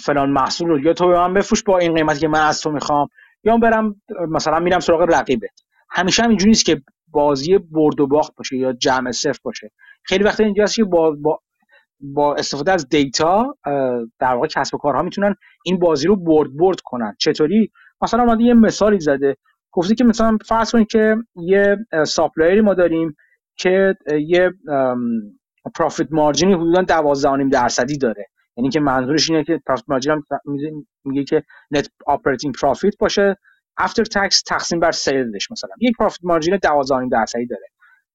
فلان 0.00 0.30
محصول 0.30 0.68
رو 0.68 0.80
یا 0.80 0.92
تو 0.92 1.08
به 1.08 1.14
من 1.14 1.34
بفروش 1.34 1.62
با 1.62 1.78
این 1.78 1.94
قیمتی 1.94 2.20
که 2.20 2.28
من 2.28 2.40
از 2.40 2.60
تو 2.60 2.70
می‌خوام 2.70 3.08
یا 3.44 3.56
برم 3.56 4.02
مثلا 4.28 4.60
میرم 4.60 4.80
سراغ 4.80 5.02
رقیبت. 5.02 5.60
همیشه 5.90 6.22
هم 6.22 6.28
اینجوری 6.28 6.50
نیست 6.50 6.64
که 6.64 6.82
بازی 7.08 7.58
برد 7.58 8.00
و 8.00 8.06
باخت 8.06 8.34
باشه 8.36 8.56
یا 8.56 8.72
جمع 8.72 9.10
صفر 9.10 9.40
باشه. 9.44 9.70
خیلی 10.04 10.24
وقتا 10.24 10.44
اینجاست 10.44 10.76
که 10.76 10.84
با, 10.84 11.10
با 11.10 11.40
با 12.02 12.34
استفاده 12.34 12.72
از 12.72 12.88
data 12.88 13.56
در 14.18 14.34
واقع 14.34 14.46
کسب 14.46 14.74
و 14.74 14.78
کارها 14.78 15.02
می‌تونن 15.02 15.34
این 15.64 15.78
بازی 15.78 16.06
رو 16.08 16.16
برد 16.16 16.56
برد 16.56 16.80
کنن. 16.80 17.16
چطوری؟ 17.18 17.70
مثلا 18.02 18.22
اومده 18.22 18.42
یه 18.42 18.54
مثالی 18.54 19.00
زده. 19.00 19.36
گفته 19.72 19.94
که 19.94 20.04
مثلا 20.04 20.38
فرض 20.46 20.70
کنید 20.70 20.86
که 20.86 21.16
یه 21.36 21.76
supplierی 22.06 22.60
ما 22.60 22.74
داریم 22.74 23.16
که 23.56 23.94
یه 24.26 24.50
profit 25.74 26.08
marginی 26.10 26.54
حدودا 26.54 26.82
12.5 26.82 27.50
درصدی 27.52 27.98
داره. 27.98 28.26
یعنی 28.56 28.70
که 28.70 28.80
منظورش 28.80 29.30
اینه 29.30 29.44
که 29.44 29.60
profit 29.66 29.88
margin 29.88 30.22
میگه 31.04 31.24
که 31.24 31.42
net 31.70 31.88
operating 32.08 32.54
profit 32.54 32.98
باشه. 32.98 33.36
after 33.78 34.04
tax 34.04 34.42
تقسیم 34.42 34.80
بر 34.80 34.90
salesش 34.90 35.50
مثلا. 35.50 35.70
یک 35.80 35.96
profit 35.98 36.24
margin 36.24 36.56
12.5 36.56 37.08
درصدی 37.12 37.46
داره. 37.46 37.66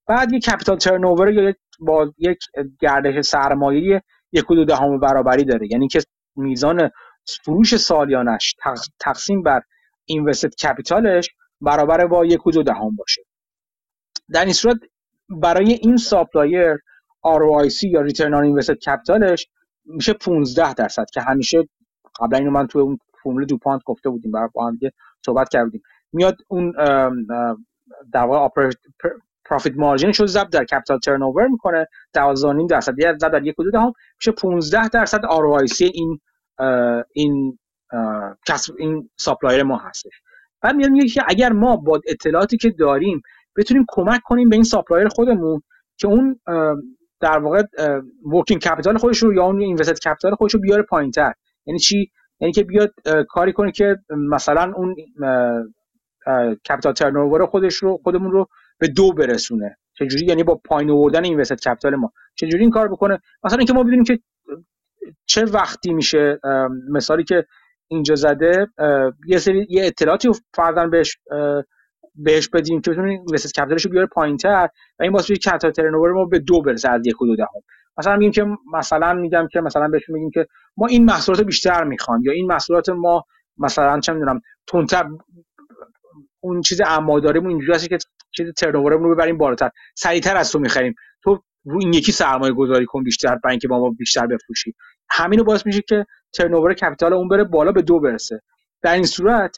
بعد 0.08 0.34
یک 0.34 0.44
capital 0.44 0.78
turnover 0.78 1.32
یا 1.32 1.54
با 1.80 2.14
یک 2.18 2.40
گردش 2.80 3.26
سرمایه 3.26 4.04
یک 4.32 4.48
دو 4.48 4.66
دهم 4.66 5.00
برابری 5.00 5.44
داره. 5.44 5.68
یعنی 5.72 5.88
که 5.88 6.00
میزان 6.36 6.92
فروش 7.44 7.76
سالیانش 7.76 8.56
تقسیم 9.00 9.44
بر 9.44 9.62
invested 10.06 10.56
capitalش 10.56 11.30
برابر 11.62 12.08
با 12.08 12.26
یک 12.26 12.40
دو 12.54 12.64
دهم 12.64 12.96
باشه. 12.96 13.22
در 14.34 14.44
این 14.44 14.54
صورت 14.54 14.78
برای 15.30 15.74
این 15.74 15.98
supplier 15.98 16.78
ROIC 17.26 17.84
یا 17.84 18.02
return 18.02 18.34
on 18.34 18.44
invested 18.44 18.74
capitalش 18.74 19.48
میشه 19.86 20.14
15 20.14 20.74
درصد 20.74 21.06
که 21.14 21.22
همیشه 21.22 21.68
قبلا 22.20 22.38
اینو 22.38 22.52
من 22.52 22.68
توی 22.68 22.82
اون 22.82 23.00
فرمول 23.24 23.46
دوپانت 23.46 23.82
گفته 23.86 24.10
بودیم 24.10 24.32
برای 24.32 24.50
با 24.54 24.68
هم 24.68 24.80
صحبت 25.26 25.50
کردیم. 25.50 25.82
میاد 26.14 26.38
اون 26.48 26.72
در 28.14 28.24
واقع 28.24 28.70
profit 29.50 29.74
marginش 29.78 30.20
رو 30.20 30.28
ضرب 30.28 30.50
در 30.50 30.64
capital 30.64 31.00
turn 31.00 31.20
می‌کنه. 31.52 31.88
12.5 32.18 32.68
درصد 32.70 33.00
یا 33.00 33.18
ضرب 33.18 33.32
در 33.32 33.44
یک 33.44 33.56
حدود 33.60 33.76
هم 33.76 33.94
میشه 34.20 34.32
15 34.32 34.90
درصد 34.90 35.22
ROIC 35.22 35.82
این 35.94 36.20
این 37.14 37.60
کسب 38.48 38.74
این 38.78 39.10
supplier 39.18 39.64
ما 39.64 39.78
هستش. 39.78 40.22
بعد 40.62 40.76
میاد 40.76 40.92
میگه 40.92 41.08
که 41.08 41.22
اگر 41.28 41.52
ما 41.52 41.76
با 41.76 42.02
اطلاعاتی 42.08 42.58
که 42.58 42.70
داریم 42.70 43.22
بتونیم 43.58 43.86
کمک 43.88 44.22
کنیم 44.24 44.50
به 44.50 44.56
این 44.56 44.64
supplier 44.64 45.08
خودمون 45.08 45.62
که 45.98 46.08
اون 46.08 46.40
در 47.20 47.40
واقع 47.40 47.64
working 48.34 48.62
capital 48.62 48.98
خودش 48.98 49.18
رو 49.18 49.34
یا 49.34 49.44
اون 49.44 49.60
invested 49.60 50.00
capital 50.00 50.36
خودش 50.36 50.54
رو 50.54 50.60
بیاره 50.60 50.84
پایینتر. 50.84 51.34
یعنی 51.66 51.80
چی؟ 51.80 52.12
یعنی 52.40 52.54
که 52.54 52.64
بیاد 52.64 52.94
کاری 53.30 53.54
کنه 53.54 53.72
که 53.72 53.98
مثلا 54.10 54.74
اون 54.76 54.96
capital 56.70 56.94
turnover 56.94 57.46
خودش 57.46 57.76
رو 57.76 58.00
خودمون 58.04 58.32
رو 58.32 58.48
به 58.80 58.88
دو 58.88 59.14
برسونه. 59.14 59.78
چجوری؟ 59.94 60.26
یعنی 60.26 60.44
با 60.44 60.56
پایین 60.56 60.92
آوردن 60.92 61.24
invested 61.24 61.60
capital 61.60 61.96
ما. 61.96 62.12
چجوری 62.36 62.64
این 62.64 62.72
کار 62.72 62.88
بکنه؟ 62.88 63.20
مثلا 63.44 63.58
اینکه 63.58 63.74
ما 63.74 63.84
بدونیم 63.84 64.04
که 64.04 64.20
چه 65.26 65.46
وقتی 65.46 65.94
میشه 65.94 66.40
مثالی 66.92 67.24
که 67.24 67.46
اینجا 67.88 68.16
زده 68.16 68.68
یه 69.28 69.38
سری 69.38 69.68
یه 69.70 69.86
اطلاعاتی 69.86 70.30
فرضاً 70.54 70.88
بهش 70.88 71.18
بهش 72.16 72.50
بدیم 72.50 72.82
که 72.82 72.92
بتونه 72.92 73.10
invested 73.10 73.62
capitalش 73.62 73.86
رو 73.86 73.92
بیاره 73.92 74.08
پایینتر 74.08 74.70
و 75.00 75.04
این 75.04 75.12
واسه 75.14 75.36
capital 75.36 75.72
turnover 75.72 76.12
ما 76.12 76.26
به 76.26 76.40
دو 76.40 76.62
برسه 76.62 76.90
از 76.90 77.08
یک 77.08 77.22
و 77.22 77.26
دو 77.26 77.36
دهم. 77.36 77.62
مثلا 77.98 78.16
میگیم 78.16 78.32
که 78.32 78.46
مثلا 78.74 79.14
میگم 79.14 79.48
که 79.52 79.62
مثلا 79.62 79.88
بهشون 79.88 80.16
میگیم 80.16 80.32
که 80.32 80.48
ما 80.78 80.88
این 80.88 81.06
محصولات 81.06 81.42
بیشتر 81.42 81.84
می‌خوام 81.84 82.22
یا 82.26 82.32
این 82.32 82.48
محصولات 82.48 82.90
ما 82.90 83.24
مثلا 83.58 84.00
چه 84.00 84.14
می‌دونم 84.14 84.42
تونتر 84.68 85.06
اون 86.40 86.62
چیز 86.62 86.82
اما 86.86 87.20
داریم 87.20 87.48
اینجوری 87.48 87.74
هست 87.74 87.90
که 87.90 87.98
چیز 88.38 88.54
turnoverمون 88.58 89.04
رو 89.04 89.16
ببریم 89.16 89.38
بالاتر. 89.38 89.70
سریعتر 89.96 90.38
از 90.38 90.52
تو 90.52 90.60
می‌خریم. 90.60 90.96
تو 91.24 91.44
رو 91.66 91.80
این 91.82 91.94
یکی 91.94 92.12
سرمایه 92.12 92.54
گذاری 92.54 92.86
کن 92.86 93.04
بیشتر 93.04 93.36
برای 93.36 93.54
اینکه 93.54 93.68
با 93.68 93.80
ما 93.80 93.90
بیشتر 93.90 94.28
بفروشی. 94.28 94.74
همینو 95.10 95.44
باعث 95.44 95.66
میشه 95.66 95.82
که 95.82 96.06
turnover 96.34 96.74
capital 96.74 97.14
اون 97.14 97.28
بره 97.28 97.44
بالا 97.44 97.72
به 97.72 97.82
دو 97.82 98.00
برسه. 98.00 98.42
در 98.82 98.94
این 98.94 99.06
صورت 99.06 99.58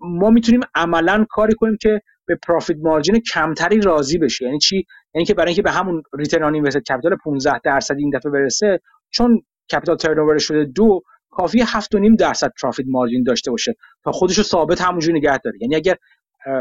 ما 0.00 0.30
می‌تونیم 0.30 0.60
عملا 0.74 1.26
کاری 1.30 1.54
کنیم 1.54 1.76
که 1.80 2.00
به 2.26 2.38
profit 2.48 2.76
margin 2.82 3.20
کمتری 3.34 3.80
راضی 3.80 4.18
بشه. 4.18 4.44
یعنی 4.44 4.58
چی؟ 4.58 4.86
یعنی 5.14 5.24
که 5.24 5.34
برای 5.34 5.48
اینکه 5.48 5.62
به 5.62 5.70
همون 5.70 6.02
return 6.18 6.42
on 6.42 6.54
invested 6.54 6.82
capital 6.82 7.16
15 7.24 7.60
درصد 7.64 7.96
این 7.98 8.10
دفعه 8.10 8.32
برسه 8.32 8.80
چون 9.10 9.42
capital 9.72 9.96
turnover 9.96 10.38
شده 10.38 10.64
دو 10.64 11.02
کافی 11.30 11.64
7.5 11.64 12.16
درصد 12.18 12.52
profit 12.62 12.86
margin 12.88 13.22
داشته 13.22 13.50
باشه 13.50 13.74
تا 14.04 14.12
خودش 14.12 14.38
رو 14.38 14.44
ثابت 14.44 14.80
همونجوری 14.80 15.18
نگه 15.18 15.38
داره. 15.38 15.58
یعنی 15.60 15.76
اگر 15.76 15.96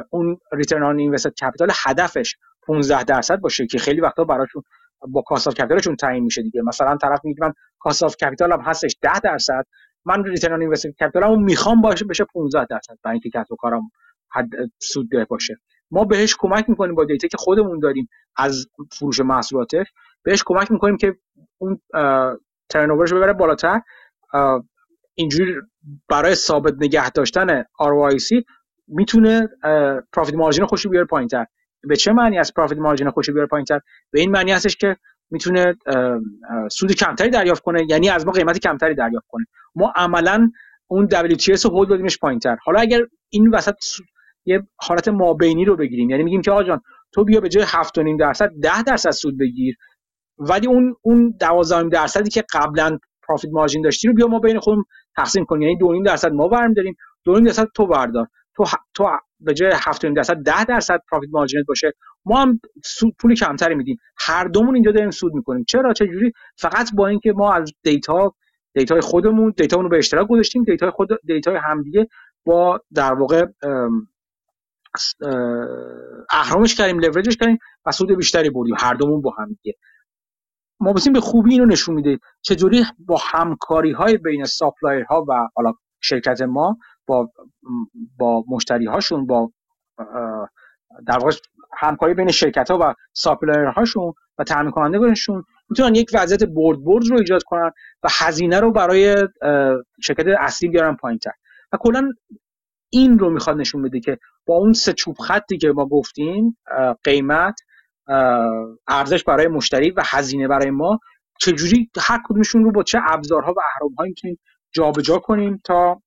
اون 0.09 0.37
return 0.53 0.83
on 0.83 0.99
invested 0.99 1.33
capital 1.33 1.71
هدفش 1.85 2.35
15 2.67 3.03
درصد 3.03 3.39
باشه 3.39 3.67
که 3.67 3.77
خیلی 3.77 4.01
وقتا 4.01 4.23
براشون 4.23 4.63
با 5.07 5.21
cost 5.21 5.49
capitalشون 5.49 5.95
تعیین 5.95 6.23
میشه 6.23 6.41
دیگه. 6.41 6.61
مثلا 6.61 6.97
طرف 6.97 7.19
میگه 7.23 7.43
من 7.43 7.53
cost 7.79 8.03
of 8.03 8.15
capital 8.15 8.51
م 8.51 8.59
هستش 8.61 8.95
10 9.01 9.19
درصد 9.19 9.65
من 10.05 10.23
return 10.23 10.53
on 10.53 10.61
invested 10.61 10.89
capitalمو 10.89 11.35
می‌خوام 11.35 11.81
باشه 11.81 12.05
بشه 12.05 12.25
15 12.33 12.65
درصد. 12.69 12.97
برای 13.03 13.13
اینکه 13.13 13.39
کسب 13.39 13.51
و 13.51 13.55
کارم 13.55 13.81
حد 14.31 14.49
سود 14.79 15.11
ده 15.11 15.25
باشه. 15.25 15.57
ما 15.91 16.03
بهش 16.03 16.35
کمک 16.39 16.69
می‌کنیم 16.69 16.95
با 16.95 17.05
data 17.05 17.27
که 17.27 17.37
خودمون 17.37 17.79
داریم 17.79 18.09
از 18.35 18.67
فروش 18.91 19.19
محصولاتش 19.19 19.87
بهش 20.23 20.43
کمک 20.45 20.71
می‌کنیم 20.71 20.97
که 20.97 21.15
اون 21.57 21.81
turnoverش 22.69 23.13
ببره 23.13 23.33
بالاتر. 23.33 23.81
اینجوری 25.15 25.55
برای 26.09 26.35
ثابت 26.35 26.73
نگه 26.79 27.09
داشتن 27.09 27.63
ROIC 27.63 28.43
می‌تونه 28.87 29.49
profit 30.13 30.35
margin 30.35 30.65
خودشو 30.65 30.89
بیاره 30.89 31.05
پایینتر. 31.05 31.45
به 31.83 31.95
چه 31.95 32.13
معنی 32.13 32.39
از 32.39 32.53
profit 32.53 32.77
margin 32.77 33.09
خودشو 33.09 33.31
بیاره 33.31 33.47
پایینتر؟ 33.47 33.79
به 34.11 34.19
این 34.19 34.31
معنی 34.31 34.51
هستش 34.51 34.75
که 34.75 34.97
می‌تونه 35.31 35.75
سود 36.71 36.91
کمتری 36.91 37.29
دریافت 37.29 37.63
کنه 37.63 37.85
یعنی 37.89 38.09
از 38.09 38.25
ما 38.25 38.31
قیمت 38.31 38.59
کمتری 38.59 38.95
دریافت 38.95 39.25
کنه. 39.29 39.45
ما 39.75 39.93
عملا 39.95 40.51
اون 40.87 41.07
WTS 41.07 41.61
رو 41.61 41.71
هولد 41.71 41.89
بدیمش 41.89 42.19
پایینتر. 42.19 42.57
حالا 42.63 42.79
اگر 42.79 42.99
این 43.29 43.49
وسط 43.49 43.75
یه 44.45 44.63
حالت 44.75 45.07
مابینی 45.07 45.65
رو 45.65 45.75
بگیریم 45.75 46.09
یعنی 46.09 46.23
میگیم 46.23 46.41
که 46.41 46.51
آقا 46.51 46.77
تو 47.11 47.23
بیا 47.23 47.39
به 47.39 47.49
جای 47.49 47.65
7.5 47.65 48.19
درصد 48.19 48.51
10 48.61 48.83
درصد 48.83 49.11
سود 49.11 49.37
بگیر. 49.37 49.75
ولی 50.37 50.67
اون 50.67 50.95
اون 51.01 51.35
12 51.39 51.89
درصدی 51.89 52.29
که 52.29 52.43
قبلا 52.53 52.99
پروفیت 53.27 53.51
مارجین 53.53 53.81
داشتی 53.81 54.07
رو 54.07 54.13
بیا 54.13 54.27
ما 54.27 54.39
بین 54.39 54.59
خودمون 54.59 54.85
تقسیم 55.17 55.45
کنیم. 55.45 55.61
یعنی 55.61 56.01
2.5 56.01 56.05
درصد 56.05 56.31
ما 56.31 56.47
برم 56.47 56.73
داریم 56.73 56.95
2.5 57.29 57.45
درصد 57.45 57.67
تو 57.75 57.87
بردار. 57.87 58.27
تو 58.57 58.63
تو 58.93 59.17
به 59.39 59.53
جای 59.53 59.71
7 59.75 60.05
درصد 60.05 60.35
10 60.35 60.65
درصد 60.65 60.99
پروفیت 61.11 61.29
مارجینت 61.33 61.65
باشه. 61.67 61.93
ما 62.25 62.41
هم 62.41 62.59
سود 62.85 63.15
پول 63.19 63.35
کمتری 63.35 63.75
میدیم. 63.75 63.97
هر 64.17 64.43
دومون 64.43 64.75
اینجا 64.75 64.91
داریم 64.91 65.11
سود 65.11 65.33
می‌کنیم. 65.33 65.63
چرا؟ 65.67 65.93
چه 65.93 66.07
جوری؟ 66.07 66.31
فقط 66.57 66.89
با 66.95 67.07
اینکه 67.07 67.33
ما 67.33 67.53
از 67.53 67.73
data 67.83 68.35
dataی 68.73 69.01
خودمون 69.01 69.53
data 69.57 69.81
رو 69.81 69.89
به 69.89 69.97
اشتراک 69.97 70.27
گذاشتیم. 70.27 70.63
dataی 70.63 70.89
خود 70.89 71.09
dataی 71.23 71.59
همدیگه 71.63 72.07
با 72.45 72.81
در 72.93 73.13
واقع 73.13 73.45
اهرمش 76.29 76.75
کردیم 76.75 76.99
لورجش 76.99 77.37
کردیم 77.37 77.57
و 77.85 77.91
سود 77.91 78.17
بیشتری 78.17 78.49
بردیم. 78.49 78.75
هر 78.79 78.93
دومون 78.93 79.21
با 79.21 79.35
هم 79.37 79.57
دیگه 79.63 79.77
ما 80.79 80.93
بسیم 80.93 81.13
به 81.13 81.19
خوبی 81.19 81.51
اینو 81.51 81.65
نشون 81.65 81.95
میده. 81.95 82.19
چجوری 82.41 82.85
با 82.99 83.17
همکاری 83.21 83.91
های 83.91 84.17
بین 84.17 84.45
supplier 84.45 85.03
ها 85.03 85.25
و 85.29 85.47
حالا 85.55 85.73
شرکت 86.01 86.41
ما 86.41 86.77
با 87.07 87.31
با 88.17 88.43
مشتری 88.47 88.85
هاشون 88.85 89.25
با 89.25 89.51
در 91.07 91.17
واقع 91.17 91.31
همکاری 91.77 92.13
بین 92.13 92.31
شرکت 92.31 92.71
ها 92.71 92.77
و 92.81 92.93
supplier 93.13 93.65
هاشون 93.65 94.13
و 94.37 94.43
تامین 94.43 94.71
کنندگانشون 94.71 95.43
می‌تونن 95.69 95.95
یک 95.95 96.11
وضعیت 96.13 96.43
برد 96.43 96.83
برد 96.83 97.05
رو 97.07 97.17
ایجاد 97.17 97.43
کنن 97.43 97.71
و 98.03 98.07
هزینه 98.11 98.59
رو 98.59 98.71
برای 98.71 99.15
شرکت 100.01 100.25
اصلی 100.39 100.69
بیارن 100.69 100.95
پایینتر. 100.95 101.31
و 101.73 101.77
کلا 101.77 102.11
این 102.89 103.19
رو 103.19 103.29
می‌خواد 103.29 103.57
نشون 103.57 103.81
بده 103.81 103.99
که 103.99 104.17
با 104.45 104.55
اون 104.55 104.73
سه 104.73 104.93
چوب 104.93 105.15
خطی 105.17 105.57
که 105.57 105.71
ما 105.71 105.85
گفتیم 105.85 106.57
قیمت 107.03 107.59
ارزش 108.87 109.23
برای 109.23 109.47
مشتری 109.47 109.91
و 109.91 110.01
هزینه 110.05 110.47
برای 110.47 110.71
ما 110.71 110.99
چجوری 111.39 111.89
هر 112.01 112.21
کدومشون 112.25 112.63
رو 112.63 112.71
با 112.71 112.83
چه 112.83 112.99
ابزارها 113.07 113.51
و 113.51 113.59
اهرم‌هایی 113.73 114.09
می‌تونیم 114.09 114.39
جابجا 114.71 115.19
کنیم 115.19 115.61
تا 115.63 116.01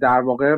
در 0.00 0.20
واقع 0.20 0.56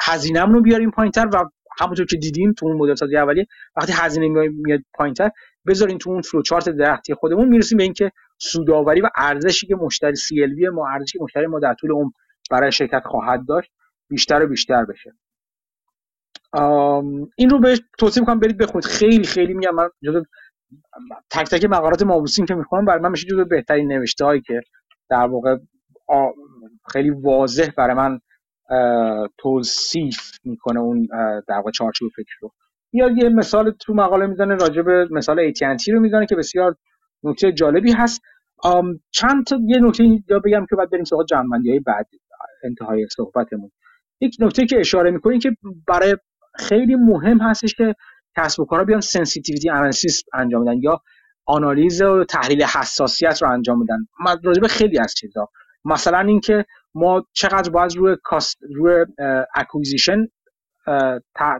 هزینه‌مون 0.00 0.54
رو 0.54 0.62
بیاریم 0.62 0.90
پایینتر 0.90 1.26
و 1.32 1.50
همونطور 1.80 2.06
که 2.06 2.16
دیدیم 2.16 2.52
تو 2.52 2.66
اون 2.66 2.76
مدل 2.76 2.94
سازی 2.94 3.16
اولیه 3.16 3.46
وقتی 3.76 3.92
هزینه 3.96 4.48
میاد 4.48 4.80
پایینتر 4.94 5.30
بذاریم 5.66 5.98
تو 5.98 6.10
اون 6.10 6.22
فلوچارت 6.22 6.68
درختی 6.68 7.14
خودمون 7.14 7.48
می‌رسیم 7.48 7.78
به 7.78 7.84
اینکه 7.84 8.12
سوداوری 8.38 9.00
و 9.00 9.08
ارزشی 9.16 9.66
که 9.66 9.74
مشتری 9.74 10.16
CLV 10.16 10.72
ما 10.74 10.88
ارزشی 10.88 11.18
که 11.18 11.24
مشتری 11.24 11.46
ما 11.46 11.58
در 11.58 11.74
طول 11.74 11.92
اون 11.92 12.12
برای 12.50 12.72
شرکت 12.72 13.02
خواهد 13.04 13.46
داشت 13.46 13.70
بیشتر 14.08 14.42
و 14.42 14.46
بیشتر 14.46 14.84
بشه. 14.84 15.12
این 17.36 17.50
رو 17.50 17.58
بهش 17.58 17.80
توصیه 17.98 18.20
می‌کنم 18.20 18.40
برید 18.40 18.58
بخونید. 18.58 18.84
خیلی 18.84 19.24
خیلی 19.24 19.54
میگم 19.54 19.74
من 19.74 19.88
جزو 20.04 20.22
تک 21.30 21.46
تک 21.46 21.64
مقالات 21.64 22.02
مابوسین 22.02 22.46
که 22.46 22.54
می‌خونم 22.54 22.84
برای 22.84 23.00
من 23.00 23.10
میشه 23.10 23.26
جزو 23.26 23.44
بهترین 23.44 23.92
نوشته 23.92 24.24
هایی 24.24 24.40
که 24.40 24.60
در 25.10 25.26
واقع 25.26 25.56
خیلی 26.92 27.10
واضح 27.10 27.70
برای 27.76 27.96
من 27.96 28.20
توصیف 29.38 30.18
می‌کنه 30.44 30.80
اون 30.80 31.08
در 31.48 31.54
واقع 31.54 31.70
چارچوب 31.70 32.10
فکر 32.16 32.34
رو. 32.40 32.50
یا 32.92 33.10
یه 33.10 33.28
مثال 33.28 33.70
تو 33.70 33.94
مقاله 33.94 34.26
می‌زنه 34.26 34.54
راجع 34.54 34.82
به 34.82 35.08
مثال 35.10 35.50
AT&T 35.50 35.88
رو 35.92 36.00
می‌زنه 36.00 36.26
که 36.26 36.36
بسیار 36.36 36.76
نکته 37.24 37.52
جالبی 37.52 37.92
هست. 37.92 38.22
چند 39.10 39.46
تا 39.46 39.58
یه 39.66 39.78
نکته 39.80 40.04
یا 40.04 40.38
بگم 40.38 40.66
که 40.70 40.76
بعد 40.76 40.90
بریم 40.90 41.04
سراغ 41.04 41.26
جمع‌بندی 41.26 41.70
های 41.70 41.80
بعد 41.80 42.06
انتهای 42.64 43.06
صحبتمون. 43.16 43.70
یک 44.20 44.36
نکته 44.40 44.66
که 44.66 44.80
اشاره 44.80 45.10
می‌کنه 45.10 45.38
که 45.38 45.56
برای 45.88 46.16
خیلی 46.54 46.96
مهم 46.96 47.40
هستش 47.40 47.74
که 47.74 47.94
کسب 48.36 48.60
و 48.60 48.64
کارها 48.64 48.84
بیان 48.84 49.00
sensitivity 49.00 49.70
analysis 49.70 50.22
انجام 50.34 50.64
بدن 50.64 50.80
یا 50.82 51.00
آنالیز 51.46 52.02
و 52.02 52.24
تحلیل 52.24 52.62
حساسیت 52.62 53.42
رو 53.42 53.50
انجام 53.50 53.78
میدن 53.78 53.98
راجع 54.44 54.60
به 54.60 54.68
خیلی 54.68 54.98
از 54.98 55.14
چیزا 55.14 55.48
مثلا 55.84 56.18
اینکه 56.18 56.64
ما 56.94 57.26
چقدر 57.32 57.70
باید 57.70 57.96
روی 57.96 58.16
cost 58.22 58.58
روی 58.74 59.06
acquisition 59.54 60.26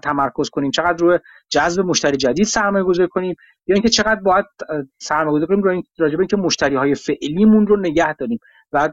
تمرکز 0.02 0.50
کنیم 0.50 0.70
چقدر 0.70 0.96
روی 0.98 1.18
جذب 1.48 1.82
مشتری 1.82 2.16
جدید 2.16 2.46
سرمایه 2.46 2.84
گذاری 2.84 3.08
کنیم 3.08 3.34
یا 3.66 3.74
اینکه 3.74 3.88
چقدر 3.88 4.20
باید 4.20 4.44
سرمایه 4.98 5.44
گذاری 5.44 5.62
کنیم 5.62 5.82
راجع 5.98 6.18
اینکه 6.18 6.36
مشتری 6.36 6.76
های 6.76 6.94
فعلیمون 6.94 7.66
رو 7.66 7.76
نگه 7.76 8.14
داریم 8.14 8.38
و 8.72 8.88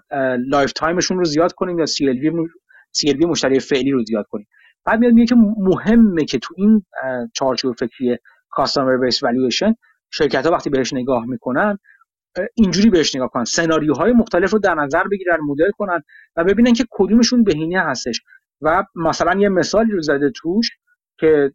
lifetime 0.48 0.72
شون 0.74 1.18
رو 1.18 1.24
زیاد 1.24 1.54
کنیم 1.54 1.80
یا 1.80 1.86
سی 1.86 2.10
ال 3.10 3.26
مشتری 3.26 3.60
فعلی 3.60 3.92
رو 3.92 4.04
زیاد 4.04 4.26
کنیم. 4.30 4.48
بعد 4.86 5.00
میاد 5.00 5.14
میگه 5.14 5.28
که 5.28 5.36
مهمه 5.58 6.26
که 6.26 6.40
تو 6.40 6.54
این 6.58 6.86
چارچوب 7.34 7.76
فکری 7.76 8.18
کاستمر 8.50 8.98
بیس 8.98 9.24
والویشن 9.24 9.76
شرکت 10.12 10.46
ها 10.46 10.52
وقتی 10.52 10.70
بهش 10.70 10.94
نگاه 10.94 11.26
می‌کنن 11.26 11.78
اینجوری 12.56 12.90
بهش 12.90 13.16
نگاه 13.16 13.30
کنن. 13.30 13.44
سناریوهای 13.46 14.12
مختلف 14.12 14.52
رو 14.52 14.60
در 14.60 14.76
نظر 14.76 15.04
بگیرن 15.04 15.38
مدل 15.42 15.72
کنن 15.72 16.04
و 16.36 16.44
ببینن 16.44 16.74
که 16.74 16.86
کدومشون 16.90 17.44
بهینه 17.44 17.82
هستش. 17.82 18.22
و 18.62 18.84
مثلا 18.96 19.40
یه 19.40 19.50
مثالی 19.50 19.92
رو 19.92 20.02
زده 20.02 20.32
توش 20.36 20.70
که 21.20 21.54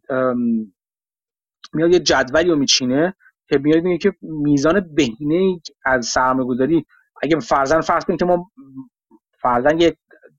میاد 1.73 1.93
یه 1.93 1.99
جدولی 1.99 2.49
رو 2.49 2.55
میچینه 2.55 3.15
که 3.49 3.57
میاد 3.57 3.83
میگه 3.83 3.97
که 3.97 4.17
میزان 4.21 4.95
بهینه 4.95 5.59
از 5.85 6.05
سرمایه 6.05 6.47
گذاری 6.47 6.85
اگه 7.23 7.39
فرضاً 7.39 7.81
فرض 7.81 8.05
کنیم 8.05 8.17
که 8.17 8.25
ما 8.25 8.51
فرضاً 9.41 9.71
یک 9.71 9.97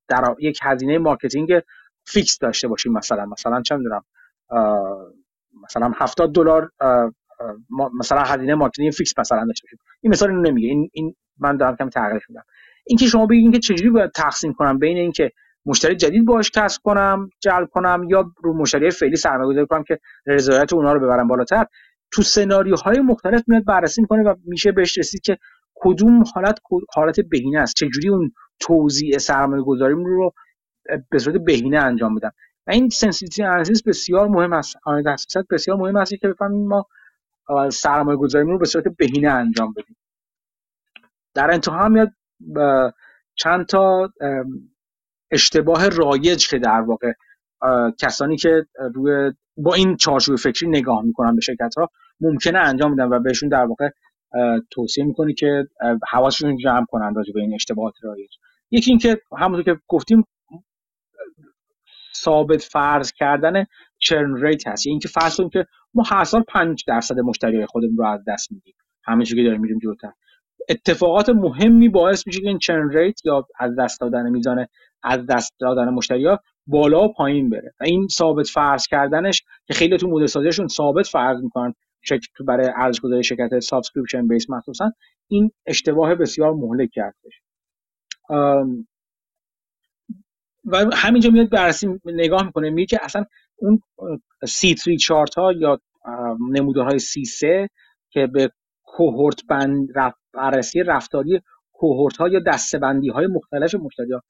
در 0.08 0.34
یک 0.38 0.58
هزینه 0.62 0.98
marketing 0.98 1.62
فیکس 2.06 2.38
داشته 2.38 2.68
باشیم 2.68 2.92
مثلا 2.92 3.26
مثلا 3.26 3.62
چه 3.62 3.76
می‌دونم 3.76 4.04
مثلا 5.64 5.92
70 5.96 6.34
دلار 6.34 6.70
مثلا 7.98 8.22
هزینه 8.22 8.54
marketing 8.54 8.90
فیکس 8.90 9.18
مثلا 9.18 9.44
داشته 9.46 9.64
باشیم. 9.64 9.78
این 10.00 10.10
مثال 10.10 10.30
اینو 10.30 10.42
نمیگه. 10.42 10.68
این 10.68 10.90
این 10.92 11.14
من 11.38 11.56
دارم 11.56 11.76
کم 11.76 11.88
تغییرش 11.88 12.30
میدم. 12.30 12.42
اینکه 12.86 13.06
شما 13.06 13.26
بگین 13.26 13.52
که 13.52 13.58
چجوری 13.58 13.90
باید 13.90 14.10
تقسیم 14.10 14.52
کنم 14.52 14.78
بین 14.78 14.96
اینکه 14.96 15.32
مشتری 15.66 15.96
جدید 15.96 16.24
باش 16.24 16.50
کسب 16.50 16.82
کنم 16.82 17.30
جلب 17.40 17.68
کنم 17.70 18.06
یا 18.08 18.32
رو 18.42 18.54
مشتری 18.54 18.90
فعلی 18.90 19.16
سرمایه‌گذاری 19.16 19.66
کنم 19.66 19.84
که 19.84 19.98
رضایت 20.26 20.72
اونها 20.72 20.92
رو 20.92 21.00
ببرم 21.00 21.28
بالاتر 21.28 21.66
تو 22.10 22.22
سناریوهای 22.22 23.00
مختلف 23.00 23.42
میاد 23.46 23.64
بررسی 23.64 24.00
می‌کنه 24.00 24.22
و 24.22 24.34
میشه 24.44 24.72
بهش 24.72 24.98
رسید 24.98 25.20
که 25.20 25.38
کدوم 25.74 26.24
حالت 26.34 26.58
حالت 26.94 27.20
بهینه 27.20 27.58
است. 27.58 27.74
چجوری 27.76 28.08
اون 28.08 28.32
توزیع 28.60 29.18
سرمایه 29.18 29.62
گذاریم 29.62 30.04
رو 30.04 30.32
به 31.10 31.18
صورت 31.18 31.36
بهینه 31.36 31.78
انجام 31.78 32.14
بدم. 32.14 32.32
و 32.66 32.70
این 32.70 32.88
sensitivity 32.88 33.42
analysis 33.42 33.82
بسیار 33.82 34.28
مهم 34.28 34.52
است. 34.52 34.76
آن 34.84 35.16
بسیار 35.50 35.76
مهم 35.76 35.96
است 35.96 36.14
که 36.14 36.28
بفهمیم 36.28 36.68
ما 36.68 36.86
سرمایه 37.72 38.18
گذاریمون 38.18 38.52
رو 38.52 38.58
به 38.58 38.66
صورت 38.66 38.84
بهینه 38.98 39.28
انجام 39.28 39.72
بدیم. 39.72 39.96
در 41.34 41.50
انتها 41.50 41.88
میاد 41.88 42.12
چند 43.34 43.66
تا 43.66 44.12
اشتباه 45.30 45.88
رایج 45.88 46.48
که 46.48 46.58
در 46.58 46.80
واقع 46.80 47.12
کسانی 47.98 48.36
که 48.36 48.66
روی 48.94 49.32
با 49.56 49.74
این 49.74 49.96
چارچوب 49.96 50.36
فکری 50.36 50.68
نگاه 50.68 51.02
می‌کنن 51.02 51.34
به 51.34 51.40
شرکت 51.40 51.74
ها 51.78 51.90
ممکنه 52.20 52.58
انجام 52.58 52.94
بدن 52.94 53.08
و 53.08 53.20
بهشون 53.20 53.48
در 53.48 53.64
واقع 53.64 53.90
توصیه 54.70 55.04
می‌کنی 55.04 55.34
که 55.34 55.68
حواسشون 56.10 56.56
جمع 56.56 56.86
کنن 56.88 57.14
راجع 57.14 57.32
به 57.32 57.40
این 57.40 57.54
اشتباهات 57.54 57.94
رایج. 58.02 58.30
یکی 58.70 58.90
اینکه 58.90 59.20
همونطور 59.38 59.74
که 59.74 59.80
گفتیم 59.88 60.24
ثابت 62.16 62.62
فرض 62.62 63.12
کردن 63.12 63.66
چرن 63.98 64.36
ریت 64.36 64.68
هست. 64.68 64.86
یعنی 64.86 64.92
اینکه 64.92 65.08
فرض 65.08 65.36
کنیم 65.36 65.50
که 65.50 65.66
ما 65.96 66.02
هر 66.06 66.24
سال 66.24 66.42
5 66.48 66.84
درصد 66.86 67.18
مشتری 67.18 67.66
خودمون 67.66 67.96
رو 67.96 68.06
از 68.06 68.20
دست 68.26 68.52
میدیم. 68.52 68.74
همه 69.04 69.24
که 69.24 69.34
داریم 69.34 69.60
میریم 69.60 69.78
جلوتر. 69.78 70.12
اتفاقات 70.68 71.28
مهمی 71.28 71.88
باعث 71.88 72.26
میشه 72.26 72.40
که 72.40 72.48
این 72.48 72.58
چرن 72.58 72.90
ریت 72.90 73.26
یا 73.26 73.46
از 73.58 73.76
دست 73.78 74.00
دادن 74.00 74.30
میزان 74.30 74.66
از 75.02 75.26
دست 75.26 75.54
دادن 75.58 75.88
مشتری 75.88 76.26
ها 76.26 76.40
بالا 76.66 77.04
و 77.04 77.12
پایین 77.12 77.50
بره. 77.50 77.74
و 77.80 77.84
این 77.84 78.08
ثابت 78.08 78.48
فرض 78.48 78.86
کردنش 78.86 79.42
که 79.66 79.74
خیلی 79.74 79.96
تو 79.96 80.08
مدل 80.08 80.26
سازیشون 80.26 80.68
ثابت 80.68 81.06
فرض 81.06 81.42
می‌کنن. 81.42 81.74
شرکت 82.02 82.42
برای 82.46 82.70
ارزش 82.76 83.00
گذاری 83.00 83.24
شرکت 83.24 83.58
subscription 83.58 84.28
based 84.28 84.50
مخصوصا 84.50 84.92
این 85.28 85.50
اشتباه 85.66 86.14
بسیار 86.14 86.54
مهلک 86.54 86.90
کردش 86.92 87.40
و 90.64 90.84
همینجا 90.92 91.30
میاد 91.30 91.50
بررسی 91.50 92.00
نگاه 92.04 92.46
می‌کنه 92.46 92.70
میگه 92.70 92.86
که 92.86 93.04
اصلا 93.04 93.24
اون 93.56 93.82
C3 94.48 94.76
chart 94.76 95.34
ها 95.34 95.52
یا 95.52 95.80
نمودارهای 96.52 96.98
C3 96.98 97.68
که 98.10 98.26
به 98.26 98.50
cohort 98.82 99.46
بند 99.48 99.88
بررسی 100.34 100.82
رفتاری 100.82 101.40
کوهورت 101.72 102.16
ها 102.16 102.28
یا 102.28 102.40
دستبندی 102.46 103.08
های 103.08 103.26
مختلف 103.26 103.74
مشتری 103.74 104.12
ها 104.12 104.22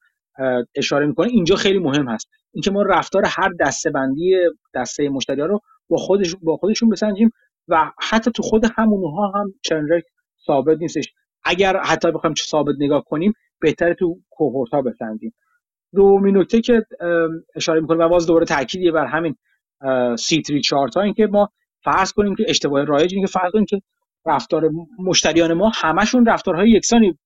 اشاره 0.74 1.06
می‌کنه. 1.06 1.28
اینجا 1.28 1.56
خیلی 1.56 1.78
مهم 1.78 2.08
هست. 2.08 2.28
اینکه 2.52 2.70
ما 2.70 2.82
رفتار 2.82 3.24
هر 3.26 3.50
دستبندی 3.60 4.34
دسته 4.74 5.08
مشتری 5.08 5.40
ها 5.40 5.46
رو 5.46 5.60
با 5.88 5.96
خودش 5.96 6.36
با 6.42 6.56
خودشون 6.56 6.88
بسنجیم 6.88 7.30
و 7.68 7.92
حتی 8.10 8.30
تو 8.30 8.42
خود 8.42 8.64
همونها 8.76 9.32
هم 9.34 9.54
چند 9.62 9.88
ثابت 10.46 10.78
نیستش. 10.78 11.12
اگر 11.44 11.76
حتی 11.76 12.12
بخوایم 12.12 12.34
ثابت 12.34 12.74
نگاه 12.78 13.04
کنیم 13.04 13.32
بهتره 13.60 13.94
تو 13.94 14.16
کوهورت 14.30 14.70
ها 14.70 14.82
بسنجیم. 14.82 15.34
دومین 15.94 16.36
نکته 16.36 16.60
که 16.60 16.86
اشاره 17.54 17.80
می‌کنه 17.80 18.04
و 18.04 18.08
باز 18.08 18.26
دوباره 18.26 18.46
تاکیدیه 18.46 18.92
بر 18.92 19.06
همین 19.06 19.36
سی 20.18 20.42
تری 20.42 20.60
چارت 20.60 20.96
ها 20.96 21.02
اینکه 21.02 21.26
ما 21.26 21.48
فرض 21.86 22.12
کنیم 22.12 22.34
که 22.34 22.44
اشتباه 22.48 22.84
رایج 22.84 23.14
اینکه 23.14 23.32
فرض 23.32 23.52
کنیم 23.52 23.64
که 23.64 23.82
رفتار 24.26 24.70
مشتریان 24.98 25.52
ما 25.54 25.72
همشون 25.74 26.26
رفتارهای 26.26 26.70
یکسانی 26.70 27.18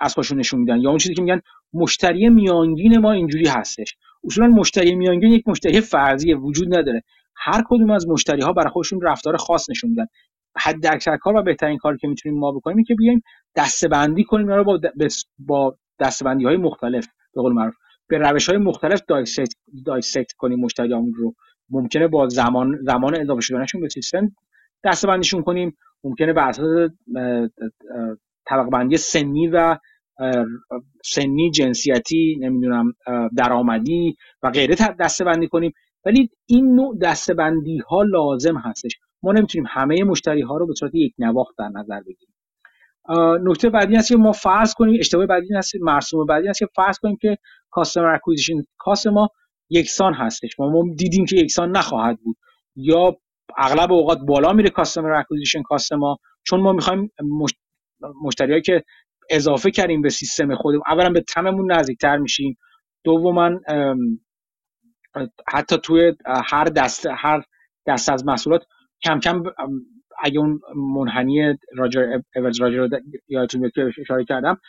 از 0.00 0.14
پاشون 0.16 0.38
نشون 0.38 0.60
میدن. 0.60 0.80
یا 0.80 0.88
اون 0.88 0.98
چیزی 0.98 1.14
که 1.14 1.22
میگن 1.22 1.40
مشتری 1.72 2.28
میانگین 2.28 2.98
ما 2.98 3.12
اینجوری 3.12 3.48
هستش. 3.48 3.96
اصولا 4.24 4.48
مشتری 4.48 4.94
میانگین 4.94 5.32
یک 5.32 5.48
مشتری 5.48 5.80
فرضی 5.80 6.34
وجود 6.34 6.78
نداره. 6.78 7.02
هر 7.36 7.62
کدوم 7.68 7.90
از 7.90 8.08
مشتری 8.08 8.42
ها 8.42 8.52
برای 8.52 8.70
خودشون 8.70 9.00
رفتار 9.02 9.36
خاص 9.36 9.70
نشون 9.70 9.90
میدن. 9.90 10.06
حد 10.56 10.86
اکثر 10.86 11.16
کار 11.16 11.36
و 11.36 11.42
بهترین 11.42 11.78
کاری 11.78 11.98
که 11.98 12.08
می‌تونیم 12.08 12.38
ما 12.38 12.52
بکنیم 12.52 12.84
که 12.84 12.94
بیایم 12.94 13.22
دسته 13.56 13.88
کنیم 14.28 14.48
رو 14.48 14.64
با 14.64 14.80
با 15.38 15.76
دستبندی 16.00 16.44
های 16.44 16.56
مختلف 16.56 17.06
به 17.34 17.42
قول 17.42 17.52
معروف. 17.52 17.74
به 18.08 18.18
روش 18.18 18.48
های 18.48 18.58
مختلف 18.58 19.02
dissect, 19.08 19.54
dissect 19.86 20.32
کنیم 20.32 20.60
مشتریامون 20.60 21.14
رو. 21.14 21.34
ممکنه 21.70 22.08
با 22.08 22.28
زمان 22.28 22.78
زمان 22.82 23.20
اضافه 23.20 23.40
شدنشون 23.40 23.80
به 23.80 23.88
سیستم 23.88 24.36
دستبندیشون 24.84 25.42
کنیم. 25.42 25.76
ممکنه 26.04 26.32
بر 26.32 26.48
اساس 26.48 26.90
طبقه 28.46 28.96
سنی 28.96 29.48
و 29.48 29.78
سنی 31.04 31.50
جنسیتی 31.50 32.38
نمی‌دونم 32.40 32.92
درآمدی 33.36 34.16
و 34.42 34.50
غیره 34.50 34.74
دسته 35.00 35.24
بندی 35.24 35.48
کنیم. 35.48 35.72
ولی 36.04 36.30
این 36.46 36.74
نوع 36.74 36.98
دسته 36.98 37.34
بندی 37.34 37.78
ها 37.78 38.02
لازم 38.02 38.56
هستش. 38.56 38.92
ما 39.22 39.32
نمی‌تونیم 39.32 39.66
همه 39.70 40.04
مشتری 40.04 40.42
ها 40.42 40.56
رو 40.56 40.66
به 40.66 40.74
صورت 40.74 40.94
یک 40.94 41.14
نواخت 41.18 41.54
در 41.58 41.68
نظر 41.68 42.00
بگیریم. 42.00 42.34
نکته 43.48 43.70
بعدی 43.70 43.96
هست 43.96 44.08
که 44.08 44.16
ما 44.16 44.32
فرض 44.32 44.74
کنیم 44.74 44.96
اشتباه 44.98 45.26
بعدی 45.26 45.54
هست 45.54 45.72
مرسوم 45.80 46.26
بعدی 46.26 46.48
هست 46.48 46.58
که 46.58 46.68
فرض 46.76 46.98
کنیم 46.98 47.16
که 47.20 47.38
customer 47.70 48.14
acquisition 48.14 48.54
cost 48.78 49.06
ما 49.06 49.28
یکسان 49.70 50.14
هستش. 50.14 50.60
ما, 50.60 50.84
دیدیم 50.98 51.24
که 51.26 51.36
یکسان 51.36 51.70
نخواهد 51.76 52.18
بود. 52.20 52.36
یا 52.76 53.16
اغلب 53.58 53.92
اوقات 53.92 54.18
بالا 54.28 54.52
میره 54.52 54.70
customer 54.70 55.12
acquisition 55.12 55.62
cost 55.62 55.92
ما 55.92 56.18
چون 56.44 56.60
ما 56.60 56.72
می‌خوایم 56.72 57.12
مشت... 57.40 57.56
مشتریایی 58.24 58.62
که 58.62 58.84
اضافه 59.30 59.70
کردیم 59.70 60.02
به 60.02 60.08
سیستم 60.08 60.54
خودمون 60.56 60.82
اولا 60.86 61.10
به 61.10 61.20
TAM 61.20 61.46
مون 61.46 61.72
نزدیکتر 61.72 62.16
میشیم. 62.16 62.58
دوما 63.04 63.50
حتی 65.48 65.78
توی 65.78 66.12
هر 66.26 66.64
دست 66.64 67.06
هر 67.16 67.42
دست 67.86 68.10
از 68.10 68.26
محصولات 68.26 68.62
کم 69.04 69.20
کم 69.20 69.42
اگه 70.22 70.38
اون 70.40 70.60
منحنی 70.76 71.54
راجرز 71.76 72.20
اورت 72.36 72.60
راجرز 72.60 72.88
یادتون 73.28 73.60
بیاد 73.60 73.72
که 73.72 74.00
اشاره 74.00 74.24
کردم 74.24 74.60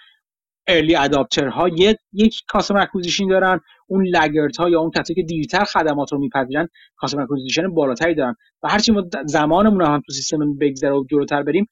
early 0.67 0.95
adopter 0.95 1.47
ها 1.47 1.69
یک 2.13 2.43
customer 2.47 2.77
acquisition 2.77 3.27
دارن. 3.29 3.61
اون 3.91 4.05
laggard 4.05 4.57
ها 4.57 4.69
یا 4.69 4.79
اون 4.79 4.91
کسایی 4.91 5.15
که 5.15 5.23
دیرتر 5.23 5.63
خدمات 5.63 6.13
رو 6.13 6.19
میپذیرن 6.19 6.67
customer 6.95 7.21
acquisition 7.21 7.73
بالاتری 7.73 8.15
دارن. 8.15 8.35
و 8.63 8.67
هرچی 8.69 8.91
ما 8.91 9.03
زمانمون 9.25 9.81
هم 9.85 10.01
تو 10.05 10.11
سیستم 10.13 10.57
بگذره 10.61 10.93
و 10.93 11.03
جلوتر 11.11 11.43
بریم 11.43 11.67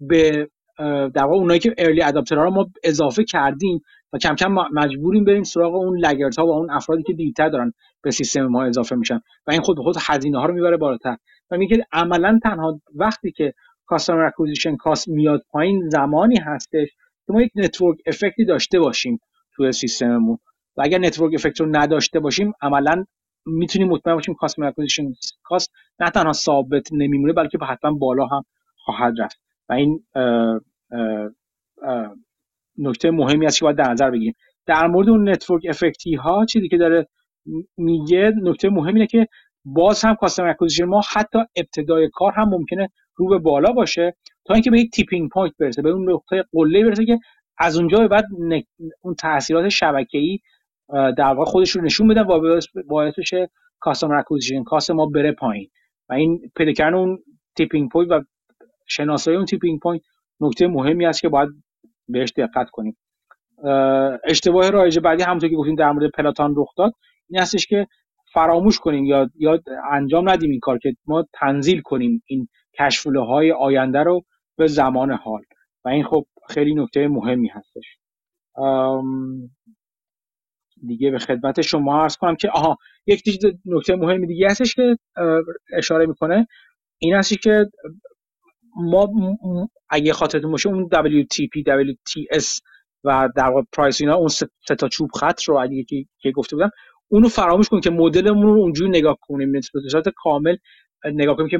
به 0.00 0.48
در 1.14 1.24
واقع 1.24 1.36
اونایی 1.36 1.60
که 1.60 1.74
early 1.78 2.02
adopter 2.02 2.36
ها 2.36 2.44
رو 2.44 2.50
ما 2.50 2.66
اضافه 2.84 3.24
کردیم 3.24 3.80
و 4.12 4.18
کم 4.18 4.34
کم 4.34 4.52
مجبوریم 4.52 5.24
بریم 5.24 5.42
سراغ 5.42 5.74
اون 5.74 5.98
laggard 5.98 6.38
ها 6.38 6.46
و 6.46 6.50
اون 6.50 6.70
افرادی 6.70 7.02
که 7.02 7.12
دیرتر 7.12 7.48
دارن 7.48 7.72
به 8.02 8.10
سیستم 8.10 8.46
ما 8.46 8.64
اضافه 8.64 8.96
میشن. 8.96 9.20
و 9.46 9.50
این 9.52 9.60
خود 9.60 9.76
به 9.76 9.82
خود 9.82 9.96
هزینه 10.06 10.38
ها 10.38 10.46
رو 10.46 10.54
می‌بره 10.54 10.76
بالاتر. 10.76 11.16
و 11.50 11.56
میگه 11.56 11.86
عملا 11.92 12.38
تنها 12.42 12.80
وقتی 12.94 13.30
که 13.32 13.54
customer 13.86 14.24
acquisition 14.24 14.76
cost 14.76 15.08
میاد 15.08 15.42
پایین 15.50 15.88
زمانی 15.88 16.38
هستش 16.38 16.88
که 17.26 17.32
ما 17.32 17.42
یک 17.42 17.52
network 17.56 17.98
effect 18.06 18.39
ی 18.39 18.44
داشته 18.44 18.78
باشیم 18.78 19.18
توی 19.56 19.72
سیستممون. 19.72 20.38
و 20.76 20.82
اگر 20.82 20.98
network 20.98 21.34
effect 21.34 21.60
رو 21.60 21.66
نداشته 21.76 22.20
باشیم 22.20 22.52
عملا 22.62 23.04
می‌تونیم 23.46 23.88
مطمئن 23.88 24.14
باشیم 24.14 24.34
customer 24.34 24.66
acquisition 24.66 25.04
cost 25.42 25.72
نه 26.00 26.10
تنها 26.10 26.32
ثابت 26.32 26.88
نمیمونه 26.92 27.32
بلکه 27.32 27.58
حتما 27.68 27.92
بالا 27.92 28.26
هم 28.26 28.44
خواهد 28.76 29.14
رفت. 29.20 29.40
و 29.68 29.72
این 29.72 30.04
نکته 32.78 33.10
مهمی 33.10 33.46
است 33.46 33.58
که 33.58 33.64
باید 33.64 33.76
در 33.76 33.92
نظر 33.92 34.10
بگیریم. 34.10 34.34
در 34.66 34.86
مورد 34.86 35.08
اون 35.08 35.28
network 35.28 35.62
effect 35.68 36.07
ی 36.07 36.14
ها 36.14 36.44
چیزی 36.44 36.68
که 36.68 36.76
داره 36.76 37.08
میگه 37.76 38.32
نکته 38.42 38.68
مهمی 38.68 38.92
اینه 38.92 39.06
که 39.06 39.28
باز 39.64 40.04
هم 40.04 40.14
customer 40.14 40.48
acquisition 40.48 40.84
ما 40.84 41.00
حتی 41.12 41.38
ابتدای 41.56 42.10
کار 42.12 42.32
هم 42.32 42.48
ممکنه 42.48 42.88
رو 43.14 43.28
به 43.28 43.38
بالا 43.38 43.72
باشه 43.72 44.16
تا 44.44 44.54
اینکه 44.54 44.70
به 44.70 44.80
یک 44.80 44.90
tipping 44.90 45.30
point 45.30 45.52
برسه 45.58 45.82
به 45.82 45.90
اون 45.90 46.10
نقطه 46.10 46.44
قله 46.52 46.84
برسه 46.84 47.06
که 47.06 47.18
از 47.58 47.76
اونجا 47.76 47.98
به 47.98 48.08
بعد 48.08 48.24
اون 49.00 49.14
تاثیرات 49.14 49.68
شبکه‌ای 49.68 50.38
در 50.92 51.34
واقع 51.34 51.44
خودش 51.44 51.70
رو 51.70 51.82
نشون 51.82 52.08
بدن 52.08 52.22
و 52.22 52.60
باعث 52.88 53.18
بشه 53.18 53.50
customer 53.80 54.14
acquisition 54.14 54.62
cost 54.64 54.90
ما 54.90 55.06
بره 55.06 55.32
پایین. 55.32 55.70
و 56.08 56.12
این 56.12 56.50
پیدا 56.56 56.72
کردن 56.72 56.94
اون 56.94 57.18
tipping 57.56 57.90
point 57.90 58.10
و 58.10 58.20
شناسایی 58.86 59.36
اون 59.36 59.46
tipping 59.46 59.80
point 59.80 60.02
نکته 60.40 60.66
مهمی 60.66 61.06
است 61.06 61.20
که 61.20 61.28
باید 61.28 61.48
بهش 62.08 62.32
دقت 62.36 62.70
کنیم. 62.70 62.96
اشتباه 64.24 64.70
رایج 64.70 64.98
بعدی 64.98 65.22
همونطور 65.22 65.50
که 65.50 65.56
گفتیم 65.56 65.74
در 65.74 65.92
مورد 65.92 66.10
پلاتان 66.10 66.54
رخ 66.56 66.68
داد 66.76 66.92
این 67.28 67.40
هستش 67.40 67.66
که 67.66 67.86
فراموش 68.32 68.78
کنیم 68.78 69.04
یا 69.04 69.30
یا 69.34 69.60
انجام 69.90 70.30
ندیم 70.30 70.50
این 70.50 70.60
کار 70.60 70.78
که 70.78 70.94
ما 71.06 71.24
تنزیل 71.32 71.80
کنیم 71.80 72.22
این 72.26 72.48
کشفوله 72.78 73.20
های 73.20 73.52
آینده 73.52 74.02
رو 74.02 74.22
به 74.56 74.66
زمان 74.66 75.10
حال. 75.10 75.42
و 75.84 75.88
این 75.88 76.04
خب 76.04 76.26
خیلی 76.48 76.74
نکته 76.74 77.08
مهمی 77.08 77.48
هستش. 77.48 77.98
دیگه 80.86 81.10
به 81.10 81.18
خدمت 81.18 81.60
شما 81.60 82.02
عرض 82.02 82.16
کنم 82.16 82.36
که 82.36 82.50
آها 82.50 82.76
یک 83.06 83.22
نکته 83.66 83.96
مهمی 83.96 84.26
دیگه 84.26 84.46
هستش 84.50 84.74
که 84.74 84.96
اشاره 85.76 86.06
می‌کنه. 86.06 86.46
این 86.98 87.14
هستی 87.14 87.36
که 87.36 87.66
ما 88.76 89.08
اگه 89.90 90.12
خاطرتون 90.12 90.50
باشه 90.50 90.68
اون 90.68 90.88
WTP 90.92 91.64
WTS 91.66 92.60
و 93.04 93.28
در 93.36 93.48
واقع 93.48 93.62
پرایس 93.72 94.00
اینا 94.00 94.14
اون 94.14 94.28
سه 94.28 94.48
تا 94.78 94.88
چوب 94.88 95.10
خط 95.20 95.42
رو 95.42 95.58
اگه 95.58 95.84
که 96.20 96.30
گفته 96.30 96.56
بودم 96.56 96.70
اونو 97.08 97.28
فراموش 97.28 97.68
کنیم 97.68 97.80
که 97.80 97.90
مدلمون 97.90 98.42
رو 98.42 98.60
اونجوری 98.60 98.90
نگاه 98.90 99.18
کنیم 99.20 99.52
به 99.52 100.12
کامل 100.16 100.56
نگاه 101.04 101.36
کنیم 101.36 101.48
که 101.48 101.58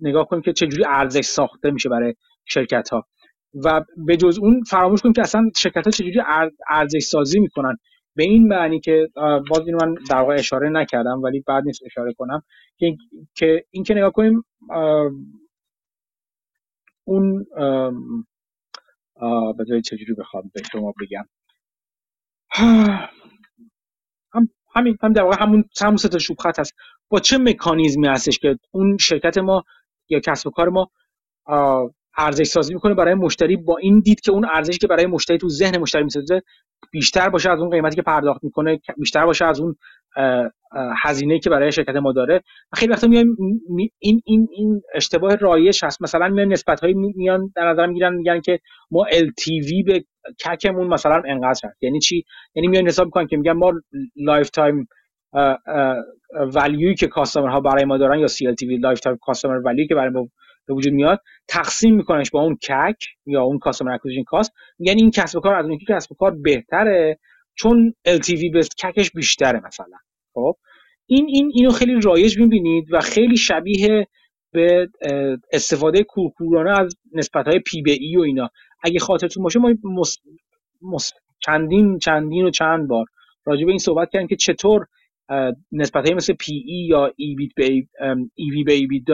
نگاه 0.00 0.26
کنیم 0.28 0.42
که 0.42 0.52
چجوری 0.52 0.84
ارزش 0.88 1.24
ساخته 1.24 1.70
میشه 1.70 1.88
برای 1.88 2.14
شرکت 2.44 2.88
ها 2.90 3.06
و 3.54 3.84
به 4.06 4.16
جز 4.16 4.38
اون 4.38 4.62
فراموش 4.64 5.02
کنیم 5.02 5.12
که 5.12 5.20
اصلا 5.20 5.50
شرکت 5.56 5.84
ها 5.84 5.90
چجوری 5.90 6.22
ارزش 6.70 7.02
سازی 7.02 7.40
می‌کنن. 7.40 7.76
به 8.16 8.22
این 8.24 8.48
معنی 8.48 8.80
که 8.80 9.08
باز 9.50 9.60
این 9.66 9.76
من 9.76 9.94
در 10.10 10.16
واقع 10.18 10.34
اشاره 10.34 10.70
نکردم 10.70 11.22
ولی 11.22 11.40
بعد 11.40 11.64
نیست 11.64 11.80
اشاره 11.86 12.12
کنم 12.14 12.42
که 12.78 12.96
که 13.34 13.64
این 13.70 13.84
که 13.84 13.94
نگاه 13.94 14.10
کنیم 14.10 14.44
اون 17.04 17.46
بذارید 19.58 19.84
چجوری 19.84 20.14
بخوام 20.14 20.50
به 20.54 20.62
شما 20.72 20.94
بگم. 21.00 21.24
هم 24.34 24.48
همین 24.74 24.96
هم 25.02 25.12
در 25.12 25.22
واقع 25.22 25.36
همون 25.42 25.64
همون 25.82 25.96
سه 25.96 26.08
تا 26.08 26.18
چوب 26.18 26.36
خط 26.38 26.58
هست. 26.58 26.74
با 27.08 27.20
چه 27.20 27.38
مکانیزمی 27.38 28.06
هستش 28.08 28.38
که 28.38 28.58
اون 28.72 28.96
شرکت 28.98 29.38
ما 29.38 29.64
یا 30.08 30.20
کسب 30.20 30.46
و 30.46 30.50
کار 30.50 30.68
ما 30.68 30.90
ارزش 32.18 32.46
سازی 32.46 32.74
می‌کنه 32.74 32.94
برای 32.94 33.14
مشتری 33.14 33.56
با 33.56 33.76
این 33.76 34.00
دید 34.00 34.20
که 34.20 34.32
اون 34.32 34.46
ارزشی 34.52 34.78
که 34.78 34.86
برای 34.86 35.06
مشتری 35.06 35.38
تو 35.38 35.48
ذهن 35.48 35.78
مشتری 35.78 36.04
می‌سازه 36.04 36.42
بیشتر 36.92 37.28
باشه 37.28 37.50
از 37.50 37.60
اون 37.60 37.70
قیمتی 37.70 37.96
که 37.96 38.02
پرداخت 38.02 38.44
می‌کنه 38.44 38.80
بیشتر 38.98 39.26
باشه 39.26 39.44
از 39.44 39.60
اون 39.60 39.76
هزینه 41.04 41.38
که 41.38 41.50
برای 41.50 41.72
شرکت 41.72 41.96
ما 41.96 42.12
داره. 42.12 42.42
خیلی 42.74 42.92
وقتا 42.92 43.06
میایم 43.06 43.36
این 43.98 44.20
این 44.24 44.48
این 44.52 44.82
اشتباه 44.94 45.34
رایج 45.34 45.84
هست. 45.84 46.02
مثلا 46.02 46.28
میان 46.28 46.52
نسبت 46.52 46.80
های 46.80 46.94
میان 46.94 47.52
در 47.56 47.68
نظر 47.68 47.86
می‌گیرن 47.86 48.14
میگن 48.14 48.40
که 48.40 48.60
ما 48.90 49.06
LTV 49.10 49.84
به 49.86 50.04
CAC 50.44 50.65
مون 50.65 50.86
مثلا 50.86 51.22
انقدر 51.28 51.48
هست. 51.48 51.64
یعنی 51.80 52.00
چی؟ 52.00 52.24
یعنی 52.54 52.68
میان 52.68 52.86
حساب 52.86 53.06
می‌کنن 53.06 53.26
که 53.26 53.36
میگن 53.36 53.52
ما 53.52 53.72
lifetime 54.16 54.50
value 54.50 54.86
ی 56.54 56.94
که 56.94 57.06
customer 57.06 57.48
ها 57.48 57.60
برای 57.60 57.84
ما 57.84 57.98
دارن 57.98 58.18
یا 58.18 58.26
CLTV 58.26 58.80
lifetime 58.80 59.00
customer 59.00 59.16
value 59.20 59.60
ی 59.64 59.86
که 59.88 59.94
برای 59.94 60.10
ما 60.10 60.28
به 60.66 60.74
وجود 60.74 60.92
میاد 60.92 61.20
تقسیم 61.48 61.94
میکننش 61.94 62.30
با 62.30 62.42
اون 62.42 62.56
CAC 62.56 63.04
یا 63.26 63.42
اون 63.42 63.58
customer 63.58 63.92
acquisition 63.92 64.22
cost. 64.22 64.52
یعنی 64.78 65.00
این 65.02 65.10
کسب 65.10 65.38
و 65.38 65.40
کار 65.40 65.54
از 65.54 65.66
اون 65.66 65.78
کسب 65.88 66.12
و 66.12 66.14
کار 66.14 66.30
بهتره 66.30 67.18
چون 67.54 67.94
LTV 68.08 68.50
به 68.52 68.60
CAC 68.82 68.99
ش 68.99 69.10
بیشتره 69.10 69.60
مثلا. 69.66 69.96
خب؟ 70.34 70.56
این 71.06 71.26
این 71.28 71.50
اینو 71.54 71.70
خیلی 71.70 72.00
رایج 72.00 72.38
می‌بینید 72.38 72.92
و 72.92 73.00
خیلی 73.00 73.36
شبیه 73.36 74.06
به 74.52 74.88
استفاده 75.52 76.02
کورکورانه 76.02 76.80
از 76.80 76.96
نسبت 77.12 77.46
های 77.46 77.58
P 77.58 77.82
به 77.82 77.92
E 78.00 78.16
و 78.16 78.20
اینا. 78.20 78.50
اگه 78.82 78.98
خاطرتون 78.98 79.42
باشه 79.42 79.58
ما 79.58 79.74
مس... 79.84 80.18
مس... 80.82 81.12
چندین 81.38 81.98
چندین 81.98 82.44
و 82.44 82.50
چند 82.50 82.88
بار 82.88 83.06
راجع 83.44 83.64
به 83.64 83.70
این 83.70 83.78
صحبت 83.78 84.10
کردیم 84.12 84.28
که 84.28 84.36
چطور 84.36 84.86
نسبت 85.72 86.04
های 86.04 86.14
مثل 86.14 86.32
پی 86.32 86.52
ای 86.52 86.86
یا 86.88 87.12
ای 87.16 87.34
بیت 87.34 87.50
به 87.56 87.64
ای 88.34 88.50
وی 88.50 88.64
به 88.64 88.72
ای 88.72 88.86
بیت 88.86 89.04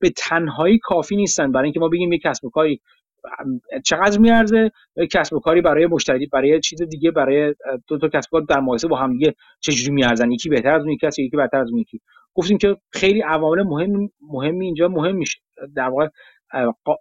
به 0.00 0.10
تنهایی 0.10 0.78
کافی 0.78 1.16
نیستن. 1.16 1.52
برای 1.52 1.64
اینکه 1.64 1.80
ما 1.80 1.88
بگیم 1.88 2.12
یک 2.12 2.22
کسب 2.22 2.44
و 2.44 2.50
کاری 2.50 2.80
چقدر 3.84 4.18
میارزه؟ 4.18 4.70
کسب 5.12 5.34
و 5.34 5.40
کاری 5.40 5.60
برای 5.60 5.86
مشتری 5.86 6.26
برای 6.26 6.60
چیز 6.60 6.82
دیگه 6.82 7.10
برای 7.10 7.54
دو 7.88 7.98
تا 7.98 8.08
کسب 8.08 8.34
و 8.34 8.38
کار 8.38 8.46
در 8.48 8.60
مقایسه 8.60 8.88
با 8.88 8.96
هم 8.96 9.12
دیگه 9.12 9.34
چجوری 9.60 9.92
میارزن؟ 9.92 10.30
یکی 10.30 10.48
بهتر 10.48 10.74
از 10.74 10.82
اون 10.82 10.92
یکی 10.92 11.06
است 11.06 11.18
یکی 11.18 11.36
بهتر 11.36 11.58
از 11.58 11.70
اون 11.70 11.78
یکی. 11.78 12.00
گفتیم 12.34 12.58
که 12.58 12.76
خیلی 12.92 13.20
عوامل 13.20 13.62
مهم 13.62 14.10
مهمی 14.20 14.64
اینجا 14.64 14.88
مهم 14.88 15.16
میشه. 15.16 15.38
در 15.76 15.88
واقع 15.88 16.08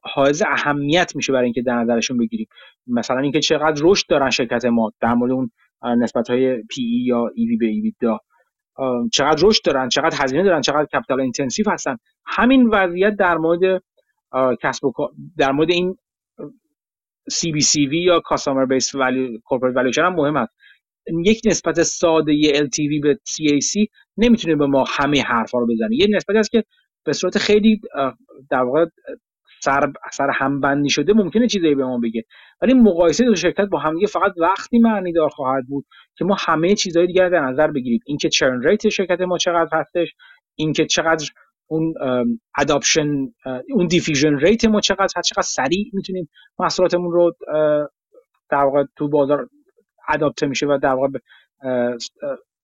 حائز 0.04 0.44
اهمیت 0.48 1.16
میشه 1.16 1.34
برای 1.34 1.46
اینکه 1.46 1.62
در 1.62 1.76
نظرشون 1.76 2.18
بگیریم. 2.18 2.48
مثلا 2.88 3.20
اینکه 3.20 3.40
چقدر 3.40 3.82
رشد 3.86 4.06
دارن 4.10 4.30
شرکت 4.30 4.66
ما 4.66 4.92
در 5.02 5.14
مورد 5.14 5.32
اون 5.32 5.52
نسبت 5.84 6.30
های 6.30 6.64
PE 6.64 7.04
یا 7.06 7.28
EV 7.36 7.58
به 7.58 7.66
EBITDA 7.66 8.20
چقدر 9.14 9.42
رشد 9.44 9.64
دارن 9.64 9.90
چقدر 9.90 10.18
هزینه 10.24 10.44
دارن 10.44 10.62
چقدر 10.62 10.86
capital 10.86 11.22
intensive 11.22 11.66
هستن. 11.70 11.98
همین 12.26 12.70
وضعیت 12.70 13.16
در 13.16 13.38
مورد 13.38 13.84
کسب 14.62 14.86
و 14.86 14.92
در 15.38 15.52
مورد 15.52 15.72
این 15.72 15.98
CBCV 17.32 17.94
یا 17.94 18.22
Customer 18.34 18.68
Based 18.68 18.92
Value 18.92 19.40
Corporate 19.50 19.76
Valuation 19.76 19.98
هم 19.98 20.16
مهم 20.16 20.36
است 20.38 20.54
یک 21.26 21.42
نسبت 21.46 21.84
ساده 21.84 22.34
LTV 22.54 23.02
به 23.02 23.20
CAC 23.30 23.88
نمی‌تونه 24.18 24.56
به 24.56 24.66
ما 24.68 24.84
همه 24.88 25.22
حرفا 25.22 25.60
رو 25.60 25.68
بزنه. 25.68 25.96
یه 25.96 26.08
نسبتی 26.10 26.38
است 26.40 26.52
که 26.52 26.64
به 27.06 27.14
صورت 27.14 27.38
خیلی 27.38 27.82
در 28.52 28.64
واقع 28.64 28.86
سر 29.62 29.94
سر 30.12 30.30
همبندی 30.34 30.90
شده 30.90 31.14
ممکنه 31.14 31.48
چیزایی 31.48 31.76
به 31.76 31.86
ما 31.86 32.00
بگه. 32.04 32.24
ولی 32.62 32.74
مقایسه 32.74 33.26
دو 33.26 33.36
شرکت 33.36 33.66
با 33.66 33.80
همدیگه 33.80 34.08
فقط 34.08 34.32
وقتی 34.38 34.80
معنی 34.80 35.14
دار 35.14 35.30
خواهد 35.30 35.68
بود 35.68 35.86
که 36.18 36.26
ما 36.26 36.36
همه 36.40 36.76
چیزهای 36.76 37.08
دیگر 37.08 37.30
در 37.30 37.42
نظر 37.42 37.68
بگیریم 37.68 38.00
اینکه 38.06 38.30
چرن 38.30 38.64
ریت 38.64 38.90
شرکت 38.90 39.22
ما 39.22 39.38
چقدر 39.38 39.70
هستش 39.80 40.16
اینکه 40.56 40.86
چقدر 40.86 41.30
اون 41.68 41.94
اداپشن 42.58 43.08
اون 43.74 43.88
دیفیژن 43.88 44.36
ریت 44.36 44.66
ما 44.66 44.82
چقدر 44.82 45.22
چقدر 45.22 45.42
سریع 45.42 45.90
می‌تونیم 45.94 46.30
محصولاتمون 46.60 47.12
رو 47.12 47.36
در 48.50 48.64
واقع 48.64 48.84
تو 48.96 49.10
بازار 49.10 49.50
اداپته 50.10 50.48
میشه 50.48 50.66
و 50.66 50.80
در 50.82 50.94
واقع 50.94 51.20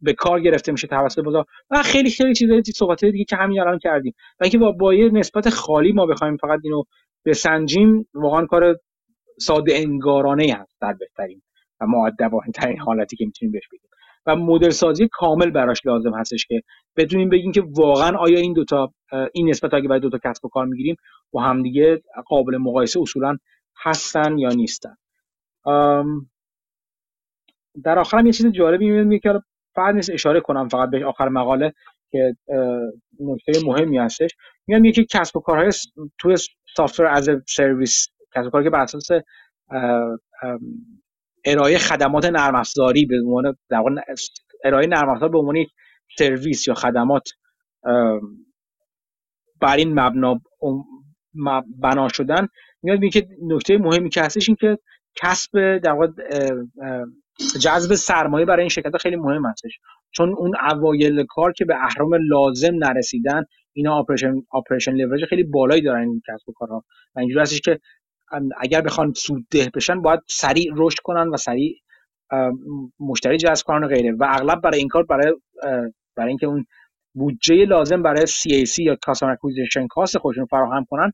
به 0.02 0.14
کار 0.14 0.40
گرفته 0.40 0.72
میشه 0.72 0.88
توسط 0.88 1.20
بازار. 1.20 1.46
و 1.70 1.84
خیلی 1.84 2.10
خیلی 2.10 2.36
چیزای 2.36 2.64
صحبت 2.64 3.06
دیگه 3.06 3.24
که 3.24 3.36
همین 3.36 3.60
الان 3.60 3.80
کردیم. 3.80 4.14
و 4.40 4.44
اینکه 4.44 4.58
با, 4.58 4.72
با 4.72 4.94
نسبت 4.94 5.50
خالی 5.50 5.92
ما 5.92 6.06
بخوایم 6.06 6.38
فقط 6.38 6.60
اینو 6.64 6.84
بسنجیم 7.26 8.08
واقعا 8.14 8.46
کار 8.46 8.76
ساده 9.40 9.76
انگارانه 9.76 10.56
هست 10.60 10.78
در 10.82 10.94
بهترین 10.94 11.42
معدبانه 11.82 12.52
ترین 12.52 12.80
حالتی 12.80 13.16
که 13.16 13.26
می‌تونیم 13.26 13.52
بهش 13.52 13.68
بگیم 13.72 13.90
و 14.26 14.36
مدل 14.36 14.70
سازی 14.70 15.08
کامل 15.12 15.50
براش 15.50 15.86
لازم 15.86 16.14
هستش 16.14 16.46
که 16.46 16.62
بدونیم 16.98 17.30
بگیم 17.30 17.52
که 17.52 17.64
واقعا 17.78 18.18
آیا 18.18 18.40
این 18.40 18.54
دوتا 18.54 18.94
این 19.34 19.50
نسبت 19.50 19.74
اگه 19.74 19.88
برای 19.88 20.00
دوتا 20.00 20.18
کسب 20.24 20.46
و 20.46 20.50
کار 20.50 20.66
می‌گیریم 20.66 20.96
با 21.32 21.42
همدیگه 21.42 22.02
قابل 22.28 22.58
مقایسه 22.58 23.00
اصولا 23.02 23.38
هستن 23.84 24.38
یا 24.38 24.50
نیستن. 24.50 24.96
در 27.84 28.00
آخر 28.00 28.18
هم 28.18 28.26
یه 28.26 28.32
چیز 28.32 28.46
جالبی 28.48 28.92
میاد 28.92 29.22
که 29.22 29.42
فقط 29.76 29.96
نیست 29.96 30.10
اشاره 30.10 30.42
کنم 30.42 30.68
فقط 30.68 30.90
به 30.90 31.06
آخر 31.06 31.30
مقاله 31.30 31.74
که 32.12 32.36
نکته 33.20 33.66
مهمی 33.66 33.98
هستش. 33.98 34.32
میگم 34.68 34.86
یکی 34.86 35.06
کسب 35.06 35.38
و 35.38 35.40
کارهای 35.40 35.72
توی 36.20 36.36
سافتور 36.76 37.06
از 37.06 37.30
سرویس 37.48 38.08
کسب 38.36 38.46
و 38.46 38.50
کاری 38.50 38.64
که 38.64 38.70
بر 38.70 38.80
اساس 38.80 39.08
ارائه 41.46 41.78
خدمات 41.78 42.26
نرم 42.26 42.56
افزاری 42.56 43.06
به 43.06 43.16
عنوان 43.26 43.56
ارائه 44.64 44.88
نرم 44.88 45.10
افزار 45.10 45.30
به 45.30 45.38
عنوان 45.38 45.66
سرویس 46.18 46.68
یا 46.68 46.74
خدمات 46.74 47.30
بر 49.62 49.76
این 49.78 50.00
مبنا 50.00 50.42
بنا 51.82 52.08
شدن. 52.08 52.48
میاد 52.84 53.06
که 53.14 53.28
نکته 53.42 53.78
مهمی 53.78 54.10
که 54.10 54.22
هستش 54.22 54.50
این 54.50 54.56
که 54.56 54.78
کسب 55.16 55.78
در 55.78 55.96
جذب 57.60 57.96
سرمایه 57.96 58.46
برای 58.46 58.62
این 58.62 58.70
شرکت 58.70 58.98
خیلی 58.98 59.16
مهم 59.16 59.46
هستش. 59.46 59.80
چون 60.12 60.36
اون 60.38 60.52
اوایل 60.72 61.26
کار 61.30 61.54
که 61.54 61.66
به 61.66 61.76
اهرم 61.76 62.14
لازم 62.30 62.76
نرسیدن 62.76 63.44
اینا 63.74 63.96
operation 63.96 64.34
operation 64.52 64.92
leverage 64.92 65.26
خیلی 65.26 65.44
بالایی 65.44 65.82
دارن 65.82 66.02
این 66.02 66.22
کسب 66.28 66.50
و 66.50 66.54
کارها. 66.54 66.84
و 67.16 67.20
اینجوری 67.20 67.42
هستش 67.42 67.62
که 67.62 67.80
اگر 68.58 68.82
بخوان 68.82 69.14
سودده 69.14 69.72
بشن 69.76 70.02
باید 70.02 70.20
سریع 70.28 70.72
رشد 70.76 70.98
کنن 71.04 71.28
و 71.28 71.38
سریع 71.38 71.76
مشتری 73.00 73.38
جذب 73.38 73.66
کنن 73.66 73.84
و 73.84 73.88
غیره. 73.88 74.12
و 74.12 74.24
اغلب 74.30 74.62
برای 74.62 74.80
این 74.80 74.88
کار 74.88 75.04
برای 75.04 75.34
برای 76.16 76.30
اینکه 76.30 76.48
اون 76.48 76.66
بودجه 77.16 77.66
لازم 77.66 78.04
برای 78.04 78.26
CAC 78.28 78.80
یا 78.80 78.96
کاستمر 79.02 79.32
اکوزیشن 79.32 79.88
کاست 79.88 80.18
خودشون 80.18 80.46
فراهم 80.46 80.86
کنن 80.90 81.12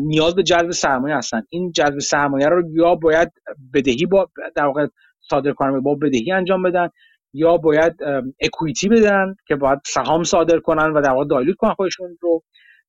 نیاز 0.00 0.34
به 0.34 0.42
جذب 0.42 0.70
سرمایه 0.70 1.16
هستن. 1.16 1.42
این 1.48 1.72
جذب 1.72 1.98
سرمایه 1.98 2.46
رو 2.46 2.62
یا 2.72 2.94
باید 2.94 3.32
بدهی 3.74 4.06
با 4.06 4.30
در 4.54 4.64
واقع 4.64 4.86
صادر 5.20 5.52
کننده 5.52 5.80
با 5.80 5.94
بدهی 5.94 6.32
انجام 6.32 6.62
بدن 6.62 6.88
یا 7.32 7.56
باید 7.56 7.96
اکویتی 8.40 8.88
بدن 8.88 9.34
که 9.46 9.56
باید 9.56 9.78
سهام 9.86 10.24
صادر 10.24 10.58
کنن 10.58 10.92
و 10.92 11.00
در 11.00 11.10
واقع 11.10 11.24
دایلوت 11.24 11.56
کنن 11.56 11.74
خودشون 11.74 12.18
رو 12.20 12.42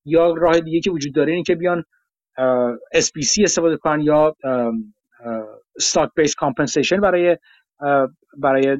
یا 0.04 0.34
راه 0.34 0.60
دیگه 0.60 0.80
که 0.80 0.90
وجود 0.90 1.14
داره 1.14 1.32
اینه 1.32 1.44
که 1.44 1.54
بیان 1.54 1.84
SPC 2.94 3.42
استفاده 3.44 3.76
کنن 3.76 4.00
یا 4.00 4.36
stock 5.82 6.08
based 6.20 6.34
compensation 6.44 7.00
برای 7.02 7.36
برای 8.38 8.76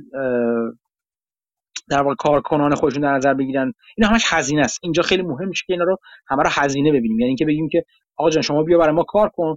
در 1.88 2.02
واقع 2.02 2.14
کارکنان 2.14 2.74
خودشون 2.74 3.02
در 3.02 3.12
نظر 3.12 3.34
بگیرن. 3.34 3.72
این 3.96 4.06
همش 4.06 4.24
هزینه 4.28 4.62
است. 4.62 4.80
اینجا 4.82 5.02
خیلی 5.02 5.22
مهم 5.22 5.50
که 5.52 5.72
اینا 5.72 5.84
رو 5.84 5.96
همه 6.26 6.42
رو 6.42 6.50
هزینه 6.52 6.90
ببینیم. 6.90 7.18
یعنی 7.18 7.28
اینکه 7.28 7.44
بگیم 7.44 7.68
که 7.68 7.84
آقا 8.16 8.30
جان 8.30 8.42
شما 8.42 8.62
بیا 8.62 8.78
برای 8.78 8.94
ما 8.94 9.02
کار 9.02 9.28
کن. 9.28 9.56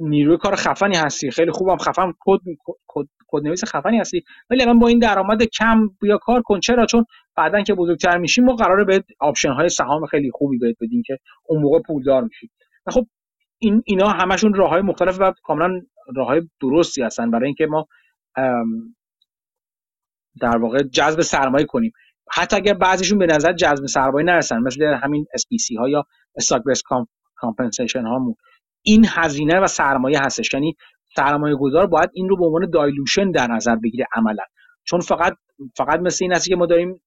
نیروی 0.00 0.36
کار 0.36 0.56
خفنی 0.56 0.96
هستی. 0.96 1.30
خیلی 1.30 1.50
خوبم 1.50 1.76
خفن. 1.76 2.12
کد 2.20 2.38
کد 3.26 3.42
نویس 3.42 3.64
خفنی 3.64 3.98
هستی. 3.98 4.22
ولی 4.50 4.62
الان 4.62 4.78
با 4.78 4.88
این 4.88 4.98
درآمد 4.98 5.42
کم 5.42 5.88
بیا 6.00 6.18
کار 6.18 6.42
کن. 6.42 6.60
چرا؟ 6.60 6.86
چون 6.86 7.04
بعدا 7.36 7.62
که 7.62 7.74
بزرگتر 7.74 8.18
میشیم 8.18 8.44
ما 8.44 8.54
قراره 8.54 8.84
به 8.84 9.04
option 9.20 9.52
های 9.52 9.68
سهام 9.68 10.06
خیلی 10.06 10.30
خوبی 10.34 10.58
بهت 10.58 10.76
بدیم 10.80 11.02
که 11.06 11.18
اون 11.44 11.62
موقع 11.62 11.80
پولدار 11.86 12.24
میشی. 12.24 12.50
خب 12.88 13.06
این 13.58 13.82
اینا 13.86 14.08
همشون 14.08 14.54
راه 14.54 14.70
های 14.70 14.82
مختلف 14.82 15.16
و 15.20 15.32
کاملا 15.42 15.80
راه 16.16 16.26
های 16.26 16.42
درستی 16.60 17.02
هستن 17.02 17.30
برای 17.30 17.46
اینکه 17.46 17.66
ما 17.66 17.86
در 20.40 20.56
واقع 20.56 20.82
جذب 20.82 21.20
سرمایه 21.20 21.66
کنیم. 21.66 21.92
حتی 22.32 22.56
اگر 22.56 22.74
بعضیشون 22.74 23.18
به 23.18 23.26
نظر 23.26 23.52
جذب 23.52 23.86
سرمایه 23.86 24.26
نرسن 24.26 24.58
مثل 24.58 24.82
همین 25.02 25.26
SBC 25.38 25.78
ها 25.78 25.88
یا 25.88 26.06
Stock 26.42 26.60
Based 26.60 26.82
Compensation 27.44 28.04
هامون. 28.04 28.34
این 28.82 29.06
هزینه 29.08 29.60
و 29.60 29.66
سرمایه 29.66 30.20
هستش. 30.20 30.54
یعنی 30.54 30.76
سرمایه 31.16 31.56
گذار 31.56 31.86
باید 31.86 32.10
این 32.14 32.28
رو 32.28 32.36
به 32.36 32.44
عنوان 32.44 32.70
dilution 32.70 33.30
در 33.30 33.46
نظر 33.46 33.76
بگیره 33.76 34.06
عملا. 34.16 34.44
چون 34.84 35.00
فقط 35.00 35.36
فقط 35.76 36.00
مثل 36.00 36.24
این 36.24 36.32
هست 36.32 36.48
که 36.48 36.56
ما 36.56 36.66
داریم 36.66 37.02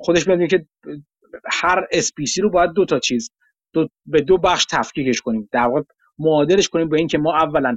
خودش 0.00 0.28
میاد 0.28 0.48
که 0.50 0.66
هر 1.52 1.86
SBC 1.92 2.38
رو 2.42 2.50
باید 2.50 2.70
دو 2.72 2.84
تا 2.84 2.98
چیز 2.98 3.30
دو 3.72 3.88
به 4.06 4.20
دو 4.20 4.38
بخش 4.38 4.66
تفکیکش 4.70 5.20
کنیم. 5.20 5.48
در 5.52 5.66
واقع 5.66 5.82
معادلش 6.18 6.68
کنیم 6.68 6.88
به 6.88 6.98
اینکه 6.98 7.18
ما 7.18 7.36
اولا 7.36 7.76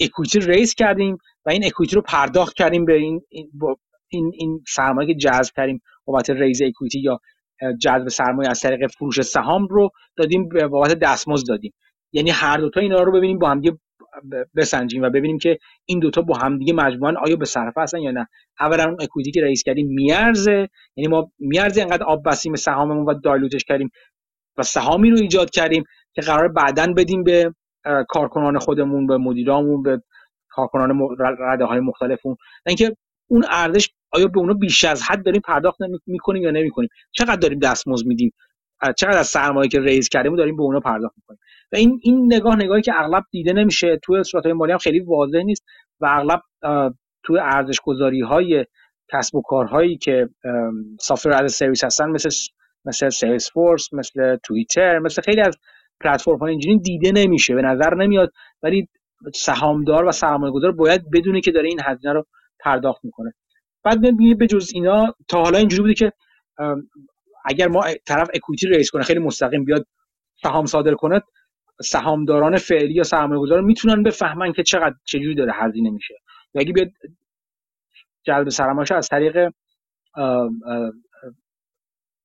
equity 0.00 0.40
raise 0.40 0.74
کردیم 0.74 1.18
و 1.46 1.50
این 1.50 1.64
equity 1.64 1.96
رو 1.96 2.02
پرداخت 2.02 2.54
کردیم 2.54 2.84
به 2.84 2.94
این 2.94 3.22
این 4.08 4.32
این 4.34 4.64
سرمایه 4.68 5.14
که 5.14 5.20
جذب 5.20 5.54
کردیم 5.56 5.82
بابت 6.04 6.30
raise 6.30 6.62
equity 6.62 7.00
یا 7.00 7.20
جذب 7.80 8.08
سرمایه 8.08 8.50
از 8.50 8.60
طریق 8.60 8.90
فروش 8.90 9.20
سهام 9.20 9.66
رو 9.66 9.90
دادیم 10.16 10.48
به 10.48 10.66
بابت 10.66 10.94
دستمزد 10.94 11.48
دادیم. 11.48 11.72
یعنی 12.12 12.30
هر 12.30 12.56
دوتا 12.56 12.80
اینا 12.80 13.02
رو 13.02 13.12
ببینیم 13.12 13.38
با 13.38 13.50
هم 13.50 13.62
بسنجیم 14.56 15.02
و 15.02 15.10
ببینیم 15.10 15.38
که 15.38 15.58
این 15.84 15.98
دوتا 15.98 16.22
با 16.22 16.36
هم 16.38 16.58
دیگه 16.58 16.72
مجموعا 16.72 17.14
آیا 17.20 17.36
به 17.36 17.44
صرفه 17.44 17.80
هستن 17.80 17.98
یا 17.98 18.10
نه. 18.10 18.28
اولا 18.60 18.84
اون 18.84 18.96
اکویتی 19.00 19.30
که 19.30 19.42
رئیس 19.42 19.62
کردیم 19.62 19.86
میارزه. 19.86 20.68
یعنی 20.96 21.08
ما 21.08 21.32
میارزه 21.38 21.82
انقدر 21.82 22.04
آب 22.04 22.28
بسیم 22.28 22.54
سهاممون 22.54 23.04
و 23.04 23.14
دایلوتش 23.14 23.64
کردیم 23.64 23.90
و 24.56 24.62
سهامی 24.62 25.10
رو 25.10 25.16
ایجاد 25.16 25.50
کردیم 25.50 25.84
که 26.14 26.22
قرار 26.22 26.48
بعدا 26.48 26.92
بدیم 26.96 27.24
به 27.24 27.54
کارکنان 28.08 28.58
خودمون 28.58 29.06
به 29.06 29.16
مدیرامون 29.16 29.82
به 29.82 30.02
کارکنان 30.48 31.00
رده 31.18 31.64
های 31.64 31.80
مختلفون. 31.80 32.36
اینکه 32.66 32.96
اون 33.30 33.44
ارزش 33.50 33.90
آیا 34.12 34.26
به 34.26 34.38
اونا 34.38 34.52
بیش 34.54 34.84
از 34.84 35.02
حد 35.02 35.24
داریم 35.24 35.40
پرداخت 35.40 35.78
می‌کنیم 36.06 36.42
یا 36.42 36.50
نمی‌کنیم؟ 36.50 36.88
چقدر 37.12 37.36
داریم 37.36 37.58
دستمزد 37.58 38.06
میدیم؟ 38.06 38.32
چقدر 38.96 39.18
از 39.18 39.26
سرمایه 39.26 39.68
که 39.68 39.80
ریز 39.80 40.08
کردیم 40.08 40.36
داریم 40.36 40.56
به 40.56 40.62
اونا 40.62 40.80
پرداخت 40.80 41.14
می‌کنیم؟ 41.16 41.38
و 41.72 41.76
این 41.76 42.00
این 42.02 42.32
نگاه 42.34 42.56
نگاهی 42.56 42.82
که 42.82 42.92
اغلب 42.96 43.24
دیده 43.30 43.52
نمیشه 43.52 43.98
توی 44.02 44.24
صورت 44.24 44.44
های 44.44 44.52
مالی 44.52 44.72
هم 44.72 44.78
خیلی 44.78 45.00
واضح 45.00 45.38
نیست 45.38 45.64
و 46.00 46.06
اغلب 46.06 46.40
توی 47.22 47.38
ارزش 47.38 47.80
گذاری 47.84 48.20
های 48.20 48.64
کسب 49.12 49.34
و 49.34 49.42
کارهایی 49.42 49.96
که 49.96 50.28
سافر 51.00 51.30
از 51.30 51.52
سرویس 51.52 51.84
هستن 51.84 52.10
مثل 52.10 52.30
مثل 52.84 53.08
سیلز 53.08 53.50
فورس 53.50 53.94
مثل 53.94 54.36
توییتر 54.36 54.98
مثل 54.98 55.22
خیلی 55.22 55.40
از 55.40 55.56
پلتفرم 56.00 56.38
های 56.38 56.50
اینجوری 56.50 56.78
دیده 56.78 57.12
نمیشه 57.12 57.54
به 57.54 57.62
نظر 57.62 57.94
نمیاد. 57.94 58.32
ولی 58.62 58.88
سهامدار 59.34 60.04
و 60.04 60.12
سرمایه 60.12 60.52
گذار 60.52 60.72
باید 60.72 61.10
بدونه 61.10 61.40
که 61.40 61.50
داره 61.50 61.68
این 61.68 61.80
هزینه 61.84 62.12
رو 62.12 62.26
پرداخت 62.60 63.04
می‌کنه. 63.04 63.34
بعد 63.84 64.00
به 64.38 64.46
جز 64.46 64.70
اینا 64.74 65.14
تا 65.28 65.42
حالا 65.42 65.58
اینجوری 65.58 65.82
بوده 65.82 65.94
که 65.94 66.12
اگر 67.44 67.68
ما 67.68 67.84
طرف 68.06 68.28
اکویتی 68.34 68.68
ریس 68.68 68.90
کنه 68.90 69.02
خیلی 69.02 69.20
مستقیم 69.20 69.64
بیاد 69.64 69.86
سهام 70.42 70.66
صادر 70.66 70.94
کنه 70.94 71.22
سهامداران 71.82 72.56
فعلی 72.56 72.94
یا 72.94 73.02
سرمایه 73.02 73.40
گذار 73.40 73.60
می‌تونن 73.60 74.02
بفهمن 74.02 74.52
که 74.52 74.62
چقدر 74.62 74.94
چجوری 75.04 75.34
داره 75.34 75.52
هزینه 75.54 75.90
میشه. 75.90 76.14
و 76.54 76.58
اگه 76.58 76.72
بیاد 76.72 76.88
جلب 78.22 78.48
سرمایه 78.48 78.94
از 78.94 79.08
طریق 79.08 79.52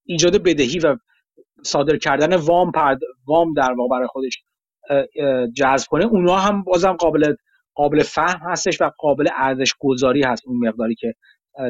ایجاد 0.06 0.44
بدهی 0.44 0.80
و 0.80 0.98
صادر 1.64 1.98
کردن 1.98 2.36
وام 2.36 2.72
پرد... 2.72 3.00
وام 3.28 3.54
در 3.54 3.72
واقع 3.72 3.90
برای 3.90 4.08
خودش 4.08 4.44
جذب 5.56 5.88
کنه 5.90 6.06
اونها 6.06 6.38
هم 6.38 6.64
بازم 6.64 6.94
قابل 6.94 7.36
قابل 7.74 8.04
فهم 8.04 8.52
هستش 8.52 8.82
و 8.82 8.92
قابل 8.98 9.28
ارزش 9.36 9.74
گذاری 9.80 10.24
هست 10.24 10.48
اون 10.48 10.68
مقداری 10.68 10.96
که 10.96 11.14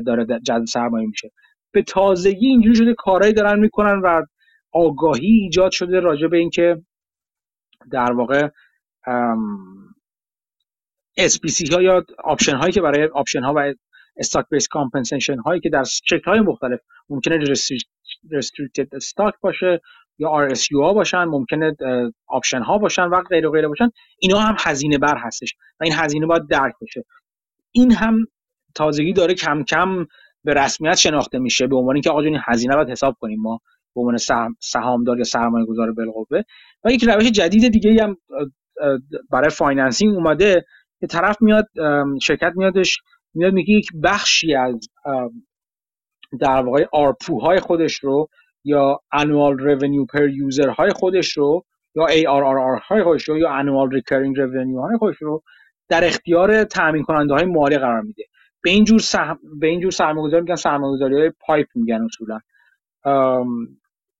داره 0.05 0.39
جذب 0.39 0.65
سرمایه 0.65 1.07
میشه. 1.07 1.31
به 1.71 1.83
تازگی 1.83 2.47
اینجوری 2.47 2.75
شده 2.75 2.93
کارهایی 2.93 3.33
دارن 3.33 3.59
می‌کنن 3.59 4.01
و 4.03 4.25
آگاهی 4.71 5.27
ایجاد 5.27 5.71
شده 5.71 5.99
راجع 5.99 6.27
به 6.27 6.37
اینکه 6.37 6.81
در 7.91 8.11
واقع 8.11 8.49
SBC 11.19 11.73
ها 11.73 11.81
یا 11.81 12.05
option 12.23 12.55
هایی 12.55 12.71
که 12.71 12.81
برای 12.81 13.09
option 13.13 13.43
ها 13.43 13.53
و 13.55 13.73
stock 14.17 14.45
based 14.51 14.67
compensation 14.67 15.37
هایی 15.37 15.61
که 15.61 15.69
در 15.69 15.83
شکل 15.83 16.31
های 16.31 16.39
مختلف 16.39 16.79
ممکنه 17.09 17.45
restricted 18.25 18.87
stock 18.93 19.33
باشه 19.41 19.81
یا 20.17 20.49
RSU 20.49 20.75
ها 20.81 20.93
باشن 20.93 21.23
ممکنه 21.23 21.75
option 22.27 22.61
ها 22.61 22.77
باشن 22.77 23.03
و 23.03 23.21
غیره 23.21 23.47
و 23.47 23.51
غیره 23.51 23.67
باشن 23.67 23.91
اینا 24.19 24.39
هم 24.39 24.55
هزینه 24.59 24.97
بر 24.97 25.17
هستش 25.17 25.55
و 25.79 25.83
این 25.83 25.93
هزینه 25.93 26.25
باید 26.25 26.47
درک 26.47 26.73
بشه. 26.81 27.05
این 27.71 27.91
هم 27.91 28.27
تازگی 28.75 29.13
داره 29.13 29.33
کم 29.33 29.63
کم 29.63 30.05
به 30.43 30.53
رسمیت 30.53 30.95
شناخته 30.95 31.39
میشه 31.39 31.67
به 31.67 31.75
عنوان 31.75 31.95
اینکه 31.95 32.09
آقا 32.09 32.21
این 32.21 32.39
هزینه 32.45 32.75
باید 32.75 32.89
حساب 32.89 33.15
کنیم 33.19 33.41
ما 33.41 33.59
به 33.95 34.01
عنوان 34.01 34.17
سهامدار 34.59 35.17
یا 35.17 35.23
سرمایه 35.23 35.65
گذار 35.65 35.91
بالقوه. 35.91 36.41
و 36.83 36.91
یک 36.91 37.03
روش 37.03 37.31
جدید 37.31 37.71
دیگه 37.71 38.03
هم 38.03 38.17
برای 39.29 39.49
financing 39.49 40.15
اومده 40.15 40.65
که 40.99 41.07
طرف 41.07 41.41
میاد 41.41 41.67
شرکت 42.21 42.53
میادش 42.55 42.97
میاد 43.33 43.53
میگه 43.53 43.73
یک 43.73 43.89
بخشی 44.03 44.55
از 44.55 44.89
در 46.39 46.61
واقع 46.61 46.85
ARPU 46.93 47.39
های 47.39 47.59
خودش 47.59 47.95
رو 47.95 48.29
یا 48.63 48.99
annual 49.15 49.61
revenue 49.61 50.05
per 50.13 50.27
user 50.45 50.69
های 50.77 50.89
خودش 50.89 51.37
رو 51.37 51.65
یا 51.95 52.07
ARR 52.07 52.81
های 52.87 53.03
خودش 53.03 53.29
رو 53.29 53.37
یا 53.37 53.61
annual 53.61 53.97
recurring 53.97 54.35
revenue 54.37 54.81
های 54.81 54.97
خودش 54.99 55.17
رو 55.21 55.43
در 55.89 56.05
اختیار 56.05 56.63
تامین 56.63 57.03
کننده 57.03 57.33
های 57.33 57.45
مالی 57.45 57.77
قرار 57.77 58.01
میده. 58.01 58.23
به 58.65 58.71
این 58.71 58.83
جور 58.83 58.99
سهم 58.99 59.39
به 59.59 59.67
این 59.67 59.79
جور 59.81 59.91
سرمایه‌گذاری 59.91 60.41
میگن 60.41 60.55
سرمایه‌گذاری 60.55 61.31
PIPE 61.39 61.67
میگن 61.75 62.01
اصولا. 62.05 62.39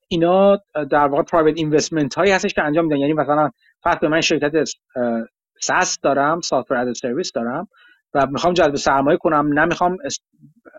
اینا 0.07 0.55
در 0.91 1.07
واقع 1.07 1.23
private 1.23 1.57
investment 1.57 2.15
هایی 2.15 2.31
هستش 2.31 2.53
که 2.53 2.63
انجام 2.63 2.85
میدن. 2.85 2.97
یعنی 2.97 3.13
مثلا 3.13 3.49
فرض 3.83 3.97
کن 3.97 4.07
من 4.07 4.21
شرکت 4.21 4.69
SaaS 5.61 5.99
دارم 5.99 6.41
software 6.41 6.75
as 6.75 6.97
a 6.97 7.02
service 7.02 7.31
دارم 7.31 7.67
و 8.13 8.27
می‌خوام 8.27 8.53
جذب 8.53 8.75
سرمایه 8.75 9.17
کنم 9.17 9.59
نمی‌خوام 9.59 9.97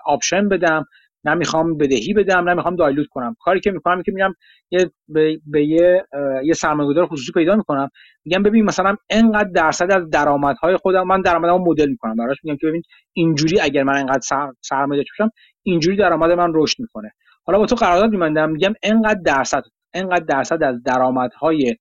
آپشن 0.04 0.48
بدم. 0.48 0.84
نمی‌خوام 1.26 1.76
بدهی 1.76 2.14
بدم 2.14 2.48
نمی‌خوام 2.48 2.76
دایلوت 2.76 3.06
کنم. 3.06 3.36
کاری 3.40 3.60
که 3.60 3.70
می‌کنم 3.70 4.02
که 4.02 4.12
میگم 4.12 4.34
یه 4.70 4.90
به, 5.08 5.38
به 5.46 5.64
یه 5.64 6.04
یه 6.44 6.52
سرمایه‌گذار 6.52 7.06
خصوصی 7.06 7.32
پیدا 7.32 7.56
می‌کنم. 7.56 7.88
میگم 8.24 8.42
ببین 8.42 8.64
مثلا 8.64 8.96
انقدر 9.10 9.50
درصد 9.54 9.90
از 9.90 10.10
درآمدهای 10.10 10.76
خودم 10.76 11.06
من 11.06 11.20
درآمدمو 11.20 11.58
مدل 11.58 11.88
می‌کنم. 11.88 12.16
براش 12.16 12.36
میگم 12.44 12.56
که 12.56 12.66
ببین 12.66 12.82
اینجوری 13.12 13.60
اگر 13.60 13.82
من 13.82 13.96
انقدر 13.96 14.52
سرمایه 14.60 15.02
داشته 15.02 15.12
باشم 15.18 15.32
اینجوری 15.62 15.96
درآمد 15.96 16.30
من 16.30 16.50
رشد 16.54 16.80
می‌کنه. 16.80 17.10
حالا 17.44 17.58
با 17.58 17.66
تو 17.66 17.76
قرارداد 17.76 18.10
میبندم 18.10 18.50
میگم 18.50 18.74
انقدر 18.82 19.20
درصد 19.24 19.62
انقدر 19.94 20.24
درصد 20.24 20.62
از 20.62 20.82
درآمدهای 20.82 21.76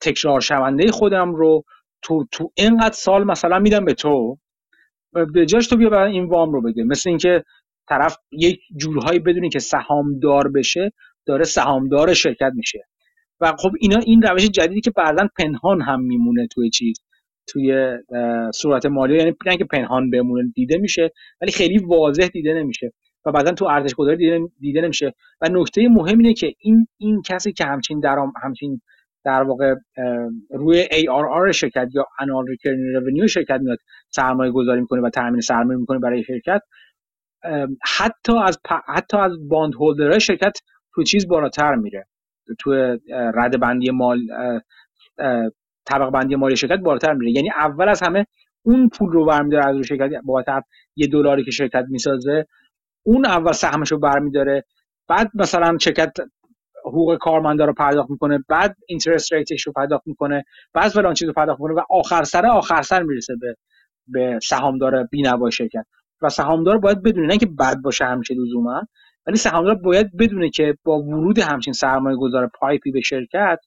تکرار 0.00 0.40
شونده 0.40 0.90
خودم 0.90 1.34
رو 1.34 1.64
تو 2.02 2.26
تو 2.32 2.50
اینقدر 2.56 2.94
سال 2.94 3.24
مثلا 3.24 3.58
میدم 3.58 3.84
به 3.84 3.94
تو 3.94 4.38
به 5.34 5.46
جاش 5.46 5.66
تو 5.66 5.76
بیا 5.76 5.90
برای 5.90 6.12
این 6.12 6.24
وام 6.24 6.52
رو 6.52 6.62
بده. 6.62 6.84
مثل 6.84 7.10
اینکه 7.10 7.44
طرف 7.90 8.16
یک 8.32 8.60
جورهایی 8.76 9.18
بدونی 9.18 9.48
که 9.48 9.58
سهامدار 9.58 10.48
بشه 10.48 10.92
داره 11.26 11.44
سهامدار 11.44 12.14
شرکت 12.14 12.52
میشه. 12.54 12.78
و 13.40 13.52
خب 13.58 13.70
اینا 13.80 13.98
این 13.98 14.22
روش 14.22 14.48
جدیدی 14.48 14.80
که 14.80 14.90
بعدا 14.90 15.28
پنهان 15.38 15.80
هم 15.82 16.00
میمونه 16.02 16.46
توی 16.46 16.70
چیز 16.70 17.00
توی 17.48 17.98
صورت 18.54 18.86
مالی. 18.86 19.16
یعنی 19.18 19.32
نه 19.46 19.56
که 19.56 19.64
پنهان 19.64 20.10
بمونه 20.10 20.52
دیده 20.54 20.78
میشه 20.78 21.10
ولی 21.40 21.52
خیلی 21.52 21.78
واضح 21.78 22.26
دیده 22.26 22.54
نمیشه 22.54 22.92
و 23.26 23.32
بعدا 23.32 23.52
تو 23.52 23.64
ارزش 23.64 23.94
گذاری 23.94 24.16
دیده, 24.16 24.40
دیده 24.60 24.80
نمیشه. 24.80 25.14
و 25.40 25.48
نکته 25.50 25.88
مهم 25.88 26.18
اینه 26.18 26.34
که 26.34 26.54
این 26.58 26.86
این 26.98 27.22
کسی 27.26 27.52
که 27.52 27.64
همچین 27.64 28.00
درام 28.00 28.32
همچین 28.42 28.80
در 29.24 29.42
واقع 29.42 29.74
روی 30.50 30.84
ARR 30.84 31.50
شرکت 31.50 31.88
یا 31.94 32.06
annual 32.22 32.46
recurring 32.52 33.00
revenue 33.00 33.26
شرکت 33.26 33.60
میاد 33.62 33.78
سرمایه 34.10 34.52
گذاری 34.52 34.80
می‌کنه 34.80 35.00
و 35.00 35.10
تامین 35.10 35.40
سرمایه 35.40 35.78
می‌کنه 35.78 35.98
برای 35.98 36.24
شرکت 36.24 36.60
حتی 37.98 38.38
از 38.44 38.58
حتی 38.86 39.16
از 39.16 39.48
باند 39.48 39.74
هولدر 39.74 40.18
شرکت 40.18 40.58
تو 40.94 41.02
چیز 41.02 41.28
بالاتر 41.28 41.74
میره. 41.74 42.06
تو 42.58 42.72
رد 43.34 43.60
بندی 43.60 43.90
مال 43.90 44.18
طبق 45.86 46.10
بندی 46.10 46.36
مالی 46.36 46.56
شرکت 46.56 46.78
بالاتر 46.78 47.12
میره. 47.12 47.32
یعنی 47.32 47.50
اول 47.50 47.88
از 47.88 48.02
همه 48.02 48.26
اون 48.62 48.88
پول 48.88 49.12
رو 49.12 49.24
برمیداره 49.24 49.66
از 49.68 49.74
روی 49.74 49.84
شرکت 49.84 50.10
بابت 50.24 50.64
یه 50.96 51.06
دلاری 51.06 51.44
که 51.44 51.50
شرکت 51.50 51.84
می‌سازه 51.88 52.46
اون 53.06 53.26
اول 53.26 53.52
سهمش 53.52 53.92
رو 53.92 53.98
برمیداره. 53.98 54.64
بعد 55.08 55.30
مثلا 55.34 55.78
شرکت 55.78 56.12
حقوق 56.84 57.18
کارمندا 57.18 57.64
رو 57.64 57.72
پرداخت 57.72 58.10
می‌کنه 58.10 58.44
بعد 58.48 58.76
interest 58.88 59.32
rate 59.32 59.52
ش 59.52 59.62
رو 59.66 59.72
پرداخت 59.72 60.06
می‌کنه 60.06 60.44
بعد 60.74 60.88
فلان 60.88 61.14
چیز 61.14 61.28
رو 61.28 61.34
پرداخت 61.34 61.60
می‌کنه 61.60 61.74
و 61.76 61.84
آخر 61.90 62.22
سر 62.22 62.46
آخر 62.46 62.82
سر 62.82 63.02
می‌رسه 63.02 63.36
به 63.40 63.56
به 64.08 64.38
سهامدار 64.42 65.04
بینوا 65.04 65.50
شرکت. 65.50 65.86
و 66.22 66.28
سهامدار 66.28 66.78
باید 66.78 67.02
بدونه 67.02 67.26
نه 67.26 67.38
که 67.38 67.46
بد 67.46 67.76
باشه 67.76 68.04
همیشه 68.04 68.34
لزوما 68.34 68.82
ولی 69.26 69.36
سهامدار 69.36 69.74
باید 69.74 70.16
بدونه 70.16 70.50
که 70.50 70.76
با 70.84 71.02
ورود 71.02 71.38
همچین 71.38 71.72
سرمایه 71.72 72.16
گذار 72.16 72.50
PIPE 72.54 72.83
ی 72.83 72.90
به 72.90 73.00
شرکت 73.00 73.58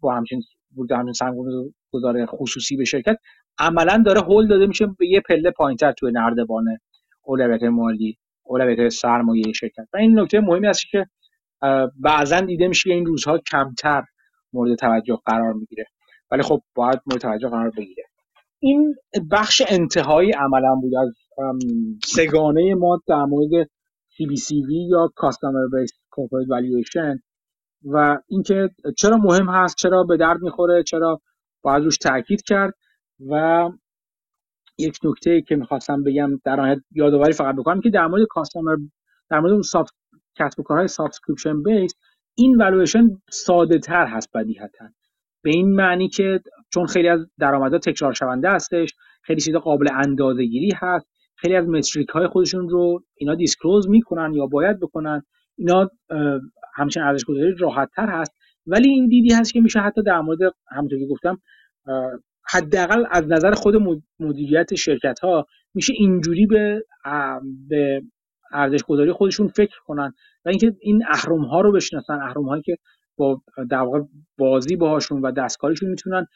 با 0.00 0.14
همچین 0.14 0.42
ورود 0.76 0.92
همچین 0.92 1.12
سرمایه 1.12 1.72
گذار 1.92 2.26
خصوصی 2.26 2.76
به 2.76 2.84
شرکت 2.84 3.16
عملا 3.58 4.02
داره 4.06 4.20
هول 4.20 4.48
داده 4.48 4.66
میشه 4.66 4.86
به 4.98 5.06
یه 5.06 5.20
پله 5.20 5.50
پایینتر 5.50 5.92
توی 5.92 6.12
نردبان 6.12 6.64
اولویت 7.22 7.62
مالی 7.62 8.18
اولویت 8.42 8.88
سرمایه 8.88 9.52
شرکت. 9.52 9.86
و 9.92 9.96
این 9.96 10.20
نکته 10.20 10.40
مهمی 10.40 10.66
است 10.66 10.84
که 10.90 11.06
بعضا 12.00 12.40
دیده 12.40 12.68
میشه 12.68 12.90
این 12.90 13.06
روزها 13.06 13.38
کمتر 13.38 14.04
مورد 14.52 14.74
توجه 14.74 15.18
قرار 15.26 15.52
می‌گیره. 15.52 15.86
ولی 16.30 16.42
خب 16.42 16.62
باید 16.74 17.00
مورد 17.06 17.20
توجه 17.20 17.48
قرار 17.48 17.70
بگیره. 17.70 18.04
این 18.64 18.96
بخش 19.32 19.62
انتهایی 19.68 20.32
عملا 20.32 20.76
بود 20.82 20.92
از 20.96 21.14
سگانه 22.04 22.74
ما 22.74 23.00
در 23.08 23.24
مورد 23.24 23.66
CBCV 24.10 24.70
یا 24.90 25.10
Customer 25.20 25.66
Based 25.74 25.96
Corporate 26.16 26.48
Valuation 26.52 27.20
و 27.84 28.18
اینکه 28.28 28.70
چرا 28.98 29.16
مهم 29.16 29.48
هست 29.48 29.76
چرا 29.76 30.04
به 30.04 30.16
درد 30.16 30.42
می‌خوره 30.42 30.82
چرا 30.82 31.20
باید 31.62 31.84
روش 31.84 31.98
تاکید 31.98 32.42
کرد 32.42 32.74
و 33.30 33.70
یک 34.78 34.98
نکته 35.04 35.42
که 35.42 35.56
می‌خواستم 35.56 36.02
بگم 36.04 36.30
در 36.44 36.56
نهایت 36.56 36.78
یادآوری 36.92 37.32
فقط 37.32 37.56
بکنم 37.56 37.80
که 37.80 37.90
در 37.90 38.06
مورد 38.06 38.26
customer 38.30 38.76
در 39.30 39.40
مورد 39.40 39.62
سافت 39.62 39.94
کسب 40.36 40.60
و 40.60 40.62
کارهای 40.62 40.88
subscription 40.88 41.62
based 41.62 41.94
این 42.36 42.56
والویشن 42.62 43.10
ساده 43.30 43.78
تر 43.78 44.06
هست 44.06 44.30
بدیهتا. 44.34 44.84
به 45.44 45.50
این 45.50 45.74
معنی 45.74 46.08
که 46.08 46.40
چون 46.72 46.86
خیلی 46.86 47.08
از 47.08 47.26
درآمدها 47.38 47.78
تکرار 47.78 48.12
شونده 48.12 48.50
هستش 48.50 48.94
خیلی 49.22 49.40
چیزا 49.40 49.58
قابل 49.58 49.88
اندازه 49.92 50.44
گیری 50.44 50.72
هست 50.76 51.06
خیلی 51.36 51.56
از 51.56 51.68
metric 51.68 52.08
های 52.08 52.26
خودشون 52.26 52.68
رو 52.68 53.04
اینا 53.14 53.34
disclose 53.34 53.88
می‌کنن 53.88 54.34
یا 54.34 54.46
باید 54.46 54.80
بکنن 54.80 55.22
اینا 55.56 55.90
همچنین 56.74 57.06
ارزش 57.06 57.24
گذاری 57.24 57.54
راحت 57.54 57.90
تر 57.96 58.06
هست. 58.08 58.32
ولی 58.66 58.90
این 58.90 59.08
دیدی 59.08 59.34
هست 59.34 59.52
که 59.52 59.60
میشه 59.60 59.80
حتی 59.80 60.02
در 60.02 60.20
مورد 60.20 60.38
همونطور 60.70 60.98
که 60.98 61.06
گفتم 61.06 61.38
حداقل 62.50 63.04
از 63.10 63.24
نظر 63.28 63.52
خود 63.52 63.74
مدیریت 64.20 64.74
شرکت 64.74 65.18
ها 65.20 65.46
میشه 65.74 65.92
اینجوری 65.96 66.46
به 66.46 66.84
به 67.68 68.02
ارزش 68.52 68.82
گذاری 68.82 69.12
خودشون 69.12 69.48
فکر 69.48 69.76
کنن 69.86 70.14
و 70.44 70.48
اینکه 70.48 70.76
این 70.80 71.04
اهرم 71.08 71.44
ها 71.44 71.60
رو 71.60 71.72
بشناسن 71.72 72.14
اهرم 72.14 72.44
هایی 72.44 72.62
که 72.62 72.76
با 73.16 73.42
در 73.70 73.78
واقع 73.78 74.00
بازی 74.38 74.76
باهاشون 74.76 75.22
و 75.22 75.32
دستکاریشون 75.32 75.88
می‌تونن 75.88 76.26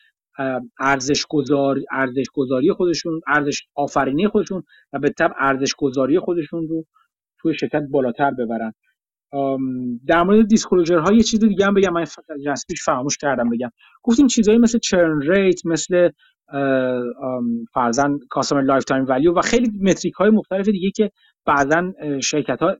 ارزش 0.81 1.26
گذاری 1.26 1.86
ارزش 1.92 2.26
گذاری 2.34 2.73
خودشون 2.73 3.20
ارزش 3.26 3.62
آفرینی 3.74 4.28
خودشون 4.28 4.62
و 4.92 4.98
به 4.98 5.10
طب 5.10 5.32
ارزش 5.39 5.74
گذاری 5.74 6.18
خودشون 6.18 6.68
رو 6.68 6.84
توی 7.39 7.55
شرکت 7.55 7.82
بالاتر 7.90 8.31
ببرن. 8.31 8.73
در 10.07 10.23
مورد 10.23 10.48
disclosure 10.49 10.99
ها 10.98 11.12
یه 11.12 11.23
چیز 11.23 11.40
دیگه 11.40 11.66
هم 11.66 11.74
بگم. 11.74 11.92
من 11.92 12.05
پیش 12.68 12.82
فراموش 12.84 13.16
کردم 13.16 13.50
بگم. 13.50 13.70
گفتیم 14.02 14.26
چیزایی 14.26 14.58
مثل 14.58 14.78
churn 14.78 15.20
rate 15.20 15.67
مثل 15.66 16.10
فرضاً 17.75 18.18
customer 18.31 18.62
lifetime 18.62 19.07
value 19.08 19.33
و 19.32 19.40
خیلی 19.40 19.70
metric 19.83 20.15
های 20.15 20.31
مختلف 20.31 20.68
دیگه 20.68 20.90
که 20.90 21.10
بعضا 21.47 21.92
شرکت 22.23 22.62
ها 22.62 22.76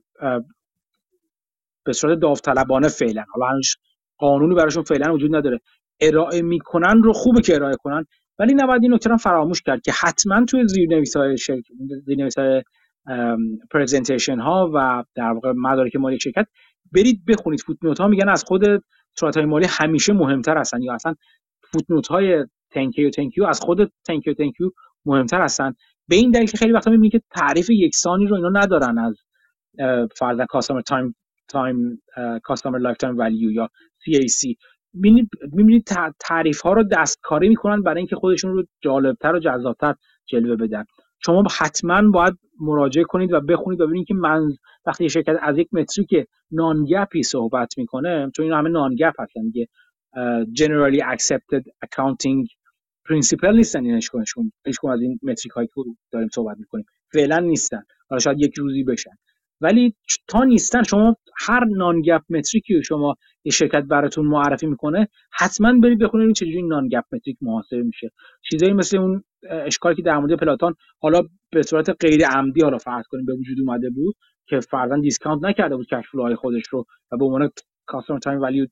به 1.83 1.93
صورت 1.93 2.19
داوطلبانه 2.19 2.87
فعلا. 2.87 3.23
حالا 3.33 3.51
هنوز 3.51 3.75
قانونی 4.19 4.55
براشون 4.55 4.83
فعلا 4.83 5.13
وجود 5.13 5.35
نداره. 5.35 5.59
ارائه 6.01 6.41
می‌کنن 6.41 7.03
رو 7.03 7.13
خوبه 7.13 7.41
که 7.41 7.55
ارائه 7.55 7.75
کنن 7.75 8.05
ولی 8.39 8.53
نباید 8.53 8.83
این 8.83 8.93
نکته 8.93 9.17
فراموش 9.17 9.61
کرد 9.61 9.81
که 9.81 9.91
حتما 10.01 10.45
توی 10.45 10.67
زیرنویس 10.67 11.17
های 11.17 11.35
زیرنویس 12.05 12.37
های 12.37 12.63
presentation 13.71 14.39
ها 14.39 14.71
و 14.73 15.03
در 15.15 15.31
واقع 15.31 15.53
مدارک 15.55 15.95
مالی 15.95 16.19
شرکت 16.19 16.47
برید 16.95 17.25
بخونید. 17.25 17.61
footnote 17.61 18.01
ها 18.01 18.07
میگن 18.07 18.29
از 18.29 18.43
خود 18.43 18.63
صورت 19.19 19.37
های 19.37 19.45
مالی 19.45 19.65
همیشه 19.69 20.13
مهمتر 20.13 20.57
هستن 20.57 20.81
یا 20.81 20.93
اصلا 20.93 21.15
footnote 21.63 22.07
های 22.07 22.45
تنکی 22.71 23.05
و 23.05 23.09
تنکیو 23.09 23.45
از 23.45 23.59
خود 23.59 23.91
تنکی 24.07 24.31
و 24.31 24.33
تنکیو 24.33 24.69
مهمتر 25.05 25.41
هستن. 25.41 25.73
به 26.07 26.15
این 26.15 26.31
دلیل 26.31 26.47
که 26.47 26.57
خیلی 26.57 26.71
وقتا 26.71 26.91
می‌بینید 26.91 27.11
که 27.11 27.21
تعریف 27.31 27.69
یکسانی 27.69 28.27
رو 28.27 28.35
اینا 28.35 28.49
ندارن 28.49 28.97
از 28.99 29.15
فرضاً 30.15 30.45
customer 30.45 30.81
time 30.81 31.15
time 31.49 32.01
customer 32.43 32.77
lifetime 32.77 33.17
value 33.17 33.51
یا 33.51 33.69
CAC 33.99 34.55
می‌بینید 34.93 35.87
تعریف 36.19 36.61
ها 36.61 36.73
رو 36.73 36.83
دستکاری 36.83 37.49
می‌کنن 37.49 37.81
برای 37.81 37.97
اینکه 37.97 38.15
خودشون 38.15 38.51
رو 38.51 38.63
جالبتر 38.81 39.35
و 39.35 39.39
جذابتر 39.39 39.95
جلوه 40.25 40.55
بدن. 40.55 40.83
شما 41.25 41.43
حتما 41.59 42.09
باید 42.11 42.33
مراجعه 42.59 43.03
کنید 43.03 43.33
و 43.33 43.41
بخونید 43.41 43.81
و 43.81 43.87
ببینید 43.87 44.07
که 44.07 44.13
من 44.13 44.49
وقتی 44.85 45.09
شرکت 45.09 45.35
از 45.41 45.57
یک 45.57 45.67
متریک 45.71 46.09
نانگپی 46.51 47.23
صحبت 47.23 47.77
می‌کنه 47.77 48.31
چون 48.35 48.43
این 48.45 48.53
همه 48.53 48.69
نانگپ 48.69 49.21
هستن 49.21 49.41
دیگه 49.41 49.67
generally 50.59 51.01
accepted 51.01 51.63
accounting 51.85 52.47
principle 53.09 53.53
نیستن. 53.55 53.85
این 53.85 53.95
اشکانشون 53.95 54.51
اشکان 54.65 54.91
از 54.91 55.01
این 55.01 55.19
متریک 55.23 55.51
هایی 55.51 55.67
که 55.67 55.81
داریم 56.11 56.29
صحبت 56.33 56.57
می‌کنیم 56.57 56.85
فعلا 57.13 57.39
نیستن. 57.39 57.83
حالا 58.09 58.19
شاید 58.19 58.39
یک 58.39 58.57
روزی 58.57 58.83
بشن. 58.83 59.11
ولی 59.61 59.95
تا 60.27 60.43
نیستن 60.43 60.83
شما 60.83 61.15
هر 61.37 61.65
نانگپ 61.65 62.21
متریکی 62.29 62.75
رو 62.75 62.83
شما 62.83 63.15
یه 63.43 63.51
شرکت 63.51 63.83
براتون 63.83 64.25
معرفی 64.25 64.67
می‌کنه 64.67 65.07
حتما 65.31 65.73
برید 65.83 65.99
بخونید 65.99 66.35
چجوری 66.35 66.61
نانگپ 66.61 67.03
متریک 67.11 67.37
محاسبه 67.41 67.83
میشه. 67.83 68.11
چیزایی 68.49 68.73
مثل 68.73 68.97
اون 68.97 69.23
اشکالی 69.49 69.95
که 69.95 70.01
در 70.01 70.17
مورد 70.17 70.39
Peloton 70.39 70.75
حالا 70.99 71.21
به 71.51 71.61
صورت 71.61 71.89
غیر 72.05 72.27
عمدی 72.27 72.61
حالا 72.61 72.77
فرض 72.77 73.05
کنیم 73.09 73.25
به 73.25 73.33
وجود 73.33 73.59
اومده 73.59 73.89
بود 73.89 74.15
که 74.47 74.59
فرضاً 74.59 74.97
discount 74.97 75.43
نکرده 75.43 75.75
بود 75.75 75.87
cash 75.87 76.05
های 76.13 76.35
خودش 76.35 76.67
رو 76.67 76.85
و 77.11 77.17
به 77.17 77.25
عنوان 77.25 77.49
customer 77.85 78.19
time 78.19 78.41
value 78.41 78.67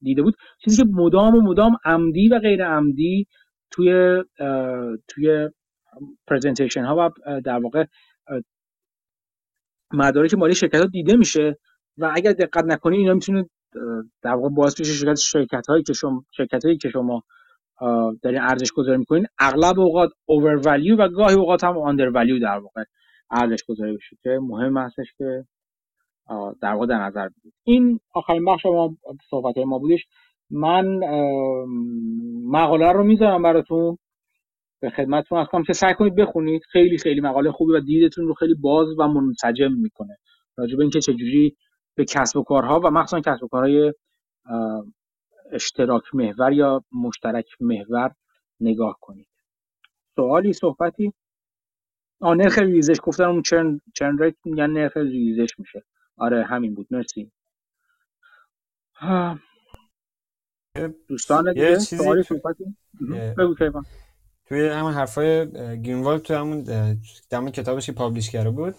دیده 0.00 0.22
بود. 0.22 0.34
چیزی 0.64 0.82
که 0.82 0.88
مدام 0.92 1.34
و 1.34 1.40
مدام 1.40 1.76
عمدی 1.84 2.28
و 2.28 2.38
غیر 2.38 2.64
عمدی 2.66 3.26
توی 3.70 4.22
توی 5.08 5.48
presentation 6.26 6.84
ها 6.84 6.96
و 7.26 7.40
در 7.40 7.58
واقع 7.58 7.84
مدارک 9.92 10.34
مالی 10.34 10.54
شرکت 10.54 10.80
ها 10.80 10.86
دیده 10.86 11.16
میشه 11.16 11.58
و 11.98 12.12
اگر 12.14 12.32
دقت 12.32 12.64
نکنید 12.64 13.00
اینا 13.00 13.14
می‌تونه 13.14 13.44
در 14.22 14.34
واقع 14.34 14.48
باعث 14.48 14.80
بشه 14.80 14.92
شرکت 14.92 15.18
شرکت 15.18 15.66
هایی 15.68 15.82
که 15.82 15.92
شما 15.92 16.24
شرکت 16.36 16.64
هایی 16.64 16.76
که 16.76 16.88
شما 16.88 17.22
دارین 18.22 18.40
ارزش 18.40 18.72
گذاری 18.72 18.98
می‌کنین 18.98 19.26
اغلب 19.38 19.80
اوقات 19.80 20.10
اوور 20.26 20.60
و 20.94 21.08
گاهی 21.08 21.34
اوقات 21.34 21.64
هم 21.64 21.78
آندر 21.78 22.10
در 22.38 22.58
واقع 22.58 22.84
ارزش 23.30 23.64
گذاری 23.68 23.96
بشه 23.96 24.16
که 24.22 24.38
مهم 24.42 24.76
هستش 24.76 25.06
که 25.18 25.44
در 26.62 26.72
واقع 26.72 26.86
در 26.86 26.98
نظر 26.98 27.28
بگیرید. 27.28 27.54
این 27.64 28.00
آخرین 28.14 28.44
بخش 28.44 28.66
ما 28.66 28.96
صحبت 29.30 29.58
ما 29.58 29.78
بودش. 29.78 30.06
من 30.50 31.00
مقاله 32.44 32.92
رو 32.92 33.04
می‌ذارم 33.04 33.42
براتون. 33.42 33.98
به 34.82 34.90
خدمتتون 34.90 35.38
هستم. 35.38 35.62
که 35.62 35.72
سعی 35.72 35.94
کنید 35.94 36.14
بخونید. 36.14 36.62
خیلی 36.72 36.98
خیلی 36.98 37.20
مقاله 37.20 37.52
خوبی 37.52 37.72
و 37.72 37.80
دیدتون 37.80 38.26
رو 38.26 38.34
خیلی 38.34 38.54
باز 38.54 38.88
و 38.98 39.08
منسجم 39.08 39.72
می‌کنه. 39.72 40.18
راجع 40.56 40.76
به 40.76 40.82
اینکه 40.82 41.00
چجوری 41.00 41.56
به 41.94 42.04
کسب 42.04 42.36
و 42.36 42.42
کارها 42.42 42.80
و 42.80 42.90
مخصوصا 42.90 43.20
کسب 43.20 43.44
و 43.44 43.48
کارهای 43.48 43.92
اشتراک 45.52 46.14
محور 46.14 46.52
یا 46.52 46.84
مشترک 46.92 47.46
محور 47.60 48.14
نگاه 48.60 48.98
کنید. 49.00 49.28
سوالی 50.16 50.52
صحبتی؟ 50.52 51.12
آه 52.20 52.34
نرخ 52.34 52.58
ریزش. 52.58 52.96
گفتن 53.02 53.24
اون 53.24 53.42
چرن 53.42 53.80
چرن 53.94 54.18
ریت 54.18 54.36
میگن 54.44 54.70
نرخ 54.70 54.96
ریزش 54.96 55.58
میشه. 55.58 55.84
آره 56.16 56.44
همین 56.44 56.74
بود. 56.74 56.86
مرسی. 56.90 57.32
دوستان 61.08 61.52
دیگه؟ 61.52 61.78
سوالی 61.78 62.22
صحبتی؟ 62.22 62.64
بگو 63.38 63.54
توی 64.46 64.68
همون 64.68 64.92
حرفای 64.94 65.40
اه، 65.40 65.76
گرینوالد 65.76 66.22
تو 66.22 66.34
همون 66.34 66.62
دم 67.30 67.50
کتابش 67.50 67.86
که 67.86 67.92
پابلیش 67.92 68.30
کرده 68.30 68.50
بود. 68.50 68.74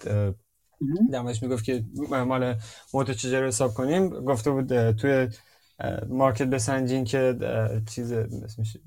دمش 1.14 1.44
می‌گفت 1.44 1.64
که 1.66 1.84
مال 2.10 2.56
موت 2.94 3.12
چجوری 3.12 3.48
حساب 3.48 3.74
کنیم. 3.74 4.10
گفته 4.10 4.52
بود 4.52 4.92
توی 4.92 5.28
مارکت 6.10 6.48
بسنجین 6.48 7.04
که 7.04 7.38
چیز 7.90 8.12
اسمش 8.12 8.78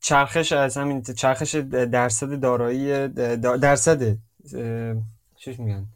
چرخش 0.00 0.52
از 0.52 0.76
همین 0.76 1.02
چرخش 1.02 1.54
درصد 1.92 2.40
دارایی 2.40 3.08
دا- 3.08 3.58
درصد 3.60 4.16
چیش 5.36 5.58
میگن؟ 5.58 5.86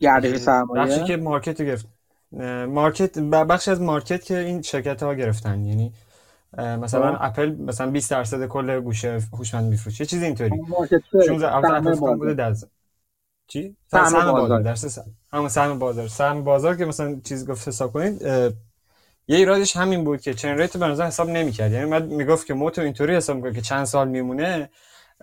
گردش 0.00 0.36
سرمایه. 0.36 0.84
بخشی 0.84 1.04
که 1.04 1.16
مارکت 1.16 1.60
رو 1.60 1.66
گرفت. 1.66 1.86
مارکت 2.68 3.18
بخشی 3.18 3.70
از 3.70 3.80
مارکت 3.80 4.24
که 4.24 4.38
این 4.38 4.62
شرکت 4.62 5.02
ها 5.02 5.14
گرفتن. 5.14 5.64
یعنی 5.64 5.92
مثلا 6.58 7.08
آه. 7.08 7.24
اپل 7.24 7.54
مثلا 7.54 7.90
20 7.90 8.10
درصد 8.10 8.46
کل 8.46 8.80
گوشه 8.80 9.20
هوشمند 9.32 9.70
میفروشه. 9.70 10.02
یه 10.02 10.06
چیزی 10.06 10.24
اینطوری. 10.24 10.60
مارکت 10.68 11.02
شیر 11.12 11.22
16 11.22 11.54
البته 11.54 11.94
سهم 11.94 12.04
اپل 12.04 12.16
بوده 12.16 12.34
در 12.34 12.54
چی؟ 13.46 13.76
سهم 13.90 14.32
بازار. 14.32 14.74
سهم. 14.74 15.04
همون 15.32 15.48
سهم 15.48 15.78
بازار. 15.78 16.08
سهم 16.08 16.44
بازار 16.44 16.76
که 16.76 16.84
مثلا 16.84 17.20
چیز 17.24 17.50
گفت 17.50 17.68
حساب 17.68 17.92
کنید 17.92 18.22
یه 19.28 19.36
ایرادش 19.38 19.76
همین 19.76 20.04
بود 20.04 20.20
که 20.20 20.34
چن 20.34 20.58
ریت 20.58 20.76
به 20.76 20.86
نظر 20.86 21.06
حساب 21.06 21.30
نمی‌کرد. 21.30 21.72
یعنی 21.72 21.84
من 21.84 22.02
می‌گفت 22.02 22.46
که 22.46 22.54
موتو 22.54 22.82
اینطوری 22.82 23.16
حساب 23.16 23.36
می‌کنه 23.36 23.52
که 23.52 23.60
چند 23.60 23.84
سال 23.84 24.08
میمونه. 24.08 24.70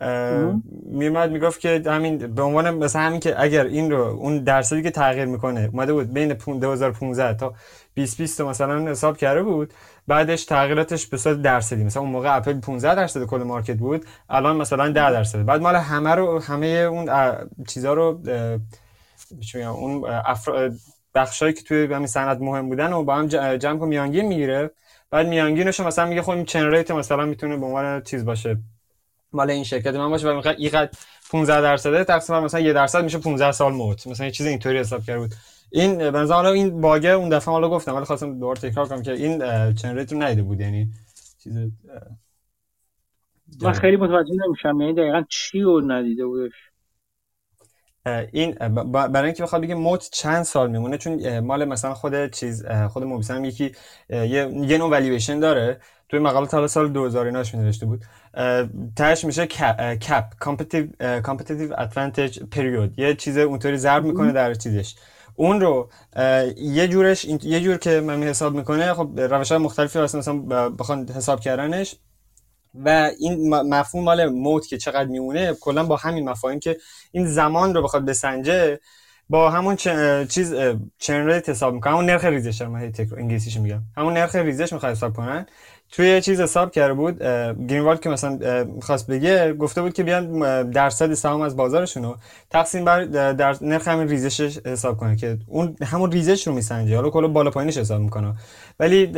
مهم. 0.02 0.64
میومد 0.86 1.32
می‌گفت 1.32 1.60
که 1.60 1.84
همین 1.86 2.18
به 2.18 2.42
عنوان 2.42 2.70
مثلا 2.70 3.02
همین 3.02 3.20
که 3.20 3.42
اگر 3.42 3.66
این 3.66 3.92
رو 3.92 4.02
اون 4.02 4.44
درصدی 4.44 4.84
که 4.84 4.92
تغییر 4.92 5.26
می‌کنه 5.26 5.70
اومده 5.74 5.94
بود 5.94 6.14
بین 6.14 6.34
پون- 6.34 6.60
2015 6.60 7.34
تا 7.34 7.54
2020 7.96 8.42
رو 8.42 8.50
مثلا 8.50 8.92
حساب 8.92 9.18
کرده 9.18 9.44
بود 9.44 9.74
بعدش 10.10 10.46
تغییراتش 10.46 11.08
به 11.08 11.18
صورت 11.18 11.42
درصدی. 11.42 11.84
مثلا 11.84 12.02
اون 12.02 12.12
موقع 12.12 12.36
اپل 12.36 12.60
15 12.60 12.96
درصد 12.96 13.26
کل 13.26 13.44
مارکت 13.44 13.78
بود 13.78 14.06
الان 14.30 14.58
مثلا 14.58 14.90
10 14.90 15.12
درصد. 15.12 15.46
بعد 15.46 15.62
مال 15.62 15.76
همه 15.76 16.16
رو 16.16 16.40
همه 16.40 16.68
اون 16.68 17.10
چیزا 17.68 17.94
رو 17.94 18.22
اون 19.54 20.06
افرا... 20.06 20.70
بخشایی 21.16 21.54
که 21.54 21.64
توی 21.64 21.94
همین 21.94 22.08
صنعت 22.08 22.38
مهم 22.42 22.70
بودن 22.70 22.94
و 22.94 23.04
با 23.04 23.16
هم 23.16 23.28
جمع 23.58 23.82
و 23.82 23.86
میانگین 23.86 24.26
می‌گیره. 24.26 24.72
بعد 25.12 25.28
میانگینش 25.28 25.80
مثلا 25.80 26.06
میگه 26.06 26.22
خب 26.22 26.30
این 26.30 26.46
چن 26.46 26.66
ریت 26.72 26.92
مثلا 26.92 27.26
می‌تونه 27.26 27.58
به 27.58 27.66
عنوان 27.66 28.02
چیز 28.02 28.26
باشه. 28.26 28.58
مال 29.34 29.52
این 29.52 29.64
شرکت 29.64 29.96
من 29.96 30.10
باشه 30.10 30.32
و 30.32 30.44
اینقدر 30.58 30.90
15 31.32 31.62
درصده 31.62 32.04
تقسیم 32.04 32.40
مثلا 32.40 32.60
1 32.60 32.74
درصد 32.74 33.04
میشه 33.04 33.18
15 33.18 33.52
سال 33.52 33.74
موت. 33.74 34.08
مثلا 34.08 34.26
یه 34.26 34.32
چیز 34.32 34.48
اینطوری 34.48 34.80
حساب 34.80 35.04
کرده 35.04 35.20
بود. 35.20 35.34
این 35.72 35.98
به 35.98 36.20
نظر 36.20 36.34
حالا 36.34 36.52
این 36.52 36.82
باگه 36.82 37.10
اون 37.10 37.30
دفعه 37.30 37.52
حالا 37.52 37.70
گفتم 37.70 37.96
ولی 37.96 38.06
خواستم 38.06 38.40
دوباره 38.40 38.60
تکرار 38.60 38.88
کنم 38.88 39.02
که 39.02 39.12
این 39.12 39.44
اه، 39.44 39.74
چن 39.74 39.98
ریت 39.98 40.14
رو 40.14 40.22
ندیده 40.22 40.44
بود 40.44 40.62
یعنی 40.62 40.90
چیز 41.44 41.58
من 43.62 43.74
خیلی 43.74 43.98
متوجه 43.98 44.34
نمیشم 44.48 44.82
یعنی 44.82 44.94
دقیقا 44.94 45.24
چی 45.30 45.62
رو 45.62 45.82
ندیده 45.92 46.26
بودش؟ 46.26 46.54
این 48.32 48.52
برای 48.92 49.26
اینکه 49.26 49.44
بخواد 49.44 49.62
بگه 49.62 49.76
moat 49.76 50.10
چند 50.12 50.44
سال 50.44 50.72
میمونه 50.72 50.98
چون 50.98 51.40
مال 51.40 51.66
مثلا 51.66 51.94
خود 51.94 52.32
چیز 52.32 52.66
خود 52.90 53.04
Mauboussin 53.04 53.36
هم 53.36 53.46
یکی 53.46 53.72
یه 54.10 54.28
یه 54.68 54.78
نوع 54.78 54.90
والیویشن 54.90 55.40
داره. 55.40 55.80
توی 56.10 56.20
مقالات 56.20 56.54
حالا 56.54 56.68
سال 56.68 56.90
2000 56.90 57.26
ایناش 57.26 57.56
نوشته 57.56 57.86
بود. 57.86 58.02
تهش 58.96 59.26
میشه 59.26 59.48
CAP 59.48 60.38
competitive 60.40 61.74
advantage 61.78 62.44
period 62.44 63.00
یه 63.00 63.16
چیز 63.16 63.38
اونطوری 63.38 63.78
ضرب 63.78 64.06
می‌کنه 64.06 64.32
در 64.32 64.54
چیزش. 64.54 64.96
اون 65.40 65.62
رو 65.62 65.90
یه 66.58 66.88
جورش 66.88 67.26
یه 67.26 67.60
جور 67.60 67.78
که 67.78 68.02
من 68.02 68.24
حساب 68.24 68.56
می‌کنه 68.56 68.94
خب 68.94 69.20
روش 69.20 69.52
های 69.52 69.58
مختلفی 69.62 70.00
هست 70.00 70.16
مثلا 70.16 70.70
بخوان 70.70 71.10
حساب 71.10 71.40
کردنش. 71.40 71.96
و 72.74 73.12
این 73.20 73.56
مفهوم 73.56 74.04
مال 74.04 74.30
موت 74.30 74.68
که 74.68 74.78
چقدر 74.78 75.10
میمونه 75.10 75.54
کلا 75.54 75.84
با 75.84 75.96
همین 75.96 76.30
مفاهیم 76.30 76.60
که 76.60 76.78
این 77.12 77.28
زمان 77.28 77.74
رو 77.74 77.84
بخواد 77.84 78.06
بسنجه 78.06 78.80
با 79.30 79.50
همون 79.50 79.76
چیز 80.26 80.54
چن 80.98 81.26
ریت 81.26 81.50
حساب 81.50 81.74
می‌کنه. 81.74 81.94
همون 81.94 82.06
نرخ 82.06 82.24
ریزش 82.24 82.62
من 82.62 82.80
هی 82.80 82.92
انگلیسیش 83.18 83.58
میگم. 83.58 83.82
همون 83.98 84.14
نرخ 84.14 84.36
ریزش 84.36 84.74
می‌خواد 84.74 84.92
حساب 84.92 85.14
کنن. 85.14 85.46
توی 85.92 86.08
یه 86.08 86.22
چیز 86.22 86.42
حساب 86.42 86.72
کرده 86.72 86.94
بود 86.94 87.24
گرینوالد 87.68 88.00
که 88.00 88.10
مثلا 88.10 88.40
اه، 88.42 88.64
می‌خواست 88.64 89.08
بگه 89.08 89.54
گفته 89.54 89.82
بود 89.82 89.94
که 89.94 90.04
بیان 90.04 90.72
درصد 90.72 91.14
سهام 91.14 91.42
از 91.42 91.56
بازارشون 91.56 92.04
رو 92.04 92.16
تقسیم 92.50 92.86
بر 92.86 93.04
در 93.34 93.56
نرخ 93.62 93.88
همین 93.88 94.10
ریزشش 94.10 94.58
حساب 94.66 94.98
کنه 94.98 95.16
که 95.16 95.38
اون 95.48 95.76
همون 95.84 96.12
ریزش 96.12 96.48
رو 96.48 96.54
میسنجه. 96.54 96.96
حالا 96.96 97.10
کلا 97.10 97.28
بالا 97.28 97.52
پایینش 97.52 97.78
حساب 97.78 98.02
می‌کنه. 98.02 98.34
ولی 98.80 99.14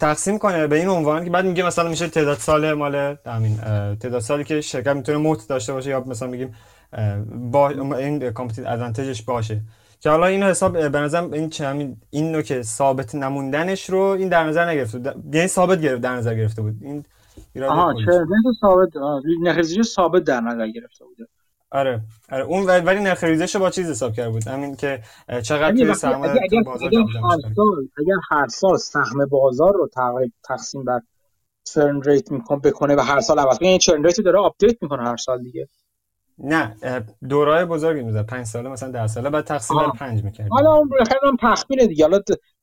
تقسیم 0.00 0.38
کنه 0.38 0.66
به 0.66 0.76
این 0.76 0.88
عنوان 0.88 1.24
که 1.24 1.30
بعد 1.30 1.44
میگه 1.44 1.66
مثلا 1.66 1.88
میشه 1.88 2.08
تعداد 2.08 2.38
سال 2.38 2.72
مال 2.72 3.16
همین 3.26 3.56
تعداد 4.00 4.20
سالی 4.20 4.44
که 4.44 4.60
شرکت 4.60 4.96
می‌تونه 4.96 5.18
moat 5.18 5.48
داشته 5.48 5.72
باشه 5.72 5.90
یا 5.90 6.04
مثلا 6.06 6.28
میگیم 6.28 6.54
با 7.50 7.68
این 7.68 8.30
competitive 8.30 8.68
advantage 8.68 9.12
ش 9.12 9.22
باشه. 9.22 9.60
که 10.02 10.10
حالا 10.10 10.26
اینو 10.26 10.46
حساب 10.46 10.88
به 10.88 11.00
نظرم 11.00 11.32
این 11.32 11.50
چه 11.50 11.66
همین 11.66 11.96
این 12.10 12.32
نوع 12.32 12.42
که 12.42 12.62
ثابت 12.62 13.14
نموندنش 13.14 13.90
رو 13.90 14.00
این 14.00 14.28
در 14.28 14.44
نظر 14.44 14.70
نگرفته 14.70 14.98
بود. 14.98 15.34
یعنی 15.34 15.48
ثابت 15.48 15.80
گرفت 15.80 16.00
در 16.00 16.16
نظر 16.16 16.34
گرفته 16.34 16.62
بود. 16.62 16.74
این 16.80 17.04
ایراد 17.54 17.70
آها 17.70 17.94
چرا 17.94 18.26
بود 18.44 18.54
ثابت 18.60 18.88
نرخ 19.42 19.82
ثابت 19.82 20.24
در 20.24 20.40
نظر 20.40 20.68
گرفته 20.68 21.04
بوده. 21.04 21.26
آره 21.70 22.00
آره 22.32 22.44
اون 22.44 22.66
ولی 22.66 23.00
نرخ 23.00 23.24
ریزش 23.24 23.56
با 23.56 23.70
چیز 23.70 23.90
حساب 23.90 24.12
کرده 24.12 24.30
بود. 24.30 24.48
همین 24.48 24.76
که 24.76 25.02
چقدر 25.42 25.68
اگه 25.68 25.84
توی 25.84 25.94
سرمایه 25.94 26.32
اگر 26.42 26.62
بازار 26.62 26.88
اگر 26.88 26.98
هر 26.98 27.38
سال 27.54 27.88
اگر 27.98 28.16
هر 28.30 28.48
سال 28.48 28.76
سهم 28.76 29.26
بازار 29.30 29.72
رو 29.74 29.88
تق- 29.96 30.32
تقسیم 30.44 30.84
بر 30.84 31.00
churn 31.64 32.02
rate 32.02 32.32
می‌کنه 32.32 32.58
بکنه 32.58 32.96
و 32.96 33.00
هر 33.00 33.20
سال 33.20 33.38
عوض 33.38 33.58
کنه 33.58 33.68
یعنی 33.68 33.78
churn 33.78 34.04
rate 34.04 34.20
داره 34.20 34.38
update 34.38 34.82
می‌کنه 34.82 35.02
هر 35.02 35.16
سال 35.16 35.42
دیگه. 35.42 35.68
نه 36.38 36.76
دورای 37.28 37.64
بزرگی 37.64 38.02
می‌زد 38.02 38.26
پنج 38.26 38.46
ساله 38.46 38.68
مثلا 38.68 38.90
ده 38.90 39.06
ساله 39.06 39.30
بعد 39.30 39.44
تقسیم 39.44 39.76
بر 39.76 39.90
پنج 39.90 40.24
می‌کرد 40.24 40.48
حالا 40.50 40.72
اون 40.72 40.90
هم 41.22 41.36
تخمینه 41.40 41.86
دیگه. 41.86 42.04
حالا 42.04 42.20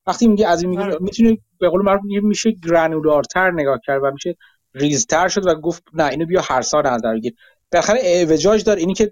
وقتی 0.07 0.27
میگه 0.27 0.47
از 0.47 0.61
این 0.61 0.69
میگه 0.69 0.83
آره. 0.83 0.97
می‌تونه 0.99 1.37
به 1.59 1.69
قول 1.69 1.81
معروف 1.81 2.01
میشه 2.05 2.51
granular 2.51 3.31
تر 3.31 3.51
نگاه 3.51 3.79
کرد 3.85 4.03
و 4.03 4.11
میشه 4.11 4.35
ریزتر 4.73 5.27
شد 5.27 5.47
و 5.47 5.55
گفت 5.55 5.83
نه 5.93 6.05
اینو 6.05 6.25
بیا 6.25 6.41
هر 6.41 6.61
سال 6.61 6.87
نظر 6.87 7.13
بگیر. 7.13 7.33
بالاخره 7.71 7.99
اعوجاج 8.03 8.63
داره. 8.63 8.79
اینی 8.79 8.93
که 8.93 9.11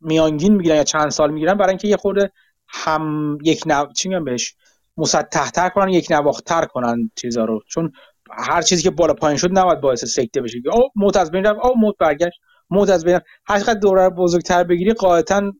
میانگین 0.00 0.54
می‌گیرن 0.54 0.76
یا 0.76 0.84
چند 0.84 1.10
سال 1.10 1.30
می‌گیرن 1.30 1.54
برای 1.54 1.70
اینکه 1.70 1.88
یه 1.88 1.96
خورده 1.96 2.32
هم 2.68 3.38
یک 3.42 3.62
نو... 3.66 3.86
چی 3.92 4.08
میگم 4.08 4.24
بهش؟ 4.24 4.54
مسطح‌تر 4.96 5.68
کنن 5.68 5.88
یک 5.88 6.06
نواختر 6.10 6.64
کنن 6.64 7.10
چیزا 7.16 7.44
رو. 7.44 7.60
چون 7.68 7.92
هر 8.30 8.62
چیزی 8.62 8.82
که 8.82 8.90
بالا 8.90 9.14
پایین 9.14 9.38
شد 9.38 9.58
نباید 9.58 9.80
باعث 9.80 10.04
سکته 10.04 10.40
بشه. 10.40 10.58
او 10.72 10.88
موت 10.96 11.16
از 11.16 11.30
بین 11.30 11.44
رفت. 11.44 11.60
او 11.64 11.78
موت 11.78 11.94
برگشت. 11.98 12.40
موت 12.70 12.90
از 12.90 13.04
بین 13.04 13.14
رفت. 13.14 13.24
هر 13.46 13.60
چقدر 13.60 13.78
دوره 13.80 14.04
رو 14.04 14.10
بزرگتر 14.10 14.64
بگیری 14.64 14.92
قاعدتا 14.92 15.52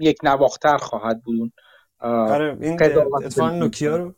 یک 0.00 0.18
نواختر 0.24 0.76
خواهد 0.76 1.22
بود 1.22 1.52
آره 2.00 2.56
این 2.60 2.82
اتفاقا 2.82 3.50
نوکیا. 3.50 3.96
رو 3.96 4.14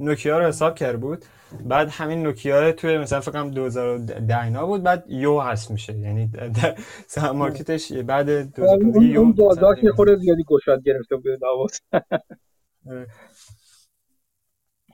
نوکیا 0.00 0.38
رو 0.38 0.44
حساب 0.44 0.74
کرده 0.74 0.96
بود 0.96 1.24
بعد 1.64 1.88
همین 1.88 2.22
نوکیا 2.22 2.72
توی 2.72 2.98
مثلا 2.98 3.20
فکر 3.20 3.30
کنم 3.32 3.50
2010 3.50 4.42
اینا 4.42 4.66
بود 4.66 4.82
بعد 4.82 5.04
یو 5.08 5.40
هست 5.40 5.70
میشه 5.70 5.98
یعنی 5.98 6.26
در 6.26 6.74
سهام 7.06 7.36
مارکتش 7.36 7.92
بعد 7.92 8.26
2015 8.26 8.96
اون 8.96 9.06
یو 9.06 9.20
اون 9.20 9.32
بازار 9.32 9.74
که. 9.74 9.90
خورده 9.90 10.16
زیادی 10.16 10.44
گشاد 10.48 10.82
گرفته 10.82 11.16
بود 11.16 11.26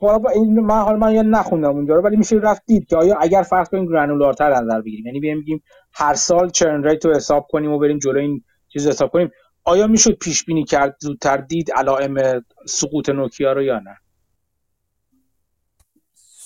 حالا 0.01 0.19
با 0.19 0.31
این 0.31 0.61
من 0.61 0.81
حالا 0.81 0.97
من 0.99 1.13
یا 1.13 1.23
نخوندم 1.23 1.71
اونجا 1.71 1.95
رو 1.95 2.03
ولی 2.03 2.17
میشه 2.17 2.37
رفت 2.37 2.63
دید 2.67 2.87
که 2.87 2.97
آیا 2.97 3.17
اگر 3.21 3.43
فرض 3.43 3.69
کنیم 3.69 3.87
گرانولارتر 3.87 4.51
نظر 4.55 4.81
بگیریم 4.81 5.07
یعنی 5.07 5.21
بیایم 5.21 5.41
بگیم 5.41 5.63
هر 5.95 6.15
سال 6.15 6.51
چرن 6.51 6.85
ریت 6.85 7.07
رو 7.07 7.15
حساب 7.17 7.47
کنیم 7.51 7.73
و 7.73 7.79
بریم 7.79 7.99
جلو 7.99 8.19
این 8.21 8.45
چیز 8.69 8.89
حساب 8.89 9.11
کنیم 9.11 9.31
آیا 9.65 9.87
می‌شد 9.87 10.13
پیش 10.19 10.45
بینی 10.45 10.65
کرد 10.65 10.97
زودتر 11.01 11.37
دید 11.37 11.73
علائم 11.77 12.45
سقوط 12.67 13.09
نوکیا 13.11 13.53
رو 13.53 13.63
یا 13.63 13.79
نه؟ 13.79 13.97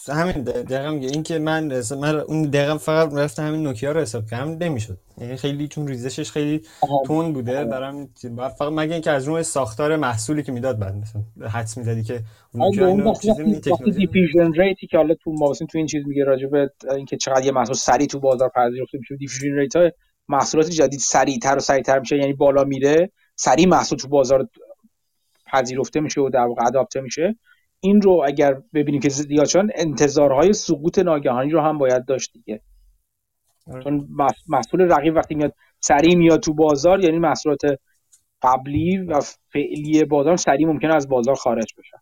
همین 0.08 0.42
دقیقا 0.42 0.90
میگه. 0.90 1.08
این 1.08 1.22
که 1.22 1.38
من 1.38 1.82
من 2.00 2.20
اون 2.20 2.42
دقیقا 2.42 2.78
فقط 2.78 3.14
رفتم 3.14 3.46
همین 3.46 3.62
نوکیا 3.62 3.92
رو 3.92 4.00
حساب 4.00 4.26
کردم 4.26 4.50
نمی‌شد. 4.50 4.98
یعنی 5.18 5.36
خیلی 5.36 5.68
چون 5.68 5.88
ریزشش 5.88 6.30
خیلی 6.30 6.62
تون 7.06 7.32
بوده 7.32 7.64
برام 7.64 8.08
فقط 8.36 8.72
مگه 8.72 8.92
اینکه 8.92 9.10
از 9.10 9.24
روی 9.24 9.42
ساختار 9.42 9.96
محصولی 9.96 10.42
که 10.42 10.52
می‌داد 10.52 10.78
بعد 10.78 10.94
مثلا 10.94 11.48
حدس 11.48 11.78
می‌زدی 11.78 12.02
که 12.02 12.20
اون 12.54 12.64
نوکیا 12.64 12.86
اینو 12.86 13.14
چیزی 13.14 13.92
diffusion 13.92 14.52
rate 14.52 14.79
ی 14.79 14.86
که 14.86 14.96
حالا 14.96 15.14
تو 15.14 15.32
Mauboussin 15.32 15.66
تو 15.66 15.78
این 15.78 15.86
چیز 15.86 16.06
میگه 16.06 16.24
راجع 16.24 16.46
به 16.46 16.70
اینکه 16.96 17.16
چقدر 17.16 17.44
یه 17.44 17.52
محصول 17.52 17.74
سریع 17.74 18.06
تو 18.06 18.20
بازار 18.20 18.48
پذیرفته 18.48 18.98
میشه 18.98 19.16
diffusion 19.16 19.58
rate 19.58 19.76
های 19.76 19.92
محصولات 20.28 20.70
جدید 20.70 21.00
سریعتر 21.00 21.56
و 21.56 21.60
سریعتر 21.60 21.98
میشه 21.98 22.16
یعنی 22.16 22.32
بالا 22.32 22.64
میره 22.64 23.10
سریع 23.36 23.68
محصول 23.68 23.98
تو 23.98 24.08
بازار 24.08 24.48
پذیرفته 25.52 26.00
میشه 26.00 26.20
و 26.20 26.30
در 26.30 26.40
واقع 26.40 26.66
adopt 26.66 26.94
ه 26.94 27.00
میشه. 27.00 27.36
این 27.80 28.02
رو 28.02 28.22
اگر 28.26 28.62
ببینیم 28.74 29.00
که 29.00 29.08
زیاد 29.08 29.46
شدن 29.46 29.68
انتظارهای 29.74 30.52
سقوط 30.52 30.98
ناگهانی 30.98 31.50
رو 31.50 31.60
هم 31.60 31.78
باید 31.78 32.04
داشت 32.04 32.32
دیگه. 32.32 32.60
آره. 33.66 33.82
چون 33.82 34.08
محصول 34.48 34.80
رقیب 34.80 35.16
وقتی 35.16 35.34
میاد 35.34 35.54
سریع 35.80 36.16
میاد 36.16 36.40
تو 36.40 36.54
بازار 36.54 37.04
یعنی 37.04 37.18
محصولات 37.18 37.60
قبلی 38.42 38.98
و 38.98 39.20
فعلی 39.52 40.04
بازار 40.04 40.36
سریع 40.36 40.66
ممکنه 40.66 40.94
از 40.94 41.08
بازار 41.08 41.34
خارج 41.34 41.74
بشن. 41.78 41.98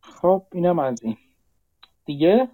خب 0.00 0.46
اینم 0.52 0.78
از 0.78 1.02
این. 1.02 1.16
دیگه؟ 2.04 2.48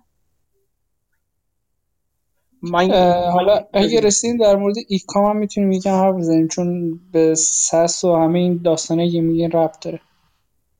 من 2.70 2.90
حالا 3.32 3.64
اگه 3.72 4.00
رسیدیم 4.00 4.36
در 4.36 4.56
مورد 4.56 4.74
ایکام 4.88 5.24
هم 5.24 5.36
می‌تونیم 5.36 5.72
یکم 5.72 5.90
حرف 5.90 6.14
بزنیم 6.14 6.48
چون 6.48 7.00
به 7.12 7.34
سس 7.34 8.04
و 8.04 8.16
همه 8.16 8.38
این 8.38 8.60
داستانه 8.64 9.10
که 9.10 9.20
میگین 9.20 9.50
ربط 9.50 9.84
داره. 9.84 10.00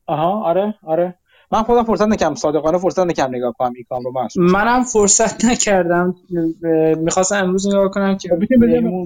آها 0.07 0.45
آره 0.45 0.75
آره. 0.83 1.15
من 1.53 1.63
خودم 1.63 1.85
فرصت 1.85 2.09
نکردم 2.09 2.35
صادقانه 2.35 2.79
فرصت 2.79 3.07
نکردم 3.07 3.35
نگاه 3.35 3.55
کنم 3.59 3.73
ایکام 3.77 4.03
رو 4.05 4.13
من 4.13 4.29
منم 4.37 4.83
فرصت 4.83 5.45
نکردم. 5.45 6.15
می‌خواستم 6.99 7.45
امروز 7.45 7.69
نگاه 7.69 7.89
کنم 7.89 8.17
که 8.17 8.29
می‌ذاریم 8.39 9.05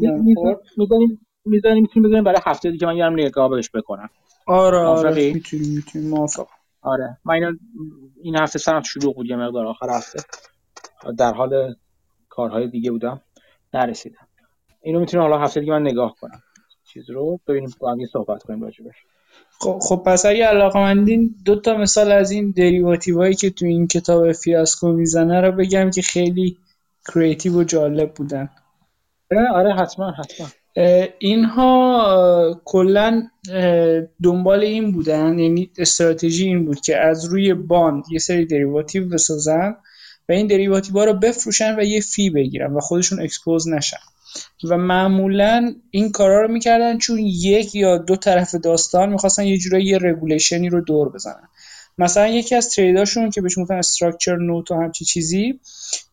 می‌ذاریم 1.46 1.82
می‌تونیم 1.82 2.08
بذاریم 2.08 2.24
برای 2.24 2.40
هفته 2.46 2.70
دیگه 2.70 2.86
من 2.86 2.96
یارم 2.96 3.12
نگاه 3.12 3.48
بهش 3.48 3.70
بکنم. 3.74 4.10
آره 4.46 4.78
آره 4.78 5.32
می‌تونیم 5.32 5.74
می‌تونیم 5.74 6.08
موافق 6.08 6.46
آره. 6.82 7.16
من 7.24 7.58
این 8.22 8.36
هفته 8.36 8.58
سرم 8.58 8.82
شروع 8.82 9.14
بود 9.14 9.26
یه 9.26 9.36
مقدار 9.36 9.66
آخر 9.66 9.90
هفته. 9.90 10.22
در 11.18 11.32
حال 11.32 11.74
کارهای 12.38 12.68
دیگه 12.68 12.90
بودم 12.90 13.20
نرسیدم. 13.74 14.28
اینو 14.82 15.00
می‌تونیم 15.00 15.22
حالا 15.22 15.38
هفته 15.38 15.60
دیگه 15.60 15.72
من 15.72 15.82
نگاه 15.82 16.14
کنم. 16.20 16.42
چیز 16.92 17.10
رو 17.10 17.40
ببینیم 17.48 17.70
با 17.80 17.92
هم 17.92 17.98
صحبت 18.12 18.42
کنیم 18.42 18.62
راجبش 18.62 18.94
خب, 19.60 19.78
خب 19.82 20.02
پس 20.06 20.26
اگه 20.26 20.44
علاقه 20.44 20.78
مندین 20.78 21.34
دو 21.44 21.60
تا 21.60 21.76
مثال 21.76 22.12
از 22.12 22.30
این 22.30 22.50
derivative 22.50 23.18
هایی 23.18 23.34
که 23.34 23.50
تو 23.50 23.66
این 23.66 23.86
کتاب 23.86 24.32
فیاسکو 24.32 24.92
می‌زنه 24.92 25.40
رو 25.40 25.52
بگم 25.52 25.90
که 25.90 26.02
خیلی 26.02 26.58
creative 27.14 27.60
و 27.60 27.64
جالب 27.64 28.14
بودن. 28.14 28.50
آره, 29.32 29.48
آره، 29.52 29.74
حتما 29.74 30.10
حتما. 30.10 30.46
اینها 31.18 32.60
کلا 32.64 33.22
دنبال 34.22 34.60
این 34.60 34.92
بودن 34.92 35.38
یعنی 35.38 35.70
استراتژی 35.78 36.46
این 36.46 36.64
بود 36.64 36.80
که 36.80 36.96
از 36.96 37.24
روی 37.24 37.54
bond 37.54 38.04
یه 38.10 38.18
سری 38.18 38.46
derivative 38.46 39.08
بسازن 39.08 39.76
و 40.28 40.32
این 40.32 40.46
derivative 40.46 41.04
رو 41.04 41.14
بفروشن 41.14 41.78
و 41.78 41.82
یه 41.82 42.00
fee 42.00 42.30
بگیرن 42.30 42.74
و 42.74 42.80
خودشون 42.80 43.22
expose 43.22 43.68
نشن. 43.68 43.96
و 44.64 44.76
معمولا 44.76 45.74
این 45.90 46.12
کارا 46.12 46.42
رو 46.42 46.52
می‌کردن 46.52 46.98
چون 46.98 47.18
یک 47.18 47.74
یا 47.74 47.98
دو 47.98 48.16
طرف 48.16 48.54
داستان 48.54 49.08
می‌خواستن 49.12 49.44
یه 49.44 49.58
جورایی 49.58 49.86
یه 49.86 49.98
regulation 49.98 50.62
ی 50.62 50.68
رو 50.68 50.80
دور 50.80 51.08
بزنن. 51.08 51.48
مثلا 51.98 52.28
یکی 52.28 52.54
از 52.54 52.70
trade 52.70 53.03
اشون 53.03 53.30
که 53.30 53.40
بهش 53.40 53.58
می‌گفتن 53.58 53.74
structured 53.74 54.36
note 54.36 54.70
و 54.70 54.74
همچی 54.74 55.04
چیزی 55.04 55.60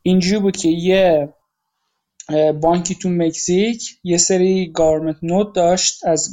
اینجوری 0.02 0.40
بود 0.40 0.58
که 0.58 0.70
یه 0.70 1.34
بانکی 2.62 2.96
تو 2.96 3.10
مکزیک 3.10 3.98
یه 4.04 4.18
سری 4.18 4.72
government 4.72 5.18
note 5.22 5.56
داشت 5.56 6.06
از 6.06 6.30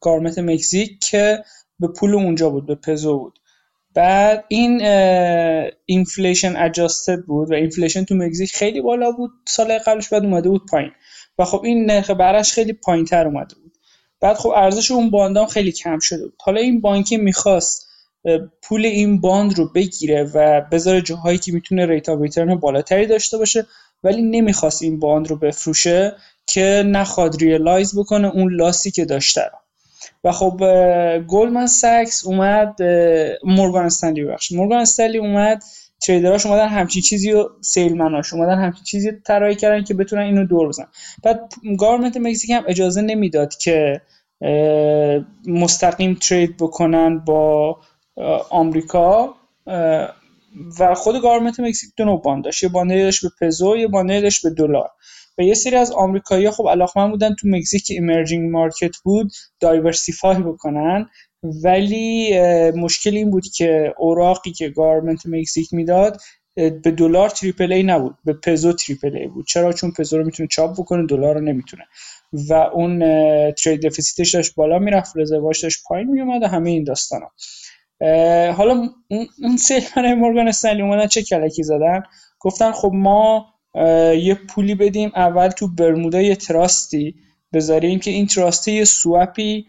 government 0.00 0.38
مکزیک 0.38 0.98
که 1.10 1.44
به 1.80 1.88
پول 1.88 2.14
اونجا 2.14 2.50
بود 2.50 2.66
به 2.66 2.74
پزو 2.74 3.18
بود. 3.18 3.39
بعد 3.94 4.44
این 4.48 4.80
inflation 5.86 6.56
adjusted 6.56 7.22
بود 7.26 7.50
و 7.50 7.54
inflation 7.54 8.04
تو 8.04 8.14
مکزیک 8.14 8.52
خیلی 8.52 8.80
بالا 8.80 9.12
بود. 9.12 9.30
سال 9.48 9.78
قبلش 9.78 10.08
بعد 10.08 10.24
اومده 10.24 10.48
بود 10.48 10.66
پایین. 10.70 10.90
و 11.38 11.44
خب 11.44 11.62
این 11.64 11.86
نرخ 11.86 12.10
برش 12.10 12.52
خیلی 12.52 12.72
پایین 12.72 13.04
تر 13.04 13.26
اومده 13.26 13.54
بود. 13.54 13.72
بعد 14.20 14.36
خب 14.36 14.48
ارزش 14.48 14.90
اون 14.90 15.10
bond 15.10 15.39
ام 15.39 15.46
خیلی 15.46 15.72
کم 15.72 15.98
شده 15.98 16.22
بود. 16.24 16.34
حالا 16.40 16.60
این 16.60 16.80
بانکی 16.80 17.16
می‌خواست 17.16 17.86
پول 18.62 18.86
این 18.86 19.20
bond 19.20 19.58
رو 19.58 19.72
بگیره 19.72 20.30
و 20.34 20.60
بذاره 20.60 21.00
جاهایی 21.00 21.38
که 21.38 21.52
می‌تونه 21.52 21.86
rate 21.86 22.08
of 22.08 22.18
بالاتری 22.60 23.06
داشته 23.06 23.38
باشه 23.38 23.66
ولی 24.04 24.22
نمی‌خواست 24.22 24.82
این 24.82 24.98
bond 24.98 25.28
رو 25.28 25.36
بفروشه 25.36 26.16
که 26.46 26.82
نخواد 26.86 27.36
realize 27.36 27.98
بکنه 27.98 28.28
اون 28.28 28.54
loss 28.54 28.83
ی 28.83 28.90
که 28.90 29.04
داشته 29.04 29.40
رو. 29.40 29.58
و 30.24 30.32
خب 30.32 30.60
گلدمن 31.28 31.66
ساکس 31.66 32.26
اومد 32.26 32.82
مورگان 33.44 33.84
استنلی 33.84 34.24
بخش 34.24 34.52
مورگان 34.52 34.78
استنلی 34.78 35.18
اومد 35.18 35.62
trader 36.02 36.35
اش 36.35 36.46
اومدن 36.46 36.68
همچین 36.68 37.02
چیزی 37.02 37.32
و 37.32 37.48
salesman 37.60 38.18
اش 38.18 38.32
اومدن 38.32 38.58
همچین 38.58 38.84
چیزی 38.84 39.12
طراحی 39.24 39.54
کردن 39.54 39.84
که 39.84 39.94
بتونن 39.94 40.22
اینو 40.22 40.46
دور 40.46 40.68
بزنن. 40.68 40.86
بعد 41.22 41.52
government 41.78 42.16
مکزیک 42.16 42.50
هم 42.50 42.64
اجازه 42.68 43.00
نمی‌داد 43.02 43.54
که 43.56 44.00
مستقیم 45.46 46.14
trade 46.14 46.56
بکنن 46.56 47.18
با 47.18 47.76
آمریکا 48.50 49.34
و 50.80 50.94
خود 50.94 51.22
government 51.22 51.60
مکزیک 51.60 51.90
دو 51.96 52.04
نوع 52.04 52.22
bond 52.22 52.44
داشت. 52.44 52.62
یه 52.62 52.68
bond 52.68 52.89
ی 52.89 52.94
به 52.94 53.30
پزو 53.40 53.76
یه 53.76 53.88
bond 53.88 54.22
ی 54.22 54.30
به 54.42 54.50
دلار. 54.50 54.90
یه 55.46 55.54
سری 55.54 55.76
از 55.76 55.92
آمریکایی‌ها 55.92 56.52
خب 56.52 56.68
علاقمند 56.68 57.10
بودن 57.10 57.34
تو 57.34 57.48
مکزیک 57.48 57.86
emerging 57.90 58.50
market 58.50 58.96
بود 59.04 59.32
diversify 59.60 60.36
بکنن. 60.36 61.06
ولی 61.42 62.40
مشکل 62.70 63.16
این 63.16 63.30
بود 63.30 63.46
که 63.46 63.94
اوراقی 63.98 64.50
که 64.52 64.68
government 64.68 65.26
مکزیک 65.26 65.72
می‌داد 65.72 66.20
به 66.54 66.90
دلار 66.90 67.28
triple 67.28 67.72
A 67.72 67.82
نبود 67.82 68.14
به 68.24 68.32
پزو 68.32 68.72
triple 68.72 69.16
A 69.16 69.26
بود. 69.26 69.46
چرا؟ 69.46 69.72
چون 69.72 69.92
پزو 69.98 70.18
رو 70.18 70.24
می‌تونه 70.24 70.48
چاپ 70.52 70.80
بکنه 70.80 71.06
دلار 71.06 71.34
رو 71.34 71.40
نمی‌تونه. 71.40 71.84
و 72.32 72.52
اون 72.52 72.98
trade 73.52 73.86
deficit 73.86 74.23
ش 74.23 74.34
داشت 74.34 74.54
بالا 74.54 74.78
می‌رفت 74.78 75.16
reserve 75.16 75.52
اش 75.52 75.62
داشت 75.62 75.82
پایین 75.86 76.10
میومد 76.10 76.42
و 76.42 76.46
همه 76.46 76.70
این 76.70 76.84
داستانا. 76.84 77.30
حالا 78.52 78.88
اون 79.42 79.56
salesman 79.56 80.14
مورگان 80.14 80.48
استنلی 80.48 80.82
اومدن 80.82 81.06
چه 81.06 81.22
کلکی 81.22 81.62
زدن؟ 81.62 82.02
گفتن 82.40 82.72
خب 82.72 82.90
ما 82.94 83.46
یه 83.74 84.38
پولی 84.48 84.74
بدیم 84.74 85.12
اول 85.16 85.48
تو 85.48 85.68
برمودا 85.68 86.22
یه 86.22 86.36
trust 86.36 86.92
ی. 86.92 87.14
بذاریم 87.52 87.98
که 87.98 88.10
این 88.10 88.26
trust 88.26 88.64
ی 88.64 88.72
یه 88.72 88.84
swap 88.84 89.50
ی 89.50 89.66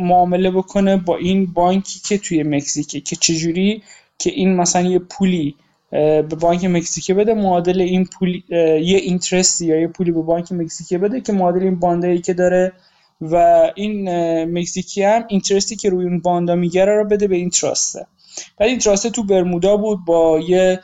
معامله 0.00 0.50
بکنه 0.50 0.96
با 0.96 1.16
این 1.16 1.46
بانکی 1.46 2.00
که 2.00 2.18
توی 2.18 2.42
مکزیکه. 2.42 3.00
که 3.00 3.16
چجوری؟ 3.16 3.82
که 4.18 4.30
این 4.30 4.56
مثلا 4.56 4.82
یه 4.82 4.98
پولی 4.98 5.54
به 5.90 6.22
بانک 6.22 6.64
مکزیکه 6.64 7.14
بده 7.14 7.34
معادل 7.34 7.80
این 7.80 8.04
پول 8.04 8.42
یه 8.50 8.98
اینترستی 8.98 9.66
یا 9.66 9.80
یه 9.80 9.88
پولی 9.88 10.10
به 10.12 10.22
بانک 10.22 10.52
مکزیکه 10.52 10.98
بده 10.98 11.20
که 11.20 11.32
معادل 11.32 11.62
این 11.62 11.78
باندایی 11.78 12.18
که 12.18 12.34
داره. 12.34 12.72
و 13.20 13.36
این 13.74 14.08
مکزیکی 14.44 15.02
هم 15.02 15.24
اینترستی 15.28 15.76
که 15.76 15.90
روی 15.90 16.04
اون 16.04 16.20
باندا 16.20 16.54
میگره 16.54 16.96
رو 16.96 17.04
بده 17.04 17.28
به 17.28 17.36
این 17.36 17.50
تراسته. 17.50 18.06
بعد 18.58 18.68
این 18.68 18.78
تراسته 18.78 19.10
تو 19.10 19.22
برمودا 19.22 19.76
بود 19.76 19.98
با 20.06 20.40
یه 20.40 20.80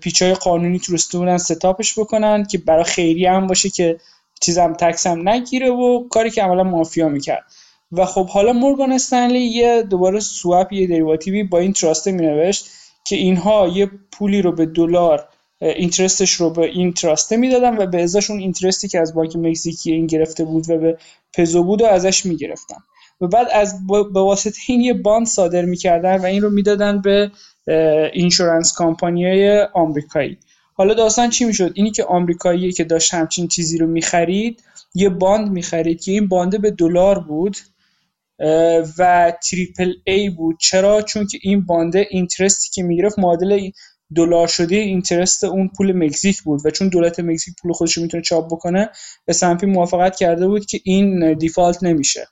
پیچای 0.00 0.34
قانونی 0.34 0.78
تورسته 0.78 1.18
بودن 1.18 1.36
ستاپش 1.36 1.98
بکنن 1.98 2.44
که 2.44 2.58
برای 2.58 2.84
خیری 2.84 3.26
هم 3.26 3.46
باشه 3.46 3.70
که 3.70 3.98
چیزم 4.40 4.76
هم 5.06 5.28
نگیره 5.28 5.70
و 5.70 6.08
کاری 6.08 6.30
که 6.30 6.42
عملا 6.42 6.64
مافیا 6.64 7.08
می‌کرد. 7.08 7.44
و 7.92 8.06
خب 8.06 8.28
حالا 8.28 8.52
مورگان 8.52 8.92
استنلی 8.92 9.40
یه 9.40 9.82
دوباره 9.82 10.20
سواب 10.20 10.72
یه 10.72 10.86
دریواتیوی 10.86 11.42
با 11.42 11.58
این 11.58 11.72
تراسته 11.72 12.12
مینوشت 12.12 12.66
که 13.04 13.16
اینها 13.16 13.68
یه 13.68 13.90
پولی 14.12 14.42
رو 14.42 14.52
به 14.52 14.66
دلار 14.66 15.28
اینترستش 15.60 16.32
رو 16.32 16.50
به 16.50 16.62
این 16.62 16.92
تراسته 16.92 17.36
می‌دادن 17.36 17.78
و 17.78 17.86
به 17.86 18.02
ازاش 18.02 18.30
اون 18.30 18.40
اینترستی 18.40 18.88
که 18.88 19.00
از 19.00 19.14
بانک 19.14 19.36
مکزیکی 19.36 19.92
این 19.92 20.06
گرفته 20.06 20.44
بود 20.44 20.70
و 20.70 20.78
به 20.78 20.98
پزو 21.34 21.64
بود 21.64 21.82
و 21.82 21.86
ازش 21.86 22.26
می‌گرفتن. 22.26 22.76
و 23.20 23.26
بعد 23.26 23.48
از 23.52 23.86
به 23.86 24.20
واسطه 24.20 24.58
این 24.68 24.80
یه 24.80 24.94
باند 24.94 25.26
صادر 25.26 25.64
می‌کردن 25.64 26.16
و 26.16 26.24
این 26.24 26.42
رو 26.42 26.50
می‌دادن 26.50 27.00
به 27.02 27.30
اینشورنس 28.12 28.76
های 28.76 29.66
آمریکایی. 29.74 30.38
حالا 30.74 30.94
داستان 30.94 31.30
چی 31.30 31.44
می‌شد؟ 31.44 31.72
اینی 31.74 31.90
که 31.90 32.04
آمریکایی 32.04 32.72
که 32.72 32.84
داشت 32.84 33.14
همچین 33.14 33.48
چیزی 33.48 33.78
رو 33.78 33.86
می‌خرید 33.86 34.62
یه 34.94 35.08
bond 35.08 35.50
می‌خرید 35.50 36.00
که 36.00 36.12
این 36.12 36.28
bond 36.28 36.52
ه 36.52 36.58
به 36.58 36.70
دلار 36.70 37.18
بود 37.18 37.56
و 38.98 39.32
triple 39.50 39.92
A 40.04 40.30
بود. 40.30 40.56
چرا؟ 40.60 41.02
چون 41.02 41.26
که 41.26 41.38
این 41.42 41.66
bond 41.66 42.06
ه 42.10 42.16
interest 42.16 42.64
ی 42.64 42.70
که 42.70 42.82
می‌گرفت 42.82 43.18
معادل 43.18 43.70
دلار 44.16 44.48
شده 44.48 44.76
interest 44.76 45.44
اون 45.44 45.70
پول 45.76 45.92
مکزیک 45.92 46.42
بود 46.42 46.60
و 46.66 46.70
چون 46.70 46.88
دولت 46.88 47.20
مکزیک 47.20 47.54
پول 47.62 47.72
خودش 47.72 47.98
می‌تونه 47.98 48.22
چاپ 48.22 48.46
بکنه 48.46 48.90
به 49.26 49.66
موافقت 49.66 50.16
کرده 50.16 50.48
بود 50.48 50.66
که 50.66 50.80
این 50.84 51.34
default 51.34 51.82
نمیشه. 51.82 52.26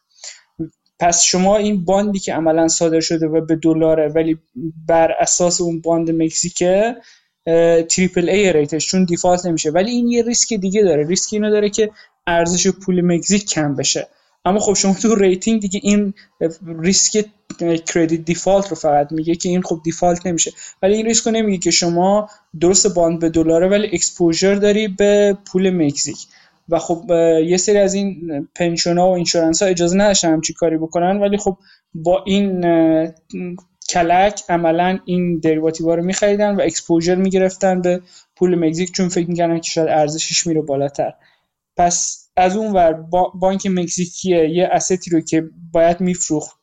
پس 1.00 1.22
شما 1.22 1.56
این 1.56 1.84
bond 1.84 2.11
ی 2.11 2.18
که 2.18 2.34
عملا 2.34 2.68
صادر 2.68 3.00
شده 3.00 3.26
و 3.26 3.40
به 3.40 3.56
دلاره 3.56 4.08
ولی 4.08 4.38
بر 4.86 5.12
اساس 5.20 5.60
اون 5.60 5.80
bond 5.80 6.10
مکزیکه 6.10 6.96
triple 7.88 8.28
A 8.28 8.52
rate 8.52 8.75
ش 8.75 8.86
چون 8.86 9.04
default 9.04 9.46
نمیشه. 9.46 9.70
ولی 9.70 9.90
این 9.90 10.08
یه 10.08 10.22
ریسک 10.22 10.54
دیگه 10.54 10.82
داره. 10.82 11.06
ریسک 11.06 11.32
اینو 11.32 11.50
داره 11.50 11.70
که 11.70 11.90
ارزش 12.26 12.68
پول 12.68 13.00
مکزیک 13.00 13.48
کم 13.48 13.76
بشه. 13.76 14.08
اما 14.44 14.58
خب 14.58 14.74
شما 14.74 14.94
تو 14.94 15.14
rating 15.14 15.60
دیگه 15.60 15.80
این 15.82 16.14
ریسک 16.66 17.24
credit 17.86 18.20
default 18.24 18.68
رو 18.68 18.76
فقط 18.76 19.12
میگه 19.12 19.34
که 19.34 19.48
این 19.48 19.62
خب 19.62 19.80
default 19.84 20.26
نمیشه. 20.26 20.52
ولی 20.82 20.96
این 20.96 21.06
ریسک 21.06 21.26
رو 21.26 21.32
نمیگه 21.32 21.58
که 21.58 21.70
شما 21.70 22.28
درست 22.60 22.94
bond 22.94 23.20
به 23.20 23.28
دلاره 23.28 23.68
ولی 23.68 23.86
exposure 23.92 24.54
داری 24.54 24.88
به 24.88 25.38
پول 25.52 25.70
مکزیک. 25.70 26.18
و 26.68 26.78
خب 26.78 27.10
یه 27.46 27.56
سری 27.56 27.78
از 27.78 27.94
این 27.94 28.48
pension 28.54 28.98
ها 28.98 29.10
و 29.10 29.14
insurance 29.14 29.62
ها 29.62 29.68
اجازه 29.68 29.96
نداشتن 29.96 30.32
همچی 30.32 30.52
کاری 30.52 30.76
بکنن 30.76 31.20
ولی 31.20 31.36
خب 31.36 31.58
با 31.94 32.24
این 32.26 32.64
کلک 33.90 34.42
عملا 34.48 34.98
این 35.04 35.38
derivative 35.38 35.89
ا 35.89 35.94
رو 35.94 36.04
میخریدن 36.04 36.56
و 36.56 36.60
exposure 36.60 37.14
می‌گرفتن 37.14 37.82
به 37.82 38.00
پول 38.36 38.54
مکزیک 38.54 38.92
چون 38.92 39.08
فکر 39.08 39.28
می‌کردن 39.28 39.60
که 39.60 39.70
شاید 39.70 39.88
ارزشش 39.88 40.46
میره 40.46 40.60
بالاتر. 40.60 41.12
پس 41.76 42.28
از 42.36 42.56
اون 42.56 42.72
ور 42.72 42.92
بانک 43.34 43.66
مکزیکیه 43.66 44.50
یه 44.50 44.68
asset 44.72 45.04
ی 45.04 45.10
رو 45.10 45.20
که 45.20 45.44
باید 45.72 46.00
میفروخت 46.00 46.60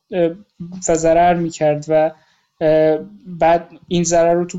و 0.88 0.94
ضرر 0.94 1.34
می‌کرد 1.34 1.84
و 1.88 2.10
بعد 3.26 3.68
این 3.88 4.02
ضرر 4.04 4.34
رو 4.34 4.44
تو 4.44 4.58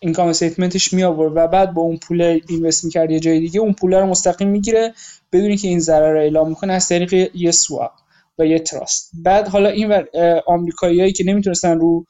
income 0.00 0.28
statement 0.28 0.80
ش 0.80 0.92
می 0.92 1.02
آورد 1.02 1.32
و 1.36 1.46
بعد 1.46 1.74
با 1.74 1.82
اون 1.82 1.96
پول 1.96 2.40
invest 2.48 2.84
می‌کرد 2.84 3.10
یه 3.10 3.20
جای 3.20 3.40
دیگه 3.40 3.60
اون 3.60 3.72
پول 3.72 3.94
رو 3.94 4.06
مستقیم 4.06 4.48
می‌گیره 4.48 4.94
بدونی 5.32 5.56
که 5.56 5.68
این 5.68 5.78
ضرر 5.78 6.12
رو 6.12 6.18
اعلام 6.18 6.48
می‌کنه 6.48 6.72
از 6.72 6.88
طریق 6.88 7.30
یه 7.34 7.50
swap 7.50 7.92
و 8.38 8.46
یه 8.46 8.58
trust. 8.58 9.10
بعد 9.24 9.48
حالا 9.48 9.68
این 9.68 9.92
آمریکاییایی 10.46 11.12
که 11.12 11.24
نمی‌تونستن 11.24 11.78
رو 11.78 12.04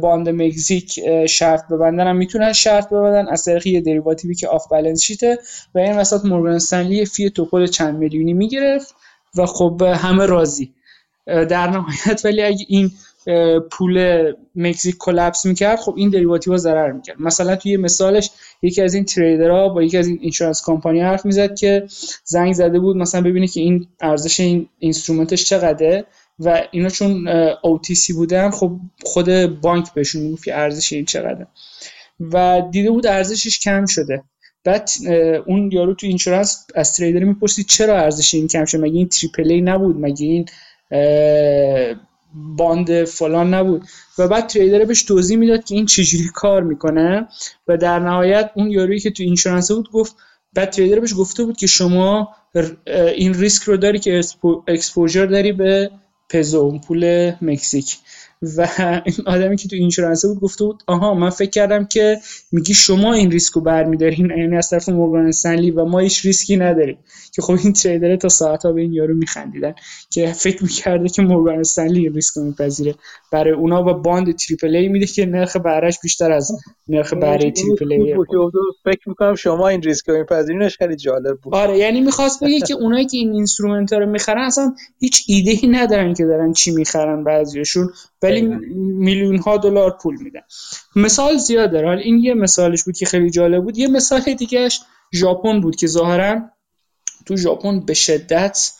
bond 0.00 0.28
مکزیک 0.28 1.00
شرط 1.26 1.68
ببندن 1.68 2.06
هم 2.06 2.16
می‌تونن 2.16 2.52
شرط 2.52 2.88
ببندن 2.88 3.28
از 3.28 3.44
طریق 3.44 3.66
یه 3.66 3.80
derivative 3.80 4.29
ی 4.29 4.34
که 4.34 4.48
off 4.48 4.68
balance 4.68 5.02
sheet 5.02 5.32
ه 5.32 5.38
و 5.74 5.78
این 5.78 5.96
وسط 5.96 6.24
مورگان 6.24 6.52
استنلی 6.52 7.04
fee 7.04 7.30
توپل 7.30 7.66
چند 7.66 7.98
میلیونی 7.98 8.32
می‌گرفت 8.32 8.94
و 9.36 9.46
خب 9.46 9.82
همه 9.82 10.26
راضی. 10.26 10.74
در 11.26 11.70
نهایت 11.70 12.24
ولی 12.24 12.42
اگه 12.42 12.64
این 12.68 12.90
پول 13.70 14.24
مکزیک 14.56 14.96
collapse 14.98 15.46
می‌کرد 15.46 15.78
خب 15.78 15.94
این 15.96 16.10
derivative 16.10 16.56
ضرر 16.56 16.92
می‌کرد. 16.92 17.16
مثلا 17.20 17.56
توی 17.56 17.76
مثالش 17.76 18.30
یکی 18.62 18.82
از 18.82 18.94
این 18.94 19.04
trader 19.04 19.59
ها 19.59 19.68
با 19.68 19.82
یکی 19.82 19.98
از 19.98 20.06
این 20.06 20.18
insurance 20.20 20.62
company 20.64 21.00
حرف 21.00 21.26
می‌زد 21.26 21.54
که 21.54 21.86
زنگ 22.24 22.52
زده 22.52 22.78
بود 22.78 22.96
مثلا 22.96 23.20
ببینه 23.20 23.46
که 23.46 23.60
این 23.60 23.86
ارزش 24.00 24.40
این 24.40 24.68
instrument 24.78 25.33
ش 25.33 25.44
چقدره 25.44 26.04
و 26.38 26.62
اینا 26.70 26.88
چون 26.88 27.26
OTC 27.54 28.14
بودن 28.14 28.50
خب 28.50 28.76
خود 29.02 29.60
بانک 29.60 29.94
بهشون 29.94 30.22
می‌گفت 30.22 30.44
که 30.44 30.58
ارزش 30.58 30.92
این 30.92 31.04
چقدره. 31.04 31.46
و 32.20 32.62
دیده 32.70 32.90
بود 32.90 33.06
ارزشش 33.06 33.58
کم 33.58 33.86
شده. 33.86 34.22
بعد 34.64 34.90
اون 35.46 35.72
یارو 35.72 35.94
تو 35.94 36.06
insurance 36.06 36.66
از 36.74 36.92
trader 36.92 37.24
می‌پرسید 37.24 37.66
چرا 37.66 38.00
ارزش 38.00 38.34
این 38.34 38.48
کم 38.48 38.64
شده؟ 38.64 38.80
مگه 38.80 38.96
این 38.96 39.08
triple 39.08 39.50
A 39.50 39.60
نبود؟ 39.60 39.96
مگه 40.00 40.26
این 40.26 40.46
bond 42.34 43.04
فلان 43.04 43.54
نبود. 43.54 43.82
و 44.18 44.28
بعد 44.28 44.46
trader 44.46 44.84
بهش 44.84 45.02
توضیح 45.02 45.36
می‌داد 45.36 45.64
که 45.64 45.74
این 45.74 45.86
چجوری 45.86 46.28
کار 46.34 46.62
می‌کنه. 46.62 47.28
و 47.68 47.76
در 47.76 47.98
نهایت 47.98 48.50
اون 48.54 48.70
یارویی 48.70 49.00
که 49.00 49.10
تو 49.10 49.22
insurance 49.22 49.72
بود 49.72 49.90
گفت 49.90 50.16
بعد 50.52 50.70
trader 50.70 51.00
بهش 51.00 51.14
گفته 51.18 51.44
بود 51.44 51.56
که 51.56 51.66
شما 51.66 52.28
این 53.16 53.34
ریسک 53.34 53.62
رو 53.62 53.76
داری 53.76 53.98
که 53.98 54.20
exposure 54.68 55.26
داری 55.26 55.52
به 55.52 55.90
پزو 56.28 56.58
اون 56.58 56.78
پول 56.78 57.32
مکزیک. 57.42 57.96
و 58.56 58.68
این 59.04 59.16
آدمی 59.26 59.56
که 59.56 59.68
تو 59.68 59.76
insurance 59.76 60.24
بود 60.24 60.40
گفته 60.40 60.64
بود 60.64 60.82
آها 60.86 61.14
من 61.14 61.30
فکر 61.30 61.50
کردم 61.50 61.84
که 61.84 62.18
میگی 62.52 62.74
شما 62.74 63.12
این 63.12 63.30
ریسک 63.30 63.52
رو 63.52 63.60
برمیدارین 63.60 64.30
یعنی 64.30 64.56
از 64.56 64.70
طرف 64.70 64.88
مورگان 64.88 65.26
استنلی 65.26 65.70
و 65.70 65.84
ما 65.84 65.98
هیچ 65.98 66.26
ریسکی 66.26 66.56
نداریم. 66.56 66.98
که 67.32 67.42
خب 67.42 67.58
این 67.64 67.72
trader 67.72 68.16
تا 68.16 68.28
ساعتها 68.28 68.72
به 68.72 68.80
این 68.80 68.92
یارو 68.92 69.14
میخندیدن 69.14 69.74
که 70.10 70.32
فکر 70.32 70.62
می‌کرده 70.62 71.08
که 71.08 71.22
مورگان 71.22 71.58
استنلی 71.58 72.08
ریسک 72.08 72.36
رو 72.36 72.44
میپذیره. 72.44 72.94
برای 73.32 73.54
اونا 73.54 73.82
با 73.82 73.92
bond 73.92 74.36
triple 74.36 74.76
A 74.76 74.88
میده 74.88 75.06
که 75.06 75.26
نرخ 75.26 75.56
بهرهش 75.56 75.98
بیشتر 76.02 76.32
از 76.32 76.52
نرخ 76.88 77.14
بهره 77.14 77.50
تریپل 77.50 77.92
ای 77.92 78.16
فکر 78.84 79.08
می‌کنم 79.08 79.34
شما 79.34 79.68
این 79.68 79.82
ریسک 79.82 80.08
رو 80.08 80.18
میپذیرینش 80.18 80.76
خیلی 80.76 80.96
جالب 80.96 81.38
بود. 81.38 81.54
آره 81.54 81.78
یعنی 81.78 82.00
می‌خواست 82.00 82.44
بگه 82.44 82.60
که 82.60 82.74
اونایی 82.74 83.06
که 83.06 83.16
این 83.16 83.32
instrument 83.32 83.92
رو 83.92 84.06
می‌خرن 84.06 84.44
اصلا 84.44 84.74
هیچ 84.98 85.24
ایده 85.28 85.50
ای 85.50 85.68
ندارن 85.68 86.14
که 86.14 86.24
دارن 86.24 86.52
چی 86.52 86.70
می‌خرن 86.70 87.24
بعضیشون 87.24 87.90
ولی 88.22 88.42
میلیون 88.76 89.38
ها 89.38 89.56
دلار 89.56 89.96
پول 90.02 90.16
میدن. 90.22 90.40
مثال 90.96 91.36
زیاد 91.36 91.72
داره 91.72 91.98
این 91.98 92.18
یه 92.18 92.34
مثالش 92.34 92.84
بود 92.84 92.96
که 92.96 93.06
خیلی 93.06 93.30
جالب 93.30 93.64
بود. 93.64 93.78
یه 93.78 93.88
مثال 93.88 94.20
دیگهش 94.20 94.80
ژاپن 95.14 95.60
بود 95.60 95.76
که 95.76 95.86
ظاهرا 95.86 96.40
تو 97.26 97.36
ژاپن 97.36 97.80
به 97.80 97.94
شدت 97.94 98.72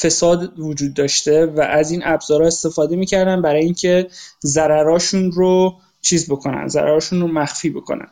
فساد 0.00 0.58
وجود 0.58 0.94
داشته 0.94 1.46
و 1.46 1.60
از 1.60 1.90
این 1.90 2.02
ابزارها 2.04 2.46
استفاده 2.46 2.96
می‌کردن 2.96 3.42
برای 3.42 3.64
اینکه 3.64 4.06
ضرراشون 4.44 5.32
رو 5.32 5.74
چیز 6.02 6.30
بکنن 6.30 6.68
ضرراشون 6.68 7.20
رو 7.20 7.28
مخفی 7.28 7.70
بکنن. 7.70 8.08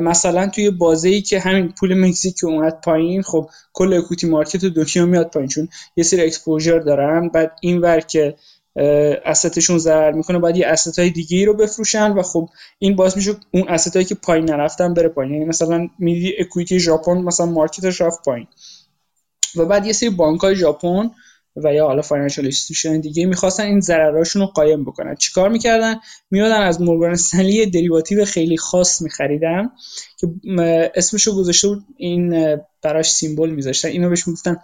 مثلا 0.00 0.48
توی 0.48 0.70
بازه 0.70 1.08
ای 1.08 1.22
که 1.22 1.40
همین 1.40 1.68
پول 1.68 2.04
مکزیک 2.04 2.36
که 2.40 2.46
اومد 2.46 2.80
پایین 2.80 3.22
خب 3.22 3.50
کل 3.72 3.94
equity 3.94 4.26
market 4.26 4.64
دنیا 4.64 5.06
میاد 5.06 5.30
پایین 5.30 5.48
چون 5.48 5.68
یه 5.96 6.04
سری 6.04 6.20
exposure 6.20 6.78
دارن 6.78 7.28
بعد 7.28 7.52
این 7.60 7.78
ور 7.78 8.00
که 8.00 8.34
asset 9.24 9.54
شون 9.54 9.78
ضرر 9.78 10.12
می‌کنه 10.12 10.38
باید 10.38 10.56
یه 10.56 10.66
asset 10.66 10.98
های 10.98 11.10
دیگه 11.10 11.38
ای 11.38 11.44
رو 11.44 11.54
بفروشن 11.54 12.12
و 12.12 12.22
خب 12.22 12.48
این 12.78 12.96
باعث 12.96 13.16
میشه 13.16 13.34
اون 13.50 13.68
asset 13.68 14.08
که 14.08 14.14
پایین 14.14 14.50
نرفتن 14.50 14.94
بره 14.94 15.08
پایین. 15.08 15.32
یعنی 15.32 15.44
مثلا 15.44 15.88
میدی 15.98 16.34
equity 16.38 16.80
ژاپن 16.80 17.18
مثلا 17.18 17.46
market 17.46 17.86
ش 17.86 18.00
رفت 18.00 18.24
پایین. 18.24 18.46
و 19.56 19.64
بعد 19.64 19.86
یه 19.86 19.92
سری 19.92 20.10
بانک 20.10 20.40
های 20.40 20.56
ژاپن 20.56 21.10
و 21.56 21.74
یا 21.74 21.86
حالا 21.86 22.02
financial 22.02 22.44
institution 22.44 23.00
دیگه 23.00 23.26
می‌خواستن 23.26 23.64
این 23.64 23.80
ضرراشون 23.80 24.42
رو 24.42 24.48
قایم 24.48 24.84
بکنن. 24.84 25.14
چیکار 25.14 25.48
می‌کردن؟ 25.48 25.96
میادن 26.30 26.60
از 26.60 26.80
مورگان 26.80 27.10
استنلی 27.10 27.66
derivative 27.66 28.24
خیلی 28.24 28.56
خاص 28.56 29.02
میخریدن 29.02 29.70
که 30.18 30.28
اسمشو 30.94 31.36
گذاشته 31.36 31.68
بود 31.68 31.84
این 31.96 32.56
براش 32.82 33.12
symbol 33.12 33.50
میذاشتن. 33.50 33.88
اینو 33.88 34.08
بهش 34.08 34.28
می‌گفتن 34.28 34.56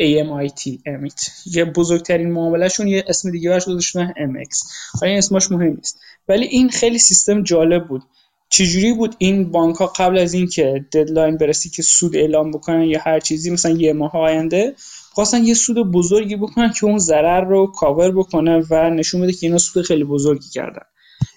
AMIT 0.00 0.78
امیت 0.86 1.20
یه 1.46 1.64
بزرگترین 1.64 2.32
معاملهشون 2.32 2.88
یه 2.88 3.04
اسم 3.08 3.30
دیگه 3.30 3.50
برش 3.50 3.64
گذاشتن 3.64 4.12
MX 4.12 4.58
ولی 5.02 5.10
این 5.10 5.18
اسمش 5.18 5.50
مهم 5.50 5.74
نیست. 5.74 5.98
ولی 6.28 6.46
این 6.46 6.68
خیلی 6.68 6.98
سیستم 6.98 7.42
جالب 7.42 7.88
بود. 7.88 8.02
چجوری 8.48 8.92
بود 8.92 9.14
این 9.18 9.50
بانک 9.50 9.76
ها 9.76 9.86
قبل 9.86 10.18
از 10.18 10.34
اینکه 10.34 10.84
deadline 10.92 11.36
برسی 11.36 11.70
که 11.70 11.82
سود 11.82 12.16
اعلام 12.16 12.50
بکنن 12.50 12.82
یا 12.82 13.00
هر 13.02 13.20
چیزی 13.20 13.50
مثلا 13.50 13.72
یه 13.72 13.92
ماه 13.92 14.16
آینده 14.16 14.74
خواستن 15.12 15.44
یه 15.44 15.54
سود 15.54 15.76
بزرگی 15.92 16.36
بکنن 16.36 16.72
که 16.72 16.86
اون 16.86 16.98
ضرر 16.98 17.44
رو 17.44 17.66
کاور 17.66 18.10
بکنه 18.10 18.62
و 18.70 18.90
نشون 18.90 19.20
بده 19.20 19.32
که 19.32 19.46
اینا 19.46 19.58
سود 19.58 19.84
خیلی 19.84 20.04
بزرگی 20.04 20.48
کردن. 20.48 20.82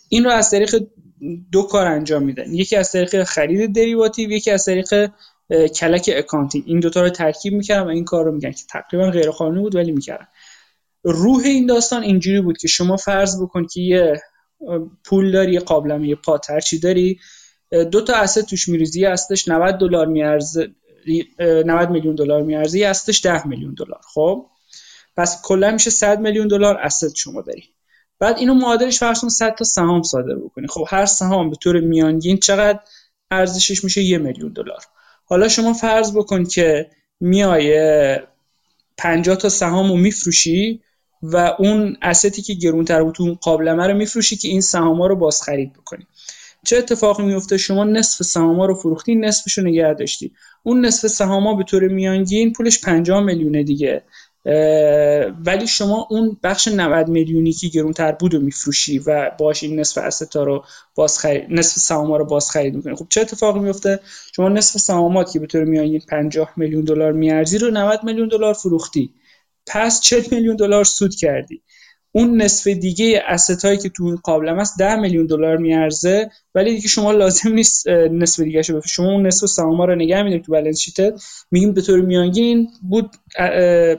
این 0.10 0.24
رو 0.24 0.32
از 0.32 0.52
طریق 0.52 0.76
دو 1.52 1.64
کار 1.64 1.88
انجام 1.88 2.24
میدن. 2.24 2.54
یکی 2.54 2.76
از 2.76 2.92
طریق 2.92 3.24
خرید 3.24 3.76
derivative 3.76 4.32
یکی 4.32 4.52
از 4.52 4.66
طریق 4.66 5.12
کلک 5.76 6.10
accounting. 6.14 6.64
این 6.68 6.80
دوتا 6.80 7.02
رو 7.02 7.10
ترکیب 7.10 7.54
می‌کردن 7.54 7.88
و 7.88 7.90
این 7.90 8.06
کار 8.06 8.26
رو 8.26 8.32
میگن 8.32 8.52
که 8.52 8.64
تقریبا 8.70 9.10
غیر 9.10 9.30
قانونی 9.30 9.62
بود 9.62 9.76
ولی 9.76 9.92
می‌کردن. 9.92 10.28
روح 11.04 11.42
این 11.46 11.66
داستان 11.66 12.04
اینجوری 12.04 12.42
بود 12.42 12.58
که 12.58 12.68
شما 12.68 12.98
فرض 12.98 13.42
بکن 13.42 13.68
که 13.74 13.82
یه 13.82 14.22
پول 15.04 15.32
داری 15.32 15.54
یه 15.54 15.60
قابلمه 15.60 16.08
یه 16.08 16.16
pot 16.16 16.48
داری. 16.84 17.20
دو 17.92 18.02
تا 18.02 18.16
asset 18.16 18.46
توش 18.46 18.70
میریزی 18.70 19.02
یه 19.02 19.16
90 19.48 19.78
دلار 19.78 20.08
میارزه 20.08 20.72
90 21.40 21.90
میلیون 21.90 22.16
دلار 22.16 22.42
میارزه 22.42 22.80
یه 22.80 22.94
10 23.24 23.48
میلیون 23.48 23.74
دلار 23.74 24.02
خب؟ 24.14 24.46
پس 25.18 25.42
کلا 25.42 25.72
میشه 25.72 25.90
100 25.90 26.20
میلیون 26.20 26.48
دلار 26.48 26.78
اسست 26.78 27.16
شما 27.16 27.42
داری. 27.42 27.64
بعد 28.20 28.38
اینو 28.38 28.54
معادلش 28.54 29.00
فرض 29.00 29.22
کن 29.22 29.30
100 29.30 29.56
تا 29.56 29.64
سهام 29.64 30.04
صادر 30.04 30.36
بکنی. 30.36 30.68
خب 30.68 30.86
هر 30.88 31.06
سهام 31.06 31.50
به 31.50 31.56
طور 31.56 31.80
میانگین 31.80 32.38
چقدر 32.38 32.80
ارزشش 33.32 33.84
میشه؟ 33.84 34.02
یه 34.02 34.18
میلیون 34.18 34.54
دلار. 34.54 34.84
حالا 35.26 35.48
شما 35.48 35.74
فرض 35.74 36.14
بکن 36.16 36.44
که 36.44 36.90
میای 37.20 38.20
50 38.98 39.36
تا 39.36 39.50
سهام 39.50 39.92
رو 39.92 39.98
میفروشی 39.98 40.82
و 41.24 41.56
اون 41.60 41.98
استی 42.02 42.42
که 42.42 42.54
گرونتر 42.54 43.04
بود 43.04 43.16
اون 43.20 43.34
قابلمه 43.42 43.88
رو 43.88 43.94
میفروشی 43.94 44.36
که 44.36 44.48
این 44.48 44.62
سهام 44.62 45.02
رو 45.02 45.16
باز 45.16 45.42
خرید 45.42 45.74
بکنی. 45.74 46.08
چه 46.66 46.78
اتفاقی 46.78 47.24
میفته 47.24 47.58
شما 47.58 47.84
نصف 47.84 48.24
سهام 48.24 48.62
رو 48.62 48.76
فروختی 48.76 49.16
نصفش 49.16 49.58
رو 49.58 49.64
نگه 49.64 49.94
داشتی. 49.94 50.32
اون 50.64 50.86
نصف 50.86 51.08
سهام 51.08 51.58
به 51.58 51.64
طور 51.64 51.88
میانگین 51.88 52.54
پولش 52.54 52.82
50 52.82 53.24
میلیونه 53.24 53.64
دیگه. 53.64 54.04
ولی 55.46 55.68
شما 55.68 56.08
اون 56.10 56.38
بخش 56.44 56.68
90 56.68 57.08
میلیونی 57.08 57.52
که 57.52 57.68
گرونتر 57.68 58.12
بود 58.12 58.34
رو 58.34 58.40
میفروشی 58.40 59.00
و 59.00 59.32
باش 59.40 59.64
این 59.64 59.80
نصف 59.80 59.98
استا 59.98 60.44
رو 60.44 60.64
باز 60.96 61.20
خرید 61.20 61.46
نصف 61.50 61.80
سهام 61.80 62.14
رو 62.14 62.26
باز 62.26 62.52
خرید 62.52 62.76
می‌کنی. 62.76 62.96
خب 62.96 63.06
چه 63.10 63.22
اتفاقی 63.22 63.60
میفته 63.60 64.00
شما 64.36 64.50
نصف 64.50 64.78
سهامات 64.78 65.32
که 65.32 65.40
به 65.40 65.48
طور 65.48 65.64
میانگین 65.64 66.02
50 66.10 66.54
میلیون 66.56 66.86
دلار 66.86 67.12
میارزی 67.12 67.58
رو 67.58 67.72
90 67.72 68.04
میلیون 68.04 68.28
دلار 68.28 68.54
فروختی. 68.54 69.14
پس 69.70 70.02
40 70.02 70.22
میلیون 70.32 70.56
دلار 70.56 70.84
سود 70.84 71.16
کردی. 71.16 71.62
اون 72.12 72.42
نصف 72.42 72.68
دیگه 72.68 73.24
هایی 73.64 73.78
که 73.78 73.90
تو 73.90 74.04
این 74.04 74.16
قابلمه 74.16 74.62
است 74.62 74.78
10 74.80 74.96
میلیون 74.96 75.26
دلار 75.26 75.58
میارزه 75.58 76.32
ولی 76.56 76.76
دیگه 76.76 76.88
شما 76.88 77.12
لازم 77.12 77.52
نیست 77.52 77.88
نصف 77.88 78.40
دیگه 78.40 78.62
شو 78.62 78.82
شما 78.82 79.12
اون 79.12 79.28
نصف 79.28 79.46
سهام 79.46 79.82
رو 79.82 79.96
نگه 79.96 80.24
میدارید 80.24 80.46
تو 80.46 80.52
بالانس 80.52 80.80
شیتت 80.80 81.22
میگیم 81.52 81.74
به 81.74 81.82
طور 81.82 82.02
میانگین 82.02 82.68
بود 82.90 83.16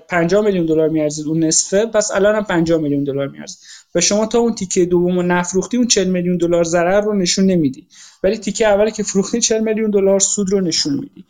50 0.08 0.44
میلیون 0.44 0.66
دلار 0.66 0.88
میارزید 0.88 1.26
اون 1.26 1.44
نصفه 1.44 1.86
پس 1.86 2.10
الان 2.10 2.34
هم 2.34 2.44
50 2.44 2.80
میلیون 2.80 3.04
دلار 3.04 3.28
میارزه. 3.28 3.58
و 3.94 4.00
شما 4.00 4.26
تا 4.26 4.38
اون 4.38 4.54
تیکه 4.54 4.84
دومو 4.84 5.22
نفروختی 5.22 5.76
اون 5.76 5.86
40 5.86 6.08
میلیون 6.08 6.36
دلار 6.36 6.64
ضرر 6.64 7.00
رو 7.00 7.14
نشون 7.14 7.46
نمیدی. 7.46 7.86
ولی 8.22 8.38
تیکه 8.38 8.68
اولی 8.68 8.90
که 8.90 9.02
فروختی 9.02 9.40
40 9.40 9.60
میلیون 9.60 9.90
دلار 9.90 10.20
سود 10.20 10.50
رو 10.50 10.60
نشون 10.60 10.94
میدی. 10.94 11.24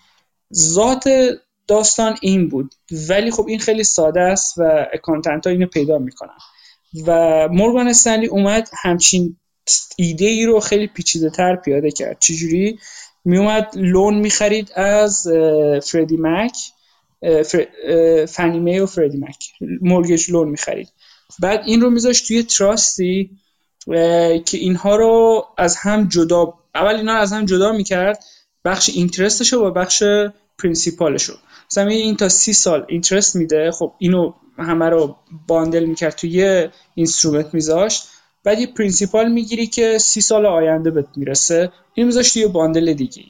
ذات 0.54 1.04
داستان 1.70 2.16
این 2.20 2.48
بود. 2.48 2.74
ولی 3.08 3.30
خب 3.30 3.46
این 3.48 3.58
خیلی 3.58 3.84
ساده 3.84 4.20
است 4.20 4.54
و 4.58 4.86
اکانتنت 4.92 5.46
ها 5.46 5.52
اینو 5.52 5.66
پیدا 5.66 5.98
می‌کنن. 5.98 6.38
و 7.06 7.48
مورگان 7.48 7.88
استنلی 7.88 8.26
اومد 8.26 8.68
همچین 8.82 9.36
ایده 9.96 10.24
ای 10.24 10.46
رو 10.46 10.60
خیلی 10.60 10.86
پیچیده 10.86 11.30
تر 11.30 11.56
پیاده 11.56 11.90
کرد. 11.90 12.18
چجوری؟ 12.20 12.78
میومد 13.24 13.68
لون 13.74 14.14
می‌خرید 14.14 14.72
از 14.74 15.26
فردی 15.82 16.16
مک 16.18 16.56
فنیمه 18.28 18.82
و 18.82 18.86
فردی 18.86 19.18
مک. 19.18 19.52
مورگج 19.80 20.30
لون 20.30 20.48
می‌خرید. 20.48 20.88
بعد 21.40 21.62
این 21.66 21.80
رو 21.80 21.90
میذاشت 21.90 22.26
توی 22.26 22.42
تراستی 22.42 23.30
که 24.46 24.58
اینها 24.58 24.96
رو 24.96 25.46
از 25.58 25.76
هم 25.76 26.08
جدا 26.08 26.54
اول 26.74 26.96
اینا 26.96 27.14
رو 27.14 27.20
از 27.20 27.32
هم 27.32 27.44
جدا 27.44 27.72
می‌کرد 27.72 28.24
بخش 28.64 28.88
interest 28.88 29.40
ش 29.40 29.52
و 29.52 29.70
بخش 29.70 30.02
principal 30.58 31.11
ش 31.11 31.22
رو 31.24 31.34
مثلا 31.70 31.86
این 31.86 32.16
تا 32.16 32.28
سی 32.28 32.52
سال 32.52 32.84
interest 32.88 33.36
میده 33.36 33.70
خب 33.70 33.92
اینو 33.98 34.32
همه 34.58 34.88
رو 34.88 35.16
bundle 35.46 35.84
می‌کرد 35.84 36.14
توی 36.14 36.30
یه 36.30 36.70
instrument 36.94 37.54
میذاشت. 37.54 38.02
بعد 38.44 38.60
یه 38.60 38.66
principal 38.66 39.32
می‌گیری 39.32 39.66
که 39.66 39.98
سی 39.98 40.20
سال 40.20 40.46
آینده 40.46 40.90
بهت 40.90 41.06
می‌رسه 41.16 41.72
این 41.94 42.06
میذاشت 42.06 42.32
توی 42.32 42.46
bundle 42.46 42.92
دیگه. 42.92 43.22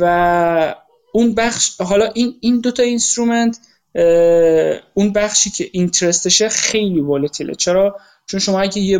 و 0.00 0.74
اون 1.12 1.34
بخش 1.34 1.80
حالا 1.80 2.06
این 2.14 2.34
این 2.40 2.60
دوتا 2.60 2.82
instrument 2.82 3.58
اون 4.94 5.12
بخشی 5.12 5.50
که 5.50 5.68
interest 5.72 6.27
شه 6.27 6.48
خیلی 6.48 7.00
volatile 7.00 7.48
ه 7.48 7.54
چرا؟ 7.54 7.96
چون 8.26 8.40
شما 8.40 8.60
اگه 8.60 8.78
یه 8.78 8.98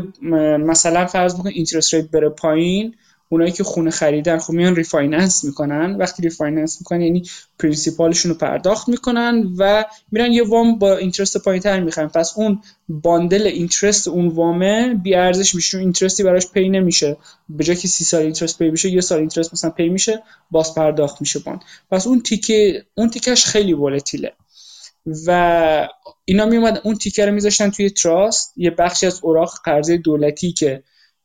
مثلا 0.57 1.07
فرض 1.07 1.35
بکن 1.35 1.49
interest 1.49 1.95
rate 1.95 2.11
بره 2.11 2.29
پایین 2.29 2.95
اونایی 3.33 3.53
که 3.53 3.65
خونه 3.65 3.91
خریدن 3.91 4.39
خب 4.39 4.53
میان 4.53 4.77
refinance 4.77 5.45
می‌کنن. 5.45 5.97
وقتی 5.97 6.23
refinance 6.23 6.81
می‌کنن 6.81 7.01
یعنی 7.01 7.23
principal 7.59 8.10
شون 8.10 8.33
رو 8.33 8.39
پرداخت 8.39 8.89
می‌کنن 8.89 9.55
و 9.59 9.85
میرن 10.13 10.33
یه 10.33 10.43
وام 10.49 10.79
با 10.79 10.97
interest 10.97 11.37
پایین 11.39 11.63
تر 11.63 11.81
می‌خرن. 11.81 12.09
پس 12.09 12.33
اون 12.37 12.63
bundle 12.89 13.47
interest 13.47 14.09
اون 14.09 14.29
وامه 14.29 14.95
بی 14.95 15.15
ارزش 15.15 15.55
میشه. 15.55 15.79
interest 15.79 16.18
ی 16.18 16.23
براش 16.23 16.47
pay 16.47 16.69
نمیشه. 16.69 17.17
به 17.49 17.65
جای 17.65 17.77
که 17.77 17.89
سی 17.89 18.05
سال 18.05 18.23
interest 18.23 18.59
pay 18.59 18.71
بشه 18.71 18.91
یه 18.91 19.01
سال 19.01 19.19
interest 19.19 19.53
مثلا 19.53 19.71
pay 19.71 19.89
میشه 19.89 20.23
باز 20.51 20.75
پرداخت 20.75 21.21
میشه 21.21 21.39
bond 21.39 21.61
پس 21.91 22.07
اون 22.07 22.21
تیکه 22.23 22.85
اون 22.95 23.11
تیکش 23.11 23.45
خیلی 23.45 23.73
volatile 23.73 24.26
ه 24.26 24.33
و 25.27 25.89
اینا 26.25 26.47
می 26.47 26.57
اون 26.57 26.95
تیکه 26.95 27.27
رو 27.27 27.33
میذاشتن 27.33 27.71
توی 27.71 27.91
trust 27.91 28.53
یه 28.57 28.71
بخشی 28.71 29.07
از 29.07 29.21
اوراق 29.23 29.55
قرضه 29.65 29.97
دولتی 29.97 30.53
که 30.53 30.83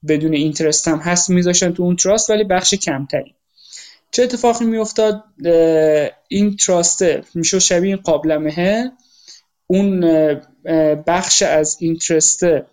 بدون 0.07 0.33
interest 0.33 0.87
هم 0.87 0.97
هست 0.97 1.29
میذاشتن 1.29 1.73
تو 1.73 1.83
اون 1.83 1.95
trust 1.95 2.29
ولی 2.29 2.43
بخش 2.43 2.73
کمتری. 2.73 3.35
چه 4.11 4.23
اتفاقی 4.23 4.65
میافتاد؟ 4.65 5.23
این 6.27 6.55
trust 6.55 7.12
ه 7.12 7.23
میشه 7.33 7.59
شبیه 7.59 7.89
این 7.89 8.03
قابلمه. 8.03 8.91
اون 9.67 10.05
بخش 11.07 11.41
از 11.41 11.77
interest 11.79 12.55
ه 12.55 12.65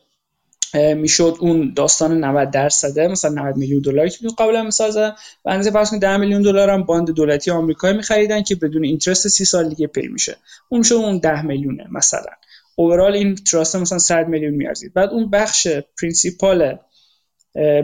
می‌شد 0.75 1.36
اون 1.41 1.73
داستان 1.77 2.25
90 2.25 2.51
درصده 2.51 3.09
مثلا 3.09 3.43
90 3.43 3.57
میلیون 3.57 3.81
دلار 3.81 4.09
که 4.09 4.28
قبلا 4.39 4.62
مثال 4.62 4.91
زدم 4.91 5.15
و 5.44 5.51
اندازه 5.51 5.70
فرض 5.70 5.91
کنید 5.91 6.02
10 6.02 6.17
میلیون 6.17 6.43
دلار 6.43 6.70
هم 6.70 6.83
bond 6.83 7.11
دولتی 7.11 7.51
آمریکایی 7.51 7.97
میخریدن 7.97 8.43
که 8.43 8.55
بدون 8.55 8.85
interest 8.85 9.28
30 9.28 9.44
سال 9.44 9.69
دیگه 9.69 9.86
pay 9.86 10.09
میشه. 10.09 10.36
اون 10.69 10.78
میشه 10.78 10.94
اون 10.94 11.19
10 11.19 11.43
میلیونه 11.43 11.86
مثلا. 11.91 12.31
overall 12.77 13.15
این 13.15 13.35
trust 13.35 13.77
مثلا 13.77 13.99
100 13.99 14.28
میلیون 14.28 14.55
میارزید. 14.55 14.94
بعد 14.94 15.11
اون 15.11 15.31
بخش 15.31 15.69
principal 16.01 16.78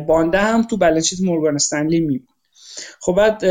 bond 0.07 0.32
ه 0.32 0.39
هم 0.39 0.63
تو 0.63 0.77
balance 0.77 1.07
sheet 1.07 1.21
مورگان 1.21 1.55
استنلی 1.55 2.01
می 2.01 2.23
خب 3.01 3.13
بعد 3.13 3.45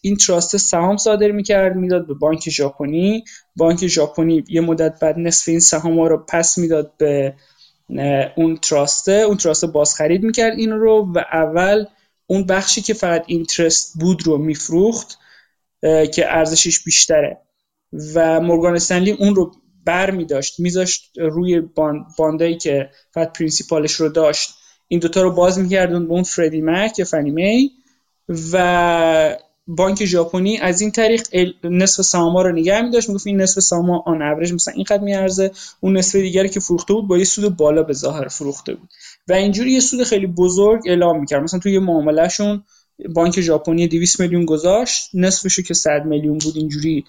این 0.00 0.16
trust 0.16 0.56
سهام 0.56 0.96
صادر 0.96 1.30
می‌کرد 1.30 1.76
می‌داد 1.76 2.06
به 2.06 2.14
بانک 2.14 2.50
ژاپنی. 2.50 3.24
بانک 3.56 3.86
ژاپنی 3.86 4.44
یه 4.48 4.60
مدت 4.60 4.98
بعد 5.00 5.18
نصف 5.18 5.48
این 5.48 5.60
سهام 5.60 6.00
ها 6.00 6.06
رو 6.06 6.24
پس 6.28 6.58
می‌داد 6.58 6.92
به 6.98 7.34
اون 8.36 8.56
trust 8.56 8.96
ه. 8.96 9.12
اون 9.12 9.36
trust 9.36 9.61
ه 9.61 9.66
بازخرید 9.66 10.22
می‌کرد 10.22 10.58
این 10.58 10.70
رو 10.70 11.12
و 11.14 11.18
اول 11.18 11.84
اون 12.26 12.46
بخشی 12.46 12.82
که 12.82 12.94
فقط 12.94 13.24
interest 13.26 13.92
بود 14.00 14.26
رو 14.26 14.38
میفروخت 14.38 15.18
که 16.14 16.34
ارزشش 16.34 16.84
بیشتره. 16.84 17.40
و 18.14 18.40
مورگان 18.40 18.74
استنلی 18.74 19.10
اون 19.10 19.34
رو 19.34 19.52
بر 19.84 20.10
می 20.10 20.24
داشت 20.24 20.60
میذاشت 20.60 21.12
روی 21.18 21.62
bond 22.18 22.43
ایی 22.43 22.56
که 22.56 22.90
فقط 23.14 23.32
principal 23.38 23.82
ش 23.82 23.92
رو 23.92 24.08
داشت. 24.08 24.50
این 24.88 25.00
دوتا 25.00 25.22
رو 25.22 25.30
باز 25.30 25.58
می‌کردن 25.58 26.06
به 26.06 26.12
اون 26.12 26.22
فردی 26.22 26.60
مک 26.60 26.98
یا 26.98 27.04
فنی 27.04 27.30
می 27.30 27.70
و 28.52 29.36
بانک 29.66 30.04
ژاپنی 30.04 30.58
از 30.58 30.80
این 30.80 30.90
طریق 30.90 31.22
نصف 31.64 32.02
سهام 32.02 32.36
رو 32.36 32.52
نگه 32.52 32.82
می 32.82 32.90
داشت 32.90 33.08
می‌گفت 33.08 33.26
این 33.26 33.40
نصف 33.40 33.60
سهام 33.60 33.90
on 33.90 34.22
average 34.22 34.52
مثلا 34.52 34.74
اینقدر 34.74 35.02
میارزه 35.02 35.50
اون 35.80 35.96
نصف 35.96 36.16
دیگری 36.16 36.48
که 36.48 36.60
فروخته 36.60 36.94
بود 36.94 37.08
با 37.08 37.18
یه 37.18 37.24
سود 37.24 37.56
بالا 37.56 37.82
به 37.82 37.92
ظاهر 37.92 38.28
فروخته 38.28 38.74
بود. 38.74 38.88
و 39.28 39.32
اینجوری 39.32 39.72
یه 39.72 39.80
سود 39.80 40.02
خیلی 40.02 40.26
بزرگ 40.26 40.82
اعلام 40.86 41.20
می‌کرد. 41.20 41.42
مثلا 41.42 41.60
توی 41.60 41.78
معاملهشون 41.78 42.62
بانک 43.14 43.40
ژاپنی 43.40 43.88
200 43.88 44.20
میلیون 44.20 44.44
گذاشت 44.44 45.10
نصفشو 45.14 45.62
که 45.62 45.74
100 45.74 46.04
میلیون 46.04 46.38
بود 46.38 46.56
اینجوری 46.56 47.04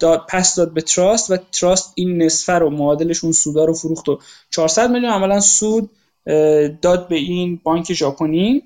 داد 0.00 0.26
پس 0.28 0.56
داد 0.56 0.74
به 0.74 0.80
trust 0.80 1.30
و 1.30 1.36
trust 1.36 1.92
این 1.94 2.22
نصفه 2.22 2.52
رو 2.52 2.70
معادلش 2.70 3.24
اون 3.24 3.32
سودا 3.32 3.64
رو 3.64 3.74
فروخت 3.74 4.08
و 4.08 4.18
400 4.50 4.90
میلیون. 4.90 5.12
عملا 5.12 5.40
سود 5.40 5.90
داد 6.82 7.08
به 7.08 7.16
این 7.16 7.60
بانک 7.64 7.92
ژاپنی 7.92 8.62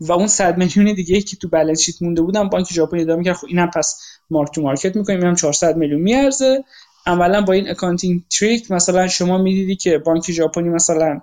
و 0.00 0.12
اون 0.12 0.26
100 0.26 0.58
میلیون 0.58 0.94
دیگه 0.94 1.20
که 1.20 1.36
تو 1.36 1.48
balance 1.48 1.80
sheet 1.80 2.02
مونده 2.02 2.22
بودن 2.22 2.48
بانک 2.48 2.72
ژاپنی 2.72 3.00
ادامه 3.00 3.18
می‌کرد. 3.18 3.36
خب 3.36 3.46
اینم 3.46 3.70
پس 3.70 4.00
mark 4.30 4.54
to 4.54 4.62
market 4.62 4.96
می‌کنیم. 4.96 5.20
اینم 5.20 5.34
400 5.34 5.76
میلیون 5.76 6.00
میارزه. 6.00 6.64
عملا 7.06 7.40
با 7.40 7.52
این 7.52 7.70
accounting 7.70 8.22
trick 8.38 8.70
مثلا 8.70 9.08
شما 9.08 9.38
می‌دیدی 9.38 9.76
که 9.76 9.98
بانک 9.98 10.30
ژاپنی 10.30 10.68
مثلا 10.68 11.20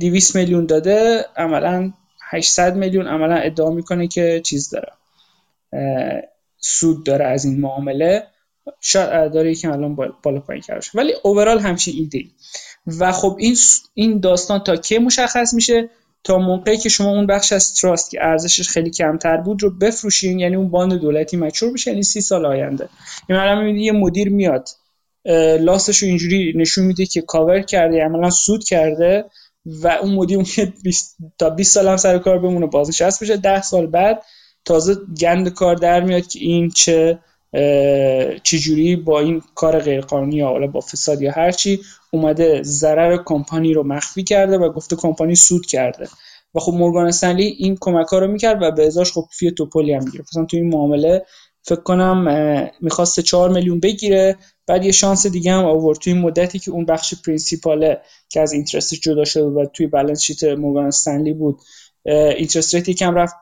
200 0.00 0.36
میلیون 0.36 0.66
داده 0.66 1.24
عملا 1.36 1.92
800 2.30 2.76
میلیون 2.76 3.06
عملا 3.06 3.34
ادعا 3.34 3.70
می‌کنه 3.70 4.08
که 4.08 4.40
چیز 4.44 4.70
داره. 4.70 4.92
سود 6.58 7.06
داره 7.06 7.24
از 7.24 7.44
این 7.44 7.60
معامله. 7.60 8.26
شاید 8.80 9.32
داره 9.32 9.50
یکم 9.50 9.72
الان 9.72 9.94
بالا 9.94 10.40
پایین 10.40 10.62
کرده 10.62 10.86
ولی 10.94 11.12
اوورال 11.22 11.58
همچین 11.58 11.94
ایده 11.98 12.30
و 12.86 13.12
خب 13.12 13.36
این 13.38 13.56
این 13.94 14.20
داستان 14.20 14.58
تا 14.58 14.76
کی 14.76 14.98
مشخص 14.98 15.54
میشه؟ 15.54 15.90
تا 16.24 16.38
موقعی 16.38 16.76
که 16.76 16.88
شما 16.88 17.10
اون 17.10 17.26
بخش 17.26 17.52
از 17.52 17.74
تراست 17.74 18.10
که 18.10 18.18
ارزشش 18.22 18.68
خیلی 18.68 18.90
کمتر 18.90 19.36
بود 19.36 19.62
رو 19.62 19.70
بفروشین 19.70 20.38
یعنی 20.38 20.56
اون 20.56 20.70
باند 20.70 21.00
دولتی 21.00 21.36
مچور 21.36 21.72
بشه 21.72 21.90
یعنی 21.90 22.02
سی 22.02 22.20
سال 22.20 22.46
آینده. 22.46 22.88
این 23.28 23.38
الان 23.38 23.66
یه 23.76 23.92
مدیر 23.92 24.28
میاد 24.28 24.68
لاستش 25.60 25.98
رو 25.98 26.08
اینجوری 26.08 26.52
نشون 26.56 26.84
میده 26.84 27.06
که 27.06 27.20
کاور 27.20 27.60
کرده 27.60 28.04
عملا 28.04 28.30
سود 28.30 28.64
کرده 28.64 29.24
و 29.66 29.88
اون 29.88 30.14
مدیر 30.14 30.36
اون 30.36 30.46
تا 31.38 31.50
20 31.50 31.74
سال 31.74 31.88
هم 31.88 31.96
سر 31.96 32.18
کار 32.18 32.38
بمونه 32.38 32.66
بازنشسته 32.66 33.24
بشه. 33.24 33.36
10 33.36 33.62
سال 33.62 33.86
بعد 33.86 34.22
تازه 34.64 34.96
گند 35.20 35.48
کار 35.48 35.76
در 35.76 36.00
میاد 36.00 36.26
که 36.26 36.38
این 36.38 36.70
چه 36.70 37.18
چجوری 38.42 38.96
با 38.96 39.20
این 39.20 39.42
کار 39.54 39.78
غیرقانونی 39.78 40.36
یا 40.36 40.48
حالا 40.48 40.66
با 40.66 40.80
فساد 40.80 41.22
یا 41.22 41.32
هرچی 41.32 41.80
اومده 42.14 42.62
ضرر 42.62 43.18
کمپانی 43.24 43.74
رو 43.74 43.82
مخفی 43.82 44.22
کرده 44.22 44.58
و 44.58 44.72
گفته 44.72 44.96
کمپانی 44.96 45.34
سود 45.34 45.66
کرده. 45.66 46.08
و 46.54 46.60
خب 46.60 46.72
مورگان 46.72 47.06
استنلی 47.06 47.44
این 47.44 47.76
کمک 47.80 48.06
ها 48.06 48.18
رو 48.18 48.26
می‌کرد 48.26 48.62
و 48.62 48.70
به 48.70 48.86
ازاش 48.86 49.12
خب 49.12 49.24
فی 49.30 49.50
توپولی 49.50 49.92
هم 49.92 50.04
می‌گیره 50.04 50.24
مثلا 50.30 50.44
تو 50.44 50.56
این 50.56 50.68
معامله 50.68 51.24
فکر 51.62 51.80
کنم 51.80 52.70
می‌خواست 52.80 53.20
4 53.20 53.50
میلیون 53.50 53.80
بگیره 53.80 54.36
بعد 54.66 54.84
یه 54.84 54.92
شانس 54.92 55.26
دیگه 55.26 55.52
هم 55.52 55.64
آورد. 55.64 55.98
توی 55.98 56.14
مدتی 56.14 56.58
که 56.58 56.70
اون 56.70 56.84
بخش 56.84 57.14
principal 57.26 57.93
ه 57.93 58.00
که 58.28 58.40
از 58.40 58.52
interest 58.52 58.94
جدا 58.94 59.24
شده 59.24 59.44
و 59.44 59.66
توی 59.72 59.86
balance 59.86 60.22
sheet 60.22 60.44
Morgan 60.44 60.86
Stanley 60.86 61.32
بود 61.32 61.60
interest 62.06 62.74
rate 62.74 62.88
یکم 62.88 63.14
رفت 63.14 63.34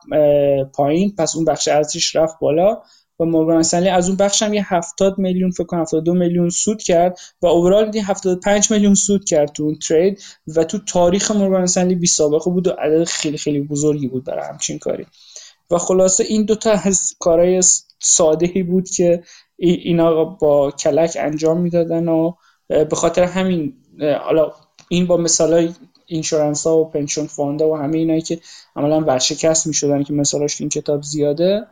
پایین. 0.73 1.15
پس 1.17 1.35
اون 1.35 1.45
بخش 1.45 1.67
ارزش 1.67 2.15
رفت 2.15 2.35
بالا. 2.41 2.81
و 3.19 3.25
Morgan 3.25 3.57
Stanley. 3.57 3.89
از 3.89 4.07
اون 4.07 4.17
بخش 4.17 4.43
هم 4.43 4.53
یه 4.53 4.73
70 4.73 5.19
میلیون 5.19 5.51
فکر 5.51 5.63
کنم 5.63 5.81
72 5.81 6.13
میلیون 6.13 6.49
سود 6.49 6.81
کرد 6.81 7.19
و 7.41 7.47
overall 7.47 7.91
دیگه 7.91 8.05
75 8.05 8.71
میلیون 8.71 8.93
سود 8.93 9.25
کرد 9.25 9.51
تو 9.51 9.63
اون 9.63 9.75
trade 9.75 10.23
و 10.47 10.63
تو 10.63 10.79
تاریخ 10.79 11.31
Morgan 11.31 11.61
Stanley 11.63 11.95
بی 11.95 12.07
سابقه 12.07 12.51
بود 12.51 12.67
و 12.67 12.71
عدد 12.71 13.03
خیلی 13.03 13.37
خیلی 13.37 13.59
بزرگی 13.59 14.07
بود 14.07 14.23
برای 14.23 14.47
همچین 14.49 14.79
کاری. 14.79 15.05
و 15.71 15.77
خلاصه 15.77 16.23
این 16.23 16.45
دوتا 16.45 16.71
از 16.71 17.13
کارهای 17.19 17.61
ساده 17.99 18.63
بود 18.63 18.89
که 18.89 19.23
اینا 19.57 20.25
با 20.25 20.71
کلک 20.71 21.17
انجام 21.19 21.61
می‌دادن 21.61 22.07
و 22.07 22.33
به 22.67 22.95
خاطر 22.95 23.23
همین 23.23 23.73
حالا 23.99 24.51
این 24.89 25.07
با 25.07 25.17
مثالای 25.17 25.69
insurance 26.05 26.67
ها 26.67 26.77
و 26.77 26.89
pension 26.89 27.25
fund 27.25 27.60
ا 27.60 27.69
و 27.69 27.77
همه 27.77 27.97
اینایی 27.97 28.21
که 28.21 28.39
عملا 28.75 29.01
ورشکست 29.01 29.67
می‌شدن 29.67 30.03
که 30.03 30.13
مثالاش 30.13 30.61
این 30.61 30.69
کتاب 30.69 31.01
زیاده 31.01 31.67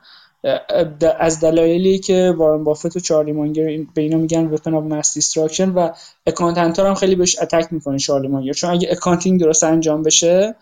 از 1.20 1.40
دلایلی 1.40 2.00
که 2.00 2.34
وارن 2.38 2.64
بافت 2.64 2.96
و 2.96 3.00
چارلی 3.00 3.32
مانگر 3.32 3.64
به 3.94 4.02
اینا 4.02 4.18
میگن 4.18 4.46
weapon 4.46 4.74
of 4.74 4.84
mass 4.84 5.14
destruction 5.14 5.70
و 5.70 5.90
accountant 6.26 6.80
هم 6.80 6.94
خیلی 6.94 7.16
بهش 7.16 7.40
attack 7.40 7.74
می‌کنه 7.74 8.00
چارلی 8.00 8.28
مانگر. 8.28 8.54
چون 8.54 8.70
اگه 8.70 8.88
accounting 8.92 9.40
درست 9.40 9.64
انجام 9.64 10.04
بشه 10.04 10.56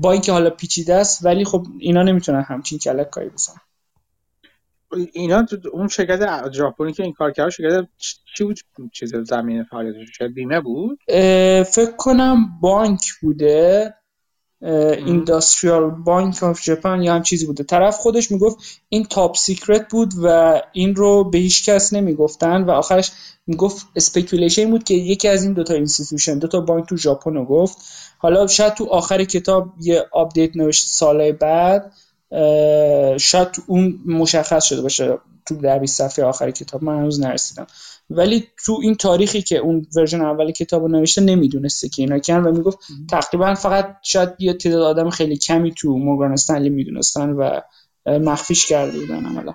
با 0.00 0.12
اینکه 0.12 0.32
حالا 0.32 0.50
پیچیده 0.50 0.94
است 0.94 1.24
ولی 1.24 1.44
خب 1.44 1.66
اینا 1.78 2.02
نمی‌تونن 2.02 2.42
همچین 2.42 2.78
کلک 2.78 3.10
کاری 3.10 3.28
بزنن. 3.28 3.60
اینا 5.12 5.42
تو 5.42 5.56
اون 5.72 5.88
شرکت 5.88 6.52
ژاپنی 6.52 6.92
که 6.92 7.02
این 7.02 7.12
کار 7.12 7.32
کرد 7.32 7.50
شرکت 7.50 7.88
چی 8.36 8.44
بود؟ 8.44 8.60
چیز 8.92 9.16
زمین 9.16 9.64
فعالیتش 9.64 10.22
بیمه 10.34 10.60
بود؟ 10.60 10.98
فکر 11.62 11.92
کنم 11.98 12.60
بانک 12.60 13.00
بوده. 13.22 13.94
Industrial 14.62 15.90
Bank 15.90 16.42
of 16.42 16.62
Japan 16.62 17.02
یا 17.02 17.14
هم 17.14 17.22
چیزی 17.22 17.46
بوده. 17.46 17.64
طرف 17.64 17.96
خودش 17.96 18.30
می‌گفت 18.30 18.58
این 18.88 19.04
top 19.04 19.36
secret 19.36 19.90
بود 19.90 20.12
و 20.22 20.60
این 20.72 20.94
رو 20.94 21.30
به 21.30 21.38
هیچ 21.38 21.64
کس 21.68 21.92
نمی‌گفتن 21.92 22.62
و 22.62 22.70
آخرش 22.70 23.12
می‌گفت 23.46 23.86
speculation 23.96 24.70
بود 24.70 24.84
که 24.84 24.94
یکی 24.94 25.28
از 25.28 25.44
این 25.44 25.52
دوتا 25.52 25.74
institution 25.74 26.38
دوتا 26.38 26.60
بانک 26.60 26.88
تو 26.88 26.96
ژاپن 26.96 27.34
رو 27.34 27.44
گفت. 27.44 27.78
حالا 28.18 28.46
شاید 28.46 28.74
تو 28.74 28.84
آخر 28.84 29.24
کتاب 29.24 29.72
یه 29.80 30.06
update 30.12 30.56
نوشته 30.56 30.88
سالهای 30.88 31.32
بعد 31.32 31.92
شاید 33.18 33.48
اون 33.66 34.00
مشخص 34.06 34.64
شده 34.64 34.82
باشه 34.82 35.18
تو 35.46 35.56
در 35.56 35.78
20 35.78 35.98
صفحه 35.98 36.24
آخر 36.24 36.50
کتاب. 36.50 36.84
من 36.84 36.98
هنوز 36.98 37.20
نرسیدم. 37.20 37.66
ولی 38.10 38.48
تو 38.64 38.78
این 38.82 38.94
تاریخی 38.94 39.42
که 39.42 39.56
اون 39.58 39.86
version 39.96 40.20
اول 40.20 40.50
کتاب 40.50 40.82
رو 40.82 40.88
نوشته 40.88 41.20
نمی‌دونسته 41.20 41.88
که 41.88 42.02
اینا 42.02 42.18
کی‌ان 42.18 42.44
و 42.44 42.52
می‌گفت 42.52 42.78
تقریبا 43.10 43.54
فقط 43.54 43.96
شاید 44.02 44.28
یه 44.38 44.54
تعداد 44.54 44.82
آدم 44.82 45.10
خیلی 45.10 45.36
کمی 45.36 45.74
تو 45.74 45.98
Morgan 45.98 46.32
Stanley 46.32 46.70
می‌دونستن 46.70 47.30
و 47.30 47.60
مخفیش 48.06 48.66
کرده 48.66 48.98
بودن 48.98 49.26
عملا 49.26 49.54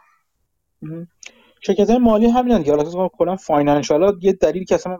شرکت 1.61 1.89
های 1.89 1.99
مالی 1.99 2.25
همینن 2.27 2.57
دیگه. 2.57 2.75
حالا 2.75 3.09
کلا 3.17 3.35
financial 3.35 4.19
یه 4.21 4.33
دلیلی 4.33 4.65
که 4.65 4.75
اصلا 4.75 4.97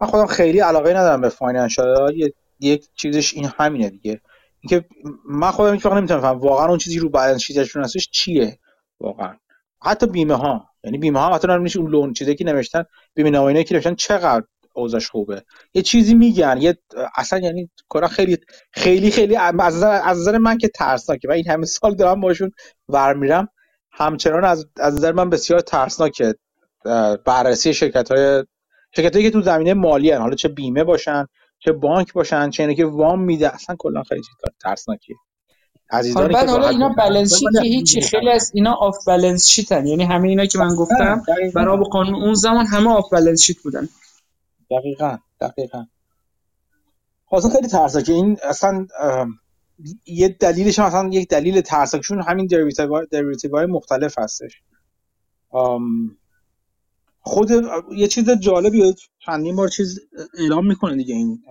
من- 0.00 0.06
خودم 0.06 0.26
خیلی 0.26 0.60
علاقه 0.60 0.90
ندارم 0.90 1.20
به 1.20 1.28
فاینانشال 1.28 2.30
یک 2.60 2.88
چیزش 2.94 3.34
این 3.34 3.50
همینه 3.58 3.90
دیگه. 3.90 4.20
اینکه 4.60 4.88
من 5.28 5.50
خودم 5.50 5.74
هیچ 5.74 5.86
وقت 5.86 5.94
نمی‌تونم 5.94 6.20
فهم 6.20 6.38
واقعا 6.38 6.68
اون 6.68 6.78
چیزی 6.78 6.98
رو 6.98 7.08
بالانس 7.08 7.40
شیتشون 7.40 7.84
هستش 7.84 8.08
چیه 8.10 8.58
واقعا. 9.00 9.36
حتی 9.84 10.06
بیمه 10.06 10.34
ها. 10.34 10.68
یعنی 10.84 10.98
بیمه 10.98 11.20
ها 11.20 11.34
حتی 11.34 11.48
نمیشه 11.48 11.78
اون 11.78 11.90
لون 11.90 12.12
چیزی 12.12 12.34
که 12.34 12.44
نوشتن 12.44 12.84
بیمه 13.14 13.30
نامه‌ای 13.30 13.64
که 13.64 13.74
نوشتن 13.74 13.94
چقدر 13.94 14.44
اوضاعش 14.74 15.10
خوبه. 15.10 15.42
یه 15.74 15.82
چیزی 15.82 16.14
میگن 16.14 16.58
یه 16.60 16.78
اصلا 17.16 17.38
یعنی 17.38 17.70
کلا 17.88 18.08
خیلی 18.08 18.38
خیلی 18.72 19.10
خیلی 19.10 19.36
از 19.36 19.54
نظر 19.54 20.00
از 20.04 20.18
نظر 20.18 20.38
من 20.38 20.58
که 20.58 20.68
ترسناکه. 20.68 21.28
و 21.28 21.32
این 21.32 21.48
همه 21.48 21.66
سال 21.66 21.94
دارم 21.94 22.20
باشون 22.20 22.50
ور 22.88 23.14
میرم 23.14 23.48
همچنان 23.92 24.44
از 24.44 24.66
از 24.76 24.94
نظر 24.94 25.12
من 25.12 25.30
بسیار 25.30 25.60
ترسناکه. 25.60 26.34
بررسی 27.24 27.74
شرکت 27.74 28.12
های 28.12 28.44
شرکت 28.96 29.20
که 29.20 29.30
تو 29.30 29.42
زمینه 29.42 29.74
مالی 29.74 30.10
هن. 30.10 30.20
حالا 30.20 30.34
چه 30.34 30.48
بیمه 30.48 30.84
باشن 30.84 31.26
چه 31.58 31.72
بانک 31.72 32.12
باشن 32.12 32.50
چه 32.50 32.62
اینه 32.62 32.74
که 32.74 32.84
وام 32.84 33.22
میده. 33.22 33.54
اصلا 33.54 33.76
کلا 33.78 34.02
خیلی 34.02 34.20
چیز 34.20 34.34
ترسناکیه. 34.62 35.16
عزیزانی 35.94 36.28
که 36.28 36.32
بعد 36.34 36.48
حالا 36.48 36.68
اینا 36.68 36.88
balance 36.88 37.34
sheet 37.34 37.62
که 37.62 37.68
هیچی 37.68 38.00
خیلی 38.00 38.30
از 38.30 38.50
اینا 38.54 38.74
off 38.74 38.96
balance 39.06 39.48
sheet 39.48 39.80
ن 39.80 39.86
یعنی 39.86 40.04
همه 40.04 40.28
اینا 40.28 40.46
که 40.46 40.58
من 40.58 40.74
گفتم 40.74 41.22
برای 41.54 41.84
قانون 41.90 42.14
اون 42.14 42.34
زمان 42.34 42.66
همه 42.66 42.90
off 42.90 43.10
balance 43.10 43.42
sheet 43.42 43.58
بودن. 43.58 43.88
دقیقاً 44.70 45.18
دقیقاً. 45.40 45.86
خب 47.26 47.34
اصلا 47.36 47.50
خیلی 47.50 47.68
ترسناکه 47.68 48.12
این 48.12 48.38
اصلا 48.42 48.86
یه 50.06 50.28
دلیلش 50.28 50.78
هم 50.78 50.84
اصلا 50.84 51.08
یک 51.12 51.28
دلیل 51.28 51.60
ترسناکشون 51.60 52.22
همین 52.22 52.46
دریوتیو 53.10 53.56
های 53.56 53.66
مختلف 53.66 54.18
هستش. 54.18 54.62
خود 57.20 57.50
یه 57.96 58.08
چیز 58.08 58.30
جالبی 58.30 58.94
چندین 59.26 59.56
بار 59.56 59.68
چیز 59.68 60.00
اعلام 60.38 60.66
می‌کنه 60.66 60.96
دیگه 60.96 61.14
این 61.14 61.42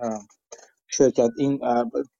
شرکت 0.96 1.30
این 1.38 1.60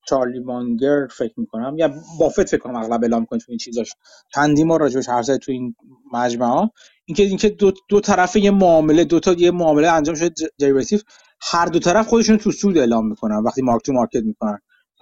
چارلی 0.08 0.40
مانگر 0.40 1.06
فکر 1.10 1.32
می‌کنم 1.36 1.74
یا 1.78 1.90
بافت 2.18 2.48
فکر 2.48 2.58
کنم 2.58 2.76
اغلب 2.76 3.02
اعلام 3.02 3.24
کنه 3.24 3.38
تو 3.38 3.46
این 3.48 3.58
چیزاش. 3.58 3.92
چندین 4.34 4.68
بار 4.68 4.80
راجبش 4.80 5.04
زده 5.22 5.38
تو 5.38 5.52
این 5.52 5.74
مجمع 6.12 6.46
ها 6.46 6.70
اینکه 7.04 7.22
اینکه 7.22 7.48
دو, 7.48 7.72
دو 7.88 8.00
طرف 8.00 8.36
یه 8.36 8.50
معامله 8.50 9.04
دو 9.04 9.20
تا 9.20 9.32
یه 9.32 9.50
معامله 9.50 9.88
انجام 9.88 10.14
شده 10.14 10.30
دریوتیو 10.58 11.00
هر 11.40 11.66
دو 11.66 11.78
طرف 11.78 12.08
خودشون 12.08 12.38
تو 12.38 12.52
سود 12.52 12.78
اعلام 12.78 13.08
می‌کنن 13.08 13.36
وقتی 13.36 13.62
مارک 13.62 13.82
تو 13.82 13.92
مارکت 13.92 14.22
می‌کنن. 14.22 14.58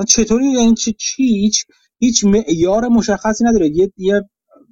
چطوری؟ 0.09 0.47
یعنی 0.47 0.75
چی 0.75 0.97
هیچ 1.17 1.65
هیچ 1.99 2.25
معیار 2.25 2.89
مشخصی 2.89 3.44
نداره. 3.44 3.68
یه 3.68 3.92
یه 3.97 4.23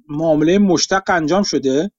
معامله 0.09 0.57
مشتق 0.57 1.03
انجام 1.07 1.43
شده 1.43 1.91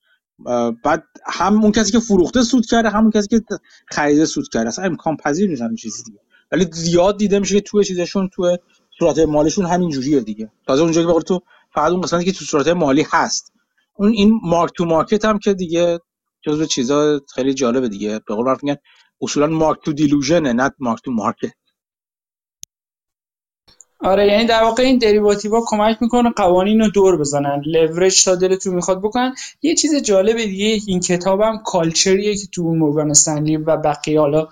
بعد 0.85 1.05
هم 1.27 1.63
اون 1.63 1.73
کسی 1.73 1.93
که 1.93 2.01
فروخته 2.01 2.43
سود 2.43 2.67
کرده 2.67 2.89
همون 2.89 3.11
کسی 3.11 3.29
که 3.29 3.41
خریده 3.89 4.27
سود 4.27 4.49
کرده. 4.53 4.69
اصلا 4.69 4.85
امکان 4.85 5.17
پذیر 5.17 5.51
نیست 5.51 5.63
چیزی 5.79 6.03
دیگه. 6.03 6.19
ولی 6.53 6.67
زیاد 6.73 7.17
دیده 7.19 7.39
میشه 7.39 7.55
که 7.55 7.61
توی 7.61 7.85
چیزشون 7.85 8.29
توی 8.29 8.59
صورت 8.99 9.19
مالیشون 9.19 9.67
همین 9.67 9.91
جوریه 9.91 10.21
دیگه. 10.21 10.51
تازه 10.67 10.83
اونجا 10.83 11.01
که 11.01 11.07
بقول 11.07 11.23
تو 11.23 11.41
فقط 11.75 11.91
اون 11.93 12.01
قسمتی 12.01 12.25
که 12.25 12.33
تو 12.33 12.45
صورت 12.45 12.69
مالی 12.69 13.07
هست. 13.11 13.53
اون 13.95 14.11
این 14.13 14.41
مارک 14.43 14.73
تو 14.77 14.85
مارکت 14.85 15.25
هم 15.25 15.39
که 15.39 15.55
دیگه 15.55 15.99
جزو 16.43 16.67
چیزا 16.67 17.21
خیلی 17.35 17.55
جالبه 17.55 17.89
دیگه. 17.89 18.21
به 18.29 18.35
قول 18.35 18.57
میگن 18.63 18.77
اصولا 19.21 19.47
mark 19.47 19.78
to 19.85 19.93
delusion 19.93 20.46
ه 20.46 20.52
نه 20.53 20.71
mark 20.78 21.01
to 21.05 21.11
market 21.11 21.52
آره 24.01 24.27
یعنی 24.27 24.47
در 24.47 24.63
واقع 24.63 24.83
این 24.83 24.99
derivative 24.99 25.59
ا 25.59 25.65
کمک 25.67 25.97
می‌کنه 26.01 26.31
قوانین 26.31 26.81
رو 26.81 26.91
دور 26.91 27.17
بزنن. 27.17 27.63
لورج 27.67 28.25
تا 28.25 28.35
دلتون 28.35 28.75
می‌خواد 28.75 28.99
بکنن. 28.99 29.35
یه 29.63 29.75
چیز 29.75 30.03
جالب 30.03 30.37
دیگه 30.37 30.81
این 30.87 31.01
کتابم 31.01 31.63
culture 31.65 32.20
یه 32.20 32.36
که 32.37 32.47
تو 32.53 32.63
Morgan 32.62 33.11
Stanley 33.11 33.57
و 33.57 33.77
بقیه 33.77 34.21
حالا 34.21 34.49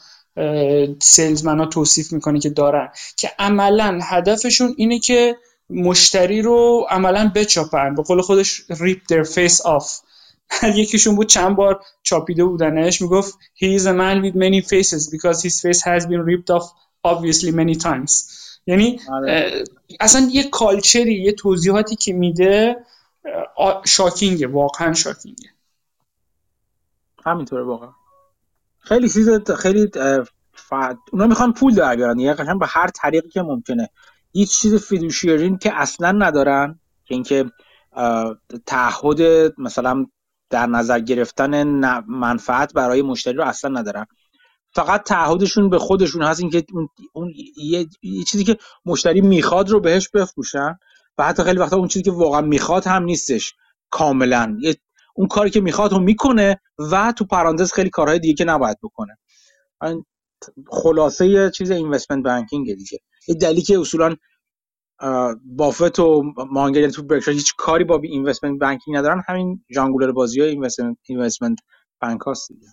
salesman 1.02 1.58
ها 1.58 1.66
توصیف 1.66 2.12
می‌کنه 2.12 2.40
که 2.40 2.50
دارن. 2.50 2.88
که 3.16 3.30
عملا 3.38 3.98
هدفشون 4.02 4.74
اینه 4.76 4.98
که 4.98 5.36
مشتری 5.70 6.42
رو 6.42 6.86
عملا 6.90 7.32
بچاپن. 7.34 7.94
به 7.94 8.02
قول 8.02 8.20
خودش 8.20 8.62
rip 8.80 9.00
their 9.08 9.22
face 9.22 9.60
off. 9.60 10.00
یکیشون 10.76 11.16
بود 11.16 11.26
چند 11.26 11.56
بار 11.56 11.80
چاپیده 12.02 12.44
بودنش. 12.44 13.02
می‌گفت 13.02 13.38
he 13.54 13.78
is 13.78 13.82
a 13.82 13.92
man 13.92 14.22
with 14.22 14.36
many 14.36 14.60
faces 14.60 15.10
because 15.10 15.42
his 15.42 15.60
face 15.60 15.82
has 15.82 16.06
been 16.06 16.22
ripped 16.30 16.50
off 16.50 16.64
obviously 17.04 17.50
many 17.50 17.74
times. 17.74 18.12
یعنی 18.66 19.00
آره. 19.12 19.64
اصلا 20.00 20.28
یه 20.32 20.50
کالچری 20.50 21.22
یه 21.22 21.32
توضیحاتی 21.32 21.96
که 21.96 22.12
میده 22.12 22.76
شاکینگه 23.84 24.46
واقعا 24.46 24.92
شاکینگه. 24.92 25.48
همینطوره 27.24 27.62
واقعا. 27.62 27.92
خیلی 28.80 29.08
چیز 29.08 29.28
خیلی 29.50 29.90
اه، 29.96 30.22
ف... 30.52 30.72
اونا 31.12 31.26
می‌خوان 31.26 31.52
پول 31.52 31.74
در 31.74 31.96
بیارن. 31.96 32.18
یه 32.18 32.34
قشنگ 32.34 32.60
به 32.60 32.66
هر 32.66 32.88
طریقی 32.88 33.28
که 33.28 33.42
ممکنه. 33.42 33.88
هیچ 34.32 34.58
چیز 34.60 34.74
فیدوشیرین 34.74 35.58
که 35.58 35.80
اصلا 35.80 36.12
ندارن. 36.12 36.80
که 37.04 37.14
اینکه 37.14 37.44
تعهد 38.66 39.52
مثلا 39.58 40.06
در 40.50 40.66
نظر 40.66 40.98
گرفتن 41.00 41.64
منفعت 42.08 42.72
برای 42.74 43.02
مشتری 43.02 43.34
رو 43.34 43.44
اصلا 43.44 43.80
ندارن. 43.80 44.06
فقط 44.72 45.02
تعهدشون 45.02 45.70
به 45.70 45.78
خودشون 45.78 46.22
هست. 46.22 46.40
اینکه 46.40 46.64
اون. 47.12 47.32
یه 48.02 48.24
چیزی 48.24 48.44
که 48.44 48.56
مشتری 48.86 49.20
می‌خواد 49.20 49.70
رو 49.70 49.80
بهش 49.80 50.08
بفروشن. 50.08 50.78
و 51.18 51.24
حتی 51.24 51.42
خیلی 51.42 51.58
وقتا 51.58 51.76
اون 51.76 51.88
چیزی 51.88 52.02
که 52.02 52.10
واقعا 52.10 52.40
می‌خواد 52.40 52.86
هم 52.86 53.02
نیستش. 53.02 53.54
کاملا. 53.90 54.56
یه... 54.60 54.76
اون 55.20 55.28
کاری 55.28 55.50
که 55.50 55.60
می‌خواد 55.60 55.92
رو 55.92 55.98
می‌کنه 55.98 56.60
و 56.92 57.12
تو 57.12 57.24
پرانتز 57.24 57.72
خیلی 57.72 57.90
کارهای 57.90 58.18
دیگه 58.18 58.34
که 58.34 58.44
نباید 58.44 58.76
بکنه. 58.82 59.18
خلاصه 60.70 61.26
یه 61.26 61.50
چیز 61.50 61.70
اینوستمنت 61.70 62.24
بانکینگ 62.24 62.74
دیگه. 62.74 62.98
یه 63.28 63.34
دلیلی 63.34 63.62
که 63.62 63.80
اصولا 63.80 64.16
بافت 65.44 65.98
و 65.98 66.22
مانگر 66.50 66.80
یعنی 66.80 66.92
تو 66.92 67.02
برکشایر 67.02 67.36
هیچ 67.36 67.54
کاری 67.58 67.84
با 67.84 68.00
اینوستمنت 68.02 68.60
بانکینگ 68.60 68.96
ندارن. 68.96 69.22
همین 69.26 69.64
جانگولر 69.74 70.12
بازی 70.12 70.40
های 70.40 70.58
اینوستمنت 71.08 71.58
بانک 72.02 72.20
هاست 72.20 72.48
دیگه. 72.52 72.68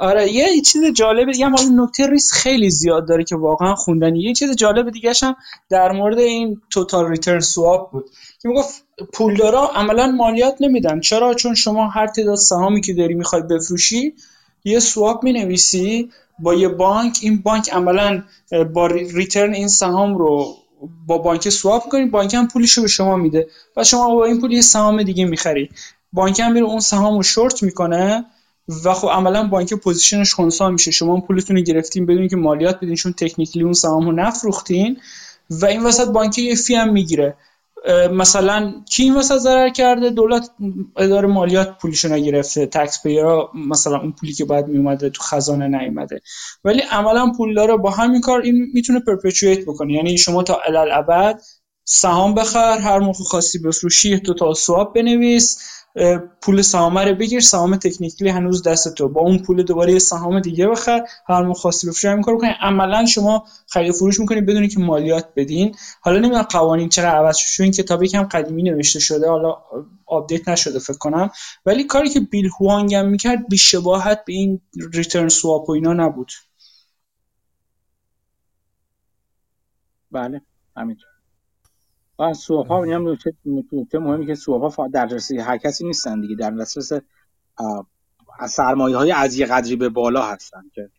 آره 0.00 0.32
یه 0.32 0.60
چیز 0.60 0.84
جالب 0.84 1.32
دیگه 1.32 1.48
حالا 1.48 1.84
نکته 1.84 2.06
ریسک 2.06 2.34
خیلی 2.34 2.70
زیاد 2.70 3.08
داره 3.08 3.24
که 3.24 3.36
واقعا 3.36 3.74
خوندنی. 3.74 4.22
یه 4.22 4.34
چیز 4.34 4.56
جالب 4.56 4.90
دیگه 4.90 5.12
هم 5.22 5.36
در 5.70 5.92
مورد 5.92 6.18
این 6.18 6.60
توتال 6.70 7.08
ریترن 7.08 7.40
سواب 7.40 7.90
بود. 7.92 8.10
که 8.42 8.48
می‌گفت 8.48 8.87
پولدارا 9.12 9.66
عملا 9.74 10.06
مالیات 10.06 10.56
نمیدن. 10.60 11.00
چرا؟ 11.00 11.34
چون 11.34 11.54
شما 11.54 11.88
هر 11.88 12.06
تعداد 12.06 12.36
سهامی 12.36 12.80
که 12.80 12.94
داری 12.94 13.14
می‌خوای 13.14 13.42
بفروشی 13.42 14.14
یه 14.64 14.78
سواب 14.80 15.24
می‌نویسی 15.24 16.10
با 16.38 16.54
یه 16.54 16.68
بانک. 16.68 17.18
این 17.22 17.42
بانک 17.42 17.72
عملا 17.72 18.22
با 18.74 18.86
re- 18.86 19.12
return 19.12 19.54
این 19.54 19.68
سهام 19.68 20.18
رو 20.18 20.54
با 21.06 21.18
بانک 21.18 21.48
swap 21.48 21.82
می‌کنی. 21.84 22.06
بانک 22.06 22.34
هم 22.34 22.48
پولش 22.48 22.72
رو 22.72 22.82
به 22.82 22.88
شما 22.88 23.16
میده. 23.16 23.46
و 23.76 23.84
شما 23.84 24.14
با 24.14 24.24
این 24.24 24.40
پول 24.40 24.52
یه 24.52 24.60
سهام 24.60 25.02
دیگه 25.02 25.24
می‌خری. 25.24 25.68
بانک 26.12 26.40
هم 26.40 26.52
میره 26.52 26.66
اون 26.66 26.80
سهام 26.80 27.16
رو 27.16 27.22
شورت 27.22 27.62
می‌کنه 27.62 28.24
و 28.84 28.94
خب 28.94 29.08
عملا 29.08 29.46
بانک 29.48 29.74
position 29.74 30.22
ش 30.22 30.34
خنثی 30.34 30.64
میشه. 30.68 30.90
شما 30.90 31.20
پولتون 31.20 31.56
رو 31.56 31.62
گرفتین 31.62 32.06
بدون 32.06 32.28
که 32.28 32.36
مالیات 32.36 32.76
بدین 32.76 32.94
چون 32.94 33.12
technically 33.12 33.62
اون 33.62 33.72
سهام 33.72 34.04
رو 34.06 34.12
نفروختین 34.12 34.96
و 35.50 35.66
این 35.66 35.82
وسط 35.82 36.08
بانک 36.08 36.38
یه 36.38 36.54
fee 36.54 36.74
هم 36.74 36.92
می‌گیره. 36.92 37.36
مثلا 38.12 38.72
کی 38.90 39.02
این 39.02 39.14
وسط 39.14 39.36
ضرر 39.38 39.68
کرده 39.68 40.10
دولت 40.10 40.50
اداره 40.96 41.28
مالیات 41.28 41.78
پولشو 41.78 42.08
نگرفته 42.08 42.66
taxpayer 42.66 43.02
ا 43.02 43.50
مثلا 43.54 43.98
اون 43.98 44.12
پولی 44.12 44.32
که 44.32 44.44
باید 44.44 44.66
میومده 44.66 45.10
تو 45.10 45.22
خزانه 45.22 45.68
نیومده. 45.78 46.20
ولی 46.64 46.80
عملا 46.90 47.32
پولدارا 47.36 47.76
با 47.76 47.90
همین 47.90 48.20
کار 48.20 48.40
این 48.40 48.66
می‌تونه 48.74 49.00
perpetuate 49.00 49.62
بکنه. 49.66 49.92
یعنی 49.92 50.18
شما 50.18 50.42
تا 50.42 50.60
الی‌الابد 50.66 51.40
سهام 51.84 52.34
بخر 52.34 52.78
هر 52.78 52.98
موقع 52.98 53.24
خواستی 53.24 53.58
بفروشی 53.58 54.18
تو 54.20 54.34
تا 54.34 54.54
swap 54.54 54.94
بنویس. 54.94 55.58
پول 56.42 56.62
سهام 56.62 56.98
رو 56.98 57.14
بگیر 57.14 57.40
سهام 57.40 57.76
technically 57.76 58.28
هنوز 58.28 58.62
دست 58.62 58.94
تو. 58.94 59.08
با 59.08 59.20
اون 59.20 59.38
پول 59.38 59.62
دوباره 59.62 59.98
سهام 59.98 60.40
دیگه 60.40 60.66
بخر 60.66 61.06
هر 61.28 61.42
موقع 61.42 61.60
خواستی 61.60 61.86
بفروشی 61.86 62.08
همین 62.08 62.22
کارو 62.22 62.38
بکنی. 62.38 62.50
عملا 62.60 63.06
شما 63.06 63.44
خرید 63.66 63.92
فروش 63.92 64.20
می‌کنید 64.20 64.46
بدونی 64.46 64.68
که 64.68 64.80
مالیات 64.80 65.28
بدین. 65.36 65.74
حالا 66.00 66.18
نمی‌دونم 66.18 66.42
قوانین 66.42 66.88
چرا 66.88 67.10
عوض 67.10 67.36
شد 67.36 67.62
این 67.62 67.72
کتاب 67.72 68.02
یکم 68.02 68.22
قدیمی 68.22 68.62
نوشته 68.62 69.00
شده 69.00 69.28
حالا 69.28 69.56
update 70.06 70.48
نشده 70.48 70.78
فکر 70.78 70.98
کنم. 70.98 71.30
ولی 71.66 71.84
کاری 71.84 72.08
که 72.08 72.20
بیل 72.20 72.50
هوانگ 72.60 72.94
هم 72.94 73.08
می‌کرد 73.08 73.48
بیشباهت 73.48 74.24
به 74.24 74.32
این 74.32 74.60
ریترن 74.92 75.28
سواپ 75.28 75.68
و 75.68 75.72
اینا 75.72 75.92
نبود. 75.92 76.32
بله 80.10 80.42
همینطور. 80.76 81.17
و 82.18 82.34
سوپ 82.34 82.68
ها 82.68 82.84
هم 82.84 83.08
نکته 83.46 83.98
مهمی 83.98 84.26
که 84.26 84.34
سوپ 84.34 84.74
ها 84.74 84.88
در 84.88 85.06
دسترسی 85.06 85.38
هر 85.38 85.56
کسی 85.56 85.86
نیستن 85.86 86.20
دیگه. 86.20 86.34
در 86.34 86.50
دسترس 86.50 86.92
سرمایه 88.48 88.96
های 88.96 89.12
از 89.12 89.38
یه 89.38 89.46
قدری 89.46 89.76
به 89.76 89.88
بالا 89.88 90.22
هستن 90.22 90.62
که 90.74 90.90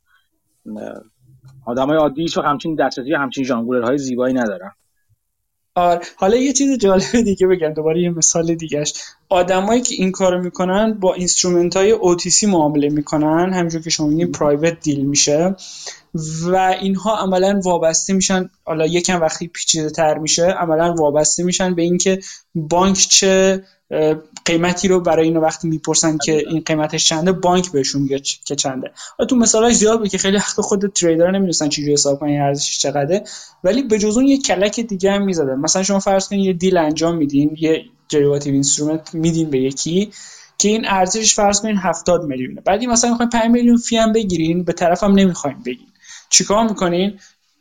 آدم 1.66 1.88
های 1.88 1.98
عادی 1.98 2.26
و 2.38 2.42
همچین 2.42 2.76
دسترسی 2.76 3.14
همچین 3.14 3.44
ژانگولر 3.44 3.82
های 3.82 3.98
زیبایی 3.98 4.34
ندارن. 4.34 4.72
آره. 5.76 6.02
حالا 6.16 6.36
یه 6.36 6.54
چیز 6.54 6.78
جالب 6.78 7.22
دیگه 7.26 7.48
بگم. 7.48 7.74
دوباره 7.74 8.02
یه 8.02 8.10
مثال 8.10 8.56
دیگهش. 8.56 8.94
آدمایی 9.30 9.82
که 9.82 9.96
این 9.96 10.12
کارو 10.12 10.44
می‌کنن 10.44 10.94
با 10.94 11.14
instrument 11.14 11.78
های 11.78 11.94
OTC 11.94 12.44
معامله 12.44 12.90
می‌کنن. 12.90 13.54
همونجور 13.54 13.82
که 13.82 13.90
شما 13.90 14.08
میگین 14.08 14.32
private 14.32 14.80
deal 14.80 15.06
میشه. 15.06 15.56
و 16.44 16.56
اینها 16.56 17.18
عملا 17.18 17.62
وابسته 17.64 18.14
میشن. 18.14 18.50
حالا 18.66 18.86
یکم 18.86 19.22
وقتی 19.22 19.48
پیچیده 19.48 19.90
تر 19.90 20.18
میشه 20.18 20.46
عملا 20.46 20.94
وابسته 20.94 21.44
میشن 21.44 21.76
به 21.76 21.82
اینکه 21.82 22.20
بانک 22.56 22.98
چه 22.98 23.64
قیمتی 24.46 24.88
رو 24.88 25.02
برای 25.02 25.28
اینو 25.28 25.42
وقتی 25.42 25.68
می‌پرسن 25.68 26.18
که 26.18 26.44
این 26.50 26.62
قیمتش 26.66 27.08
چنده 27.08 27.32
بانک 27.32 27.72
بهشون 27.72 28.02
میگه 28.02 28.20
که 28.46 28.56
چنده. 28.56 28.92
تو 29.30 29.36
مثالاش 29.36 29.74
زیاد 29.74 30.00
بود 30.00 30.10
که 30.10 30.18
خیلی 30.18 30.38
وقت 30.38 30.62
خود 30.62 30.94
trader 30.94 31.32
نمی‌دونن 31.32 31.70
چجوری 31.70 31.94
حساب 31.94 32.20
کنن 32.20 32.42
ارزشش 32.42 32.80
چقدره. 32.80 33.24
ولی 33.64 33.84
به 33.84 34.00
جز 34.00 34.18
اون 34.18 34.28
یه 34.28 34.38
کلک 34.38 34.80
دیگه 34.80 35.12
هم 35.12 35.26
می‌زدن. 35.26 35.56
مثلا 35.56 35.84
شما 35.84 36.00
فرض 36.00 36.28
کنید 36.28 36.46
یه 36.46 36.54
deal 36.54 36.78
انجام 36.78 37.18
میدین 37.18 37.56
یه 37.60 37.84
derivative 38.12 38.54
instrument 38.54 39.14
میدین 39.14 39.50
به 39.50 39.60
یکی 39.60 40.12
که 40.58 40.70
این 40.70 40.86
ارزشش 40.88 41.36
فرض 41.36 41.62
کنین 41.62 41.78
70 41.78 42.24
میلیونه. 42.24 42.62
بعدی 42.62 42.88
مثلا 42.88 43.10
می‌خواین 43.10 43.30
5 43.30 43.52
میلیون 43.52 43.78
fee 43.78 43.98
هم 43.98 44.14
بگیرین 44.14 44.64
به 44.64 44.74
طرفم 44.74 45.12
نمی‌خواین 45.12 45.58
بگین 45.66 45.88
چیکار 46.30 46.68
می‌کنین؟ 46.68 47.20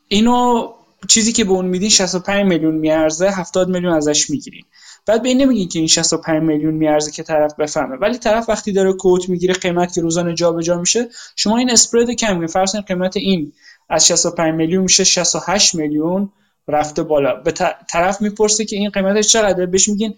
اینو 0.08 0.68
چیزی 1.08 1.32
که 1.32 1.44
به 1.44 1.50
اون 1.50 1.66
میدین 1.66 1.88
65 1.88 2.46
میلیون 2.46 2.74
میارزه 2.74 3.30
70 3.30 3.68
میلیون 3.68 3.92
ازش 3.92 4.30
می‌گیرین. 4.30 4.64
بعد 5.06 5.22
به 5.22 5.28
این 5.28 5.42
نمیگین 5.42 5.68
که 5.68 5.78
این 5.78 5.88
65 5.88 6.42
میلیون 6.42 6.74
میارزه 6.74 7.10
که 7.10 7.22
طرف 7.22 7.54
بفهمه. 7.54 7.96
ولی 7.96 8.18
طرف 8.18 8.48
وقتی 8.48 8.72
داره 8.72 8.92
quote 8.92 9.28
می‌گیره 9.28 9.54
قیمت 9.54 9.94
که 9.94 10.00
روزانه 10.00 10.34
جابجا 10.34 10.80
میشه 10.80 11.08
شما 11.36 11.58
این 11.58 11.70
اسپرد 11.70 12.10
کم 12.10 12.32
میگین 12.32 12.46
فرض 12.46 12.76
قیمت 12.76 13.16
این 13.16 13.52
از 13.88 14.06
65 14.06 14.54
میلیون 14.54 14.82
میشه 14.82 15.04
68 15.04 15.74
میلیون. 15.74 16.32
رفته 16.68 17.02
بالا. 17.02 17.34
به 17.34 17.52
طرف 17.88 18.22
می‌پرسه 18.22 18.64
که 18.64 18.76
این 18.76 18.90
قیمتش 18.90 19.28
چقدره؟ 19.28 19.66
بهش 19.66 19.88
میگین 19.88 20.14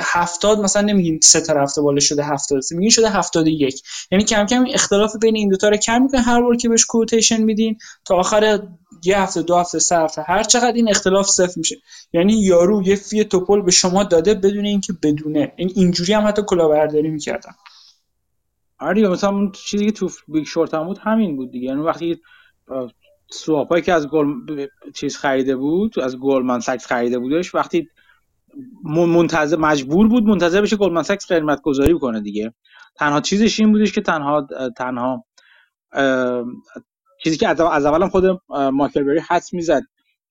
70 0.00 0.60
مثلا 0.60 0.82
نمیگین 0.82 1.20
سه 1.22 1.40
تا 1.40 1.52
رفته 1.52 1.80
بالا 1.82 2.00
شده 2.00 2.24
70 2.24 2.62
میگین 2.70 2.90
شده 2.90 3.10
71 3.10 3.82
یعنی 4.10 4.24
کم 4.24 4.46
کم 4.46 4.64
اختلاف 4.74 5.16
بین 5.16 5.36
این 5.36 5.48
دو 5.48 5.56
تا 5.56 5.68
رو 5.68 5.76
کم 5.76 6.02
می‌کنه. 6.02 6.20
هر 6.20 6.42
بار 6.42 6.56
که 6.56 6.68
بهش 6.68 6.84
کوتیشن 6.84 7.42
میدین 7.42 7.78
تا 8.04 8.16
آخر 8.16 8.62
یه 9.04 9.18
هفته 9.18 9.42
دو 9.42 9.56
هفته 9.56 9.78
سه 9.78 9.96
هفته 9.96 10.22
هر 10.22 10.42
چقدر 10.42 10.72
این 10.72 10.88
اختلاف 10.88 11.26
صفر 11.26 11.54
میشه. 11.56 11.76
یعنی 12.12 12.40
یارو 12.40 12.82
یه 12.82 12.96
فی 12.96 13.24
توپل 13.24 13.62
به 13.62 13.70
شما 13.70 14.04
داده 14.04 14.34
بدون 14.34 14.64
اینکه 14.64 14.92
بدونه. 15.02 15.52
این 15.56 15.72
اینجوری 15.74 16.12
هم 16.12 16.26
حتی 16.26 16.42
کلاهبرداری 16.46 17.10
می‌کردن. 17.10 17.52
آره 18.78 19.08
مثلا 19.08 19.50
چیزی 19.52 19.86
که 19.86 19.92
تو 19.92 20.10
Big 20.28 20.44
Short 20.44 20.74
هم 20.74 20.84
بود 20.86 20.98
همین 20.98 21.36
بود 21.36 21.50
دیگه. 21.50 21.68
یعنی 21.68 21.80
وقتی 21.80 22.20
swap 23.34 23.66
ایی 23.66 23.82
که 23.82 23.92
از 23.92 24.08
گل 24.08 24.26
چیز 24.94 25.16
خریده 25.16 25.56
بود 25.56 25.98
از 25.98 26.18
Goldman 26.18 26.60
Sachs 26.60 26.86
خریده 26.86 27.18
بودش 27.18 27.54
وقتی 27.54 27.88
منتظر 28.84 29.56
مجبور 29.56 30.08
بود 30.08 30.24
منتظر 30.24 30.62
بشه 30.62 30.76
Goldman 30.76 31.02
Sachs 31.02 31.32
قیمت 31.32 31.60
گذاری 31.62 31.94
بکنه 31.94 32.20
دیگه. 32.20 32.54
تنها 32.96 33.20
چیزش 33.20 33.60
این 33.60 33.72
بودش 33.72 33.92
که 33.92 34.00
تنها 34.00 34.46
تنها 34.76 35.24
چیزی 37.24 37.36
که 37.36 37.48
از 37.48 37.60
اولم 37.60 38.08
خود 38.08 38.40
مایکل 38.48 39.02
بری 39.02 39.18
حدس 39.18 39.54
می‌زد 39.54 39.82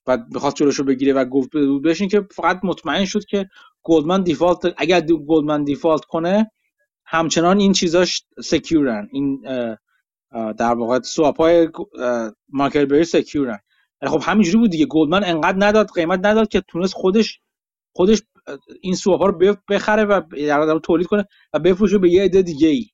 و 0.07 0.17
بخواست 0.35 0.55
جلوش 0.55 0.81
بگیره 0.81 1.13
و 1.13 1.25
گفت 1.25 1.49
بهش 1.83 2.01
این 2.01 2.09
که 2.09 2.27
فقط 2.31 2.59
مطمئن 2.63 3.05
شد 3.05 3.25
که 3.25 3.49
گلدمن 3.83 4.23
default 4.23 4.73
اگر 4.77 5.01
گلدمن 5.01 5.63
default 5.63 6.05
کنه 6.05 6.51
همچنان 7.05 7.59
این 7.59 7.73
چیزاش 7.73 8.23
secure 8.43 9.00
ن 9.00 9.09
این 9.11 9.45
در 10.33 10.73
واقع 10.73 10.99
swap 11.01 11.37
های 11.37 11.69
مایکل 12.49 12.85
بری 12.85 13.03
secure 13.03 13.45
ن. 13.45 13.59
خب 14.07 14.21
همینجوری 14.23 14.57
بود 14.57 14.69
دیگه. 14.69 14.85
گلدمن 14.85 15.23
انقدر 15.23 15.67
نداد 15.67 15.89
قیمت 15.95 16.19
نداد 16.23 16.47
که 16.47 16.61
تونست 16.67 16.93
خودش 16.93 17.39
خودش 17.95 18.21
این 18.81 18.95
swap 18.95 19.19
ها 19.21 19.25
رو 19.25 19.55
بخره 19.69 20.05
و 20.05 20.21
در 20.47 20.79
تولید 20.79 21.07
کنه 21.07 21.25
و 21.53 21.59
بفروشه 21.59 21.97
به 21.97 22.09
یه 22.09 22.23
عده 22.23 22.41
دیگه 22.41 22.67
ای 22.67 22.85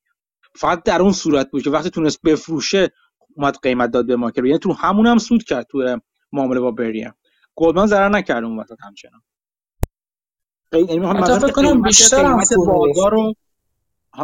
فقط 0.56 0.84
در 0.84 1.02
اون 1.02 1.12
صورت 1.12 1.52
بود 1.52 1.64
که 1.64 1.70
وقتی 1.70 1.90
تونست 1.90 2.22
بفروشه 2.22 2.90
اومد 3.36 3.58
قیمت 3.64 3.92
داد 3.92 4.08
به 4.08 4.16
market 4.16 4.38
یعنی 4.38 4.60
تو 4.60 4.74
همون 4.74 5.08
هم 5.08 5.18
سود 5.18 5.44
کرد 5.44 5.66
تو 5.72 6.00
معامله 6.32 6.60
با 6.60 6.72
بری 6.72 7.02
هم. 7.02 7.14
گلدمن 7.56 7.86
ضرر 7.86 8.10
نکرد 8.10 8.44
اون 8.44 8.60
وسط 8.60 8.78
همچنان. 8.84 9.22
یعنی 10.74 11.24
فکر 11.24 11.52
کنم 11.52 11.82
بیشتر 11.82 12.26
هم 12.26 12.40
بازار 12.68 13.12
رو 13.12 13.34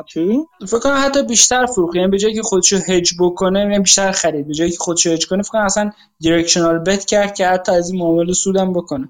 چی؟ 0.03 0.39
فکر 0.67 0.79
کنم 0.79 0.97
حتی 1.05 1.23
بیشتر 1.23 1.65
فروخت. 1.65 1.95
یعنی 1.95 2.07
به 2.07 2.17
جایی 2.17 2.35
که 2.35 2.41
خودشو 2.41 2.77
هج 2.87 3.11
بکنه 3.19 3.59
یعنی 3.59 3.79
بیشتر 3.79 4.11
خرید. 4.11 4.47
به 4.47 4.53
جایی 4.53 4.71
که 4.71 4.77
خودشو 4.77 5.09
هج 5.09 5.27
کنه 5.27 5.41
فکر 5.41 5.51
کنم 5.51 5.61
اصلا 5.61 5.91
directional 6.19 6.79
bet 6.79 7.05
کرد 7.05 7.35
که 7.35 7.47
حتی 7.47 7.71
از 7.71 7.89
این 7.89 8.01
معامله 8.01 8.33
سودم 8.33 8.73
بکنه. 8.73 9.09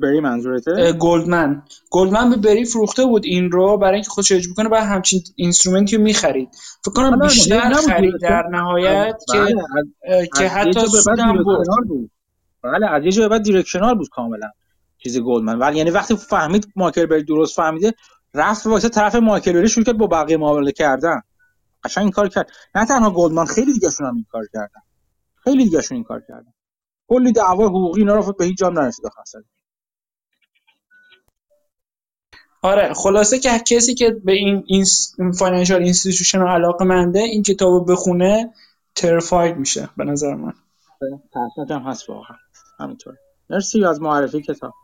بری 0.00 0.20
منظورته؟ 0.20 0.92
گلدمن 0.92 1.62
گلدمن 1.90 2.30
به 2.30 2.36
بری 2.36 2.64
فروخته 2.64 3.04
بود 3.04 3.24
این 3.24 3.50
رو 3.50 3.78
برای 3.78 3.94
اینکه 3.94 4.10
خودش 4.10 4.32
اجرا 4.32 4.54
کنه 4.54 4.68
بعد 4.68 4.84
همچین 4.84 5.22
instrument 5.36 5.91
ی 5.91 5.96
رو 5.96 6.02
می‌خرید. 6.02 6.48
فکر 6.84 6.94
کنم 6.94 7.18
بیشتر 7.18 7.72
خرید 7.72 8.14
در 8.20 8.42
نهایت 8.52 9.22
که 9.32 10.28
که 10.38 10.48
حتی 10.48 10.80
سودم 10.86 11.42
بود. 11.42 12.10
بله 12.62 12.90
از 12.90 13.04
یه 13.04 13.12
جای 13.12 13.28
بعد 13.28 13.42
دیرکشنال 13.42 13.94
بود 13.94 14.08
کاملا. 14.08 14.50
چیز 14.98 15.18
گلدمن 15.18 15.58
ولی 15.58 15.78
یعنی 15.78 15.90
وقتی 15.90 16.16
فهمید 16.16 16.68
مایکل 16.76 17.06
بری 17.06 17.22
درست 17.22 17.56
فهمیده 17.56 17.94
رفت 18.34 18.66
واسه 18.66 18.88
طرف 18.88 19.14
مایکل 19.14 19.66
شروع 19.66 19.84
کرد 19.84 19.98
با 19.98 20.06
بقیه 20.06 20.36
معامله 20.36 20.72
کردن. 20.72 21.22
قشنگ 21.84 22.04
این 22.04 22.12
کار 22.12 22.28
کرد. 22.28 22.50
نه 22.74 22.86
تنها 22.86 23.10
گلدمن 23.10 23.44
خیلی 23.44 23.72
دیگه 23.72 23.88
هم 24.00 24.14
این 24.14 24.26
کار 24.30 24.46
کردن. 24.52 24.80
خیلی 25.44 25.64
دیگه 25.64 25.80
این 25.90 26.04
کار 26.04 26.22
کردن. 26.28 26.52
کلی 27.08 27.32
دعوا 27.32 27.68
حقوقی 27.68 28.00
اینا 28.00 28.14
رو 28.14 28.32
به 28.32 28.44
هیچ 28.44 28.58
جام 28.58 28.78
نرسید 28.78 29.06
اصلا 29.22 29.42
آره 32.62 32.94
خلاصه 32.94 33.38
که 33.38 33.58
کسی 33.66 33.94
که 33.94 34.10
به 34.10 34.32
این 34.32 34.64
این 34.66 34.84
financial 35.32 35.82
institution 35.82 36.42
علاقه 36.42 36.84
منده 36.84 37.18
این 37.18 37.42
کتابو 37.42 37.84
بخونه 37.84 38.54
terrified 38.94 39.56
میشه 39.56 39.88
به 39.96 40.04
نظر 40.04 40.34
من. 40.34 40.52
تحصیلات 41.32 41.70
هم 41.70 41.90
هست 41.90 42.10
واقعا. 42.10 42.36
همینطور. 42.78 43.16
مرسی 43.50 43.84
از 43.84 44.00
معرفی 44.00 44.42
کتاب. 44.42 44.74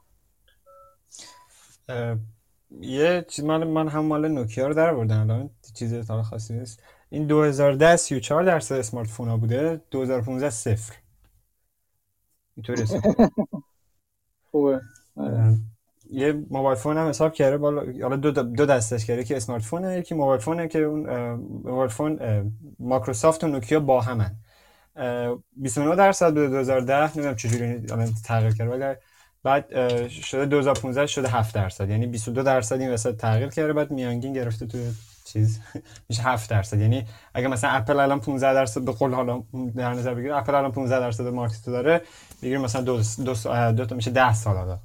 یه 2.81 3.25
چیز 3.29 3.45
من 3.45 3.65
من 3.65 3.89
هم 3.89 4.05
مال 4.05 4.29
نوکیا 4.29 4.67
رو 4.67 4.75
در 4.75 4.95
بردم 4.95 5.21
الان 5.21 5.51
چیز 5.75 5.95
تا 5.95 6.23
خاصی 6.23 6.55
نیست. 6.55 6.83
این 7.11 7.27
2010 7.27 7.97
34 7.97 8.45
درصد 8.45 8.75
smartphone 8.75 9.29
ها 9.29 9.37
بوده 9.37 9.81
2015 9.91 10.51
صفر. 10.51 10.95
اینطوری 12.57 12.85
خوبه. 14.51 14.81
یه 16.11 16.33
mobile 16.51 16.79
phone 16.79 16.97
هم 16.97 17.09
حساب 17.09 17.33
کرده 17.33 17.59
بالا 17.59 17.93
حالا 18.03 18.17
دو, 18.17 18.31
دو 18.31 18.67
دستش 18.67 19.07
کرده 19.07 19.25
که 19.25 19.37
smartphone 19.37 19.63
ه 19.63 19.99
یکی 19.99 20.15
mobile 20.15 20.41
phone 20.41 20.64
ه 20.64 20.69
که 20.69 20.79
اون 20.79 21.11
mobile 21.65 21.91
phone 21.91 22.19
مایکروسافت 22.79 23.45
و 23.45 23.49
نوکیا 23.49 23.81
با 23.81 24.01
همن. 24.01 24.37
29 25.57 25.97
درصد 25.97 26.35
به 26.35 26.49
2010 26.49 27.03
نمی‌دونم 27.17 27.37
چجوری 27.37 27.65
الان 27.93 28.15
تغییر 28.25 28.55
کرده 28.55 28.71
ولی 28.71 28.97
بعد 29.47 30.09
شده 30.09 30.47
2015 30.47 31.07
شده 31.07 31.29
7 31.29 31.55
درصد. 31.55 31.91
یعنی 31.91 32.07
22 32.07 32.43
درصد 32.43 32.81
این 32.81 32.91
وسط 32.91 33.17
تغییر 33.17 33.49
کرده 33.49 33.73
بعد 33.73 33.91
میانگین 33.91 34.33
گرفته 34.33 34.67
تو 34.67 34.79
چیز. 35.25 35.61
میشه 36.09 36.23
7 36.23 36.51
درصد. 36.51 36.81
یعنی 36.81 37.05
اگه 37.35 37.49
مثلا 37.49 37.71
اپل 37.71 38.01
الان 38.01 38.21
15 38.21 38.55
درصد 38.55 38.85
به 38.85 38.93
قول 38.93 39.15
حالا 39.15 39.43
در 39.77 39.93
نظر 39.93 40.15
بگیریم 40.15 40.37
اپل 40.37 40.55
الان 40.55 40.73
15 40.73 41.01
درصد 41.01 41.27
market 41.27 41.67
داره 41.67 42.03
بگیریم 42.43 42.61
مثلا 42.61 42.83
دو, 42.83 43.01
دو, 43.25 43.35
دو 43.73 43.87
تا 43.87 43.97
میشه 43.97 44.11
10 44.11 44.35
سال 44.35 44.57
حالا. 44.57 44.79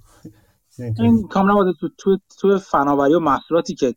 این 0.99 1.27
کاملا 1.27 1.73
تو 1.79 1.89
تو 1.97 2.17
تو 2.39 2.59
فناوری 2.59 3.13
و 3.13 3.19
محصولاتی 3.19 3.75
که 3.75 3.95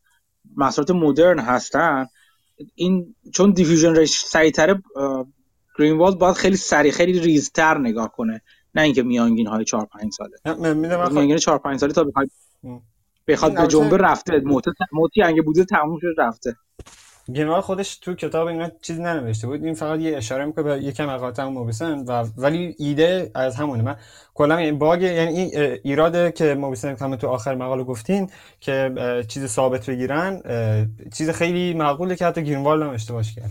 محصولات 0.56 0.90
مدرن 0.90 1.38
هستن 1.38 2.06
این 2.74 3.14
چون 3.32 3.50
diffusion 3.50 3.96
rate 3.96 4.15
ش 4.15 4.24
سریعتره 4.24 4.82
گرینوالد 5.78 6.18
باید 6.18 6.36
خیلی 6.36 6.56
سریع 6.56 6.92
خیلی 6.92 7.18
ریزتر 7.18 7.78
نگاه 7.78 8.12
کنه. 8.12 8.42
نه 8.74 8.82
اینکه 8.82 9.02
میانگین 9.02 9.46
های 9.46 9.64
4 9.64 9.86
5 9.86 10.12
ساله. 10.12 10.74
میانگین 11.10 11.36
4 11.36 11.58
5 11.58 11.80
ساله 11.80 11.92
تا 11.92 12.04
بخواد 12.04 12.28
بخواد 13.28 13.54
بجنبه 13.54 13.96
رفته. 13.96 14.40
moat 14.44 14.64
moat 14.92 15.22
ی 15.22 15.29
اگه 15.29 15.42
بوده 15.42 15.64
تموم 15.64 15.98
شد 16.00 16.14
رفته. 16.18 16.56
گنوال 17.34 17.60
خودش 17.60 17.96
تو 17.96 18.14
کتاب 18.14 18.46
اینا 18.46 18.70
چیزی 18.82 19.02
ننوشته 19.02 19.46
بود. 19.46 19.64
این 19.64 19.74
فقط 19.74 20.00
یه 20.00 20.16
اشاره 20.16 20.44
می‌کنه 20.44 20.64
به 20.64 20.78
یکم 20.78 21.06
مقاطع 21.06 21.42
هم 21.42 21.52
موبیسن 21.52 21.98
و 21.98 22.26
ولی 22.36 22.74
ایده 22.78 23.30
از 23.34 23.56
همونه. 23.56 23.82
من 23.82 23.96
کلا 24.34 24.56
این 24.56 24.78
باگ 24.78 25.02
یعنی 25.02 25.40
این 25.40 25.78
ایراده 25.84 26.32
که 26.32 26.54
موبیسن 26.54 26.96
هم 27.00 27.16
تو 27.16 27.28
آخر 27.28 27.54
مقاله 27.54 27.84
گفتین 27.84 28.30
که 28.60 28.94
چیز 29.28 29.46
ثابت 29.46 29.90
بگیرن 29.90 30.42
چیز 31.14 31.30
خیلی 31.30 31.74
معقوله 31.74 32.16
که 32.16 32.26
حتی 32.26 32.42
گرینوالد 32.42 32.82
هم 32.82 32.90
اشتباهش 32.90 33.34
کرد. 33.34 33.50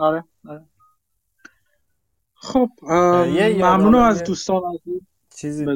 آره 0.00 0.24
آره. 0.48 0.64
خب 2.42 2.68
ممنونم 2.82 3.92
یادآوری- 3.92 4.08
از 4.08 4.24
دوستان. 4.24 4.62
چیزی 5.36 5.66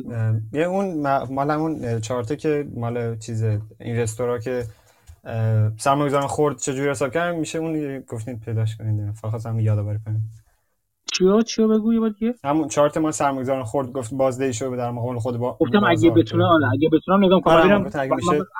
یه 0.53 0.63
اون 0.63 1.01
مال 1.31 1.51
همون 1.51 2.01
چارته 2.01 2.37
که 2.37 2.69
مال 2.75 3.17
چیز 3.19 3.43
این 3.81 3.97
رستورا 3.97 4.39
که 4.39 4.65
سرمایه‌گذاران 5.79 6.27
خورد 6.27 6.59
چجوری 6.59 6.91
حساب 6.91 7.13
کردن؟ 7.13 7.39
میشه 7.39 7.59
اون 7.59 8.01
گفتین 8.01 8.39
پیداش 8.41 8.77
کنید 8.77 9.11
فقط 9.11 9.47
هم 9.47 9.61
یادآوری 9.61 9.99
کنید 10.07 10.21
چیو 11.13 11.43
چیو 11.43 11.69
بگو 11.69 11.93
یه 11.93 12.01
بار 12.01 12.09
دیگه؟ 12.09 12.35
همون 12.45 12.69
چارت 12.69 12.97
ما 12.97 13.13
سرمایه‌گذاران 13.13 13.65
خورد 13.65 13.93
گفت 13.93 14.15
بازدهی 14.15 14.53
شو 14.53 14.77
در 14.77 14.91
مقابل 14.91 15.19
خود 15.19 15.37
با 15.37 15.57
گفتم 15.61 15.85
اگه 15.85 16.11
بتونه 16.11 16.45
آره 16.45 16.73
اگه 16.73 16.89
بتونم 16.93 17.25
نگاه 17.25 17.41
کنم. 17.41 17.55
آره،. 17.55 17.79
من 17.79 17.91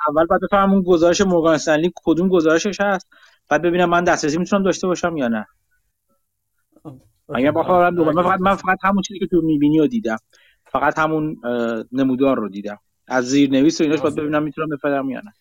اول 0.09 0.25
بعد 0.25 0.39
بفهمم 0.43 0.71
اون 0.73 0.81
گزارش 0.81 1.21
مورگان 1.21 1.53
استنلی 1.53 1.91
کدوم 1.95 2.29
گزارشش 2.29 2.81
هست. 2.81 3.07
بعد 3.49 3.61
ببینم 3.61 3.89
من 3.89 4.03
دسترسی 4.03 4.37
می‌تونم 4.37 4.63
داشته 4.63 4.87
باشم 4.87 5.17
یا 5.17 5.27
نه. 5.27 5.45
اگه 7.35 7.51
بخوام 7.51 7.79
برم 7.79 7.95
دوباره 7.95 8.15
من 8.15 8.23
فقط 8.23 8.39
من 8.39 8.55
فقط 8.55 8.77
همون 8.83 9.01
چیزی 9.01 9.19
که 9.19 9.27
تو 9.27 9.41
می‌بینی 9.41 9.79
رو 9.79 9.87
دیدم. 9.87 10.17
فقط 10.65 10.99
همون 10.99 11.41
نمودار 11.91 12.37
رو 12.37 12.49
دیدم. 12.49 12.79
از 13.07 13.25
زیرنویس 13.25 13.81
و 13.81 13.83
ایناش 13.83 13.99
باید 13.99 14.15
ببینم 14.15 14.43
می‌تونم 14.43 14.69
بفهمم 14.69 15.09
یا 15.09 15.19
نه. 15.19 15.33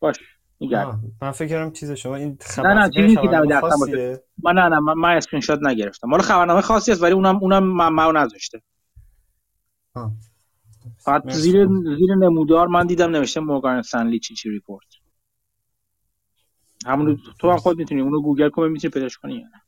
باش 0.00 0.16
میگردم 0.60 0.88
آه، 0.88 1.00
من 1.22 1.30
فکر 1.30 1.48
کردم 1.48 1.72
چیز 1.72 1.90
شما 1.90 2.16
این 2.16 2.38
نه، 2.58 2.74
نه، 2.74 2.90
چیزی 2.90 3.16
که 3.16 3.28
در 3.28 3.44
دستم. 3.44 4.18
من 4.42 4.52
نه 4.52 4.68
نه 4.68 4.78
من, 4.78 4.94
من 4.94 5.16
اسکرین 5.16 5.40
شات 5.40 5.58
نگرفتم. 5.62 6.08
مال 6.08 6.20
خبرنامه 6.20 6.60
خاصی 6.60 6.92
است 6.92 7.02
ولی 7.02 7.12
اونم 7.12 7.36
اونم 7.36 7.64
منبع 7.64 8.20
نذاشته. 8.20 8.62
فقط. 10.98 11.30
زیر 11.30 11.68
زیر 11.98 12.14
نمودار 12.18 12.66
من 12.66 12.86
دیدم 12.86 13.10
نوشته 13.10 13.40
مورگان 13.40 13.76
استنلی 13.76 14.18
چی 14.18 14.34
چی 14.34 14.50
report 14.50 14.86
همون 16.86 17.18
تو 17.40 17.50
هم 17.50 17.56
خود 17.56 17.78
می‌تونی 17.78 18.00
اونو 18.00 18.20
گوگل 18.20 18.48
کن 18.48 18.68
می‌تونی 18.68 18.90
پیداش 18.90 19.18
کنی 19.18 19.34
یا 19.34 19.46
نه. 19.46 19.63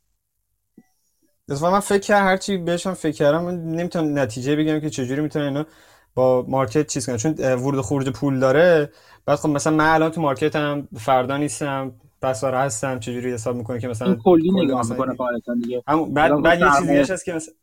اتفاقا 1.50 1.72
من 1.72 1.80
فکر 1.80 1.98
کردم 1.98 2.24
هرچی 2.26 2.56
بهشم 2.56 2.94
فکر 2.94 3.16
کردم 3.16 3.48
نمی‌تونم 3.48 4.18
نتیجه 4.18 4.56
بگم 4.56 4.80
که 4.80 4.90
چجوری 4.90 5.20
می‌تونن 5.20 5.44
اینا 5.44 5.66
با 6.14 6.44
مارکت 6.48 6.86
چیز 6.86 7.06
کنن. 7.06 7.16
چون 7.16 7.32
ورود 7.32 7.80
خروج 7.80 8.08
پول 8.08 8.38
داره 8.38 8.90
بعد 9.26 9.38
خب 9.38 9.48
مثلا 9.48 9.76
من 9.76 9.94
الان 9.94 10.10
تو 10.10 10.20
مارکت 10.20 10.56
هم 10.56 10.88
فردا 10.96 11.36
نیستم 11.36 11.92
بساره 12.22 12.58
هستم 12.58 12.98
چجوری 12.98 13.32
حساب 13.32 13.56
می‌کنه 13.56 13.80
که 13.80 13.88
مثلا 13.88 14.14
کلی 14.14 14.50
کل 14.50 14.64
نگاه 14.64 14.90
می‌کنه 14.90 15.16
دیگه. 15.62 15.82
همون 15.88 16.14
بعد 16.14 16.42
بعد 16.42 16.58
یه 16.60 16.66
گفتم 16.66 16.78
چیز 16.78 16.88
دیگه 16.88 17.12
هست 17.14 17.24
که 17.24 17.32
مثلا 17.32 17.54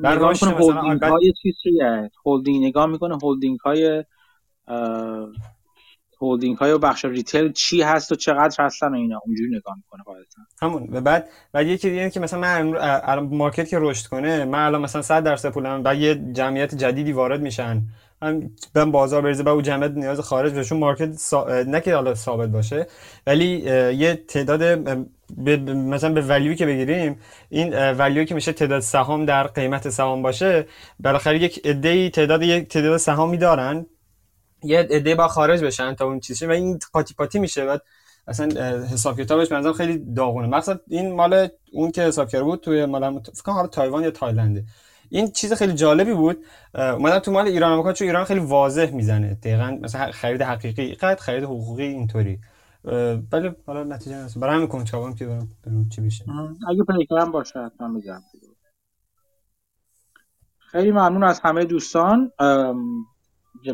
بعد 0.00 0.18
می‌کنه 0.22 0.54
مثلا 0.58 0.82
بعد- 0.82 1.02
های 1.04 1.32
چیز 1.42 1.54
چیه؟ 1.62 2.10
هولدینگ 2.26 2.64
نگاه 2.64 2.86
می‌کنه 2.86 3.18
هولدینگ 3.22 3.58
های 3.58 4.04
هولدینگ 6.22 6.56
های 6.56 6.78
بخش 6.78 7.04
ریتیل 7.04 7.52
چی 7.52 7.82
هست 7.82 8.12
و 8.12 8.14
چقدر 8.14 8.64
هستن 8.64 8.88
و 8.88 8.94
اینا. 8.94 9.20
اونجوری 9.26 9.56
نگاه 9.56 9.76
می‌کنه 9.76 10.02
غالبا 10.02 10.22
همون. 10.62 10.88
و 10.92 11.00
بعد 11.00 11.28
بعد 11.52 11.66
یکی 11.66 11.90
دیگه 11.90 12.10
که 12.10 12.20
مثلا 12.20 12.40
من 12.40 13.18
مارکت 13.18 13.68
که 13.68 13.78
رشد 13.80 14.06
کنه 14.06 14.44
من 14.44 14.66
الان 14.66 14.80
مثلا 14.80 15.02
100 15.02 15.24
درصد 15.24 15.50
پولم 15.50 15.82
بعد 15.82 15.98
یه 15.98 16.14
جمعیت 16.32 16.74
جدیدی 16.74 17.12
وارد 17.12 17.40
میشن. 17.40 17.82
من 18.74 18.90
بازار 18.92 19.22
بریزه 19.22 19.42
بعد 19.42 19.54
اون 19.54 19.62
جمعیت 19.62 19.90
نیاز 19.90 20.20
خارج 20.20 20.52
بشه 20.52 20.68
چون 20.68 20.78
مارکت 20.78 21.12
سا... 21.12 21.62
نه 21.62 21.80
که 21.80 21.94
حالا 21.94 22.14
ثابت 22.14 22.48
باشه 22.48 22.86
ولی 23.26 23.46
یه 23.96 24.14
تعداد. 24.28 24.84
به- 25.38 25.56
مثلا 25.74 26.12
به 26.12 26.20
ولیوی 26.20 26.54
که 26.56 26.66
بگیریم 26.66 27.18
این 27.48 27.90
ولیوی 27.92 28.24
که 28.26 28.34
میشه 28.34 28.52
تعداد 28.52 28.80
سهام 28.80 29.24
در 29.24 29.46
قیمت 29.46 29.88
سهام 29.88 30.22
باشه 30.22 30.66
بالاخره 31.00 31.38
یک 31.42 31.66
عده‌ای 31.66 32.10
تعداد 32.10 32.42
یک 32.42 32.68
تعداد 32.68 32.96
سهامی 32.96 33.36
دارن. 33.36 33.86
یه 34.62 34.78
عده 34.78 35.14
با 35.14 35.28
خارج 35.28 35.64
بشن 35.64 35.94
تا 35.94 36.04
اون 36.04 36.20
چیزی 36.20 36.46
و 36.46 36.50
این 36.50 36.78
قاطی 36.92 37.14
پاتی 37.14 37.38
میشه. 37.38 37.66
بعد 37.66 37.82
اصلا 38.28 38.46
حساب 38.84 39.20
کتابش 39.20 39.48
به 39.48 39.56
نظرم 39.56 39.72
خیلی 39.72 40.14
داغونه. 40.14 40.48
مثلا 40.48 40.78
این 40.88 41.14
مال 41.14 41.48
اون 41.72 41.90
که 41.90 42.02
حساب 42.02 42.28
کرده 42.28 42.44
بود 42.44 42.60
توی 42.60 42.84
مال 42.84 43.20
فکر 43.20 43.52
حالا 43.52 43.68
تایوان 43.68 44.02
یا 44.02 44.10
تایلنده. 44.10 44.64
این 45.08 45.30
چیز 45.30 45.52
خیلی 45.52 45.72
جالبی 45.72 46.14
بود. 46.14 46.44
اومدم 46.74 47.18
تو 47.18 47.32
مال 47.32 47.46
ایران 47.46 47.86
هم 47.86 47.92
چون 47.92 48.06
ایران 48.06 48.24
خیلی 48.24 48.40
واضح 48.40 48.90
می‌زنه. 48.90 49.34
دقیقا 49.34 49.78
مثلا 49.82 50.12
خرید 50.12 50.42
حقیقی 50.42 50.94
قد 50.94 51.20
خرید 51.20 51.44
حقوقی 51.44 51.86
اینطوری. 51.86 52.40
ولی 53.32 53.50
حالا 53.66 53.84
نتیجه 53.84 54.16
نرسید 54.16 54.42
برای 54.42 54.54
همین 54.54 54.68
کنجکاوم 54.68 55.14
که 55.14 55.26
برم 55.26 55.48
ببینم 55.66 55.88
چی 55.88 56.00
میشه. 56.00 56.24
اگه 56.68 56.84
پیکرم 56.84 57.32
باشه 57.32 57.58
حتما 57.58 57.88
میگم. 57.88 58.20
خیلی 60.58 60.90
ممنون 60.90 61.24
از 61.24 61.40
همه 61.40 61.64
دوستان. 61.64 62.32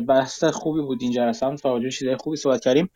بحث 0.07 0.43
خوبی 0.43 0.81
بود 0.81 1.01
این 1.01 1.11
جلسه 1.11 1.45
هم 1.45 1.55
راجع 1.63 1.89
چیزای 1.89 2.17
خوبی 2.17 2.37
صحبت 2.37 2.61
کردیم. 2.61 2.89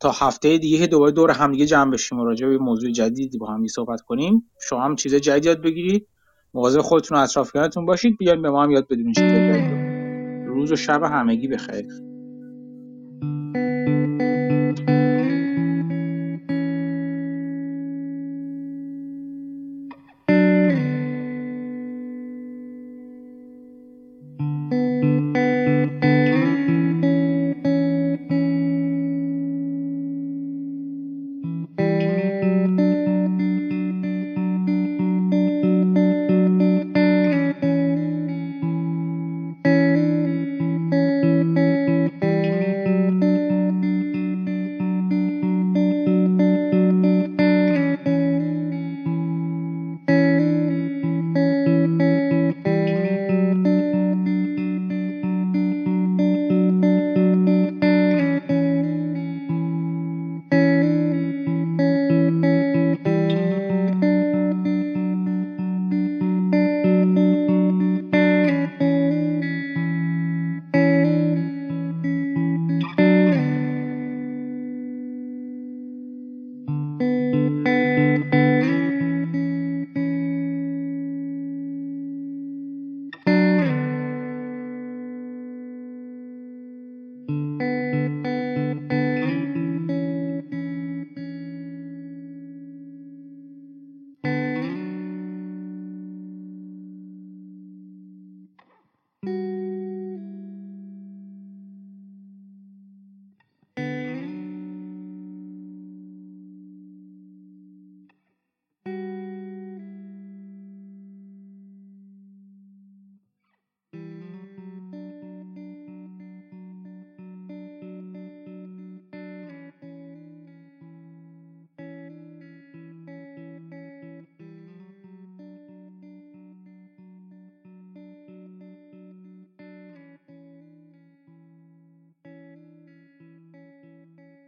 تا 0.00 0.10
هفته 0.10 0.58
دیگه 0.58 0.78
که 0.78 0.86
دوباره 0.86 1.12
دور 1.12 1.30
هم 1.30 1.52
دیگه 1.52 1.66
جمع 1.66 1.90
بشیم 1.90 2.20
و 2.20 2.24
راجع 2.24 2.46
به 2.46 2.58
موضوع 2.58 2.90
جدیدی 2.90 3.38
با 3.38 3.46
هم 3.46 3.66
صحبت 3.66 4.00
کنیم. 4.00 4.50
شما 4.68 4.80
هم 4.80 4.96
چیز 4.96 5.14
جدید 5.14 5.44
یاد 5.44 5.62
بگیرید. 5.62 6.06
مواظب 6.54 6.80
خودتون 6.80 7.18
و 7.18 7.20
اطرافیانتون 7.20 7.86
باشید. 7.86 8.16
بیان 8.18 8.42
به 8.42 8.50
ما 8.50 8.62
هم 8.62 8.70
یاد 8.70 8.88
بدیم 8.88 9.12
چیز 9.12 9.24
جدید. 9.24 9.84
روز 10.46 10.72
و 10.72 10.76
شب 10.76 11.02
همگی 11.02 11.48
بخیر. 11.48 11.86